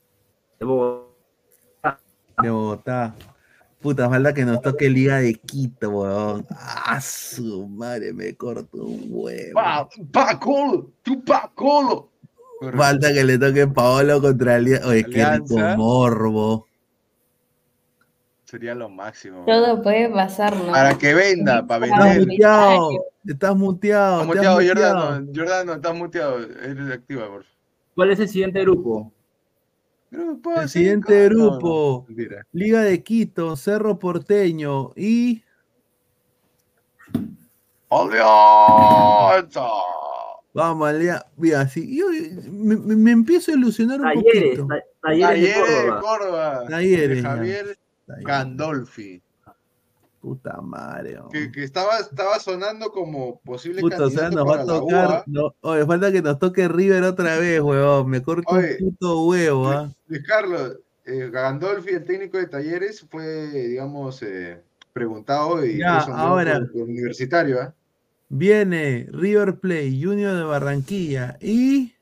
de 0.60 0.66
Bogotá. 0.66 2.02
de 2.44 2.50
Bogotá. 2.50 3.16
Puta, 3.80 4.10
falta 4.10 4.34
que 4.34 4.44
nos 4.44 4.62
toque 4.62 4.90
Liga 4.90 5.20
de 5.20 5.36
Quito, 5.36 5.90
weón. 5.90 6.46
Ah, 6.50 7.00
su 7.00 7.66
madre, 7.70 8.12
me 8.12 8.36
corto 8.36 8.84
un 8.84 9.08
huevo. 9.10 9.54
Pa, 9.54 9.88
pa, 10.12 10.38
colo, 10.38 10.92
tú 11.02 11.24
pa, 11.24 11.50
colo. 11.56 12.12
Falta 12.76 13.14
que 13.14 13.24
le 13.24 13.38
toque 13.38 13.68
Paolo 13.68 14.20
contra 14.20 14.56
Alianza. 14.56 14.86
Oye, 14.90 15.06
qué 15.06 15.24
rico 15.24 15.60
morbo. 15.78 16.68
Sería 18.50 18.74
lo 18.74 18.90
máximo. 18.90 19.44
Todo 19.46 19.80
puede 19.84 20.10
pasar, 20.10 20.56
¿no? 20.58 20.72
Para 20.72 20.98
que 20.98 21.14
venda, 21.14 21.68
para 21.68 21.86
Estás 21.86 22.04
vender. 22.16 22.28
muteado. 22.28 22.90
Estás 23.28 23.56
muteado. 23.56 24.22
Está 24.24 24.34
te 24.42 24.48
has 24.48 24.56
muteado, 24.56 24.56
muteado. 24.58 24.96
Jordano. 24.96 25.32
Jordano, 25.36 25.74
está 25.74 25.94
muteado. 25.94 26.40
Eres 26.40 26.92
activa, 26.92 27.22
por 27.28 27.44
favor. 27.44 27.46
¿Cuál 27.94 28.10
es 28.12 28.20
el 28.22 28.28
siguiente 28.30 28.62
grupo? 28.62 29.14
Grupo 30.10 30.62
El 30.62 30.68
siguiente 30.70 31.30
cinco. 31.30 31.52
Grupo. 31.52 32.06
no. 32.10 32.42
Liga 32.54 32.82
de 32.82 33.04
Quito, 33.04 33.56
Cerro 33.56 34.00
Porteño 34.00 34.94
y. 34.96 35.44
Alianza. 37.92 39.68
Vamos, 40.54 40.90
Alianza. 40.90 41.28
Mira, 41.38 41.68
sí, 41.68 41.98
yo 42.00 42.06
me, 42.52 42.76
me- 42.78 43.12
empiezo 43.12 43.52
a 43.52 43.56
ilusionar 43.56 44.00
un 44.02 44.08
Talleres, 44.08 44.58
poquito. 44.60 44.68
ta- 44.68 44.84
talleres 45.04 45.42
de 45.42 45.54
Talleres 45.54 45.68
de 45.84 45.90
Córdoba. 45.92 46.02
Córdoba. 46.02 46.66
Talleres, 46.68 47.10
de 47.18 47.22
ya. 47.22 47.30
Javier 47.30 47.78
Gandolfi. 48.18 49.22
Puta 50.22 50.60
madre. 50.62 51.18
Que, 51.32 51.50
que 51.50 51.64
estaba, 51.64 51.98
estaba 52.00 52.40
sonando 52.40 52.92
como 52.92 53.40
posible 53.40 53.80
Puta, 53.80 54.04
o 54.06 54.10
sea, 54.10 54.24
candidato 54.30 54.46
nos 54.46 54.48
va 54.50 54.62
a 54.62 54.66
para 54.66 54.80
tocar. 54.80 55.24
No- 55.28 55.56
oye, 55.62 55.86
falta 55.86 56.12
que 56.12 56.22
nos 56.22 56.38
toque 56.40 56.68
River 56.68 57.04
otra 57.04 57.38
vez, 57.38 57.62
huevón. 57.62 58.10
Me 58.10 58.22
corto 58.22 58.44
Oye. 58.54 58.78
un 58.82 58.90
puto 58.92 59.24
huevo, 59.28 59.70
¿ah? 59.70 59.90
Luis 60.08 60.24
Carlos, 60.28 60.78
eh, 61.06 61.30
Gandolfi, 61.32 61.92
el 61.92 62.04
técnico 62.04 62.38
de 62.38 62.48
Talleres, 62.48 63.06
fue, 63.10 63.48
digamos, 63.50 64.22
eh, 64.24 64.62
preguntado 64.92 65.64
y 65.66 65.78
Ya, 65.78 66.00
ahora. 66.00 66.60
por- 66.60 66.72
por 66.74 66.82
universitario. 66.82 67.62
¿ah? 67.62 67.74
Viene 68.28 69.08
River 69.12 69.58
Play, 69.60 70.04
Junior 70.04 70.36
de 70.36 70.44
Barranquilla 70.44 71.38
y. 71.40 71.94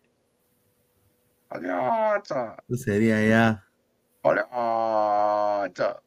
Alianza. 1.50 2.58
Sería 2.76 3.26
ya. 3.28 3.67
Alianza. 4.24 6.02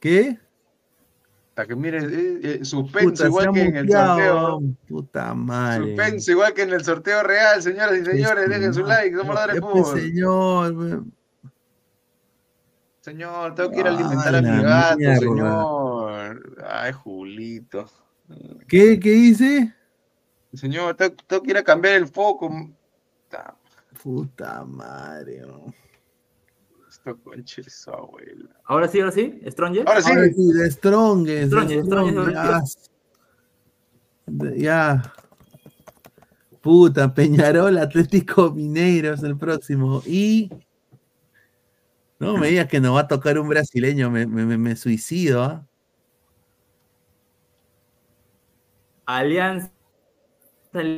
¿Qué? 0.00 0.38
Hasta 1.50 1.66
que 1.66 1.74
mire, 1.74 1.98
eh, 1.98 2.40
eh, 2.60 2.64
suspenso 2.64 3.10
Puta, 3.10 3.26
igual 3.26 3.52
que 3.52 3.62
en 3.62 3.76
el 3.76 3.90
sorteo. 3.90 4.60
Puta 4.88 5.34
madre. 5.34 5.86
Suspenso 5.88 6.30
igual 6.30 6.54
que 6.54 6.62
en 6.62 6.72
el 6.72 6.84
sorteo 6.84 7.22
real, 7.24 7.60
señoras 7.62 7.98
y 7.98 8.04
señores. 8.04 8.44
Este, 8.44 8.54
Dejen 8.58 8.74
su 8.74 8.84
like, 8.84 9.16
somos 9.16 9.34
no, 9.34 9.46
ya, 9.54 9.60
fútbol. 9.60 10.00
señor. 10.00 11.04
Señor, 13.00 13.54
tengo 13.54 13.70
que 13.70 13.80
ir 13.80 13.86
a 13.86 13.90
Ah, 13.90 13.94
alimentar 13.94 14.34
a 14.36 14.42
mi 14.42 14.62
gato, 14.62 14.98
mierda. 14.98 15.18
señor. 15.18 16.56
Ay, 16.68 16.92
Julito. 16.92 17.90
¿Qué, 18.68 19.00
¿Qué 19.00 19.10
dice? 19.10 19.74
Señor, 20.54 20.94
tengo, 20.94 21.16
tengo 21.26 21.42
que 21.42 21.50
ir 21.50 21.56
a 21.56 21.64
cambiar 21.64 21.94
el 21.94 22.06
foco. 22.06 22.50
Ta- 23.98 24.02
Puta 24.02 24.64
madre. 24.64 25.42
Esto 26.88 27.16
conche 27.22 27.62
su 27.68 27.90
abuela. 27.90 28.48
Ahora 28.64 28.88
sí, 28.88 29.00
ahora 29.00 29.12
sí, 29.12 29.40
Stronger. 29.46 29.86
Ahora 29.86 30.02
sí. 30.02 30.10
Ahora 30.10 30.26
sí, 30.34 30.52
de 30.52 30.70
Strongest. 30.70 31.46
Strongest, 31.52 31.82
de 31.82 31.86
Strongest, 31.86 32.22
Strongest, 32.26 32.76
ya. 34.26 34.52
Ya. 34.56 35.12
Puta, 36.60 37.14
Peñarol, 37.14 37.78
Atlético 37.78 38.50
Mineiro 38.52 39.14
es 39.14 39.22
el 39.22 39.36
próximo. 39.36 40.02
Y. 40.06 40.50
No 42.18 42.36
me 42.36 42.48
digas 42.48 42.66
que 42.66 42.80
nos 42.80 42.96
va 42.96 43.00
a 43.02 43.08
tocar 43.08 43.38
un 43.38 43.48
brasileño, 43.48 44.10
me, 44.10 44.26
me, 44.26 44.44
me- 44.44 44.58
me 44.58 44.74
suicido. 44.76 45.42
¿ah? 45.44 45.64
Alianza. 49.06 49.70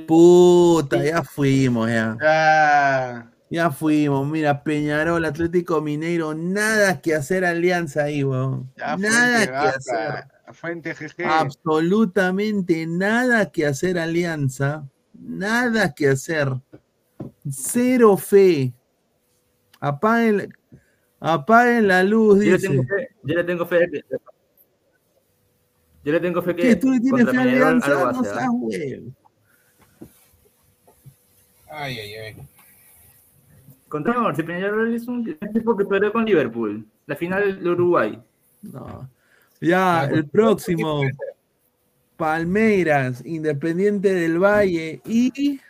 Puta, 0.06 1.02
ya 1.04 1.22
fuimos, 1.22 1.88
ya. 1.88 2.16
Ah, 2.20 3.30
Ya 3.50 3.70
fuimos. 3.70 4.26
Mira, 4.28 4.62
Peñarol, 4.62 5.24
Atlético 5.24 5.80
Mineiro, 5.80 6.34
nada 6.34 7.00
que 7.00 7.14
hacer 7.14 7.44
alianza 7.44 8.04
ahí, 8.04 8.22
weón. 8.24 8.70
ya 8.76 8.96
Nada 8.96 9.40
que 9.46 9.52
gata, 9.52 9.68
hacer. 9.70 10.24
Fuente 10.52 10.94
GG. 10.94 11.24
Absolutamente 11.26 12.86
nada 12.86 13.50
que 13.50 13.66
hacer 13.66 13.98
alianza. 13.98 14.88
Nada 15.14 15.92
que 15.94 16.08
hacer. 16.08 16.48
Cero 17.48 18.16
fe. 18.16 18.72
Apaguen, 19.80 20.52
apaguen 21.20 21.88
la 21.88 22.02
luz, 22.02 22.38
Yo 22.44 22.52
le 22.52 22.58
dice. 22.58 22.68
tengo 22.68 22.82
fe, 22.84 23.08
yo 23.22 23.34
le 23.34 23.44
tengo 23.44 23.66
fe 23.66 23.88
Yo 26.04 26.12
le 26.12 26.20
tengo 26.20 26.42
fe 26.42 26.56
que 26.56 26.62
¿Qué? 26.62 26.76
¿Tú 26.76 26.90
le 26.92 27.00
tienes 27.00 27.28
fe 27.30 27.36
a 27.36 27.42
alianza? 27.42 28.12
No 28.12 28.24
seas 28.24 28.48
huevo. 28.52 29.12
Ay, 31.70 31.98
ay, 31.98 32.14
ay. 32.14 32.36
Contra 33.88 34.12
Peñarol, 34.12 34.36
si 34.36 34.42
Peñarol 34.42 34.94
es 34.94 35.08
un 35.08 35.28
equipo 35.40 35.76
que 35.76 35.84
perdió 35.84 36.12
con 36.12 36.24
Liverpool, 36.24 36.86
la 37.06 37.16
final 37.16 37.62
de 37.62 37.70
Uruguay. 37.70 38.20
No. 38.62 39.08
Ya, 39.60 40.04
el 40.04 40.28
próximo. 40.28 41.02
Palmeiras, 42.16 43.24
Independiente 43.24 44.12
del 44.12 44.38
Valle 44.38 45.00
y. 45.04 45.60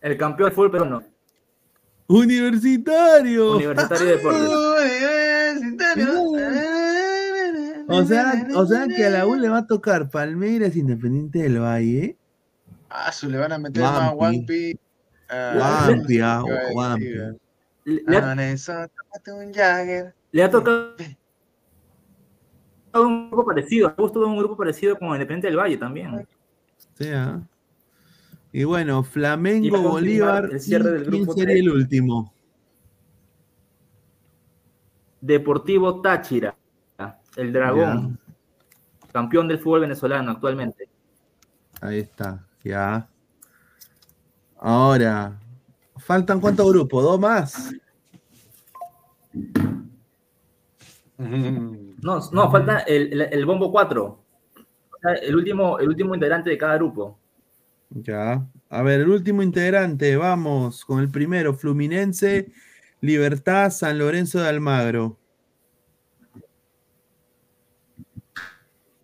El 0.00 0.16
campeón 0.16 0.48
del 0.48 0.54
fútbol 0.54 0.70
peruano, 0.70 1.02
Universitario. 2.08 3.56
Universitario 3.56 4.06
de 4.06 4.12
Deportes. 4.16 4.50
O 7.90 8.04
sea, 8.04 8.46
o 8.54 8.66
sea 8.66 8.86
que 8.86 9.04
a 9.04 9.10
la 9.10 9.26
U 9.26 9.34
le 9.34 9.48
va 9.48 9.58
a 9.58 9.66
tocar 9.66 10.10
Palmeiras 10.10 10.76
Independiente 10.76 11.40
del 11.40 11.60
Valle. 11.60 12.16
Ah, 12.88 13.10
su 13.12 13.28
le 13.28 13.38
van 13.38 13.52
a 13.52 13.58
meter 13.58 13.82
más 13.82 14.12
Wampi. 14.14 14.78
Wampi. 15.30 16.20
Ah, 16.20 16.42
Wampi, 16.74 17.14
ah. 17.18 17.32
Le, 17.84 18.02
le 18.06 18.16
ha, 18.16 18.34
Nelson, 18.34 18.88
tómate 18.88 19.32
un 19.32 19.52
Jagger. 19.52 20.14
le 20.32 20.42
ha 20.42 20.50
tocado 20.50 20.94
un 22.94 23.30
grupo 23.30 23.46
parecido, 23.46 23.88
ha 23.88 23.92
gustado 23.92 24.26
un 24.26 24.38
grupo 24.38 24.56
parecido 24.56 24.98
con 24.98 25.08
Independiente 25.08 25.48
del 25.48 25.56
Valle 25.56 25.76
también. 25.76 26.26
Sí, 26.98 27.08
ah. 27.14 27.40
Y 28.52 28.64
bueno, 28.64 29.02
Flamengo, 29.02 29.80
Bolívar. 29.80 30.48
el 30.52 30.60
cierre 30.60 31.04
¿Quién 31.04 31.32
sería 31.32 31.54
el 31.54 31.70
último? 31.70 32.32
Deportivo 35.20 36.00
Táchira, 36.00 36.56
el 37.36 37.52
Dragón, 37.52 38.18
campeón 39.12 39.48
del 39.48 39.58
fútbol 39.58 39.80
venezolano 39.82 40.30
actualmente. 40.32 40.88
Ahí 41.80 42.00
está, 42.00 42.44
ya. 42.62 43.08
Ahora, 44.58 45.38
¿faltan 45.96 46.40
cuántos 46.40 46.70
grupos? 46.72 47.02
¿Dos 47.02 47.20
más? 47.20 47.72
No, 52.02 52.18
no, 52.32 52.50
falta 52.50 52.78
el, 52.80 53.12
el- 53.12 53.20
el 53.32 53.44
bombo 53.44 53.70
4. 53.70 54.24
el, 55.22 55.36
último, 55.36 55.78
el 55.78 55.88
último 55.88 56.14
integrante 56.14 56.48
de 56.48 56.56
cada 56.56 56.76
grupo. 56.76 57.18
Ya. 57.90 58.42
A 58.70 58.82
ver, 58.82 59.00
el 59.00 59.10
último 59.10 59.42
integrante, 59.42 60.16
vamos 60.16 60.82
con 60.84 61.00
el 61.00 61.10
primero, 61.10 61.52
Fluminense, 61.52 62.50
Libertad, 63.02 63.70
San 63.70 63.98
Lorenzo 63.98 64.40
de 64.40 64.48
Almagro. 64.48 65.18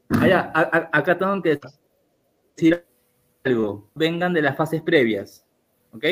Allá, 0.09 0.51
a- 0.55 0.61
a- 0.61 0.91
acá 0.99 1.19
tengo 1.19 1.43
que 1.43 1.59
decir 2.57 2.85
algo. 3.45 3.91
Vengan 3.95 4.33
de 4.33 4.43
las 4.43 4.57
fases 4.57 4.81
previas. 4.83 5.45
¿Ok? 5.93 6.05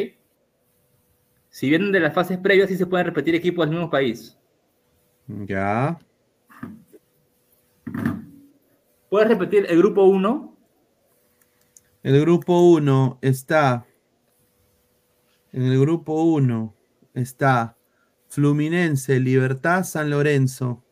Si 1.50 1.68
vienen 1.68 1.92
de 1.92 2.00
las 2.00 2.12
fases 2.14 2.38
previas, 2.38 2.68
sí 2.68 2.76
se 2.76 2.86
pueden 2.86 3.06
repetir 3.06 3.34
equipos 3.34 3.66
del 3.66 3.74
mismo 3.76 3.90
país. 3.90 4.36
Ya. 5.26 5.98
¿Puedes 9.08 9.28
repetir 9.28 9.66
el 9.68 9.78
grupo 9.78 10.04
1? 10.04 10.56
El 12.02 12.20
grupo 12.20 12.60
1 12.72 13.18
está. 13.22 13.86
En 15.52 15.62
el 15.62 15.80
grupo 15.80 16.22
1 16.24 16.74
está 17.14 17.76
Fluminense, 18.28 19.20
Libertad, 19.20 19.84
San 19.84 20.10
Lorenzo. 20.10 20.83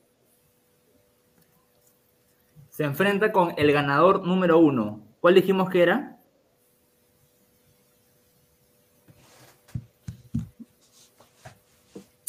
Se 2.73 2.84
enfrenta 2.84 3.33
con 3.33 3.52
el 3.59 3.70
ganador 3.70 4.26
número 4.26 4.59
1. 4.59 5.01
¿Cuál 5.20 5.34
dijimos 5.34 5.68
que 5.68 5.83
era? 5.83 6.18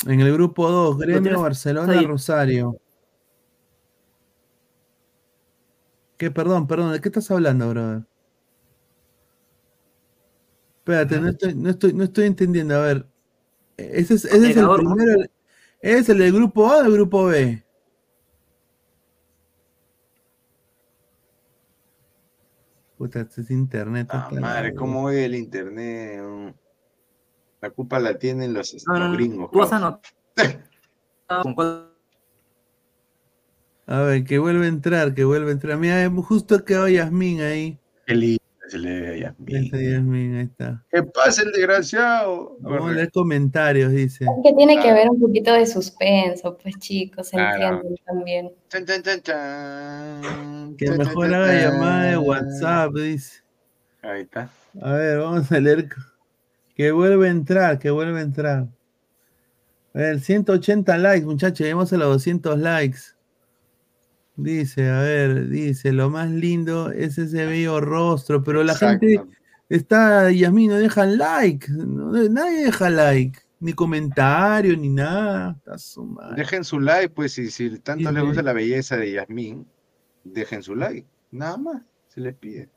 En 0.06 0.20
el 0.20 0.34
grupo 0.34 0.70
2, 0.70 0.98
Gremio, 0.98 1.40
Barcelona, 1.40 1.94
ahí? 1.94 2.06
Rosario. 2.06 2.78
¿Qué? 6.18 6.30
Perdón, 6.30 6.68
perdón, 6.68 6.92
¿de 6.92 7.00
qué 7.00 7.08
estás 7.08 7.32
hablando, 7.32 7.70
brother? 7.70 8.04
Espérate, 10.80 11.22
no 11.22 11.30
estoy, 11.30 11.56
no 11.56 11.70
estoy, 11.70 11.94
no 11.94 12.04
estoy 12.04 12.26
entendiendo. 12.26 12.76
A 12.76 12.82
ver, 12.82 13.06
ese 13.78 14.16
es, 14.16 14.26
ese 14.26 14.52
es 14.52 14.58
el 14.58 14.68
primero. 14.76 15.24
¿Es 15.80 16.10
el 16.10 16.18
del 16.18 16.34
grupo 16.34 16.70
A 16.70 16.80
o 16.80 16.84
del 16.84 16.92
grupo 16.92 17.26
B? 17.28 17.63
Puta, 23.04 23.20
este 23.20 23.42
es 23.42 23.52
internet. 23.52 24.08
Ah, 24.12 24.30
madre, 24.40 24.74
¿cómo 24.74 25.04
ve 25.08 25.26
el 25.26 25.36
internet? 25.36 26.24
mm? 26.24 26.48
La 27.60 27.70
culpa 27.70 28.00
la 28.00 28.18
tienen 28.18 28.54
los, 28.54 28.74
No, 28.88 28.94
no, 28.94 29.00
los 29.00 29.10
no. 29.10 29.18
gringos. 29.18 29.52
Tú 29.52 29.60
vas 29.60 29.74
a 29.74 30.00
con 31.44 31.54
cuál- 31.54 31.90
A 33.88 34.00
ver, 34.04 34.24
que 34.24 34.40
vuelve 34.40 34.68
a 34.68 34.70
entrar, 34.70 35.14
que 35.14 35.26
vuelve 35.26 35.50
a 35.50 35.52
entrar. 35.52 35.78
Mira, 35.78 36.10
justo 36.10 36.56
ha 36.56 36.64
quedado 36.64 36.88
Yasmín 36.88 37.42
ahí. 37.42 37.78
Qué 38.06 38.16
lindo 38.16 38.43
se 38.68 38.78
le 38.78 39.02
ve 39.02 39.26
a 39.26 39.36
está 39.48 39.82
Yasmín, 39.82 40.36
ahí 40.36 40.44
está. 40.46 40.84
¿Qué 40.90 41.04
pasa 41.04 41.44
el 41.44 41.52
desgraciado? 41.52 42.58
Vamos 42.62 42.92
a 42.92 42.94
leer 42.94 43.12
comentarios, 43.12 43.92
dice. 43.92 44.26
Es 44.26 44.32
que 44.44 44.54
tiene 44.54 44.80
que 44.80 44.90
haber 44.90 45.10
un 45.10 45.20
poquito 45.20 45.54
de 45.54 45.66
suspenso, 45.66 46.58
pues 46.58 46.78
chicos, 46.80 47.30
Claro. 47.30 47.78
entienden 47.78 48.06
también. 48.06 48.52
Chan, 48.70 48.86
chan, 48.86 49.04
chan, 49.04 49.22
chan. 49.22 50.76
Que 50.78 50.92
mejor 50.92 51.34
haga 51.34 51.54
llamada 51.54 52.04
de 52.12 52.18
WhatsApp, 52.18 52.94
dice. 52.94 53.42
Ahí 54.02 54.22
está. 54.22 54.50
A 54.82 54.94
ver, 54.94 55.20
vamos 55.20 55.52
a 55.52 55.60
leer. 55.60 55.90
Que 56.76 56.92
vuelve 56.92 57.28
a 57.28 57.32
entrar, 57.32 57.80
que 57.80 57.92
vuelve 57.92 58.20
a 58.20 58.24
entrar. 58.24 58.68
A 59.94 60.00
ver, 60.00 60.20
180 60.20 60.98
likes, 60.98 61.26
muchachos, 61.26 61.60
llegamos 61.60 61.94
a 61.94 61.98
los 61.98 62.08
200 62.08 62.58
likes. 62.58 63.00
Dice, 64.36 64.90
a 64.90 65.00
ver, 65.02 65.48
dice, 65.50 65.92
lo 65.92 66.10
más 66.10 66.30
lindo 66.30 66.92
es 66.92 67.18
ese 67.20 67.46
bello 67.46 67.80
rostro, 67.80 68.44
pero 68.44 68.64
la 68.64 68.74
gente 68.76 69.22
está, 69.70 70.32
Yasmín, 70.32 70.72
no 70.72 70.78
dejan 70.78 71.18
like, 71.18 71.68
no- 71.72 72.12
nadie 72.30 72.66
deja 72.66 72.90
like, 72.90 73.40
ni 73.60 73.74
comentario, 73.74 74.76
ni 74.76 74.90
nada. 74.90 75.56
Está 75.58 75.78
su 75.78 76.04
madre. 76.04 76.36
Dejen 76.38 76.64
su 76.64 76.80
like, 76.80 77.10
pues, 77.10 77.34
si, 77.34 77.52
si 77.52 77.78
tanto 77.80 78.12
les 78.12 78.24
gusta 78.24 78.42
la 78.42 78.54
belleza 78.54 78.98
de 78.98 79.12
Yasmín, 79.12 79.68
dejen 80.24 80.64
su 80.64 80.76
like. 80.76 81.08
Nada 81.30 81.58
más, 81.58 81.82
se 82.08 82.20
les 82.20 82.36
pide. 82.36 82.70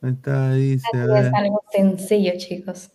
Ahí 0.00 0.12
está, 0.12 0.52
dice, 0.54 0.88
a 0.94 1.06
ver. 1.06 1.26
es 1.26 1.34
algo 1.34 1.62
sencillo, 1.72 2.32
chicos. 2.38 2.90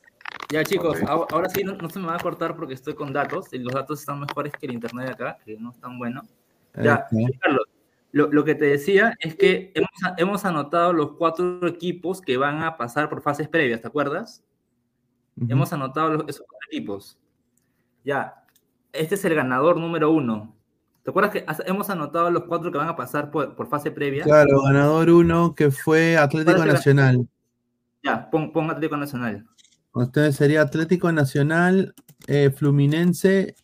Ya 0.52 0.64
chicos, 0.64 0.98
ahora, 1.08 1.50
sí 1.50 1.64
no, 1.64 1.76
no 1.76 1.90
se 1.90 2.00
me 2.00 2.08
va 2.08 2.16
a 2.16 2.20
cortar 2.20 2.56
porque 2.56 2.74
estoy 2.74 2.96
con 2.96 3.14
datos 3.14 3.54
y 3.54 3.60
los 3.60 3.74
datos 3.74 4.00
están 4.00 4.20
mejores 4.20 4.52
que 4.60 4.66
el 4.66 4.74
internet 4.74 5.06
de 5.08 5.12
acá, 5.14 5.38
que 5.46 5.56
no 5.58 5.72
es 5.72 5.80
tan 5.80 5.98
bueno. 5.98 6.24
Ya. 6.82 7.06
Carlos, 7.40 7.68
lo, 8.12 8.32
lo 8.32 8.44
que 8.44 8.56
te 8.56 8.66
decía 8.66 9.16
es 9.20 9.36
que 9.36 9.72
hemos, 9.76 9.90
hemos 10.18 10.46
anotado 10.46 10.94
los 10.94 11.14
cuatro 11.14 11.66
equipos 11.68 12.22
que 12.22 12.38
van 12.38 12.64
a 12.64 12.78
pasar 12.78 13.10
por 13.10 13.22
fases 13.22 13.48
previas, 13.48 13.82
¿te 13.82 13.88
acuerdas? 13.88 14.44
Hemos 15.48 15.72
anotado 15.74 16.10
los- 16.14 16.24
esos 16.28 16.46
cuatro 16.48 16.68
equipos. 16.70 17.18
Ya, 18.04 18.44
este 18.92 19.16
es 19.16 19.26
el 19.26 19.34
ganador 19.36 19.78
número 19.78 20.12
uno. 20.12 20.56
¿Te 21.04 21.10
acuerdas 21.10 21.32
que 21.32 21.46
hemos 21.66 21.90
anotado 21.90 22.30
los 22.30 22.44
cuatro 22.44 22.72
que 22.72 22.78
van 22.78 22.90
a 22.90 22.96
pasar 22.96 23.32
por, 23.32 23.56
por 23.56 23.68
fase 23.68 23.90
previa? 23.92 24.24
Claro, 24.24 24.62
ganador 24.64 25.10
uno 25.10 25.56
que 25.56 25.72
fue 25.72 26.18
Atlético 26.18 26.58
¿Cuál 26.58 26.68
es 26.70 26.74
el 26.74 26.74
Nacional. 26.76 27.28
Ya, 28.04 28.30
pon, 28.30 28.52
pon 28.52 28.70
Atlético 28.70 28.98
Nacional. 28.98 29.48
Entonces 29.96 30.36
sería 30.36 30.62
Atlético 30.62 31.12
Nacional, 31.12 31.96
eh, 32.28 32.52
Fluminense, 32.52 33.56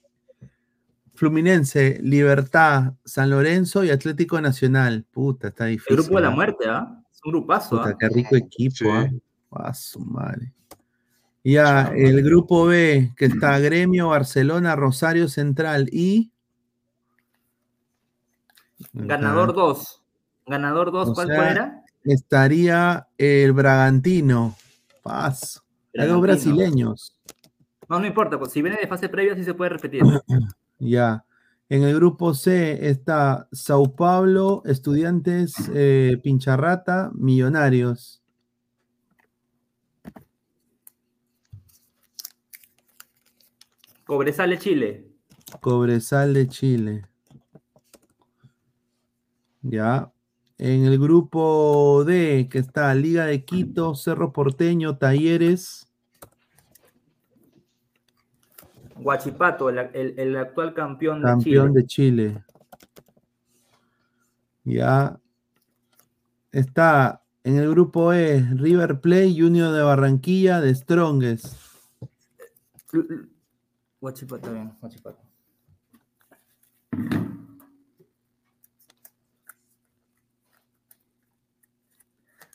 Fluminense, 1.18 2.00
Libertad, 2.04 2.94
San 3.04 3.32
Lorenzo 3.32 3.84
y 3.84 3.90
Atlético 3.90 4.40
Nacional. 4.40 5.04
Puta, 5.12 5.48
está 5.48 5.66
difícil. 5.66 5.98
El 5.98 6.04
grupo 6.04 6.18
de 6.18 6.22
la 6.22 6.28
¿ah? 6.28 6.36
muerte, 6.36 6.66
¿ah? 6.70 7.04
Es 7.12 7.20
un 7.26 7.32
grupazo, 7.32 7.78
Puta, 7.78 7.90
¿ah? 7.90 7.98
qué 8.00 8.10
rico 8.10 8.36
equipo, 8.36 8.76
Sí. 8.76 8.88
¿ah? 8.88 9.10
Ah, 9.52 9.74
su 9.74 10.00
madre. 10.00 10.54
Ya, 11.44 11.92
el 11.96 12.22
grupo 12.22 12.68
B, 12.68 13.14
que 13.18 13.26
está 13.26 13.58
Gremio, 13.60 14.10
Barcelona, 14.10 14.76
Rosario 14.76 15.28
Central 15.28 15.90
y. 15.92 16.32
Ganador 18.94 19.56
2. 19.56 20.04
Ganador 20.46 20.92
2, 20.92 21.10
O 21.10 21.14
¿cuál, 21.16 21.28
sea, 21.30 21.52
era? 21.52 21.84
Estaría 22.04 23.08
el 23.18 23.54
Bragantino. 23.54 24.56
Paz. 25.02 25.64
Hay 25.98 26.08
dos 26.08 26.22
brasileños. 26.22 27.18
No, 27.90 28.00
no 28.00 28.06
importa, 28.06 28.38
pues 28.38 28.52
si 28.52 28.62
viene 28.62 28.78
de 28.80 28.88
fase 28.88 29.10
previa 29.10 29.34
sí 29.36 29.44
se 29.44 29.56
puede 29.56 29.72
repetir. 29.72 30.04
Ya. 30.80 31.26
En 31.70 31.84
el 31.84 31.96
grupo 31.96 32.34
C 32.34 32.90
está 32.90 33.48
Sao 33.52 33.96
Paulo, 33.96 34.62
Estudiantes, 34.66 35.54
eh, 35.74 36.18
Pincharrata, 36.24 37.12
Millonarios. 37.14 38.22
Cobresale 44.06 44.58
Chile. 44.58 45.06
Cobresal 45.60 46.34
de 46.34 46.48
Chile. 46.48 47.06
Ya. 49.62 50.14
En 50.58 50.86
el 50.86 50.98
grupo 50.98 52.06
D, 52.06 52.48
que 52.50 52.60
está 52.60 52.96
Liga 52.96 53.26
de 53.26 53.44
Quito, 53.44 53.94
Cerro 53.96 54.32
Porteño, 54.32 54.98
Talleres, 54.98 55.87
Guachipato, 59.00 59.70
el, 59.70 59.78
el- 59.94 60.20
el 60.20 60.38
actual 60.38 60.74
campeón 60.74 61.22
de 61.22 61.26
campeón 61.28 61.68
Chile. 61.70 61.82
de 61.82 61.88
Chile. 61.88 62.44
Ya. 64.64 65.18
Está 66.52 67.22
en 67.44 67.58
el 67.58 67.70
grupo 67.70 68.12
E, 68.14 68.42
River 68.56 69.00
Plate, 69.00 69.34
Junior 69.38 69.72
de 69.74 69.82
Barranquilla, 69.82 70.60
de 70.60 70.74
Strongest. 70.76 71.56
Guachipato, 74.02 74.52
bien, 74.52 74.74
Guachipato. 74.82 75.20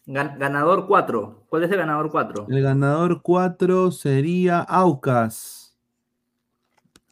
Gan- 0.06 0.36
ganador 0.38 0.86
4. 0.86 1.44
¿Cuál 1.48 1.64
es 1.64 1.70
el 1.70 1.78
ganador 1.78 2.10
4? 2.10 2.46
El 2.48 2.62
ganador 2.62 3.22
4 3.22 3.90
sería 3.92 4.60
Aucas. 4.60 5.61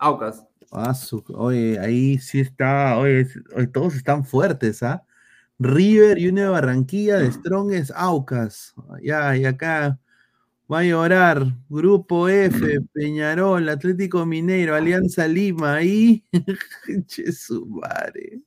Aucas. 0.01 0.45
Ah, 0.73 0.95
su- 0.95 1.23
oye, 1.35 1.79
ahí 1.79 2.19
sí 2.19 2.41
está, 2.41 2.97
oye, 2.97 3.27
oye, 3.55 3.67
todos 3.67 3.95
están 3.95 4.25
fuertes, 4.25 4.83
¿ah? 4.83 5.05
River 5.59 6.19
y 6.19 6.29
una 6.29 6.43
de 6.45 6.49
Barranquilla 6.49 7.19
de 7.19 7.31
Strongest 7.33 7.91
Aucas. 7.95 8.75
Ya, 9.03 9.37
y 9.37 9.45
acá 9.45 9.99
va 10.73 10.79
a 10.79 10.85
llorar. 10.85 11.45
Grupo 11.69 12.29
F, 12.29 12.81
Peñarol, 12.95 13.69
Atlético 13.69 14.25
Mineiro, 14.25 14.75
Alianza 14.75 15.27
Lima, 15.29 15.75
ahí. 15.75 16.25
che 17.07 17.31
su 17.33 17.67
madre. 17.67 18.41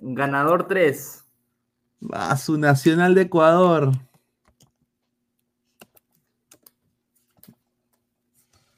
Ganador 0.00 0.66
3. 0.68 1.24
Va 2.02 2.36
su 2.36 2.58
Nacional 2.58 3.14
de 3.14 3.22
Ecuador. 3.22 3.92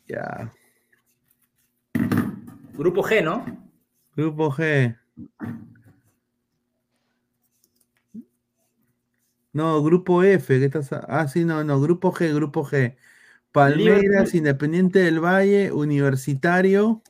Ya. 0.06 0.52
Grupo 2.76 3.02
G, 3.02 3.22
¿no? 3.22 3.44
Grupo 4.14 4.50
G. 4.50 4.96
No, 9.52 9.82
grupo 9.82 10.22
F, 10.22 10.58
¿qué 10.58 10.66
estás? 10.66 10.92
Ah, 10.92 11.26
sí, 11.28 11.44
no, 11.44 11.64
no, 11.64 11.80
grupo 11.80 12.12
G, 12.12 12.34
grupo 12.34 12.64
G. 12.64 12.96
Palmeiras, 13.52 14.02
Liverpool. 14.34 14.36
Independiente 14.36 14.98
del 14.98 15.20
Valle, 15.20 15.72
Universitario. 15.72 17.02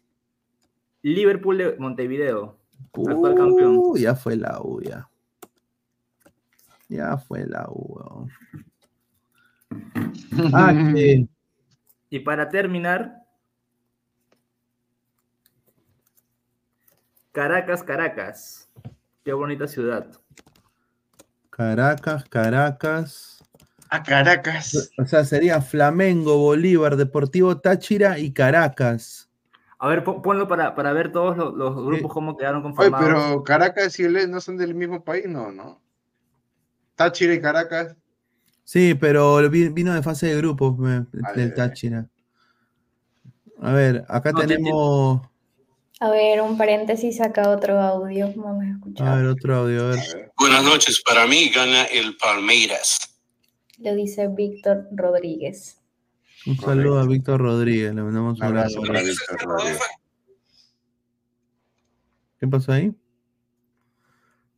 Liverpool 1.02 1.58
de 1.58 1.76
Montevideo. 1.78 2.56
Actual 2.92 3.34
campeón. 3.34 3.76
Uh, 3.78 3.96
ya 3.96 4.14
fue 4.14 4.36
la 4.36 4.60
U, 4.62 4.80
ya. 4.80 5.08
Ya 6.88 7.16
fue 7.16 7.46
la 7.46 7.66
U. 7.68 8.28
Ah, 10.54 10.72
que- 10.94 11.26
Y 12.10 12.20
para 12.20 12.48
terminar, 12.48 13.25
Caracas, 17.40 17.82
Caracas. 17.82 18.68
Qué 19.22 19.34
bonita 19.34 19.66
ciudad. 19.68 20.06
Caracas, 21.50 22.24
Caracas. 22.30 23.44
A 23.90 24.02
Caracas. 24.02 24.90
O 24.98 25.04
sea, 25.04 25.22
sería 25.22 25.60
Flamengo, 25.60 26.38
Bolívar, 26.38 26.96
Deportivo 26.96 27.58
Táchira 27.58 28.18
y 28.18 28.32
Caracas. 28.32 29.28
A 29.78 29.88
ver, 29.88 30.02
pon- 30.02 30.22
ponlo 30.22 30.48
para, 30.48 30.74
para 30.74 30.94
ver 30.94 31.12
todos 31.12 31.36
los, 31.36 31.52
los 31.54 31.76
grupos 31.84 32.10
cómo 32.10 32.38
quedaron 32.38 32.60
Oye, 32.64 32.74
conformados. 32.74 33.06
pero 33.06 33.44
Caracas 33.44 34.00
y 34.00 34.04
el 34.04 34.30
no 34.30 34.40
son 34.40 34.56
del 34.56 34.74
mismo 34.74 35.04
país, 35.04 35.26
no, 35.28 35.52
¿no? 35.52 35.82
Táchira 36.94 37.34
y 37.34 37.40
Caracas. 37.42 37.94
Sí, 38.64 38.94
pero 38.94 39.46
vi- 39.50 39.68
vino 39.68 39.92
de 39.92 40.02
fase 40.02 40.28
de 40.28 40.36
grupos 40.38 40.74
del. 41.34 41.52
Táchira. 41.52 42.08
A 43.60 43.72
ver, 43.72 44.06
acá 44.08 44.32
No, 44.32 44.38
te- 44.38 44.46
tenemos. 44.46 45.20
A 45.98 46.10
ver, 46.10 46.42
un 46.42 46.58
paréntesis, 46.58 47.22
acá 47.22 47.48
otro 47.48 47.80
audio, 47.80 48.30
vamos 48.36 48.64
a 48.64 48.70
escuchar. 48.70 49.08
A 49.08 49.16
ver, 49.16 49.26
otro 49.26 49.56
audio. 49.56 49.86
A 49.86 49.90
ver. 49.90 50.32
Buenas 50.38 50.62
noches. 50.62 51.02
Para 51.02 51.26
mí 51.26 51.48
gana 51.48 51.84
el 51.84 52.16
Palmeiras. 52.18 52.98
Lo 53.78 53.94
dice 53.94 54.28
Víctor 54.28 54.88
Rodríguez. 54.92 55.80
Un 56.46 56.58
saludo 56.58 57.00
a 57.00 57.06
Víctor 57.06 57.40
Rodríguez, 57.40 57.94
le 57.94 58.02
mandamos 58.02 58.38
Un 58.38 58.46
un 58.46 58.52
abrazo 58.52 58.82
para 58.82 59.02
Víctor 59.02 59.40
Rodríguez. 59.40 59.80
¿Qué 62.38 62.46
pasó 62.46 62.72
ahí? 62.72 62.92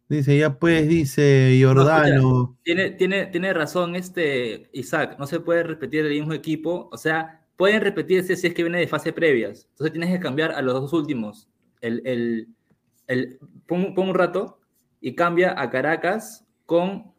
Dice, 0.09 0.37
ya 0.37 0.59
pues, 0.59 0.89
dice 0.89 1.57
No, 1.61 1.69
Jordano. 1.69 2.59
Tiene, 2.65 2.91
tiene, 2.91 3.27
tiene 3.27 3.53
razón 3.53 3.95
este 3.95 4.71
Isaac, 4.73 5.17
no 5.19 5.27
se 5.27 5.39
puede 5.39 5.63
repetir 5.63 6.05
el 6.05 6.13
mismo 6.13 6.33
equipo, 6.33 6.89
o 6.91 6.97
sea, 6.97 7.38
pueden 7.59 7.83
repetirse 7.83 8.37
si 8.37 8.47
es 8.47 8.55
que 8.55 8.63
viene 8.63 8.79
de 8.79 8.89
fase 8.89 9.13
previas, 9.13 9.67
entonces 9.73 9.93
tienes 9.93 10.11
que 10.11 10.21
cambiar 10.21 10.53
a 10.53 10.63
los 10.63 10.73
dos 10.81 10.93
últimos, 10.95 11.51
el, 11.83 12.01
el, 12.07 12.49
el, 13.09 13.39
pon, 13.67 13.95
pon 13.95 14.09
un 14.09 14.15
rato 14.15 14.61
y 15.03 15.15
cambia 15.15 15.61
a 15.61 15.69
Caracas 15.69 16.47
con, 16.65 17.13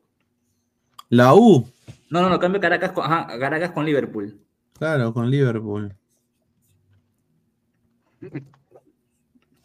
La 1.09 1.35
U, 1.35 1.67
no, 2.09 2.21
no, 2.21 2.29
no, 2.29 2.39
cambia 2.39 2.59
Caracas 2.61 2.91
con, 2.93 3.03
ajá, 3.05 3.37
Caracas 3.37 3.71
con 3.71 3.85
Liverpool. 3.85 4.39
claro, 4.73 5.13
con 5.13 5.29
Liverpool. 5.29 5.93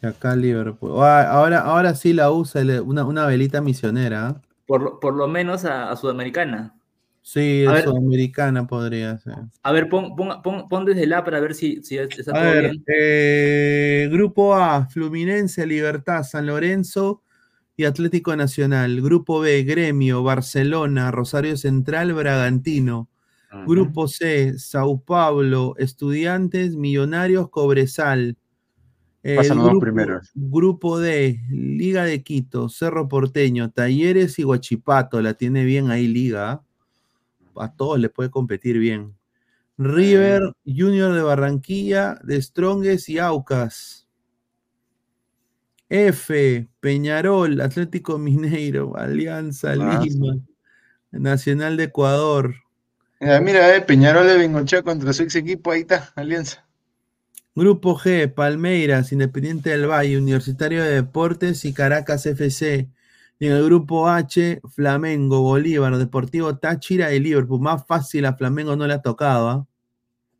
Y 0.01 0.05
acá 0.07 0.35
Liverpool. 0.35 0.91
Ah, 1.01 1.29
Ahora, 1.31 1.59
ahora 1.61 1.95
sí 1.95 2.13
la 2.13 2.31
usa 2.31 2.61
una, 2.83 3.05
una 3.05 3.25
velita 3.25 3.61
misionera. 3.61 4.41
Por, 4.65 4.81
lo- 4.81 4.99
por 4.99 5.13
lo 5.15 5.27
menos 5.27 5.65
a, 5.65 5.89
a 5.91 5.95
Sudamericana. 5.95 6.75
Sí, 7.27 7.65
A 7.65 7.69
es 7.69 7.73
ver. 7.73 7.83
sudamericana 7.85 8.67
podría 8.67 9.17
ser. 9.17 9.33
A 9.63 9.71
ver, 9.71 9.89
pon, 9.89 10.15
pon, 10.15 10.43
pon, 10.43 10.69
pon 10.69 10.85
desde 10.85 11.07
la 11.07 11.23
para 11.23 11.39
ver 11.39 11.55
si, 11.55 11.81
si 11.81 11.97
está 11.97 12.31
A 12.31 12.33
todo 12.35 12.43
ver, 12.43 12.61
bien. 12.61 12.83
eh, 12.85 14.07
Grupo 14.11 14.53
A, 14.53 14.85
Fluminense, 14.85 15.65
Libertad, 15.65 16.21
San 16.21 16.45
Lorenzo 16.45 17.23
y 17.75 17.85
Atlético 17.85 18.35
Nacional. 18.35 19.01
Grupo 19.01 19.39
B, 19.39 19.63
Gremio, 19.63 20.21
Barcelona, 20.21 21.09
Rosario 21.09 21.57
Central, 21.57 22.13
Bragantino. 22.13 23.09
Grupo 23.65 24.07
C, 24.07 24.59
Sao 24.59 24.99
Paulo, 24.99 25.73
Estudiantes, 25.79 26.75
Millonarios, 26.75 27.49
Cobresal. 27.49 28.37
Pasan 29.35 29.57
los 29.57 29.65
grupo, 29.69 29.79
primeros. 29.79 30.29
grupo 30.35 30.99
D, 30.99 31.41
Liga 31.49 32.03
de 32.03 32.21
Quito, 32.21 32.69
Cerro 32.69 33.07
Porteño, 33.07 33.71
Talleres 33.71 34.37
y 34.37 34.43
Huachipato. 34.43 35.19
La 35.23 35.33
tiene 35.33 35.65
bien 35.65 35.89
ahí 35.89 36.05
Liga. 36.05 36.61
A 37.57 37.73
todos 37.73 37.99
le 37.99 38.09
puede 38.09 38.29
competir 38.29 38.77
bien. 38.79 39.15
River, 39.77 40.53
Junior 40.65 41.13
de 41.13 41.21
Barranquilla, 41.21 42.19
de 42.23 42.41
Strongest 42.41 43.09
y 43.09 43.19
Aucas. 43.19 44.07
F, 45.89 46.67
Peñarol, 46.79 47.61
Atlético 47.61 48.17
Mineiro, 48.17 48.97
Alianza 48.97 49.73
Ah, 49.79 50.01
Lima, 50.03 50.37
Nacional 51.11 51.77
de 51.77 51.83
Ecuador. 51.85 52.55
Mira, 53.19 53.39
mira, 53.41 53.75
eh, 53.75 53.81
Peñarol 53.81 54.27
de 54.27 54.37
Bengochea 54.37 54.81
contra 54.81 55.13
su 55.13 55.23
ex 55.23 55.35
equipo, 55.35 55.71
ahí 55.71 55.81
está, 55.81 56.11
Alianza. 56.15 56.65
Grupo 57.53 57.97
G, 57.97 58.33
Palmeiras, 58.33 59.11
Independiente 59.13 59.69
del 59.69 59.89
Valle, 59.89 60.17
Universitario 60.17 60.83
de 60.83 60.95
Deportes 60.95 61.63
y 61.63 61.73
Caracas 61.73 62.25
FC. 62.25 62.89
Y 63.39 63.47
en 63.47 63.53
el 63.53 63.65
grupo 63.65 64.07
H, 64.07 64.61
Flamengo, 64.73 65.41
Bolívar, 65.41 65.97
Deportivo 65.97 66.57
Táchira 66.57 67.13
y 67.13 67.19
Liverpool. 67.19 67.59
Más 67.61 67.85
fácil 67.85 68.25
a 68.25 68.33
Flamengo 68.35 68.75
no 68.75 68.87
le 68.87 68.93
ha 68.93 69.01
tocado. 69.01 69.49
¿ah? 69.49 69.67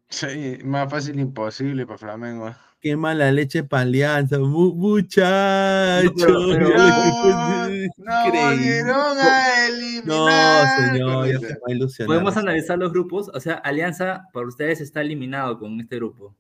Sí, 0.10 0.60
más 0.64 0.90
fácil 0.90 1.20
imposible 1.20 1.86
para 1.86 1.98
Flamengo. 1.98 2.48
eh. 2.50 2.54
Qué 2.80 2.96
mala 2.96 3.32
leche 3.32 3.64
para 3.64 3.82
Alianza. 3.82 4.38
Mu- 4.40 4.76
muchacho. 4.76 6.14
pero- 6.16 6.40
pero- 6.50 6.70
No, 6.78 7.68
no 7.68 8.26
Increíble. 8.28 8.84
volvieron 8.84 9.18
a 9.20 9.68
eliminar. 9.68 10.06
No, 10.06 10.94
señor, 10.94 11.28
ya 11.28 11.40
se 11.40 11.54
va 11.56 11.60
a 11.68 11.72
ilusionar. 11.72 12.08
Podemos 12.08 12.38
analizar 12.38 12.78
los 12.78 12.92
grupos, 12.94 13.30
o 13.34 13.40
sea, 13.40 13.56
Alianza 13.56 14.26
para 14.32 14.48
ustedes 14.48 14.80
está 14.82 15.02
eliminado 15.02 15.58
con 15.60 15.80
este 15.82 15.96
grupo. 15.98 16.36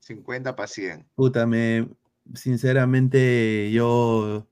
50 0.00 0.54
para 0.56 0.66
100. 0.66 1.06
Puta, 1.14 1.46
me, 1.46 1.88
sinceramente, 2.34 3.70
yo 3.72 4.46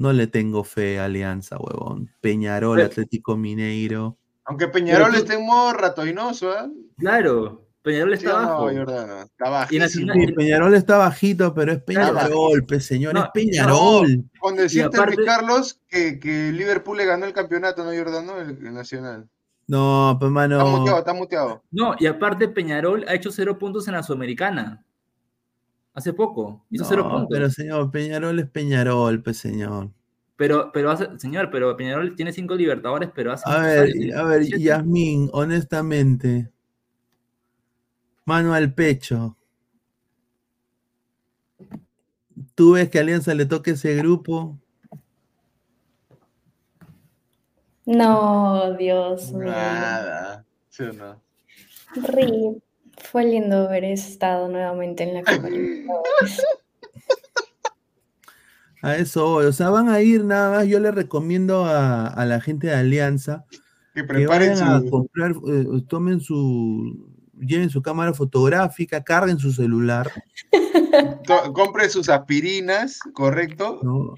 no 0.00 0.12
le 0.12 0.26
tengo 0.26 0.64
fe 0.64 0.98
a 0.98 1.04
Alianza, 1.04 1.56
huevón. 1.58 2.10
Peñarol, 2.20 2.76
Pero- 2.78 2.86
Atlético 2.88 3.36
Mineiro. 3.36 4.16
Aunque 4.46 4.66
Peñarol 4.68 5.14
esté 5.14 5.34
en 5.34 5.46
modo 5.46 5.72
ratoinoso, 5.74 6.52
¿eh? 6.52 6.70
Claro, 6.98 7.66
Peñarol 7.82 8.16
¿Sí 8.18 8.24
está 8.26 8.42
no, 8.42 8.48
abajo. 8.48 8.62
Jordana? 8.72 9.22
Está. 9.22 9.68
Nacional- 9.78 10.16
Sí, 10.26 10.32
Peñarol 10.32 10.74
está 10.74 10.96
bajito, 10.98 11.54
pero 11.54 11.72
es 11.72 11.82
Claro. 11.84 12.14
Peñarol, 12.14 12.66
pe, 12.66 12.80
señor, 12.80 13.14
No, 13.14 13.24
es 13.24 13.30
Peñarol. 13.32 14.24
Con 14.40 14.56
decirte, 14.56 14.96
aparte- 14.96 15.16
Luis 15.16 15.28
Carlos, 15.28 15.80
que, 15.88 16.18
que 16.18 16.50
Liverpool 16.52 16.96
le 16.96 17.04
ganó 17.06 17.26
el 17.26 17.32
campeonato, 17.32 17.84
¿no, 17.84 17.90
Jordano? 17.96 18.38
El, 18.40 18.50
el 18.66 18.74
Nacional. 18.74 19.28
No, 19.66 20.16
pues 20.18 20.28
Está 20.30 20.34
mano. 20.34 20.66
muteado, 20.78 20.98
está 20.98 21.12
muteado. 21.14 21.62
No, 21.70 21.94
y 21.98 22.06
aparte 22.06 22.48
Peñarol 22.48 23.04
ha 23.06 23.14
hecho 23.14 23.30
cero 23.30 23.56
puntos 23.58 23.86
en 23.86 23.94
la 23.94 24.02
Sudamericana. 24.02 24.82
Hace 25.92 26.12
poco, 26.12 26.64
hizo 26.70 26.84
cero 26.84 27.02
No, 27.04 27.10
puntos. 27.10 27.28
pero 27.30 27.40
Pero, 27.44 27.50
señor, 27.50 27.90
Peñarol 27.90 28.38
es 28.38 28.48
Peñarol, 28.48 29.22
pe, 29.22 29.34
señor. 29.34 29.90
pero, 30.36 30.70
hace, 30.90 31.18
señor, 31.18 31.50
pero 31.50 31.76
Peñarol 31.76 32.14
tiene 32.14 32.32
cinco 32.32 32.54
libertadores, 32.54 33.10
pero 33.14 33.32
hace 33.32 33.44
A 33.50 33.58
ver, 33.58 33.90
años, 33.94 34.16
a 34.16 34.22
ver. 34.24 34.42
Yasmín, 34.44 35.28
honestamente. 35.32 36.50
Mano 38.24 38.54
al 38.54 38.72
pecho. 38.72 39.36
¿Tú 42.54 42.72
ves 42.72 42.88
que 42.88 42.98
Alianza 43.00 43.34
le 43.34 43.46
toque 43.46 43.72
ese 43.72 43.94
grupo? 43.96 44.58
No, 47.86 48.76
Dios 48.76 49.32
mío. 49.32 49.50
Nada. 49.50 50.44
¿Sí 50.68 50.84
o 50.84 50.92
no? 50.92 51.20
Ri, 51.96 52.62
fue 53.02 53.24
lindo 53.24 53.68
haber 53.68 53.84
estado 53.84 54.48
nuevamente 54.48 55.02
en 55.04 55.14
la 55.14 55.24
Copa 55.24 55.48
Libertadores. 55.50 56.42
A 58.82 58.96
eso 58.96 59.26
voy. 59.26 59.46
O 59.46 59.52
sea, 59.52 59.70
van 59.70 59.88
a 59.88 60.00
ir 60.00 60.24
nada 60.24 60.58
más. 60.58 60.66
Yo 60.66 60.80
le 60.80 60.90
recomiendo 60.90 61.64
a, 61.66 62.06
a 62.06 62.24
la 62.26 62.40
gente 62.40 62.68
de 62.68 62.74
Alianza 62.74 63.44
Que 63.94 64.04
que 64.04 64.04
preparen 64.06 64.54
vayan 64.54 64.62
a 64.62 64.80
su. 64.80 64.90
comprar, 64.90 65.32
eh, 65.48 65.66
tomen 65.88 66.20
su, 66.20 67.09
lleven 67.40 67.70
su 67.70 67.82
cámara 67.82 68.12
fotográfica, 68.14 69.02
carguen 69.02 69.38
su 69.38 69.52
celular, 69.52 70.10
to- 71.26 71.52
compre 71.52 71.88
sus 71.88 72.08
aspirinas, 72.08 72.98
¿correcto? 73.14 73.80
¿no? 73.82 74.14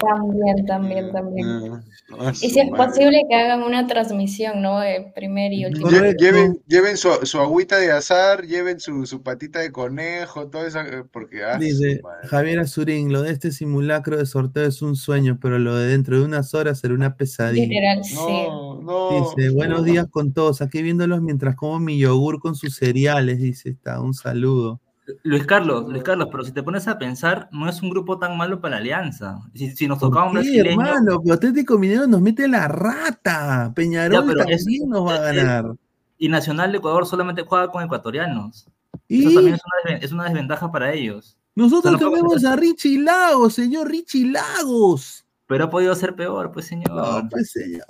También, 0.00 0.66
también, 0.66 1.12
también. 1.12 1.46
Ah, 1.48 1.82
ah, 2.18 2.30
Y 2.32 2.34
su 2.34 2.54
si 2.54 2.60
es 2.60 2.70
madre. 2.70 2.86
posible 2.86 3.22
que 3.28 3.36
hagan 3.36 3.62
una 3.62 3.86
transmisión, 3.86 4.60
¿no? 4.62 4.80
De 4.80 5.12
primer 5.14 5.52
y 5.52 5.66
último. 5.66 5.88
Lle-. 5.88 6.16
Lleven, 6.18 6.58
lleven 6.66 6.96
su, 6.96 7.08
su 7.22 7.38
agüita 7.38 7.76
de 7.78 7.92
azar, 7.92 8.44
lleven 8.46 8.80
su, 8.80 9.06
su 9.06 9.22
patita 9.22 9.60
de 9.60 9.70
conejo, 9.70 10.48
todo 10.48 10.66
eso, 10.66 10.80
eh, 10.80 11.04
porque 11.12 11.44
ah, 11.44 11.54
su 11.54 11.60
Dice. 11.60 12.00
Javier 12.24 12.58
Azurín, 12.60 13.12
lo 13.12 13.22
de 13.22 13.30
este 13.32 13.52
simulacro 13.52 14.16
de 14.16 14.26
sorteo 14.26 14.66
es 14.66 14.82
un 14.82 14.96
sueño, 14.96 15.38
pero 15.40 15.58
lo 15.58 15.76
de 15.76 15.88
dentro 15.88 16.18
de 16.18 16.24
unas 16.24 16.52
horas 16.54 16.80
será 16.80 16.94
una 16.94 17.16
pesadilla. 17.16 17.64
Literal, 17.66 18.04
sí. 18.04 18.14
No, 18.16 18.80
no. 18.82 19.10
Dice, 19.36 19.50
buenos 19.50 19.78
no. 19.80 19.84
días 19.84 20.06
con 20.10 20.32
todos, 20.32 20.62
aquí 20.62 20.82
viéndolos 20.82 21.22
mientras 21.22 21.54
como 21.54 21.78
mi 21.78 21.98
yogur 21.98 22.40
con 22.40 22.56
sus 22.68 22.76
cereales, 22.76 23.38
dice, 23.38 23.70
está, 23.70 24.00
un 24.00 24.14
saludo. 24.14 24.80
Luis 25.24 25.44
Carlos, 25.46 25.88
Luis 25.88 26.02
Carlos, 26.04 26.28
pero 26.30 26.44
si 26.44 26.52
te 26.52 26.62
pones 26.62 26.86
a 26.86 26.96
pensar, 26.96 27.48
no 27.52 27.68
es 27.68 27.82
un 27.82 27.90
grupo 27.90 28.18
tan 28.18 28.36
malo 28.36 28.60
para 28.60 28.76
la 28.76 28.80
Alianza. 28.80 29.40
Si, 29.54 29.70
si 29.72 29.88
nos 29.88 29.98
¿Por 29.98 30.08
tocaba 30.10 30.26
un 30.28 30.34
brasileño, 30.34 30.70
hermano? 30.70 31.20
Pero 31.22 31.34
Atlético 31.34 31.76
Minero 31.78 32.06
nos 32.06 32.20
mete 32.20 32.46
la 32.46 32.68
rata. 32.68 33.72
Peñarol 33.74 34.24
pero 34.26 34.38
también 34.38 34.58
es- 34.58 34.66
nos 34.86 35.06
va 35.06 35.14
a 35.16 35.30
es- 35.30 35.36
ganar. 35.36 35.74
y 36.18 36.28
Nacional 36.28 36.70
de 36.70 36.78
Ecuador 36.78 37.04
solamente 37.06 37.42
juega 37.42 37.68
con 37.70 37.82
ecuatorianos. 37.82 38.66
Y 39.08 39.26
Eso 39.26 39.34
también 39.34 39.56
es 39.56 39.60
una, 39.64 39.96
desven- 39.98 40.04
es 40.04 40.12
una 40.12 40.24
desventaja 40.24 40.70
para 40.70 40.92
ellos. 40.92 41.36
nosotros 41.56 41.94
o 41.94 41.98
sea, 41.98 42.06
no 42.08 42.12
tenemos 42.14 42.44
a 42.44 42.56
Richie 42.56 42.98
Lagos, 43.02 43.54
señor 43.54 43.88
Richie 43.90 44.30
Lagos. 44.30 45.26
Pero 45.48 45.64
ha 45.64 45.70
podido 45.70 45.94
ser 45.96 46.14
peor, 46.14 46.52
pues 46.52 46.66
señor. 46.66 46.92
No, 46.92 47.28
pues 47.28 47.50
señor. 47.50 47.82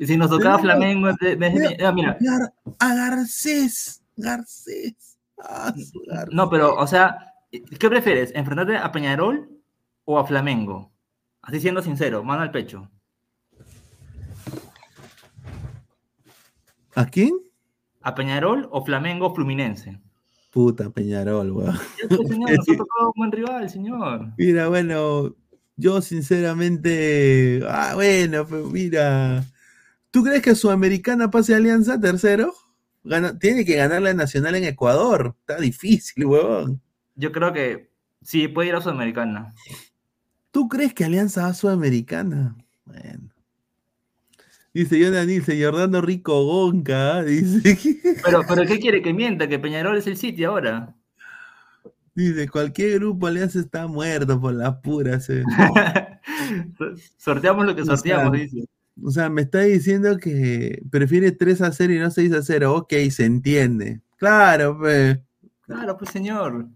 Y 0.00 0.06
si 0.06 0.16
nos 0.16 0.30
tocaba 0.30 0.58
Flamengo, 0.58 1.08
de- 1.20 1.36
de- 1.36 1.50
de- 1.50 1.84
ah, 1.86 1.92
mira, 1.92 2.18
A 2.78 2.94
Garcés, 2.94 4.02
Garcés. 4.16 5.18
Ah, 5.38 5.72
no, 6.32 6.50
pero, 6.50 6.74
o 6.74 6.86
sea, 6.86 7.34
¿qué 7.50 7.88
prefieres? 7.88 8.32
¿Enfrentarte 8.34 8.76
a 8.76 8.90
Peñarol 8.90 9.48
o 10.04 10.18
a 10.18 10.26
Flamengo? 10.26 10.90
Así 11.42 11.60
siendo 11.60 11.80
sincero, 11.82 12.22
mano 12.24 12.42
al 12.42 12.50
pecho. 12.50 12.90
¿A 16.94 17.06
quién? 17.06 17.32
¿A 18.02 18.14
Peñarol 18.14 18.68
o 18.72 18.84
Flamengo 18.84 19.34
Fluminense? 19.34 20.00
Puta 20.50 20.90
Peñarol, 20.90 21.52
weón. 21.52 21.78
Señor, 22.08 22.50
nos 22.56 22.68
ha 22.68 22.76
tocado 22.76 23.06
un 23.06 23.12
buen 23.16 23.32
rival, 23.32 23.70
señor. 23.70 24.32
Mira, 24.36 24.68
bueno, 24.68 25.34
yo 25.76 26.00
sinceramente, 26.02 27.62
ah, 27.68 27.92
bueno, 27.94 28.44
pues 28.46 28.64
mira, 28.66 29.44
¿tú 30.10 30.22
crees 30.24 30.42
que 30.42 30.54
Sudamericana 30.54 31.30
pase 31.30 31.54
a 31.54 31.56
Alianza 31.56 32.00
tercero? 32.00 32.52
Gana- 33.04 33.38
tiene 33.38 33.64
que 33.64 33.76
ganar 33.76 34.02
la 34.02 34.14
Nacional 34.14 34.54
en 34.56 34.64
Ecuador, 34.64 35.34
está 35.40 35.60
difícil, 35.60 36.26
huevón. 36.26 36.80
Yo 37.14 37.32
creo 37.32 37.52
que 37.52 37.90
sí, 38.22 38.48
puede 38.48 38.68
ir 38.68 38.74
a 38.74 38.80
Sudamericana. 38.80 39.54
¿Tú 40.50 40.68
crees 40.68 40.92
que 40.94 41.04
Alianza 41.04 41.42
va 41.42 41.48
a 41.48 41.54
Sudamericana? 41.54 42.56
Bueno. 42.84 43.30
Dice 44.72 44.98
Yona 44.98 45.24
Nilsen, 45.24 45.60
Jordano 45.60 46.00
Rico 46.00 46.44
Gonca, 46.44 47.16
¿ah? 47.16 47.24
dice. 47.24 47.76
Pero, 48.24 48.42
pero 48.46 48.66
¿qué 48.66 48.78
quiere 48.78 49.02
que 49.02 49.12
mienta? 49.12 49.48
Que 49.48 49.58
Peñarol 49.58 49.96
es 49.96 50.06
el 50.06 50.16
sitio 50.16 50.50
ahora. 50.50 50.94
Dice, 52.14 52.48
cualquier 52.48 52.98
grupo 52.98 53.26
alianza 53.26 53.58
está 53.60 53.86
muerto 53.86 54.40
por 54.40 54.52
las 54.52 54.76
puras. 54.76 55.28
eh. 55.30 55.42
Sorteamos 57.16 57.66
lo 57.66 57.74
que 57.74 57.82
O 57.82 57.84
sea, 57.84 57.96
sorteamos, 57.96 58.32
dice. 58.32 58.66
O 59.04 59.10
sea, 59.10 59.28
me 59.28 59.42
está 59.42 59.60
diciendo 59.60 60.16
que 60.18 60.82
prefiere 60.90 61.32
3 61.32 61.62
a 61.62 61.72
0 61.72 61.92
y 61.94 61.98
no 61.98 62.10
6 62.10 62.32
a 62.32 62.42
0. 62.42 62.74
Ok, 62.74 62.92
se 63.10 63.24
entiende. 63.24 64.00
Claro, 64.16 64.78
pues. 64.78 65.18
Claro, 65.62 65.96
pues 65.96 66.10
señor. 66.10 66.66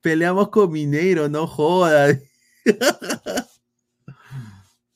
Peleamos 0.00 0.48
con 0.48 0.70
Mineiro, 0.70 1.28
no 1.28 1.46
joda. 1.46 2.16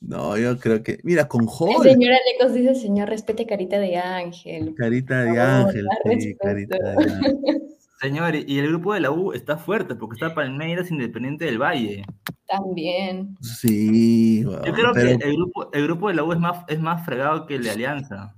no, 0.01 0.37
yo 0.37 0.57
creo 0.59 0.81
que. 0.81 0.99
Mira, 1.03 1.27
con 1.27 1.41
El 1.43 1.47
Joda. 1.47 1.91
señor 1.91 2.13
Alecos 2.13 2.53
dice, 2.53 2.75
señor, 2.75 3.09
respete 3.09 3.45
carita 3.45 3.79
de 3.79 3.97
ángel. 3.97 4.73
Carita 4.75 5.23
de 5.23 5.35
favor, 5.35 5.67
ángel. 5.67 5.87
sí, 6.19 6.35
carita 6.35 6.77
de 6.77 6.89
ángel. 6.89 7.63
Señor, 8.01 8.35
y 8.35 8.59
el 8.59 8.67
grupo 8.67 8.93
de 8.93 8.99
la 8.99 9.11
U 9.11 9.31
está 9.31 9.57
fuerte 9.57 9.95
porque 9.95 10.15
está 10.15 10.35
Palmeiras 10.35 10.91
Independiente 10.91 11.45
del 11.45 11.57
Valle. 11.61 12.03
También. 12.47 13.37
Sí, 13.41 14.43
Yo 14.43 14.49
weón, 14.51 14.61
creo 14.63 14.91
pero- 14.93 15.17
que 15.19 15.25
el 15.25 15.33
grupo, 15.35 15.69
el 15.73 15.83
grupo 15.83 16.07
de 16.09 16.13
la 16.15 16.23
U 16.23 16.33
es 16.33 16.39
más, 16.39 16.63
es 16.67 16.79
más 16.79 17.05
fregado 17.05 17.45
que 17.47 17.55
el 17.55 17.63
de 17.63 17.71
Alianza. 17.71 18.35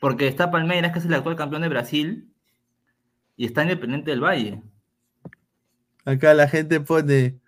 Porque 0.00 0.28
está 0.28 0.50
Palmeiras, 0.50 0.92
que 0.92 0.98
es 1.00 1.04
el 1.04 1.14
actual 1.14 1.36
campeón 1.36 1.62
de 1.62 1.68
Brasil, 1.68 2.32
y 3.36 3.46
está 3.46 3.62
Independiente 3.62 4.10
del 4.10 4.20
Valle. 4.22 4.62
Acá 6.04 6.32
la 6.34 6.48
gente 6.48 6.80
pone. 6.80 7.38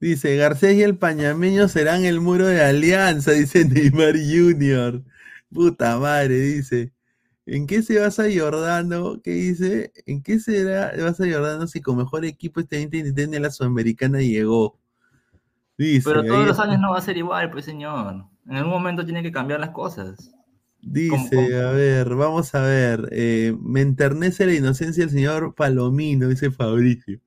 Dice, 0.00 0.36
Garcés 0.36 0.74
y 0.76 0.82
el 0.82 0.96
Pañameño 0.98 1.68
serán 1.68 2.04
el 2.04 2.20
muro 2.20 2.46
de 2.46 2.62
alianza, 2.62 3.30
dice 3.32 3.64
Neymar 3.64 4.14
Jr. 4.14 5.02
Puta 5.52 5.98
madre, 5.98 6.38
dice. 6.38 6.92
¿En 7.46 7.66
qué 7.66 7.82
se 7.82 7.98
basa 8.00 8.24
Jordano? 8.34 9.20
¿Qué 9.22 9.30
dice? 9.32 9.92
¿En 10.06 10.22
qué 10.22 10.38
se 10.40 10.64
basa 10.64 11.24
Jordano 11.30 11.66
si 11.66 11.80
con 11.82 11.96
mejor 11.98 12.24
equipo 12.24 12.60
este 12.60 12.76
2023 12.80 13.40
la 13.40 13.50
Sudamericana 13.50 14.20
llegó? 14.20 14.78
Dice, 15.76 16.08
Pero 16.08 16.24
todos 16.24 16.40
ahí- 16.40 16.46
los 16.46 16.58
años 16.58 16.80
no 16.80 16.92
va 16.92 16.98
a 16.98 17.02
ser 17.02 17.16
igual, 17.18 17.50
pues 17.50 17.64
señor. 17.66 18.24
En 18.46 18.56
algún 18.56 18.72
momento 18.72 19.04
tiene 19.04 19.22
que 19.22 19.32
cambiar 19.32 19.60
las 19.60 19.70
cosas. 19.70 20.30
Dice, 20.80 21.56
a 21.62 21.70
ver, 21.72 22.14
vamos 22.14 22.54
a 22.54 22.60
ver. 22.62 23.08
eh, 23.10 23.56
me 23.60 23.80
enternece 23.80 24.46
la 24.46 24.54
inocencia 24.54 25.02
del 25.04 25.10
señor 25.12 25.54
Palomino, 25.54 26.28
dice 26.28 26.50
Fabricio. 26.50 27.20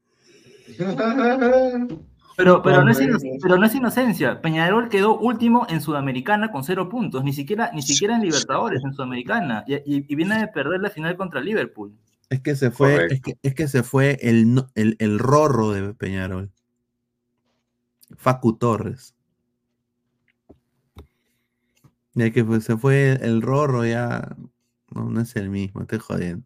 Pero, 2.38 2.62
pero, 2.62 2.84
no 2.84 2.92
es 2.92 3.00
pero 3.42 3.58
no 3.58 3.66
es 3.66 3.74
inocencia. 3.74 4.40
Peñarol 4.42 4.90
quedó 4.90 5.18
último 5.18 5.66
en 5.70 5.82
Sudamericana 5.82 6.52
con 6.52 6.64
cero 6.64 6.88
puntos, 6.88 7.24
ni 7.24 7.34
siquiera, 7.34 7.72
ni 7.74 7.82
siquiera 7.82 8.16
en 8.16 8.22
Libertadores, 8.22 8.84
en 8.84 8.94
Sudamericana. 8.94 9.64
Y, 9.68 9.74
y- 9.74 10.06
y 10.08 10.16
viene 10.16 10.38
de 10.40 10.48
perder 10.48 10.80
la 10.82 10.92
final 10.92 11.18
contra 11.18 11.42
Liverpool. 11.42 11.98
Es 12.30 12.42
que 12.42 12.56
se 12.56 12.70
fue, 12.70 13.08
es 13.10 13.22
que, 13.22 13.38
es 13.42 13.56
que 13.56 13.68
se 13.68 13.82
fue 13.82 14.20
el, 14.22 14.64
el, 14.76 14.96
el 15.00 15.18
rorro 15.18 15.72
de 15.72 15.94
Peñarol. 15.96 16.52
Facu 18.18 18.54
Torres. 18.56 19.16
Ya 22.14 22.30
que 22.32 22.44
pues, 22.44 22.64
se 22.66 22.78
fue 22.78 23.18
el 23.22 23.42
rorro, 23.42 23.84
ya 23.86 24.36
no, 24.92 25.10
no 25.10 25.22
es 25.22 25.36
el 25.36 25.50
mismo, 25.50 25.82
estoy 25.82 26.00
jodiendo. 26.00 26.46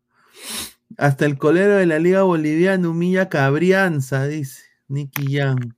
Hasta 0.98 1.26
el 1.26 1.38
colero 1.38 1.76
de 1.76 1.86
la 1.86 2.00
Liga 2.00 2.24
Boliviana 2.24 2.88
humilla 2.90 3.24
a 3.24 3.30
Cabrianza, 3.30 4.26
dice 4.28 4.64
Nicky 4.88 5.28
Young. 5.34 5.74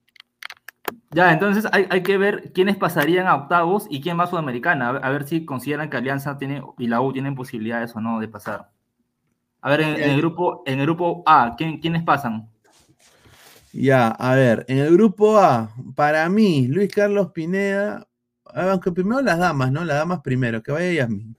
Ya, 1.14 1.32
entonces 1.32 1.68
hay, 1.72 1.88
hay 1.90 2.04
que 2.04 2.18
ver 2.18 2.52
quiénes 2.54 2.78
pasarían 2.78 3.28
a 3.28 3.36
octavos 3.36 3.86
y 3.90 4.02
quién 4.02 4.20
va 4.20 4.24
a 4.24 4.28
Sudamericana. 4.28 4.90
A 4.90 4.92
ver, 4.94 5.06
a 5.06 5.10
ver 5.10 5.28
si 5.28 5.46
consideran 5.46 5.90
que 5.90 5.98
Alianza 5.98 6.38
tiene 6.38 6.64
y 6.78 6.88
la 6.88 7.02
U 7.02 7.14
tienen 7.14 7.36
posibilidades 7.36 7.96
o 7.96 8.02
no 8.02 8.20
de 8.20 8.28
pasar. 8.28 8.70
A 9.62 9.70
ver, 9.70 9.82
en, 9.82 9.96
en 9.96 10.10
el 10.10 10.18
grupo, 10.18 10.64
en 10.66 10.80
el 10.80 10.86
grupo 10.86 11.24
A, 11.26 11.56
¿quién, 11.58 11.80
¿quiénes 11.80 12.04
pasan? 12.04 12.50
Ya, 13.72 14.08
a 14.08 14.36
ver, 14.36 14.66
en 14.68 14.80
el 14.80 14.94
grupo 14.94 15.38
A, 15.38 15.72
para 15.96 16.28
mí, 16.30 16.68
Luis 16.68 16.92
Carlos 16.94 17.32
Pineda, 17.32 18.08
aunque 18.46 18.92
primero 18.92 19.22
las 19.22 19.40
damas, 19.40 19.72
¿no? 19.72 19.84
Las 19.84 19.98
damas 19.98 20.22
primero, 20.22 20.62
que 20.62 20.72
vaya 20.72 20.92
Yasmin. 20.92 21.36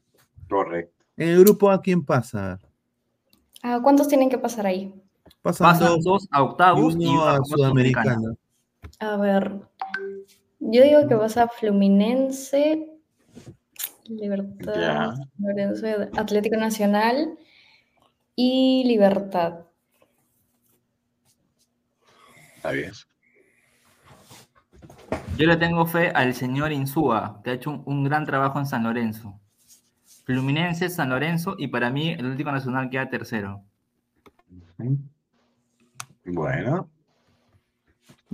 Correcto. 0.49 1.05
En 1.17 1.28
el 1.28 1.44
grupo 1.44 1.70
A, 1.70 1.81
¿quién 1.81 2.05
pasa? 2.05 2.55
A 2.55 2.59
Ah, 3.67 3.81
¿Cuántos 3.83 4.09
tienen 4.09 4.28
que 4.28 4.36
pasar 4.36 4.67
ahí? 4.67 4.93
Pasan, 5.41 5.73
Pasan 5.73 5.89
dos, 5.89 6.05
dos 6.05 6.28
a 6.31 6.43
octavos 6.43 6.94
y 6.99 7.07
uno 7.07 7.23
una 7.23 7.33
a. 7.36 7.44
Sudamericana. 7.44 8.35
A 9.00 9.16
ver. 9.16 9.60
Yo 10.60 10.82
digo 10.82 11.06
que 11.08 11.16
pasa 11.16 11.48
Fluminense, 11.48 12.90
Libertad, 14.06 14.74
Ya. 14.74 15.14
Lorenzo, 15.39 15.86
Atlético 16.16 16.56
Nacional 16.56 17.39
y 18.36 18.84
Libertad. 18.86 19.66
Está 22.56 22.70
bien. 22.73 22.92
Yo 25.36 25.47
le 25.47 25.56
tengo 25.56 25.84
fe 25.86 26.10
al 26.10 26.34
señor 26.34 26.73
Insúa, 26.73 27.40
que 27.42 27.50
ha 27.50 27.55
hecho 27.55 27.70
un, 27.70 27.82
un 27.86 28.05
gran 28.05 28.24
trabajo 28.24 28.58
en 28.58 28.66
San 28.66 28.84
Lorenzo. 28.84 29.40
Fluminense, 30.24 30.89
San 30.89 31.10
Lorenzo 31.10 31.56
y 31.58 31.68
para 31.68 31.90
mí 31.90 32.10
el 32.10 32.20
Atlético 32.26 32.52
Nacional 32.52 32.89
queda 32.89 33.10
tercero. 33.10 33.62
Bueno. 36.24 36.89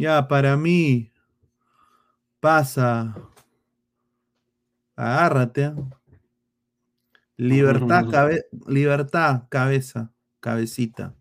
Ya, 0.00 0.26
para 0.26 0.56
mí, 0.56 1.12
pasa. 2.40 3.14
Agárrate. 4.96 5.64
¿ah? 5.66 5.74
Libertad, 7.36 8.06
cabe- 8.10 8.46
libertad, 8.66 9.42
cabeza, 9.50 10.10
cabecita. 10.40 11.14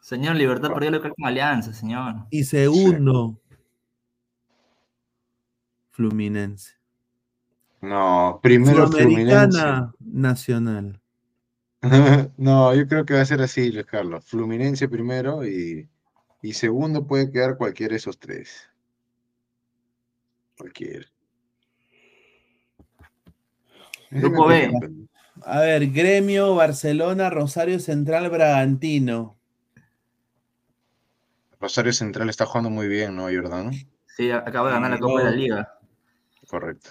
Señor 0.00 0.36
Libertad 0.36 0.72
perdió 0.72 0.92
local 0.92 1.12
con 1.16 1.26
Alianza, 1.26 1.72
señor. 1.72 2.14
Y 2.30 2.44
segundo, 2.44 3.40
Fluminense. 5.90 6.74
No, 7.80 8.38
primero 8.40 8.86
Fluminense. 8.86 9.32
Sudamericana 9.32 9.92
Nacional. 9.98 11.00
no, 12.36 12.74
yo 12.76 12.86
creo 12.86 13.04
que 13.04 13.14
va 13.14 13.22
a 13.22 13.24
ser 13.24 13.42
así, 13.42 13.72
Luis 13.72 13.86
Carlos. 13.86 14.24
Fluminense 14.24 14.88
primero 14.88 15.44
y, 15.44 15.88
y 16.42 16.52
segundo 16.52 17.06
puede 17.06 17.30
quedar 17.30 17.56
cualquiera 17.56 17.92
de 17.92 17.98
esos 17.98 18.18
tres. 18.18 18.68
Cualquiera. 20.56 21.06
Grupo 24.10 24.46
B. 24.46 24.72
A 25.44 25.60
ver, 25.60 25.90
Gremio, 25.90 26.54
Barcelona, 26.54 27.30
Rosario 27.30 27.78
Central, 27.78 28.28
Bragantino. 28.30 29.36
Rosario 31.60 31.92
Central 31.92 32.28
está 32.28 32.46
jugando 32.46 32.70
muy 32.70 32.88
bien, 32.88 33.16
¿no, 33.16 33.24
Jordano? 33.24 33.70
Sí, 34.06 34.30
acaba 34.30 34.68
de 34.68 34.74
ganar 34.74 34.90
la 34.92 34.98
Copa 34.98 35.18
de 35.20 35.24
la 35.24 35.30
Liga. 35.30 35.78
Correcto. 36.48 36.90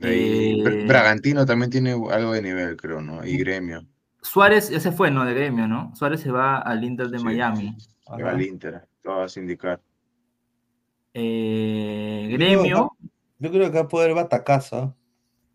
Eh, 0.00 0.84
Bragantino 0.86 1.46
también 1.46 1.70
tiene 1.70 1.92
algo 1.92 2.32
de 2.32 2.42
nivel, 2.42 2.76
creo, 2.76 3.00
¿no? 3.00 3.24
Y 3.24 3.38
Gremio. 3.38 3.86
Suárez 4.26 4.70
ya 4.70 4.80
se 4.80 4.92
fue, 4.92 5.10
¿no? 5.10 5.24
De 5.24 5.34
gremio, 5.34 5.68
¿no? 5.68 5.94
Suárez 5.94 6.20
se 6.20 6.32
va 6.32 6.58
al 6.58 6.82
Inter 6.82 7.08
de 7.08 7.20
Miami. 7.20 7.76
Que 8.14 8.22
va 8.22 8.30
al 8.30 8.42
Inter, 8.42 8.86
lo 9.02 9.18
vas 9.18 9.36
a 9.36 9.40
indicar. 9.40 9.80
Eh, 11.14 12.28
Yo 12.30 12.36
creo 12.36 12.60
gremio, 12.62 12.96
Yo 13.38 13.50
creo 13.50 13.70
que 13.70 13.78
va 13.78 13.84
a 13.84 13.88
poder 13.88 14.14
batacazo. 14.14 14.94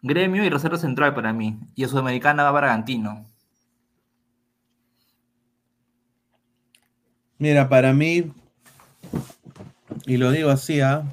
gremio 0.01 0.43
y 0.43 0.49
Rosario 0.49 0.77
Central 0.77 1.13
para 1.13 1.31
mí. 1.33 1.59
Y 1.75 1.83
a 1.83 1.87
Sudamericana 1.87 2.43
va 2.43 2.51
Bragantino. 2.51 3.25
Mira, 7.37 7.69
para 7.69 7.93
mí, 7.93 8.31
y 10.05 10.17
lo 10.17 10.31
digo 10.31 10.49
así, 10.49 10.79
¿ah? 10.81 11.03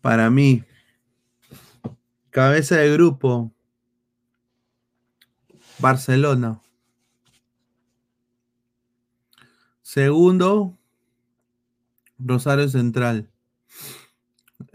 Para 0.00 0.30
mí, 0.30 0.62
cabeza 2.30 2.76
de 2.76 2.92
grupo, 2.92 3.50
Barcelona. 5.78 6.60
Segundo, 9.96 10.76
Rosario 12.18 12.68
Central. 12.68 13.30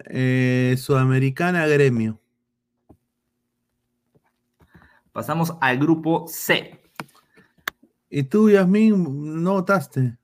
Eh, 0.06 0.74
Sudamericana, 0.80 1.68
Gremio. 1.68 2.20
Pasamos 5.12 5.54
al 5.62 5.78
grupo 5.78 6.26
C. 6.28 6.82
¿Y 8.10 8.24
tú, 8.24 8.50
Yasmin, 8.50 9.44
no 9.44 9.54
votaste? 9.54 10.18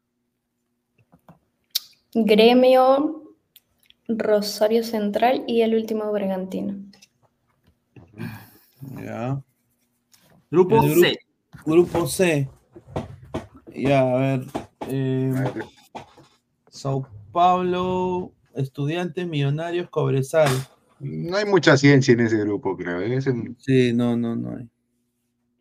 Gremio, 2.15 3.35
Rosario 4.07 4.83
Central 4.83 5.43
y 5.45 5.61
el 5.61 5.75
último 5.75 6.11
Bragantino. 6.11 6.73
Ya. 8.99 9.43
Grupo 10.49 10.81
C. 10.81 11.19
Grupo 11.67 12.07
C. 12.07 12.49
Ya, 13.75 13.99
a 14.01 14.17
ver. 14.17 14.66
Eh, 14.89 15.33
Sao 16.69 17.07
Paulo, 17.31 18.33
Estudiantes 18.55 19.27
Millonarios 19.27 19.89
Cobresal. 19.89 20.49
No 20.99 21.37
hay 21.37 21.45
mucha 21.45 21.77
ciencia 21.77 22.13
en 22.13 22.21
ese 22.21 22.37
grupo, 22.39 22.75
creo. 22.75 22.99
¿eh? 23.01 23.15
Es 23.15 23.27
en 23.27 23.55
Sí, 23.59 23.93
no, 23.93 24.17
no, 24.17 24.35
no 24.35 24.57
hay. 24.57 24.67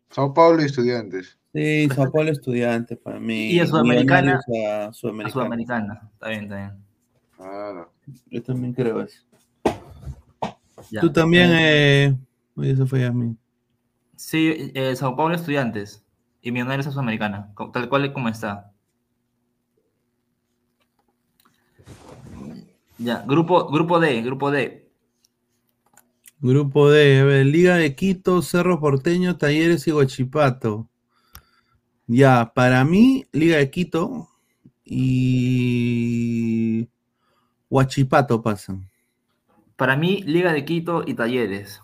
Sao 0.09 0.33
Paulo 0.33 0.61
y 0.61 0.65
Estudiantes. 0.65 1.37
Sí, 1.53 1.87
Sao 1.93 2.11
Paulo 2.11 2.31
Estudiantes 2.31 2.97
para 2.97 3.19
mí. 3.19 3.51
Y 3.51 3.59
a 3.59 3.67
Sudamericana. 3.67 4.39
A 4.65 4.85
A 4.87 4.93
Sudamericana. 4.93 5.33
Sudamericana. 5.33 6.09
Está 6.13 6.29
bien, 6.29 6.43
está 6.43 6.55
bien. 6.57 6.71
Claro. 7.35 7.91
Yo 8.31 8.43
también 8.43 8.73
creo 8.73 9.01
eso. 9.01 9.23
Ya. 10.91 11.01
Tú 11.01 11.11
también, 11.11 11.49
Eh. 11.51 12.15
Oye, 12.55 12.71
eso 12.71 12.87
fue 12.87 13.01
Yasmin. 13.01 13.37
Sí, 14.15 14.71
eh, 14.73 14.95
Sao 14.95 15.15
Paulo 15.15 15.35
Estudiantes 15.35 16.03
y 16.41 16.51
Millonarios 16.51 16.87
a 16.87 16.91
Sudamericana, 16.91 17.53
tal 17.71 17.89
cual 17.89 18.11
como 18.13 18.29
está. 18.29 18.66
Ya, 22.99 23.23
grupo, 23.27 23.69
grupo 23.69 23.99
D, 23.99 24.21
grupo 24.21 24.51
D. 24.51 24.87
Grupo 26.39 26.89
D, 26.89 27.19
a 27.19 27.25
ver, 27.25 27.45
Liga 27.45 27.75
de 27.75 27.95
Quito, 27.95 28.41
Cerro 28.41 28.79
Porteño, 28.79 29.37
Talleres 29.37 29.87
y 29.87 29.91
Huachipato. 29.91 30.89
Ya, 32.07 32.51
para 32.53 32.85
mí, 32.85 33.25
Liga 33.31 33.57
de 33.57 33.69
Quito 33.69 34.29
y 34.85 36.87
Huachipato 37.69 38.41
pasan. 38.41 38.89
Para 39.75 39.95
mí, 39.95 40.23
Liga 40.23 40.53
de 40.53 40.65
Quito 40.65 41.03
y 41.05 41.13
Talleres. 41.13 41.81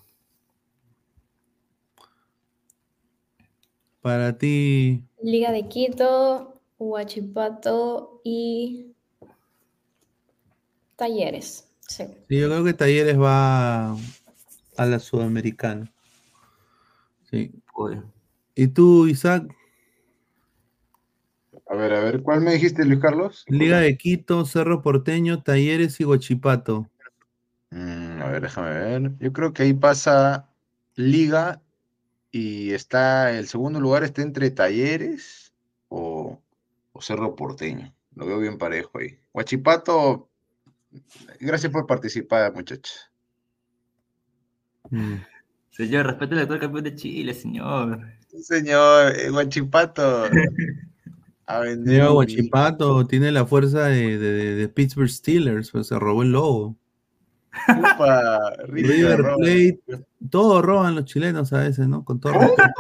Para 4.02 4.38
ti, 4.38 5.04
Liga 5.22 5.52
de 5.52 5.70
Quito, 5.70 6.60
Huachipato 6.78 8.20
y 8.26 8.93
Talleres. 10.96 11.70
Sí. 11.88 12.06
sí, 12.28 12.40
yo 12.40 12.48
creo 12.48 12.64
que 12.64 12.74
Talleres 12.74 13.20
va 13.20 13.94
a 13.94 14.86
la 14.86 15.00
Sudamericana. 15.00 15.92
Sí. 17.30 17.52
¿Y 18.56 18.68
tú, 18.68 19.08
Isaac? 19.08 19.54
A 21.68 21.76
ver, 21.76 21.94
a 21.94 22.00
ver, 22.02 22.22
¿cuál 22.22 22.42
me 22.42 22.54
dijiste, 22.54 22.86
Luis 22.86 23.00
Carlos? 23.00 23.46
Liga 23.48 23.80
de 23.80 23.98
Quito, 23.98 24.46
Cerro 24.46 24.82
Porteño, 24.82 25.42
Talleres 25.42 26.00
y 26.00 26.06
Huachipato. 26.06 26.88
Mm, 27.72 28.22
a 28.22 28.30
ver, 28.30 28.42
déjame 28.44 28.70
ver. 28.70 29.12
Yo 29.20 29.34
creo 29.34 29.54
que 29.54 29.64
ahí 29.64 29.74
pasa 29.74 30.50
Liga 30.96 31.62
y 32.32 32.72
está, 32.74 33.38
el 33.38 33.48
segundo 33.48 33.80
lugar 33.80 34.04
está 34.04 34.22
entre 34.22 34.52
Talleres 34.52 35.54
o, 35.90 36.40
o 36.92 37.02
Cerro 37.02 37.36
Porteño. 37.36 37.94
Lo 38.16 38.28
veo 38.28 38.40
bien 38.40 38.58
parejo 38.58 39.00
ahí. 39.00 39.18
Huachipato, 39.34 40.30
gracias 41.40 41.72
por 41.72 41.86
participar, 41.88 42.54
muchachos. 42.54 43.12
Mm. 44.90 45.16
Señor, 45.72 46.06
respete 46.06 46.36
al 46.36 46.42
actual 46.42 46.60
campeón 46.60 46.84
de 46.84 46.96
Chile, 46.96 47.34
señor. 47.34 48.00
Sí, 48.28 48.44
Señor, 48.44 49.14
eh, 49.18 49.32
Huachipato. 49.32 50.26
A 51.46 51.60
vender. 51.60 51.94
Llega 51.94 52.14
Huachipato, 52.14 53.06
tiene 53.06 53.32
la 53.32 53.46
fuerza 53.46 53.88
de, 53.88 54.18
de- 54.18 54.70
Pittsburgh 54.70 55.10
Steelers, 55.10 55.72
pues 55.72 55.88
se 55.88 56.00
robó 56.00 56.24
el 56.24 56.32
logo. 56.32 56.76
Upa, 57.68 58.52
River. 58.68 59.22
Plate, 59.38 59.80
todo 60.30 60.62
roban 60.62 60.96
los 60.96 61.06
chilenos 61.06 61.52
a 61.54 61.60
veces, 61.60 61.88
¿no? 61.88 62.04
Con 62.06 62.20
todo 62.20 62.34
respeto. 62.34 62.74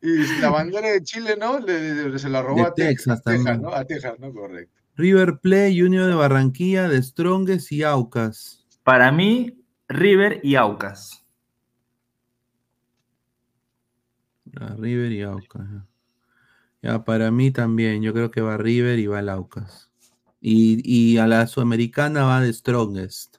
Y 0.00 0.40
la 0.40 0.50
bandera 0.50 0.88
de 0.88 1.02
Chile, 1.02 1.36
¿no? 1.38 1.60
Le- 1.60 2.08
le- 2.08 2.18
se 2.18 2.28
la 2.28 2.42
robó 2.42 2.62
De 2.62 2.66
a 2.68 2.74
Texas, 2.74 3.22
Texas. 3.22 3.60
¿no? 3.60 3.72
A 3.74 3.84
Texas, 3.84 4.14
¿no? 4.18 4.32
Correcto. 4.32 4.80
River 4.96 5.38
Plate, 5.40 5.74
Junior 5.78 6.06
de 6.06 6.14
Barranquilla, 6.14 6.88
de 6.88 7.02
Strongest 7.02 7.72
y 7.72 7.82
Aucas. 7.82 8.66
Para 8.84 9.10
mí, 9.12 9.64
River 9.88 10.40
y 10.42 10.54
Aucas. 10.56 11.24
Ah, 14.60 14.74
River 14.78 15.12
y 15.12 15.22
Aucas. 15.22 15.66
ya. 16.82 17.04
Para 17.04 17.30
mí 17.30 17.50
también, 17.50 18.02
yo 18.02 18.12
creo 18.12 18.30
que 18.30 18.40
va 18.40 18.56
River 18.56 18.98
y 18.98 19.06
va 19.06 19.20
el 19.20 19.28
Aucas. 19.28 19.90
Y, 20.40 20.80
y 20.84 21.18
a 21.18 21.26
la 21.26 21.46
Sudamericana 21.46 22.24
va 22.24 22.40
de 22.40 22.52
Strongest. 22.52 23.36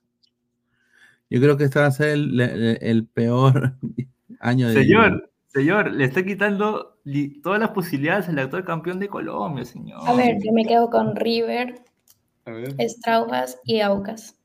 Yo 1.30 1.40
creo 1.41 1.57
que 1.57 1.65
este 1.65 1.80
va 1.80 1.88
a 1.88 1.91
ser 1.91 2.09
el, 2.09 2.40
el- 2.40 2.77
el 2.82 3.07
peor 3.07 3.75
año 4.40 4.69
de 4.69 4.75
Señor, 4.75 5.32
señor, 5.48 5.91
le 5.91 6.06
está 6.06 6.23
quitando 6.23 6.92
todas 7.41 7.59
las 7.59 7.69
posibilidades 7.72 8.30
al 8.30 8.40
actual 8.40 8.64
campeón 8.65 8.99
de 8.99 9.09
Colombia, 9.09 9.65
señor. 9.65 9.99
A 10.07 10.14
ver, 10.14 10.38
yo 10.43 10.51
me 10.53 10.65
quedo 10.65 10.90
con 10.90 11.15
River, 11.15 11.82
A 12.45 12.51
ver. 12.51 12.75
Straujas 12.88 13.59
y 13.65 13.82
Aucas. 13.82 14.35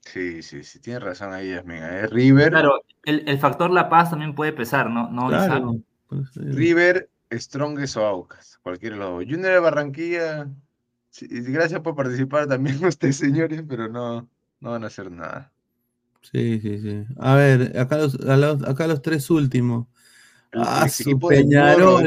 Sí, 0.00 0.42
sí, 0.42 0.62
sí, 0.64 0.80
tiene 0.80 1.00
razón 1.00 1.32
ahí, 1.32 1.50
Yasmin. 1.50 1.82
Es 1.82 2.10
River, 2.10 2.50
Claro, 2.50 2.82
el, 3.04 3.28
el 3.28 3.38
factor 3.38 3.70
La 3.70 3.88
Paz 3.88 4.10
también 4.10 4.34
puede 4.34 4.52
pesar, 4.52 4.90
¿no? 4.90 5.10
No, 5.10 5.28
Claro, 5.28 5.76
pues, 6.08 6.28
eh, 6.36 6.40
River, 6.52 7.10
Strongest 7.32 7.96
o 7.96 8.04
Aucas, 8.06 8.58
cualquiera 8.62 8.96
de 8.96 9.00
los 9.00 9.10
dos. 9.10 9.24
Junior 9.24 9.52
de 9.52 9.58
Barranquilla, 9.60 10.48
sí, 11.10 11.26
y 11.30 11.40
gracias 11.40 11.80
por 11.80 11.96
participar 11.96 12.46
también 12.46 12.76
ustedes, 12.84 13.16
señores, 13.16 13.62
pero 13.66 13.88
no, 13.88 14.28
no 14.60 14.70
van 14.70 14.84
a 14.84 14.88
hacer 14.88 15.10
nada. 15.10 15.52
Sí, 16.20 16.60
sí, 16.60 16.78
sí. 16.80 17.04
A 17.18 17.34
ver, 17.34 17.78
acá 17.78 17.96
los, 17.98 18.14
a 18.20 18.36
los- 18.36 18.62
acá 18.68 18.86
los 18.86 19.02
tres 19.02 19.30
últimos. 19.30 19.86
Ah, 20.56 20.88
su 20.88 21.18
Peñarol. 21.18 22.06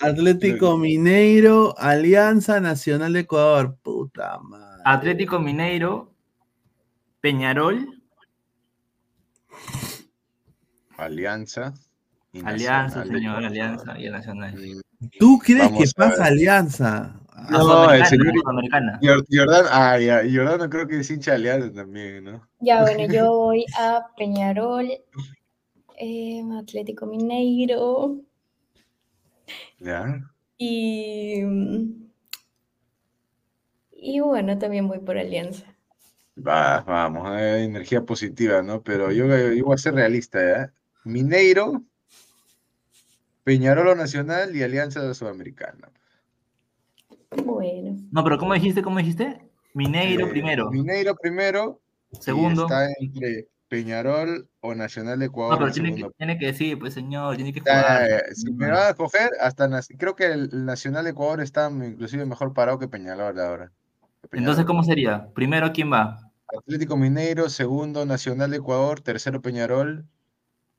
Atlético 0.00 0.76
Mineiro, 0.76 1.74
Alianza 1.78 2.60
Nacional 2.60 3.12
de 3.12 3.20
Ecuador. 3.20 3.76
Puta 3.82 4.38
madre. 4.40 4.82
Atlético 4.84 5.38
Mineiro, 5.38 6.12
Peñarol, 7.20 8.02
Alianza. 10.96 11.74
y 12.32 12.40
Alianza, 12.44 12.98
Nacional 13.04 13.08
señor. 13.20 13.44
Alianza 13.44 13.98
y 13.98 14.10
Nacional. 14.10 14.54
¿Tú 15.18 15.38
crees 15.38 15.64
Vamos 15.70 15.78
que 15.84 15.90
pasa. 15.96 16.24
Alianza? 16.24 17.14
No, 17.50 17.92
el 17.92 18.04
señor- 18.06 18.26
la 18.26 18.32
Sudamericana. 18.40 18.98
Jor- 19.00 19.24
Jordan, 19.30 19.64
ah, 19.70 19.98
ya, 19.98 20.22
Jordano 20.24 20.68
creo 20.68 20.88
que 20.88 20.98
es 21.00 21.10
hincha 21.10 21.32
de 21.32 21.36
Alianza 21.36 21.72
también, 21.72 22.24
¿no? 22.24 22.48
Ya, 22.60 22.80
bueno, 22.82 23.12
yo 23.12 23.30
voy 23.30 23.64
a 23.78 24.04
Peñarol, 24.16 24.88
eh, 25.98 26.42
Atlético 26.58 27.06
Mineiro 27.06 28.16
Ya. 29.80 30.20
y. 30.58 31.42
Y 33.92 34.20
bueno, 34.20 34.56
también 34.58 34.86
voy 34.88 35.00
por 35.00 35.18
Alianza. 35.18 35.66
Va, 36.36 36.80
vamos, 36.82 37.28
eh, 37.40 37.64
energía 37.64 38.02
positiva, 38.04 38.62
¿no? 38.62 38.82
Pero 38.82 39.10
yo, 39.10 39.26
yo 39.26 39.64
voy 39.64 39.74
a 39.74 39.78
ser 39.78 39.94
realista, 39.94 40.38
¿ya? 40.40 40.72
Mineiro, 41.04 41.82
Peñarolo 43.44 43.94
Nacional 43.96 44.54
y 44.54 44.62
Alianza 44.62 45.12
Sudamericana. 45.14 45.90
Bueno, 47.44 47.96
No, 48.12 48.22
pero 48.24 48.38
¿cómo 48.38 48.54
dijiste? 48.54 48.82
¿Cómo 48.82 48.98
dijiste? 48.98 49.40
Mineiro 49.74 50.26
Eh, 50.26 50.30
primero. 50.30 50.70
Mineiro 50.70 51.14
primero. 51.16 51.80
Segundo. 52.20 52.62
está 52.62 52.86
entre 53.00 53.48
Peñarol 53.68 54.48
o 54.68 54.74
Nacional 54.74 55.18
de 55.18 55.26
Ecuador. 55.26 55.52
No, 55.54 55.58
pero 55.58 55.68
en 55.68 55.72
tiene 55.74 55.94
que, 55.94 56.10
tiene 56.16 56.38
que 56.38 56.46
decir, 56.46 56.78
pues 56.78 56.94
señor, 56.94 57.36
tiene 57.36 57.52
que 57.52 57.60
Ya, 57.64 57.80
jugar. 57.82 58.08
ya, 58.08 58.16
ya, 58.28 58.34
Si 58.34 58.52
me 58.52 58.70
van 58.70 58.88
a 58.90 58.94
coger, 58.94 59.30
hasta 59.40 59.68
creo 59.98 60.14
que 60.16 60.26
el, 60.26 60.64
Nacional 60.64 61.04
de 61.04 61.10
Ecuador 61.10 61.40
está 61.40 61.70
inclusive 61.70 62.24
mejor 62.26 62.52
parado 62.54 62.78
que 62.78 62.88
Peñarol 62.88 63.38
ahora. 63.40 63.70
Que. 64.30 64.38
Entonces, 64.38 64.64
¿cómo 64.64 64.82
sería? 64.82 65.28
Primero, 65.34 65.72
¿quién 65.72 65.92
va? 65.92 66.18
Atlético 66.56 66.96
Mineiro, 66.96 67.48
segundo 67.50 68.04
Nacional 68.06 68.50
de 68.50 68.56
Ecuador, 68.58 69.00
tercero 69.00 69.40
Peñarol. 69.42 70.04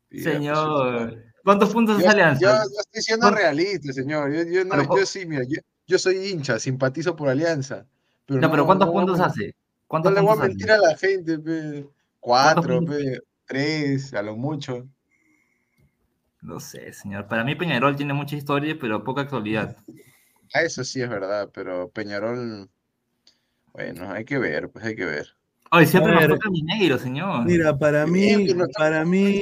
pues, 0.09 0.23
Señor. 0.23 1.23
¿Cuántos 1.43 1.69
puntos 1.71 1.97
Yo, 1.99 2.05
es 2.05 2.09
Alianza? 2.11 2.39
yo- 2.41 2.49
yo 2.51 2.79
estoy 2.79 3.01
siendo 3.01 3.23
¿Cuánto- 3.27 3.39
realista, 3.41 3.93
señor. 3.93 4.31
Yo, 4.33 4.43
yo 4.43 4.65
no- 4.65 4.71
Pero, 4.75 4.97
yo 4.97 5.05
sí, 5.05 5.25
mira, 5.25 5.43
yo, 5.87 5.97
soy 5.97 6.27
hincha, 6.29 6.59
simpatizo 6.59 7.15
por 7.15 7.29
Alianza. 7.29 7.85
Pero 8.25 8.41
No, 8.41 8.49
pero 8.51 8.63
no- 8.63 8.65
¿cuántos 8.67 8.87
no- 8.87 8.93
puntos 8.93 9.19
hace? 9.19 9.47
No 9.47 9.53
¿Cuántos 9.87 10.13
le 10.13 10.21
voy 10.21 10.33
a 10.37 10.41
mentir 10.41 10.71
a 10.71 10.77
la 10.77 10.95
gente, 10.97 11.39
pe. 11.39 11.87
Cuatro, 12.19 12.83
pe, 12.85 13.19
tres, 13.49 14.13
a 14.13 14.21
lo 14.21 14.37
mucho. 14.37 14.87
No 16.41 16.59
sé, 16.59 16.93
señor. 16.93 17.27
Para 17.27 17.43
mí 17.43 17.55
Peñarol 17.55 17.95
tiene 17.95 18.13
mucha 18.13 18.35
historia, 18.35 18.77
pero 18.79 19.03
poca 19.03 19.21
actualidad. 19.21 19.75
Ah, 20.53 20.61
eso 20.61 20.83
sí 20.83 21.01
es 21.01 21.09
verdad, 21.09 21.49
pero 21.53 21.89
Peñarol, 21.89 22.69
bueno, 23.73 24.11
hay 24.11 24.23
que 24.23 24.37
ver, 24.37 24.69
pues 24.69 24.85
hay 24.85 24.95
que 24.95 25.05
ver. 25.05 25.27
Ay, 25.71 25.85
siempre 25.85 26.13
nos 26.13 26.27
toca 26.27 26.49
Mineiro, 26.49 26.97
señor. 26.97 27.45
Mira, 27.45 27.77
para 27.77 28.07
mí, 28.07 28.47
para 28.77 29.03
mí, 29.03 29.41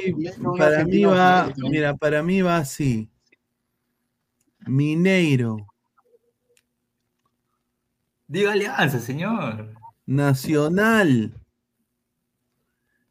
para 0.58 0.86
mí 0.86 1.04
va, 1.04 1.54
mira, 1.58 1.96
para 1.96 2.24
mí 2.24 2.42
va 2.42 2.58
así. 2.58 3.10
Mineiro, 4.66 5.68
Diga 8.28 8.52
Alianza, 8.52 9.00
señor. 9.00 9.74
Nacional 10.06 11.34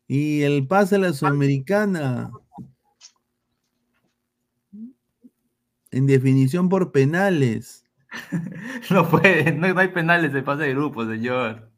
y 0.09 0.43
el 0.43 0.67
pase 0.67 0.97
a 0.97 0.99
la 0.99 1.13
Sudamericana. 1.13 2.31
En 5.91 6.07
definición 6.07 6.69
por 6.69 6.93
penales. 6.93 7.83
No 8.91 9.09
puede, 9.09 9.53
no, 9.53 9.75
no 9.75 9.81
hay 9.81 9.89
penales 9.89 10.33
de 10.33 10.43
pase 10.43 10.63
de 10.63 10.71
grupo, 10.75 11.05
señor. 11.07 11.71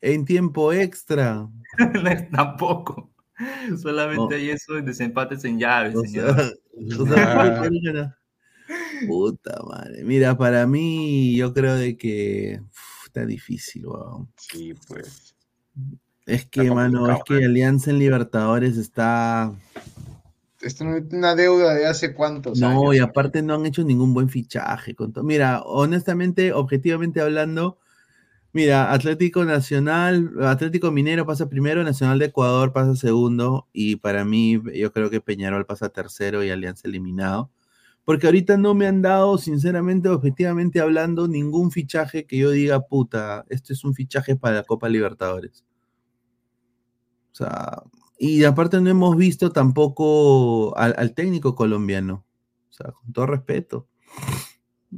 en 0.00 0.24
tiempo 0.24 0.72
extra. 0.72 1.48
Tampoco. 2.32 3.10
Solamente 3.80 4.36
hay 4.36 4.50
eso 4.50 4.76
en 4.76 4.84
desempates 4.84 5.44
en 5.44 5.58
llaves, 5.58 5.96
O 5.96 6.02
señor. 6.02 6.34
sea, 6.36 7.00
o 7.00 7.06
sea, 7.06 8.16
Puta 9.08 9.60
madre. 9.68 10.04
Mira, 10.04 10.36
para 10.36 10.66
mí, 10.66 11.34
yo 11.36 11.52
creo 11.52 11.74
de 11.74 11.96
que 11.96 12.60
uf, 12.62 13.06
está 13.06 13.24
difícil, 13.26 13.86
weón. 13.86 14.30
Sí, 14.36 14.74
pues. 14.86 15.34
Es 16.26 16.46
que, 16.46 16.70
mano, 16.70 17.10
es 17.10 17.18
que 17.24 17.44
Alianza 17.44 17.90
en 17.90 17.98
Libertadores 17.98 18.76
está. 18.76 19.52
Esto 20.60 20.84
es 20.84 21.12
una 21.12 21.34
deuda 21.34 21.74
de 21.74 21.86
hace 21.86 22.14
cuántos 22.14 22.60
No, 22.60 22.68
años. 22.68 22.96
y 22.96 22.98
aparte 23.00 23.42
no 23.42 23.54
han 23.54 23.66
hecho 23.66 23.82
ningún 23.82 24.14
buen 24.14 24.28
fichaje. 24.28 24.94
Con 24.94 25.12
to- 25.12 25.24
Mira, 25.24 25.62
honestamente, 25.62 26.52
objetivamente 26.52 27.20
hablando, 27.20 27.78
mira, 28.52 28.92
Atlético 28.92 29.44
Nacional, 29.44 30.30
Atlético 30.42 30.92
Minero 30.92 31.26
pasa 31.26 31.48
primero, 31.48 31.82
Nacional 31.82 32.20
de 32.20 32.26
Ecuador 32.26 32.72
pasa 32.72 32.94
segundo, 32.94 33.66
y 33.72 33.96
para 33.96 34.24
mí, 34.24 34.62
yo 34.74 34.92
creo 34.92 35.10
que 35.10 35.20
Peñarol 35.20 35.66
pasa 35.66 35.88
tercero 35.88 36.44
y 36.44 36.50
Alianza 36.50 36.86
eliminado. 36.86 37.50
Porque 38.04 38.26
ahorita 38.26 38.56
no 38.56 38.74
me 38.74 38.86
han 38.86 39.02
dado, 39.02 39.38
sinceramente, 39.38 40.08
objetivamente 40.08 40.80
hablando, 40.80 41.26
ningún 41.26 41.72
fichaje 41.72 42.24
que 42.26 42.36
yo 42.36 42.50
diga, 42.52 42.80
puta, 42.82 43.44
esto 43.48 43.72
es 43.72 43.82
un 43.84 43.94
fichaje 43.94 44.36
para 44.36 44.56
la 44.56 44.62
Copa 44.64 44.88
Libertadores. 44.88 45.64
O 47.32 47.34
sea, 47.34 47.82
y 48.18 48.44
aparte 48.44 48.80
no 48.80 48.90
hemos 48.90 49.16
visto 49.16 49.50
tampoco 49.52 50.76
al, 50.76 50.94
al 50.96 51.14
técnico 51.14 51.54
colombiano. 51.54 52.24
O 52.70 52.72
sea, 52.72 52.92
con 52.92 53.12
todo 53.12 53.26
respeto. 53.26 53.88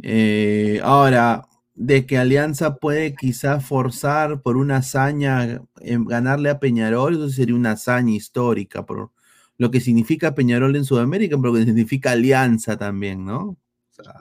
Eh, 0.02 0.80
ahora, 0.82 1.48
de 1.74 2.06
que 2.06 2.18
Alianza 2.18 2.76
puede 2.76 3.14
quizá 3.14 3.60
forzar 3.60 4.42
por 4.42 4.56
una 4.56 4.78
hazaña 4.78 5.62
en 5.80 6.04
ganarle 6.04 6.50
a 6.50 6.60
Peñarol, 6.60 7.14
eso 7.14 7.28
sería 7.30 7.54
una 7.54 7.72
hazaña 7.72 8.12
histórica, 8.12 8.86
por 8.86 9.10
lo 9.58 9.70
que 9.70 9.80
significa 9.80 10.34
Peñarol 10.34 10.76
en 10.76 10.84
Sudamérica, 10.84 11.36
pero 11.36 11.52
lo 11.52 11.58
que 11.58 11.64
significa 11.64 12.12
Alianza 12.12 12.76
también, 12.76 13.24
¿no? 13.24 13.40
O 13.40 13.58
sea, 13.90 14.14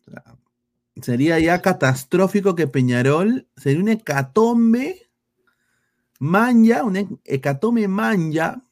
o 0.00 0.10
sea, 0.10 0.36
sería 1.00 1.38
ya 1.38 1.62
catastrófico 1.62 2.54
que 2.54 2.66
Peñarol 2.66 3.48
sería 3.56 3.80
un 3.80 3.88
hecatombe 3.88 5.10
manja, 6.22 6.84
un 6.84 6.96
he- 6.96 7.08
hecatombe 7.24 7.88
manja 7.88 8.62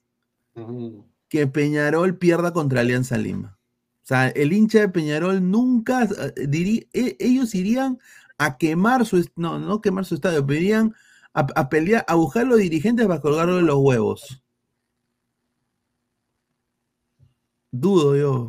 que 1.29 1.47
Peñarol 1.49 2.17
pierda 2.17 2.53
contra 2.53 2.81
Alianza 2.81 3.19
Lima. 3.19 3.59
O 4.03 4.07
sea, 4.07 4.29
el 4.29 4.53
hincha 4.53 4.79
de 4.81 4.89
Peñarol 4.89 5.51
nunca 5.51 6.05
eh, 6.05 6.47
dirí- 6.49 6.89
e- 6.93 7.17
ellos 7.19 7.55
irían 7.57 7.99
a 8.39 8.57
quemar 8.57 9.05
su 9.05 9.29
no, 9.35 9.59
no 9.59 9.81
quemar 9.81 10.05
su 10.05 10.15
estadio, 10.15 10.47
pero 10.47 10.61
irían 10.61 10.95
a, 11.35 11.47
a 11.57 11.69
pelear, 11.69 12.05
a 12.07 12.15
buscar 12.15 12.47
los 12.47 12.59
dirigentes 12.59 13.07
para 13.09 13.21
colgarlo 13.21 13.57
de 13.57 13.63
los 13.63 13.77
huevos. 13.79 14.43
Dudo 17.73 18.17
yo. 18.17 18.49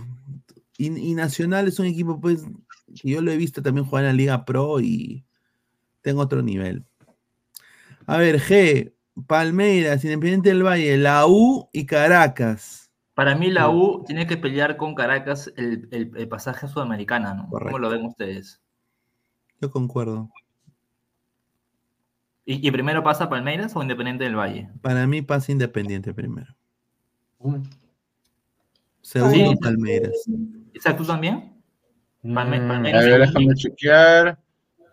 Y, 0.77 0.87
y 1.11 1.13
Nacional 1.15 1.67
es 1.67 1.79
un 1.79 1.85
equipo, 1.87 2.19
pues, 2.19 2.43
que 3.01 3.09
yo 3.09 3.21
lo 3.21 3.31
he 3.31 3.37
visto 3.37 3.61
también 3.61 3.85
jugar 3.85 4.03
en 4.03 4.09
la 4.09 4.13
Liga 4.13 4.45
Pro 4.45 4.79
y 4.79 5.25
tengo 6.01 6.21
otro 6.21 6.41
nivel. 6.41 6.85
A 8.11 8.17
ver, 8.17 8.39
G, 8.41 8.93
Palmeiras, 9.25 10.03
Independiente 10.03 10.49
del 10.49 10.63
Valle, 10.65 10.97
la 10.97 11.25
U 11.27 11.69
y 11.71 11.85
Caracas. 11.85 12.91
Para 13.13 13.35
mí 13.35 13.49
la 13.49 13.69
U 13.69 14.03
tiene 14.05 14.27
que 14.27 14.35
pelear 14.35 14.75
con 14.75 14.95
Caracas 14.95 15.51
el, 15.55 15.87
el- 15.91 16.11
el 16.15 16.27
pasaje 16.27 16.65
a 16.65 16.69
Sudamericana, 16.69 17.33
¿no? 17.33 17.49
¿Cómo 17.49 17.79
lo 17.79 17.89
ven 17.89 18.05
ustedes? 18.05 18.61
Yo 19.61 19.71
concuerdo. 19.71 20.29
¿Y, 22.45 22.67
y 22.67 22.71
primero 22.71 23.01
pasa 23.01 23.29
Palmeiras 23.29 23.75
o 23.77 23.81
Independiente 23.81 24.25
del 24.25 24.35
Valle? 24.35 24.69
Para 24.81 25.07
mí 25.07 25.21
pasa 25.21 25.51
Independiente 25.53 26.13
primero. 26.13 26.53
Segundo 29.01 29.51
Sí. 29.51 29.55
Palmeiras. 29.61 30.25
Isaac, 30.73 30.97
¿tú 30.97 31.05
también? 31.05 31.53
Palme- 32.23 32.59
Mm, 32.59 32.67
Palmeiras 32.67 33.03
a 33.03 33.05
ver, 33.07 33.13
segundo. 33.27 33.39
déjame 33.39 33.55
chequear. 33.55 34.39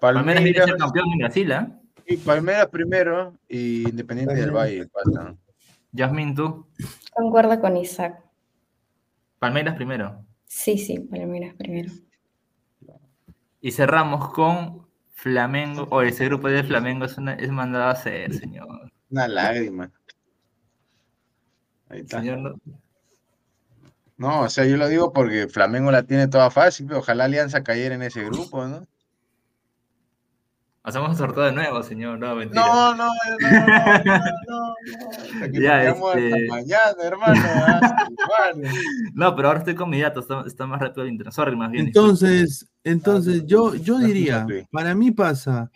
Palmeiras 0.01 0.45
viene 0.45 0.59
a 0.61 0.63
ser 0.67 0.77
Palmeiras, 0.77 0.79
campeón 0.79 1.13
en 1.13 1.19
Brasil, 1.19 1.53
¿ah? 1.53 1.78
Y 2.09 2.17
Palmeiras 2.17 2.67
primero 2.69 3.35
y 3.49 3.89
Independiente 3.89 4.35
del 4.35 4.51
Valle 4.51 4.87
pasan. 4.89 5.39
Yasmin, 5.93 6.35
¿tú? 6.35 6.67
Concuerdo 7.15 7.61
con 7.61 7.77
Isaac. 7.77 8.23
Palmeiras 9.39 9.77
primero. 9.77 10.25
Sí, 10.47 10.79
sí, 10.79 10.99
Palmeiras 11.01 11.55
primero. 11.57 11.93
Y 13.61 13.71
cerramos 13.73 14.33
con 14.33 14.87
Flamengo. 15.13 15.87
O 15.91 16.03
ese 16.03 16.25
grupo 16.27 16.49
de 16.49 16.63
Flamengo 16.65 17.05
es, 17.05 17.19
una, 17.19 17.35
es 17.35 17.51
mandado 17.51 17.85
a 17.85 17.91
hacer, 17.91 18.33
señor. 18.35 18.67
Una 19.11 19.29
lágrima. 19.29 19.91
Ahí 21.89 22.01
está. 22.01 22.21
Señor, 22.21 22.39
no- 22.39 22.55
No, 24.17 24.43
o 24.43 24.49
sea, 24.49 24.65
yo 24.65 24.77
lo 24.77 24.89
digo 24.89 25.13
porque 25.13 25.49
Flamengo 25.49 25.91
la 25.91 26.03
tiene 26.05 26.29
toda 26.29 26.51
fácil, 26.51 26.87
pero 26.87 26.99
ojalá 27.01 27.25
Alianza 27.25 27.63
cayera 27.63 27.95
en 27.95 28.03
ese 28.03 28.25
grupo, 28.25 28.67
¿no? 28.67 28.87
Hacemos 30.89 31.11
un 31.11 31.17
sorteo 31.17 31.43
de 31.43 31.53
nuevo, 31.53 31.83
señor. 31.83 32.19
No, 32.19 32.35
mentira. 32.35 32.65
No, 32.65 32.95
no, 32.95 33.09
no, 33.41 34.07
no, 34.07 34.19
no, 34.49 35.51
que 35.53 35.61
Ya, 35.61 35.81
quedamos 35.81 36.09
hasta 36.15 36.21
este- 36.21 36.47
mañana, 36.49 37.03
hermano. 37.03 37.43
No, 39.13 39.37
pero 39.37 39.49
ahora 39.49 39.59
estoy 39.61 39.75
con 39.75 39.91
mi 39.91 40.01
dato. 40.01 40.21
Está, 40.21 40.45
está 40.47 40.67
más 40.67 40.81
rápido 40.81 41.03
el 41.03 41.11
internet. 41.11 41.35
Sorry, 41.35 41.55
más 41.57 41.71
bien. 41.71 41.89
Entonces, 41.89 42.71
entonces 42.85 43.45
yo, 43.45 43.75
yo 43.75 43.99
diría, 43.99 44.47
para 44.71 44.95
mí 44.95 45.11
pasa 45.11 45.71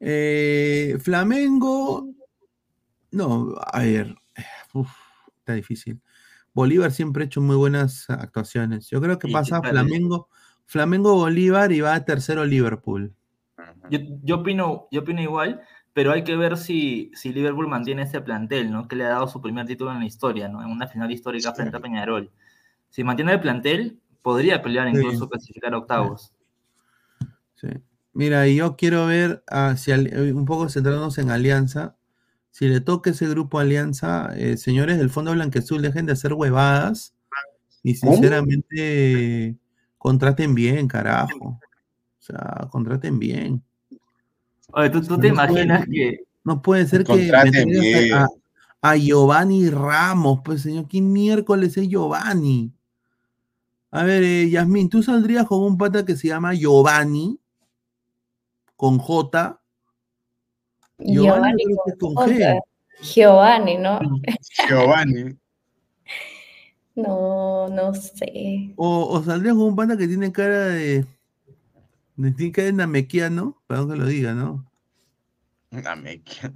eh, 0.00 0.96
Flamengo. 0.98 2.08
No, 3.10 3.54
a 3.60 3.80
ver, 3.80 4.14
uf, 4.72 4.90
está 5.40 5.52
difícil. 5.52 6.00
Bolívar 6.54 6.90
siempre 6.90 7.24
ha 7.24 7.26
hecho 7.26 7.42
muy 7.42 7.56
buenas 7.56 8.08
actuaciones. 8.08 8.88
Yo 8.88 8.98
creo 9.02 9.18
que 9.18 9.28
pasa 9.28 9.56
¿qué 9.56 9.68
tal? 9.68 9.72
Flamengo, 9.72 10.30
Flamengo 10.64 11.16
Bolívar 11.16 11.70
y 11.70 11.82
va 11.82 11.92
a 11.92 12.04
tercero 12.06 12.46
Liverpool. 12.46 13.14
Yo, 13.90 13.98
yo 14.22 14.36
opino, 14.36 14.86
yo 14.90 15.00
opino 15.00 15.20
igual, 15.20 15.60
pero 15.92 16.12
hay 16.12 16.24
que 16.24 16.36
ver 16.36 16.56
si, 16.56 17.10
si 17.14 17.32
Liverpool 17.32 17.68
mantiene 17.68 18.02
ese 18.02 18.20
plantel, 18.20 18.70
¿no? 18.70 18.88
Que 18.88 18.96
le 18.96 19.04
ha 19.04 19.08
dado 19.10 19.28
su 19.28 19.40
primer 19.40 19.66
título 19.66 19.92
en 19.92 19.98
la 20.00 20.06
historia, 20.06 20.48
¿no? 20.48 20.62
En 20.62 20.68
una 20.68 20.86
final 20.86 21.10
histórica 21.10 21.52
frente 21.52 21.76
a 21.76 21.80
Peñarol. 21.80 22.30
Si 22.90 23.04
mantiene 23.04 23.32
el 23.32 23.40
plantel, 23.40 23.98
podría 24.22 24.62
pelear 24.62 24.88
Sí. 24.90 24.96
incluso 24.96 25.28
clasificar 25.28 25.74
a 25.74 25.78
octavos. 25.78 26.32
Sí. 27.54 27.68
Mira, 28.14 28.46
y 28.46 28.56
yo 28.56 28.76
quiero 28.76 29.06
ver 29.06 29.42
ah, 29.48 29.74
si 29.76 29.90
al- 29.92 30.06
eh, 30.12 30.32
un 30.32 30.44
poco 30.44 30.68
centrarnos 30.68 31.18
en 31.18 31.30
Alianza. 31.30 31.96
Si 32.50 32.68
le 32.68 32.80
toca 32.80 33.10
ese 33.10 33.26
grupo 33.28 33.58
Alianza, 33.58 34.30
eh, 34.36 34.58
señores 34.58 34.98
del 34.98 35.08
Fondo 35.08 35.32
Blanquezul, 35.32 35.80
dejen 35.80 36.04
de 36.06 36.12
hacer 36.12 36.34
huevadas 36.34 37.14
y 37.82 37.94
sinceramente 37.94 39.56
contraten 39.96 40.54
bien, 40.54 40.86
carajo. 40.88 41.58
O 42.18 42.22
sea, 42.22 42.68
contraten 42.70 43.18
bien. 43.18 43.62
Oye, 44.72 44.90
¿tú, 44.90 45.00
tú 45.02 45.10
No 45.10 45.20
te 45.20 45.28
puede- 45.32 45.34
imaginas 45.62 45.86
que 45.86 46.24
No 46.44 46.60
puede 46.62 46.86
ser 46.86 47.04
que 47.04 47.14
me 47.14 48.10
a, 48.82 48.96
Giovanni 48.96 49.70
Ramos, 49.70 50.40
pues 50.44 50.62
señor, 50.62 50.88
¿quién 50.88 51.12
miércoles 51.12 51.76
es 51.76 51.88
Giovanni? 51.88 52.72
A 53.92 54.02
ver, 54.04 54.22
eh, 54.24 54.50
Yasmín, 54.50 54.88
¿tú 54.88 55.02
saldrías 55.02 55.46
con 55.46 55.60
un 55.62 55.78
pata 55.78 56.04
que 56.04 56.16
se 56.16 56.28
llama 56.28 56.54
Giovanni? 56.54 57.38
Con 58.74 58.98
J. 58.98 59.60
Giovanni, 60.98 61.62
con 62.00 62.14
Jota. 62.14 62.32
G. 62.32 62.60
Giovanni, 63.02 63.76
¿no? 63.78 64.00
Giovanni. 64.68 65.36
No, 66.94 67.68
no 67.68 67.94
sé. 67.94 68.74
O, 68.76 69.06
o 69.06 69.22
saldrías 69.22 69.54
con 69.54 69.64
un 69.64 69.76
pata 69.76 69.96
que 69.96 70.06
tiene 70.06 70.30
cara 70.30 70.66
de. 70.66 71.06
Tiene 72.16 72.52
cara 72.52 72.66
de 72.66 72.72
namequiano, 72.72 73.62
perdón 73.66 73.90
que 73.90 73.96
lo 73.96 74.06
diga, 74.06 74.34
¿no? 74.34 74.66
Una 75.70 75.96
mequia. 75.96 76.52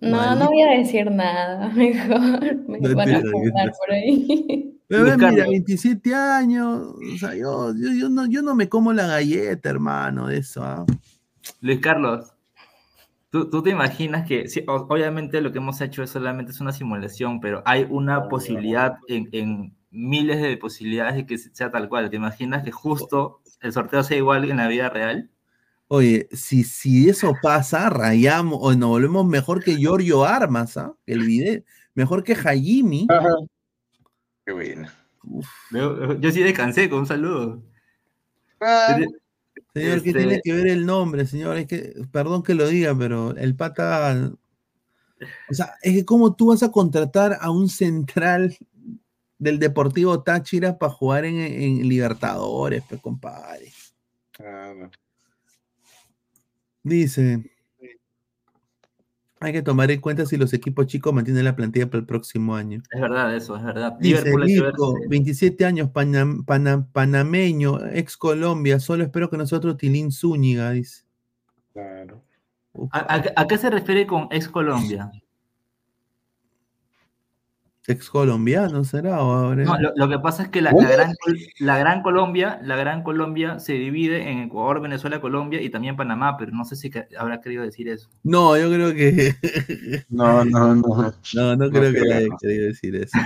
No, 0.00 0.34
no 0.36 0.46
voy 0.46 0.62
a 0.62 0.78
decir 0.78 1.10
nada. 1.10 1.68
Mejor 1.74 2.68
me 2.68 2.80
No 2.80 2.94
van 2.94 3.08
te 3.08 3.14
a 3.14 3.20
juzgar 3.20 3.72
por 3.72 3.92
ahí. 3.92 4.70
Pero 4.88 5.04
mira, 5.04 5.16
Carlos. 5.16 5.46
27 5.48 6.14
años. 6.14 6.94
O 7.14 7.18
sea, 7.18 7.34
yo, 7.34 7.74
yo, 7.74 7.92
yo 7.92 8.08
no, 8.08 8.26
yo 8.26 8.42
no 8.42 8.54
me 8.54 8.68
como 8.68 8.92
la 8.92 9.06
galleta, 9.06 9.70
hermano, 9.70 10.28
de 10.28 10.38
eso. 10.38 10.62
¿ah? 10.62 10.84
Luis 11.60 11.80
Carlos, 11.80 12.32
¿tú, 13.30 13.48
tú 13.48 13.62
te 13.62 13.70
imaginas 13.70 14.26
que, 14.26 14.48
sí, 14.48 14.62
obviamente 14.66 15.40
lo 15.40 15.52
que 15.52 15.58
hemos 15.58 15.80
hecho 15.80 16.02
es 16.02 16.10
solamente 16.10 16.52
es 16.52 16.60
una 16.60 16.72
simulación, 16.72 17.40
pero 17.40 17.62
hay 17.64 17.86
una 17.88 18.28
posibilidad 18.28 18.96
en, 19.08 19.28
en 19.32 19.74
miles 19.94 20.42
de 20.42 20.56
posibilidades 20.56 21.14
de 21.16 21.26
que 21.26 21.38
sea 21.38 21.70
tal 21.70 21.88
cual. 21.88 22.10
¿Te 22.10 22.16
imaginas 22.16 22.64
que 22.64 22.72
justo 22.72 23.40
el 23.60 23.72
sorteo 23.72 24.02
sea 24.02 24.16
igual 24.16 24.50
en 24.50 24.56
la 24.58 24.68
vida 24.68 24.90
real? 24.90 25.30
Oye, 25.88 26.28
si, 26.32 26.64
si 26.64 27.08
eso 27.08 27.34
pasa, 27.40 27.88
rayamos 27.90 28.58
o 28.60 28.74
nos 28.74 28.88
volvemos 28.88 29.26
mejor 29.26 29.62
que 29.62 29.76
Giorgio 29.76 30.24
Armas, 30.24 30.76
¿ah? 30.76 30.94
El 31.06 31.20
video, 31.20 31.62
mejor 31.94 32.24
que 32.24 32.34
Hajimi. 32.34 33.06
Qué 34.44 34.52
bueno. 34.52 34.88
Yo, 35.70 36.18
yo 36.18 36.30
sí 36.30 36.42
descansé 36.42 36.90
con 36.90 37.00
un 37.00 37.06
saludo. 37.06 37.62
Ah, 38.60 38.96
Señor, 39.74 40.02
¿qué 40.02 40.10
Este- 40.10 40.12
tiene 40.12 40.40
que 40.42 40.52
ver 40.52 40.66
el 40.68 40.86
nombre, 40.86 41.26
señor? 41.26 41.56
Es 41.56 41.66
que, 41.66 41.94
perdón 42.10 42.42
que 42.42 42.54
lo 42.54 42.66
diga, 42.66 42.96
pero 42.96 43.36
el 43.36 43.54
pata. 43.54 44.32
O 45.50 45.54
sea, 45.54 45.74
es 45.82 45.94
que 45.94 46.04
cómo 46.04 46.34
tú 46.34 46.48
vas 46.48 46.62
a 46.62 46.70
contratar 46.70 47.38
a 47.40 47.50
un 47.50 47.68
central 47.68 48.56
del 49.38 49.58
Deportivo 49.58 50.22
Táchira 50.22 50.78
para 50.78 50.92
jugar 50.92 51.24
en, 51.24 51.36
en 51.36 51.88
Libertadores, 51.88 52.82
pues, 52.88 53.00
compadre. 53.00 53.72
Claro. 54.32 54.90
Dice. 56.82 57.50
Hay 59.40 59.52
que 59.52 59.62
tomar 59.62 59.90
en 59.90 60.00
cuenta 60.00 60.24
si 60.24 60.38
los 60.38 60.54
equipos 60.54 60.86
chicos 60.86 61.12
mantienen 61.12 61.44
la 61.44 61.54
plantilla 61.54 61.86
para 61.86 61.98
el 61.98 62.06
próximo 62.06 62.56
año. 62.56 62.80
Es 62.90 63.00
verdad 63.00 63.34
eso, 63.36 63.56
es 63.56 63.62
verdad. 63.62 63.98
Dice 64.00 64.24
Nico, 64.24 64.94
verse- 64.94 65.08
27 65.08 65.64
años, 65.66 65.90
panam- 65.90 66.44
pana- 66.46 66.86
panameño, 66.92 67.84
ex 67.92 68.16
Colombia, 68.16 68.80
solo 68.80 69.04
espero 69.04 69.28
que 69.28 69.36
nosotros 69.36 69.76
Tilín 69.76 70.12
Zúñiga, 70.12 70.70
dice. 70.70 71.04
Claro. 71.74 72.22
¿A, 72.90 73.16
a- 73.16 73.32
a 73.36 73.46
qué 73.46 73.58
se 73.58 73.68
refiere 73.68 74.06
con 74.06 74.28
ex 74.30 74.48
Colombia? 74.48 75.10
Ex 77.86 78.08
colombiano 78.08 78.82
será 78.82 79.22
o 79.22 79.30
ahora? 79.32 79.62
No, 79.64 79.78
lo, 79.78 79.92
lo 79.94 80.08
que 80.08 80.18
pasa 80.18 80.44
es 80.44 80.48
que 80.48 80.62
la, 80.62 80.72
gran, 80.72 81.14
Col- 81.22 81.38
la 81.58 81.76
gran 81.78 82.02
Colombia, 82.02 82.58
la 82.62 82.76
gran 82.76 83.02
Colombia 83.02 83.58
se 83.58 83.74
divide 83.74 84.30
en 84.30 84.38
Ecuador, 84.38 84.80
Venezuela, 84.80 85.20
Colombia 85.20 85.60
y 85.60 85.68
también 85.68 85.94
Panamá, 85.94 86.38
pero 86.38 86.52
no 86.52 86.64
sé 86.64 86.76
si 86.76 86.88
que- 86.88 87.06
habrá 87.18 87.42
querido 87.42 87.62
decir 87.62 87.88
eso. 87.88 88.08
No, 88.22 88.56
yo 88.56 88.70
creo 88.70 88.94
que. 88.94 89.34
No, 90.08 90.44
no, 90.46 90.74
no. 90.74 91.12
No, 91.34 91.56
no 91.56 91.70
creo 91.70 91.92
que 91.92 92.00
creo. 92.00 92.16
haya 92.16 92.28
querido 92.40 92.66
decir 92.68 92.96
eso. 92.96 93.18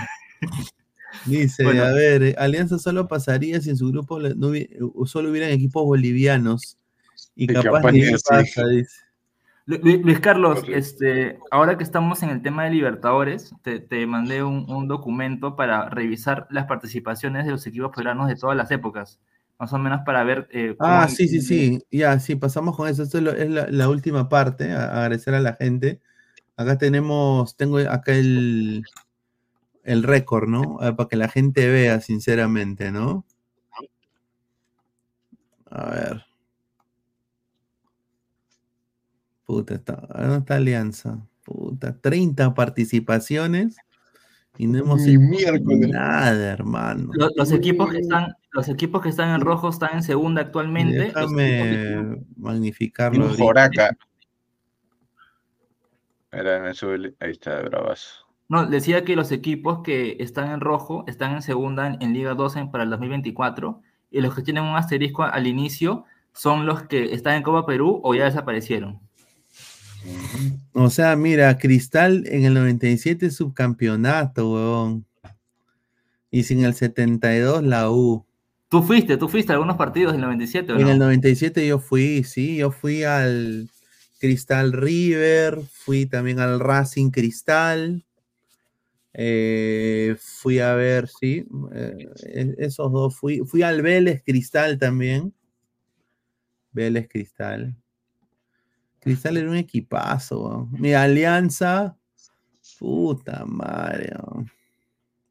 Dice, 1.24 1.64
Bueno. 1.64 1.84
a 1.84 1.92
ver, 1.92 2.22
eh, 2.22 2.34
Alianza 2.38 2.78
solo 2.78 3.08
pasaría 3.08 3.60
si 3.60 3.70
en 3.70 3.76
su 3.76 3.88
grupo 3.90 4.18
no 4.20 4.50
hubi- 4.50 4.68
solo 5.06 5.30
hubieran 5.30 5.50
equipos 5.50 5.84
bolivianos. 5.84 6.78
Y 7.34 7.44
Y 7.44 7.46
capaz, 7.48 7.62
capaz 7.80 7.92
ni 7.92 8.02
pasa, 8.10 8.66
dice. 8.66 8.90
Lu- 9.68 9.78
Lu- 9.82 10.02
Luis 10.02 10.20
Carlos, 10.20 10.64
este, 10.72 11.38
ahora 11.50 11.76
que 11.76 11.84
estamos 11.84 12.22
en 12.22 12.30
el 12.30 12.40
tema 12.40 12.64
de 12.64 12.70
Libertadores, 12.70 13.54
te, 13.62 13.80
te 13.80 14.06
mandé 14.06 14.42
un, 14.42 14.64
un 14.70 14.88
documento 14.88 15.56
para 15.56 15.90
revisar 15.90 16.46
las 16.50 16.64
participaciones 16.66 17.44
de 17.44 17.52
los 17.52 17.66
equipos 17.66 17.92
peruanos 17.94 18.28
de 18.28 18.36
todas 18.36 18.56
las 18.56 18.70
épocas, 18.70 19.20
más 19.58 19.72
o 19.74 19.78
menos 19.78 20.00
para 20.06 20.24
ver... 20.24 20.48
eh, 20.52 20.74
Ah, 20.80 21.06
sí, 21.08 21.28
sí, 21.28 21.42
sí. 21.42 21.78
Ya, 21.90 22.18
sí, 22.18 22.34
pasamos 22.36 22.76
con 22.76 22.88
eso. 22.88 23.02
Esto 23.02 23.18
es, 23.18 23.24
lo- 23.24 23.32
es 23.32 23.50
la, 23.50 23.66
la 23.68 23.88
última 23.90 24.28
parte. 24.30 24.72
a- 24.72 25.02
agradecer 25.02 25.34
a 25.34 25.40
la 25.40 25.54
gente. 25.54 26.00
Acá 26.56 26.78
tenemos, 26.78 27.56
tengo 27.56 27.78
acá 27.78 28.14
el, 28.14 28.82
el 29.82 30.04
récord, 30.04 30.48
¿no? 30.48 30.78
Ah, 30.80 30.94
para 30.94 31.08
que 31.08 31.16
la 31.16 31.28
gente 31.28 31.68
vea, 31.68 32.00
sinceramente, 32.00 32.92
¿no? 32.92 33.24
A 35.70 35.90
ver. 35.90 36.27
Puta, 39.48 39.76
está, 39.76 39.94
¿dónde 40.14 40.36
está 40.40 40.56
Alianza? 40.56 41.26
Puta, 41.42 41.98
30 41.98 42.52
participaciones 42.52 43.78
y 44.58 44.66
no 44.66 44.76
hemos 44.80 45.00
Ni 45.00 45.12
hecho 45.12 45.20
miércoles. 45.22 45.88
nada, 45.88 46.52
hermano. 46.52 47.12
Lo- 47.14 47.30
Los, 47.34 47.50
equipos 47.52 47.90
que 47.90 48.00
están, 48.00 48.34
los 48.52 48.68
equipos 48.68 49.00
que 49.00 49.08
están 49.08 49.30
en 49.34 49.40
rojo 49.40 49.70
están 49.70 49.94
en 49.94 50.02
segunda 50.02 50.42
actualmente. 50.42 50.98
Déjame 50.98 52.20
magnificarlo. 52.36 53.30
Joraca. 53.38 53.96
Me 56.30 56.74
sube 56.74 57.14
Ahí 57.18 57.30
está, 57.30 57.62
bravazo. 57.62 58.26
No, 58.50 58.66
decía 58.66 59.02
que 59.02 59.16
los 59.16 59.32
equipos 59.32 59.80
que 59.82 60.18
están 60.20 60.50
en 60.50 60.60
rojo 60.60 61.04
están 61.06 61.32
en 61.32 61.40
segunda 61.40 61.86
en, 61.86 62.02
en 62.02 62.12
Liga 62.12 62.34
12 62.34 62.66
para 62.70 62.84
el 62.84 62.90
2024 62.90 63.80
y 64.10 64.20
los 64.20 64.34
que 64.34 64.42
tienen 64.42 64.64
un 64.64 64.76
asterisco 64.76 65.22
al 65.22 65.46
inicio 65.46 66.04
son 66.34 66.66
los 66.66 66.82
que 66.82 67.14
están 67.14 67.36
en 67.36 67.42
Copa 67.42 67.64
Perú 67.64 68.02
o 68.04 68.14
ya 68.14 68.24
desaparecieron. 68.26 69.07
O 70.72 70.90
sea, 70.90 71.16
mira, 71.16 71.58
Cristal 71.58 72.24
en 72.26 72.44
el 72.44 72.54
97 72.54 73.30
subcampeonato, 73.30 74.52
weón. 74.52 75.06
Y 76.30 76.42
sin 76.44 76.64
el 76.64 76.74
72 76.74 77.62
la 77.64 77.90
U. 77.90 78.24
Tú 78.68 78.82
fuiste, 78.82 79.16
tú 79.16 79.28
fuiste 79.28 79.52
a 79.52 79.54
algunos 79.54 79.76
partidos 79.76 80.12
del 80.12 80.20
97, 80.20 80.72
¿o 80.72 80.78
En 80.78 80.88
el 80.88 80.98
97 80.98 81.66
yo 81.66 81.78
fui, 81.78 82.22
sí, 82.22 82.56
yo 82.58 82.70
fui 82.70 83.02
al 83.02 83.70
Cristal 84.20 84.72
River, 84.72 85.58
fui 85.72 86.04
también 86.06 86.38
al 86.38 86.60
Racing 86.60 87.10
Cristal. 87.10 88.04
eh, 89.14 90.16
fui 90.20 90.60
a 90.60 90.74
ver, 90.74 91.08
sí, 91.08 91.44
eh, 91.72 92.08
e- 92.26 92.54
esos 92.58 92.92
dos. 92.92 93.16
Fui, 93.16 93.40
fui 93.46 93.62
al 93.62 93.82
Vélez 93.82 94.22
Cristal 94.24 94.78
también. 94.78 95.32
Vélez 96.72 97.08
Cristal. 97.08 97.74
Cristal 99.08 99.36
era 99.36 99.50
un 99.50 99.56
equipazo. 99.56 100.40
weón. 100.42 100.72
Mi 100.72 100.92
alianza. 100.94 101.96
Puta 102.78 103.44
madre. 103.46 104.12
weón. 104.22 104.50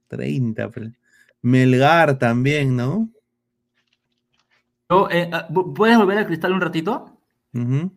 30. 0.08 0.70
pero- 0.72 0.92
Melgar 1.42 2.18
también, 2.18 2.76
¿no? 2.76 3.10
Yo, 4.90 5.10
eh, 5.10 5.30
ah, 5.34 5.48
¿pu- 5.50 5.74
¿Puedes 5.74 5.98
volver 5.98 6.18
al 6.18 6.26
cristal 6.28 6.54
un 6.54 6.62
ratito? 6.62 7.20
Ujú. 7.54 7.92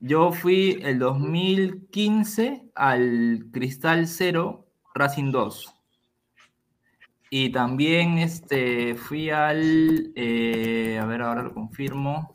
Yo 0.00 0.32
fui 0.32 0.78
el 0.82 0.98
2015 0.98 2.70
al 2.74 3.46
Cristal 3.52 4.06
0, 4.08 4.66
Racing 4.94 5.30
2. 5.30 5.74
Y 7.30 7.50
también 7.50 8.18
este, 8.18 8.94
fui 8.94 9.30
al, 9.30 10.12
eh, 10.16 10.98
a 11.00 11.06
ver, 11.06 11.22
ahora 11.22 11.42
lo 11.44 11.54
confirmo. 11.54 12.32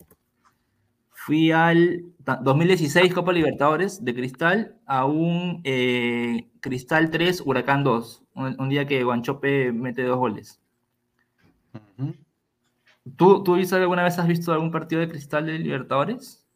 Fui 1.28 1.52
al 1.52 2.06
ta- 2.24 2.38
2016 2.44 3.14
Copa 3.14 3.34
Libertadores 3.34 4.04
de 4.06 4.16
Cristal 4.16 4.78
a 4.86 5.06
un 5.06 5.62
eh, 5.64 6.50
Cristal 6.62 7.10
3, 7.12 7.42
Huracán 7.46 7.84
2. 7.84 8.24
Un, 8.34 8.56
un 8.60 8.70
día 8.70 8.88
que 8.88 9.04
Guanchope 9.04 9.72
mete 9.74 10.04
dos 10.04 10.18
goles. 10.18 10.62
Ujú. 11.74 12.14
¿Tú, 13.18 13.44
tú 13.44 13.56
alguna 13.56 14.04
vez 14.04 14.18
has 14.20 14.28
visto 14.28 14.52
algún 14.54 14.72
partido 14.72 15.02
de 15.02 15.10
Cristal 15.10 15.46
de 15.48 15.60
Libertadores? 15.60 16.48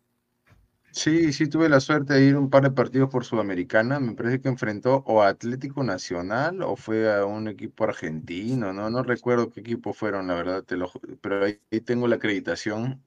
Sí, 0.93 1.31
sí, 1.31 1.47
tuve 1.47 1.69
la 1.69 1.79
suerte 1.79 2.13
de 2.15 2.25
ir 2.25 2.35
un 2.37 2.49
par 2.49 2.63
de 2.63 2.71
partidos 2.71 3.09
por 3.09 3.23
Sudamericana. 3.23 3.99
Me 3.99 4.13
parece 4.13 4.41
que 4.41 4.49
enfrentó 4.49 5.03
o 5.07 5.21
a 5.21 5.29
Atlético 5.29 5.83
Nacional 5.83 6.61
o 6.63 6.75
fue 6.75 7.13
a 7.13 7.25
un 7.25 7.47
equipo 7.47 7.85
argentino, 7.85 8.73
¿no? 8.73 8.89
No 8.89 9.01
recuerdo 9.03 9.49
qué 9.49 9.61
equipo 9.61 9.93
fueron, 9.93 10.27
la 10.27 10.35
verdad, 10.35 10.63
te 10.63 10.75
lo, 10.75 10.89
ju- 10.89 11.17
pero 11.21 11.45
ahí, 11.45 11.61
ahí 11.71 11.79
tengo 11.81 12.07
la 12.09 12.17
acreditación. 12.17 13.01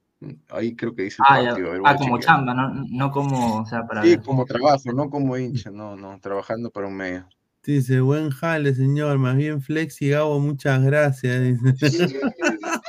Ahí 0.49 0.75
creo 0.75 0.95
que 0.95 1.03
dice 1.03 1.21
Ah, 1.27 1.41
partido. 1.45 1.71
ver, 1.71 1.81
Ah, 1.85 1.95
como 1.97 2.19
chamba, 2.19 2.53
no, 2.53 2.69
no 2.89 3.11
como, 3.11 3.61
o 3.61 3.65
sea, 3.65 3.85
para 3.87 4.01
Sí, 4.03 4.09
ver. 4.09 4.21
como 4.23 4.45
trabajo, 4.45 4.91
no 4.93 5.09
como 5.09 5.37
hincha, 5.37 5.71
no, 5.71 5.95
no, 5.95 6.19
trabajando 6.19 6.69
para 6.71 6.87
un 6.87 6.95
medio. 6.95 7.27
Dice, 7.63 7.99
buen 7.99 8.29
jale, 8.29 8.75
señor. 8.75 9.17
Más 9.17 9.35
bien 9.35 9.61
Flex 9.61 10.01
y 10.03 10.09
Gabo, 10.09 10.39
muchas 10.39 10.83
gracias. 10.83 11.41
dice. 11.41 12.21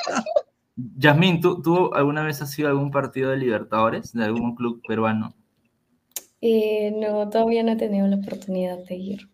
Yasmín, 0.99 1.41
¿tú, 1.41 1.63
¿tú 1.63 1.95
alguna 1.95 2.23
vez 2.23 2.43
has 2.43 2.59
ido 2.59 2.69
a 2.69 2.73
algún 2.73 2.91
partido 2.91 3.31
de 3.31 3.39
Libertadores 3.39 4.13
de 4.13 4.25
algún 4.25 4.55
club 4.55 4.83
peruano? 4.87 5.35
Eh, 6.43 6.93
no, 6.95 7.29
todavía 7.31 7.63
no 7.63 7.73
he 7.73 7.77
tenido 7.77 8.07
la 8.07 8.17
oportunidad 8.17 8.79
de 8.87 8.95
ir. 8.95 9.31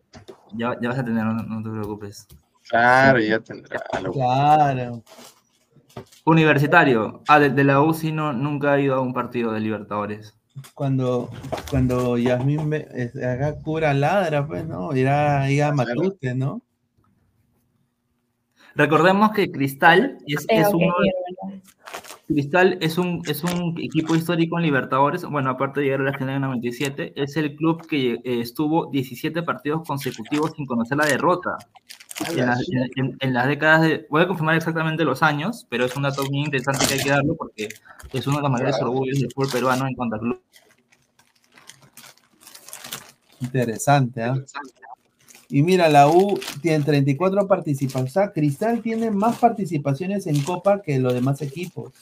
Ya, 0.55 0.79
ya 0.81 0.91
vas 0.91 0.99
a 1.01 1.05
tener, 1.05 1.25
no, 1.25 1.35
no 1.35 1.63
te 1.63 1.71
preocupes. 1.71 2.29
Claro, 2.69 3.19
ya 3.19 3.41
tendrá. 3.41 3.83
Claro. 4.13 5.03
Universitario. 6.25 7.23
Ah, 7.29 7.39
de, 7.41 7.51
de 7.51 7.65
la 7.65 7.81
UCI 7.81 8.13
no, 8.13 8.33
nunca 8.33 8.77
he 8.79 8.83
ido 8.83 8.95
a 8.97 9.01
un 9.01 9.13
partido 9.13 9.53
de 9.53 9.61
Libertadores. 9.61 10.35
Cuando, 10.75 11.31
cuando 11.71 12.19
Yasmín 12.19 12.73
es- 12.73 13.17
acá 13.17 13.59
cura 13.63 13.95
ladra, 13.95 14.47
pues, 14.47 14.67
¿no? 14.67 14.95
Irá, 14.95 15.51
irá 15.51 15.69
a 15.69 15.73
Matute, 15.73 16.35
¿no? 16.35 16.63
Recordemos 18.75 19.33
que 19.33 19.51
Cristal 19.51 20.19
es. 20.27 20.47
Cristal 22.27 22.79
es 22.81 22.97
un, 22.97 23.21
es 23.27 23.45
un 23.45 23.75
equipo 23.79 24.15
histórico 24.15 24.57
en 24.59 24.65
Libertadores, 24.65 25.25
bueno, 25.25 25.51
aparte 25.51 25.81
de 25.81 25.87
llegar 25.87 26.01
a 26.01 26.05
la 26.05 26.19
final 26.19 26.37
en 26.37 26.43
97, 26.43 27.13
es 27.17 27.37
el 27.37 27.55
club 27.57 27.87
que 27.87 28.13
eh, 28.15 28.21
estuvo 28.41 28.91
17 28.91 29.43
partidos 29.43 29.87
consecutivos 29.87 30.53
sin 30.57 30.65
conocer 30.65 30.97
la 30.97 31.05
derrota. 31.07 31.57
En 32.31 32.47
las, 32.47 32.69
en- 32.69 32.91
en- 32.97 33.17
en 33.21 33.35
las 33.35 33.47
décadas 33.47 33.83
de... 33.83 34.07
Voy 34.11 34.23
a 34.23 34.27
confirmar 34.29 34.57
exactamente 34.57 35.05
los 35.05 35.23
años, 35.23 35.67
pero 35.69 35.85
es 35.85 35.95
un 35.97 36.03
dato 36.03 36.25
muy 36.31 36.41
interesante 36.45 36.87
que 36.87 36.95
hay 36.95 37.01
que 37.01 37.11
darlo 37.11 37.35
porque 37.37 37.69
es 38.13 38.27
uno 38.27 38.37
de 38.37 38.43
los 38.43 38.51
mayores 38.51 38.77
Claro. 38.77 38.91
orgullos 38.93 39.21
del 39.21 39.31
fútbol 39.33 39.51
peruano 39.53 39.87
en 39.87 39.95
cuanto 39.95 40.17
a 40.17 40.19
club. 40.21 40.41
Interesante, 43.41 44.23
¿ah? 44.23 44.37
Y 45.49 45.63
mira, 45.63 45.89
la 45.89 46.09
U 46.09 46.41
tiene 46.63 46.83
34 46.85 47.47
participaciones. 47.47 48.11
O 48.13 48.15
sea, 48.15 48.33
Cristal 48.33 48.81
tiene 48.81 49.11
más 49.11 49.37
participaciones 49.39 50.27
en 50.27 50.41
Copa 50.43 50.81
que 50.81 50.99
los 50.99 51.13
demás 51.13 51.43
equipos. 51.43 51.93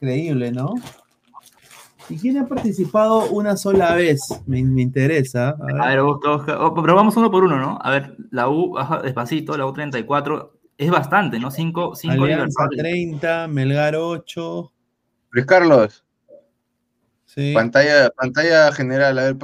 Increíble, 0.00 0.50
¿no? 0.50 0.74
¿Y 2.08 2.18
quién 2.18 2.36
ha 2.38 2.46
participado 2.46 3.30
una 3.30 3.56
sola 3.56 3.94
vez? 3.94 4.20
Me, 4.46 4.62
me 4.62 4.82
interesa. 4.82 5.50
A 5.50 5.64
ver. 5.66 5.80
A 5.80 5.88
ver, 5.88 6.02
busca, 6.02 6.30
busca. 6.36 6.64
oh, 6.66 6.74
pero 6.74 6.94
vamos 6.94 7.16
uno 7.16 7.30
por 7.30 7.44
uno, 7.44 7.56
¿no? 7.58 7.78
A 7.80 7.90
ver, 7.90 8.16
la 8.30 8.48
U, 8.48 8.72
baja 8.72 9.00
despacito, 9.02 9.56
la 9.56 9.66
U 9.66 9.72
34. 9.72 10.58
Es 10.76 10.90
bastante, 10.90 11.38
¿no? 11.38 11.50
Cinco, 11.50 11.94
cinco 11.94 12.24
Alianza 12.24 12.64
Libertadores. 12.68 12.78
30, 12.78 13.48
Melgar 13.48 13.94
8. 13.96 14.72
Luis 15.30 15.46
Carlos, 15.46 16.04
Sí. 17.26 17.52
pantalla, 17.54 18.10
pantalla 18.10 18.70
general, 18.72 19.18
a 19.18 19.22
ver, 19.24 19.36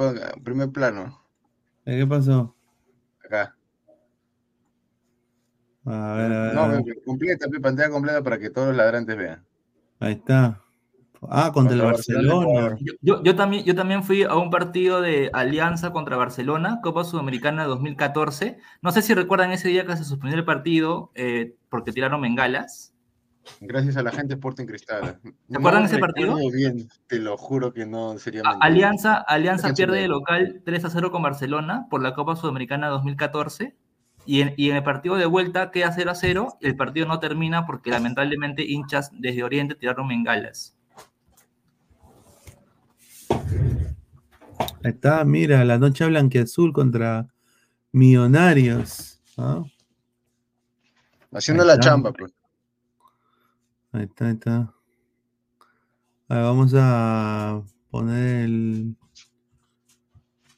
primer 0.43 0.69
plano, 0.69 1.21
Eh, 1.85 1.97
¿Qué 1.99 2.07
pasó? 2.07 2.55
acá. 3.25 3.55
A 5.85 6.13
ver, 6.13 6.31
a 6.31 6.43
ver. 6.43 6.53
No, 6.53 6.61
a 6.61 6.67
ver. 6.67 6.83
completa, 7.05 7.47
pantalla 7.61 7.89
completa 7.89 8.21
para 8.23 8.37
que 8.39 8.49
todos 8.49 8.67
los 8.69 8.77
ladrantes 8.77 9.17
vean. 9.17 9.43
Ahí 9.99 10.13
está. 10.13 10.60
Ah, 11.29 11.51
contra 11.53 11.75
el 11.75 11.81
Contra 11.81 11.97
Barcelona, 11.97 12.61
Barcelona. 12.61 12.77
Yo, 13.01 13.35
también, 13.35 13.63
yo 13.63 13.75
también 13.75 14.03
fui 14.03 14.23
a 14.23 14.35
un 14.35 14.49
partido 14.49 15.01
de 15.01 15.29
Alianza 15.33 15.93
contra 15.93 16.17
Barcelona, 16.17 16.79
Copa 16.81 17.03
Sudamericana 17.03 17.65
2014. 17.65 18.57
No 18.81 18.91
sé 18.91 19.03
si 19.03 19.13
recuerdan 19.13 19.51
ese 19.51 19.69
día 19.69 19.85
que 19.85 19.95
se 19.95 20.03
suspendió 20.03 20.39
el 20.39 20.45
partido 20.45 21.11
eh, 21.13 21.55
porque 21.69 21.91
tiraron 21.91 22.21
bengalas. 22.21 22.95
Gracias 23.59 23.97
a 23.97 24.03
la 24.03 24.11
gente 24.11 24.29
de 24.29 24.33
Sporting 24.35 24.65
Cristal. 24.65 25.19
¿Se 25.49 25.57
acuerdan 25.57 25.85
ese 25.85 25.99
partido? 25.99 26.37
bien, 26.51 26.87
te 27.07 27.19
lo 27.19 27.37
juro 27.37 27.71
que 27.71 27.85
no 27.85 28.17
sería 28.17 28.41
A-. 28.43 28.57
Alianza, 28.59 29.15
Alianza 29.15 29.73
pierde 29.73 30.01
de 30.01 30.07
local 30.07 30.61
3 30.65 30.85
a 30.85 30.89
0 30.89 31.11
con 31.11 31.21
Barcelona 31.21 31.85
por 31.89 32.01
la 32.01 32.15
Copa 32.15 32.35
Sudamericana 32.35 32.87
2014. 32.87 33.75
Y 34.25 34.41
en, 34.41 34.53
y 34.55 34.69
en 34.69 34.75
el 34.75 34.83
partido 34.83 35.15
de 35.15 35.25
vuelta 35.25 35.71
queda 35.71 35.91
0 35.91 36.11
a 36.11 36.15
0. 36.15 36.57
El 36.61 36.75
partido 36.75 37.05
no 37.05 37.19
termina 37.19 37.65
porque 37.67 37.91
lamentablemente 37.91 38.63
hinchas 38.63 39.11
desde 39.13 39.43
Oriente 39.43 39.75
tiraron 39.75 40.07
bengalas. 40.07 40.77
Ahí 44.83 44.91
está, 44.91 45.23
mira, 45.25 45.63
la 45.65 45.77
noche 45.77 46.05
blanquiazul 46.05 46.73
contra 46.73 47.27
Millonarios. 47.91 49.21
¿ah? 49.37 49.63
Haciendo 51.33 51.63
Ahí 51.63 51.67
la 51.67 51.73
está. 51.75 51.85
chamba, 51.89 52.11
pues. 52.13 52.31
Ahí 53.91 54.03
está, 54.03 54.25
ahí 54.27 54.33
está. 54.33 54.73
A 56.29 56.35
ver, 56.35 56.43
vamos 56.43 56.73
a 56.75 57.61
poner 57.89 58.45
el. 58.45 58.95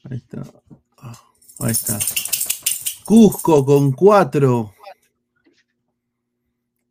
Ahí 0.08 0.16
está. 0.18 0.42
Ah, 0.98 1.18
Ahí 1.60 1.72
está. 1.72 1.98
Cusco 3.04 3.64
con 3.64 3.92
4. 3.92 4.72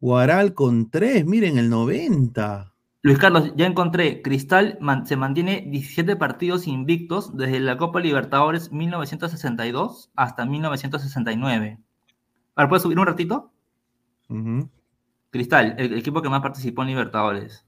Guaral 0.01 0.53
con 0.53 0.89
3. 0.89 1.25
Miren 1.25 1.57
el 1.57 1.69
90. 1.69 2.72
Luis 3.03 3.17
Carlos, 3.19 3.51
ya 3.55 3.65
encontré. 3.65 4.21
Cristal 4.21 4.77
man- 4.79 5.05
se 5.05 5.17
mantiene 5.17 5.65
17 5.69 6.15
partidos 6.15 6.67
invictos 6.67 7.35
desde 7.35 7.59
la 7.59 7.77
Copa 7.77 7.99
Libertadores 7.99 8.71
1962 8.71 10.09
hasta 10.15 10.45
1969. 10.45 11.79
A 12.55 12.61
ver, 12.61 12.69
¿puedes 12.69 12.83
subir 12.83 12.97
un 12.99 13.05
ratito? 13.05 13.51
Cristal, 15.31 15.75
el, 15.77 15.91
el 15.93 15.99
equipo 15.99 16.21
que 16.21 16.29
más 16.29 16.41
participó 16.41 16.83
en 16.83 16.87
Libertadores. 16.89 17.65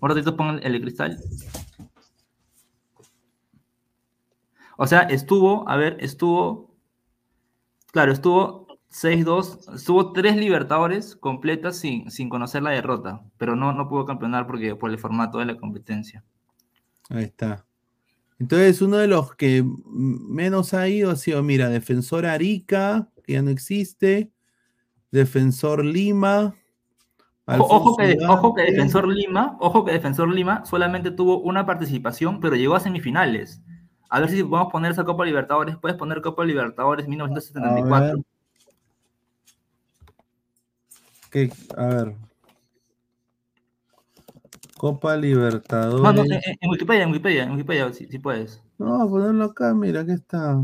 Un 0.00 0.08
ratito 0.08 0.36
pon 0.36 0.56
el, 0.58 0.64
el 0.66 0.72
de 0.72 0.80
Cristal. 0.80 1.18
O 4.76 4.86
sea, 4.86 5.02
estuvo, 5.02 5.68
a 5.68 5.76
ver, 5.76 5.96
estuvo. 6.00 6.74
Claro, 7.92 8.10
estuvo 8.12 8.61
6-2. 8.92 9.74
Estuvo 9.74 10.12
tres 10.12 10.36
Libertadores 10.36 11.16
completas 11.16 11.78
sin, 11.78 12.10
sin 12.10 12.28
conocer 12.28 12.62
la 12.62 12.70
derrota. 12.70 13.22
Pero 13.38 13.56
no, 13.56 13.72
no 13.72 13.88
pudo 13.88 14.04
campeonar 14.04 14.46
porque, 14.46 14.76
por 14.76 14.90
el 14.90 14.98
formato 14.98 15.38
de 15.38 15.46
la 15.46 15.56
competencia. 15.56 16.22
Ahí 17.08 17.24
está. 17.24 17.64
Entonces, 18.38 18.82
uno 18.82 18.98
de 18.98 19.08
los 19.08 19.34
que 19.34 19.64
menos 19.86 20.74
ha 20.74 20.88
ido 20.88 21.10
ha 21.10 21.16
sido, 21.16 21.42
mira, 21.42 21.68
Defensor 21.68 22.26
Arica, 22.26 23.08
que 23.24 23.34
ya 23.34 23.42
no 23.42 23.50
existe. 23.50 24.30
Defensor 25.10 25.84
Lima. 25.84 26.54
Ojo, 27.46 27.76
ojo 27.76 27.96
que, 27.96 28.18
ojo 28.28 28.54
que. 28.54 28.62
Defensor 28.62 29.08
Lima, 29.08 29.56
ojo 29.60 29.84
que 29.84 29.92
Defensor 29.92 30.32
Lima 30.32 30.64
solamente 30.64 31.10
tuvo 31.10 31.40
una 31.40 31.66
participación, 31.66 32.40
pero 32.40 32.56
llegó 32.56 32.74
a 32.74 32.80
semifinales. 32.80 33.62
A 34.08 34.20
ver 34.20 34.30
si 34.30 34.42
podemos 34.42 34.72
poner 34.72 34.92
esa 34.92 35.04
Copa 35.04 35.24
Libertadores. 35.24 35.76
Puedes 35.76 35.96
poner 35.96 36.20
Copa 36.20 36.44
Libertadores 36.44 37.06
A 37.06 37.08
1974. 37.08 38.22
¿Qué? 41.32 41.50
A 41.76 41.86
ver. 41.86 42.14
Copa 44.76 45.16
Libertadores. 45.16 46.02
No, 46.02 46.12
no, 46.12 46.22
en, 46.24 46.40
en 46.60 46.70
Wikipedia, 46.70 47.02
en 47.04 47.08
Wikipedia, 47.10 47.42
en 47.44 47.52
Wikipedia, 47.52 47.92
si, 47.92 48.06
si 48.06 48.18
puedes. 48.18 48.62
No, 48.78 49.08
ponerlo 49.08 49.46
acá, 49.46 49.72
mira, 49.74 50.02
aquí 50.02 50.12
está. 50.12 50.60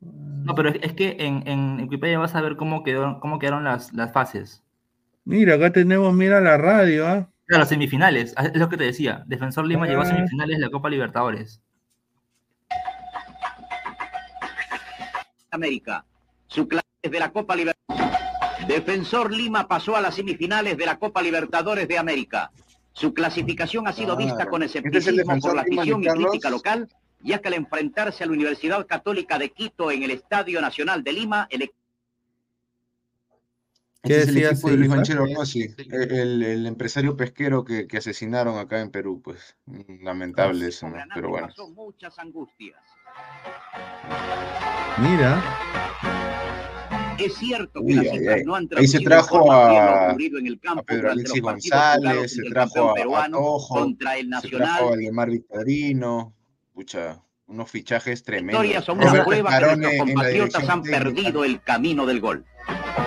No, 0.00 0.54
pero 0.54 0.68
es, 0.68 0.76
es 0.82 0.92
que 0.92 1.16
en, 1.20 1.46
en 1.48 1.80
Wikipedia 1.80 2.18
vas 2.18 2.34
a 2.34 2.40
ver 2.42 2.56
cómo, 2.56 2.82
quedó, 2.82 3.18
cómo 3.20 3.38
quedaron 3.38 3.64
las, 3.64 3.92
las 3.94 4.12
fases. 4.12 4.62
Mira, 5.24 5.54
acá 5.54 5.72
tenemos, 5.72 6.12
mira 6.14 6.40
la 6.40 6.56
radio, 6.58 7.06
¿ah? 7.06 7.28
Claro, 7.46 7.64
semifinales, 7.64 8.34
es 8.38 8.56
lo 8.58 8.68
que 8.68 8.76
te 8.76 8.84
decía. 8.84 9.24
Defensor 9.26 9.66
Lima 9.66 9.86
llegó 9.86 10.02
a 10.02 10.04
Ah. 10.04 10.08
semifinales 10.08 10.58
de 10.58 10.64
la 10.66 10.70
Copa 10.70 10.90
Libertadores. 10.90 11.62
América. 15.50 16.04
Su 16.46 16.68
clase 16.68 16.86
de 17.02 17.18
la 17.18 17.30
Copa 17.32 17.56
Libertadores. 17.56 18.19
Defensor 18.66 19.32
Lima 19.32 19.66
pasó 19.66 19.96
a 19.96 20.00
las 20.00 20.14
semifinales 20.14 20.76
de 20.76 20.86
la 20.86 20.98
Copa 20.98 21.22
Libertadores 21.22 21.88
de 21.88 21.98
América. 21.98 22.50
Su 22.92 23.14
clasificación 23.14 23.86
ha 23.88 23.92
sido 23.92 24.16
vista 24.16 24.34
Claro. 24.36 24.50
con 24.50 24.62
Este 24.62 24.78
es 24.78 24.84
escepticismo 24.84 25.38
por 25.40 25.54
la 25.54 25.62
afición 25.62 26.02
y 26.02 26.06
crítica 26.06 26.50
local, 26.50 26.88
ya 27.22 27.40
que 27.40 27.48
al 27.48 27.54
enfrentarse 27.54 28.24
a 28.24 28.26
la 28.26 28.32
Universidad 28.32 28.86
Católica 28.86 29.38
de 29.38 29.50
Quito 29.50 29.90
en 29.90 30.02
el 30.02 30.10
Estadio 30.10 30.60
Nacional 30.60 31.02
de 31.02 31.12
Lima, 31.12 31.46
el 31.50 31.70
¿Qué 34.02 34.16
Este 34.16 34.22
es 34.22 34.28
el 34.28 34.44
equipo 34.44 34.70
de 34.70 34.76
Luis 34.76 34.86
Silva? 34.86 34.96
Banchero 34.96 35.26
Rossi, 35.36 35.74
el, 35.90 36.66
empresario 36.66 37.16
pesquero 37.18 37.64
que, 37.64 37.86
que 37.86 37.98
asesinaron 37.98 38.58
acá 38.58 38.80
en 38.80 38.90
Perú, 38.90 39.20
pues. 39.22 39.56
Lamentable 40.02 40.68
eso, 40.68 40.88
¿no? 40.88 40.96
Pero 41.14 41.28
bueno. 41.28 41.48
muchas 41.74 42.18
angustias. 42.18 42.80
Mira. 44.98 45.42
Es 47.20 47.34
cierto 47.34 47.80
que 47.80 47.86
Uy, 47.86 47.94
las 47.94 48.10
cifras 48.10 48.36
ay. 48.36 48.44
no 48.44 48.54
han 48.54 48.68
Ahí 48.76 48.86
se 48.86 49.00
trajo 49.00 49.52
a, 49.52 50.08
ocurrido 50.08 50.38
en 50.38 50.46
el 50.46 50.60
campo 50.60 50.80
a 50.80 50.84
Pedro 50.84 51.02
durante 51.02 51.20
Alexis 51.20 51.42
los 51.42 51.52
partidos 51.52 51.80
jugados 51.80 52.02
González, 52.04 52.34
se 52.34 52.42
trajo 52.50 53.16
a, 53.16 53.24
a 53.24 53.30
Tojo, 53.30 53.74
contra 53.74 54.16
el 54.16 54.24
se 54.24 54.30
trajo 54.30 54.44
Nacional. 54.58 54.82
a 54.82 54.90
Valdemar 54.90 55.30
Victorino, 55.30 56.34
pucha, 56.72 57.22
unos 57.46 57.70
fichajes 57.70 58.22
tremendos. 58.22 58.62
Victorias 58.62 58.84
son 58.84 58.98
Roberto 58.98 59.14
una 59.14 59.24
prueba 59.24 59.58
que 59.58 59.76
nuestros 59.76 59.96
compatriotas 59.98 60.68
han 60.68 60.82
técnica. 60.82 61.04
perdido 61.04 61.44
el 61.44 61.62
camino 61.62 62.06
del 62.06 62.20
gol. 62.20 62.44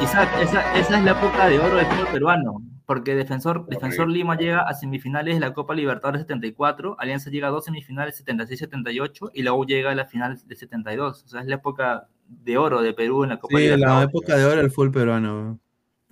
Isaac, 0.01 0.29
esa, 0.41 0.73
esa 0.77 0.97
es 0.97 1.03
la 1.03 1.11
época 1.11 1.47
de 1.47 1.59
oro 1.59 1.77
del 1.77 1.85
fútbol 1.85 2.07
peruano, 2.11 2.61
porque 2.85 3.15
Defensor, 3.15 3.65
Defensor 3.67 4.09
Lima 4.09 4.35
llega 4.37 4.61
a 4.61 4.73
semifinales 4.73 5.35
de 5.35 5.39
la 5.39 5.53
Copa 5.53 5.73
Libertadores 5.73 6.21
74, 6.21 6.97
Alianza 6.99 7.29
llega 7.29 7.47
a 7.47 7.51
dos 7.51 7.65
semifinales 7.65 8.23
76-78 8.25 9.31
y 9.33 9.43
la 9.43 9.53
U 9.53 9.65
llega 9.65 9.91
a 9.91 9.95
la 9.95 10.05
final 10.05 10.37
de 10.45 10.55
72. 10.55 11.23
O 11.23 11.27
sea, 11.27 11.41
es 11.41 11.47
la 11.47 11.55
época 11.55 12.09
de 12.43 12.57
oro 12.57 12.81
de 12.81 12.93
Perú 12.93 13.23
en 13.23 13.29
la 13.29 13.39
Copa 13.39 13.57
Sí, 13.57 13.63
la 13.67 13.75
Libertadores. 13.75 14.09
época 14.09 14.37
de 14.37 14.45
oro 14.45 14.55
del 14.61 14.71
fútbol 14.71 14.91
peruano. 14.91 15.59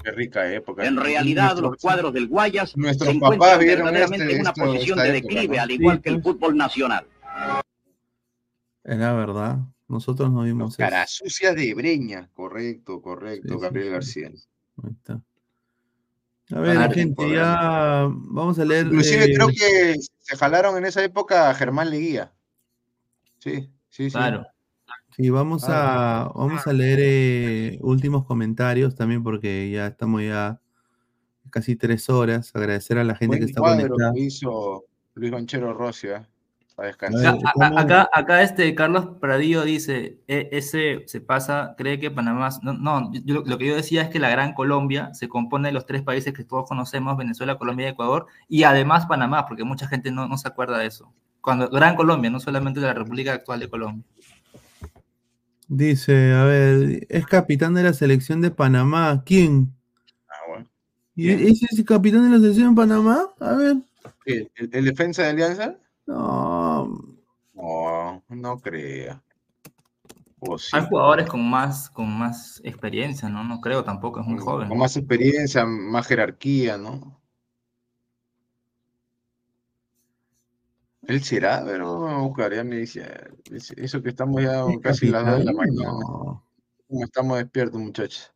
Qué 0.04 0.12
rica 0.12 0.52
época. 0.52 0.86
En 0.86 0.98
realidad, 0.98 1.58
los 1.60 1.78
cuadros 1.78 2.12
del 2.14 2.28
Guayas 2.28 2.76
Nuestros 2.76 3.10
se 3.14 3.20
papás 3.20 3.36
encuentran 3.36 3.60
verdaderamente 3.60 4.24
este- 4.26 4.36
en 4.36 4.42
una 4.42 4.50
esto- 4.50 4.66
posición 4.66 4.98
de 5.00 5.04
época, 5.18 5.22
declive, 5.36 5.58
¿no? 5.58 5.62
al 5.64 5.72
igual 5.72 5.96
Sí, 5.98 6.02
que 6.04 6.10
el 6.10 6.22
pues. 6.22 6.36
fútbol 6.36 6.58
nacional. 6.58 7.06
Era 8.84 9.14
verdad. 9.14 9.60
Nosotros 9.88 10.32
no 10.32 10.44
vimos 10.44 10.72
eso. 10.74 10.78
Cara 10.78 11.06
sucia 11.06 11.54
de 11.54 11.74
Breña, 11.74 12.30
correcto, 12.34 13.02
correcto, 13.02 13.56
Sí, 13.56 13.60
Gabriel 13.60 13.88
sí. 13.88 13.92
García. 13.92 14.28
Ahí 14.84 14.92
está. 14.92 15.22
A 16.56 16.60
ver, 16.60 16.76
Claro, 16.76 16.94
gente, 16.94 17.32
ya 17.34 18.08
vamos 18.10 18.58
a 18.60 18.66
leer. 18.66 18.88
Inclusive 18.88 19.26
eh, 19.26 19.34
creo 19.36 19.48
que 19.50 19.96
se 20.20 20.36
jalaron 20.38 20.78
en 20.78 20.86
esa 20.86 21.04
época 21.04 21.50
a 21.50 21.54
Germán 21.54 21.90
Leguía. 21.90 22.32
Sí, 23.40 23.70
sí, 23.90 24.06
sí. 24.10 24.12
Claro. 24.12 24.46
Sí, 25.16 25.30
vamos 25.30 25.66
a, 25.68 26.32
vamos 26.36 26.66
a 26.66 26.74
leer 26.74 27.00
eh, 27.02 27.80
últimos 27.82 28.26
comentarios 28.26 28.96
también 28.96 29.24
porque 29.24 29.70
ya 29.70 29.88
estamos 29.88 30.22
ya 30.24 30.60
casi 31.50 31.76
tres 31.76 32.10
horas. 32.10 32.52
Agradecer 32.56 32.98
a 32.98 33.04
la 33.04 33.16
gente 33.16 33.38
que 33.40 33.46
está 33.46 33.62
conectada. 33.62 34.14
que 34.14 34.20
hizo 34.22 34.86
Luis 35.16 35.32
Banchero 35.32 35.74
Rossi, 35.74 36.10
¿ah? 36.10 36.28
a 36.78 36.84
A 36.84 36.86
descansar. 36.86 37.38
acá, 37.76 38.10
acá 38.14 38.42
este 38.42 38.74
Carlos 38.74 39.18
Pradillo 39.20 39.64
dice, 39.64 40.20
"E- 40.28 40.48
ese 40.54 41.04
se 41.06 41.20
pasa, 41.22 41.76
cree 41.78 42.00
que 42.00 42.10
Panamá, 42.10 42.50
no, 42.64 42.74
no, 42.74 43.12
yo- 43.14 43.44
lo 43.46 43.58
que 43.58 43.68
yo 43.68 43.76
decía 43.76 44.02
es 44.04 44.10
que 44.10 44.20
la 44.20 44.30
Gran 44.30 44.54
Colombia 44.54 45.14
se 45.14 45.28
compone 45.28 45.68
de 45.68 45.74
los 45.74 45.86
tres 45.86 46.02
países 46.02 46.34
que 46.34 46.46
todos 46.46 46.68
conocemos, 46.68 47.18
Venezuela, 47.18 47.58
Colombia 47.58 47.88
y 47.88 47.92
Ecuador, 47.92 48.26
y 48.48 48.64
además 48.64 49.06
Panamá, 49.06 49.46
porque 49.46 49.66
mucha 49.66 49.88
gente 49.88 50.12
no, 50.12 50.28
no 50.28 50.38
se 50.38 50.48
acuerda 50.48 50.78
de 50.80 50.88
eso. 50.88 51.12
Cuando 51.42 51.70
Gran 51.70 51.96
Colombia, 51.96 52.30
no 52.32 52.40
solamente 52.40 52.80
de 52.80 52.88
la 52.88 52.94
República 52.94 53.34
actual 53.34 53.60
de 53.60 53.70
Colombia. 53.70 54.06
Dice, 55.74 56.34
a 56.34 56.44
ver, 56.44 57.06
es 57.08 57.26
capitán 57.26 57.74
de 57.74 57.84
la 57.84 57.94
selección 57.94 58.42
de 58.42 58.52
Panamá. 58.52 59.24
¿Quién? 59.26 59.74
Ah, 60.28 60.34
bueno. 60.50 60.68
¿Y 61.16 61.30
¿Ese 61.32 61.66
es 61.72 61.80
el 61.80 61.86
capitán 61.86 62.24
de 62.26 62.30
la 62.32 62.40
selección 62.42 62.76
de 62.76 62.82
Panamá? 62.82 63.30
A 63.40 63.54
ver. 63.54 63.78
¿El, 64.26 64.52
el- 64.56 64.70
el 64.76 64.86
defensa 64.86 65.24
de 65.24 65.30
Alianza? 65.30 65.76
No, 66.08 67.00
No, 67.54 68.22
no 68.28 68.60
crea. 68.60 69.22
O 70.42 70.58
sí. 70.58 70.72
Hay 70.74 70.86
jugadores 70.90 71.30
con 71.30 71.50
más, 71.50 71.90
con 71.90 72.10
más 72.18 72.60
experiencia, 72.66 73.30
¿no? 73.30 73.44
No 73.46 73.62
creo 73.62 73.86
tampoco, 73.86 74.20
es 74.20 74.28
muy 74.28 74.40
joven. 74.40 74.68
Con 74.68 74.80
más 74.80 74.98
experiencia, 74.98 75.66
más 75.66 76.06
jerarquía, 76.08 76.78
¿no? 76.78 77.21
Él 81.08 81.24
será, 81.24 81.64
pero 81.66 82.00
vamos 82.00 82.12
a 82.14 82.28
buscar, 82.28 82.54
ya 82.54 82.64
me 82.64 82.78
dice, 82.78 83.04
es- 83.52 83.72
eso 83.72 84.02
que 84.02 84.10
estamos 84.10 84.42
ya 84.42 84.64
Es 84.66 84.80
casi 84.82 85.08
las 85.08 85.26
de 85.26 85.44
la 85.46 85.54
mañana. 85.54 85.92
no. 85.92 86.44
¿Cómo 86.88 87.04
estamos 87.04 87.38
despiertos, 87.38 87.80
muchachos? 87.80 88.34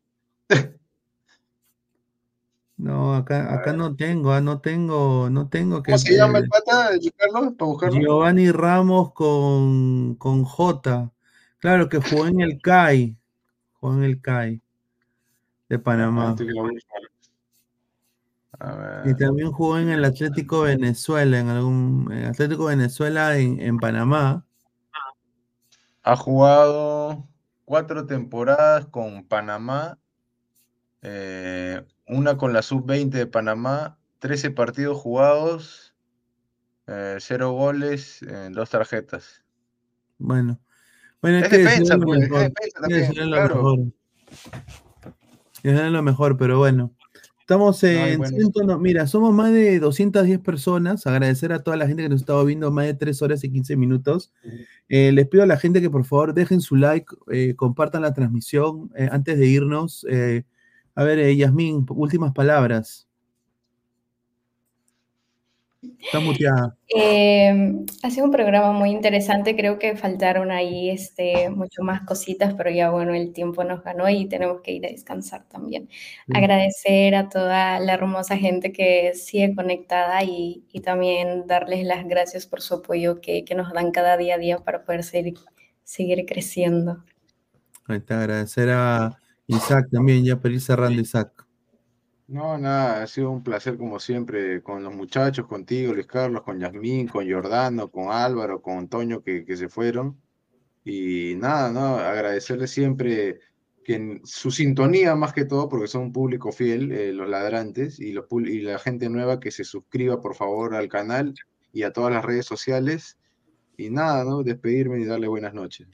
No, 2.78 3.14
acá, 3.14 3.54
acá 3.54 3.72
no 3.72 3.96
tengo, 3.96 4.32
ah, 4.32 4.40
no 4.40 4.60
tengo, 4.60 5.30
no 5.30 5.48
tengo 5.48 5.82
que. 5.82 5.92
¿Cómo 5.92 5.98
se 5.98 6.14
llama 6.16 6.38
el 6.38 6.48
pata, 6.48 6.90
Carlos, 7.16 7.54
para 7.56 7.70
buscarlo? 7.70 8.00
Giovanni 8.00 8.50
Ramos 8.50 9.12
con, 9.14 10.14
con 10.16 10.44
J. 10.44 11.10
Claro 11.58 11.88
que 11.88 11.98
jugó 11.98 12.26
en 12.26 12.40
el 12.42 12.60
CAI. 12.60 13.16
Jugó 13.80 13.94
en 13.94 14.04
el 14.04 14.20
CAI 14.20 14.60
de 15.70 15.78
Panamá. 15.78 16.28
Antes 16.30 16.46
que 16.46 16.52
lo 16.52 16.62
busque. 16.62 16.78
A 16.96 17.00
ver. 17.00 17.10
Y 19.04 19.14
también 19.14 19.52
jugó 19.52 19.78
en 19.78 19.90
el 19.90 20.04
Atlético 20.04 20.62
Venezuela, 20.62 21.38
en 21.38 21.48
algún 21.48 22.12
Atlético 22.12 22.66
Venezuela 22.66 23.36
en, 23.36 23.60
en 23.60 23.78
Panamá. 23.78 24.44
Ha 26.02 26.16
jugado 26.16 27.26
cuatro 27.64 28.06
temporadas 28.06 28.86
con 28.86 29.24
Panamá, 29.24 29.98
eh, 31.02 31.84
una 32.06 32.36
con 32.36 32.52
la 32.52 32.62
sub-20 32.62 33.10
de 33.10 33.26
Panamá, 33.26 33.98
13 34.20 34.52
partidos 34.52 34.98
jugados, 34.98 35.94
eh, 36.86 37.16
cero 37.20 37.52
goles, 37.52 38.22
eh, 38.22 38.48
dos 38.52 38.70
tarjetas. 38.70 39.42
Bueno, 40.18 40.58
bueno, 41.20 41.38
Es 41.38 41.48
que 41.48 41.58
defensa, 41.58 41.96
lo 41.96 42.06
pues, 42.06 42.22
es 42.22 42.30
mejor. 42.30 42.52
defensa 42.52 42.80
lo 42.80 42.88
desearle 45.62 45.90
lo 45.90 46.02
mejor, 46.02 46.36
pero 46.36 46.58
bueno. 46.58 46.95
Estamos 47.46 47.80
en 47.84 48.18
bueno, 48.52 48.76
mira, 48.76 49.06
somos 49.06 49.32
más 49.32 49.52
de 49.52 49.78
210 49.78 50.40
personas. 50.40 51.06
Agradecer 51.06 51.52
a 51.52 51.62
toda 51.62 51.76
la 51.76 51.86
gente 51.86 52.02
que 52.02 52.08
nos 52.08 52.22
estaba 52.22 52.42
viendo 52.42 52.72
más 52.72 52.86
de 52.86 52.94
3 52.94 53.22
horas 53.22 53.44
y 53.44 53.52
15 53.52 53.76
minutos. 53.76 54.32
Eh, 54.88 55.12
les 55.12 55.28
pido 55.28 55.44
a 55.44 55.46
la 55.46 55.56
gente 55.56 55.80
que 55.80 55.88
por 55.88 56.04
favor 56.04 56.34
dejen 56.34 56.60
su 56.60 56.74
like, 56.74 57.06
eh, 57.30 57.54
compartan 57.54 58.02
la 58.02 58.12
transmisión 58.14 58.90
eh, 58.96 59.08
antes 59.12 59.38
de 59.38 59.46
irnos. 59.46 60.04
a 60.96 61.04
ver, 61.04 61.36
Yasmín, 61.36 61.86
últimas 61.90 62.32
palabras. 62.32 63.05
Está 66.00 66.20
muteada. 66.20 66.76
Eh, 66.94 67.84
ha 68.02 68.10
sido 68.10 68.26
un 68.26 68.30
programa 68.30 68.72
muy 68.72 68.90
interesante, 68.90 69.56
creo 69.56 69.78
que 69.78 69.96
faltaron 69.96 70.50
ahí 70.50 70.90
este, 70.90 71.50
mucho 71.50 71.82
más 71.82 72.02
cositas, 72.02 72.54
pero 72.54 72.70
ya 72.70 72.90
bueno, 72.90 73.14
el 73.14 73.32
tiempo 73.32 73.64
nos 73.64 73.82
ganó 73.82 74.08
y 74.08 74.26
tenemos 74.26 74.60
que 74.62 74.72
ir 74.72 74.86
a 74.86 74.90
descansar 74.90 75.48
también. 75.48 75.88
Sí. 75.88 76.32
Agradecer 76.34 77.14
a 77.14 77.28
toda 77.28 77.80
la 77.80 77.94
hermosa 77.94 78.36
gente 78.36 78.72
que 78.72 79.14
sigue 79.14 79.54
conectada 79.54 80.22
y, 80.24 80.64
y 80.72 80.80
también 80.80 81.46
darles 81.46 81.84
las 81.84 82.06
gracias 82.06 82.46
por 82.46 82.60
su 82.60 82.74
apoyo 82.74 83.20
que, 83.20 83.44
que 83.44 83.54
nos 83.54 83.72
dan 83.72 83.90
cada 83.90 84.16
día 84.16 84.36
a 84.36 84.38
día 84.38 84.58
para 84.58 84.84
poder 84.84 85.04
seguir, 85.04 85.34
seguir 85.84 86.24
creciendo. 86.26 87.04
Ahí 87.86 87.98
está, 87.98 88.20
agradecer 88.20 88.70
a 88.70 89.18
Isaac 89.46 89.88
también, 89.92 90.24
ya 90.24 90.40
para 90.40 90.54
ir 90.54 90.60
cerrando, 90.60 91.00
Isaac. 91.00 91.45
No, 92.28 92.58
nada, 92.58 93.02
ha 93.04 93.06
sido 93.06 93.30
un 93.30 93.42
placer 93.44 93.76
como 93.78 94.00
siempre 94.00 94.60
con 94.60 94.82
los 94.82 94.92
muchachos, 94.92 95.46
contigo, 95.46 95.94
Luis 95.94 96.08
Carlos, 96.08 96.42
con 96.42 96.58
Yasmín, 96.58 97.06
con 97.06 97.24
Giordano, 97.24 97.88
con 97.88 98.10
Álvaro, 98.10 98.60
con 98.60 98.78
Antonio 98.78 99.22
que, 99.22 99.44
que 99.44 99.56
se 99.56 99.68
fueron. 99.68 100.20
Y 100.84 101.36
nada, 101.36 101.70
no, 101.70 101.96
agradecerles 101.98 102.70
siempre 102.72 103.40
que 103.84 104.20
su 104.24 104.50
sintonía 104.50 105.14
más 105.14 105.32
que 105.32 105.44
todo, 105.44 105.68
porque 105.68 105.86
son 105.86 106.02
un 106.04 106.12
público 106.12 106.50
fiel, 106.50 106.90
eh, 106.92 107.12
los 107.12 107.28
ladrantes 107.28 108.00
y, 108.00 108.12
los, 108.12 108.26
y 108.32 108.60
la 108.62 108.80
gente 108.80 109.08
nueva 109.08 109.38
que 109.38 109.52
se 109.52 109.62
suscriba 109.64 110.20
por 110.20 110.34
favor 110.34 110.74
al 110.74 110.88
canal 110.88 111.34
y 111.72 111.84
a 111.84 111.92
todas 111.92 112.12
las 112.12 112.24
redes 112.24 112.46
sociales. 112.46 113.18
Y 113.76 113.90
nada, 113.90 114.24
¿no? 114.24 114.42
Despedirme 114.42 115.00
y 115.00 115.04
darle 115.04 115.28
buenas 115.28 115.54
noches. 115.54 115.86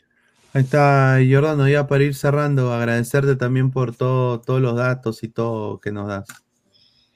Ahí 0.55 0.63
está, 0.63 1.19
Jordano, 1.31 1.67
ya 1.69 1.87
para 1.87 2.05
ir 2.05 2.15
cerrando, 2.15 2.73
agradecerte 2.73 3.37
también 3.37 3.71
por 3.71 3.97
todo, 3.97 4.41
todos 4.41 4.61
los 4.61 4.77
datos 4.77 5.23
y 5.23 5.29
todo 5.29 5.81
que 5.81 5.93
nos 5.93 6.09
das. 6.09 6.27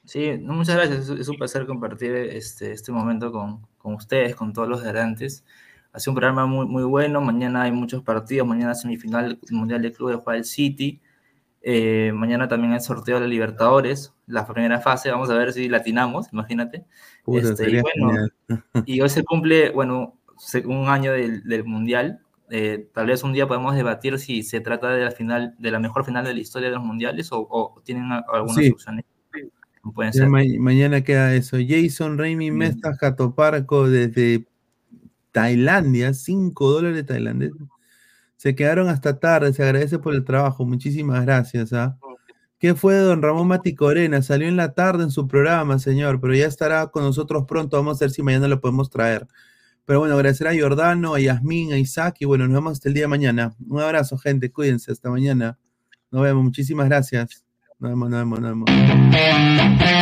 Sí, 0.07 0.39
no, 0.41 0.55
muchas 0.55 0.77
gracias. 0.77 1.09
Es, 1.11 1.29
un 1.29 1.37
placer 1.37 1.67
compartir 1.67 2.15
este, 2.15 2.73
este 2.73 2.93
momento 2.93 3.33
con, 3.33 3.67
con 3.77 3.95
ustedes, 3.95 4.35
con 4.37 4.53
todos 4.53 4.69
los 4.69 4.83
garantes. 4.83 5.45
Ha 5.93 5.99
sido 5.99 6.13
un 6.13 6.17
programa 6.17 6.47
muy, 6.47 6.67
muy 6.67 6.85
bueno. 6.85 7.21
Mañana 7.21 7.63
hay 7.63 7.73
muchos 7.73 8.03
partidos. 8.03 8.47
Mañana 8.47 8.75
semifinal 8.75 9.39
Mundial 9.51 9.83
de 9.83 9.93
Clubes 9.93 10.19
juega 10.23 10.39
el 10.39 10.45
City. 10.45 11.01
Eh, 11.61 12.13
mañana 12.15 12.47
también 12.47 12.73
hay 12.73 12.81
sorteo 12.81 13.17
de 13.17 13.23
la 13.23 13.27
Libertadores, 13.27 14.15
la 14.27 14.47
primera 14.47 14.81
fase. 14.81 15.11
Vamos 15.11 15.29
a 15.31 15.35
ver 15.35 15.53
si 15.53 15.69
latinamos, 15.69 16.33
imagínate. 16.33 16.85
Puta, 17.25 17.49
Este, 17.49 17.71
y 17.71 17.81
bueno, 17.81 18.29
y 18.87 19.01
hoy 19.01 19.09
se 19.09 19.25
cumple, 19.25 19.71
bueno, 19.71 20.17
un 20.65 20.89
año 20.89 21.13
del, 21.13 21.43
del 21.43 21.65
Mundial. 21.65 22.21
Eh, 22.51 22.89
tal 22.95 23.07
vez 23.07 23.25
un 23.25 23.33
día 23.33 23.49
podemos 23.49 23.75
debatir 23.75 24.19
si 24.19 24.43
se 24.43 24.61
trata 24.61 24.91
de 24.91 25.05
la 25.05 25.11
final, 25.11 25.55
de 25.59 25.71
la 25.71 25.81
mejor 25.81 26.05
final 26.05 26.25
de 26.25 26.33
la 26.35 26.41
historia 26.41 26.69
de 26.69 26.75
los 26.77 26.85
mundiales 26.85 27.33
o, 27.33 27.39
o 27.51 27.81
tienen 27.85 28.05
algunas 28.33 28.57
Sí. 28.57 28.71
opciones. 28.71 29.05
que 29.33 29.49
Pueden 29.95 30.13
Ya 30.13 30.21
ser. 30.21 30.29
ma- 30.29 30.43
mañana 30.59 31.03
queda 31.03 31.35
eso. 31.35 31.57
Jason 31.67 32.19
Raimi 32.19 32.51
Mesta 32.51 32.95
Jatoparco 32.97 33.89
desde 33.89 34.47
Tailandia, 35.33 36.15
5 36.15 36.71
dólares 36.71 37.05
tailandeses. 37.07 37.57
Se 38.37 38.55
quedaron 38.55 38.89
hasta 38.89 39.19
tarde, 39.19 39.53
se 39.53 39.63
agradece 39.63 39.99
por 39.99 40.15
el 40.15 40.25
trabajo. 40.25 40.65
Muchísimas 40.65 41.25
gracias. 41.25 41.73
¿ah? 41.73 41.99
¿Qué 42.59 42.75
fue 42.75 42.95
de 42.95 43.01
don 43.01 43.23
Ramón 43.23 43.49
Maticorena? 43.49 44.23
Salió 44.23 44.49
en 44.49 44.57
la 44.57 44.73
tarde 44.73 45.05
en 45.05 45.11
su 45.11 45.27
programa, 45.29 45.79
señor, 45.79 46.21
pero 46.21 46.35
ya 46.35 46.47
estará 46.47 46.87
con 46.89 47.03
nosotros 47.05 47.45
pronto. 47.47 47.77
Vamos 47.77 48.01
a 48.01 48.05
ver 48.07 48.11
si 48.11 48.23
mañana 48.23 48.49
lo 48.49 48.61
podemos 48.61 48.89
traer. 48.91 49.27
Pero 49.87 50.01
bueno, 50.01 50.17
agradecer 50.17 50.49
a 50.49 50.59
Jordano, 50.59 51.15
a 51.15 51.21
Yasmín, 51.21 51.73
a 51.73 51.79
Isaac 51.79 52.17
y 52.19 52.25
bueno, 52.25 52.47
nos 52.47 52.55
vemos 52.55 52.73
hasta 52.73 52.89
el 52.89 52.95
día 52.95 53.05
de 53.05 53.09
mañana. 53.09 53.55
Un 53.69 53.81
abrazo, 53.81 54.19
gente. 54.19 54.51
Cuídense. 54.51 54.91
Hasta 54.91 55.11
mañana. 55.11 55.59
Nos 56.11 56.23
vemos. 56.23 56.43
Muchísimas 56.43 56.87
gracias. 56.89 57.45
Nos 57.79 57.91
vemos, 57.93 58.11
nos 58.11 58.19
vemos, 58.19 58.41
nos 58.41 58.51
vemos. 58.51 59.96